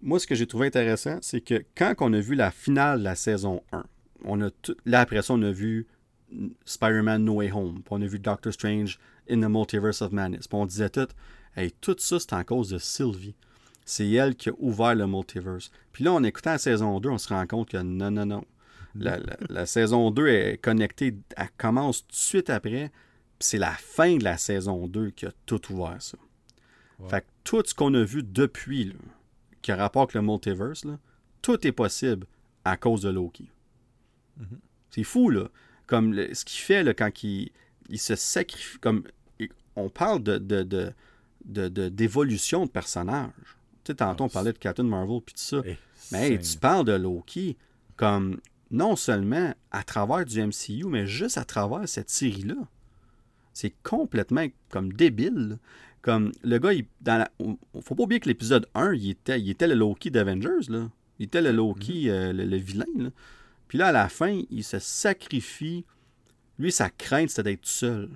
moi, 0.03 0.19
ce 0.19 0.27
que 0.27 0.35
j'ai 0.35 0.45
trouvé 0.47 0.67
intéressant, 0.67 1.17
c'est 1.21 1.41
que 1.41 1.63
quand 1.75 1.93
on 2.01 2.13
a 2.13 2.19
vu 2.19 2.35
la 2.35 2.51
finale 2.51 2.99
de 2.99 3.03
la 3.05 3.15
saison 3.15 3.63
1, 3.71 3.83
on 4.25 4.41
a 4.41 4.51
tout, 4.51 4.75
là 4.85 4.99
après 5.01 5.21
ça, 5.21 5.33
on 5.33 5.41
a 5.41 5.51
vu 5.51 5.87
Spider-Man 6.65 7.23
No 7.23 7.33
Way 7.35 7.51
Home, 7.51 7.75
puis 7.75 7.89
on 7.91 8.01
a 8.01 8.05
vu 8.07 8.19
Doctor 8.19 8.51
Strange 8.53 8.99
in 9.29 9.39
the 9.41 9.49
Multiverse 9.49 10.01
of 10.01 10.11
Madness. 10.11 10.47
Puis 10.47 10.57
on 10.57 10.65
disait 10.65 10.89
tout, 10.89 11.07
hey, 11.55 11.71
tout 11.81 11.95
ça, 11.99 12.19
c'est 12.19 12.33
en 12.33 12.43
cause 12.43 12.69
de 12.69 12.77
Sylvie. 12.77 13.35
C'est 13.85 14.09
elle 14.09 14.35
qui 14.35 14.49
a 14.49 14.53
ouvert 14.59 14.95
le 14.95 15.05
multiverse. 15.07 15.69
Puis 15.91 16.03
là, 16.05 16.13
en 16.13 16.23
écoutant 16.23 16.51
la 16.51 16.57
saison 16.57 16.99
2, 17.01 17.09
on 17.09 17.17
se 17.17 17.27
rend 17.29 17.45
compte 17.45 17.69
que 17.69 17.77
non, 17.77 18.11
non, 18.11 18.25
non. 18.25 18.45
La, 18.95 19.17
la- 19.17 19.37
la 19.49 19.65
saison 19.65 20.09
2 20.11 20.27
est 20.27 20.57
connectée, 20.57 21.15
elle 21.35 21.49
commence 21.57 22.01
tout 22.03 22.11
de 22.11 22.15
suite 22.15 22.49
après, 22.49 22.91
puis 23.39 23.47
c'est 23.47 23.57
la 23.57 23.71
fin 23.73 24.15
de 24.17 24.23
la 24.23 24.37
saison 24.37 24.87
2 24.87 25.09
qui 25.09 25.25
a 25.25 25.31
tout 25.45 25.59
ouvert 25.73 25.97
ça. 25.99 26.17
Fait 27.09 27.21
que 27.21 27.25
tout 27.43 27.61
ce 27.65 27.73
qu'on 27.73 27.93
a 27.95 28.03
vu 28.03 28.23
depuis, 28.23 28.85
là, 28.85 28.93
qui 29.63 29.71
a 29.71 29.75
rapport 29.75 30.03
avec 30.03 30.13
le 30.13 30.21
multiverse, 30.21 30.85
là, 30.85 30.99
tout 31.41 31.65
est 31.65 31.71
possible 31.71 32.27
à 32.63 32.77
cause 32.77 33.01
de 33.01 33.09
Loki. 33.09 33.49
Mhm. 34.37 34.59
C'est 34.91 35.03
fou, 35.03 35.29
là. 35.31 35.49
Comme 35.87 36.13
le- 36.13 36.33
ce 36.33 36.45
qu'il 36.45 36.59
fait 36.61 36.83
là, 36.83 36.93
quand 36.93 37.23
il, 37.23 37.51
il 37.89 37.99
se 37.99 38.15
sacrifie. 38.15 38.77
Comme 38.79 39.03
on 39.75 39.89
parle 39.89 40.21
de, 40.21 40.37
de, 40.37 40.61
de, 40.63 40.93
de- 41.45 41.67
de- 41.67 41.89
d'évolution 41.89 42.65
de 42.65 42.69
personnage. 42.71 43.31
Tu 43.83 43.91
sais, 43.91 43.95
tantôt, 43.95 44.25
on 44.25 44.29
parlait 44.29 44.53
de 44.53 44.57
Captain 44.59 44.83
Marvel 44.83 45.19
puis 45.25 45.33
tout 45.33 45.41
ça. 45.41 45.61
Mais 46.11 46.29
hey, 46.31 46.39
tu 46.39 46.57
parles 46.57 46.85
de 46.85 46.93
Loki 46.93 47.57
comme 47.97 48.39
non 48.71 48.95
seulement 48.95 49.53
à 49.71 49.83
travers 49.83 50.25
du 50.25 50.39
MCU, 50.41 50.85
mais 50.85 51.05
juste 51.07 51.37
à 51.37 51.43
travers 51.43 51.87
cette 51.89 52.09
série-là. 52.09 52.55
C'est 53.53 53.73
complètement 53.83 54.45
comme 54.69 54.93
débile. 54.93 55.57
Comme 56.03 56.31
le 56.43 56.59
gars, 56.59 56.73
il, 56.73 56.85
dans 57.01 57.17
la, 57.17 57.31
faut 57.81 57.95
pas 57.95 58.03
oublier 58.03 58.19
que 58.19 58.27
l'épisode 58.29 58.67
1, 58.75 58.93
il 58.93 59.09
était, 59.09 59.39
il 59.41 59.49
était 59.49 59.67
le 59.67 59.73
Loki 59.73 60.11
d'Avengers. 60.11 60.69
Là. 60.69 60.89
Il 61.17 61.25
était 61.25 61.41
le 61.41 61.51
Loki, 61.51 62.09
euh, 62.11 62.31
le, 62.33 62.43
le 62.45 62.57
vilain. 62.57 62.85
là. 62.97 63.09
Puis 63.67 63.77
là, 63.79 63.87
à 63.87 63.91
la 63.91 64.09
fin, 64.09 64.41
il 64.51 64.63
se 64.63 64.77
sacrifie. 64.79 65.85
Lui, 66.59 66.71
sa 66.71 66.89
crainte, 66.91 67.29
c'était 67.29 67.43
d'être 67.43 67.61
tout 67.61 67.69
seul. 67.69 68.09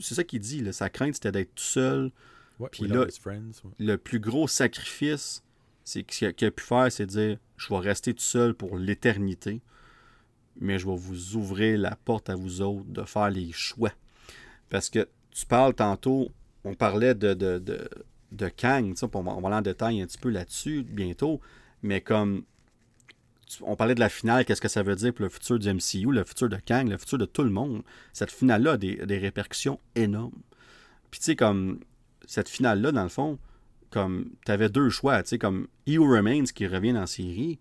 C'est 0.00 0.14
ça 0.14 0.24
qu'il 0.24 0.40
dit. 0.40 0.62
Là. 0.62 0.72
Sa 0.72 0.90
crainte, 0.90 1.14
c'était 1.14 1.30
d'être 1.32 1.54
tout 1.54 1.62
seul 1.62 2.10
Ouais, 2.58 2.68
Puis 2.72 2.88
là- 2.88 3.06
his 3.08 3.20
friends, 3.20 3.52
ouais. 3.62 3.70
le 3.78 3.96
plus 3.96 4.18
gros 4.18 4.48
sacrifice 4.48 5.44
c'est 5.84 6.02
qu'il 6.02 6.26
a, 6.26 6.32
qu'il 6.32 6.48
a 6.48 6.50
pu 6.50 6.64
faire, 6.64 6.90
c'est 6.90 7.06
dire 7.06 7.38
je 7.56 7.68
vais 7.68 7.78
rester 7.78 8.12
tout 8.12 8.20
seul 8.22 8.52
pour 8.52 8.76
l'éternité, 8.78 9.60
mais 10.60 10.78
je 10.80 10.86
vais 10.86 10.96
vous 10.96 11.36
ouvrir 11.36 11.78
la 11.78 11.94
porte 11.94 12.28
à 12.30 12.34
vous 12.34 12.60
autres 12.60 12.84
de 12.88 13.04
faire 13.04 13.30
les 13.30 13.52
choix. 13.52 13.92
Parce 14.70 14.90
que 14.90 15.08
tu 15.30 15.46
parles 15.46 15.72
tantôt, 15.72 16.30
on 16.64 16.74
parlait 16.74 17.14
de, 17.14 17.34
de, 17.34 17.58
de, 17.58 17.88
de 18.32 18.48
Kang, 18.48 18.94
on 19.02 19.22
va, 19.22 19.48
aller 19.48 19.56
en 19.56 19.62
détail 19.62 20.02
un 20.02 20.06
petit 20.06 20.18
peu 20.18 20.30
là-dessus 20.30 20.82
bientôt, 20.82 21.40
mais 21.82 22.00
comme 22.00 22.44
on 23.62 23.76
parlait 23.76 23.94
de 23.94 24.00
la 24.00 24.08
finale, 24.08 24.44
qu'est-ce 24.44 24.60
que 24.60 24.68
ça 24.68 24.82
veut 24.82 24.96
dire 24.96 25.12
pour 25.14 25.24
le 25.24 25.30
futur 25.30 25.58
du 25.58 25.72
MCU, 25.72 26.12
le 26.12 26.24
futur 26.24 26.48
de 26.48 26.56
Kang, 26.56 26.88
le 26.88 26.98
futur 26.98 27.18
de 27.18 27.24
tout 27.24 27.42
le 27.42 27.50
monde. 27.50 27.82
Cette 28.12 28.30
finale-là 28.30 28.72
a 28.72 28.76
des, 28.76 29.18
répercussions 29.18 29.80
énormes. 29.94 30.42
Puis 31.10 31.20
tu 31.20 31.26
sais, 31.26 31.36
comme 31.36 31.80
cette 32.26 32.48
finale-là, 32.48 32.92
dans 32.92 33.02
le 33.02 33.08
fond, 33.08 33.38
comme 33.90 34.30
tu 34.44 34.52
avais 34.52 34.68
deux 34.68 34.90
choix, 34.90 35.22
tu 35.22 35.30
sais, 35.30 35.38
comme 35.38 35.66
He 35.86 35.98
Remains 35.98 36.44
qui 36.44 36.66
revient 36.66 36.92
la 36.92 37.06
série, 37.06 37.58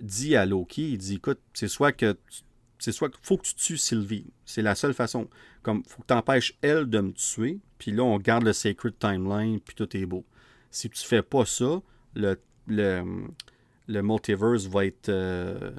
dit 0.00 0.34
à 0.34 0.46
Loki, 0.46 0.92
il 0.92 0.98
dit 0.98 1.14
écoute, 1.14 1.38
c'est 1.52 1.68
soit 1.68 1.92
que 1.92 2.16
c'est 2.84 2.92
soit 2.92 3.10
faut 3.22 3.38
que 3.38 3.46
tu 3.46 3.54
tues 3.54 3.78
Sylvie. 3.78 4.26
C'est 4.44 4.60
la 4.60 4.74
seule 4.74 4.92
façon. 4.92 5.28
Comme 5.62 5.82
faut 5.84 6.02
que 6.02 6.06
tu 6.08 6.14
empêches 6.14 6.54
elle 6.60 6.86
de 6.86 7.00
me 7.00 7.12
tuer, 7.12 7.60
puis 7.78 7.92
là 7.92 8.02
on 8.02 8.18
garde 8.18 8.44
le 8.44 8.52
Sacred 8.52 8.98
Timeline, 8.98 9.58
puis 9.60 9.74
tout 9.74 9.96
est 9.96 10.04
beau. 10.04 10.24
Si 10.70 10.90
tu 10.90 11.02
fais 11.04 11.22
pas 11.22 11.46
ça, 11.46 11.80
le, 12.14 12.38
le, 12.66 13.26
le 13.88 14.02
multiverse 14.02 14.66
va 14.66 14.84
être, 14.84 15.08
euh, 15.08 15.72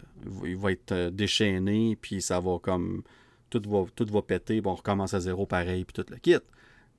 il 0.44 0.58
va 0.58 0.72
être 0.72 0.92
euh, 0.92 1.10
déchaîné, 1.12 1.96
puis 2.02 2.22
ça 2.22 2.40
va 2.40 2.58
comme. 2.60 3.04
Tout 3.52 3.62
va, 3.68 3.86
tout 3.96 4.08
va 4.12 4.22
péter, 4.24 4.62
puis 4.62 4.70
on 4.70 4.76
recommence 4.76 5.14
à 5.14 5.20
zéro 5.20 5.46
pareil, 5.46 5.86
puis 5.86 5.94
tout 5.94 6.12
le 6.12 6.18
kit. 6.18 6.44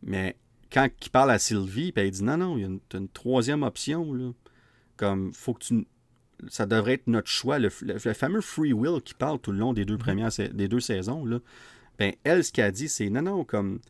Mais 0.02 0.36
quand 0.72 0.88
il 1.04 1.10
parle 1.10 1.32
à 1.32 1.38
Sylvie, 1.38 1.90
puis 1.90 2.04
elle 2.04 2.12
dit 2.12 2.22
non, 2.22 2.36
non, 2.36 2.56
il 2.56 2.62
y 2.62 2.64
a 2.64 2.98
une 2.98 3.08
troisième 3.08 3.64
option, 3.64 4.12
là. 4.12 4.30
Comme, 4.96 5.32
faut 5.34 5.52
que 5.52 5.64
tu. 5.64 5.86
Ça 6.48 6.66
devrait 6.66 6.94
être 6.94 7.06
notre 7.06 7.28
choix. 7.28 7.58
Le, 7.58 7.70
le- 7.82 7.94
le 7.94 8.12
fameux 8.14 8.40
free 8.40 8.72
will 8.72 9.00
qui 9.02 9.14
parle 9.14 9.38
tout 9.38 9.52
le 9.52 9.58
long 9.58 9.72
des 9.72 9.84
deux 9.84 9.98
premières 9.98 10.32
sa- 10.32 10.48
des 10.48 10.68
deux 10.68 10.80
saisons, 10.80 11.24
là. 11.24 11.38
Ben, 11.98 12.12
elle, 12.24 12.44
ce 12.44 12.52
qu'elle 12.52 12.72
dit, 12.72 12.88
c'est 12.88 13.08
non, 13.10 13.22
non, 13.22 13.44
comme. 13.44 13.80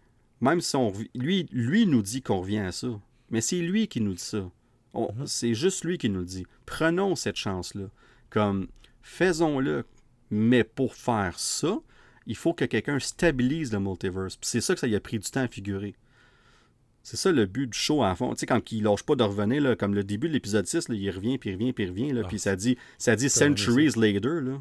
Même 0.40 0.60
si 0.60 0.76
on. 0.76 0.92
Lui, 1.14 1.48
lui 1.50 1.86
nous 1.86 2.02
dit 2.02 2.22
qu'on 2.22 2.40
revient 2.40 2.58
à 2.58 2.72
ça. 2.72 2.88
Mais 3.30 3.40
c'est 3.40 3.58
lui 3.60 3.88
qui 3.88 4.00
nous 4.00 4.14
dit 4.14 4.22
ça. 4.22 4.48
On- 4.94 5.12
C'est 5.26 5.54
juste 5.54 5.84
lui 5.84 5.98
qui 5.98 6.08
nous 6.08 6.20
le 6.20 6.26
dit. 6.26 6.46
Prenons 6.66 7.16
cette 7.16 7.36
chance-là. 7.36 7.86
Comme, 8.30 8.68
faisons-le. 9.02 9.84
Mais 10.30 10.64
pour 10.64 10.94
faire 10.94 11.38
ça, 11.38 11.78
il 12.26 12.36
faut 12.36 12.52
que 12.52 12.64
quelqu'un 12.64 12.98
stabilise 12.98 13.72
le 13.72 13.78
multiverse. 13.80 14.38
C'est 14.42 14.60
ça 14.60 14.74
que 14.74 14.80
ça 14.80 14.86
y 14.88 14.96
a 14.96 15.00
pris 15.00 15.18
du 15.18 15.30
temps 15.30 15.42
à 15.42 15.48
figurer. 15.48 15.94
C'est 17.06 17.16
ça 17.16 17.30
le 17.30 17.46
but 17.46 17.68
du 17.68 17.78
show 17.78 18.02
en 18.02 18.16
fond. 18.16 18.32
Tu 18.34 18.40
sais, 18.40 18.46
quand 18.46 18.72
il 18.72 18.82
lâche 18.82 19.04
pas 19.04 19.14
de 19.14 19.22
revenir, 19.22 19.62
là, 19.62 19.76
comme 19.76 19.94
le 19.94 20.02
début 20.02 20.26
de 20.26 20.32
l'épisode 20.32 20.66
6, 20.66 20.88
là, 20.88 20.96
il 20.96 21.08
revient, 21.08 21.38
puis 21.38 21.50
il 21.50 21.52
revient, 21.52 21.72
puis 21.72 21.84
il 21.84 21.90
revient, 21.90 22.10
là, 22.10 22.22
Ah, 22.24 22.26
puis 22.26 22.40
ça 22.40 22.56
dit, 22.56 22.76
ça 22.98 23.14
dit 23.14 23.30
centuries 23.30 23.92
later. 23.94 24.40
Là. 24.40 24.58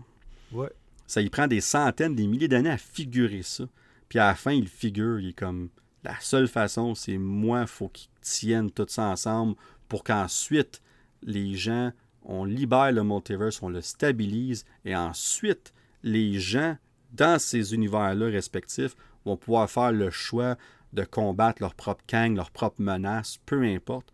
Ouais. 0.52 0.70
Ça 1.08 1.22
y 1.22 1.30
prend 1.32 1.48
des 1.48 1.60
centaines, 1.60 2.14
des 2.14 2.28
milliers 2.28 2.48
d'années 2.48 2.70
à 2.70 2.78
figurer 2.78 3.42
ça. 3.42 3.64
Puis 4.10 4.20
à 4.20 4.28
la 4.28 4.36
fin, 4.36 4.52
il 4.52 4.68
figure, 4.68 5.20
il 5.20 5.30
est 5.30 5.34
comme 5.34 5.70
la 6.04 6.14
seule 6.20 6.48
façon, 6.48 6.94
c'est 6.94 7.18
moi, 7.18 7.66
faut 7.66 7.90
qu'ils 7.90 8.12
tiennent 8.22 8.70
tout 8.70 8.86
ça 8.90 9.06
ensemble 9.06 9.56
pour 9.90 10.04
qu'ensuite 10.04 10.84
les 11.24 11.56
gens, 11.56 11.94
on 12.22 12.46
libère 12.46 12.92
le 12.92 13.04
multiverse, 13.04 13.64
on 13.64 13.70
le 13.70 13.82
stabilise 13.82 14.66
et 14.86 14.96
ensuite 14.96 15.74
les 16.04 16.40
gens 16.40 16.78
dans 17.12 17.40
ces 17.40 17.74
univers-là 17.74 18.28
respectifs 18.28 18.96
vont 19.26 19.36
pouvoir 19.36 19.68
faire 19.68 19.92
le 19.92 20.12
choix 20.12 20.58
de 20.94 21.04
combattre 21.04 21.62
leur 21.62 21.76
propre 21.76 22.04
Kang, 22.08 22.36
leur 22.36 22.52
propre 22.52 22.82
menace, 22.82 23.38
peu 23.46 23.64
importe. 23.64 24.12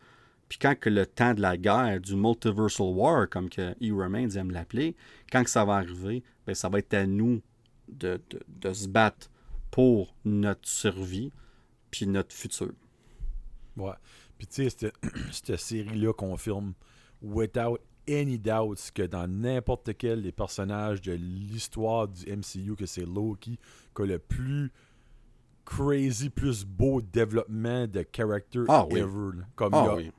Puis 0.50 0.60
quand 0.60 0.76
que 0.78 0.90
le 0.90 1.06
temps 1.06 1.34
de 1.34 1.42
la 1.42 1.56
guerre, 1.58 2.02
du 2.02 2.16
multiversal 2.16 2.88
war, 2.88 3.30
comme 3.30 3.50
que 3.50 3.72
E. 3.82 3.94
Remains 3.94 4.30
aime 4.32 4.52
l'appeler, 4.52 4.96
quand 5.32 5.44
que 5.44 5.50
ça 5.50 5.64
va 5.64 5.76
arriver, 5.76 6.24
ben, 6.46 6.54
ça 6.54 6.68
va 6.70 6.80
être 6.80 6.94
à 6.94 7.06
nous 7.06 7.42
de, 7.88 8.20
de- 8.30 8.44
de 8.48 8.74
se 8.74 8.88
battre 8.88 9.30
pour 9.70 10.14
notre 10.26 10.68
survie 10.68 11.32
puis 11.90 12.06
notre 12.08 12.34
futur. 12.34 12.72
Ouais. 13.78 13.94
Puis 14.38 14.48
tu 14.48 14.64
sais, 14.64 14.70
cette, 14.70 14.96
cette 15.32 15.56
série-là 15.58 16.14
confirme, 16.14 16.74
without 17.22 17.78
any 18.10 18.38
doubt, 18.38 18.92
que 18.94 19.04
dans 19.04 19.28
n'importe 19.28 19.96
quel 19.98 20.22
des 20.22 20.32
personnages 20.32 21.02
de 21.02 21.14
l'histoire 21.14 22.08
du 22.08 22.26
MCU, 22.26 22.76
que 22.76 22.86
c'est 22.86 23.06
Loki, 23.06 23.58
qui 23.96 24.02
a 24.02 24.06
le 24.06 24.20
plus 24.20 24.72
crazy, 25.66 26.30
plus 26.30 26.66
beau 26.66 27.02
développement 27.02 27.88
de 27.88 28.06
character 28.16 28.62
Ah 28.68 28.86
oui. 28.90 29.00
ever. 29.00 29.38
là. 29.38 29.44
Comme 29.56 29.74
il 29.74 29.78
Ah 29.78 29.86
y 29.86 29.88
a 29.90 29.96
oui. 29.96 30.12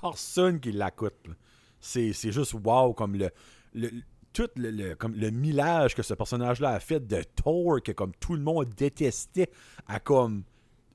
personne 0.00 0.60
qui 0.60 0.72
l'accoute. 0.72 1.14
là. 1.26 1.34
C'est 1.80 2.12
c'est 2.12 2.32
juste 2.32 2.54
wow, 2.54 2.92
comme 2.94 3.14
le, 3.16 3.30
le- 3.74 3.90
tout 4.32 4.48
le, 4.56 4.70
le- 4.70 4.94
comme 4.94 5.14
le 5.14 5.30
millage 5.30 5.94
que 5.94 6.02
ce 6.02 6.14
personnage-là 6.14 6.70
a 6.70 6.80
fait 6.80 7.06
de 7.06 7.22
Thor, 7.22 7.82
que 7.82 7.92
comme 7.92 8.12
tout 8.20 8.34
le 8.34 8.42
monde 8.42 8.68
détestait, 8.76 9.50
à 9.86 10.00
comme 10.00 10.42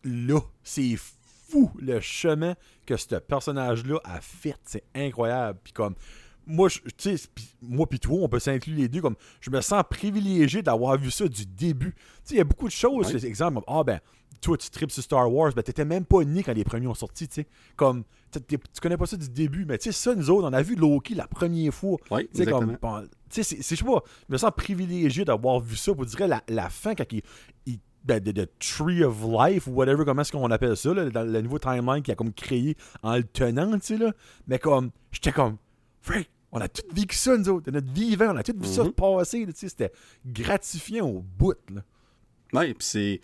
là, 0.04 0.40
c'est 0.64 0.96
fou 0.98 1.72
le 1.80 2.00
chemin 2.00 2.56
que 2.86 2.98
ce 2.98 3.16
personnage-là 3.16 4.00
a 4.04 4.22
fait. 4.22 4.56
C'est 4.66 4.84
incroyable. 4.96 5.60
Puis 5.64 5.74
comme 5.74 5.96
moi, 6.46 6.70
tu 6.70 6.82
sais, 6.98 7.16
pis- 7.34 7.56
moi 7.62 7.88
puis 7.88 8.00
toi, 8.00 8.20
on 8.22 8.30
peut 8.30 8.40
s'inclure 8.40 8.76
les 8.78 8.88
deux. 8.88 9.02
Comme 9.02 9.16
je 9.40 9.50
me 9.50 9.62
sens 9.62 9.84
privilégié 9.90 10.62
d'avoir 10.62 10.98
vu 10.98 11.12
ça 11.12 11.28
du 11.28 11.46
début. 11.46 11.94
Tu 11.94 12.02
sais, 12.24 12.36
il 12.36 12.38
y 12.38 12.42
a 12.42 12.46
beaucoup 12.46 12.68
de 12.68 12.72
choses. 12.74 13.14
Ouais. 13.14 13.26
exemple, 13.26 13.62
ah 13.68 13.84
ben, 13.84 14.00
toi 14.42 14.58
tu 14.58 14.70
tripes 14.70 14.92
sur 14.92 15.04
Star 15.04 15.32
Wars, 15.32 15.54
ben 15.54 15.62
t'étais 15.62 15.86
même 15.86 16.06
pas 16.06 16.24
né 16.24 16.42
quand 16.44 16.54
les 16.54 16.64
premiers 16.64 16.88
ont 16.88 16.96
sorti. 16.96 17.28
Tu 17.28 17.36
sais, 17.36 17.48
comme 17.76 18.04
tu 18.32 18.58
connais 18.82 18.98
pas 18.98 19.06
ça 19.06 19.18
du 19.18 19.30
début, 19.30 19.66
mais 19.66 19.78
tu 19.78 19.92
sais 19.92 19.92
ça, 19.92 20.16
nous 20.16 20.30
autres, 20.30 20.48
on 20.48 20.54
a 20.54 20.62
vu 20.62 20.76
Loki 20.76 21.16
la 21.16 21.28
première 21.28 21.74
fois. 21.74 21.98
Oui, 22.10 22.28
Tu 22.34 22.38
sais, 22.38 22.46
comme, 22.52 22.78
bon, 22.82 23.08
tu 23.30 23.44
sais, 23.44 23.58
je 23.58 23.62
sais 23.62 23.84
pas, 23.84 24.02
je 24.28 24.34
me 24.34 24.38
sens 24.38 24.52
privilégié 24.56 25.26
d'avoir 25.26 25.60
vu 25.60 25.76
ça. 25.76 25.92
Vous 25.92 26.06
dirais 26.06 26.28
la, 26.28 26.42
la 26.48 26.70
fin, 26.70 26.96
quand 26.96 27.12
il, 27.12 27.22
il 27.66 27.80
ben, 28.04 28.20
de, 28.20 28.32
de 28.32 28.48
Tree 28.58 29.04
of 29.04 29.18
Life 29.24 29.68
ou 29.68 29.72
whatever, 29.74 30.06
comment 30.06 30.22
est-ce 30.22 30.32
qu'on 30.32 30.50
appelle 30.50 30.76
ça, 30.76 30.94
là, 30.94 31.10
dans 31.10 31.24
le 31.24 31.42
nouveau 31.42 31.60
timeline 31.60 32.02
qu'il 32.02 32.12
a 32.14 32.16
comme 32.16 32.34
créé 32.34 32.76
en 33.04 33.16
le 33.18 33.24
tenant, 33.24 33.74
tu 33.74 33.86
sais, 33.86 33.98
là. 33.98 34.12
Mais 34.48 34.58
comme, 34.58 34.90
j'étais 35.12 35.32
comme, 35.32 35.58
Frank, 36.02 36.26
on 36.52 36.60
a 36.60 36.68
tout 36.68 36.82
vécu 36.94 37.16
ça, 37.16 37.38
nous 37.38 37.48
autres. 37.50 37.66
De 37.68 37.72
notre 37.72 37.92
vivant, 37.92 38.34
on 38.34 38.38
a 38.38 38.44
tout 38.44 38.56
vu 38.58 38.68
ça 38.68 38.84
Mhm. 38.84 38.92
passer, 38.94 39.46
tu 39.46 39.52
sais, 39.56 39.70
c'était 39.70 39.92
gratifiant 40.26 41.08
au 41.08 41.20
bout, 41.38 41.56
là. 41.74 41.82
Oui, 42.54 42.74
puis 42.74 42.86
c'est. 42.88 43.22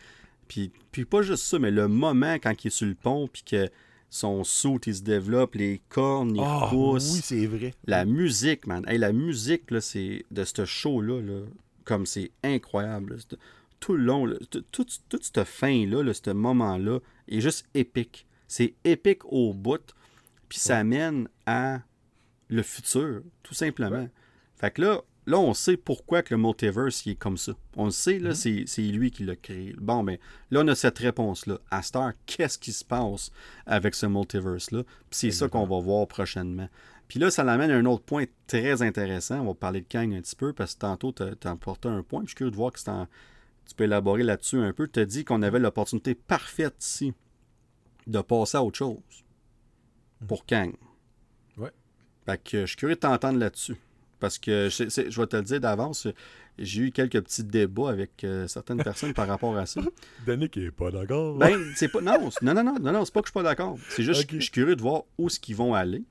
Puis, 0.48 0.72
puis 0.91 1.04
pas 1.06 1.22
juste 1.22 1.44
ça, 1.44 1.60
mais 1.60 1.72
le 1.72 1.88
moment 1.90 2.36
quand 2.36 2.54
il 2.64 2.68
est 2.68 2.70
sur 2.70 2.88
le 2.88 2.95
pont, 2.95 3.28
puis 3.28 3.44
que 3.44 3.70
son 4.10 4.45
saut, 4.45 4.80
il 4.86 4.95
se 4.95 5.02
développe, 5.02 5.56
les 5.56 5.82
cornes, 5.90 6.36
il 6.38 6.41
Ah, 6.41 6.68
pousse. 6.70 7.14
oui, 7.16 7.20
c'est 7.22 7.45
vrai. 7.45 7.74
La 7.86 8.06
musique, 8.06 8.66
man. 8.66 8.86
Hey, 8.88 8.98
la 8.98 9.12
musique 9.12 9.70
là, 9.72 9.82
c'est 9.82 10.24
de 10.32 10.44
ce 10.45 10.64
show-là, 10.64 11.20
là, 11.22 11.41
comme 11.84 12.06
c'est 12.06 12.32
incroyable. 12.44 13.16
là. 13.16 13.38
Tout 13.82 13.94
le 13.95 14.04
long, 14.04 14.26
là, 14.26 14.38
tout- 14.49 14.64
tout- 14.72 14.86
toute 15.10 15.24
cette 15.26 15.44
fin-là, 15.44 16.02
là, 16.02 16.14
ce 16.14 16.32
moment-là, 16.32 16.99
est 17.28 17.41
juste 17.41 17.68
épique. 17.74 18.26
C'est 18.48 18.74
épique 18.86 19.26
au 19.26 19.54
bout. 19.54 19.82
Puis 20.48 20.60
ça 20.60 20.84
mène 20.86 21.28
à 21.45 21.82
le 22.49 22.64
futur, 22.64 23.22
tout 23.44 23.53
simplement. 23.53 24.07
Fait 24.56 24.72
que 24.72 24.82
là, 24.82 25.02
là, 25.26 25.38
on 25.40 25.53
sait 25.53 25.78
pourquoi 25.78 26.24
que 26.24 26.34
le 26.34 26.41
multiverse 26.41 27.06
il 27.06 27.11
est 27.11 27.15
comme 27.15 27.38
ça. 27.38 27.53
On 27.76 27.86
le 27.86 27.91
sait, 27.91 28.19
là, 28.19 28.34
c'est 28.34 28.64
c'est 28.65 28.82
lui 28.82 29.11
qui 29.11 29.24
l'a 29.24 29.36
créé. 29.36 29.76
Bon, 29.78 30.03
ben, 30.03 30.18
là, 30.52 30.61
on 30.64 30.68
a 30.68 30.76
cette 30.76 30.98
réponse-là. 30.98 31.60
À 31.69 31.82
cette 31.82 31.95
heure, 31.98 32.14
qu'est-ce 32.26 32.57
qui 32.57 32.72
se 32.72 32.86
passe 32.86 33.32
avec 33.65 33.94
ce 33.95 34.06
multiverse-là? 34.06 34.84
Puis 34.84 35.19
c'est 35.19 35.32
ça 35.32 35.48
qu'on 35.48 35.68
va 35.68 35.80
voir 35.80 36.07
prochainement. 36.07 36.69
Puis 37.07 37.19
là, 37.19 37.32
ça 37.32 37.44
l'amène 37.44 37.72
à 37.72 37.76
un 37.78 37.86
autre 37.86 38.03
point 38.03 38.26
très 38.48 38.82
intéressant. 38.82 39.40
On 39.41 39.45
va 39.48 39.53
parler 39.53 39.82
de 39.82 39.88
Kang 39.88 40.14
un 40.14 40.22
petit 40.22 40.36
peu, 40.36 40.52
parce 40.53 40.74
que 40.74 40.80
tantôt, 40.80 41.14
tu 41.14 41.24
as 41.24 41.52
emporté 41.52 41.88
un 41.88 42.03
point. 42.03 42.22
Je 42.24 42.28
suis 42.28 42.36
curieux 42.36 42.52
de 42.52 42.56
voir 42.57 42.72
que 42.74 42.90
en- 42.90 43.07
tu 43.65 43.76
peux 43.76 43.84
élaborer 43.86 44.24
là-dessus 44.24 44.57
un 44.60 44.74
peu. 44.74 44.88
Tu 44.88 44.99
as 44.99 45.06
dit 45.06 45.24
qu'on 45.24 45.41
avait 45.41 45.60
l'opportunité 45.60 46.15
parfaite 46.15 46.76
ici 46.84 47.14
de 48.07 48.19
passer 48.22 48.57
à 48.57 48.64
autre 48.64 48.78
chose 48.78 48.98
pour 50.28 50.45
Kang. 50.45 50.74
Fait 52.28 52.38
que 52.44 52.62
je 52.62 52.66
suis 52.68 52.76
curieux 52.76 52.95
de 52.95 52.99
t'entendre 52.99 53.40
là-dessus. 53.40 53.76
Parce 54.20 54.38
que 54.38 54.70
je, 54.70 54.90
c'est- 54.90 55.10
je 55.10 55.20
vais 55.22 55.28
te 55.28 55.36
le 55.38 55.44
dire 55.44 55.60
d'avance, 55.60 56.08
j'ai 56.60 56.82
eu 56.82 56.91
quelques 56.91 57.22
petits 57.22 57.44
débats 57.44 57.90
avec 57.90 58.24
euh, 58.24 58.48
certaines 58.48 58.84
personnes 58.84 59.14
par 59.14 59.28
rapport 59.28 59.56
à 59.58 59.66
ça. 59.68 59.82
Danick 60.26 60.58
est 60.58 60.72
pas 60.72 60.91
d'accord. 60.91 61.36
Ben, 61.38 61.60
c'est 61.76 61.88
pas. 61.88 62.02
Non, 62.02 62.30
c'est- 62.32 62.41
non, 62.44 62.54
non, 62.56 62.64
non, 62.64 62.78
non, 62.80 62.91
non, 62.91 63.06
c'est 63.06 63.14
pas 63.14 63.22
que 63.22 63.28
je 63.28 63.32
suis 63.32 63.40
pas 63.40 63.44
d'accord. 63.44 63.78
C'est 63.90 64.04
juste 64.04 64.22
Ok. 64.24 64.28
que 64.28 64.36
je 64.38 64.41
suis 64.41 64.52
curieux 64.52 64.76
de 64.76 64.82
voir 64.82 65.04
où 65.18 65.28
est-ce 65.28 65.40
qu'ils 65.40 65.56
vont 65.56 65.74
aller. 65.74 66.04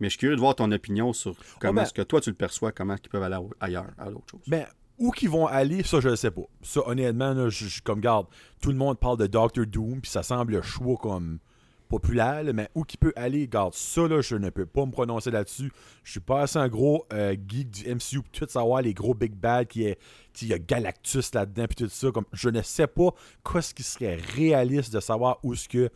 Mais 0.00 0.08
je 0.08 0.10
suis 0.10 0.18
curieux 0.18 0.34
de 0.34 0.40
voir 0.40 0.56
ton 0.56 0.70
opinion 0.72 1.12
sur 1.12 1.36
comment 1.60 1.74
ben- 1.74 1.82
est-ce 1.82 1.94
que 1.94 2.02
toi 2.02 2.20
tu 2.20 2.30
le 2.30 2.36
perçois, 2.36 2.72
comment 2.72 2.94
est-ce 2.94 3.02
qu'ils 3.02 3.10
peuvent 3.12 3.22
aller 3.22 3.36
ailleurs, 3.60 3.86
à 3.96 4.10
l'autre 4.10 4.26
chose. 4.32 4.40
Ben, 4.48 4.66
où 4.98 5.12
qu'ils 5.12 5.30
vont 5.30 5.46
aller, 5.46 5.84
ça, 5.84 6.00
je 6.00 6.08
le 6.08 6.16
sais 6.16 6.32
pas. 6.32 6.42
Ça, 6.62 6.80
honnêtement, 6.88 7.32
là, 7.32 7.48
je, 7.48 7.66
je- 7.66 7.82
comme 7.82 8.00
garde, 8.00 8.26
tout 8.60 8.70
le 8.72 8.76
monde 8.76 8.98
parle 8.98 9.18
de 9.18 9.28
Doctor 9.28 9.64
Doom, 9.66 10.00
puis 10.00 10.10
ça 10.10 10.24
semble 10.24 10.54
le 10.54 10.62
choix 10.62 10.96
comme 10.96 11.38
populaire, 11.92 12.42
mais 12.54 12.70
où 12.74 12.84
qu'il 12.84 12.98
peut 12.98 13.12
aller, 13.16 13.46
garde, 13.46 13.74
ça, 13.74 14.08
là, 14.08 14.22
je 14.22 14.34
ne 14.36 14.48
peux 14.48 14.64
pas 14.64 14.86
me 14.86 14.90
prononcer 14.90 15.30
là-dessus. 15.30 15.70
Je 16.04 16.12
suis 16.12 16.20
pas 16.20 16.40
assez 16.40 16.58
un 16.58 16.68
gros 16.68 17.04
euh, 17.12 17.36
geek 17.46 17.70
du 17.70 17.94
MCU 17.94 18.22
pour 18.22 18.30
tout 18.32 18.46
savoir 18.48 18.80
les 18.80 18.94
gros 18.94 19.12
big 19.12 19.34
bad 19.34 19.66
qui 19.68 19.84
est, 19.84 19.98
il 20.40 20.48
y 20.48 20.54
a 20.54 20.58
Galactus 20.58 21.34
là-dedans, 21.34 21.66
puis 21.66 21.84
tout 21.84 21.90
ça. 21.90 22.10
Comme, 22.10 22.24
je 22.32 22.48
ne 22.48 22.62
sais 22.62 22.86
pas 22.86 23.10
qu'est-ce 23.44 23.74
qui 23.74 23.82
serait 23.82 24.14
réaliste 24.14 24.90
de 24.90 25.00
savoir 25.00 25.38
où 25.42 25.52
est-ce 25.52 25.68
que 25.68 25.90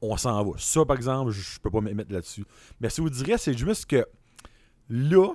on 0.00 0.16
s'en 0.16 0.44
va. 0.44 0.52
Ça, 0.56 0.84
par 0.84 0.96
exemple, 0.96 1.32
je, 1.32 1.40
je 1.40 1.58
peux 1.58 1.70
pas 1.70 1.80
me 1.80 1.92
mettre 1.92 2.12
là-dessus. 2.12 2.44
Mais 2.80 2.88
si 2.88 3.00
vous 3.00 3.10
direz, 3.10 3.36
c'est 3.36 3.58
juste 3.58 3.86
que 3.86 4.06
là, 4.88 5.34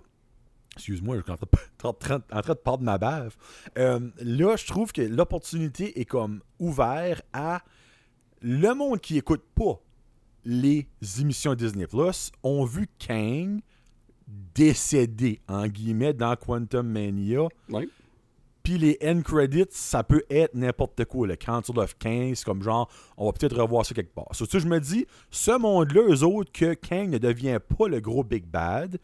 Excuse-moi, 0.77 1.17
je 1.17 1.21
suis 1.23 1.31
en 1.31 1.93
train, 1.93 2.19
de- 2.19 2.47
de 2.47 2.53
perdre 2.53 2.83
ma 2.83 2.97
bave. 2.97 3.35
Euh, 3.77 3.99
là, 4.19 4.55
je 4.57 4.65
trouve 4.65 4.91
que 4.91 5.01
l'opportunité 5.01 5.99
est 6.01 6.05
comme 6.05 6.41
ouverte 6.59 7.23
à 7.31 7.61
le 8.41 8.73
monde 8.73 8.99
qui 8.99 9.17
écoute 9.17 9.43
pas 9.55 9.79
les 10.45 10.87
émissions 11.19 11.55
Disney 11.55 11.87
Plus 11.87 12.31
ont 12.43 12.65
vu 12.65 12.87
Kang 12.99 13.59
décéder, 14.53 15.41
en 15.47 15.67
guillemets, 15.67 16.13
dans 16.13 16.35
Quantum 16.35 16.87
Mania. 16.87 17.47
Oui. 17.69 17.89
Puis 18.63 18.79
les 18.79 18.97
end 19.03 19.21
credits, 19.21 19.67
ça 19.69 20.03
peut 20.03 20.23
être 20.29 20.55
n'importe 20.55 21.05
quoi. 21.05 21.27
Le 21.27 21.35
Council 21.35 21.77
of 21.77 21.95
Kang, 21.99 22.33
c'est 22.33 22.43
comme 22.43 22.63
genre, 22.63 22.89
on 23.15 23.27
va 23.27 23.33
peut-être 23.33 23.55
revoir 23.55 23.85
ça 23.85 23.93
quelque 23.93 24.13
part. 24.13 24.27
Ça, 24.31 24.45
je 24.51 24.67
me 24.67 24.79
dis, 24.79 25.05
ce 25.29 25.55
monde-là, 25.57 26.01
eux 26.09 26.23
autres, 26.23 26.51
que 26.51 26.73
Kang 26.73 27.09
ne 27.09 27.19
devient 27.19 27.59
pas 27.77 27.87
le 27.87 27.99
gros 27.99 28.23
Big 28.23 28.45
Bad, 28.45 28.97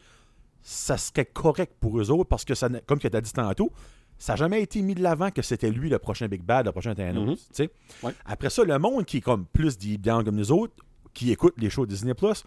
ça 0.62 0.96
serait 0.96 1.26
correct 1.26 1.74
pour 1.78 2.00
eux 2.00 2.10
autres 2.10 2.28
parce 2.28 2.44
que, 2.44 2.54
ça, 2.54 2.68
comme 2.86 2.98
tu 2.98 3.06
as 3.06 3.20
dit 3.20 3.32
tantôt, 3.32 3.70
ça 4.18 4.32
n'a 4.32 4.36
jamais 4.36 4.62
été 4.62 4.82
mis 4.82 4.94
de 4.94 5.02
l'avant 5.02 5.30
que 5.30 5.42
c'était 5.42 5.70
lui 5.70 5.88
le 5.88 5.98
prochain 5.98 6.26
Big 6.26 6.42
Bad, 6.42 6.66
le 6.66 6.72
prochain 6.72 6.94
Thanos. 6.94 7.48
Mhm. 7.58 7.68
Ouais. 8.02 8.14
Après 8.24 8.50
ça, 8.50 8.64
le 8.64 8.78
monde 8.78 9.04
qui 9.04 9.18
est 9.18 9.20
comme 9.20 9.46
plus 9.46 9.78
deep 9.78 10.00
down 10.00 10.24
comme 10.24 10.36
nous 10.36 10.50
autres, 10.50 10.74
qui 11.14 11.30
écoute 11.32 11.54
les 11.58 11.70
shows 11.70 11.86
Disney 11.86 12.14
Plus, 12.14 12.44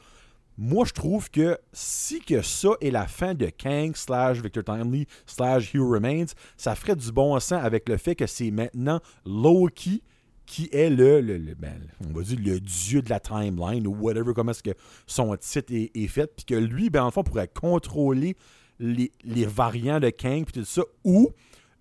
moi 0.58 0.86
je 0.86 0.94
trouve 0.94 1.30
que 1.30 1.58
si 1.74 2.20
que 2.22 2.42
ça 2.42 2.70
est 2.82 2.92
la 2.92 3.08
fin 3.08 3.34
de 3.34 3.48
Kang 3.48 3.96
slash 3.96 4.42
Victor 4.42 4.64
Timely 4.64 5.06
slash 5.26 5.74
Hugh 5.74 5.82
Remains, 5.82 6.26
ça 6.58 6.76
ferait 6.76 6.96
du 6.96 7.12
bon 7.12 7.38
sens 7.40 7.62
avec 7.64 7.90
le 7.90 7.98
fait 7.98 8.16
que 8.16 8.26
c'est 8.28 8.52
maintenant 8.52 9.00
Loki 9.26 10.02
qui 10.46 10.70
est 10.72 10.90
le, 10.92 11.22
le- 11.22 11.40
ben, 11.56 11.74
on 12.08 12.14
va 12.18 12.22
dire 12.24 12.38
le 12.40 12.60
dieu 12.60 13.02
de 13.02 13.10
la 13.10 13.20
timeline 13.20 13.88
ou 13.88 13.96
whatever 13.96 14.34
comment 14.36 14.52
est-ce 14.52 14.62
que 14.64 14.76
son 15.08 15.36
titre 15.38 15.74
est, 15.74 15.90
est 15.96 16.08
fait, 16.08 16.28
puis 16.36 16.46
que 16.46 16.54
lui, 16.56 16.92
ben 16.92 17.04
en 17.04 17.10
fond, 17.12 17.24
pourrait 17.24 17.48
contrôler 17.48 18.38
les, 18.80 19.12
les 19.24 19.46
variants 19.46 20.00
de 20.00 20.12
Kang 20.12 20.46
puis 20.46 20.62
tout 20.62 20.66
ça, 20.66 20.84
ou 21.04 21.32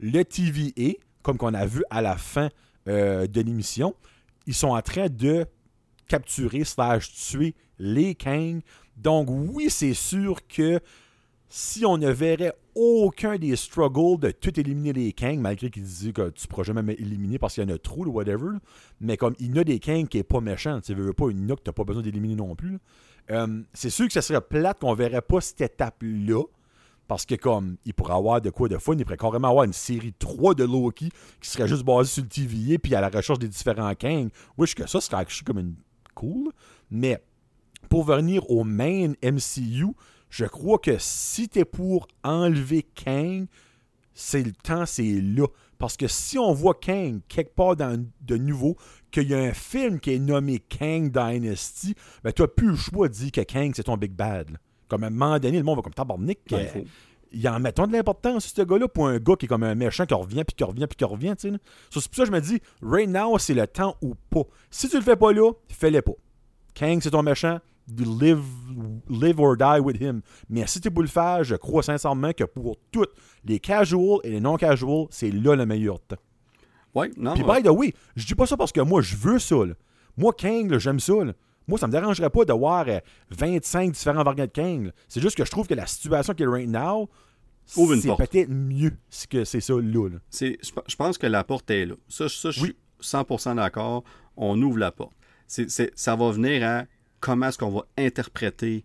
le 0.01 0.23
TVA, 0.25 0.93
comme 1.23 1.37
qu'on 1.37 1.53
a 1.53 1.67
vu 1.67 1.85
à 1.91 2.01
la 2.01 2.17
fin 2.17 2.49
euh, 2.89 3.27
de 3.27 3.41
l'émission, 3.43 3.95
ils 4.47 4.55
sont 4.55 4.69
en 4.69 4.81
train 4.81 5.09
de 5.11 5.45
capturer 6.09 6.65
slash 6.65 7.13
tuer 7.13 7.55
les 7.79 8.15
Kang. 8.15 8.61
Donc 8.97 9.29
oui, 9.31 9.71
c'est 9.71 9.95
sûr 9.95 10.47
que 10.47 10.81
si 11.49 11.87
on 11.87 11.99
ne 11.99 12.11
verrait 12.11 12.55
aucun 12.75 13.37
des 13.37 13.55
struggles 13.55 14.19
de 14.21 14.31
tout 14.33 14.59
éliminer 14.59 14.93
les 14.93 15.13
Kang, 15.13 15.39
malgré 15.39 15.71
qu'ils 15.71 15.85
disaient 15.85 16.13
que 16.13 16.31
tu 16.31 16.47
ne 16.47 16.49
pourras 16.49 16.65
jamais 16.65 16.95
éliminer 16.95 17.39
parce 17.39 17.55
qu'il 17.55 17.63
y 17.63 17.73
en 17.73 17.75
a 17.75 17.79
trop, 17.79 18.05
ou 18.05 18.11
whatever, 18.11 18.59
mais 19.01 19.17
comme 19.17 19.35
il 19.39 19.55
y 19.55 19.59
a 19.59 19.65
des 19.65 19.79
Kang 19.79 20.09
qui 20.09 20.19
est 20.19 20.25
pas 20.25 20.41
méchant, 20.41 20.81
tu 20.81 20.95
veux 20.95 21.13
pas 21.13 21.31
une 21.31 21.47
que 21.47 21.55
tu 21.55 21.69
n'as 21.69 21.73
pas 21.73 21.85
besoin 21.85 22.03
d'éliminer 22.03 22.35
non 22.35 22.57
plus. 22.57 22.79
Euh, 23.31 23.63
c'est 23.73 23.91
sûr 23.91 24.07
que 24.07 24.13
ça 24.13 24.23
serait 24.23 24.41
plate 24.41 24.81
qu'on 24.81 24.95
verrait 24.95 25.23
pas 25.23 25.41
cette 25.41 25.61
étape-là. 25.61 26.43
Parce 27.07 27.27
que 27.27 27.35
comme 27.35 27.77
il 27.85 27.93
pourrait 27.93 28.15
avoir 28.15 28.41
de 28.41 28.49
quoi 28.49 28.69
de 28.69 28.79
fun, 28.79 28.95
il 28.97 29.05
pourrait 29.05 29.19
carrément 29.19 29.49
avoir 29.49 29.65
une 29.65 29.75
série 29.75 30.15
3 30.19 30.55
de 30.55 30.65
Loki 30.65 31.11
qui 31.41 31.51
serait 31.51 31.69
juste 31.69 31.85
basée 31.85 32.11
sur 32.11 32.23
le 32.23 32.29
TVA 32.29 32.79
puis 32.79 32.95
à 32.95 33.03
la 33.03 33.11
recherche 33.11 33.39
des 33.39 33.49
différents 33.49 33.95
Kang. 33.95 34.31
Oui, 34.57 34.67
que 34.75 34.89
ça 34.89 35.01
serait 35.01 35.27
comme 35.45 35.59
une 35.59 35.75
cool. 36.15 36.51
Mais 36.91 37.23
pour 37.89 38.05
venir 38.05 38.51
au 38.51 38.65
main 38.65 39.13
MCU, 39.23 39.87
je 40.31 40.45
crois 40.47 40.79
que 40.79 40.97
si 40.99 41.49
t'es 41.49 41.65
pour 41.65 42.07
enlever 42.23 42.83
Kang, 42.95 43.47
c'est 44.15 44.43
le 44.43 44.53
temps, 44.53 44.87
c'est 44.87 45.21
là. 45.21 45.47
Parce 45.79 45.97
que 45.97 46.07
si 46.07 46.39
on 46.39 46.53
voit 46.53 46.75
Kang 46.75 47.21
quelque 47.29 47.55
part 47.55 47.77
dans 47.77 48.05
de 48.21 48.37
nouveau, 48.37 48.77
qu'il 49.11 49.29
y 49.29 49.35
a 49.35 49.39
un 49.39 49.53
film 49.53 50.01
qui 50.01 50.13
est 50.15 50.19
nommé 50.19 50.61
Kang 50.61 51.11
Dynasty, 51.11 51.95
ben 52.23 52.33
tu 52.33 52.43
n'as 52.43 52.49
plus 52.49 52.69
le 52.71 52.77
choix 52.77 53.09
de 53.09 53.15
dire 53.15 53.33
que 53.33 53.41
Kang 53.43 53.73
c'est 53.75 53.83
ton 53.85 53.97
big 53.97 54.13
bad. 54.13 54.51
là. 54.51 54.59
Comme 54.89 55.05
à 55.05 55.09
un 55.09 55.11
moment 55.11 55.39
donné, 55.39 55.59
le 55.59 55.65
monde 55.65 55.77
va 55.77 55.83
comme 55.83 55.95
tabarnak. 55.95 56.39
Ouais, 56.51 56.67
euh, 56.67 56.69
faut- 56.69 56.85
il 57.33 57.49
en 57.49 57.61
mettons 57.61 57.87
de 57.87 57.93
l'importance, 57.93 58.53
ce 58.55 58.63
gars-là, 58.63 58.89
pour 58.89 59.09
un 59.09 59.19
gars 59.19 59.37
qui 59.37 59.47
est 59.47 59.49
comme 59.49 59.63
un 59.63 59.75
méchant 59.75 60.07
qui 60.07 60.15
revient, 60.15 60.45
puis 60.45 60.55
qui 60.57 60.65
revient, 60.65 60.87
puis 60.87 60.97
qui 60.97 61.05
revient, 61.05 61.35
c'est 61.39 61.51
pour 61.91 62.03
ça 62.03 62.09
que 62.23 62.25
je 62.27 62.31
me 62.33 62.41
dis, 62.41 62.61
right 62.83 63.09
now, 63.09 63.39
c'est 63.39 63.55
le 63.55 63.67
temps 63.67 63.97
ou 64.03 64.15
pas. 64.31 64.43
Si 64.71 64.89
tu 64.89 64.97
le 64.97 65.03
fais 65.03 65.17
pas 65.17 65.33
là, 65.33 65.51
fais-le 65.69 66.03
pas. 66.03 66.13
Kang, 66.75 66.99
c'est 67.01 67.11
ton 67.11 67.23
méchant, 67.23 67.59
live, 67.97 68.43
live 69.09 69.41
or 69.41 69.57
die 69.57 69.81
with 69.81 70.01
him. 70.01 70.23
Mais 70.49 70.67
si 70.67 70.81
tu 70.81 70.91
pour 70.91 71.03
le 71.03 71.09
faire, 71.09 71.45
je 71.45 71.55
crois 71.57 71.83
sincèrement 71.83 72.33
que 72.33 72.45
pour 72.45 72.77
tous 72.91 73.07
les 73.45 73.61
casuals 73.61 74.19
et 74.25 74.31
les 74.31 74.41
non-casuals, 74.41 75.07
c'est 75.11 75.31
là 75.31 75.55
le 75.55 75.67
meilleur 75.67 76.01
temps. 76.01 76.17
Ouais, 76.95 77.11
non. 77.17 77.35
Puis 77.35 77.43
by 77.45 77.63
the 77.63 77.71
way, 77.71 77.93
je 78.17 78.27
dis 78.27 78.35
pas 78.35 78.47
ça 78.47 78.57
parce 78.57 78.73
que 78.73 78.81
moi, 78.81 79.03
je 79.03 79.17
veux 79.17 79.39
ça. 79.39 79.57
là. 79.65 79.75
Moi, 80.17 80.33
Kang, 80.33 80.79
j'aime 80.79 81.01
ça. 81.01 81.25
là. 81.25 81.33
Moi, 81.67 81.79
ça 81.79 81.87
me 81.87 81.93
dérangerait 81.93 82.31
pas 82.31 82.45
de 82.45 82.53
voir 82.53 82.85
euh, 82.89 82.99
25 83.31 83.93
différents 83.93 84.23
variants 84.23 84.45
de 84.45 84.51
Kang. 84.51 84.93
C'est 85.09 85.21
juste 85.21 85.37
que 85.37 85.45
je 85.45 85.51
trouve 85.51 85.67
que 85.67 85.75
la 85.75 85.87
situation 85.87 86.35
qui 86.35 86.43
est 86.43 86.47
right 86.47 86.69
now, 86.69 87.09
Ouvre 87.77 87.95
une 87.95 88.01
c'est 88.03 88.09
porte. 88.09 88.27
peut-être 88.31 88.51
mieux 88.51 88.93
que 89.31 89.45
c'est 89.45 89.61
ça 89.61 89.73
là. 89.75 90.09
je, 90.31 90.97
pense 90.97 91.17
que 91.17 91.27
la 91.27 91.45
porte 91.45 91.71
est 91.71 91.87
là. 91.87 91.95
Ça, 92.09 92.29
ça 92.29 92.51
je 92.51 92.61
suis 92.61 92.77
100% 93.01 93.57
d'accord. 93.57 94.05
On 94.37 94.61
ouvre 94.61 94.79
la 94.79 94.93
porte. 94.93 95.15
C'est, 95.47 95.71
c'est- 95.71 95.93
ça 95.95 96.15
va 96.17 96.31
venir 96.31 96.67
à 96.69 96.85
comment 97.21 97.49
est-ce 97.49 97.57
qu'on 97.59 97.71
va 97.71 97.87
interpréter 97.97 98.85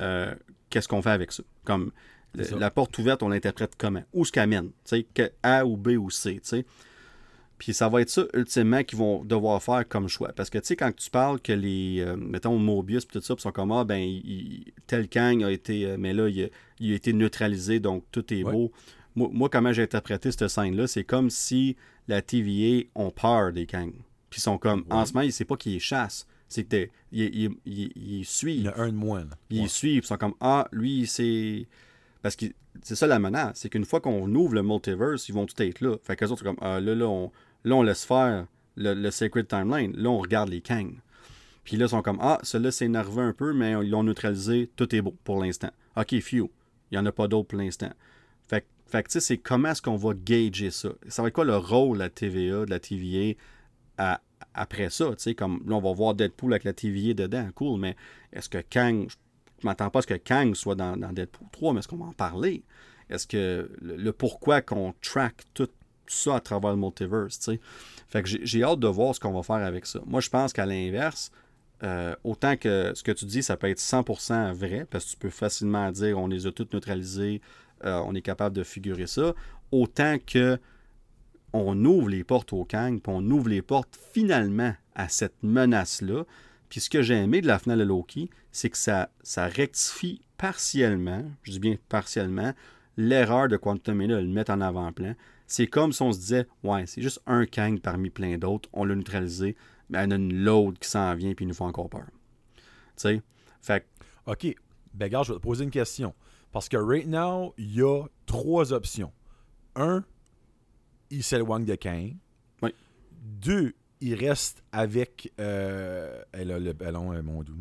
euh, 0.00 0.32
qu'est-ce 0.70 0.86
qu'on 0.88 1.02
fait 1.02 1.10
avec 1.10 1.32
ça. 1.32 1.42
Comme 1.64 1.90
ça. 2.40 2.56
la 2.56 2.70
porte 2.70 2.96
ouverte, 2.98 3.22
on 3.22 3.28
l'interprète 3.28 3.74
comment? 3.78 4.02
Où 4.12 4.24
ce 4.24 4.32
qu'elle 4.32 4.48
mène? 4.48 4.68
Tu 4.68 4.72
sais, 4.84 5.06
que 5.14 5.30
A 5.42 5.64
ou 5.66 5.76
B 5.76 5.90
ou 5.98 6.10
C, 6.10 6.34
tu 6.34 6.40
sais. 6.48 6.66
Puis 7.58 7.72
ça 7.72 7.88
va 7.88 8.00
être 8.02 8.10
ça, 8.10 8.24
ultimement, 8.34 8.82
qu'ils 8.82 8.98
vont 8.98 9.24
devoir 9.24 9.62
faire 9.62 9.86
comme 9.88 10.08
choix. 10.08 10.32
Parce 10.34 10.50
que, 10.50 10.58
tu 10.58 10.66
sais, 10.66 10.76
quand 10.76 10.94
tu 10.94 11.08
parles 11.10 11.40
que 11.40 11.52
les, 11.52 12.00
euh, 12.00 12.16
mettons, 12.16 12.58
Mobius, 12.58 13.04
puis 13.04 13.18
tout 13.18 13.24
ça, 13.24 13.34
puis 13.34 13.42
sont 13.42 13.52
comme, 13.52 13.70
ah, 13.72 13.84
ben, 13.84 14.00
il- 14.00 14.64
tel 14.86 15.08
Kang 15.08 15.42
a 15.44 15.50
été, 15.52 15.86
euh, 15.86 15.96
mais 15.98 16.12
là, 16.12 16.28
il 16.28 16.44
a, 16.44 16.46
il 16.80 16.92
a 16.92 16.96
été 16.96 17.12
neutralisé, 17.12 17.78
donc 17.80 18.04
tout 18.10 18.32
est 18.34 18.42
Ouais. 18.42 18.52
beau. 18.52 18.72
Moi, 19.14 19.28
moi, 19.32 19.48
comment 19.48 19.72
j'ai 19.72 19.82
interprété 19.82 20.32
cette 20.32 20.48
scène-là, 20.48 20.86
c'est 20.88 21.04
comme 21.04 21.30
si 21.30 21.76
la 22.08 22.20
TVA 22.22 22.84
ont 22.96 23.10
peur 23.10 23.52
des 23.52 23.66
Kang. 23.66 23.92
Puis 24.28 24.40
ils 24.40 24.42
sont 24.42 24.58
comme, 24.58 24.84
en 24.90 25.06
ce 25.06 25.12
moment, 25.12 25.28
c'est 25.30 25.44
pas 25.44 25.56
qu'ils 25.56 25.72
les 25.74 25.78
chassent, 25.78 26.26
c'est 26.48 26.64
qu'ils 26.68 26.88
ils, 27.12 27.22
ils, 27.44 27.50
ils- 27.64 27.92
ils 27.94 28.18
Il 28.18 28.24
suivent. 28.24 28.64
y 28.64 28.68
en 28.68 28.72
a 28.72 28.80
un 28.80 28.88
de 28.88 28.96
moins. 28.96 29.24
Ils 29.50 29.62
Ouais. 29.62 29.68
suivent, 29.68 30.02
ils 30.02 30.06
sont 30.06 30.16
comme 30.16 30.34
Ah, 30.40 30.66
lui, 30.72 31.06
c'est. 31.06 31.66
Parce 32.24 32.36
que 32.36 32.46
c'est 32.82 32.94
ça 32.94 33.06
la 33.06 33.18
menace, 33.18 33.58
c'est 33.58 33.68
qu'une 33.68 33.84
fois 33.84 34.00
qu'on 34.00 34.34
ouvre 34.34 34.54
le 34.54 34.62
multiverse, 34.62 35.28
ils 35.28 35.34
vont 35.34 35.44
tout 35.44 35.62
être 35.62 35.82
là. 35.82 35.98
Fait 36.02 36.16
que 36.16 36.24
les 36.24 36.32
autres, 36.32 36.42
sont 36.42 36.54
comme 36.54 36.58
Ah, 36.62 36.80
là, 36.80 36.94
là, 36.94 37.06
on, 37.06 37.30
là, 37.64 37.74
on 37.74 37.82
laisse 37.82 38.06
faire 38.06 38.46
le, 38.76 38.94
le 38.94 39.10
Sacred 39.10 39.46
Timeline. 39.46 39.94
Là, 39.94 40.08
on 40.08 40.20
regarde 40.20 40.48
les 40.48 40.62
Kang. 40.62 40.94
Puis 41.64 41.76
là, 41.76 41.84
ils 41.84 41.90
sont 41.90 42.00
comme 42.00 42.16
Ah, 42.22 42.38
celui-là 42.42 42.70
s'est 42.70 42.86
énervé 42.86 43.20
un 43.20 43.34
peu, 43.34 43.52
mais 43.52 43.72
ils 43.72 43.90
l'ont 43.90 44.04
neutralisé. 44.04 44.70
Tout 44.74 44.94
est 44.94 45.02
beau 45.02 45.14
pour 45.22 45.38
l'instant. 45.44 45.68
Ok, 45.98 46.18
few. 46.20 46.50
Il 46.90 46.94
n'y 46.94 46.98
en 46.98 47.04
a 47.04 47.12
pas 47.12 47.28
d'autres 47.28 47.48
pour 47.48 47.58
l'instant. 47.58 47.92
Fait, 48.48 48.64
fait 48.86 49.02
que, 49.02 49.08
tu 49.08 49.12
sais, 49.12 49.20
c'est 49.20 49.36
comment 49.36 49.68
est-ce 49.68 49.82
qu'on 49.82 49.96
va 49.96 50.14
gager 50.14 50.70
ça? 50.70 50.88
Ça 51.08 51.20
va 51.20 51.28
être 51.28 51.34
quoi 51.34 51.44
le 51.44 51.58
rôle 51.58 51.98
de 51.98 52.04
la 52.04 52.08
TVA, 52.08 52.64
de 52.64 52.70
la 52.70 52.80
TVA 52.80 53.34
après 54.54 54.88
ça? 54.88 55.10
Tu 55.10 55.14
sais, 55.18 55.34
comme 55.34 55.62
là, 55.66 55.76
on 55.76 55.82
va 55.82 55.92
voir 55.92 56.14
Deadpool 56.14 56.54
avec 56.54 56.64
la 56.64 56.72
TVA 56.72 57.12
dedans. 57.12 57.50
Cool, 57.54 57.80
mais 57.80 57.96
est-ce 58.32 58.48
que 58.48 58.62
Kang. 58.70 59.08
M'attends 59.64 59.90
pas 59.90 60.00
à 60.00 60.02
ce 60.02 60.06
que 60.06 60.14
Kang 60.14 60.54
soit 60.54 60.74
dans, 60.74 60.96
Deadpool 60.96 61.48
3, 61.52 61.72
mais 61.72 61.80
est-ce 61.80 61.88
qu'on 61.88 61.96
va 61.96 62.06
en 62.06 62.12
parler? 62.12 62.62
Est-ce 63.10 63.26
que 63.26 63.70
le, 63.80 64.12
pourquoi 64.12 64.62
qu'on 64.62 64.94
track 65.02 65.42
tout 65.52 65.68
ça 66.06 66.36
à 66.36 66.40
travers 66.40 66.70
le 66.70 66.76
multiverse, 66.76 67.38
tu 67.38 67.52
sais? 67.52 67.60
Fait 68.08 68.22
que 68.22 68.28
j'ai 68.28 68.40
j'ai 68.44 68.62
hâte 68.62 68.80
de 68.80 68.88
voir 68.88 69.14
ce 69.14 69.20
qu'on 69.20 69.32
va 69.32 69.42
faire 69.42 69.64
avec 69.66 69.86
ça. 69.86 70.00
Moi, 70.06 70.20
je 70.20 70.30
pense 70.30 70.52
qu'à 70.52 70.66
l'inverse, 70.66 71.30
euh, 71.82 72.14
autant 72.24 72.56
que 72.56 72.92
ce 72.94 73.02
que 73.02 73.12
tu 73.12 73.24
dis, 73.26 73.42
ça 73.42 73.56
peut 73.56 73.68
être 73.68 73.80
100% 73.80 74.52
vrai, 74.52 74.86
parce 74.88 75.04
que 75.04 75.10
tu 75.10 75.16
peux 75.16 75.30
facilement 75.30 75.90
dire 75.90 76.18
on 76.18 76.28
les 76.28 76.46
a 76.46 76.52
toutes 76.52 76.72
neutralisées, 76.72 77.40
euh, 77.84 78.00
on 78.06 78.14
est 78.14 78.22
capable 78.22 78.56
de 78.56 78.62
figurer 78.62 79.06
ça, 79.06 79.34
autant 79.70 80.16
que 80.24 80.58
on 81.52 81.84
ouvre 81.84 82.08
les 82.08 82.24
portes 82.24 82.52
au 82.52 82.64
Kang, 82.64 83.00
puis 83.00 83.12
on 83.14 83.22
ouvre 83.30 83.48
les 83.48 83.62
portes 83.62 83.98
finalement 84.12 84.74
à 84.94 85.08
cette 85.08 85.42
menace-là. 85.42 86.24
Puis 86.68 86.80
ce 86.80 86.90
que 86.90 87.02
j'ai 87.02 87.14
aimé 87.14 87.40
de 87.40 87.46
la 87.46 87.58
finale 87.58 87.78
de 87.78 87.84
Loki, 87.84 88.30
c'est 88.52 88.70
que 88.70 88.78
ça, 88.78 89.10
ça 89.22 89.46
rectifie 89.46 90.20
partiellement, 90.36 91.24
je 91.42 91.52
dis 91.52 91.60
bien 91.60 91.76
partiellement, 91.88 92.52
l'erreur 92.96 93.48
de 93.48 93.56
Quantum 93.56 93.96
Mania 93.96 94.16
de 94.16 94.22
le 94.22 94.28
mettre 94.28 94.52
en 94.52 94.60
avant-plan. 94.60 95.14
C'est 95.46 95.66
comme 95.66 95.92
si 95.92 96.02
on 96.02 96.12
se 96.12 96.18
disait, 96.18 96.46
ouais, 96.62 96.86
c'est 96.86 97.02
juste 97.02 97.20
un 97.26 97.46
Kang 97.46 97.80
parmi 97.80 98.10
plein 98.10 98.38
d'autres, 98.38 98.68
on 98.72 98.84
l'a 98.84 98.94
neutralisé, 98.94 99.56
mais 99.88 99.98
il 99.98 100.02
y 100.02 100.06
en 100.06 100.10
a 100.12 100.14
une 100.16 100.44
load 100.44 100.78
qui 100.78 100.88
s'en 100.88 101.14
vient, 101.14 101.34
puis 101.34 101.44
il 101.44 101.48
nous 101.48 101.54
fait 101.54 101.64
encore 101.64 101.90
peur. 101.90 102.06
Tu 102.56 102.62
sais? 102.96 103.22
Fait 103.60 103.80
que, 103.80 104.32
OK. 104.32 104.56
Ben, 104.94 105.06
regarde, 105.06 105.26
je 105.26 105.32
vais 105.32 105.38
te 105.38 105.42
poser 105.42 105.64
une 105.64 105.70
question. 105.70 106.14
Parce 106.52 106.68
que 106.68 106.76
right 106.76 107.06
now, 107.06 107.52
il 107.58 107.74
y 107.74 107.82
a 107.82 108.04
trois 108.26 108.72
options. 108.72 109.12
Un, 109.74 110.04
il 111.10 111.22
s'éloigne 111.22 111.64
de 111.64 111.74
Kang. 111.74 112.14
Oui. 112.62 112.74
Deux, 113.22 113.74
il 114.00 114.14
reste 114.14 114.62
avec. 114.72 115.32
Euh, 115.40 116.22
elle 116.32 116.50
a 116.52 116.58
le 116.58 116.72
ballon, 116.72 117.12
euh, 117.12 117.22
mon 117.22 117.42
doux. 117.42 117.52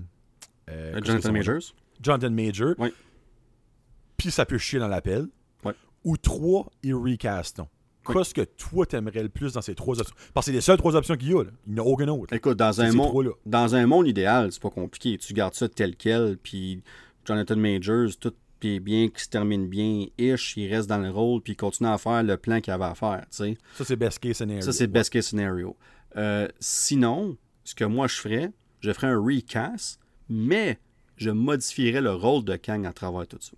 Euh, 0.70 1.00
que 1.00 1.06
Jonathan? 1.06 1.32
Majors, 1.32 1.74
Jonathan 2.02 2.32
Major. 2.32 2.76
Oui. 2.78 2.90
Puis 4.18 4.32
ça 4.32 4.46
peut 4.46 4.58
chier 4.58 4.80
dans 4.80 4.88
l'appel. 4.88 5.28
Oui. 5.64 5.74
Ou 6.04 6.18
trois, 6.18 6.72
il 6.84 6.96
recastons. 6.96 7.68
Oui. 8.08 8.16
Qu'est-ce 8.16 8.34
que 8.34 8.42
toi 8.42 8.86
t'aimerais 8.86 9.24
le 9.24 9.30
plus 9.30 9.54
dans 9.54 9.62
ces 9.62 9.76
trois 9.76 10.00
options? 10.00 10.16
Parce 10.34 10.46
que 10.46 10.52
c'est 10.52 10.56
les 10.56 10.62
seules 10.62 10.78
trois 10.78 10.96
options 10.96 11.16
qu'il 11.16 11.32
y 11.32 11.34
a. 11.34 11.44
Là. 11.44 11.52
Il 11.68 11.74
n'y 11.74 11.80
en 11.80 11.84
a 11.84 11.88
aucune 11.88 12.10
autre. 12.10 12.34
Écoute, 12.34 12.58
dans 12.58 12.82
un, 12.82 12.92
monde, 12.92 13.34
dans 13.46 13.76
un 13.76 13.86
monde 13.88 14.08
idéal, 14.08 14.52
c'est 14.52 14.62
pas 14.62 14.70
compliqué. 14.70 15.18
Tu 15.18 15.34
gardes 15.34 15.54
ça 15.54 15.70
tel 15.70 15.96
quel, 15.96 16.38
puis 16.38 16.84
Jonathan 17.26 17.56
Majors, 17.56 18.10
tout 18.20 18.34
est 18.68 18.80
bien, 18.80 19.10
qui 19.10 19.24
se 19.24 19.30
termine 19.30 19.68
bien, 19.68 20.06
ish, 20.18 20.58
il 20.58 20.74
reste 20.74 20.90
dans 20.90 20.98
le 20.98 21.10
rôle, 21.10 21.42
puis 21.42 21.54
il 21.54 21.56
continue 21.56 21.90
à 21.90 21.98
faire 21.98 22.24
le 22.24 22.38
plan 22.38 22.62
qu'il 22.62 22.74
avait 22.74 22.86
à 22.86 22.96
faire. 22.96 23.26
Ça, 23.30 23.46
c'est 23.80 23.96
best 23.96 24.20
case 24.20 24.38
scenario. 24.38 24.62
Ça, 24.62 24.72
c'est 24.72 24.88
best 24.88 25.10
case 25.10 25.28
scenario. 25.28 25.76
Euh, 26.18 26.48
sinon, 26.60 27.38
ce 27.64 27.76
que 27.76 27.84
moi 27.86 28.08
je 28.08 28.16
ferais, 28.16 28.52
je 28.82 28.92
ferais 28.94 29.08
un 29.08 29.20
recast, 29.20 30.00
mais 30.30 30.80
je 31.18 31.30
modifierais 31.30 32.02
le 32.02 32.14
rôle 32.14 32.44
de 32.44 32.56
Kang 32.56 32.86
à 32.86 32.94
travers 32.94 33.28
tout 33.28 33.38
ça. 33.40 33.54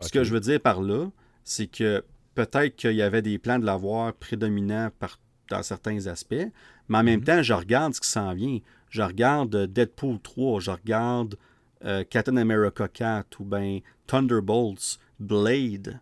Ce 0.00 0.10
que 0.10 0.22
je 0.24 0.32
veux 0.32 0.40
dire 0.40 0.60
par 0.60 0.80
là, 0.80 1.06
c'est 1.44 1.66
que 1.66 2.04
peut-être 2.34 2.76
qu'il 2.76 2.92
y 2.92 3.02
avait 3.02 3.22
des 3.22 3.38
plans 3.38 3.58
de 3.58 3.64
l'avoir 3.66 4.12
prédominant 4.14 4.90
par, 4.98 5.18
dans 5.50 5.62
certains 5.62 6.06
aspects, 6.06 6.34
mais 6.88 6.98
en 6.98 7.02
même 7.02 7.20
Mhm. 7.20 7.24
temps, 7.26 7.42
je 7.42 7.52
regarde 7.52 7.94
ce 7.94 8.00
qui 8.00 8.08
s'en 8.08 8.32
vient. 8.34 8.58
Je 8.90 9.02
regarde 9.02 9.54
euh, 9.54 9.66
Deadpool 9.66 10.20
3, 10.20 10.60
je 10.60 10.70
regarde 10.70 11.36
euh, 11.84 12.04
Captain 12.08 12.36
America 12.36 12.86
4 12.88 13.40
ou 13.40 13.44
bien 13.44 13.80
Thunderbolts, 14.06 14.98
Blade. 15.20 16.00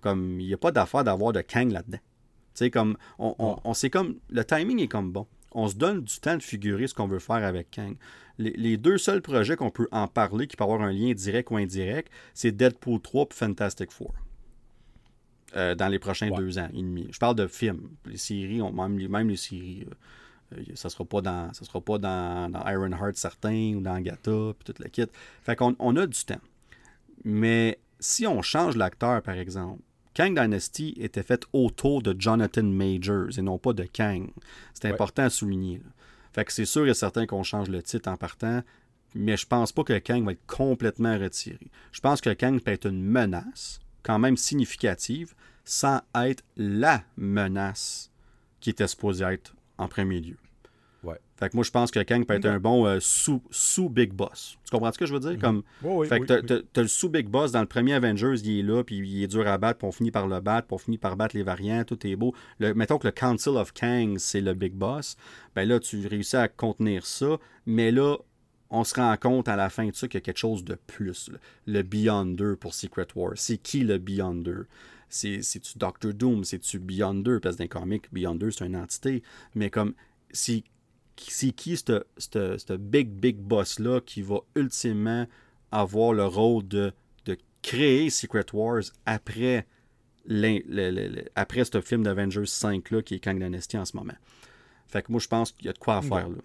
Comme 0.00 0.40
il 0.40 0.46
n'y 0.46 0.54
a 0.54 0.58
pas 0.58 0.70
d'affaire 0.72 1.04
d'avoir 1.04 1.32
de 1.32 1.40
Kang 1.40 1.70
là-dedans. 1.70 1.98
Tu 2.54 2.58
sais, 2.64 2.70
comme, 2.70 2.96
on, 3.18 3.34
on, 3.38 3.58
on 3.64 3.74
sait 3.74 3.90
comme, 3.90 4.16
le 4.30 4.44
timing 4.44 4.80
est 4.80 4.88
comme 4.88 5.10
bon. 5.12 5.26
On 5.52 5.68
se 5.68 5.74
donne 5.76 6.02
du 6.02 6.18
temps 6.18 6.36
de 6.36 6.42
figurer 6.42 6.86
ce 6.88 6.94
qu'on 6.94 7.06
veut 7.08 7.18
faire 7.20 7.44
avec 7.44 7.70
Kang. 7.70 7.96
Les, 8.38 8.50
les 8.52 8.76
deux 8.76 8.98
seuls 8.98 9.22
projets 9.22 9.54
qu'on 9.56 9.70
peut 9.70 9.86
en 9.92 10.08
parler, 10.08 10.46
qui 10.48 10.56
peuvent 10.56 10.68
avoir 10.70 10.82
un 10.82 10.92
lien 10.92 11.12
direct 11.12 11.50
ou 11.52 11.56
indirect, 11.56 12.10
c'est 12.32 12.50
Deadpool 12.52 13.00
3 13.00 13.24
et 13.30 13.34
Fantastic 13.34 13.92
Four. 13.92 14.12
Euh, 15.56 15.76
dans 15.76 15.86
les 15.88 16.00
prochains 16.00 16.30
Ouais. 16.30 16.38
deux 16.38 16.58
ans 16.58 16.68
et 16.72 16.82
demi. 16.82 17.06
Je 17.12 17.18
parle 17.18 17.36
de 17.36 17.46
films. 17.46 17.90
Les 18.06 18.16
séries, 18.16 18.60
on, 18.60 18.72
même, 18.72 18.98
les- 18.98 19.06
même 19.06 19.28
les 19.28 19.36
séries, 19.36 19.86
euh, 20.52 20.56
euh, 20.58 20.62
ça 20.74 20.88
sera 20.88 21.04
pas 21.04 21.20
dans 21.20 21.52
ça 21.52 21.64
sera 21.64 21.80
pas 21.80 21.98
dans, 21.98 22.50
dans 22.50 22.68
Ironheart 22.68 23.14
certain 23.16 23.74
ou 23.76 23.80
dans 23.80 23.94
Agatha 23.94 24.52
puis 24.58 24.64
toute 24.64 24.80
la 24.80 24.88
kit. 24.88 25.06
Fait 25.42 25.54
qu'on 25.54 25.76
on 25.78 25.94
a 25.96 26.06
du 26.08 26.24
temps. 26.24 26.40
Mais 27.24 27.78
si 28.00 28.26
on 28.26 28.42
change 28.42 28.76
l'acteur, 28.76 29.22
par 29.22 29.36
exemple, 29.36 29.80
Kang 30.14 30.40
Dynasty 30.40 30.94
était 30.98 31.22
fait 31.22 31.44
autour 31.52 32.02
de 32.02 32.14
Jonathan 32.18 32.62
Majors 32.62 33.36
et 33.38 33.42
non 33.42 33.58
pas 33.58 33.72
de 33.72 33.84
Kang. 33.84 34.30
C'est 34.72 34.84
Ouais. 34.86 34.94
important 34.94 35.24
à 35.24 35.30
souligner. 35.30 35.78
là. 35.78 35.90
Fait 36.32 36.44
que 36.44 36.52
c'est 36.52 36.64
sûr 36.64 36.86
et 36.88 36.94
certain 36.94 37.26
qu'on 37.26 37.42
change 37.42 37.68
le 37.68 37.82
titre 37.82 38.08
en 38.08 38.16
partant, 38.16 38.62
mais 39.14 39.36
je 39.36 39.46
pense 39.46 39.72
pas 39.72 39.84
que 39.84 39.98
Kang 39.98 40.24
va 40.24 40.32
être 40.32 40.46
complètement 40.46 41.18
retiré. 41.18 41.70
Je 41.92 42.00
pense 42.00 42.20
que 42.20 42.30
Kang 42.30 42.60
peut 42.60 42.72
être 42.72 42.86
une 42.86 43.02
menace, 43.04 43.80
quand 44.02 44.18
même 44.18 44.36
significative, 44.36 45.34
sans 45.64 46.00
être 46.14 46.42
la 46.56 47.02
menace 47.16 48.10
qui 48.60 48.70
était 48.70 48.88
supposée 48.88 49.24
être 49.24 49.54
en 49.78 49.88
premier 49.88 50.20
lieu. 50.20 50.36
Fait 51.36 51.48
que 51.50 51.56
moi, 51.56 51.64
je 51.64 51.70
pense 51.72 51.90
que 51.90 51.98
Kang 52.00 52.24
peut 52.24 52.34
être 52.34 52.44
Ok. 52.46 52.52
un 52.52 52.60
bon 52.60 52.86
euh, 52.86 52.98
sous, 53.00 53.42
sous 53.50 53.88
Big 53.88 54.12
Boss. 54.12 54.56
Tu 54.64 54.70
comprends 54.70 54.92
ce 54.92 54.98
que 54.98 55.04
je 55.06 55.12
veux 55.12 55.18
dire? 55.20 55.36
Comme, 55.38 55.62
Ouais, 55.82 55.92
ouais, 55.94 56.06
fait 56.06 56.20
que 56.20 56.26
t'as- 56.26 56.40
oui. 56.40 56.46
t'as 56.46 56.58
t'as 56.72 56.82
le 56.82 56.88
sous-Big 56.88 57.26
Boss 57.28 57.50
dans 57.50 57.60
le 57.60 57.66
premier 57.66 57.94
Avengers, 57.94 58.36
il 58.44 58.60
est 58.60 58.62
là, 58.62 58.84
puis 58.84 58.98
il 58.98 59.22
est 59.22 59.26
dur 59.26 59.46
à 59.48 59.58
battre, 59.58 59.78
puis 59.80 59.88
on 59.88 59.92
finit 59.92 60.12
par 60.12 60.28
le 60.28 60.40
battre, 60.40 60.68
puis 60.68 60.74
on 60.74 60.78
finit 60.78 60.98
par 60.98 61.16
battre 61.16 61.36
les 61.36 61.42
variants, 61.42 61.82
tout 61.84 62.06
est 62.06 62.14
beau. 62.14 62.34
Le, 62.60 62.72
mettons 62.74 62.98
que 62.98 63.06
le 63.08 63.12
Council 63.12 63.50
of 63.56 63.72
Kang, 63.72 64.16
c'est 64.18 64.40
le 64.40 64.54
Big 64.54 64.74
Boss. 64.74 65.16
Ben 65.56 65.68
là, 65.68 65.80
tu 65.80 66.06
réussis 66.06 66.36
à 66.36 66.46
contenir 66.48 67.04
ça, 67.04 67.38
mais 67.66 67.90
là, 67.90 68.16
on 68.70 68.84
se 68.84 68.94
rend 68.94 69.16
compte 69.16 69.48
à 69.48 69.56
la 69.56 69.70
fin 69.70 69.86
de 69.88 69.94
ça 69.94 70.06
qu'il 70.08 70.18
y 70.18 70.22
a 70.22 70.24
quelque 70.24 70.38
chose 70.38 70.64
de 70.64 70.76
plus. 70.86 71.30
là. 71.30 71.38
Le 71.66 71.82
Beyonder 71.82 72.54
pour 72.58 72.74
Secret 72.74 73.06
War. 73.16 73.32
C'est 73.36 73.58
qui 73.58 73.80
le 73.80 73.98
Beyonder? 73.98 74.62
C'est- 75.08 75.42
C'est-tu 75.42 75.78
Doctor 75.78 76.12
Doom? 76.14 76.44
C'est-tu 76.44 76.78
Beyonder? 76.78 77.38
Parce 77.42 77.54
que 77.56 77.58
dans 77.58 77.64
les 77.64 77.68
comics, 77.68 78.04
Beyonder, 78.12 78.50
c'est 78.50 78.66
une 78.66 78.76
entité. 78.76 79.22
Mais 79.54 79.70
comme, 79.70 79.94
c'est 80.32 80.64
c'est 81.18 81.50
qui 81.52 81.76
ce 81.76 82.76
big, 82.76 83.08
big 83.08 83.36
boss-là 83.36 84.00
qui 84.00 84.22
va 84.22 84.38
ultimement 84.56 85.26
avoir 85.72 86.12
le 86.12 86.24
rôle 86.26 86.66
de, 86.68 86.92
de 87.26 87.36
créer 87.62 88.10
Secret 88.10 88.46
Wars 88.52 88.82
après, 89.06 89.66
le- 90.26 90.60
le- 90.68 91.24
après 91.34 91.64
ce 91.64 91.80
film 91.80 92.02
d'Avengers 92.02 92.42
5-là 92.42 93.02
qui 93.02 93.14
est 93.14 93.20
Kang 93.20 93.42
Dynasty 93.42 93.76
en 93.78 93.84
ce 93.84 93.96
moment? 93.96 94.14
Fait 94.86 95.02
que 95.02 95.10
moi, 95.10 95.20
je 95.20 95.28
pense 95.28 95.50
qu'il 95.52 95.66
y 95.66 95.68
a 95.68 95.72
de 95.72 95.78
quoi 95.78 95.96
à 95.96 96.02
faire. 96.02 96.28
Là, 96.28 96.36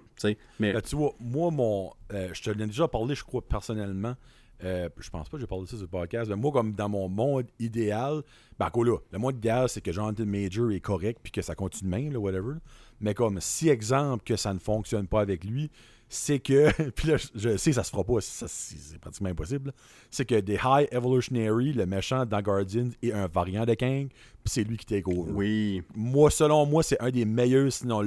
mais 0.60 0.74
Ben, 0.74 0.82
tu 0.82 0.96
vois, 0.96 1.14
moi, 1.20 1.52
mon. 1.52 1.92
euh, 2.14 2.30
je 2.34 2.42
te 2.42 2.50
l'ai 2.50 2.66
déjà 2.66 2.88
parlé, 2.88 3.14
je 3.16 3.24
crois, 3.24 3.42
personnellement. 3.42 4.16
Euh, 4.64 4.90
je 4.98 5.10
pense 5.10 5.30
pas 5.30 5.38
que 5.38 5.42
j'ai 5.42 5.48
parlé 5.48 5.66
de 5.66 5.70
ça 5.70 5.78
sur 5.78 5.84
le 5.84 5.90
podcast. 5.90 6.30
Mais 6.30 6.36
moi, 6.36 6.52
comme 6.52 6.74
dans 6.74 6.90
mon 6.90 7.08
monde 7.08 7.46
idéal, 7.60 8.22
ben, 8.58 8.68
encore 8.68 8.84
là, 8.84 8.98
le 9.12 9.20
monde 9.20 9.36
idéal, 9.38 9.70
c'est 9.70 9.82
que 9.82 9.92
Jonathan 9.92 10.26
Major 10.26 10.72
est 10.72 10.82
correct 10.82 11.20
puis 11.24 11.32
que 11.32 11.42
ça 11.42 11.56
continue 11.56 11.90
même, 11.90 12.14
là, 12.14 12.20
whatever. 12.20 12.56
Mais 13.00 13.14
comme 13.14 13.40
si, 13.40 13.70
exemple, 13.70 14.24
que 14.26 14.36
ça 14.36 14.54
ne 14.54 14.60
fonctionne 14.60 15.08
pas 15.08 15.22
avec 15.22 15.44
lui, 15.44 15.72
c'est 16.10 16.40
que, 16.40 16.90
puis 16.92 17.08
là, 17.08 17.18
je 17.36 17.56
sais, 17.56 17.72
ça 17.72 17.84
se 17.84 17.92
fera 17.92 18.04
pas, 18.04 18.20
c'est 18.20 19.00
pratiquement 19.00 19.30
impossible, 19.30 19.72
c'est 20.10 20.26
que 20.26 20.40
des 20.40 20.60
High 20.64 20.88
Evolutionary, 20.92 21.72
le 21.74 21.86
méchant 21.86 22.26
dans 22.26 22.42
Guardians, 22.42 22.90
est 23.02 23.14
un 23.14 23.28
variant 23.28 23.66
de 23.66 23.76
Kang, 23.76 24.08
puis 24.08 24.46
c'est 24.46 24.64
lui 24.64 24.78
qui 24.78 24.86
take 24.86 25.04
over. 25.06 25.32
Oui. 25.32 25.84
Moi, 25.96 26.32
selon 26.32 26.66
moi, 26.66 26.84
c'est 26.84 27.00
un 27.00 27.12
des 27.12 27.26
meilleurs, 27.26 27.72
sinon, 27.72 28.04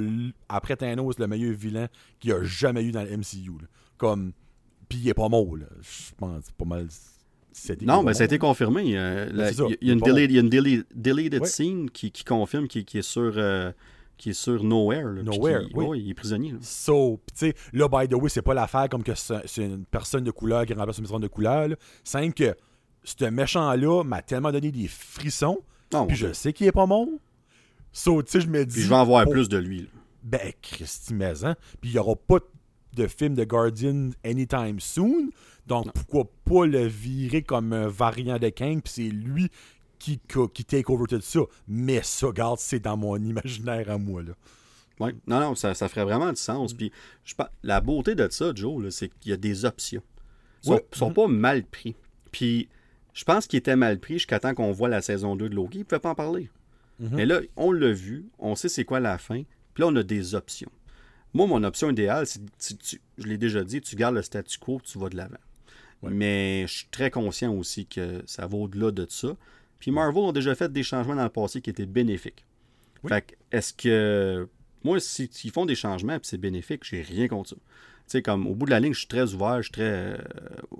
après 0.49 0.75
Thanos, 0.75 1.17
le 1.17 1.27
meilleur 1.27 1.55
vilain 1.55 1.87
qu'il 2.19 2.31
y 2.31 2.33
a 2.33 2.43
jamais 2.43 2.83
eu 2.83 2.91
dans 2.91 3.03
le 3.03 3.17
MCU. 3.17 3.65
Comme, 3.97 4.33
puis 4.93 5.01
il 5.05 5.09
est 5.09 5.15
pas 5.15 5.27
mort, 5.27 5.57
là. 5.57 5.65
Je 5.81 6.13
pense, 6.15 6.51
pas 6.51 6.65
mal. 6.65 6.87
Non, 7.81 8.03
mais 8.03 8.13
ça 8.13 8.23
a 8.23 8.25
été 8.25 8.37
confirmé. 8.37 8.83
il, 8.83 8.91
y 8.91 8.97
a, 8.97 9.93
une 9.93 10.49
deleted, 10.95 11.45
scene 11.45 11.89
qui, 11.89 12.11
confirme 12.23 12.67
qu'il 12.67 12.85
est 12.93 13.01
sur. 13.01 13.33
Euh, 13.37 13.71
qui 14.17 14.29
est 14.29 14.33
sur 14.33 14.63
Nowhere. 14.63 15.23
Nowhere, 15.23 15.63
oui. 15.73 16.01
il 16.03 16.11
est 16.11 16.13
prisonnier. 16.13 16.53
So, 16.61 17.19
tu 17.35 17.47
sais, 17.47 17.55
là, 17.73 17.87
by 17.87 18.07
the 18.07 18.13
way, 18.13 18.29
c'est 18.29 18.43
pas 18.43 18.53
l'affaire 18.53 18.87
comme 18.87 19.01
que 19.01 19.13
c'est 19.15 19.65
une 19.65 19.85
personne 19.85 20.23
de 20.23 20.31
couleur 20.31 20.67
qui 20.67 20.73
remplace 20.73 20.99
une 20.99 21.05
personne 21.05 21.21
de 21.21 21.27
couleur. 21.27 21.69
C'est 22.03 22.31
que 22.31 22.55
ce 23.03 23.25
méchant-là 23.25 24.03
m'a 24.03 24.21
tellement 24.21 24.51
donné 24.51 24.71
des 24.71 24.87
frissons. 24.87 25.57
Oh, 25.95 26.05
puis 26.05 26.15
je 26.15 26.33
sais 26.33 26.53
qu'il 26.53 26.67
est 26.67 26.71
pas 26.71 26.85
mort. 26.85 27.07
So, 27.91 28.21
tu 28.21 28.31
sais, 28.31 28.41
je 28.41 28.47
me 28.47 28.63
dis. 28.63 28.75
Puis 28.75 28.83
je 28.83 28.89
vais 28.89 28.95
en 28.95 29.05
voir 29.05 29.27
plus 29.27 29.49
de 29.49 29.57
lui. 29.57 29.89
Ben, 30.23 30.51
Christy 30.61 31.15
Maison. 31.15 31.55
Puis 31.81 31.89
il 31.89 31.95
y 31.95 31.99
aura 31.99 32.15
pas 32.15 32.39
de 32.95 33.07
film 33.07 33.35
de 33.35 33.43
Guardian 33.43 34.11
anytime 34.23 34.79
soon. 34.79 35.29
Donc, 35.67 35.91
pourquoi 35.93 36.25
pas 36.45 36.65
le 36.65 36.85
virer 36.85 37.41
comme 37.41 37.73
un 37.73 37.87
variant 37.87 38.37
de 38.37 38.49
Kang, 38.49 38.81
puis 38.81 38.93
c'est 38.93 39.09
lui 39.09 39.49
qui, 39.97 40.19
qui 40.53 40.65
take 40.65 40.91
over 40.91 41.05
tout 41.07 41.21
ça. 41.21 41.39
Mais 41.67 42.01
ça, 42.03 42.27
regarde, 42.27 42.59
c'est 42.59 42.79
dans 42.79 42.97
mon 42.97 43.15
imaginaire 43.17 43.89
à 43.89 43.97
moi. 43.97 44.21
Là. 44.21 44.33
Oui, 44.99 45.11
non, 45.27 45.39
non, 45.39 45.55
ça, 45.55 45.73
ça, 45.73 45.87
ferait 45.87 46.03
vraiment 46.03 46.29
du 46.29 46.39
sens. 46.39 46.73
Puis 46.73 46.91
je, 47.23 47.33
la 47.63 47.81
beauté 47.81 48.15
de 48.15 48.27
ça, 48.29 48.51
Joe, 48.53 48.93
c'est 48.93 49.09
qu'il 49.19 49.31
y 49.31 49.33
a 49.33 49.37
des 49.37 49.65
options. 49.65 50.03
Ils 50.63 50.67
sont, 50.67 50.81
sont 50.91 51.09
mm-hmm. 51.09 51.13
pas 51.13 51.27
mal 51.27 51.63
pris. 51.63 51.95
Puis 52.31 52.69
je 53.13 53.23
pense 53.23 53.47
qu'ils 53.47 53.59
étaient 53.59 53.75
mal 53.75 53.99
pris 53.99 54.15
jusqu'à 54.15 54.39
temps 54.39 54.53
qu'on 54.53 54.71
voit 54.71 54.89
la 54.89 55.01
saison 55.01 55.35
2 55.35 55.49
de 55.49 55.55
Loki. 55.55 55.77
Ils 55.77 55.79
ne 55.79 55.83
pouvaient 55.85 55.99
pas 55.99 56.11
en 56.11 56.15
parler. 56.15 56.49
Mm-hmm. 57.01 57.09
Mais 57.11 57.25
là, 57.25 57.39
on 57.55 57.71
l'a 57.71 57.91
vu, 57.91 58.25
on 58.39 58.55
sait 58.55 58.69
c'est 58.69 58.85
quoi 58.85 58.99
la 58.99 59.17
fin. 59.17 59.43
Puis 59.73 59.81
là, 59.81 59.87
on 59.87 59.95
a 59.95 60.03
des 60.03 60.35
options. 60.35 60.71
Moi, 61.33 61.47
mon 61.47 61.63
option 61.63 61.89
idéale, 61.89 62.25
c'est, 62.27 62.41
je 63.17 63.27
l'ai 63.27 63.37
déjà 63.37 63.63
dit, 63.63 63.81
tu 63.81 63.95
gardes 63.95 64.15
le 64.15 64.21
statu 64.21 64.59
quo, 64.59 64.79
tu 64.83 64.99
vas 64.99 65.09
de 65.09 65.17
l'avant. 65.17 65.37
Mais 66.03 66.65
je 66.67 66.73
suis 66.73 66.87
très 66.91 67.09
conscient 67.09 67.53
aussi 67.53 67.85
que 67.85 68.21
ça 68.25 68.45
va 68.45 68.57
au-delà 68.57 68.91
de 68.91 69.05
ça. 69.09 69.35
Puis 69.79 69.91
Marvel 69.91 70.23
ont 70.23 70.31
déjà 70.31 70.53
fait 70.53 70.71
des 70.71 70.83
changements 70.83 71.15
dans 71.15 71.23
le 71.23 71.29
passé 71.29 71.61
qui 71.61 71.69
étaient 71.69 71.85
bénéfiques. 71.85 72.45
Fait 73.07 73.37
est-ce 73.51 73.73
que. 73.73 74.47
Moi, 74.83 74.99
s'ils 74.99 75.51
font 75.51 75.65
des 75.65 75.75
changements 75.75 76.15
et 76.15 76.19
c'est 76.23 76.37
bénéfique, 76.37 76.83
j'ai 76.83 77.01
rien 77.01 77.29
contre 77.29 77.51
ça. 77.51 77.55
Tu 77.55 77.61
sais, 78.07 78.21
comme 78.21 78.47
au 78.47 78.53
bout 78.53 78.65
de 78.65 78.71
la 78.71 78.81
ligne, 78.81 78.93
je 78.93 78.99
suis 78.99 79.07
très 79.07 79.33
ouvert, 79.33 79.57
je 79.57 79.63
suis 79.63 79.71
très 79.71 79.83
euh, 79.83 80.17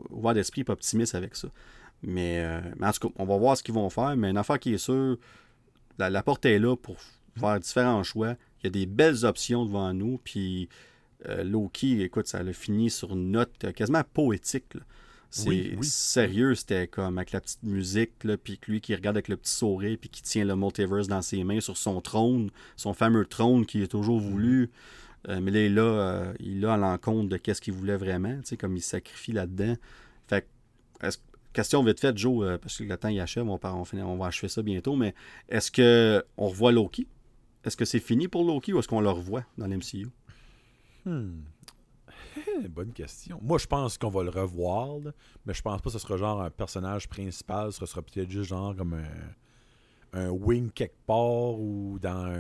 ouvert 0.10 0.34
d'esprit 0.34 0.66
et 0.68 0.72
optimiste 0.72 1.16
avec 1.16 1.38
ça. 1.38 1.48
Mais, 2.02 2.40
euh, 2.40 2.60
mais, 2.78 2.88
en 2.88 2.92
tout 2.92 3.08
cas, 3.08 3.14
on 3.18 3.24
va 3.24 3.38
voir 3.38 3.56
ce 3.56 3.64
qu'ils 3.64 3.74
vont 3.74 3.90
faire. 3.90 4.18
Mais 4.18 4.30
une 4.30 4.38
affaire 4.38 4.60
qui 4.60 4.74
est 4.74 4.78
sûre, 4.78 5.18
la, 5.98 6.24
porte 6.24 6.46
est 6.46 6.60
là 6.60 6.76
pour 6.76 6.98
faire 7.40 7.60
différents 7.62 8.04
choix. 8.04 8.36
Il 8.64 8.68
y 8.68 8.70
a 8.70 8.72
des 8.72 8.86
belles 8.86 9.26
options 9.26 9.66
devant 9.66 9.94
nous. 9.94 10.20
Puis 10.24 10.70
euh, 11.28 11.44
Loki, 11.44 12.02
écoute, 12.02 12.28
ça 12.28 12.40
a 12.40 12.54
fini 12.54 12.90
sur 12.90 13.14
une 13.14 13.32
note 13.32 13.74
quasiment 13.74 14.04
poétique. 14.14 14.74
Là. 14.76 14.82
C'est 15.34 15.84
sérieux, 15.84 16.54
c'était 16.54 16.86
comme 16.86 17.18
avec 17.18 17.32
la 17.32 17.42
petite 17.42 17.64
musique, 17.64 18.24
là, 18.24 18.38
puis 18.38 18.60
lui 18.68 18.82
qui 18.82 18.94
regarde 18.94 19.18
avec 19.18 19.30
le 19.30 19.36
petit 19.36 19.52
sourire, 19.52 19.98
puis 20.00 20.08
qui 20.08 20.22
tient 20.22 20.46
le 20.46 20.56
multiverse 20.56 21.08
dans 21.08 21.24
ses 21.24 21.44
mains 21.44 21.60
sur 21.60 21.76
son 21.76 22.02
trône, 22.02 22.52
son 22.76 22.94
fameux 22.94 23.26
trône 23.26 23.66
qui 23.66 23.82
est 23.82 23.88
toujours 23.88 24.22
mhm. 24.22 24.30
voulu. 24.30 24.72
Euh, 25.30 25.40
mais 25.42 25.50
là, 25.50 25.60
il 25.60 25.66
est 25.66 25.70
là, 25.70 25.82
euh, 25.82 26.34
il 26.40 26.66
à 26.68 26.78
l'encontre 26.78 27.30
de 27.30 27.38
qu'est-ce 27.38 27.62
qu'il 27.62 27.74
voulait 27.74 27.98
vraiment, 27.98 28.36
tu 28.38 28.50
sais, 28.50 28.58
comme 28.58 28.78
il 28.78 28.82
sacrifie 28.82 29.32
là-dedans. 29.32 29.76
Fait 30.28 30.48
question 31.52 31.84
vite 31.84 32.00
faite, 32.00 32.18
Joe, 32.18 32.46
euh, 32.46 32.58
parce 32.60 32.78
que 32.78 32.84
le 32.84 32.98
temps 32.98 33.10
y 33.10 33.20
achève, 33.20 33.48
on, 33.48 33.58
va, 33.58 33.74
on, 33.74 34.18
va 34.18 34.26
achever 34.28 34.50
ça 34.50 34.62
bientôt, 34.62 34.96
mais 34.96 35.16
est-ce 35.50 35.72
que 35.72 36.24
on 36.38 36.50
revoit 36.50 36.72
Loki? 36.72 37.08
Est-ce 37.64 37.78
que 37.78 37.86
c'est 37.86 38.00
fini 38.00 38.28
pour 38.28 38.44
Loki 38.44 38.74
ou 38.74 38.80
est-ce 38.80 38.88
qu'on 38.88 39.02
le 39.02 39.10
revoit 39.10 39.46
dans 39.58 39.68
l'MCU? 39.68 40.08
Hmm. 41.06 41.42
Bonne 42.70 42.92
question. 42.92 43.40
Moi, 43.42 43.58
je 43.58 43.68
pense 43.68 43.98
qu'on 43.98 44.10
va 44.10 44.24
le 44.24 44.30
revoir, 44.30 44.98
mais 45.46 45.54
je 45.54 45.62
pense 45.62 45.82
pas 45.82 45.90
que 45.90 45.92
ce 45.92 46.00
sera 46.00 46.18
genre 46.18 46.42
un 46.42 46.50
personnage 46.50 47.08
principal. 47.08 47.72
Ce 47.72 47.86
sera 47.86 48.02
peut-être 48.02 48.30
juste 48.30 48.50
genre 48.50 48.76
comme 48.76 48.94
un, 48.94 50.20
un 50.20 50.30
wing 50.30 50.72
quelque 50.72 51.00
part 51.06 51.60
ou 51.60 52.00
dans 52.02 52.34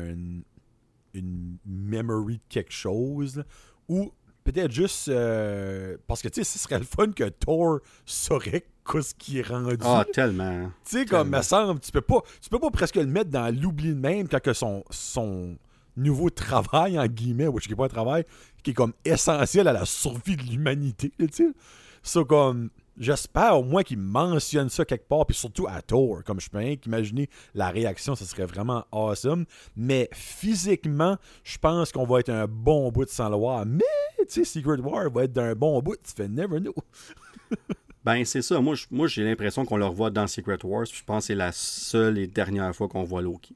une 1.13 1.57
memory 1.65 2.37
de 2.37 2.43
quelque 2.49 2.73
chose. 2.73 3.43
Ou 3.87 4.11
peut-être 4.43 4.71
juste 4.71 5.07
euh, 5.07 5.97
parce 6.07 6.21
que 6.21 6.27
tu 6.27 6.43
sais, 6.43 6.43
ce 6.43 6.59
serait 6.59 6.79
le 6.79 6.85
fun 6.85 7.11
que 7.11 7.29
Thor 7.29 7.79
saurait 8.05 8.65
ce 9.01 9.13
qui 9.13 9.39
est 9.39 9.47
rendu. 9.47 9.77
Ah, 9.81 10.05
tellement. 10.11 10.71
Tu 10.85 10.99
sais, 10.99 11.05
comme 11.05 11.29
me 11.29 11.41
semble, 11.41 11.79
tu 11.79 11.91
peux 11.91 12.01
pas, 12.01 12.21
tu 12.41 12.49
peux 12.49 12.59
pas 12.59 12.69
presque 12.69 12.95
le 12.95 13.05
mettre 13.05 13.29
dans 13.29 13.53
l'oubli 13.53 13.89
de 13.89 13.99
même 13.99 14.27
quand 14.27 14.41
que 14.41 14.53
son, 14.53 14.83
son 14.89 15.57
nouveau 15.95 16.29
travail, 16.29 16.99
en 16.99 17.07
guillemets, 17.07 17.47
ou 17.47 17.59
je 17.59 17.67
sais 17.67 17.75
pas 17.75 17.85
un 17.85 17.89
travail, 17.89 18.25
qui 18.63 18.71
est 18.71 18.73
comme 18.73 18.93
essentiel 19.05 19.67
à 19.67 19.73
la 19.73 19.85
survie 19.85 20.35
de 20.35 20.43
l'humanité, 20.43 21.11
tu 21.17 21.27
sais. 21.31 21.51
So, 22.03 22.25
comme, 22.25 22.69
j'espère 22.97 23.57
au 23.59 23.63
moins 23.63 23.83
qu'il 23.83 23.97
mentionne 23.97 24.69
ça 24.69 24.85
quelque 24.85 25.07
part, 25.07 25.25
puis 25.25 25.35
surtout 25.35 25.67
à 25.67 25.81
Thor, 25.81 26.23
comme 26.23 26.39
je 26.39 26.49
peux 26.49 26.63
imaginer 26.63 27.29
la 27.53 27.69
réaction, 27.69 28.15
ça 28.15 28.25
serait 28.25 28.45
vraiment 28.45 28.85
awesome. 28.91 29.45
Mais 29.75 30.09
physiquement, 30.13 31.17
je 31.43 31.57
pense 31.57 31.91
qu'on 31.91 32.05
va 32.05 32.19
être 32.19 32.29
un 32.29 32.47
bon 32.47 32.91
bout 32.91 33.05
de 33.05 33.09
sans 33.09 33.29
le 33.29 33.35
voir. 33.35 33.65
Mais, 33.65 33.83
tu 34.19 34.25
sais, 34.29 34.43
Secret 34.45 34.79
War 34.79 35.09
va 35.11 35.23
être 35.23 35.33
d'un 35.33 35.55
bon 35.55 35.81
bout, 35.81 35.97
tu 36.03 36.13
fais 36.15 36.27
never 36.27 36.59
know. 36.59 36.75
ben, 38.03 38.23
c'est 38.25 38.41
ça. 38.41 38.59
Moi, 38.59 38.75
moi 38.91 39.07
j'ai 39.07 39.23
l'impression 39.23 39.65
qu'on 39.65 39.77
le 39.77 39.85
revoit 39.85 40.09
dans 40.09 40.27
Secret 40.27 40.59
Wars, 40.63 40.85
je 40.85 41.03
pense 41.03 41.23
que 41.23 41.27
c'est 41.27 41.35
la 41.35 41.51
seule 41.51 42.17
et 42.17 42.27
dernière 42.27 42.75
fois 42.75 42.87
qu'on 42.87 43.03
voit 43.03 43.21
Loki. 43.21 43.55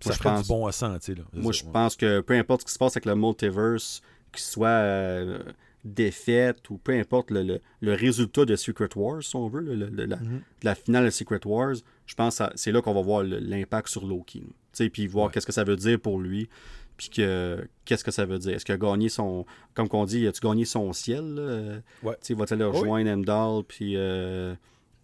Ça 0.00 0.14
je 0.14 0.18
pense, 0.18 0.42
du 0.42 0.48
bon 0.48 0.66
à 0.66 0.72
sentir. 0.72 1.16
Là. 1.16 1.22
Moi, 1.32 1.52
je 1.52 1.62
pense 1.62 1.94
que 1.94 2.20
peu 2.20 2.34
importe 2.34 2.62
ce 2.62 2.66
qui 2.66 2.72
se 2.72 2.78
passe 2.78 2.96
avec 2.96 3.06
le 3.06 3.14
multiverse, 3.14 4.02
qu'il 4.32 4.42
soit 4.42 4.66
euh, 4.66 5.38
défaite 5.84 6.70
ou 6.70 6.78
peu 6.78 6.92
importe 6.92 7.30
le, 7.30 7.60
résultat 7.82 8.44
de 8.44 8.56
Secret 8.56 8.90
Wars, 8.94 9.22
si 9.22 9.34
on 9.36 9.48
veut, 9.48 9.60
le, 9.60 9.90
mhm. 9.90 10.42
la, 10.62 10.74
finale 10.74 11.06
de 11.06 11.10
Secret 11.10 11.40
Wars, 11.44 11.74
je 12.06 12.14
pense 12.14 12.38
que 12.38 12.44
c'est 12.54 12.72
là 12.72 12.82
qu'on 12.82 12.94
va 12.94 13.02
voir 13.02 13.22
l'impact 13.24 13.88
sur 13.88 14.06
Loki. 14.06 14.44
Puis 14.92 15.06
voir 15.06 15.30
qu'est-ce 15.30 15.46
que 15.46 15.52
ça 15.52 15.64
veut 15.64 15.76
dire 15.76 16.00
pour 16.00 16.20
lui. 16.20 16.48
Puis 16.96 17.08
que 17.08 17.66
qu'est-ce 17.84 18.04
que 18.04 18.10
ça 18.10 18.26
veut 18.26 18.38
dire? 18.38 18.54
Est-ce 18.54 18.64
qu'il 18.64 18.74
a 18.74 18.78
gagné 18.78 19.08
son. 19.08 19.46
Comme 19.74 19.88
qu'on 19.88 20.04
dit, 20.04 20.26
a-tu 20.26 20.40
gagné 20.40 20.64
son 20.64 20.92
ciel? 20.92 21.82
Ouais. 22.02 22.16
Va-t-il 22.30 22.62
rejoindre 22.62 23.10
Emdal, 23.10 23.64
puis, 23.66 23.94
euh, 23.96 24.54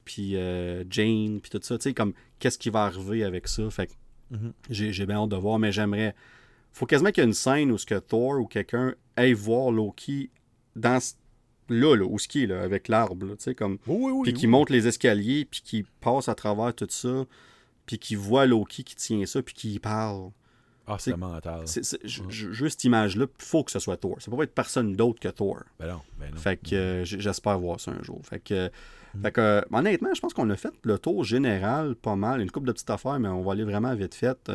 puis 0.05 0.37
euh, 0.37 0.85
Jane, 0.89 1.41
puis 1.41 1.51
tout 1.51 1.61
ça? 1.63 1.77
Comme 1.93 2.13
qu'est-ce 2.39 2.59
qui 2.59 2.71
va 2.71 2.85
arriver 2.85 3.25
avec 3.25 3.49
ça? 3.49 3.69
Fait 3.71 3.91
Mhm. 4.31 4.53
J'ai 4.71 5.07
bien 5.07 5.17
hâte 5.17 5.31
de 5.31 5.37
voir, 5.37 5.59
mais 5.59 5.73
j'aimerais. 5.73 6.15
faut 6.73 6.87
quasiment 6.87 7.11
qu'il 7.11 7.23
y 7.23 7.27
ait 7.27 7.29
une 7.29 7.35
scène 7.35 7.73
où 7.73 7.79
ce 7.79 7.87
que 7.87 7.99
Thor 7.99 8.41
ou 8.41 8.47
quelqu'un 8.47 8.95
aille 9.17 9.33
voir 9.33 9.71
Loki 9.71 10.31
dans 10.77 10.99
là, 11.69 11.97
là 11.97 12.05
où 12.05 12.19
ce 12.19 12.29
qui 12.29 12.45
est 12.45 12.47
là, 12.47 12.63
avec 12.63 12.89
l'arbre, 12.89 13.29
tu 13.31 13.35
sais, 13.39 13.55
comme. 13.55 13.79
puis 14.23 14.33
qui 14.33 14.47
monte 14.47 14.71
les 14.71 14.87
escaliers, 14.87 15.45
puis 15.45 15.61
qui 15.63 15.85
passe 16.01 16.29
à 16.29 16.35
travers 16.35 16.75
tout 16.75 16.87
ça, 16.89 17.27
puis 17.87 17.99
qui 17.99 18.15
voit 18.15 18.47
Loki 18.47 18.85
qui 18.85 18.95
tient 18.95 19.25
ça, 19.27 19.43
puis 19.43 19.55
qui 19.55 19.79
parle. 19.79 20.31
Ah, 20.87 20.97
c'est 20.99 21.17
mental. 21.19 21.67
Juste 22.05 22.81
cette 22.81 22.85
image-là, 22.85 23.27
il 23.29 23.45
faut 23.45 23.63
que 23.63 23.71
ce 23.71 23.79
soit 23.79 23.99
Thor. 23.99 24.17
Ça 24.21 24.31
peut 24.31 24.39
pas 24.39 24.45
être 24.45 24.55
personne 24.55 24.97
d'autre 24.97 25.21
que 25.21 25.29
Thor. 25.29 25.63
Ben 25.79 25.89
non, 25.89 26.01
ben 26.19 26.31
non. 26.31 26.41
Fait 26.41 26.57
que 26.57 26.75
euh, 26.75 27.05
j'espère 27.05 27.59
voir 27.59 27.79
ça 27.79 27.91
un 27.91 28.03
jour. 28.03 28.21
Fait 28.25 28.41
que 28.41 28.71
fait 29.23 29.33
que, 29.33 29.41
euh, 29.41 29.61
honnêtement, 29.73 30.11
je 30.15 30.21
pense 30.21 30.35
qu'on 30.35 30.49
a 30.51 30.57
fait 30.57 30.73
le 30.83 30.99
tour 30.99 31.25
général 31.25 31.95
pas 31.95 32.17
mal. 32.17 32.41
Une 32.41 32.51
couple 32.51 32.67
de 32.67 32.73
petites 32.73 32.91
affaires, 32.91 33.19
mais 33.19 33.29
on 33.29 33.43
va 33.43 33.53
aller 33.53 33.65
vraiment 33.65 33.95
vite 33.95 34.15
fait. 34.15 34.51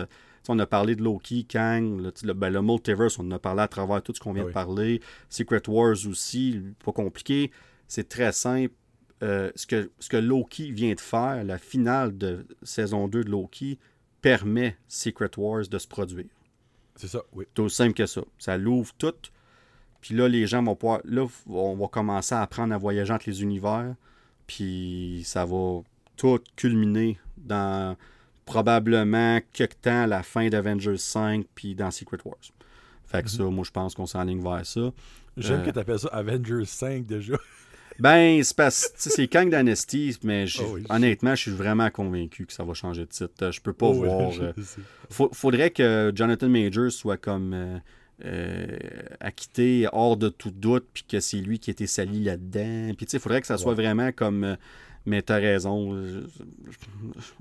On 0.49 0.60
a 0.60 0.65
parlé 0.65 0.95
de 0.95 1.03
Loki, 1.03 1.45
Kang, 1.45 2.02
le, 2.02 2.34
ben, 2.34 2.49
le, 2.49 2.61
multiverse, 2.61 3.18
on 3.18 3.28
en 3.28 3.32
a 3.32 3.40
parlé 3.40 3.61
à 3.61 3.68
travers 3.68 4.02
tout 4.02 4.14
ce 4.14 4.20
qu'on 4.20 4.34
vient 4.34 4.45
de 4.45 4.52
parler. 4.52 5.02
Secret 5.30 5.61
Wars 5.68 5.95
aussi, 6.07 6.61
pas 6.84 6.91
compliqué. 6.91 7.52
C'est 7.88 8.10
très 8.10 8.32
simple. 8.32 8.74
Euh, 9.22 9.52
ce, 9.56 9.65
que, 9.65 9.91
ce 9.99 10.10
que 10.10 10.18
Loki 10.18 10.72
vient 10.72 10.94
de 10.94 10.99
faire, 10.99 11.45
la 11.45 11.57
finale 11.57 12.18
de 12.18 12.45
saison 12.61 13.07
2 13.07 13.24
de 13.24 13.30
Loki, 13.30 13.80
permet 14.22 14.78
Secret 14.88 15.32
Wars 15.38 15.68
de 15.70 15.78
se 15.78 15.88
produire. 15.88 16.26
C'est 16.95 17.07
ça, 17.07 17.22
oui. 17.34 17.45
C'est 17.56 17.61
aussi 17.61 17.76
simple 17.76 17.94
que 17.94 18.06
ça. 18.06 18.22
Ça 18.38 18.57
l'ouvre 18.57 18.94
tout. 18.98 19.14
Puis 20.02 20.14
là, 20.14 20.28
les 20.28 20.45
gens 20.45 20.61
vont 20.61 20.76
pouvoir. 20.76 20.99
Là, 21.06 21.26
on 21.48 21.76
va 21.76 21.88
commencer 21.88 22.36
à 22.36 22.41
apprendre 22.41 22.74
à 22.74 22.78
voyager 22.78 23.14
entre 23.14 23.30
les 23.30 23.41
univers. 23.41 23.95
Puis 24.48 25.22
ça 25.26 25.45
va 25.45 25.82
tout 26.18 26.40
culminer 26.56 27.18
dans 27.38 27.95
probablement 28.45 29.40
quelque 29.53 29.76
temps 29.82 30.03
à 30.03 30.07
la 30.07 30.24
fin 30.24 30.49
d'Avengers 30.49 30.98
5 30.98 31.45
puis 31.56 31.76
dans 31.76 31.91
Secret 31.91 32.20
Wars. 32.26 32.38
Fait 33.06 33.24
que 33.24 33.28
mhm. 33.28 33.38
ça, 33.38 33.44
moi, 33.44 33.64
je 33.65 33.72
pense 33.72 33.95
qu'on 33.95 34.06
s'enligne 34.06 34.41
vers 34.41 34.65
ça. 34.65 34.91
J'aime 35.38 35.61
euh, 35.61 35.65
que 35.65 35.72
tu 35.72 35.80
appelles 35.80 35.99
ça 35.99 36.10
Avengers 36.10 36.65
5 36.65 37.06
déjà. 37.06 37.34
ben, 37.99 38.44
c'est 38.44 38.56
parce 38.56 38.91
c'est 38.95 39.28
Kang 39.28 39.49
Dynasty, 39.49 40.18
mais 40.24 40.45
oh 40.60 40.78
honnêtement, 40.90 41.36
je 41.36 41.41
suis 41.41 41.52
vraiment 41.52 41.90
convaincu 41.90 42.45
que 42.45 42.53
ça 42.53 42.64
va 42.64 42.74
changer 42.74 43.02
de 43.02 43.10
titre. 43.10 43.52
Je 43.52 43.61
peux 43.61 43.74
pas 43.74 43.88
oh 43.88 43.94
voir. 43.94 44.32
Euh, 44.41 45.28
faudrait 45.32 45.70
que 45.70 46.11
Jonathan 46.15 46.49
Majors 46.49 46.91
soit 46.91 47.18
comme. 47.18 47.82
Euh, 48.24 48.78
acquitté 49.20 49.88
hors 49.91 50.15
de 50.15 50.30
tout 50.30 50.52
doute, 50.52 50.86
puis 50.94 51.03
que 51.03 51.20
c'est 51.20 51.38
lui 51.38 51.60
qui 51.60 51.72
était 51.72 51.88
sali 51.88 52.24
là-dedans. 52.24 52.94
Puis, 52.95 53.06
tu 53.06 53.11
sais, 53.11 53.18
il 53.18 53.20
faudrait 53.20 53.41
que 53.41 53.48
ça 53.48 53.57
soit 53.57 53.74
vraiment 53.74 54.11
comme. 54.11 54.56
Mais 55.06 55.22
t'as 55.22 55.38
raison. 55.38 55.96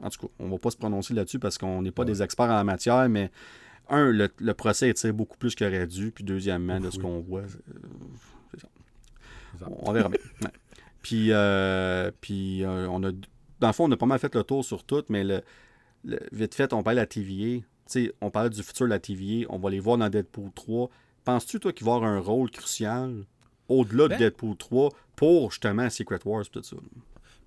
En 0.02 0.10
tout 0.10 0.26
cas, 0.26 0.32
on 0.38 0.48
va 0.48 0.58
pas 0.58 0.70
se 0.70 0.76
prononcer 0.76 1.14
là-dessus 1.14 1.38
parce 1.38 1.58
qu'on 1.58 1.82
n'est 1.82 1.92
pas 1.92 2.04
des 2.04 2.22
experts 2.22 2.46
en 2.46 2.54
la 2.54 2.64
matière, 2.64 3.08
mais 3.08 3.30
un, 3.88 4.10
le, 4.10 4.52
procès 4.54 4.88
est 4.88 5.12
beaucoup 5.12 5.36
plus 5.36 5.54
qu'il 5.54 5.66
aurait 5.66 5.86
dû. 5.86 6.10
Puis 6.10 6.24
deuxièmement, 6.24 6.80
de 6.80 6.90
ce 6.90 6.98
qu'on 6.98 7.20
voit, 7.20 7.42
c'est 8.50 8.60
ça. 8.60 8.68
On, 9.68 9.92
verra 9.92 10.08
bien. 10.08 10.18
Puis, 11.02 11.28
euh, 11.30 12.10
puis 12.20 12.64
euh, 12.64 12.86
on 12.88 13.02
a, 13.04 13.12
dans 13.60 13.66
le 13.66 13.72
fond, 13.72 13.88
on 13.88 13.92
a 13.92 13.96
pas 13.96 14.06
mal 14.06 14.18
fait 14.18 14.34
le 14.34 14.44
tour 14.44 14.64
sur 14.64 14.84
tout, 14.84 15.04
mais 15.08 15.24
le, 15.24 15.42
vite 16.32 16.54
fait, 16.54 16.72
on 16.72 16.82
parle 16.82 16.96
de 16.96 17.00
la 17.00 17.06
TVA. 17.06 17.60
on 18.20 18.30
parle 18.30 18.50
du 18.50 18.62
futur 18.62 18.86
de 18.86 18.90
la 18.90 18.98
TVA. 18.98 19.46
On 19.50 19.58
va 19.58 19.70
les 19.70 19.80
voir 19.80 19.98
dans 19.98 20.08
Deadpool 20.08 20.50
3. 20.54 20.88
Penses-tu, 21.24 21.60
toi, 21.60 21.72
qu'il 21.72 21.86
va 21.86 21.94
avoir 21.94 22.10
un 22.10 22.18
rôle 22.18 22.50
crucial 22.50 23.24
au-delà 23.68 24.04
de 24.04 24.08
ben 24.08 24.18
Deadpool 24.18 24.56
3 24.56 24.90
pour 25.16 25.50
justement 25.50 25.88
Secret 25.90 26.20
Wars 26.24 26.44
tout 26.50 26.62
ça? 26.62 26.76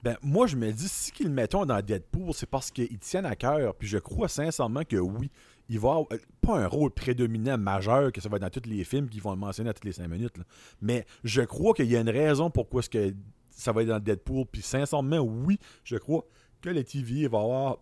Ben, 0.03 0.17
moi, 0.21 0.47
je 0.47 0.55
me 0.55 0.71
dis, 0.71 0.87
si 0.87 1.11
qu'ils 1.11 1.27
le 1.27 1.31
mettons 1.31 1.65
dans 1.65 1.81
Deadpool, 1.81 2.33
c'est 2.33 2.49
parce 2.49 2.71
qu'ils 2.71 2.99
tiennent 2.99 3.25
à 3.25 3.35
cœur. 3.35 3.75
Puis 3.75 3.87
je 3.87 3.97
crois 3.97 4.27
sincèrement 4.27 4.83
que 4.83 4.97
oui, 4.97 5.31
il 5.69 5.79
va 5.79 5.91
avoir, 5.91 6.05
euh, 6.11 6.17
pas 6.41 6.59
un 6.59 6.67
rôle 6.67 6.91
prédominant 6.91 7.57
majeur 7.57 8.11
que 8.11 8.21
ça 8.21 8.29
va 8.29 8.37
être 8.37 8.43
dans 8.43 8.49
tous 8.49 8.69
les 8.69 8.83
films 8.83 9.09
qu'ils 9.09 9.21
vont 9.21 9.31
le 9.31 9.39
mentionner 9.39 9.69
à 9.71 9.73
toutes 9.73 9.85
les 9.85 9.93
cinq 9.93 10.07
minutes. 10.07 10.35
Mais 10.81 11.05
je 11.23 11.41
crois 11.41 11.73
qu'il 11.73 11.87
y 11.87 11.95
a 11.95 12.01
une 12.01 12.09
raison 12.09 12.49
pourquoi 12.49 12.81
ce 12.81 12.89
que 12.89 13.13
ça 13.49 13.71
va 13.71 13.81
être 13.81 13.87
dans 13.87 13.99
Deadpool. 13.99 14.45
Puis 14.51 14.61
sincèrement, 14.61 15.19
oui, 15.19 15.57
je 15.83 15.97
crois 15.97 16.25
que 16.61 16.69
le 16.69 16.83
TV 16.83 17.27
va 17.27 17.39
avoir 17.39 17.77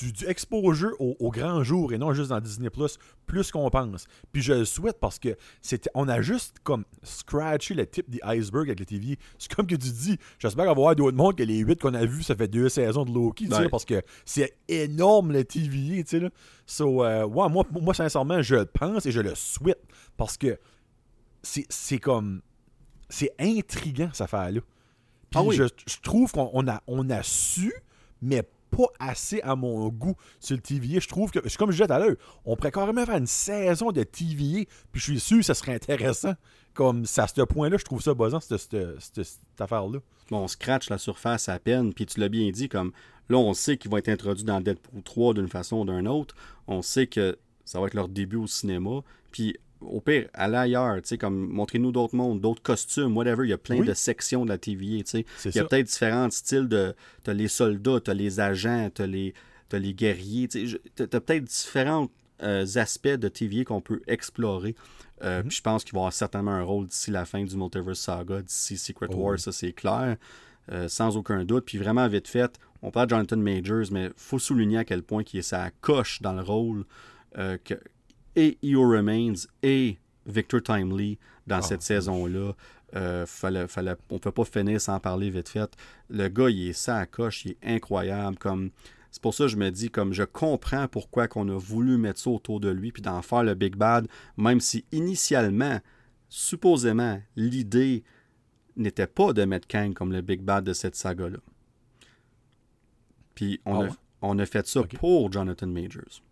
du, 0.00 0.12
du 0.12 0.26
exposure 0.26 0.92
au, 0.98 1.30
grand 1.30 1.62
jour 1.62 1.92
et 1.92 1.98
non 1.98 2.12
juste 2.12 2.30
dans 2.30 2.40
Disney 2.40 2.70
Plus, 2.70 2.98
plus 3.26 3.50
qu'on 3.50 3.68
pense. 3.70 4.06
Puis 4.32 4.42
je 4.42 4.52
le 4.52 4.64
souhaite 4.64 4.98
parce 4.98 5.18
que 5.18 5.36
c'était, 5.60 5.90
on 5.94 6.08
a 6.08 6.22
juste 6.22 6.56
comme 6.62 6.84
scratché 7.02 7.74
le 7.74 7.86
type 7.86 8.08
des 8.08 8.20
iceberg 8.22 8.68
avec 8.68 8.80
le 8.80 8.86
TV. 8.86 9.18
C'est 9.38 9.54
comme 9.54 9.66
que 9.66 9.74
tu 9.74 9.90
dis, 9.90 10.18
j'espère 10.38 10.68
avoir 10.70 10.96
d'autres 10.96 11.16
mondes 11.16 11.36
que 11.36 11.42
les 11.42 11.58
8 11.58 11.80
qu'on 11.80 11.94
a 11.94 12.04
vus, 12.06 12.22
ça 12.22 12.34
fait 12.34 12.48
deux 12.48 12.68
saisons 12.68 13.04
de 13.04 13.12
Loki, 13.12 13.48
parce 13.70 13.84
que 13.84 14.02
c'est 14.24 14.56
énorme 14.68 15.32
le 15.32 15.44
TV, 15.44 16.02
tu 16.04 16.10
sais. 16.10 16.20
Là. 16.20 16.30
So, 16.66 17.04
euh, 17.04 17.28
moi, 17.28 17.48
moi, 17.48 17.94
sincèrement, 17.94 18.42
je 18.42 18.56
le 18.56 18.66
pense 18.66 19.06
et 19.06 19.12
je 19.12 19.20
le 19.20 19.34
souhaite 19.34 19.82
parce 20.16 20.36
que 20.36 20.58
c'est 21.42 21.98
comme. 21.98 22.42
C'est 23.08 23.34
intriguant, 23.40 24.10
cette 24.12 24.22
affaire-là. 24.22 24.60
Puis 25.30 25.40
ah 25.40 25.52
je, 25.52 25.64
je, 25.64 25.96
trouve 26.00 26.30
qu'on 26.30 26.68
a, 26.68 26.80
on 26.86 27.10
a 27.10 27.22
su, 27.24 27.72
mais 28.22 28.44
pas 28.70 28.86
assez 28.98 29.40
à 29.42 29.56
mon 29.56 29.88
goût 29.88 30.14
sur 30.38 30.56
le 30.56 30.62
TVA. 30.62 31.00
Je 31.00 31.08
trouve 31.08 31.30
que, 31.30 31.38
comme 31.56 31.70
je 31.70 31.76
disais 31.76 31.86
tout 31.86 31.92
à 31.92 31.98
l'heure, 31.98 32.16
on 32.44 32.56
pourrait 32.56 32.72
carrément 32.72 33.04
faire 33.04 33.16
une 33.16 33.26
saison 33.26 33.92
de 33.92 34.02
TVA, 34.02 34.64
puis 34.92 35.00
je 35.00 35.12
suis 35.12 35.20
sûr 35.20 35.38
que 35.38 35.44
ça 35.44 35.54
serait 35.54 35.74
intéressant. 35.74 36.34
Comme 36.72 37.04
ça, 37.04 37.24
à 37.24 37.26
ce 37.26 37.42
point-là, 37.42 37.76
je 37.78 37.84
trouve 37.84 38.00
ça 38.00 38.14
buzzant, 38.14 38.38
cette, 38.40 38.76
cette, 39.00 39.40
affaire-là. 39.58 39.98
on 40.30 40.46
scratch 40.46 40.88
la 40.88 40.98
surface 40.98 41.48
à 41.48 41.58
peine, 41.58 41.92
puis 41.92 42.06
tu 42.06 42.20
l'as 42.20 42.28
bien 42.28 42.48
dit, 42.50 42.68
comme 42.68 42.92
là, 43.28 43.38
on 43.38 43.54
sait 43.54 43.76
qu'ils 43.76 43.90
vont 43.90 43.96
être 43.96 44.08
introduits 44.08 44.44
dans 44.44 44.60
Deadpool 44.60 45.02
3 45.02 45.34
d'une 45.34 45.48
façon 45.48 45.78
ou 45.78 45.84
d'une 45.84 46.08
autre. 46.08 46.34
On 46.68 46.82
sait 46.82 47.06
que 47.06 47.38
ça 47.64 47.80
va 47.80 47.86
être 47.86 47.94
leur 47.94 48.08
début 48.08 48.36
au 48.36 48.46
cinéma. 48.46 49.02
Puis 49.30 49.56
au 49.80 50.00
pire, 50.00 50.28
allez 50.34 50.56
ailleurs, 50.56 50.96
tu 50.96 51.08
sais, 51.08 51.18
comme 51.18 51.48
montrez-nous 51.48 51.92
d'autres 51.92 52.14
mondes, 52.14 52.40
d'autres 52.40 52.62
costumes, 52.62 53.16
whatever. 53.16 53.46
Il 53.46 53.50
y 53.50 53.54
a 53.54 53.58
plein 53.58 53.82
de 53.82 53.94
sections 53.94 54.44
de 54.44 54.50
la 54.50 54.58
TVA, 54.58 55.02
tu 55.02 55.04
sais. 55.06 55.26
Il 55.44 55.54
y 55.54 55.58
a 55.58 55.64
peut-être 55.64 55.86
différents 55.86 56.30
styles 56.30 56.68
de. 56.68 56.94
T'as 57.24 57.32
les 57.32 57.48
soldats, 57.48 58.00
t'as 58.00 58.14
les 58.14 58.40
agents, 58.40 58.90
t'as 58.92 59.06
les, 59.06 59.34
as 59.72 59.78
les 59.78 59.94
guerriers, 59.94 60.48
tu 60.48 60.68
sais. 60.68 60.80
T'as 60.94 61.20
peut-être 61.20 61.44
différents 61.44 62.08
euh, 62.42 62.64
aspects 62.76 63.08
de 63.08 63.28
TVA 63.28 63.64
qu'on 63.64 63.80
peut 63.80 64.00
explorer. 64.06 64.74
Euh, 65.22 65.42
mhm. 65.42 65.50
je 65.50 65.60
pense 65.60 65.84
qu'il 65.84 65.92
va 65.92 66.00
avoir 66.00 66.12
certainement 66.12 66.52
un 66.52 66.62
rôle 66.62 66.86
d'ici 66.86 67.10
la 67.10 67.26
fin 67.26 67.44
du 67.44 67.54
Multiverse 67.54 68.00
Saga, 68.00 68.40
d'ici 68.40 68.78
Secret 68.78 69.08
oh 69.10 69.16
War, 69.16 69.38
ça 69.38 69.52
c'est 69.52 69.72
clair. 69.72 70.16
Euh, 70.72 70.88
sans 70.88 71.16
aucun 71.16 71.44
doute. 71.44 71.64
Puis 71.66 71.78
vraiment, 71.78 72.06
vite 72.08 72.28
fait, 72.28 72.58
on 72.80 72.90
parle 72.90 73.08
de 73.08 73.10
Jonathan 73.10 73.36
Majors, 73.36 73.86
mais 73.90 74.10
faut 74.16 74.38
souligner 74.38 74.78
à 74.78 74.84
quel 74.84 75.02
point 75.02 75.22
il 75.32 75.40
est 75.40 75.42
sa 75.42 75.70
coche 75.80 76.22
dans 76.22 76.32
le 76.32 76.42
rôle. 76.42 76.84
que, 77.34 77.74
et 78.40 78.58
EO 78.64 78.88
Remains 78.88 79.34
et 79.62 79.98
Victor 80.24 80.62
Timely 80.62 81.18
dans 81.46 81.56
ah, 81.56 81.62
cette 81.62 81.82
saison-là. 81.82 82.54
Euh, 82.96 83.24
fallait, 83.24 83.68
fallait, 83.68 83.94
on 84.10 84.18
peut 84.18 84.32
pas 84.32 84.44
finir 84.44 84.80
sans 84.80 84.98
parler 84.98 85.30
vite 85.30 85.48
fait. 85.48 85.70
Le 86.08 86.28
gars, 86.28 86.48
il 86.48 86.70
est 86.70 86.72
ça 86.72 86.96
à 86.96 87.06
coche, 87.06 87.44
il 87.44 87.52
est 87.52 87.58
incroyable. 87.62 88.36
Comme, 88.38 88.70
c'est 89.12 89.22
pour 89.22 89.34
ça 89.34 89.44
que 89.44 89.48
je 89.48 89.56
me 89.56 89.70
dis, 89.70 89.90
comme 89.90 90.12
je 90.12 90.24
comprends 90.24 90.88
pourquoi 90.88 91.28
qu'on 91.28 91.48
a 91.48 91.58
voulu 91.58 91.98
mettre 91.98 92.18
ça 92.18 92.30
autour 92.30 92.58
de 92.58 92.68
lui, 92.68 92.90
puis 92.90 93.02
d'en 93.02 93.22
faire 93.22 93.44
le 93.44 93.54
Big 93.54 93.76
Bad, 93.76 94.08
même 94.36 94.60
si 94.60 94.84
initialement, 94.90 95.78
supposément, 96.28 97.20
l'idée 97.36 98.02
n'était 98.76 99.06
pas 99.06 99.32
de 99.32 99.44
mettre 99.44 99.68
Kang 99.68 99.92
comme 99.92 100.12
le 100.12 100.22
Big 100.22 100.40
Bad 100.40 100.64
de 100.64 100.72
cette 100.72 100.96
saga-là. 100.96 101.38
Puis 103.34 103.60
on, 103.66 103.82
ah 103.82 103.86
a, 103.86 103.88
on 104.22 104.38
a 104.38 104.46
fait 104.46 104.66
ça 104.66 104.82
pour 104.98 105.30
Jonathan 105.30 105.66
Majors. 105.66 106.22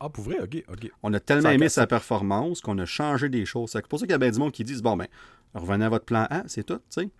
Ah, 0.00 0.08
pour 0.08 0.24
vrai? 0.24 0.40
OK, 0.40 0.62
OK. 0.68 0.90
On 1.02 1.12
a 1.14 1.20
tellement 1.20 1.50
aimé 1.50 1.68
sa 1.68 1.86
performance 1.86 2.60
qu'on 2.60 2.78
a 2.78 2.84
changé 2.84 3.28
des 3.28 3.46
choses. 3.46 3.70
C'est 3.70 3.86
pour 3.86 3.98
ça 3.98 4.06
qu'il 4.06 4.12
y 4.12 4.14
a 4.14 4.18
bien 4.18 4.30
du 4.30 4.38
monde 4.38 4.52
qui 4.52 4.64
disent, 4.64 4.82
bon, 4.82 4.96
ben, 4.96 5.06
revenez 5.54 5.84
à 5.86 5.88
votre 5.88 6.04
plan 6.04 6.26
A, 6.30 6.42
c'est 6.46 6.64
tout, 6.64 6.76
tu 6.76 6.82
sais. 6.90 7.10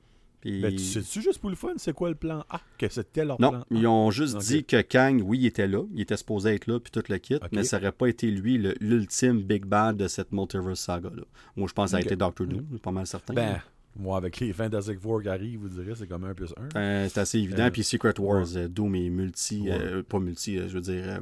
Puis... 0.40 0.60
Ben, 0.60 0.70
tu 0.70 0.78
sais-tu 0.78 1.22
juste 1.22 1.40
pour 1.40 1.48
le 1.48 1.56
fun, 1.56 1.72
c'est 1.78 1.94
quoi 1.94 2.10
le 2.10 2.14
plan 2.14 2.44
A? 2.50 2.60
Que 2.78 2.88
c'était 2.88 3.24
leur 3.24 3.40
non, 3.40 3.50
plan 3.50 3.64
ils 3.70 3.86
ont 3.86 4.10
juste 4.10 4.36
dit 4.38 4.64
que 4.64 4.82
Kang, 4.82 5.22
oui, 5.24 5.38
il 5.40 5.46
était 5.46 5.66
là, 5.66 5.84
il 5.94 6.02
était 6.02 6.16
supposé 6.16 6.54
être 6.54 6.66
là, 6.66 6.78
puis 6.78 6.90
tout 6.90 7.02
le 7.08 7.16
kit, 7.18 7.38
mais 7.52 7.64
ça 7.64 7.78
n'aurait 7.78 7.92
pas 7.92 8.08
été 8.08 8.30
lui 8.30 8.58
l'ultime 8.80 9.40
Big 9.42 9.64
Bad 9.64 9.96
de 9.96 10.08
cette 10.08 10.32
Multiverse 10.32 10.80
saga-là. 10.80 11.22
Moi, 11.56 11.68
je 11.68 11.72
pense 11.72 11.86
que 11.86 11.90
ça 11.92 11.96
a 11.96 12.00
été 12.00 12.16
Doctor 12.16 12.46
Doom, 12.46 12.78
pas 12.82 12.90
mal 12.90 13.06
certain. 13.06 13.32
Ben, 13.32 13.60
moi, 13.98 14.18
avec 14.18 14.38
les 14.40 14.52
Fantastic 14.52 15.00
Four 15.00 15.22
qui 15.22 15.28
arrivent, 15.28 15.60
vous 15.60 15.68
direz, 15.70 15.94
c'est 15.96 16.06
comme 16.06 16.24
un 16.24 16.34
plus 16.34 16.52
un. 16.58 16.68
Ben, 16.74 17.08
c'est 17.08 17.20
assez 17.20 17.38
évident. 17.38 17.64
Euh, 17.64 17.70
puis 17.70 17.82
Secret 17.82 18.20
Wars, 18.20 18.46
euh, 18.54 18.68
Doom 18.68 18.94
est 18.94 19.08
multi, 19.08 19.70
euh, 19.70 20.02
pas 20.02 20.18
multi, 20.18 20.58
je 20.58 20.74
veux 20.74 20.82
dire 20.82 21.18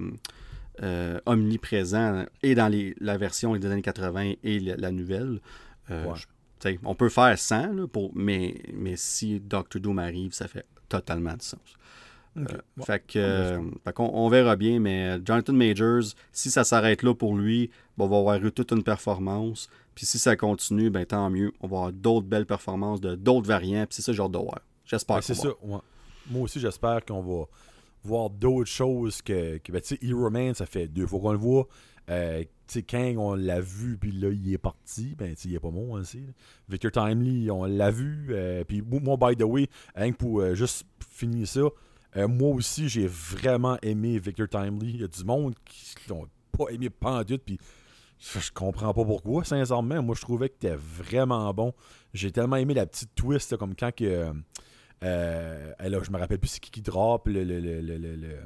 euh, 0.82 1.20
omniprésent 1.26 2.24
et 2.42 2.54
dans 2.54 2.68
les, 2.68 2.94
la 3.00 3.16
version 3.16 3.56
des 3.56 3.66
années 3.70 3.82
80 3.82 4.32
et 4.42 4.58
la, 4.60 4.90
nouvelle. 4.90 5.40
Euh, 5.90 6.14
on 6.84 6.94
peut 6.94 7.08
faire 7.08 7.38
100, 7.38 7.86
pour, 7.88 8.10
mais, 8.14 8.56
mais 8.72 8.96
si 8.96 9.38
Doctor 9.38 9.80
Doom 9.80 9.98
arrive, 9.98 10.32
ça 10.32 10.48
fait 10.48 10.66
totalement 10.88 11.34
du 11.34 11.44
sens. 11.44 11.60
Euh, 12.36 12.44
fait 12.84 13.06
que, 13.06 13.60
on, 13.98 14.28
verra 14.28 14.56
bien, 14.56 14.80
mais 14.80 15.20
Jonathan 15.24 15.52
Majors, 15.52 16.14
si 16.32 16.50
ça 16.50 16.64
s'arrête 16.64 17.04
là 17.04 17.14
pour 17.14 17.36
lui, 17.36 17.70
on 17.96 18.08
va 18.08 18.18
avoir 18.18 18.44
eu 18.44 18.50
toute 18.50 18.72
une 18.72 18.82
performance. 18.82 19.68
Puis 19.94 20.06
si 20.06 20.18
ça 20.18 20.34
continue, 20.34 20.90
ben 20.90 21.06
tant 21.06 21.30
mieux. 21.30 21.52
On 21.60 21.68
va 21.68 21.76
avoir 21.76 21.92
d'autres 21.92 22.26
belles 22.26 22.46
performances 22.46 23.00
de 23.00 23.14
d'autres 23.14 23.46
variants. 23.46 23.86
Puis 23.86 23.96
c'est 23.96 24.02
ça 24.02 24.12
genre 24.12 24.28
de 24.28 24.38
voir. 24.38 24.60
J'espère. 24.84 25.22
c'est 25.22 25.34
ça. 25.34 25.50
Moi 25.62 26.42
aussi, 26.42 26.58
j'espère 26.58 27.04
qu'on 27.04 27.22
va 27.22 27.44
voir 28.04 28.30
d'autres 28.30 28.70
choses 28.70 29.22
que, 29.22 29.58
que 29.58 29.72
ben, 29.72 29.80
tu 29.80 29.96
sais, 29.96 29.98
Hero 30.02 30.30
Man, 30.30 30.54
ça 30.54 30.66
fait 30.66 30.86
deux 30.86 31.06
fois 31.06 31.20
qu'on 31.20 31.32
le 31.32 31.38
voit. 31.38 31.66
Euh, 32.10 32.42
tu 32.42 32.48
sais, 32.66 32.82
Kang, 32.82 33.16
on 33.18 33.34
l'a 33.34 33.60
vu, 33.60 33.96
puis 33.96 34.12
là, 34.12 34.28
il 34.28 34.52
est 34.52 34.58
parti. 34.58 35.14
Ben, 35.16 35.34
tu 35.34 35.48
il 35.48 35.54
est 35.54 35.60
pas 35.60 35.70
bon 35.70 35.94
aussi. 35.94 36.22
Victor 36.68 36.92
Timely, 36.92 37.50
on 37.50 37.64
l'a 37.64 37.90
vu. 37.90 38.28
Euh, 38.30 38.64
puis 38.64 38.82
moi, 38.82 39.16
by 39.16 39.36
the 39.36 39.44
way, 39.44 39.68
hein, 39.96 40.12
pour 40.12 40.40
euh, 40.40 40.54
juste 40.54 40.86
finir 41.10 41.48
ça, 41.48 41.62
moi 42.28 42.54
aussi, 42.54 42.88
j'ai 42.88 43.08
vraiment 43.08 43.76
aimé 43.82 44.20
Victor 44.20 44.48
Timely. 44.48 44.90
Il 44.90 45.00
y 45.00 45.04
a 45.04 45.08
du 45.08 45.24
monde 45.24 45.54
qui 45.64 45.94
l'ont 46.08 46.28
pas 46.56 46.66
aimé 46.70 46.88
pendant 46.88 47.24
puis 47.44 47.58
je 48.20 48.52
comprends 48.52 48.94
pas 48.94 49.04
pourquoi, 49.04 49.44
sincèrement. 49.44 50.00
Moi, 50.00 50.14
je 50.14 50.20
trouvais 50.20 50.48
que 50.48 50.54
t'es 50.58 50.76
vraiment 50.76 51.52
bon. 51.52 51.74
J'ai 52.12 52.30
tellement 52.30 52.56
aimé 52.56 52.72
la 52.74 52.86
petite 52.86 53.14
twist, 53.16 53.56
comme 53.56 53.74
quand 53.74 53.92
que 53.92 54.32
euh, 55.04 55.72
je 55.80 56.10
me 56.10 56.18
rappelle 56.18 56.38
plus 56.38 56.48
c'est 56.48 56.60
qui 56.60 56.70
qui 56.70 56.82
drop 56.82 57.28
le. 57.28 57.44
le, 57.44 57.60
le, 57.60 57.80
le 57.80 58.38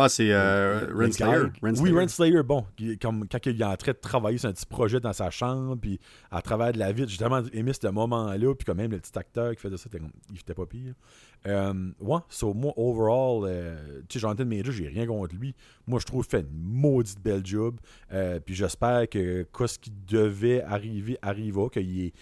ah, 0.00 0.08
c'est 0.08 0.30
euh, 0.30 0.86
Renslayer. 0.94 1.50
Oui, 1.60 1.90
Renslayer, 1.90 2.44
bon, 2.44 2.64
comme 3.00 3.26
quand 3.28 3.44
il 3.46 3.60
est 3.60 3.64
en 3.64 3.76
train 3.76 3.90
de 3.90 3.96
travailler 3.96 4.38
sur 4.38 4.48
un 4.48 4.52
petit 4.52 4.64
projet 4.64 5.00
dans 5.00 5.12
sa 5.12 5.28
chambre, 5.30 5.74
puis 5.74 5.98
à 6.30 6.40
travers 6.40 6.72
de 6.72 6.78
la 6.78 6.92
vie, 6.92 7.04
j'ai 7.08 7.18
tellement 7.18 7.42
aimé 7.52 7.72
ce 7.72 7.88
moment-là, 7.88 8.54
puis 8.54 8.64
quand 8.64 8.76
même 8.76 8.92
le 8.92 9.00
petit 9.00 9.18
acteur 9.18 9.56
qui 9.56 9.60
faisait 9.60 9.76
ça, 9.76 9.90
il 10.30 10.38
était 10.38 10.54
pas 10.54 10.66
pire. 10.66 10.94
Euh, 11.48 11.90
ouais, 11.98 12.20
so, 12.28 12.54
moi, 12.54 12.72
overall, 12.76 13.42
euh, 13.48 14.00
tu 14.08 14.14
sais, 14.14 14.20
Jonathan 14.20 14.44
Major, 14.44 14.72
j'ai 14.72 14.86
rien 14.86 15.04
contre 15.04 15.34
lui. 15.34 15.52
Moi, 15.88 15.98
je 15.98 16.06
trouve 16.06 16.24
qu'il 16.28 16.38
fait 16.38 16.46
une 16.46 16.62
maudite 16.62 17.20
belle 17.20 17.44
job, 17.44 17.80
puis 18.46 18.54
j'espère 18.54 19.08
que 19.08 19.48
ce 19.66 19.78
qui 19.80 19.92
devait 20.06 20.62
arriver 20.62 21.18
arriva, 21.22 21.68
qu'il 21.72 22.04
est 22.06 22.12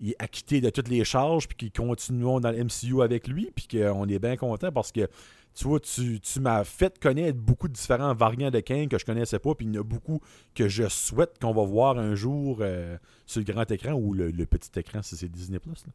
il 0.00 0.10
est 0.10 0.16
acquitté 0.18 0.60
de 0.60 0.70
toutes 0.70 0.88
les 0.88 1.04
charges, 1.04 1.48
puis 1.48 1.56
qu'ils 1.56 1.72
continuons 1.72 2.40
dans 2.40 2.50
le 2.50 2.64
MCU 2.64 3.02
avec 3.02 3.28
lui, 3.28 3.50
puis 3.54 3.66
qu'on 3.68 4.08
est 4.08 4.18
bien 4.18 4.36
content 4.36 4.72
parce 4.72 4.92
que 4.92 5.08
tu 5.56 5.64
vois, 5.64 5.80
tu, 5.80 6.20
m'as 6.40 6.64
fait 6.64 6.98
connaître 6.98 7.38
beaucoup 7.38 7.66
de 7.66 7.72
différents 7.72 8.14
variants 8.14 8.50
de 8.50 8.60
Kang 8.60 8.88
que 8.88 8.98
je 8.98 9.06
connaissais 9.06 9.38
pas, 9.38 9.54
puis 9.54 9.64
il 9.64 9.74
y 9.74 9.78
en 9.78 9.80
a 9.80 9.84
beaucoup 9.84 10.20
que 10.54 10.68
je 10.68 10.86
souhaite 10.88 11.38
qu'on 11.40 11.54
va 11.54 11.64
voir 11.64 11.98
un 11.98 12.14
jour 12.14 12.58
euh, 12.60 12.98
sur 13.24 13.40
le 13.40 13.50
grand 13.50 13.70
écran 13.70 13.94
ou 13.94 14.12
le, 14.12 14.30
petit 14.44 14.78
écran 14.78 15.00
si 15.00 15.16
c'est 15.16 15.30
Disney 15.30 15.58
Plus. 15.58 15.86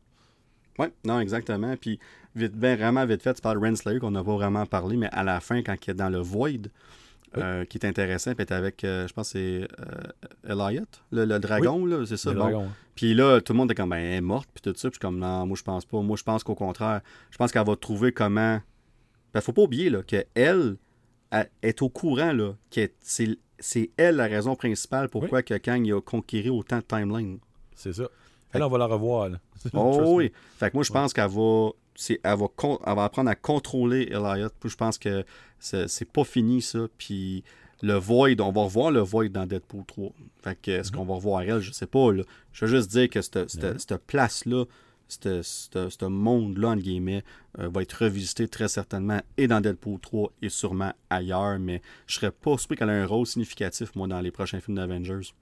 Oui, 0.79 0.87
non, 1.05 1.19
exactement. 1.19 1.77
Puis, 1.77 1.99
vite, 2.35 2.53
ben, 2.53 2.75
vraiment 2.75 3.05
vite 3.05 3.21
fait, 3.21 3.35
tu 3.35 3.41
parles 3.41 3.61
de 3.61 3.67
Renslayer 3.67 3.99
qu'on 3.99 4.09
n'a 4.09 4.23
pas 4.23 4.33
vraiment 4.33 4.65
parlé, 4.65 4.97
mais 4.97 5.09
à 5.11 5.23
la 5.23 5.39
fin, 5.39 5.61
quand 5.61 5.75
il 5.85 5.91
est 5.91 5.93
dans 5.93 6.09
le 6.09 6.19
Void, 6.19 6.69
euh, 7.37 7.65
qui 7.65 7.77
est 7.77 7.85
intéressant. 7.85 8.33
Puis 8.33 8.43
est 8.43 8.51
avec, 8.51 8.83
euh, 8.83 9.07
je 9.07 9.13
pense, 9.13 9.31
que 9.33 9.39
c'est 9.39 9.67
euh, 9.79 10.69
Elliot, 10.69 10.85
le, 11.11 11.25
le 11.25 11.39
dragon, 11.39 11.85
là, 11.85 12.05
c'est 12.05 12.17
ça. 12.17 12.31
Le 12.31 12.35
bon. 12.37 12.43
dragon. 12.43 12.67
Puis 12.95 13.13
là, 13.13 13.39
tout 13.41 13.53
le 13.53 13.57
monde 13.57 13.71
est 13.71 13.75
comme, 13.75 13.89
ben, 13.89 13.97
elle 13.97 14.13
est 14.17 14.21
morte, 14.21 14.49
puis 14.53 14.61
tout 14.61 14.77
ça. 14.77 14.89
Puis 14.89 14.95
je 14.95 14.95
suis 14.95 14.99
comme, 14.99 15.19
non, 15.19 15.45
moi, 15.45 15.55
je 15.57 15.63
pense 15.63 15.85
pas. 15.85 16.01
Moi, 16.01 16.17
je 16.17 16.23
pense 16.23 16.43
qu'au 16.43 16.55
contraire, 16.55 17.01
je 17.29 17.37
pense 17.37 17.51
qu'elle 17.51 17.65
va 17.65 17.75
trouver 17.75 18.11
comment. 18.11 18.59
Ben, 19.33 19.41
faut 19.41 19.53
pas 19.53 19.61
oublier, 19.61 19.89
là, 19.89 20.03
qu'elle 20.03 20.25
elle, 20.33 21.49
est 21.61 21.81
au 21.81 21.89
courant, 21.89 22.33
là, 22.33 22.53
que 22.69 22.89
c'est, 22.99 23.37
c'est 23.59 23.91
elle 23.97 24.17
la 24.17 24.25
raison 24.27 24.55
principale 24.55 25.07
pourquoi 25.07 25.43
que 25.43 25.53
Kang 25.57 25.85
il 25.85 25.93
a 25.93 26.01
conquéré 26.01 26.49
autant 26.49 26.77
de 26.79 26.83
timelines. 26.83 27.39
C'est 27.75 27.93
ça. 27.93 28.03
Elle, 28.53 28.63
on 28.63 28.69
va 28.69 28.77
la 28.77 28.85
revoir. 28.85 29.29
Là. 29.29 29.37
Oh 29.73 30.15
oui. 30.17 30.31
Fait 30.57 30.71
que 30.71 30.75
moi, 30.75 30.83
je 30.83 30.91
pense 30.91 31.13
qu'elle 31.13 31.29
va. 31.29 31.69
c'est- 31.95 32.19
elle, 32.23 32.37
va 32.37 32.47
elle 32.85 32.95
va 32.95 33.03
apprendre 33.03 33.29
à 33.29 33.35
contrôler 33.35 34.09
Elliot. 34.11 34.49
Puis 34.59 34.69
je 34.69 34.75
pense 34.75 34.97
que 34.97 35.23
c'est, 35.61 36.11
pas 36.11 36.23
fini, 36.23 36.61
ça. 36.61 36.87
Puis 36.97 37.43
le 37.81 37.93
Void, 37.93 38.41
on 38.41 38.51
va 38.51 38.63
revoir 38.63 38.91
le 38.91 38.99
Void 38.99 39.29
dans 39.29 39.45
Deadpool 39.45 39.85
3. 39.85 40.11
Fait 40.43 40.59
que 40.61 40.71
est-ce 40.71 40.91
qu'on 40.91 41.05
va 41.05 41.15
revoir 41.15 41.41
elle? 41.43 41.61
Je 41.61 41.71
sais 41.71 41.87
pas. 41.87 42.11
Là. 42.11 42.23
Je 42.51 42.65
veux 42.65 42.71
juste 42.75 42.91
dire 42.91 43.09
que 43.09 43.21
cette, 43.21 43.49
cette 43.49 43.97
place-là, 44.05 44.65
ce 45.07 46.05
monde-là, 46.05 46.69
entre 46.69 46.81
guillemets, 46.83 47.23
euh, 47.59 47.69
va 47.69 47.81
être 47.81 47.93
revisité 48.03 48.47
très 48.47 48.67
certainement 48.67 49.19
et 49.37 49.47
dans 49.47 49.61
Deadpool 49.61 49.99
3 49.99 50.31
et 50.41 50.49
sûrement 50.49 50.93
ailleurs. 51.09 51.59
Mais 51.59 51.81
je 52.07 52.15
serais 52.15 52.31
pas 52.31 52.57
surpris 52.57 52.77
qu'elle 52.77 52.89
ait 52.89 53.01
un 53.01 53.05
rôle 53.05 53.25
significatif, 53.27 53.95
moi, 53.95 54.07
dans 54.07 54.21
les 54.21 54.31
prochains 54.31 54.59
films 54.59 54.77
d'Avengers. 54.77 55.33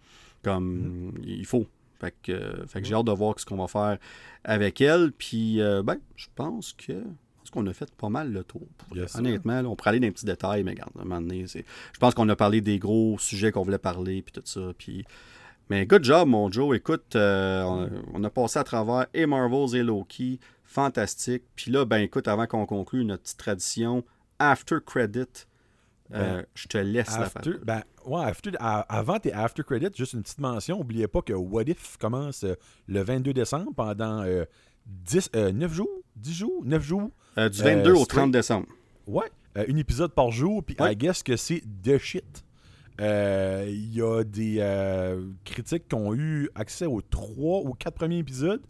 Comme 0.44 1.12
Mhm. 1.14 1.24
il 1.26 1.46
faut. 1.46 1.68
Fait 2.00 2.16
que, 2.24 2.32
euh, 2.32 2.66
fait 2.66 2.82
que 2.82 2.88
j'ai 2.88 2.96
hâte 2.96 3.06
de 3.06 3.12
voir 3.12 3.38
ce 3.38 3.46
qu'on 3.46 3.58
va 3.58 3.68
faire 3.68 3.98
avec 4.46 4.80
elle. 4.80 5.12
Puis, 5.12 5.62
euh, 5.62 5.84
ben, 5.84 5.98
je 6.16 6.28
pense 6.34 6.74
que. 6.74 7.04
Pense 7.52 7.64
qu'on 7.64 7.68
a 7.68 7.74
fait 7.74 7.90
pas 7.96 8.10
mal 8.10 8.32
le 8.32 8.44
tour. 8.44 8.68
Yes. 8.96 9.16
Honnêtement, 9.16 9.62
là, 9.62 9.70
on 9.70 9.76
pourrait 9.76 9.92
aller 9.92 10.00
dans 10.00 10.08
les 10.08 10.12
petits 10.12 10.26
détails, 10.26 10.64
mais 10.64 10.72
regarde, 10.72 10.92
à 10.98 11.02
un 11.02 11.06
moment 11.06 11.22
donné, 11.22 11.48
c'est- 11.48 11.66
je 11.94 12.00
pense 12.00 12.14
qu'on 12.14 12.28
a 12.30 12.36
parlé 12.36 12.62
des 12.62 12.80
gros 12.80 13.18
sujets 13.20 13.52
qu'on 13.52 13.64
voulait 13.64 13.78
parler, 13.78 14.22
puis 14.22 14.32
tout 14.34 14.42
ça. 14.46 14.62
Puis... 14.78 15.06
Mais 15.70 15.86
good 15.86 16.04
job, 16.04 16.28
mon 16.28 16.52
Joe. 16.52 16.76
Écoute, 16.76 17.16
euh, 17.16 17.62
on, 17.64 17.90
on 18.16 18.24
a 18.24 18.30
passé 18.32 18.58
à 18.58 18.64
travers 18.64 19.06
et 19.14 19.26
Marvels 19.28 19.76
et 19.76 19.84
Loki. 19.84 20.40
Fantastique. 20.64 21.44
Puis 21.56 21.72
là, 21.72 21.86
ben 21.86 21.98
écoute, 21.98 22.28
avant 22.28 22.46
qu'on 22.48 22.66
conclue 22.66 23.04
notre 23.06 23.24
petite 23.24 23.38
tradition, 23.38 24.04
After 24.40 24.78
Credit, 24.86 25.26
euh, 26.14 26.38
Ben, 26.42 26.46
je 26.56 26.68
te 26.68 26.78
laisse 26.78 27.18
la 27.20 27.30
parole. 27.30 27.60
ben, 27.64 27.82
ouais, 28.06 28.22
after- 28.24 28.52
avant 28.60 29.20
tes 29.20 29.32
after 29.34 29.64
credits, 29.64 29.96
juste 29.96 30.14
une 30.14 30.24
petite 30.24 30.40
mention, 30.40 30.78
n'oubliez 30.80 31.08
pas 31.08 31.22
que 31.22 31.34
What 31.34 31.64
If 31.68 31.98
commence 31.98 32.44
euh, 32.44 32.56
le 32.88 33.02
22 33.04 33.34
décembre 33.34 33.72
pendant 33.76 34.24
euh, 34.24 34.46
10, 34.88 35.30
euh, 35.36 35.52
9 35.52 35.72
jours, 35.74 35.99
10 36.20 36.34
jours, 36.34 36.62
9 36.66 36.84
jours? 36.84 37.10
Euh, 37.38 37.50
du 37.50 37.62
22 37.62 37.90
euh, 37.92 37.94
au 37.94 38.04
straight- 38.04 38.08
30 38.20 38.32
décembre. 38.32 38.68
Ouais, 39.08 39.26
euh, 39.58 39.66
un 39.70 39.76
épisode 39.78 40.14
par 40.14 40.32
jour, 40.32 40.64
puis 40.64 40.76
Ouais. 40.80 40.94
I 40.94 40.96
guess 40.96 41.24
que 41.24 41.36
c'est 41.36 41.62
de 41.66 41.98
shit. 41.98 42.44
Euh, 43.02 43.66
Il 43.70 43.94
y 43.96 44.02
a 44.02 44.24
des 44.24 44.60
critiques 45.46 45.88
qui 45.88 45.96
ont 45.96 46.14
eu 46.14 46.50
accès 46.56 46.86
aux 46.86 47.02
3 47.02 47.62
ou 47.62 47.74
4 47.74 47.94
premiers 47.96 48.18
épisodes, 48.20 48.62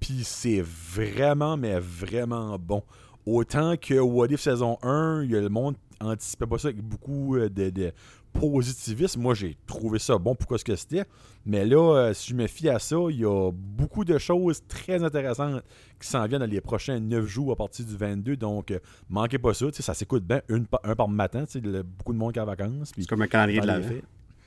puis 0.00 0.20
c'est 0.24 0.62
vraiment, 0.62 1.56
mais 1.56 1.78
vraiment 1.78 2.58
bon. 2.58 2.82
Autant 3.26 3.76
que 3.76 3.94
What 3.94 4.28
If 4.28 4.40
saison 4.40 4.78
1, 4.82 5.22
il 5.24 5.32
y 5.32 5.36
a 5.36 5.40
le 5.40 5.48
monde 5.48 5.76
anticipait 6.00 6.46
pas 6.46 6.58
ça 6.58 6.68
avec 6.68 6.80
beaucoup 6.80 7.36
de, 7.38 7.48
de 7.70 7.92
positivisme. 8.40 9.20
Moi, 9.20 9.34
j'ai 9.34 9.56
trouvé 9.66 9.98
ça 9.98 10.18
bon 10.18 10.34
pour 10.34 10.58
ce 10.58 10.64
que 10.64 10.76
c'était. 10.76 11.04
Mais 11.44 11.64
là, 11.64 11.96
euh, 11.96 12.14
si 12.14 12.30
je 12.30 12.34
me 12.34 12.46
fie 12.46 12.68
à 12.68 12.78
ça, 12.78 12.96
il 13.10 13.20
y 13.20 13.24
a 13.24 13.50
beaucoup 13.52 14.04
de 14.04 14.18
choses 14.18 14.62
très 14.66 15.02
intéressantes 15.02 15.62
qui 16.00 16.08
s'en 16.08 16.26
viennent 16.26 16.40
dans 16.40 16.46
les 16.50 16.60
prochains 16.60 16.98
9 17.00 17.26
jours 17.26 17.52
à 17.52 17.56
partir 17.56 17.84
du 17.84 17.96
22. 17.96 18.36
Donc, 18.36 18.70
euh, 18.70 18.78
manquez 19.08 19.38
pas 19.38 19.54
ça. 19.54 19.66
Ça 19.72 19.94
s'écoute 19.94 20.24
bien, 20.24 20.40
une 20.48 20.66
un 20.84 20.94
par 20.94 21.08
matin. 21.08 21.44
le- 21.62 21.82
Beaucoup 21.82 22.12
de 22.12 22.18
monde 22.18 22.32
qui 22.32 22.38
est 22.38 22.42
en 22.42 22.46
vacances. 22.46 22.92
puis 22.92 23.02
C'est 23.02 23.08
comme 23.08 23.22
un 23.22 23.26
calendrier 23.28 23.60
de 23.60 23.66
la 23.66 23.80
fêtes. 23.80 24.04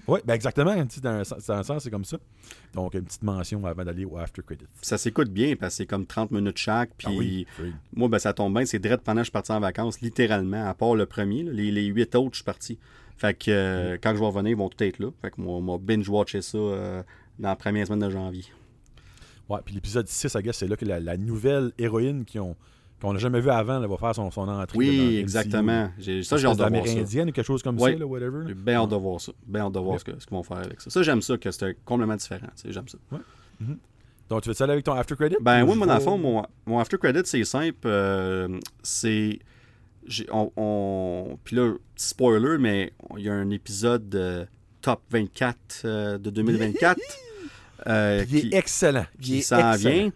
Oui, 0.08 0.20
ben 0.26 0.34
exactement. 0.34 0.74
Dans 1.04 1.10
un, 1.10 1.24
sens- 1.24 1.46
dans 1.46 1.54
un 1.54 1.62
sens, 1.64 1.84
c'est 1.84 1.92
comme 1.92 2.04
ça. 2.06 2.18
Donc, 2.74 2.96
une 2.96 3.04
petite 3.04 3.22
mention 3.22 3.64
avant 3.66 3.84
d'aller 3.86 4.06
au 4.06 4.18
After 4.18 4.42
Credits. 4.42 4.66
Ça 4.82 4.98
s'écoute 4.98 5.30
bien 5.30 5.56
parce 5.56 5.74
que 5.74 5.78
c'est 5.78 5.86
comme 5.86 6.06
30 6.08 6.32
minutes 6.32 6.58
chaque. 6.58 6.90
Puis 6.98 7.08
Ah 7.10 7.16
oui, 7.16 7.48
oui. 7.62 7.74
moi, 7.94 8.10
ben, 8.10 8.18
ça 8.18 8.34
tombe 8.34 8.54
bien. 8.56 8.66
C'est 8.66 8.80
direct 8.80 9.04
pendant 9.04 9.18
que 9.22 9.26
je 9.26 9.26
suis 9.26 9.32
parti 9.32 9.52
en 9.52 9.60
vacances, 9.60 10.02
littéralement, 10.02 10.68
à 10.68 10.74
part 10.74 10.96
le 10.96 11.06
premier. 11.06 11.44
là, 11.44 11.52
les, 11.54 11.70
les 11.72 11.86
huit 11.86 12.16
autres, 12.16 12.32
je 12.34 12.38
suis 12.38 12.44
parti. 12.44 12.80
Fait 13.20 13.34
que 13.34 13.52
euh, 13.52 13.98
quand 14.02 14.14
je 14.16 14.20
vais 14.20 14.26
revenir, 14.26 14.52
ils 14.52 14.56
vont 14.58 14.70
tout 14.70 14.82
être 14.84 14.98
là. 15.00 15.10
Fait 15.22 15.30
que 15.30 15.42
moi, 15.42 15.56
on 15.56 15.62
m'a 15.62 15.78
binge-watché 15.78 16.42
ça 16.42 16.58
euh, 16.58 17.04
dans 17.38 17.50
la 17.50 17.56
première 17.58 17.86
semaine 17.86 18.00
de 18.00 18.10
janvier. 18.10 18.46
Ouais, 19.50 19.60
puis 19.66 19.76
l'épisode 19.76 20.08
6, 20.08 20.34
I 20.36 20.42
guess, 20.44 20.58
c'est 20.58 20.68
là 20.68 20.76
que 20.78 20.86
la, 20.86 21.00
la 21.00 21.18
nouvelle 21.18 21.72
héroïne 21.78 22.24
qui 22.24 22.40
ont- 22.40 22.56
qu'on 23.02 23.14
n'a 23.14 23.20
jamais 23.20 23.40
vue 23.42 23.50
avant, 23.50 23.82
elle 23.82 23.90
va 23.90 23.98
faire 23.98 24.14
son, 24.16 24.30
son 24.32 24.48
entrée. 24.48 24.74
dans 24.74 24.80
Oui, 24.80 24.88
MCU. 24.90 25.20
exactement. 25.20 25.90
J'ai- 25.98 26.22
Ça, 26.24 26.38
j'ai 26.38 26.48
hâte 26.48 26.54
de 26.54 26.64
voir 26.64 26.70
ça. 26.86 26.92
amérindienne 26.92 27.30
ou 27.30 27.32
quelque 27.32 27.46
chose 27.46 27.64
comme 27.64 27.80
Ouais. 27.80 27.94
ça, 27.94 28.00
là, 28.00 28.06
whatever. 28.06 28.44
J'ai 28.48 28.54
bien 28.54 28.76
hâte 28.76 28.90
de 28.90 28.96
voir 28.96 29.20
ça. 29.22 29.32
Bien 29.48 29.62
hâte 29.62 29.74
de 29.74 29.80
voir 29.80 29.94
Ouais. 29.94 30.00
ce 30.00 30.04
que- 30.06 30.20
ce 30.20 30.26
qu'ils 30.26 30.36
vont 30.38 30.44
faire 30.44 30.58
avec 30.58 30.80
ça. 30.82 30.90
Ça, 30.90 31.02
j'aime 31.04 31.22
ça, 31.22 31.38
que 31.38 31.50
c'est 31.52 31.78
complètement 31.86 32.16
différent. 32.18 32.48
J'aime 32.66 32.88
ça. 32.88 32.98
Donc, 34.30 34.44
tu 34.44 34.50
veux 34.50 34.62
aller 34.62 34.74
avec 34.74 34.86
ton 34.86 34.94
After 34.94 35.16
Credit? 35.16 35.38
Ben 35.42 35.64
Ou 35.64 35.72
oui, 35.72 35.78
moi, 35.78 35.88
dans 35.88 35.94
le 35.94 36.00
vais- 36.00 36.06
fond, 36.06 36.18
mon, 36.18 36.44
mon 36.68 36.78
after 36.80 36.98
credit, 37.00 37.22
c'est 37.26 37.44
simple. 37.46 37.78
euh, 37.86 38.60
c'est. 38.84 39.40
On, 40.32 40.52
on- 40.58 41.38
Puis 41.44 41.56
là, 41.56 41.74
petit 41.96 42.08
spoiler, 42.08 42.58
mais 42.58 42.94
il 43.18 43.24
y 43.24 43.30
a 43.30 43.34
un 43.34 43.50
épisode 43.50 44.14
euh, 44.16 44.46
top 44.82 45.02
24 45.12 45.58
euh, 45.86 46.18
de 46.18 46.30
2024 46.30 47.00
euh, 47.88 48.26
Il 48.30 48.38
est 48.38 48.42
qui, 48.42 48.50
excellent. 48.54 49.06
Il 49.22 49.44
s'en 49.44 49.74
vient. 49.74 50.12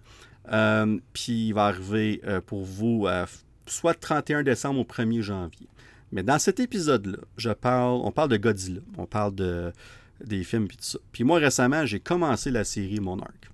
Euh, 0.51 0.97
puis 1.13 1.47
il 1.47 1.53
va 1.53 1.65
arriver 1.67 2.21
euh, 2.25 2.41
pour 2.41 2.63
vous 2.63 3.07
soit 3.65 3.93
le 3.93 3.99
31 3.99 4.43
décembre 4.43 4.79
au 4.81 4.83
1er 4.83 5.21
janvier. 5.21 5.67
Mais 6.11 6.21
dans 6.21 6.37
cet 6.37 6.59
épisode-là, 6.59 7.17
je 7.37 7.49
parle, 7.49 8.01
on 8.03 8.11
parle 8.11 8.29
de 8.29 8.37
Godzilla, 8.37 8.81
on 8.97 9.05
parle 9.05 9.33
de, 9.35 9.71
des 10.23 10.43
films 10.43 10.67
puis 10.67 10.77
tout 10.77 10.83
ça. 10.83 10.99
Puis 11.11 11.23
moi 11.23 11.39
récemment, 11.39 11.85
j'ai 11.85 11.99
commencé 11.99 12.51
la 12.51 12.63
série 12.63 12.99
Monarch. 12.99 13.49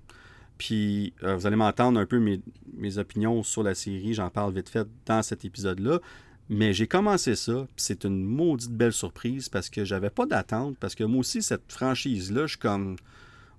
Puis 0.58 1.14
euh, 1.22 1.36
vous 1.36 1.46
allez 1.46 1.56
m'entendre 1.56 1.98
un 1.98 2.04
peu 2.06 2.18
mes, 2.18 2.40
mes 2.76 2.98
opinions 2.98 3.42
sur 3.42 3.62
la 3.62 3.74
série, 3.74 4.12
j'en 4.12 4.28
parle 4.28 4.52
vite 4.52 4.68
fait 4.68 4.86
dans 5.06 5.22
cet 5.22 5.44
épisode-là. 5.44 6.00
Mais 6.50 6.72
j'ai 6.72 6.88
commencé 6.88 7.36
ça, 7.36 7.68
c'est 7.76 8.04
une 8.04 8.24
maudite 8.24 8.72
belle 8.72 8.92
surprise 8.92 9.48
parce 9.48 9.70
que 9.70 9.84
j'avais 9.84 10.10
pas 10.10 10.26
d'attente, 10.26 10.76
parce 10.78 10.96
que 10.96 11.04
moi 11.04 11.20
aussi, 11.20 11.42
cette 11.42 11.70
franchise-là, 11.70 12.42
je 12.42 12.50
suis 12.50 12.58
comme 12.58 12.96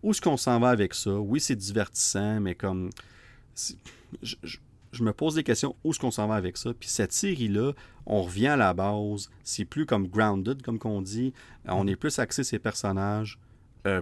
où 0.03 0.11
est-ce 0.11 0.21
qu'on 0.21 0.35
s'en 0.35 0.59
va 0.59 0.69
avec 0.69 0.93
ça? 0.93 1.13
Oui, 1.13 1.39
c'est 1.39 1.55
divertissant, 1.55 2.41
mais 2.41 2.53
comme. 2.53 2.89
Je, 4.21 5.03
me 5.03 5.13
pose 5.13 5.35
des 5.35 5.43
questions, 5.43 5.73
où 5.85 5.91
est-ce 5.91 5.99
qu'on 5.99 6.11
s'en 6.11 6.27
va 6.27 6.35
avec 6.35 6.57
ça? 6.57 6.73
Puis 6.77 6.89
cette 6.89 7.13
série-là, 7.13 7.71
on 8.05 8.23
revient 8.23 8.47
à 8.47 8.57
la 8.57 8.73
base. 8.73 9.29
C'est 9.43 9.63
plus 9.63 9.85
comme 9.85 10.07
grounded, 10.07 10.61
comme 10.61 10.77
qu'on 10.77 11.01
dit. 11.01 11.33
On 11.65 11.87
est 11.87 11.95
plus 11.95 12.19
axé 12.19 12.43
ces 12.43 12.59
personnages. 12.59 13.39
Euh, 13.87 14.01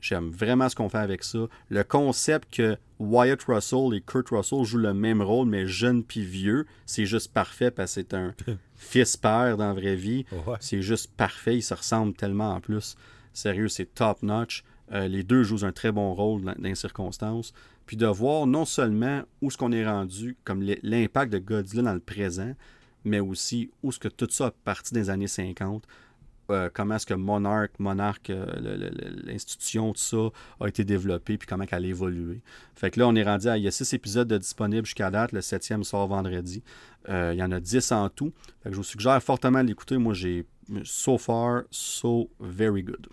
j'aime 0.00 0.30
vraiment 0.30 0.68
ce 0.68 0.76
qu'on 0.76 0.88
fait 0.88 0.98
avec 0.98 1.24
ça. 1.24 1.40
Le 1.70 1.82
concept 1.84 2.54
que 2.54 2.76
Wyatt 2.98 3.42
Russell 3.44 3.94
et 3.94 4.00
Kurt 4.00 4.28
Russell 4.30 4.64
jouent 4.64 4.78
le 4.78 4.94
même 4.94 5.22
rôle, 5.22 5.46
mais 5.48 5.66
jeune 5.66 6.02
puis 6.04 6.22
vieux, 6.24 6.66
c'est 6.86 7.06
juste 7.06 7.32
parfait 7.32 7.70
parce 7.70 7.94
que 7.94 8.00
c'est 8.00 8.14
un 8.14 8.34
fils-père 8.76 9.56
dans 9.56 9.68
la 9.68 9.72
vraie 9.74 9.96
vie. 9.96 10.24
Ouais. 10.46 10.56
C'est 10.60 10.82
juste 10.82 11.12
parfait. 11.16 11.56
Ils 11.56 11.62
se 11.62 11.74
ressemblent 11.74 12.14
tellement 12.14 12.50
en 12.54 12.60
plus. 12.60 12.96
Sérieux, 13.32 13.68
c'est 13.68 13.94
top 13.94 14.22
notch. 14.22 14.64
Euh, 14.92 15.06
les 15.06 15.22
deux 15.22 15.42
jouent 15.42 15.64
un 15.64 15.72
très 15.72 15.92
bon 15.92 16.14
rôle 16.14 16.42
dans, 16.42 16.52
dans 16.52 16.62
les 16.62 16.74
circonstances. 16.74 17.52
Puis 17.86 17.96
de 17.96 18.06
voir 18.06 18.46
non 18.46 18.64
seulement 18.64 19.22
où 19.42 19.50
ce 19.50 19.56
qu'on 19.56 19.72
est 19.72 19.86
rendu, 19.86 20.36
comme 20.44 20.62
l'im- 20.62 20.78
l'impact 20.82 21.32
de 21.32 21.38
Godzilla 21.38 21.82
dans 21.82 21.94
le 21.94 22.00
présent, 22.00 22.54
mais 23.04 23.20
aussi 23.20 23.70
où 23.82 23.92
ce 23.92 23.98
que 23.98 24.08
tout 24.08 24.28
ça 24.30 24.46
a 24.46 24.50
parti 24.50 24.92
des 24.94 25.08
années 25.10 25.28
50. 25.28 25.84
Euh, 26.50 26.70
comment 26.72 26.94
est-ce 26.96 27.06
que 27.06 27.14
Monarch, 27.14 27.72
Monarch, 27.78 28.30
euh, 28.30 28.90
l'institution, 29.24 29.92
tout 29.92 30.00
ça, 30.00 30.30
a 30.60 30.66
été 30.68 30.84
développé, 30.84 31.36
puis 31.36 31.46
comment 31.46 31.64
elle 31.70 31.84
a 31.84 31.88
évolué. 31.88 32.40
Fait 32.74 32.90
que 32.90 33.00
là, 33.00 33.06
on 33.08 33.14
est 33.14 33.22
rendu 33.22 33.48
à. 33.48 33.58
Il 33.58 33.64
y 33.64 33.68
a 33.68 33.70
six 33.70 33.92
épisodes 33.92 34.28
de 34.28 34.38
disponibles 34.38 34.86
jusqu'à 34.86 35.10
date. 35.10 35.32
Le 35.32 35.40
septième 35.40 35.84
sort 35.84 36.06
vendredi. 36.08 36.62
Euh, 37.08 37.32
il 37.34 37.38
y 37.38 37.42
en 37.42 37.52
a 37.52 37.60
10 37.60 37.92
en 37.92 38.08
tout. 38.08 38.32
Fait 38.62 38.70
que 38.70 38.72
je 38.74 38.76
vous 38.76 38.84
suggère 38.84 39.22
fortement 39.22 39.62
de 39.62 39.68
l'écouter. 39.68 39.98
Moi, 39.98 40.14
j'ai. 40.14 40.46
So 40.84 41.16
far, 41.18 41.62
so 41.70 42.30
very 42.40 42.82
good. 42.82 43.06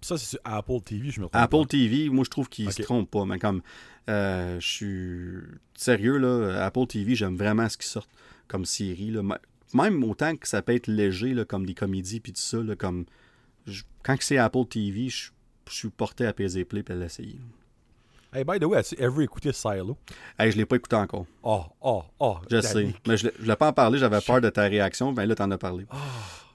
Ça, 0.00 0.16
c'est 0.18 0.26
sur 0.26 0.38
Apple 0.44 0.80
TV, 0.84 1.10
je 1.10 1.20
me 1.20 1.26
trompe 1.26 1.36
Apple 1.36 1.56
pas. 1.56 1.64
TV, 1.66 2.08
moi, 2.10 2.24
je 2.24 2.30
trouve 2.30 2.48
qu'il 2.48 2.66
Ok. 2.66 2.72
se 2.74 2.82
trompe 2.82 3.10
pas. 3.10 3.24
Mais 3.24 3.38
comme. 3.38 3.62
je 4.06 4.58
suis. 4.60 5.58
Sérieux, 5.74 6.18
là. 6.18 6.64
Apple 6.64 6.86
TV, 6.86 7.14
j'aime 7.14 7.36
vraiment 7.36 7.68
ce 7.68 7.76
qui 7.76 7.86
sort 7.86 8.06
comme 8.48 8.64
série. 8.64 9.10
Là. 9.10 9.22
Même 9.74 10.02
autant 10.04 10.34
que 10.36 10.48
ça 10.48 10.62
peut 10.62 10.74
être 10.74 10.86
léger, 10.86 11.34
là, 11.34 11.44
comme 11.44 11.66
des 11.66 11.74
comédies, 11.74 12.20
puis 12.20 12.32
tout 12.32 12.40
ça. 12.40 12.58
Là, 12.58 12.74
comme. 12.76 13.04
je- 13.66 13.82
Quand 14.02 14.16
c'est 14.20 14.38
Apple 14.38 14.64
TV, 14.68 15.08
je 15.08 15.30
je 15.70 15.74
suis 15.74 15.90
porté 15.90 16.24
à 16.24 16.32
peser 16.32 16.64
play 16.64 16.82
et 16.88 16.92
à 16.92 16.94
l'essayer. 16.94 17.38
Hey, 18.32 18.42
by 18.44 18.58
the 18.58 18.64
way, 18.64 18.78
as-tu 18.78 18.94
ever 19.02 19.24
écouté 19.24 19.52
Silo? 19.52 19.98
Hey, 20.38 20.50
je 20.50 20.56
l'ai 20.56 20.64
pas 20.64 20.76
écouté 20.76 20.96
encore. 20.96 21.26
Oh, 21.42 21.64
oh, 21.82 22.02
oh. 22.18 22.36
Je 22.50 22.60
sais. 22.62 22.94
Mais 23.06 23.16
je 23.18 23.26
ne 23.26 23.32
voulais 23.38 23.56
pas 23.56 23.68
en 23.68 23.72
parler, 23.74 23.98
j'avais 23.98 24.20
peur 24.22 24.40
de 24.40 24.48
ta 24.48 24.62
réaction. 24.62 25.12
Ben 25.12 25.26
là, 25.26 25.34
t'en 25.34 25.50
as 25.50 25.58
parlé. 25.58 25.84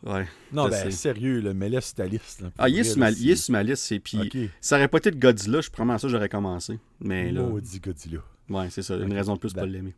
Ouais. 0.04 0.28
Non, 0.52 0.68
ben, 0.68 0.84
sais. 0.84 0.92
sérieux, 0.92 1.42
là, 1.42 1.54
mais 1.54 1.70
laisse 1.70 1.94
ta 1.96 2.06
liste. 2.06 2.42
là, 2.42 2.50
Ah, 2.58 2.70
il 2.70 2.80
est, 2.80 2.84
sur 2.84 2.98
ma, 2.98 3.10
là, 3.12 3.18
il 3.20 3.30
est 3.32 3.36
sur 3.36 3.52
ma 3.52 3.62
liste. 3.64 3.92
Et 3.92 4.00
puis, 4.00 4.50
ça 4.60 4.76
aurait 4.78 4.88
pas 4.88 4.98
été 4.98 5.12
de 5.12 5.18
Godzilla, 5.20 5.62
je 5.62 5.70
promets 5.70 5.98
ça, 6.00 6.08
j'aurais 6.08 6.30
commencé. 6.30 6.80
Mais 7.00 7.32
là, 7.32 7.42
Maudit 7.44 7.80
Godzilla. 7.80 8.20
Ouais, 8.50 8.70
c'est 8.70 8.82
ça. 8.82 8.96
Une 8.98 9.14
raison 9.14 9.34
de 9.36 9.40
plus 9.40 9.54
pour 9.54 9.62
Ben. 9.64 9.72
l'aimer. 9.72 9.96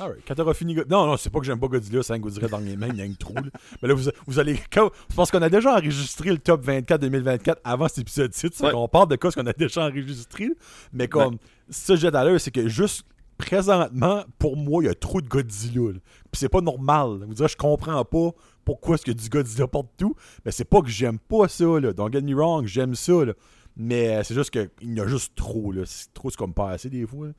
Alright. 0.00 0.22
Quand 0.26 0.34
t'auras 0.34 0.54
fini. 0.54 0.74
Non, 0.88 1.06
non, 1.06 1.16
c'est 1.16 1.30
pas 1.30 1.38
que 1.38 1.46
j'aime 1.46 1.60
pas 1.60 1.68
Godzilla, 1.68 2.02
c'est 2.02 2.12
un 2.12 2.18
Godzilla 2.18 2.48
dans 2.48 2.58
les 2.58 2.76
mains, 2.76 2.88
il 2.88 2.96
y 2.96 3.02
a 3.02 3.04
un 3.04 3.12
trou. 3.12 3.34
là. 3.34 3.42
Mais 3.82 3.88
là, 3.88 3.94
vous, 3.94 4.10
vous 4.26 4.38
allez. 4.38 4.58
Quand... 4.72 4.90
Je 5.10 5.14
pense 5.14 5.30
qu'on 5.30 5.42
a 5.42 5.48
déjà 5.48 5.72
enregistré 5.74 6.30
le 6.30 6.38
top 6.38 6.64
24 6.64 7.00
2024 7.00 7.60
avant 7.64 7.88
cet 7.88 7.98
épisode-ci. 7.98 8.46
Ouais. 8.60 8.72
On 8.74 8.88
parle 8.88 9.08
de 9.08 9.16
quoi 9.16 9.30
ce 9.30 9.40
qu'on 9.40 9.46
a 9.46 9.52
déjà 9.52 9.86
enregistré. 9.86 10.48
Mais 10.92 11.08
comme. 11.08 11.38
Ça, 11.70 11.96
j'ai 11.96 12.08
à 12.08 12.24
l'heure, 12.24 12.40
c'est 12.40 12.50
que 12.50 12.68
juste 12.68 13.06
présentement, 13.38 14.24
pour 14.38 14.56
moi, 14.56 14.82
il 14.82 14.86
y 14.86 14.90
a 14.90 14.94
trop 14.94 15.20
de 15.20 15.28
Godzilla. 15.28 15.92
là. 15.92 15.98
Puis 16.30 16.40
c'est 16.40 16.48
pas 16.48 16.60
normal. 16.60 17.24
Vous 17.26 17.34
direz, 17.34 17.48
je 17.48 17.56
comprends 17.56 18.04
pas 18.04 18.30
pourquoi 18.64 18.96
est-ce 18.96 19.10
a 19.10 19.14
du 19.14 19.28
Godzilla 19.28 19.66
partout. 19.66 20.14
Mais 20.44 20.50
c'est 20.50 20.64
pas 20.64 20.80
que 20.82 20.88
j'aime 20.88 21.18
pas 21.18 21.48
ça, 21.48 21.64
là. 21.80 21.92
Don't 21.92 22.12
get 22.12 22.22
me 22.22 22.34
wrong, 22.34 22.66
j'aime 22.66 22.94
ça, 22.94 23.24
là. 23.24 23.32
Mais 23.76 24.16
euh, 24.16 24.22
c'est 24.22 24.34
juste 24.34 24.50
qu'il 24.50 24.70
y 24.82 25.00
en 25.00 25.04
a 25.04 25.08
juste 25.08 25.34
trop, 25.34 25.72
là. 25.72 25.82
C'est 25.84 26.12
trop, 26.14 26.30
c'est 26.30 26.36
comme 26.36 26.54
pas 26.54 26.70
assez 26.70 26.90
des 26.90 27.06
fois. 27.06 27.28
là. 27.28 27.32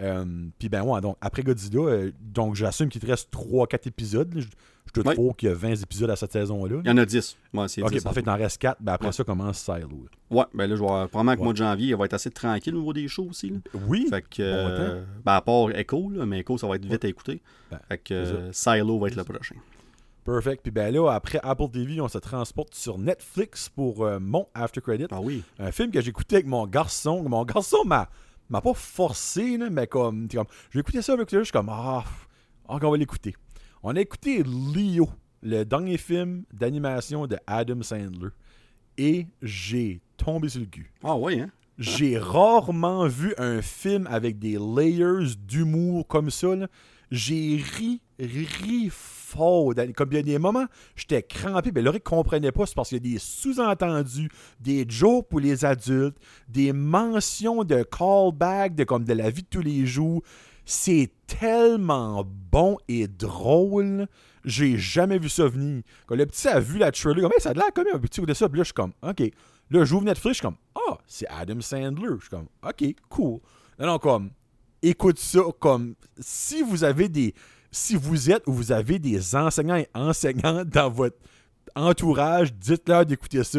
Euh, 0.00 0.24
Puis 0.58 0.68
ben 0.68 0.82
ouais, 0.82 1.00
donc 1.00 1.16
après 1.20 1.42
Godzilla, 1.42 1.80
euh, 1.82 2.10
donc 2.20 2.54
j'assume 2.56 2.88
qu'il 2.88 3.00
te 3.00 3.06
reste 3.06 3.32
3-4 3.32 3.86
épisodes. 3.88 4.34
là. 4.34 4.40
Je, 4.40 4.46
je 4.86 5.00
te 5.00 5.08
trouve 5.14 5.34
qu'il 5.34 5.48
y 5.48 5.52
a 5.52 5.54
20 5.54 5.74
épisodes 5.82 6.10
à 6.10 6.14
cette 6.16 6.32
saison-là. 6.32 6.76
Il 6.84 6.88
y 6.88 6.90
en 6.92 6.96
a 6.98 7.06
10. 7.06 7.36
Ouais, 7.54 7.68
c'est 7.68 7.82
Ok, 7.82 7.92
10. 7.92 8.02
parfait, 8.04 8.20
il 8.24 8.28
en 8.30 8.36
reste 8.36 8.58
4. 8.58 8.76
Ben 8.80 8.92
après 8.92 9.06
Ouais. 9.08 9.12
ça 9.12 9.24
commence 9.24 9.58
Silo. 9.58 9.88
Ouais, 10.30 10.44
ben 10.52 10.66
là, 10.68 10.76
je 10.76 10.82
avoir- 10.82 11.08
probablement 11.08 11.32
que 11.34 11.38
le 11.38 11.44
mois 11.44 11.52
de 11.52 11.58
janvier, 11.58 11.88
il 11.90 11.96
va 11.96 12.04
être 12.04 12.14
assez 12.14 12.30
tranquille 12.30 12.74
au 12.74 12.78
niveau 12.80 12.92
des 12.92 13.08
shows 13.08 13.28
aussi. 13.30 13.50
Là. 13.50 13.58
Oui. 13.88 14.06
Fait 14.10 14.22
que, 14.22 14.42
Bon, 14.42 14.70
euh, 14.82 15.04
ben 15.24 15.32
à 15.32 15.40
part 15.40 15.70
Echo, 15.70 16.10
là, 16.10 16.26
mais 16.26 16.40
Echo, 16.40 16.58
ça 16.58 16.66
va 16.68 16.76
être 16.76 16.84
vite 16.84 17.04
à 17.04 17.08
écouter. 17.08 17.40
Ben, 17.70 17.80
fait 17.88 17.98
que 17.98 18.14
euh, 18.14 18.52
Silo 18.52 18.98
va 18.98 19.08
être 19.08 19.16
le 19.16 19.24
prochain. 19.24 19.56
Perfect. 20.24 20.62
Puis 20.62 20.70
ben 20.70 20.92
là, 20.94 21.10
après 21.12 21.38
Apple 21.42 21.68
TV, 21.72 22.00
on 22.00 22.08
se 22.08 22.18
transporte 22.18 22.74
sur 22.74 22.98
Netflix 22.98 23.68
pour 23.68 24.08
mon 24.20 24.46
After 24.54 24.80
Credit. 24.80 25.06
Ah 25.10 25.20
oui. 25.20 25.42
Un 25.58 25.70
film 25.72 25.90
que 25.90 26.00
j'ai 26.00 26.10
écouté 26.10 26.36
avec 26.36 26.46
mon 26.46 26.66
garçon. 26.66 27.22
Mon 27.28 27.44
garçon 27.44 27.84
m'a 27.84 28.08
m'a 28.48 28.60
pas 28.60 28.74
forcé, 28.74 29.56
là, 29.56 29.70
mais 29.70 29.86
comme, 29.86 30.28
comme 30.28 30.46
j'ai 30.70 30.80
écouté 30.80 31.02
ça 31.02 31.16
je 31.16 31.42
suis 31.42 31.52
comme 31.52 31.68
ah, 31.70 32.04
ah, 32.68 32.78
on 32.80 32.90
va 32.90 32.96
l'écouter. 32.96 33.34
On 33.82 33.94
a 33.96 34.00
écouté 34.00 34.42
Leo, 34.42 35.08
le 35.42 35.64
dernier 35.64 35.98
film 35.98 36.44
d'animation 36.52 37.26
de 37.26 37.36
Adam 37.46 37.82
Sandler, 37.82 38.30
et 38.96 39.26
j'ai 39.42 40.00
tombé 40.16 40.48
sur 40.48 40.60
le 40.60 40.66
cul. 40.66 40.92
Ah 41.02 41.16
oui, 41.16 41.40
hein? 41.40 41.50
J'ai 41.76 42.18
rarement 42.18 43.08
vu 43.08 43.34
un 43.36 43.60
film 43.60 44.06
avec 44.06 44.38
des 44.38 44.56
layers 44.58 45.34
d'humour 45.36 46.06
comme 46.06 46.30
ça. 46.30 46.54
là. 46.54 46.68
J'ai 47.10 47.56
ri, 47.56 48.00
ri 48.18 48.88
dans- 49.36 49.92
Comme 49.92 50.08
il 50.12 50.16
y 50.16 50.20
a 50.20 50.22
des 50.22 50.38
moments, 50.38 50.66
j'étais 50.96 51.22
crampé. 51.22 51.70
Mais 51.74 51.82
Laurie 51.82 52.00
comprenait 52.00 52.52
pas. 52.52 52.66
C'est 52.66 52.74
parce 52.74 52.88
qu'il 52.90 53.04
y 53.04 53.10
a 53.10 53.12
des 53.14 53.18
sous-entendus, 53.18 54.30
des 54.60 54.84
jokes 54.88 55.28
pour 55.28 55.40
les 55.40 55.64
adultes, 55.64 56.16
des 56.48 56.72
mentions 56.72 57.64
de 57.64 57.82
callback 57.82 58.74
de, 58.74 58.84
comme 58.84 59.04
de 59.04 59.12
la 59.12 59.30
vie 59.30 59.42
de 59.42 59.48
tous 59.48 59.60
les 59.62 59.86
jours. 59.86 60.22
C'est 60.66 61.10
tellement 61.26 62.24
bon 62.50 62.78
et 62.88 63.06
drôle. 63.06 64.06
J'ai 64.44 64.76
jamais 64.78 65.18
vu 65.18 65.28
ça 65.28 65.46
venir. 65.46 65.82
Quand 66.06 66.16
le 66.16 66.26
petit 66.26 66.48
a 66.48 66.60
vu 66.60 66.78
la 66.78 66.90
trailer, 66.90 67.22
comme, 67.22 67.32
ça 67.38 67.50
a 67.50 67.54
l'air 67.54 67.72
comme 67.74 67.86
un 67.92 67.98
petit 67.98 68.20
coup 68.20 68.26
de 68.26 68.34
ça. 68.34 68.48
Puis 68.48 68.58
là, 68.58 68.62
je 68.62 68.68
suis 68.68 68.74
comme, 68.74 68.92
OK. 69.02 69.30
Là, 69.70 69.84
j'ouvre 69.84 70.04
Netflix, 70.04 70.28
je 70.36 70.38
suis 70.40 70.42
comme, 70.42 70.56
ah, 70.74 70.98
c'est 71.06 71.26
Adam 71.28 71.60
Sandler. 71.60 72.08
Je 72.16 72.20
suis 72.20 72.30
comme, 72.30 72.46
OK, 72.62 72.84
cool. 73.08 73.40
Non, 73.78 73.86
non, 73.86 73.98
comme, 73.98 74.30
écoute 74.82 75.18
ça 75.18 75.40
comme, 75.58 75.94
si 76.18 76.62
vous 76.62 76.84
avez 76.84 77.08
des, 77.08 77.34
si 77.74 77.96
vous 77.96 78.30
êtes 78.30 78.46
ou 78.46 78.52
vous 78.52 78.70
avez 78.70 78.98
des 79.00 79.34
enseignants 79.34 79.76
et 79.76 79.88
enseignantes 79.94 80.68
dans 80.68 80.88
votre 80.88 81.16
entourage, 81.74 82.54
dites-leur 82.54 83.04
d'écouter 83.04 83.42
ça. 83.42 83.58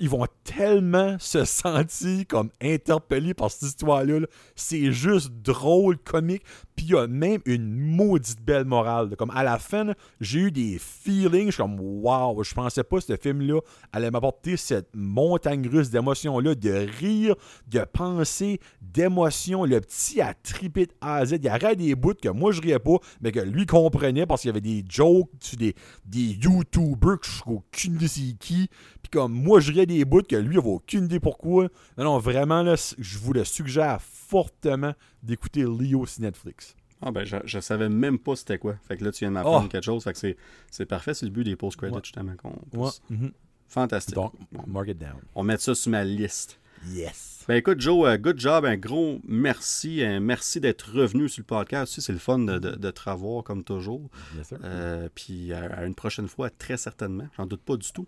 Ils 0.00 0.08
vont 0.08 0.26
tellement 0.44 1.16
se 1.18 1.44
sentir 1.44 2.24
comme 2.28 2.50
interpellés 2.60 3.34
par 3.34 3.50
cette 3.50 3.68
histoire-là. 3.68 4.20
là. 4.20 4.26
C'est 4.56 4.92
juste 4.92 5.30
drôle, 5.42 5.98
comique. 5.98 6.42
Puis 6.76 6.86
il 6.86 6.92
y 6.92 6.96
a 6.96 7.06
même 7.06 7.40
une 7.44 7.74
maudite 7.74 8.42
belle 8.42 8.64
morale. 8.64 9.14
Comme 9.16 9.30
à 9.30 9.42
la 9.42 9.58
fin, 9.58 9.92
j'ai 10.20 10.40
eu 10.40 10.50
des 10.50 10.78
feelings. 10.78 11.46
Je 11.46 11.52
suis 11.52 11.62
comme, 11.62 11.78
waouh, 11.80 12.42
je 12.42 12.54
pensais 12.54 12.82
pas 12.82 12.98
que 12.98 13.04
ce 13.04 13.16
film-là 13.16 13.60
allait 13.92 14.10
m'apporter 14.10 14.56
cette 14.56 14.88
montagne 14.94 15.68
russe 15.68 15.90
d'émotions-là, 15.90 16.54
de 16.54 16.86
rire, 16.98 17.34
de 17.68 17.84
pensée, 17.92 18.60
d'émotions. 18.80 19.64
Le 19.64 19.80
petit 19.80 20.20
a 20.20 20.34
trippé 20.34 20.86
de 20.86 20.92
A 21.00 21.16
à 21.16 21.26
Z. 21.26 21.32
Il 21.32 21.44
y 21.44 21.48
aurait 21.48 21.76
des 21.76 21.94
bouts 21.94 22.14
que 22.14 22.28
moi 22.28 22.52
je 22.52 22.60
riais 22.60 22.78
pas, 22.78 22.96
mais 23.20 23.32
que 23.32 23.40
lui 23.40 23.66
comprenait 23.66 24.26
parce 24.26 24.42
qu'il 24.42 24.48
y 24.48 24.52
avait 24.52 24.60
des 24.60 24.84
jokes 24.88 25.28
des, 25.56 25.74
des 26.04 26.38
YouTubers 26.40 27.20
que 27.20 27.26
je 27.26 27.32
suis 27.32 27.42
aucune 27.46 27.98
c'est 28.00 28.36
qui. 28.38 28.68
Puis 29.02 29.10
comme 29.10 29.32
moi 29.32 29.60
je 29.60 29.72
riais 29.72 29.81
des 29.86 30.04
bouts 30.04 30.22
que 30.22 30.36
lui 30.36 30.58
avait 30.58 30.68
aucune 30.68 31.04
idée 31.04 31.20
pourquoi. 31.20 31.64
Non, 31.98 32.04
non, 32.04 32.18
vraiment, 32.18 32.62
là, 32.62 32.74
je 32.98 33.18
vous 33.18 33.32
le 33.32 33.44
suggère 33.44 34.00
fortement 34.00 34.94
d'écouter 35.22 35.62
Leo 35.62 36.06
sur 36.06 36.22
Netflix. 36.22 36.74
Ah 37.04 37.10
ben, 37.10 37.24
je, 37.24 37.36
je 37.44 37.58
savais 37.58 37.88
même 37.88 38.18
pas 38.18 38.36
c'était 38.36 38.58
quoi. 38.58 38.76
Fait 38.86 38.96
que 38.96 39.04
là, 39.04 39.10
tu 39.12 39.20
viens 39.20 39.28
de 39.30 39.34
m'apprendre 39.34 39.64
Oh. 39.66 39.68
quelque 39.68 39.84
chose. 39.84 40.04
Fait 40.04 40.12
que 40.12 40.36
c'est, 40.70 40.86
parfait. 40.86 41.14
C'est 41.14 41.26
le 41.26 41.32
but 41.32 41.44
des 41.44 41.56
post-credits, 41.56 41.94
Ouais. 41.96 42.00
justement. 42.04 42.34
Qu'on 42.36 42.54
Ouais. 42.78 42.90
mhm. 43.10 43.32
Fantastique. 43.68 44.14
Donc, 44.14 44.32
mark 44.66 44.88
it 44.88 44.98
down. 44.98 45.20
on 45.34 45.42
met 45.42 45.56
ça 45.58 45.74
sur 45.74 45.90
ma 45.90 46.04
liste. 46.04 46.60
Yes. 46.88 47.44
Ben 47.48 47.54
écoute, 47.56 47.80
Joe, 47.80 48.06
euh, 48.08 48.16
good 48.18 48.38
job, 48.40 48.64
un 48.64 48.76
gros 48.76 49.20
merci. 49.26 50.02
Un 50.02 50.20
merci 50.20 50.60
d'être 50.60 50.92
revenu 50.92 51.28
sur 51.28 51.40
le 51.42 51.46
podcast. 51.46 52.00
C'est 52.00 52.12
le 52.12 52.18
fun 52.18 52.38
de, 52.40 52.58
de- 52.58 52.76
de 52.76 52.90
te 52.90 53.08
revoir 53.08 53.44
comme 53.44 53.62
toujours. 53.64 54.10
Yes, 54.36 54.48
sir. 54.48 54.58
Euh, 54.64 55.08
puis 55.14 55.52
à, 55.52 55.64
à 55.74 55.84
une 55.86 55.94
prochaine 55.94 56.26
fois, 56.28 56.50
très 56.50 56.76
certainement. 56.76 57.28
J'en 57.36 57.46
doute 57.46 57.62
pas 57.62 57.76
du 57.76 57.90
tout. 57.92 58.06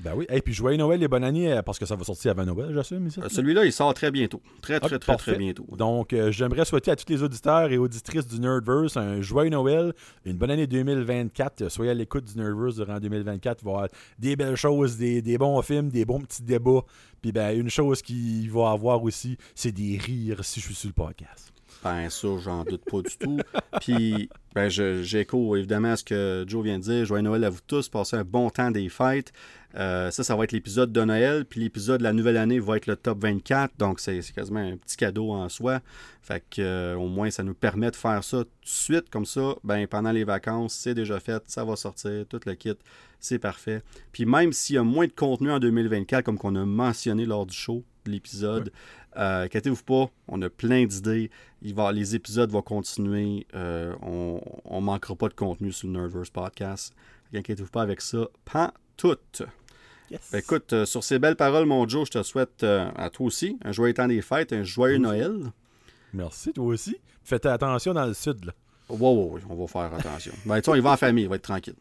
Ben 0.00 0.12
oui. 0.16 0.26
Et 0.28 0.42
puis 0.42 0.52
joyeux 0.52 0.76
Noël 0.76 1.02
et 1.02 1.08
bonne 1.08 1.22
année 1.24 1.52
euh, 1.52 1.62
parce 1.62 1.78
que 1.78 1.86
ça 1.86 1.94
va 1.94 2.02
sortir 2.04 2.32
avant 2.32 2.44
Noël, 2.44 2.72
j'assume. 2.74 3.08
Euh, 3.18 3.28
Celui-là, 3.28 3.64
il 3.64 3.72
sort 3.72 3.94
très 3.94 4.10
bientôt. 4.10 4.42
Très, 4.60 4.80
très, 4.80 4.86
Ok, 4.86 4.90
très, 4.90 4.98
très, 4.98 5.12
parfait. 5.12 5.36
bientôt. 5.38 5.66
Donc, 5.78 6.12
euh, 6.12 6.32
j'aimerais 6.32 6.64
souhaiter 6.64 6.90
à 6.90 6.96
tous 6.96 7.06
les 7.08 7.22
auditeurs 7.22 7.70
et 7.70 7.78
auditrices 7.78 8.26
du 8.26 8.40
Nerdverse 8.40 8.96
un 8.96 9.20
joyeux 9.20 9.50
Noël, 9.50 9.92
une 10.24 10.36
bonne 10.36 10.50
année 10.50 10.66
2024. 10.66 11.62
Euh, 11.62 11.68
Soyez 11.68 11.92
à 11.92 11.94
l'écoute 11.94 12.24
du 12.24 12.36
Nerdverse 12.38 12.74
durant 12.76 12.98
2024. 12.98 13.60
Il 13.62 13.64
va 13.64 13.70
y 13.70 13.74
avoir 13.74 13.88
des 14.18 14.36
belles 14.36 14.56
choses, 14.56 14.96
des, 14.96 15.22
des 15.22 15.38
bons 15.38 15.62
films, 15.62 15.88
des 15.90 16.04
bons 16.04 16.20
petits 16.20 16.42
débats. 16.42 16.82
Puis, 17.22 17.30
ben, 17.32 17.58
une 17.58 17.70
chose 17.70 18.02
qu'il 18.02 18.50
va 18.50 18.70
avoir 18.70 19.02
aussi, 19.02 19.38
c'est 19.54 19.72
des 19.72 19.96
rires 19.96 20.44
si 20.44 20.60
je 20.60 20.66
suis 20.66 20.74
sur 20.74 20.88
le 20.88 20.94
podcast. 20.94 21.52
Ben 21.82 22.08
ça, 22.08 22.28
j'en 22.42 22.64
doute 22.64 22.82
pas 22.90 23.02
du 23.02 23.16
tout. 23.18 23.38
Puis, 23.82 24.30
ben, 24.54 24.70
je- 24.70 25.02
j'écho 25.02 25.54
évidemment 25.54 25.92
à 25.92 25.96
ce 25.96 26.04
que 26.04 26.44
Joe 26.48 26.64
vient 26.64 26.78
de 26.78 26.82
dire. 26.84 27.04
Joyeux 27.04 27.22
Noël 27.22 27.44
à 27.44 27.50
vous 27.50 27.58
tous. 27.66 27.90
Passez 27.90 28.16
un 28.16 28.24
bon 28.24 28.48
temps 28.48 28.70
des 28.70 28.88
fêtes. 28.88 29.32
Euh, 29.76 30.10
ça, 30.10 30.22
ça 30.22 30.36
va 30.36 30.44
être 30.44 30.52
l'épisode 30.52 30.92
de 30.92 31.00
Noël. 31.02 31.44
Puis 31.44 31.60
l'épisode 31.60 31.98
de 31.98 32.04
la 32.04 32.12
nouvelle 32.12 32.36
année 32.36 32.58
va 32.58 32.76
être 32.76 32.86
le 32.86 32.96
top 32.96 33.22
24. 33.22 33.74
Donc, 33.78 34.00
c'est 34.00 34.20
quasiment 34.34 34.60
un 34.60 34.76
petit 34.76 34.96
cadeau 34.96 35.32
en 35.32 35.48
soi. 35.48 35.80
Fait 36.22 36.42
que, 36.48 36.62
euh, 36.62 36.96
au 36.96 37.08
moins, 37.08 37.30
ça 37.30 37.42
nous 37.42 37.54
permet 37.54 37.90
de 37.90 37.96
faire 37.96 38.22
ça 38.22 38.38
tout 38.38 38.44
de 38.44 38.68
suite. 38.68 39.10
Comme 39.10 39.26
ça, 39.26 39.54
ben, 39.64 39.86
pendant 39.86 40.12
les 40.12 40.24
vacances, 40.24 40.74
c'est 40.74 40.94
déjà 40.94 41.20
fait. 41.20 41.42
Ça 41.46 41.64
va 41.64 41.76
sortir. 41.76 42.24
Tout 42.28 42.40
le 42.46 42.54
kit. 42.54 42.74
C'est 43.20 43.38
parfait. 43.38 43.82
Puis 44.12 44.26
même 44.26 44.52
s'il 44.52 44.76
y 44.76 44.78
a 44.78 44.82
moins 44.82 45.06
de 45.06 45.12
contenu 45.12 45.50
en 45.50 45.58
2024, 45.58 46.24
comme 46.24 46.38
qu'on 46.38 46.54
a 46.56 46.64
mentionné 46.64 47.24
lors 47.24 47.46
du 47.46 47.56
show, 47.56 47.82
de 48.04 48.10
l'épisode, 48.10 48.70
euh, 49.16 49.44
inquiétez-vous 49.44 49.82
pas, 49.82 50.10
on 50.28 50.42
a 50.42 50.50
plein 50.50 50.84
d'idées. 50.84 51.30
Il 51.62 51.74
va, 51.74 51.92
les 51.92 52.14
épisodes 52.14 52.50
vont 52.50 52.62
continuer. 52.62 53.46
Euh, 53.54 53.94
on 54.02 54.40
ne 54.70 54.84
manquera 54.84 55.16
pas 55.16 55.28
de 55.28 55.34
contenu 55.34 55.72
sur 55.72 55.88
le 55.88 55.94
Nerdverse 55.94 56.30
Podcast. 56.30 56.94
Inquiétez-vous 57.32 57.70
pas 57.70 57.82
avec 57.82 58.00
ça. 58.00 58.28
Pas 58.44 58.74
tout. 58.96 59.16
Yes. 60.10 60.20
Ben, 60.32 60.38
écoute, 60.38 60.72
euh, 60.72 60.84
sur 60.84 61.02
ces 61.02 61.18
belles 61.18 61.36
paroles, 61.36 61.66
mon 61.66 61.88
Joe, 61.88 62.06
je 62.06 62.18
te 62.18 62.22
souhaite 62.22 62.62
euh, 62.62 62.88
à 62.96 63.10
toi 63.10 63.26
aussi 63.26 63.58
un 63.64 63.72
joyeux 63.72 63.94
temps 63.94 64.06
des 64.08 64.20
fêtes, 64.22 64.52
un 64.52 64.62
joyeux 64.62 64.96
Oui. 64.96 65.00
Noël. 65.02 65.38
Merci, 66.12 66.52
toi 66.52 66.66
aussi. 66.66 66.96
Faites 67.24 67.46
attention 67.46 67.94
dans 67.94 68.06
le 68.06 68.14
sud, 68.14 68.44
là. 68.44 68.52
Wow, 68.90 68.98
wow, 68.98 69.30
oui, 69.34 69.40
on 69.48 69.54
va 69.54 69.66
faire 69.66 69.94
attention. 69.94 70.32
Ben, 70.44 70.60
tu 70.60 70.70
sais, 70.70 70.76
il 70.76 70.82
va 70.82 70.90
en 70.92 70.96
famille, 70.96 71.24
il 71.24 71.28
va 71.30 71.36
être 71.36 71.42
tranquille. 71.42 71.74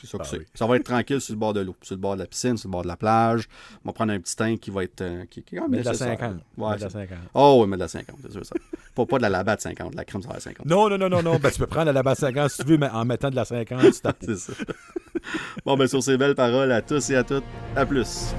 C'est 0.00 0.06
ça 0.08 0.16
que 0.18 0.22
Ah 0.24 0.28
c'est. 0.30 0.38
oui. 0.38 0.46
Ça 0.54 0.66
va 0.66 0.76
être 0.76 0.84
tranquille 0.84 1.20
sur 1.20 1.34
le 1.34 1.38
bord 1.38 1.52
de 1.52 1.60
l'eau, 1.60 1.76
sur 1.82 1.94
le 1.94 2.00
bord 2.00 2.14
de 2.14 2.20
la 2.20 2.26
piscine, 2.26 2.56
sur 2.56 2.68
le 2.68 2.72
bord 2.72 2.82
de 2.82 2.88
la 2.88 2.96
plage. 2.96 3.46
On 3.84 3.88
va 3.90 3.92
prendre 3.92 4.12
un 4.12 4.18
petit 4.18 4.34
tank 4.34 4.58
qui 4.58 4.70
va 4.70 4.82
être. 4.82 5.02
euh, 5.02 5.24
qui, 5.30 5.42
qui 5.42 5.54
Mais 5.56 5.60
de 5.60 5.84
la 5.84 5.92
nécessaire. 5.92 6.18
50. 6.18 6.36
Ouais, 6.56 6.70
Mais 6.70 6.76
de 6.76 6.80
la 6.80 6.88
c'est- 6.90 6.98
50. 7.06 7.18
Oh, 7.34 7.58
oui, 7.62 7.68
mais 7.68 7.76
de 7.76 7.82
la 7.82 7.88
50, 7.88 8.16
c'est 8.22 8.32
sûr 8.32 8.44
ça. 8.46 8.54
pas, 8.94 9.06
pas 9.06 9.16
de 9.18 9.22
la 9.22 9.28
labatte 9.28 9.60
50, 9.60 9.92
de 9.92 9.96
la 9.96 10.04
crème 10.04 10.22
sur 10.22 10.32
la 10.32 10.40
50. 10.40 10.66
Non, 10.66 10.88
non, 10.88 10.96
non, 10.98 11.08
non, 11.10 11.22
non. 11.22 11.36
Ben, 11.38 11.50
tu 11.50 11.58
peux 11.58 11.66
prendre 11.66 11.92
la 11.92 12.02
base 12.02 12.18
50 12.18 12.50
si 12.50 12.62
tu 12.62 12.68
veux, 12.68 12.78
mais 12.78 12.88
en 12.88 13.04
mettant 13.04 13.28
de 13.30 13.36
la 13.36 13.44
50 13.44 13.92
sur 13.92 14.02
ta 14.02 14.14
C'est 14.20 14.36
ça. 14.36 14.52
Bon, 15.64 15.76
ben 15.76 15.86
sur 15.86 16.02
ces 16.02 16.16
belles 16.16 16.34
paroles, 16.34 16.72
à 16.72 16.82
tous 16.82 17.10
et 17.10 17.16
à 17.16 17.24
toutes, 17.24 17.44
à 17.76 17.86
plus. 17.86 18.34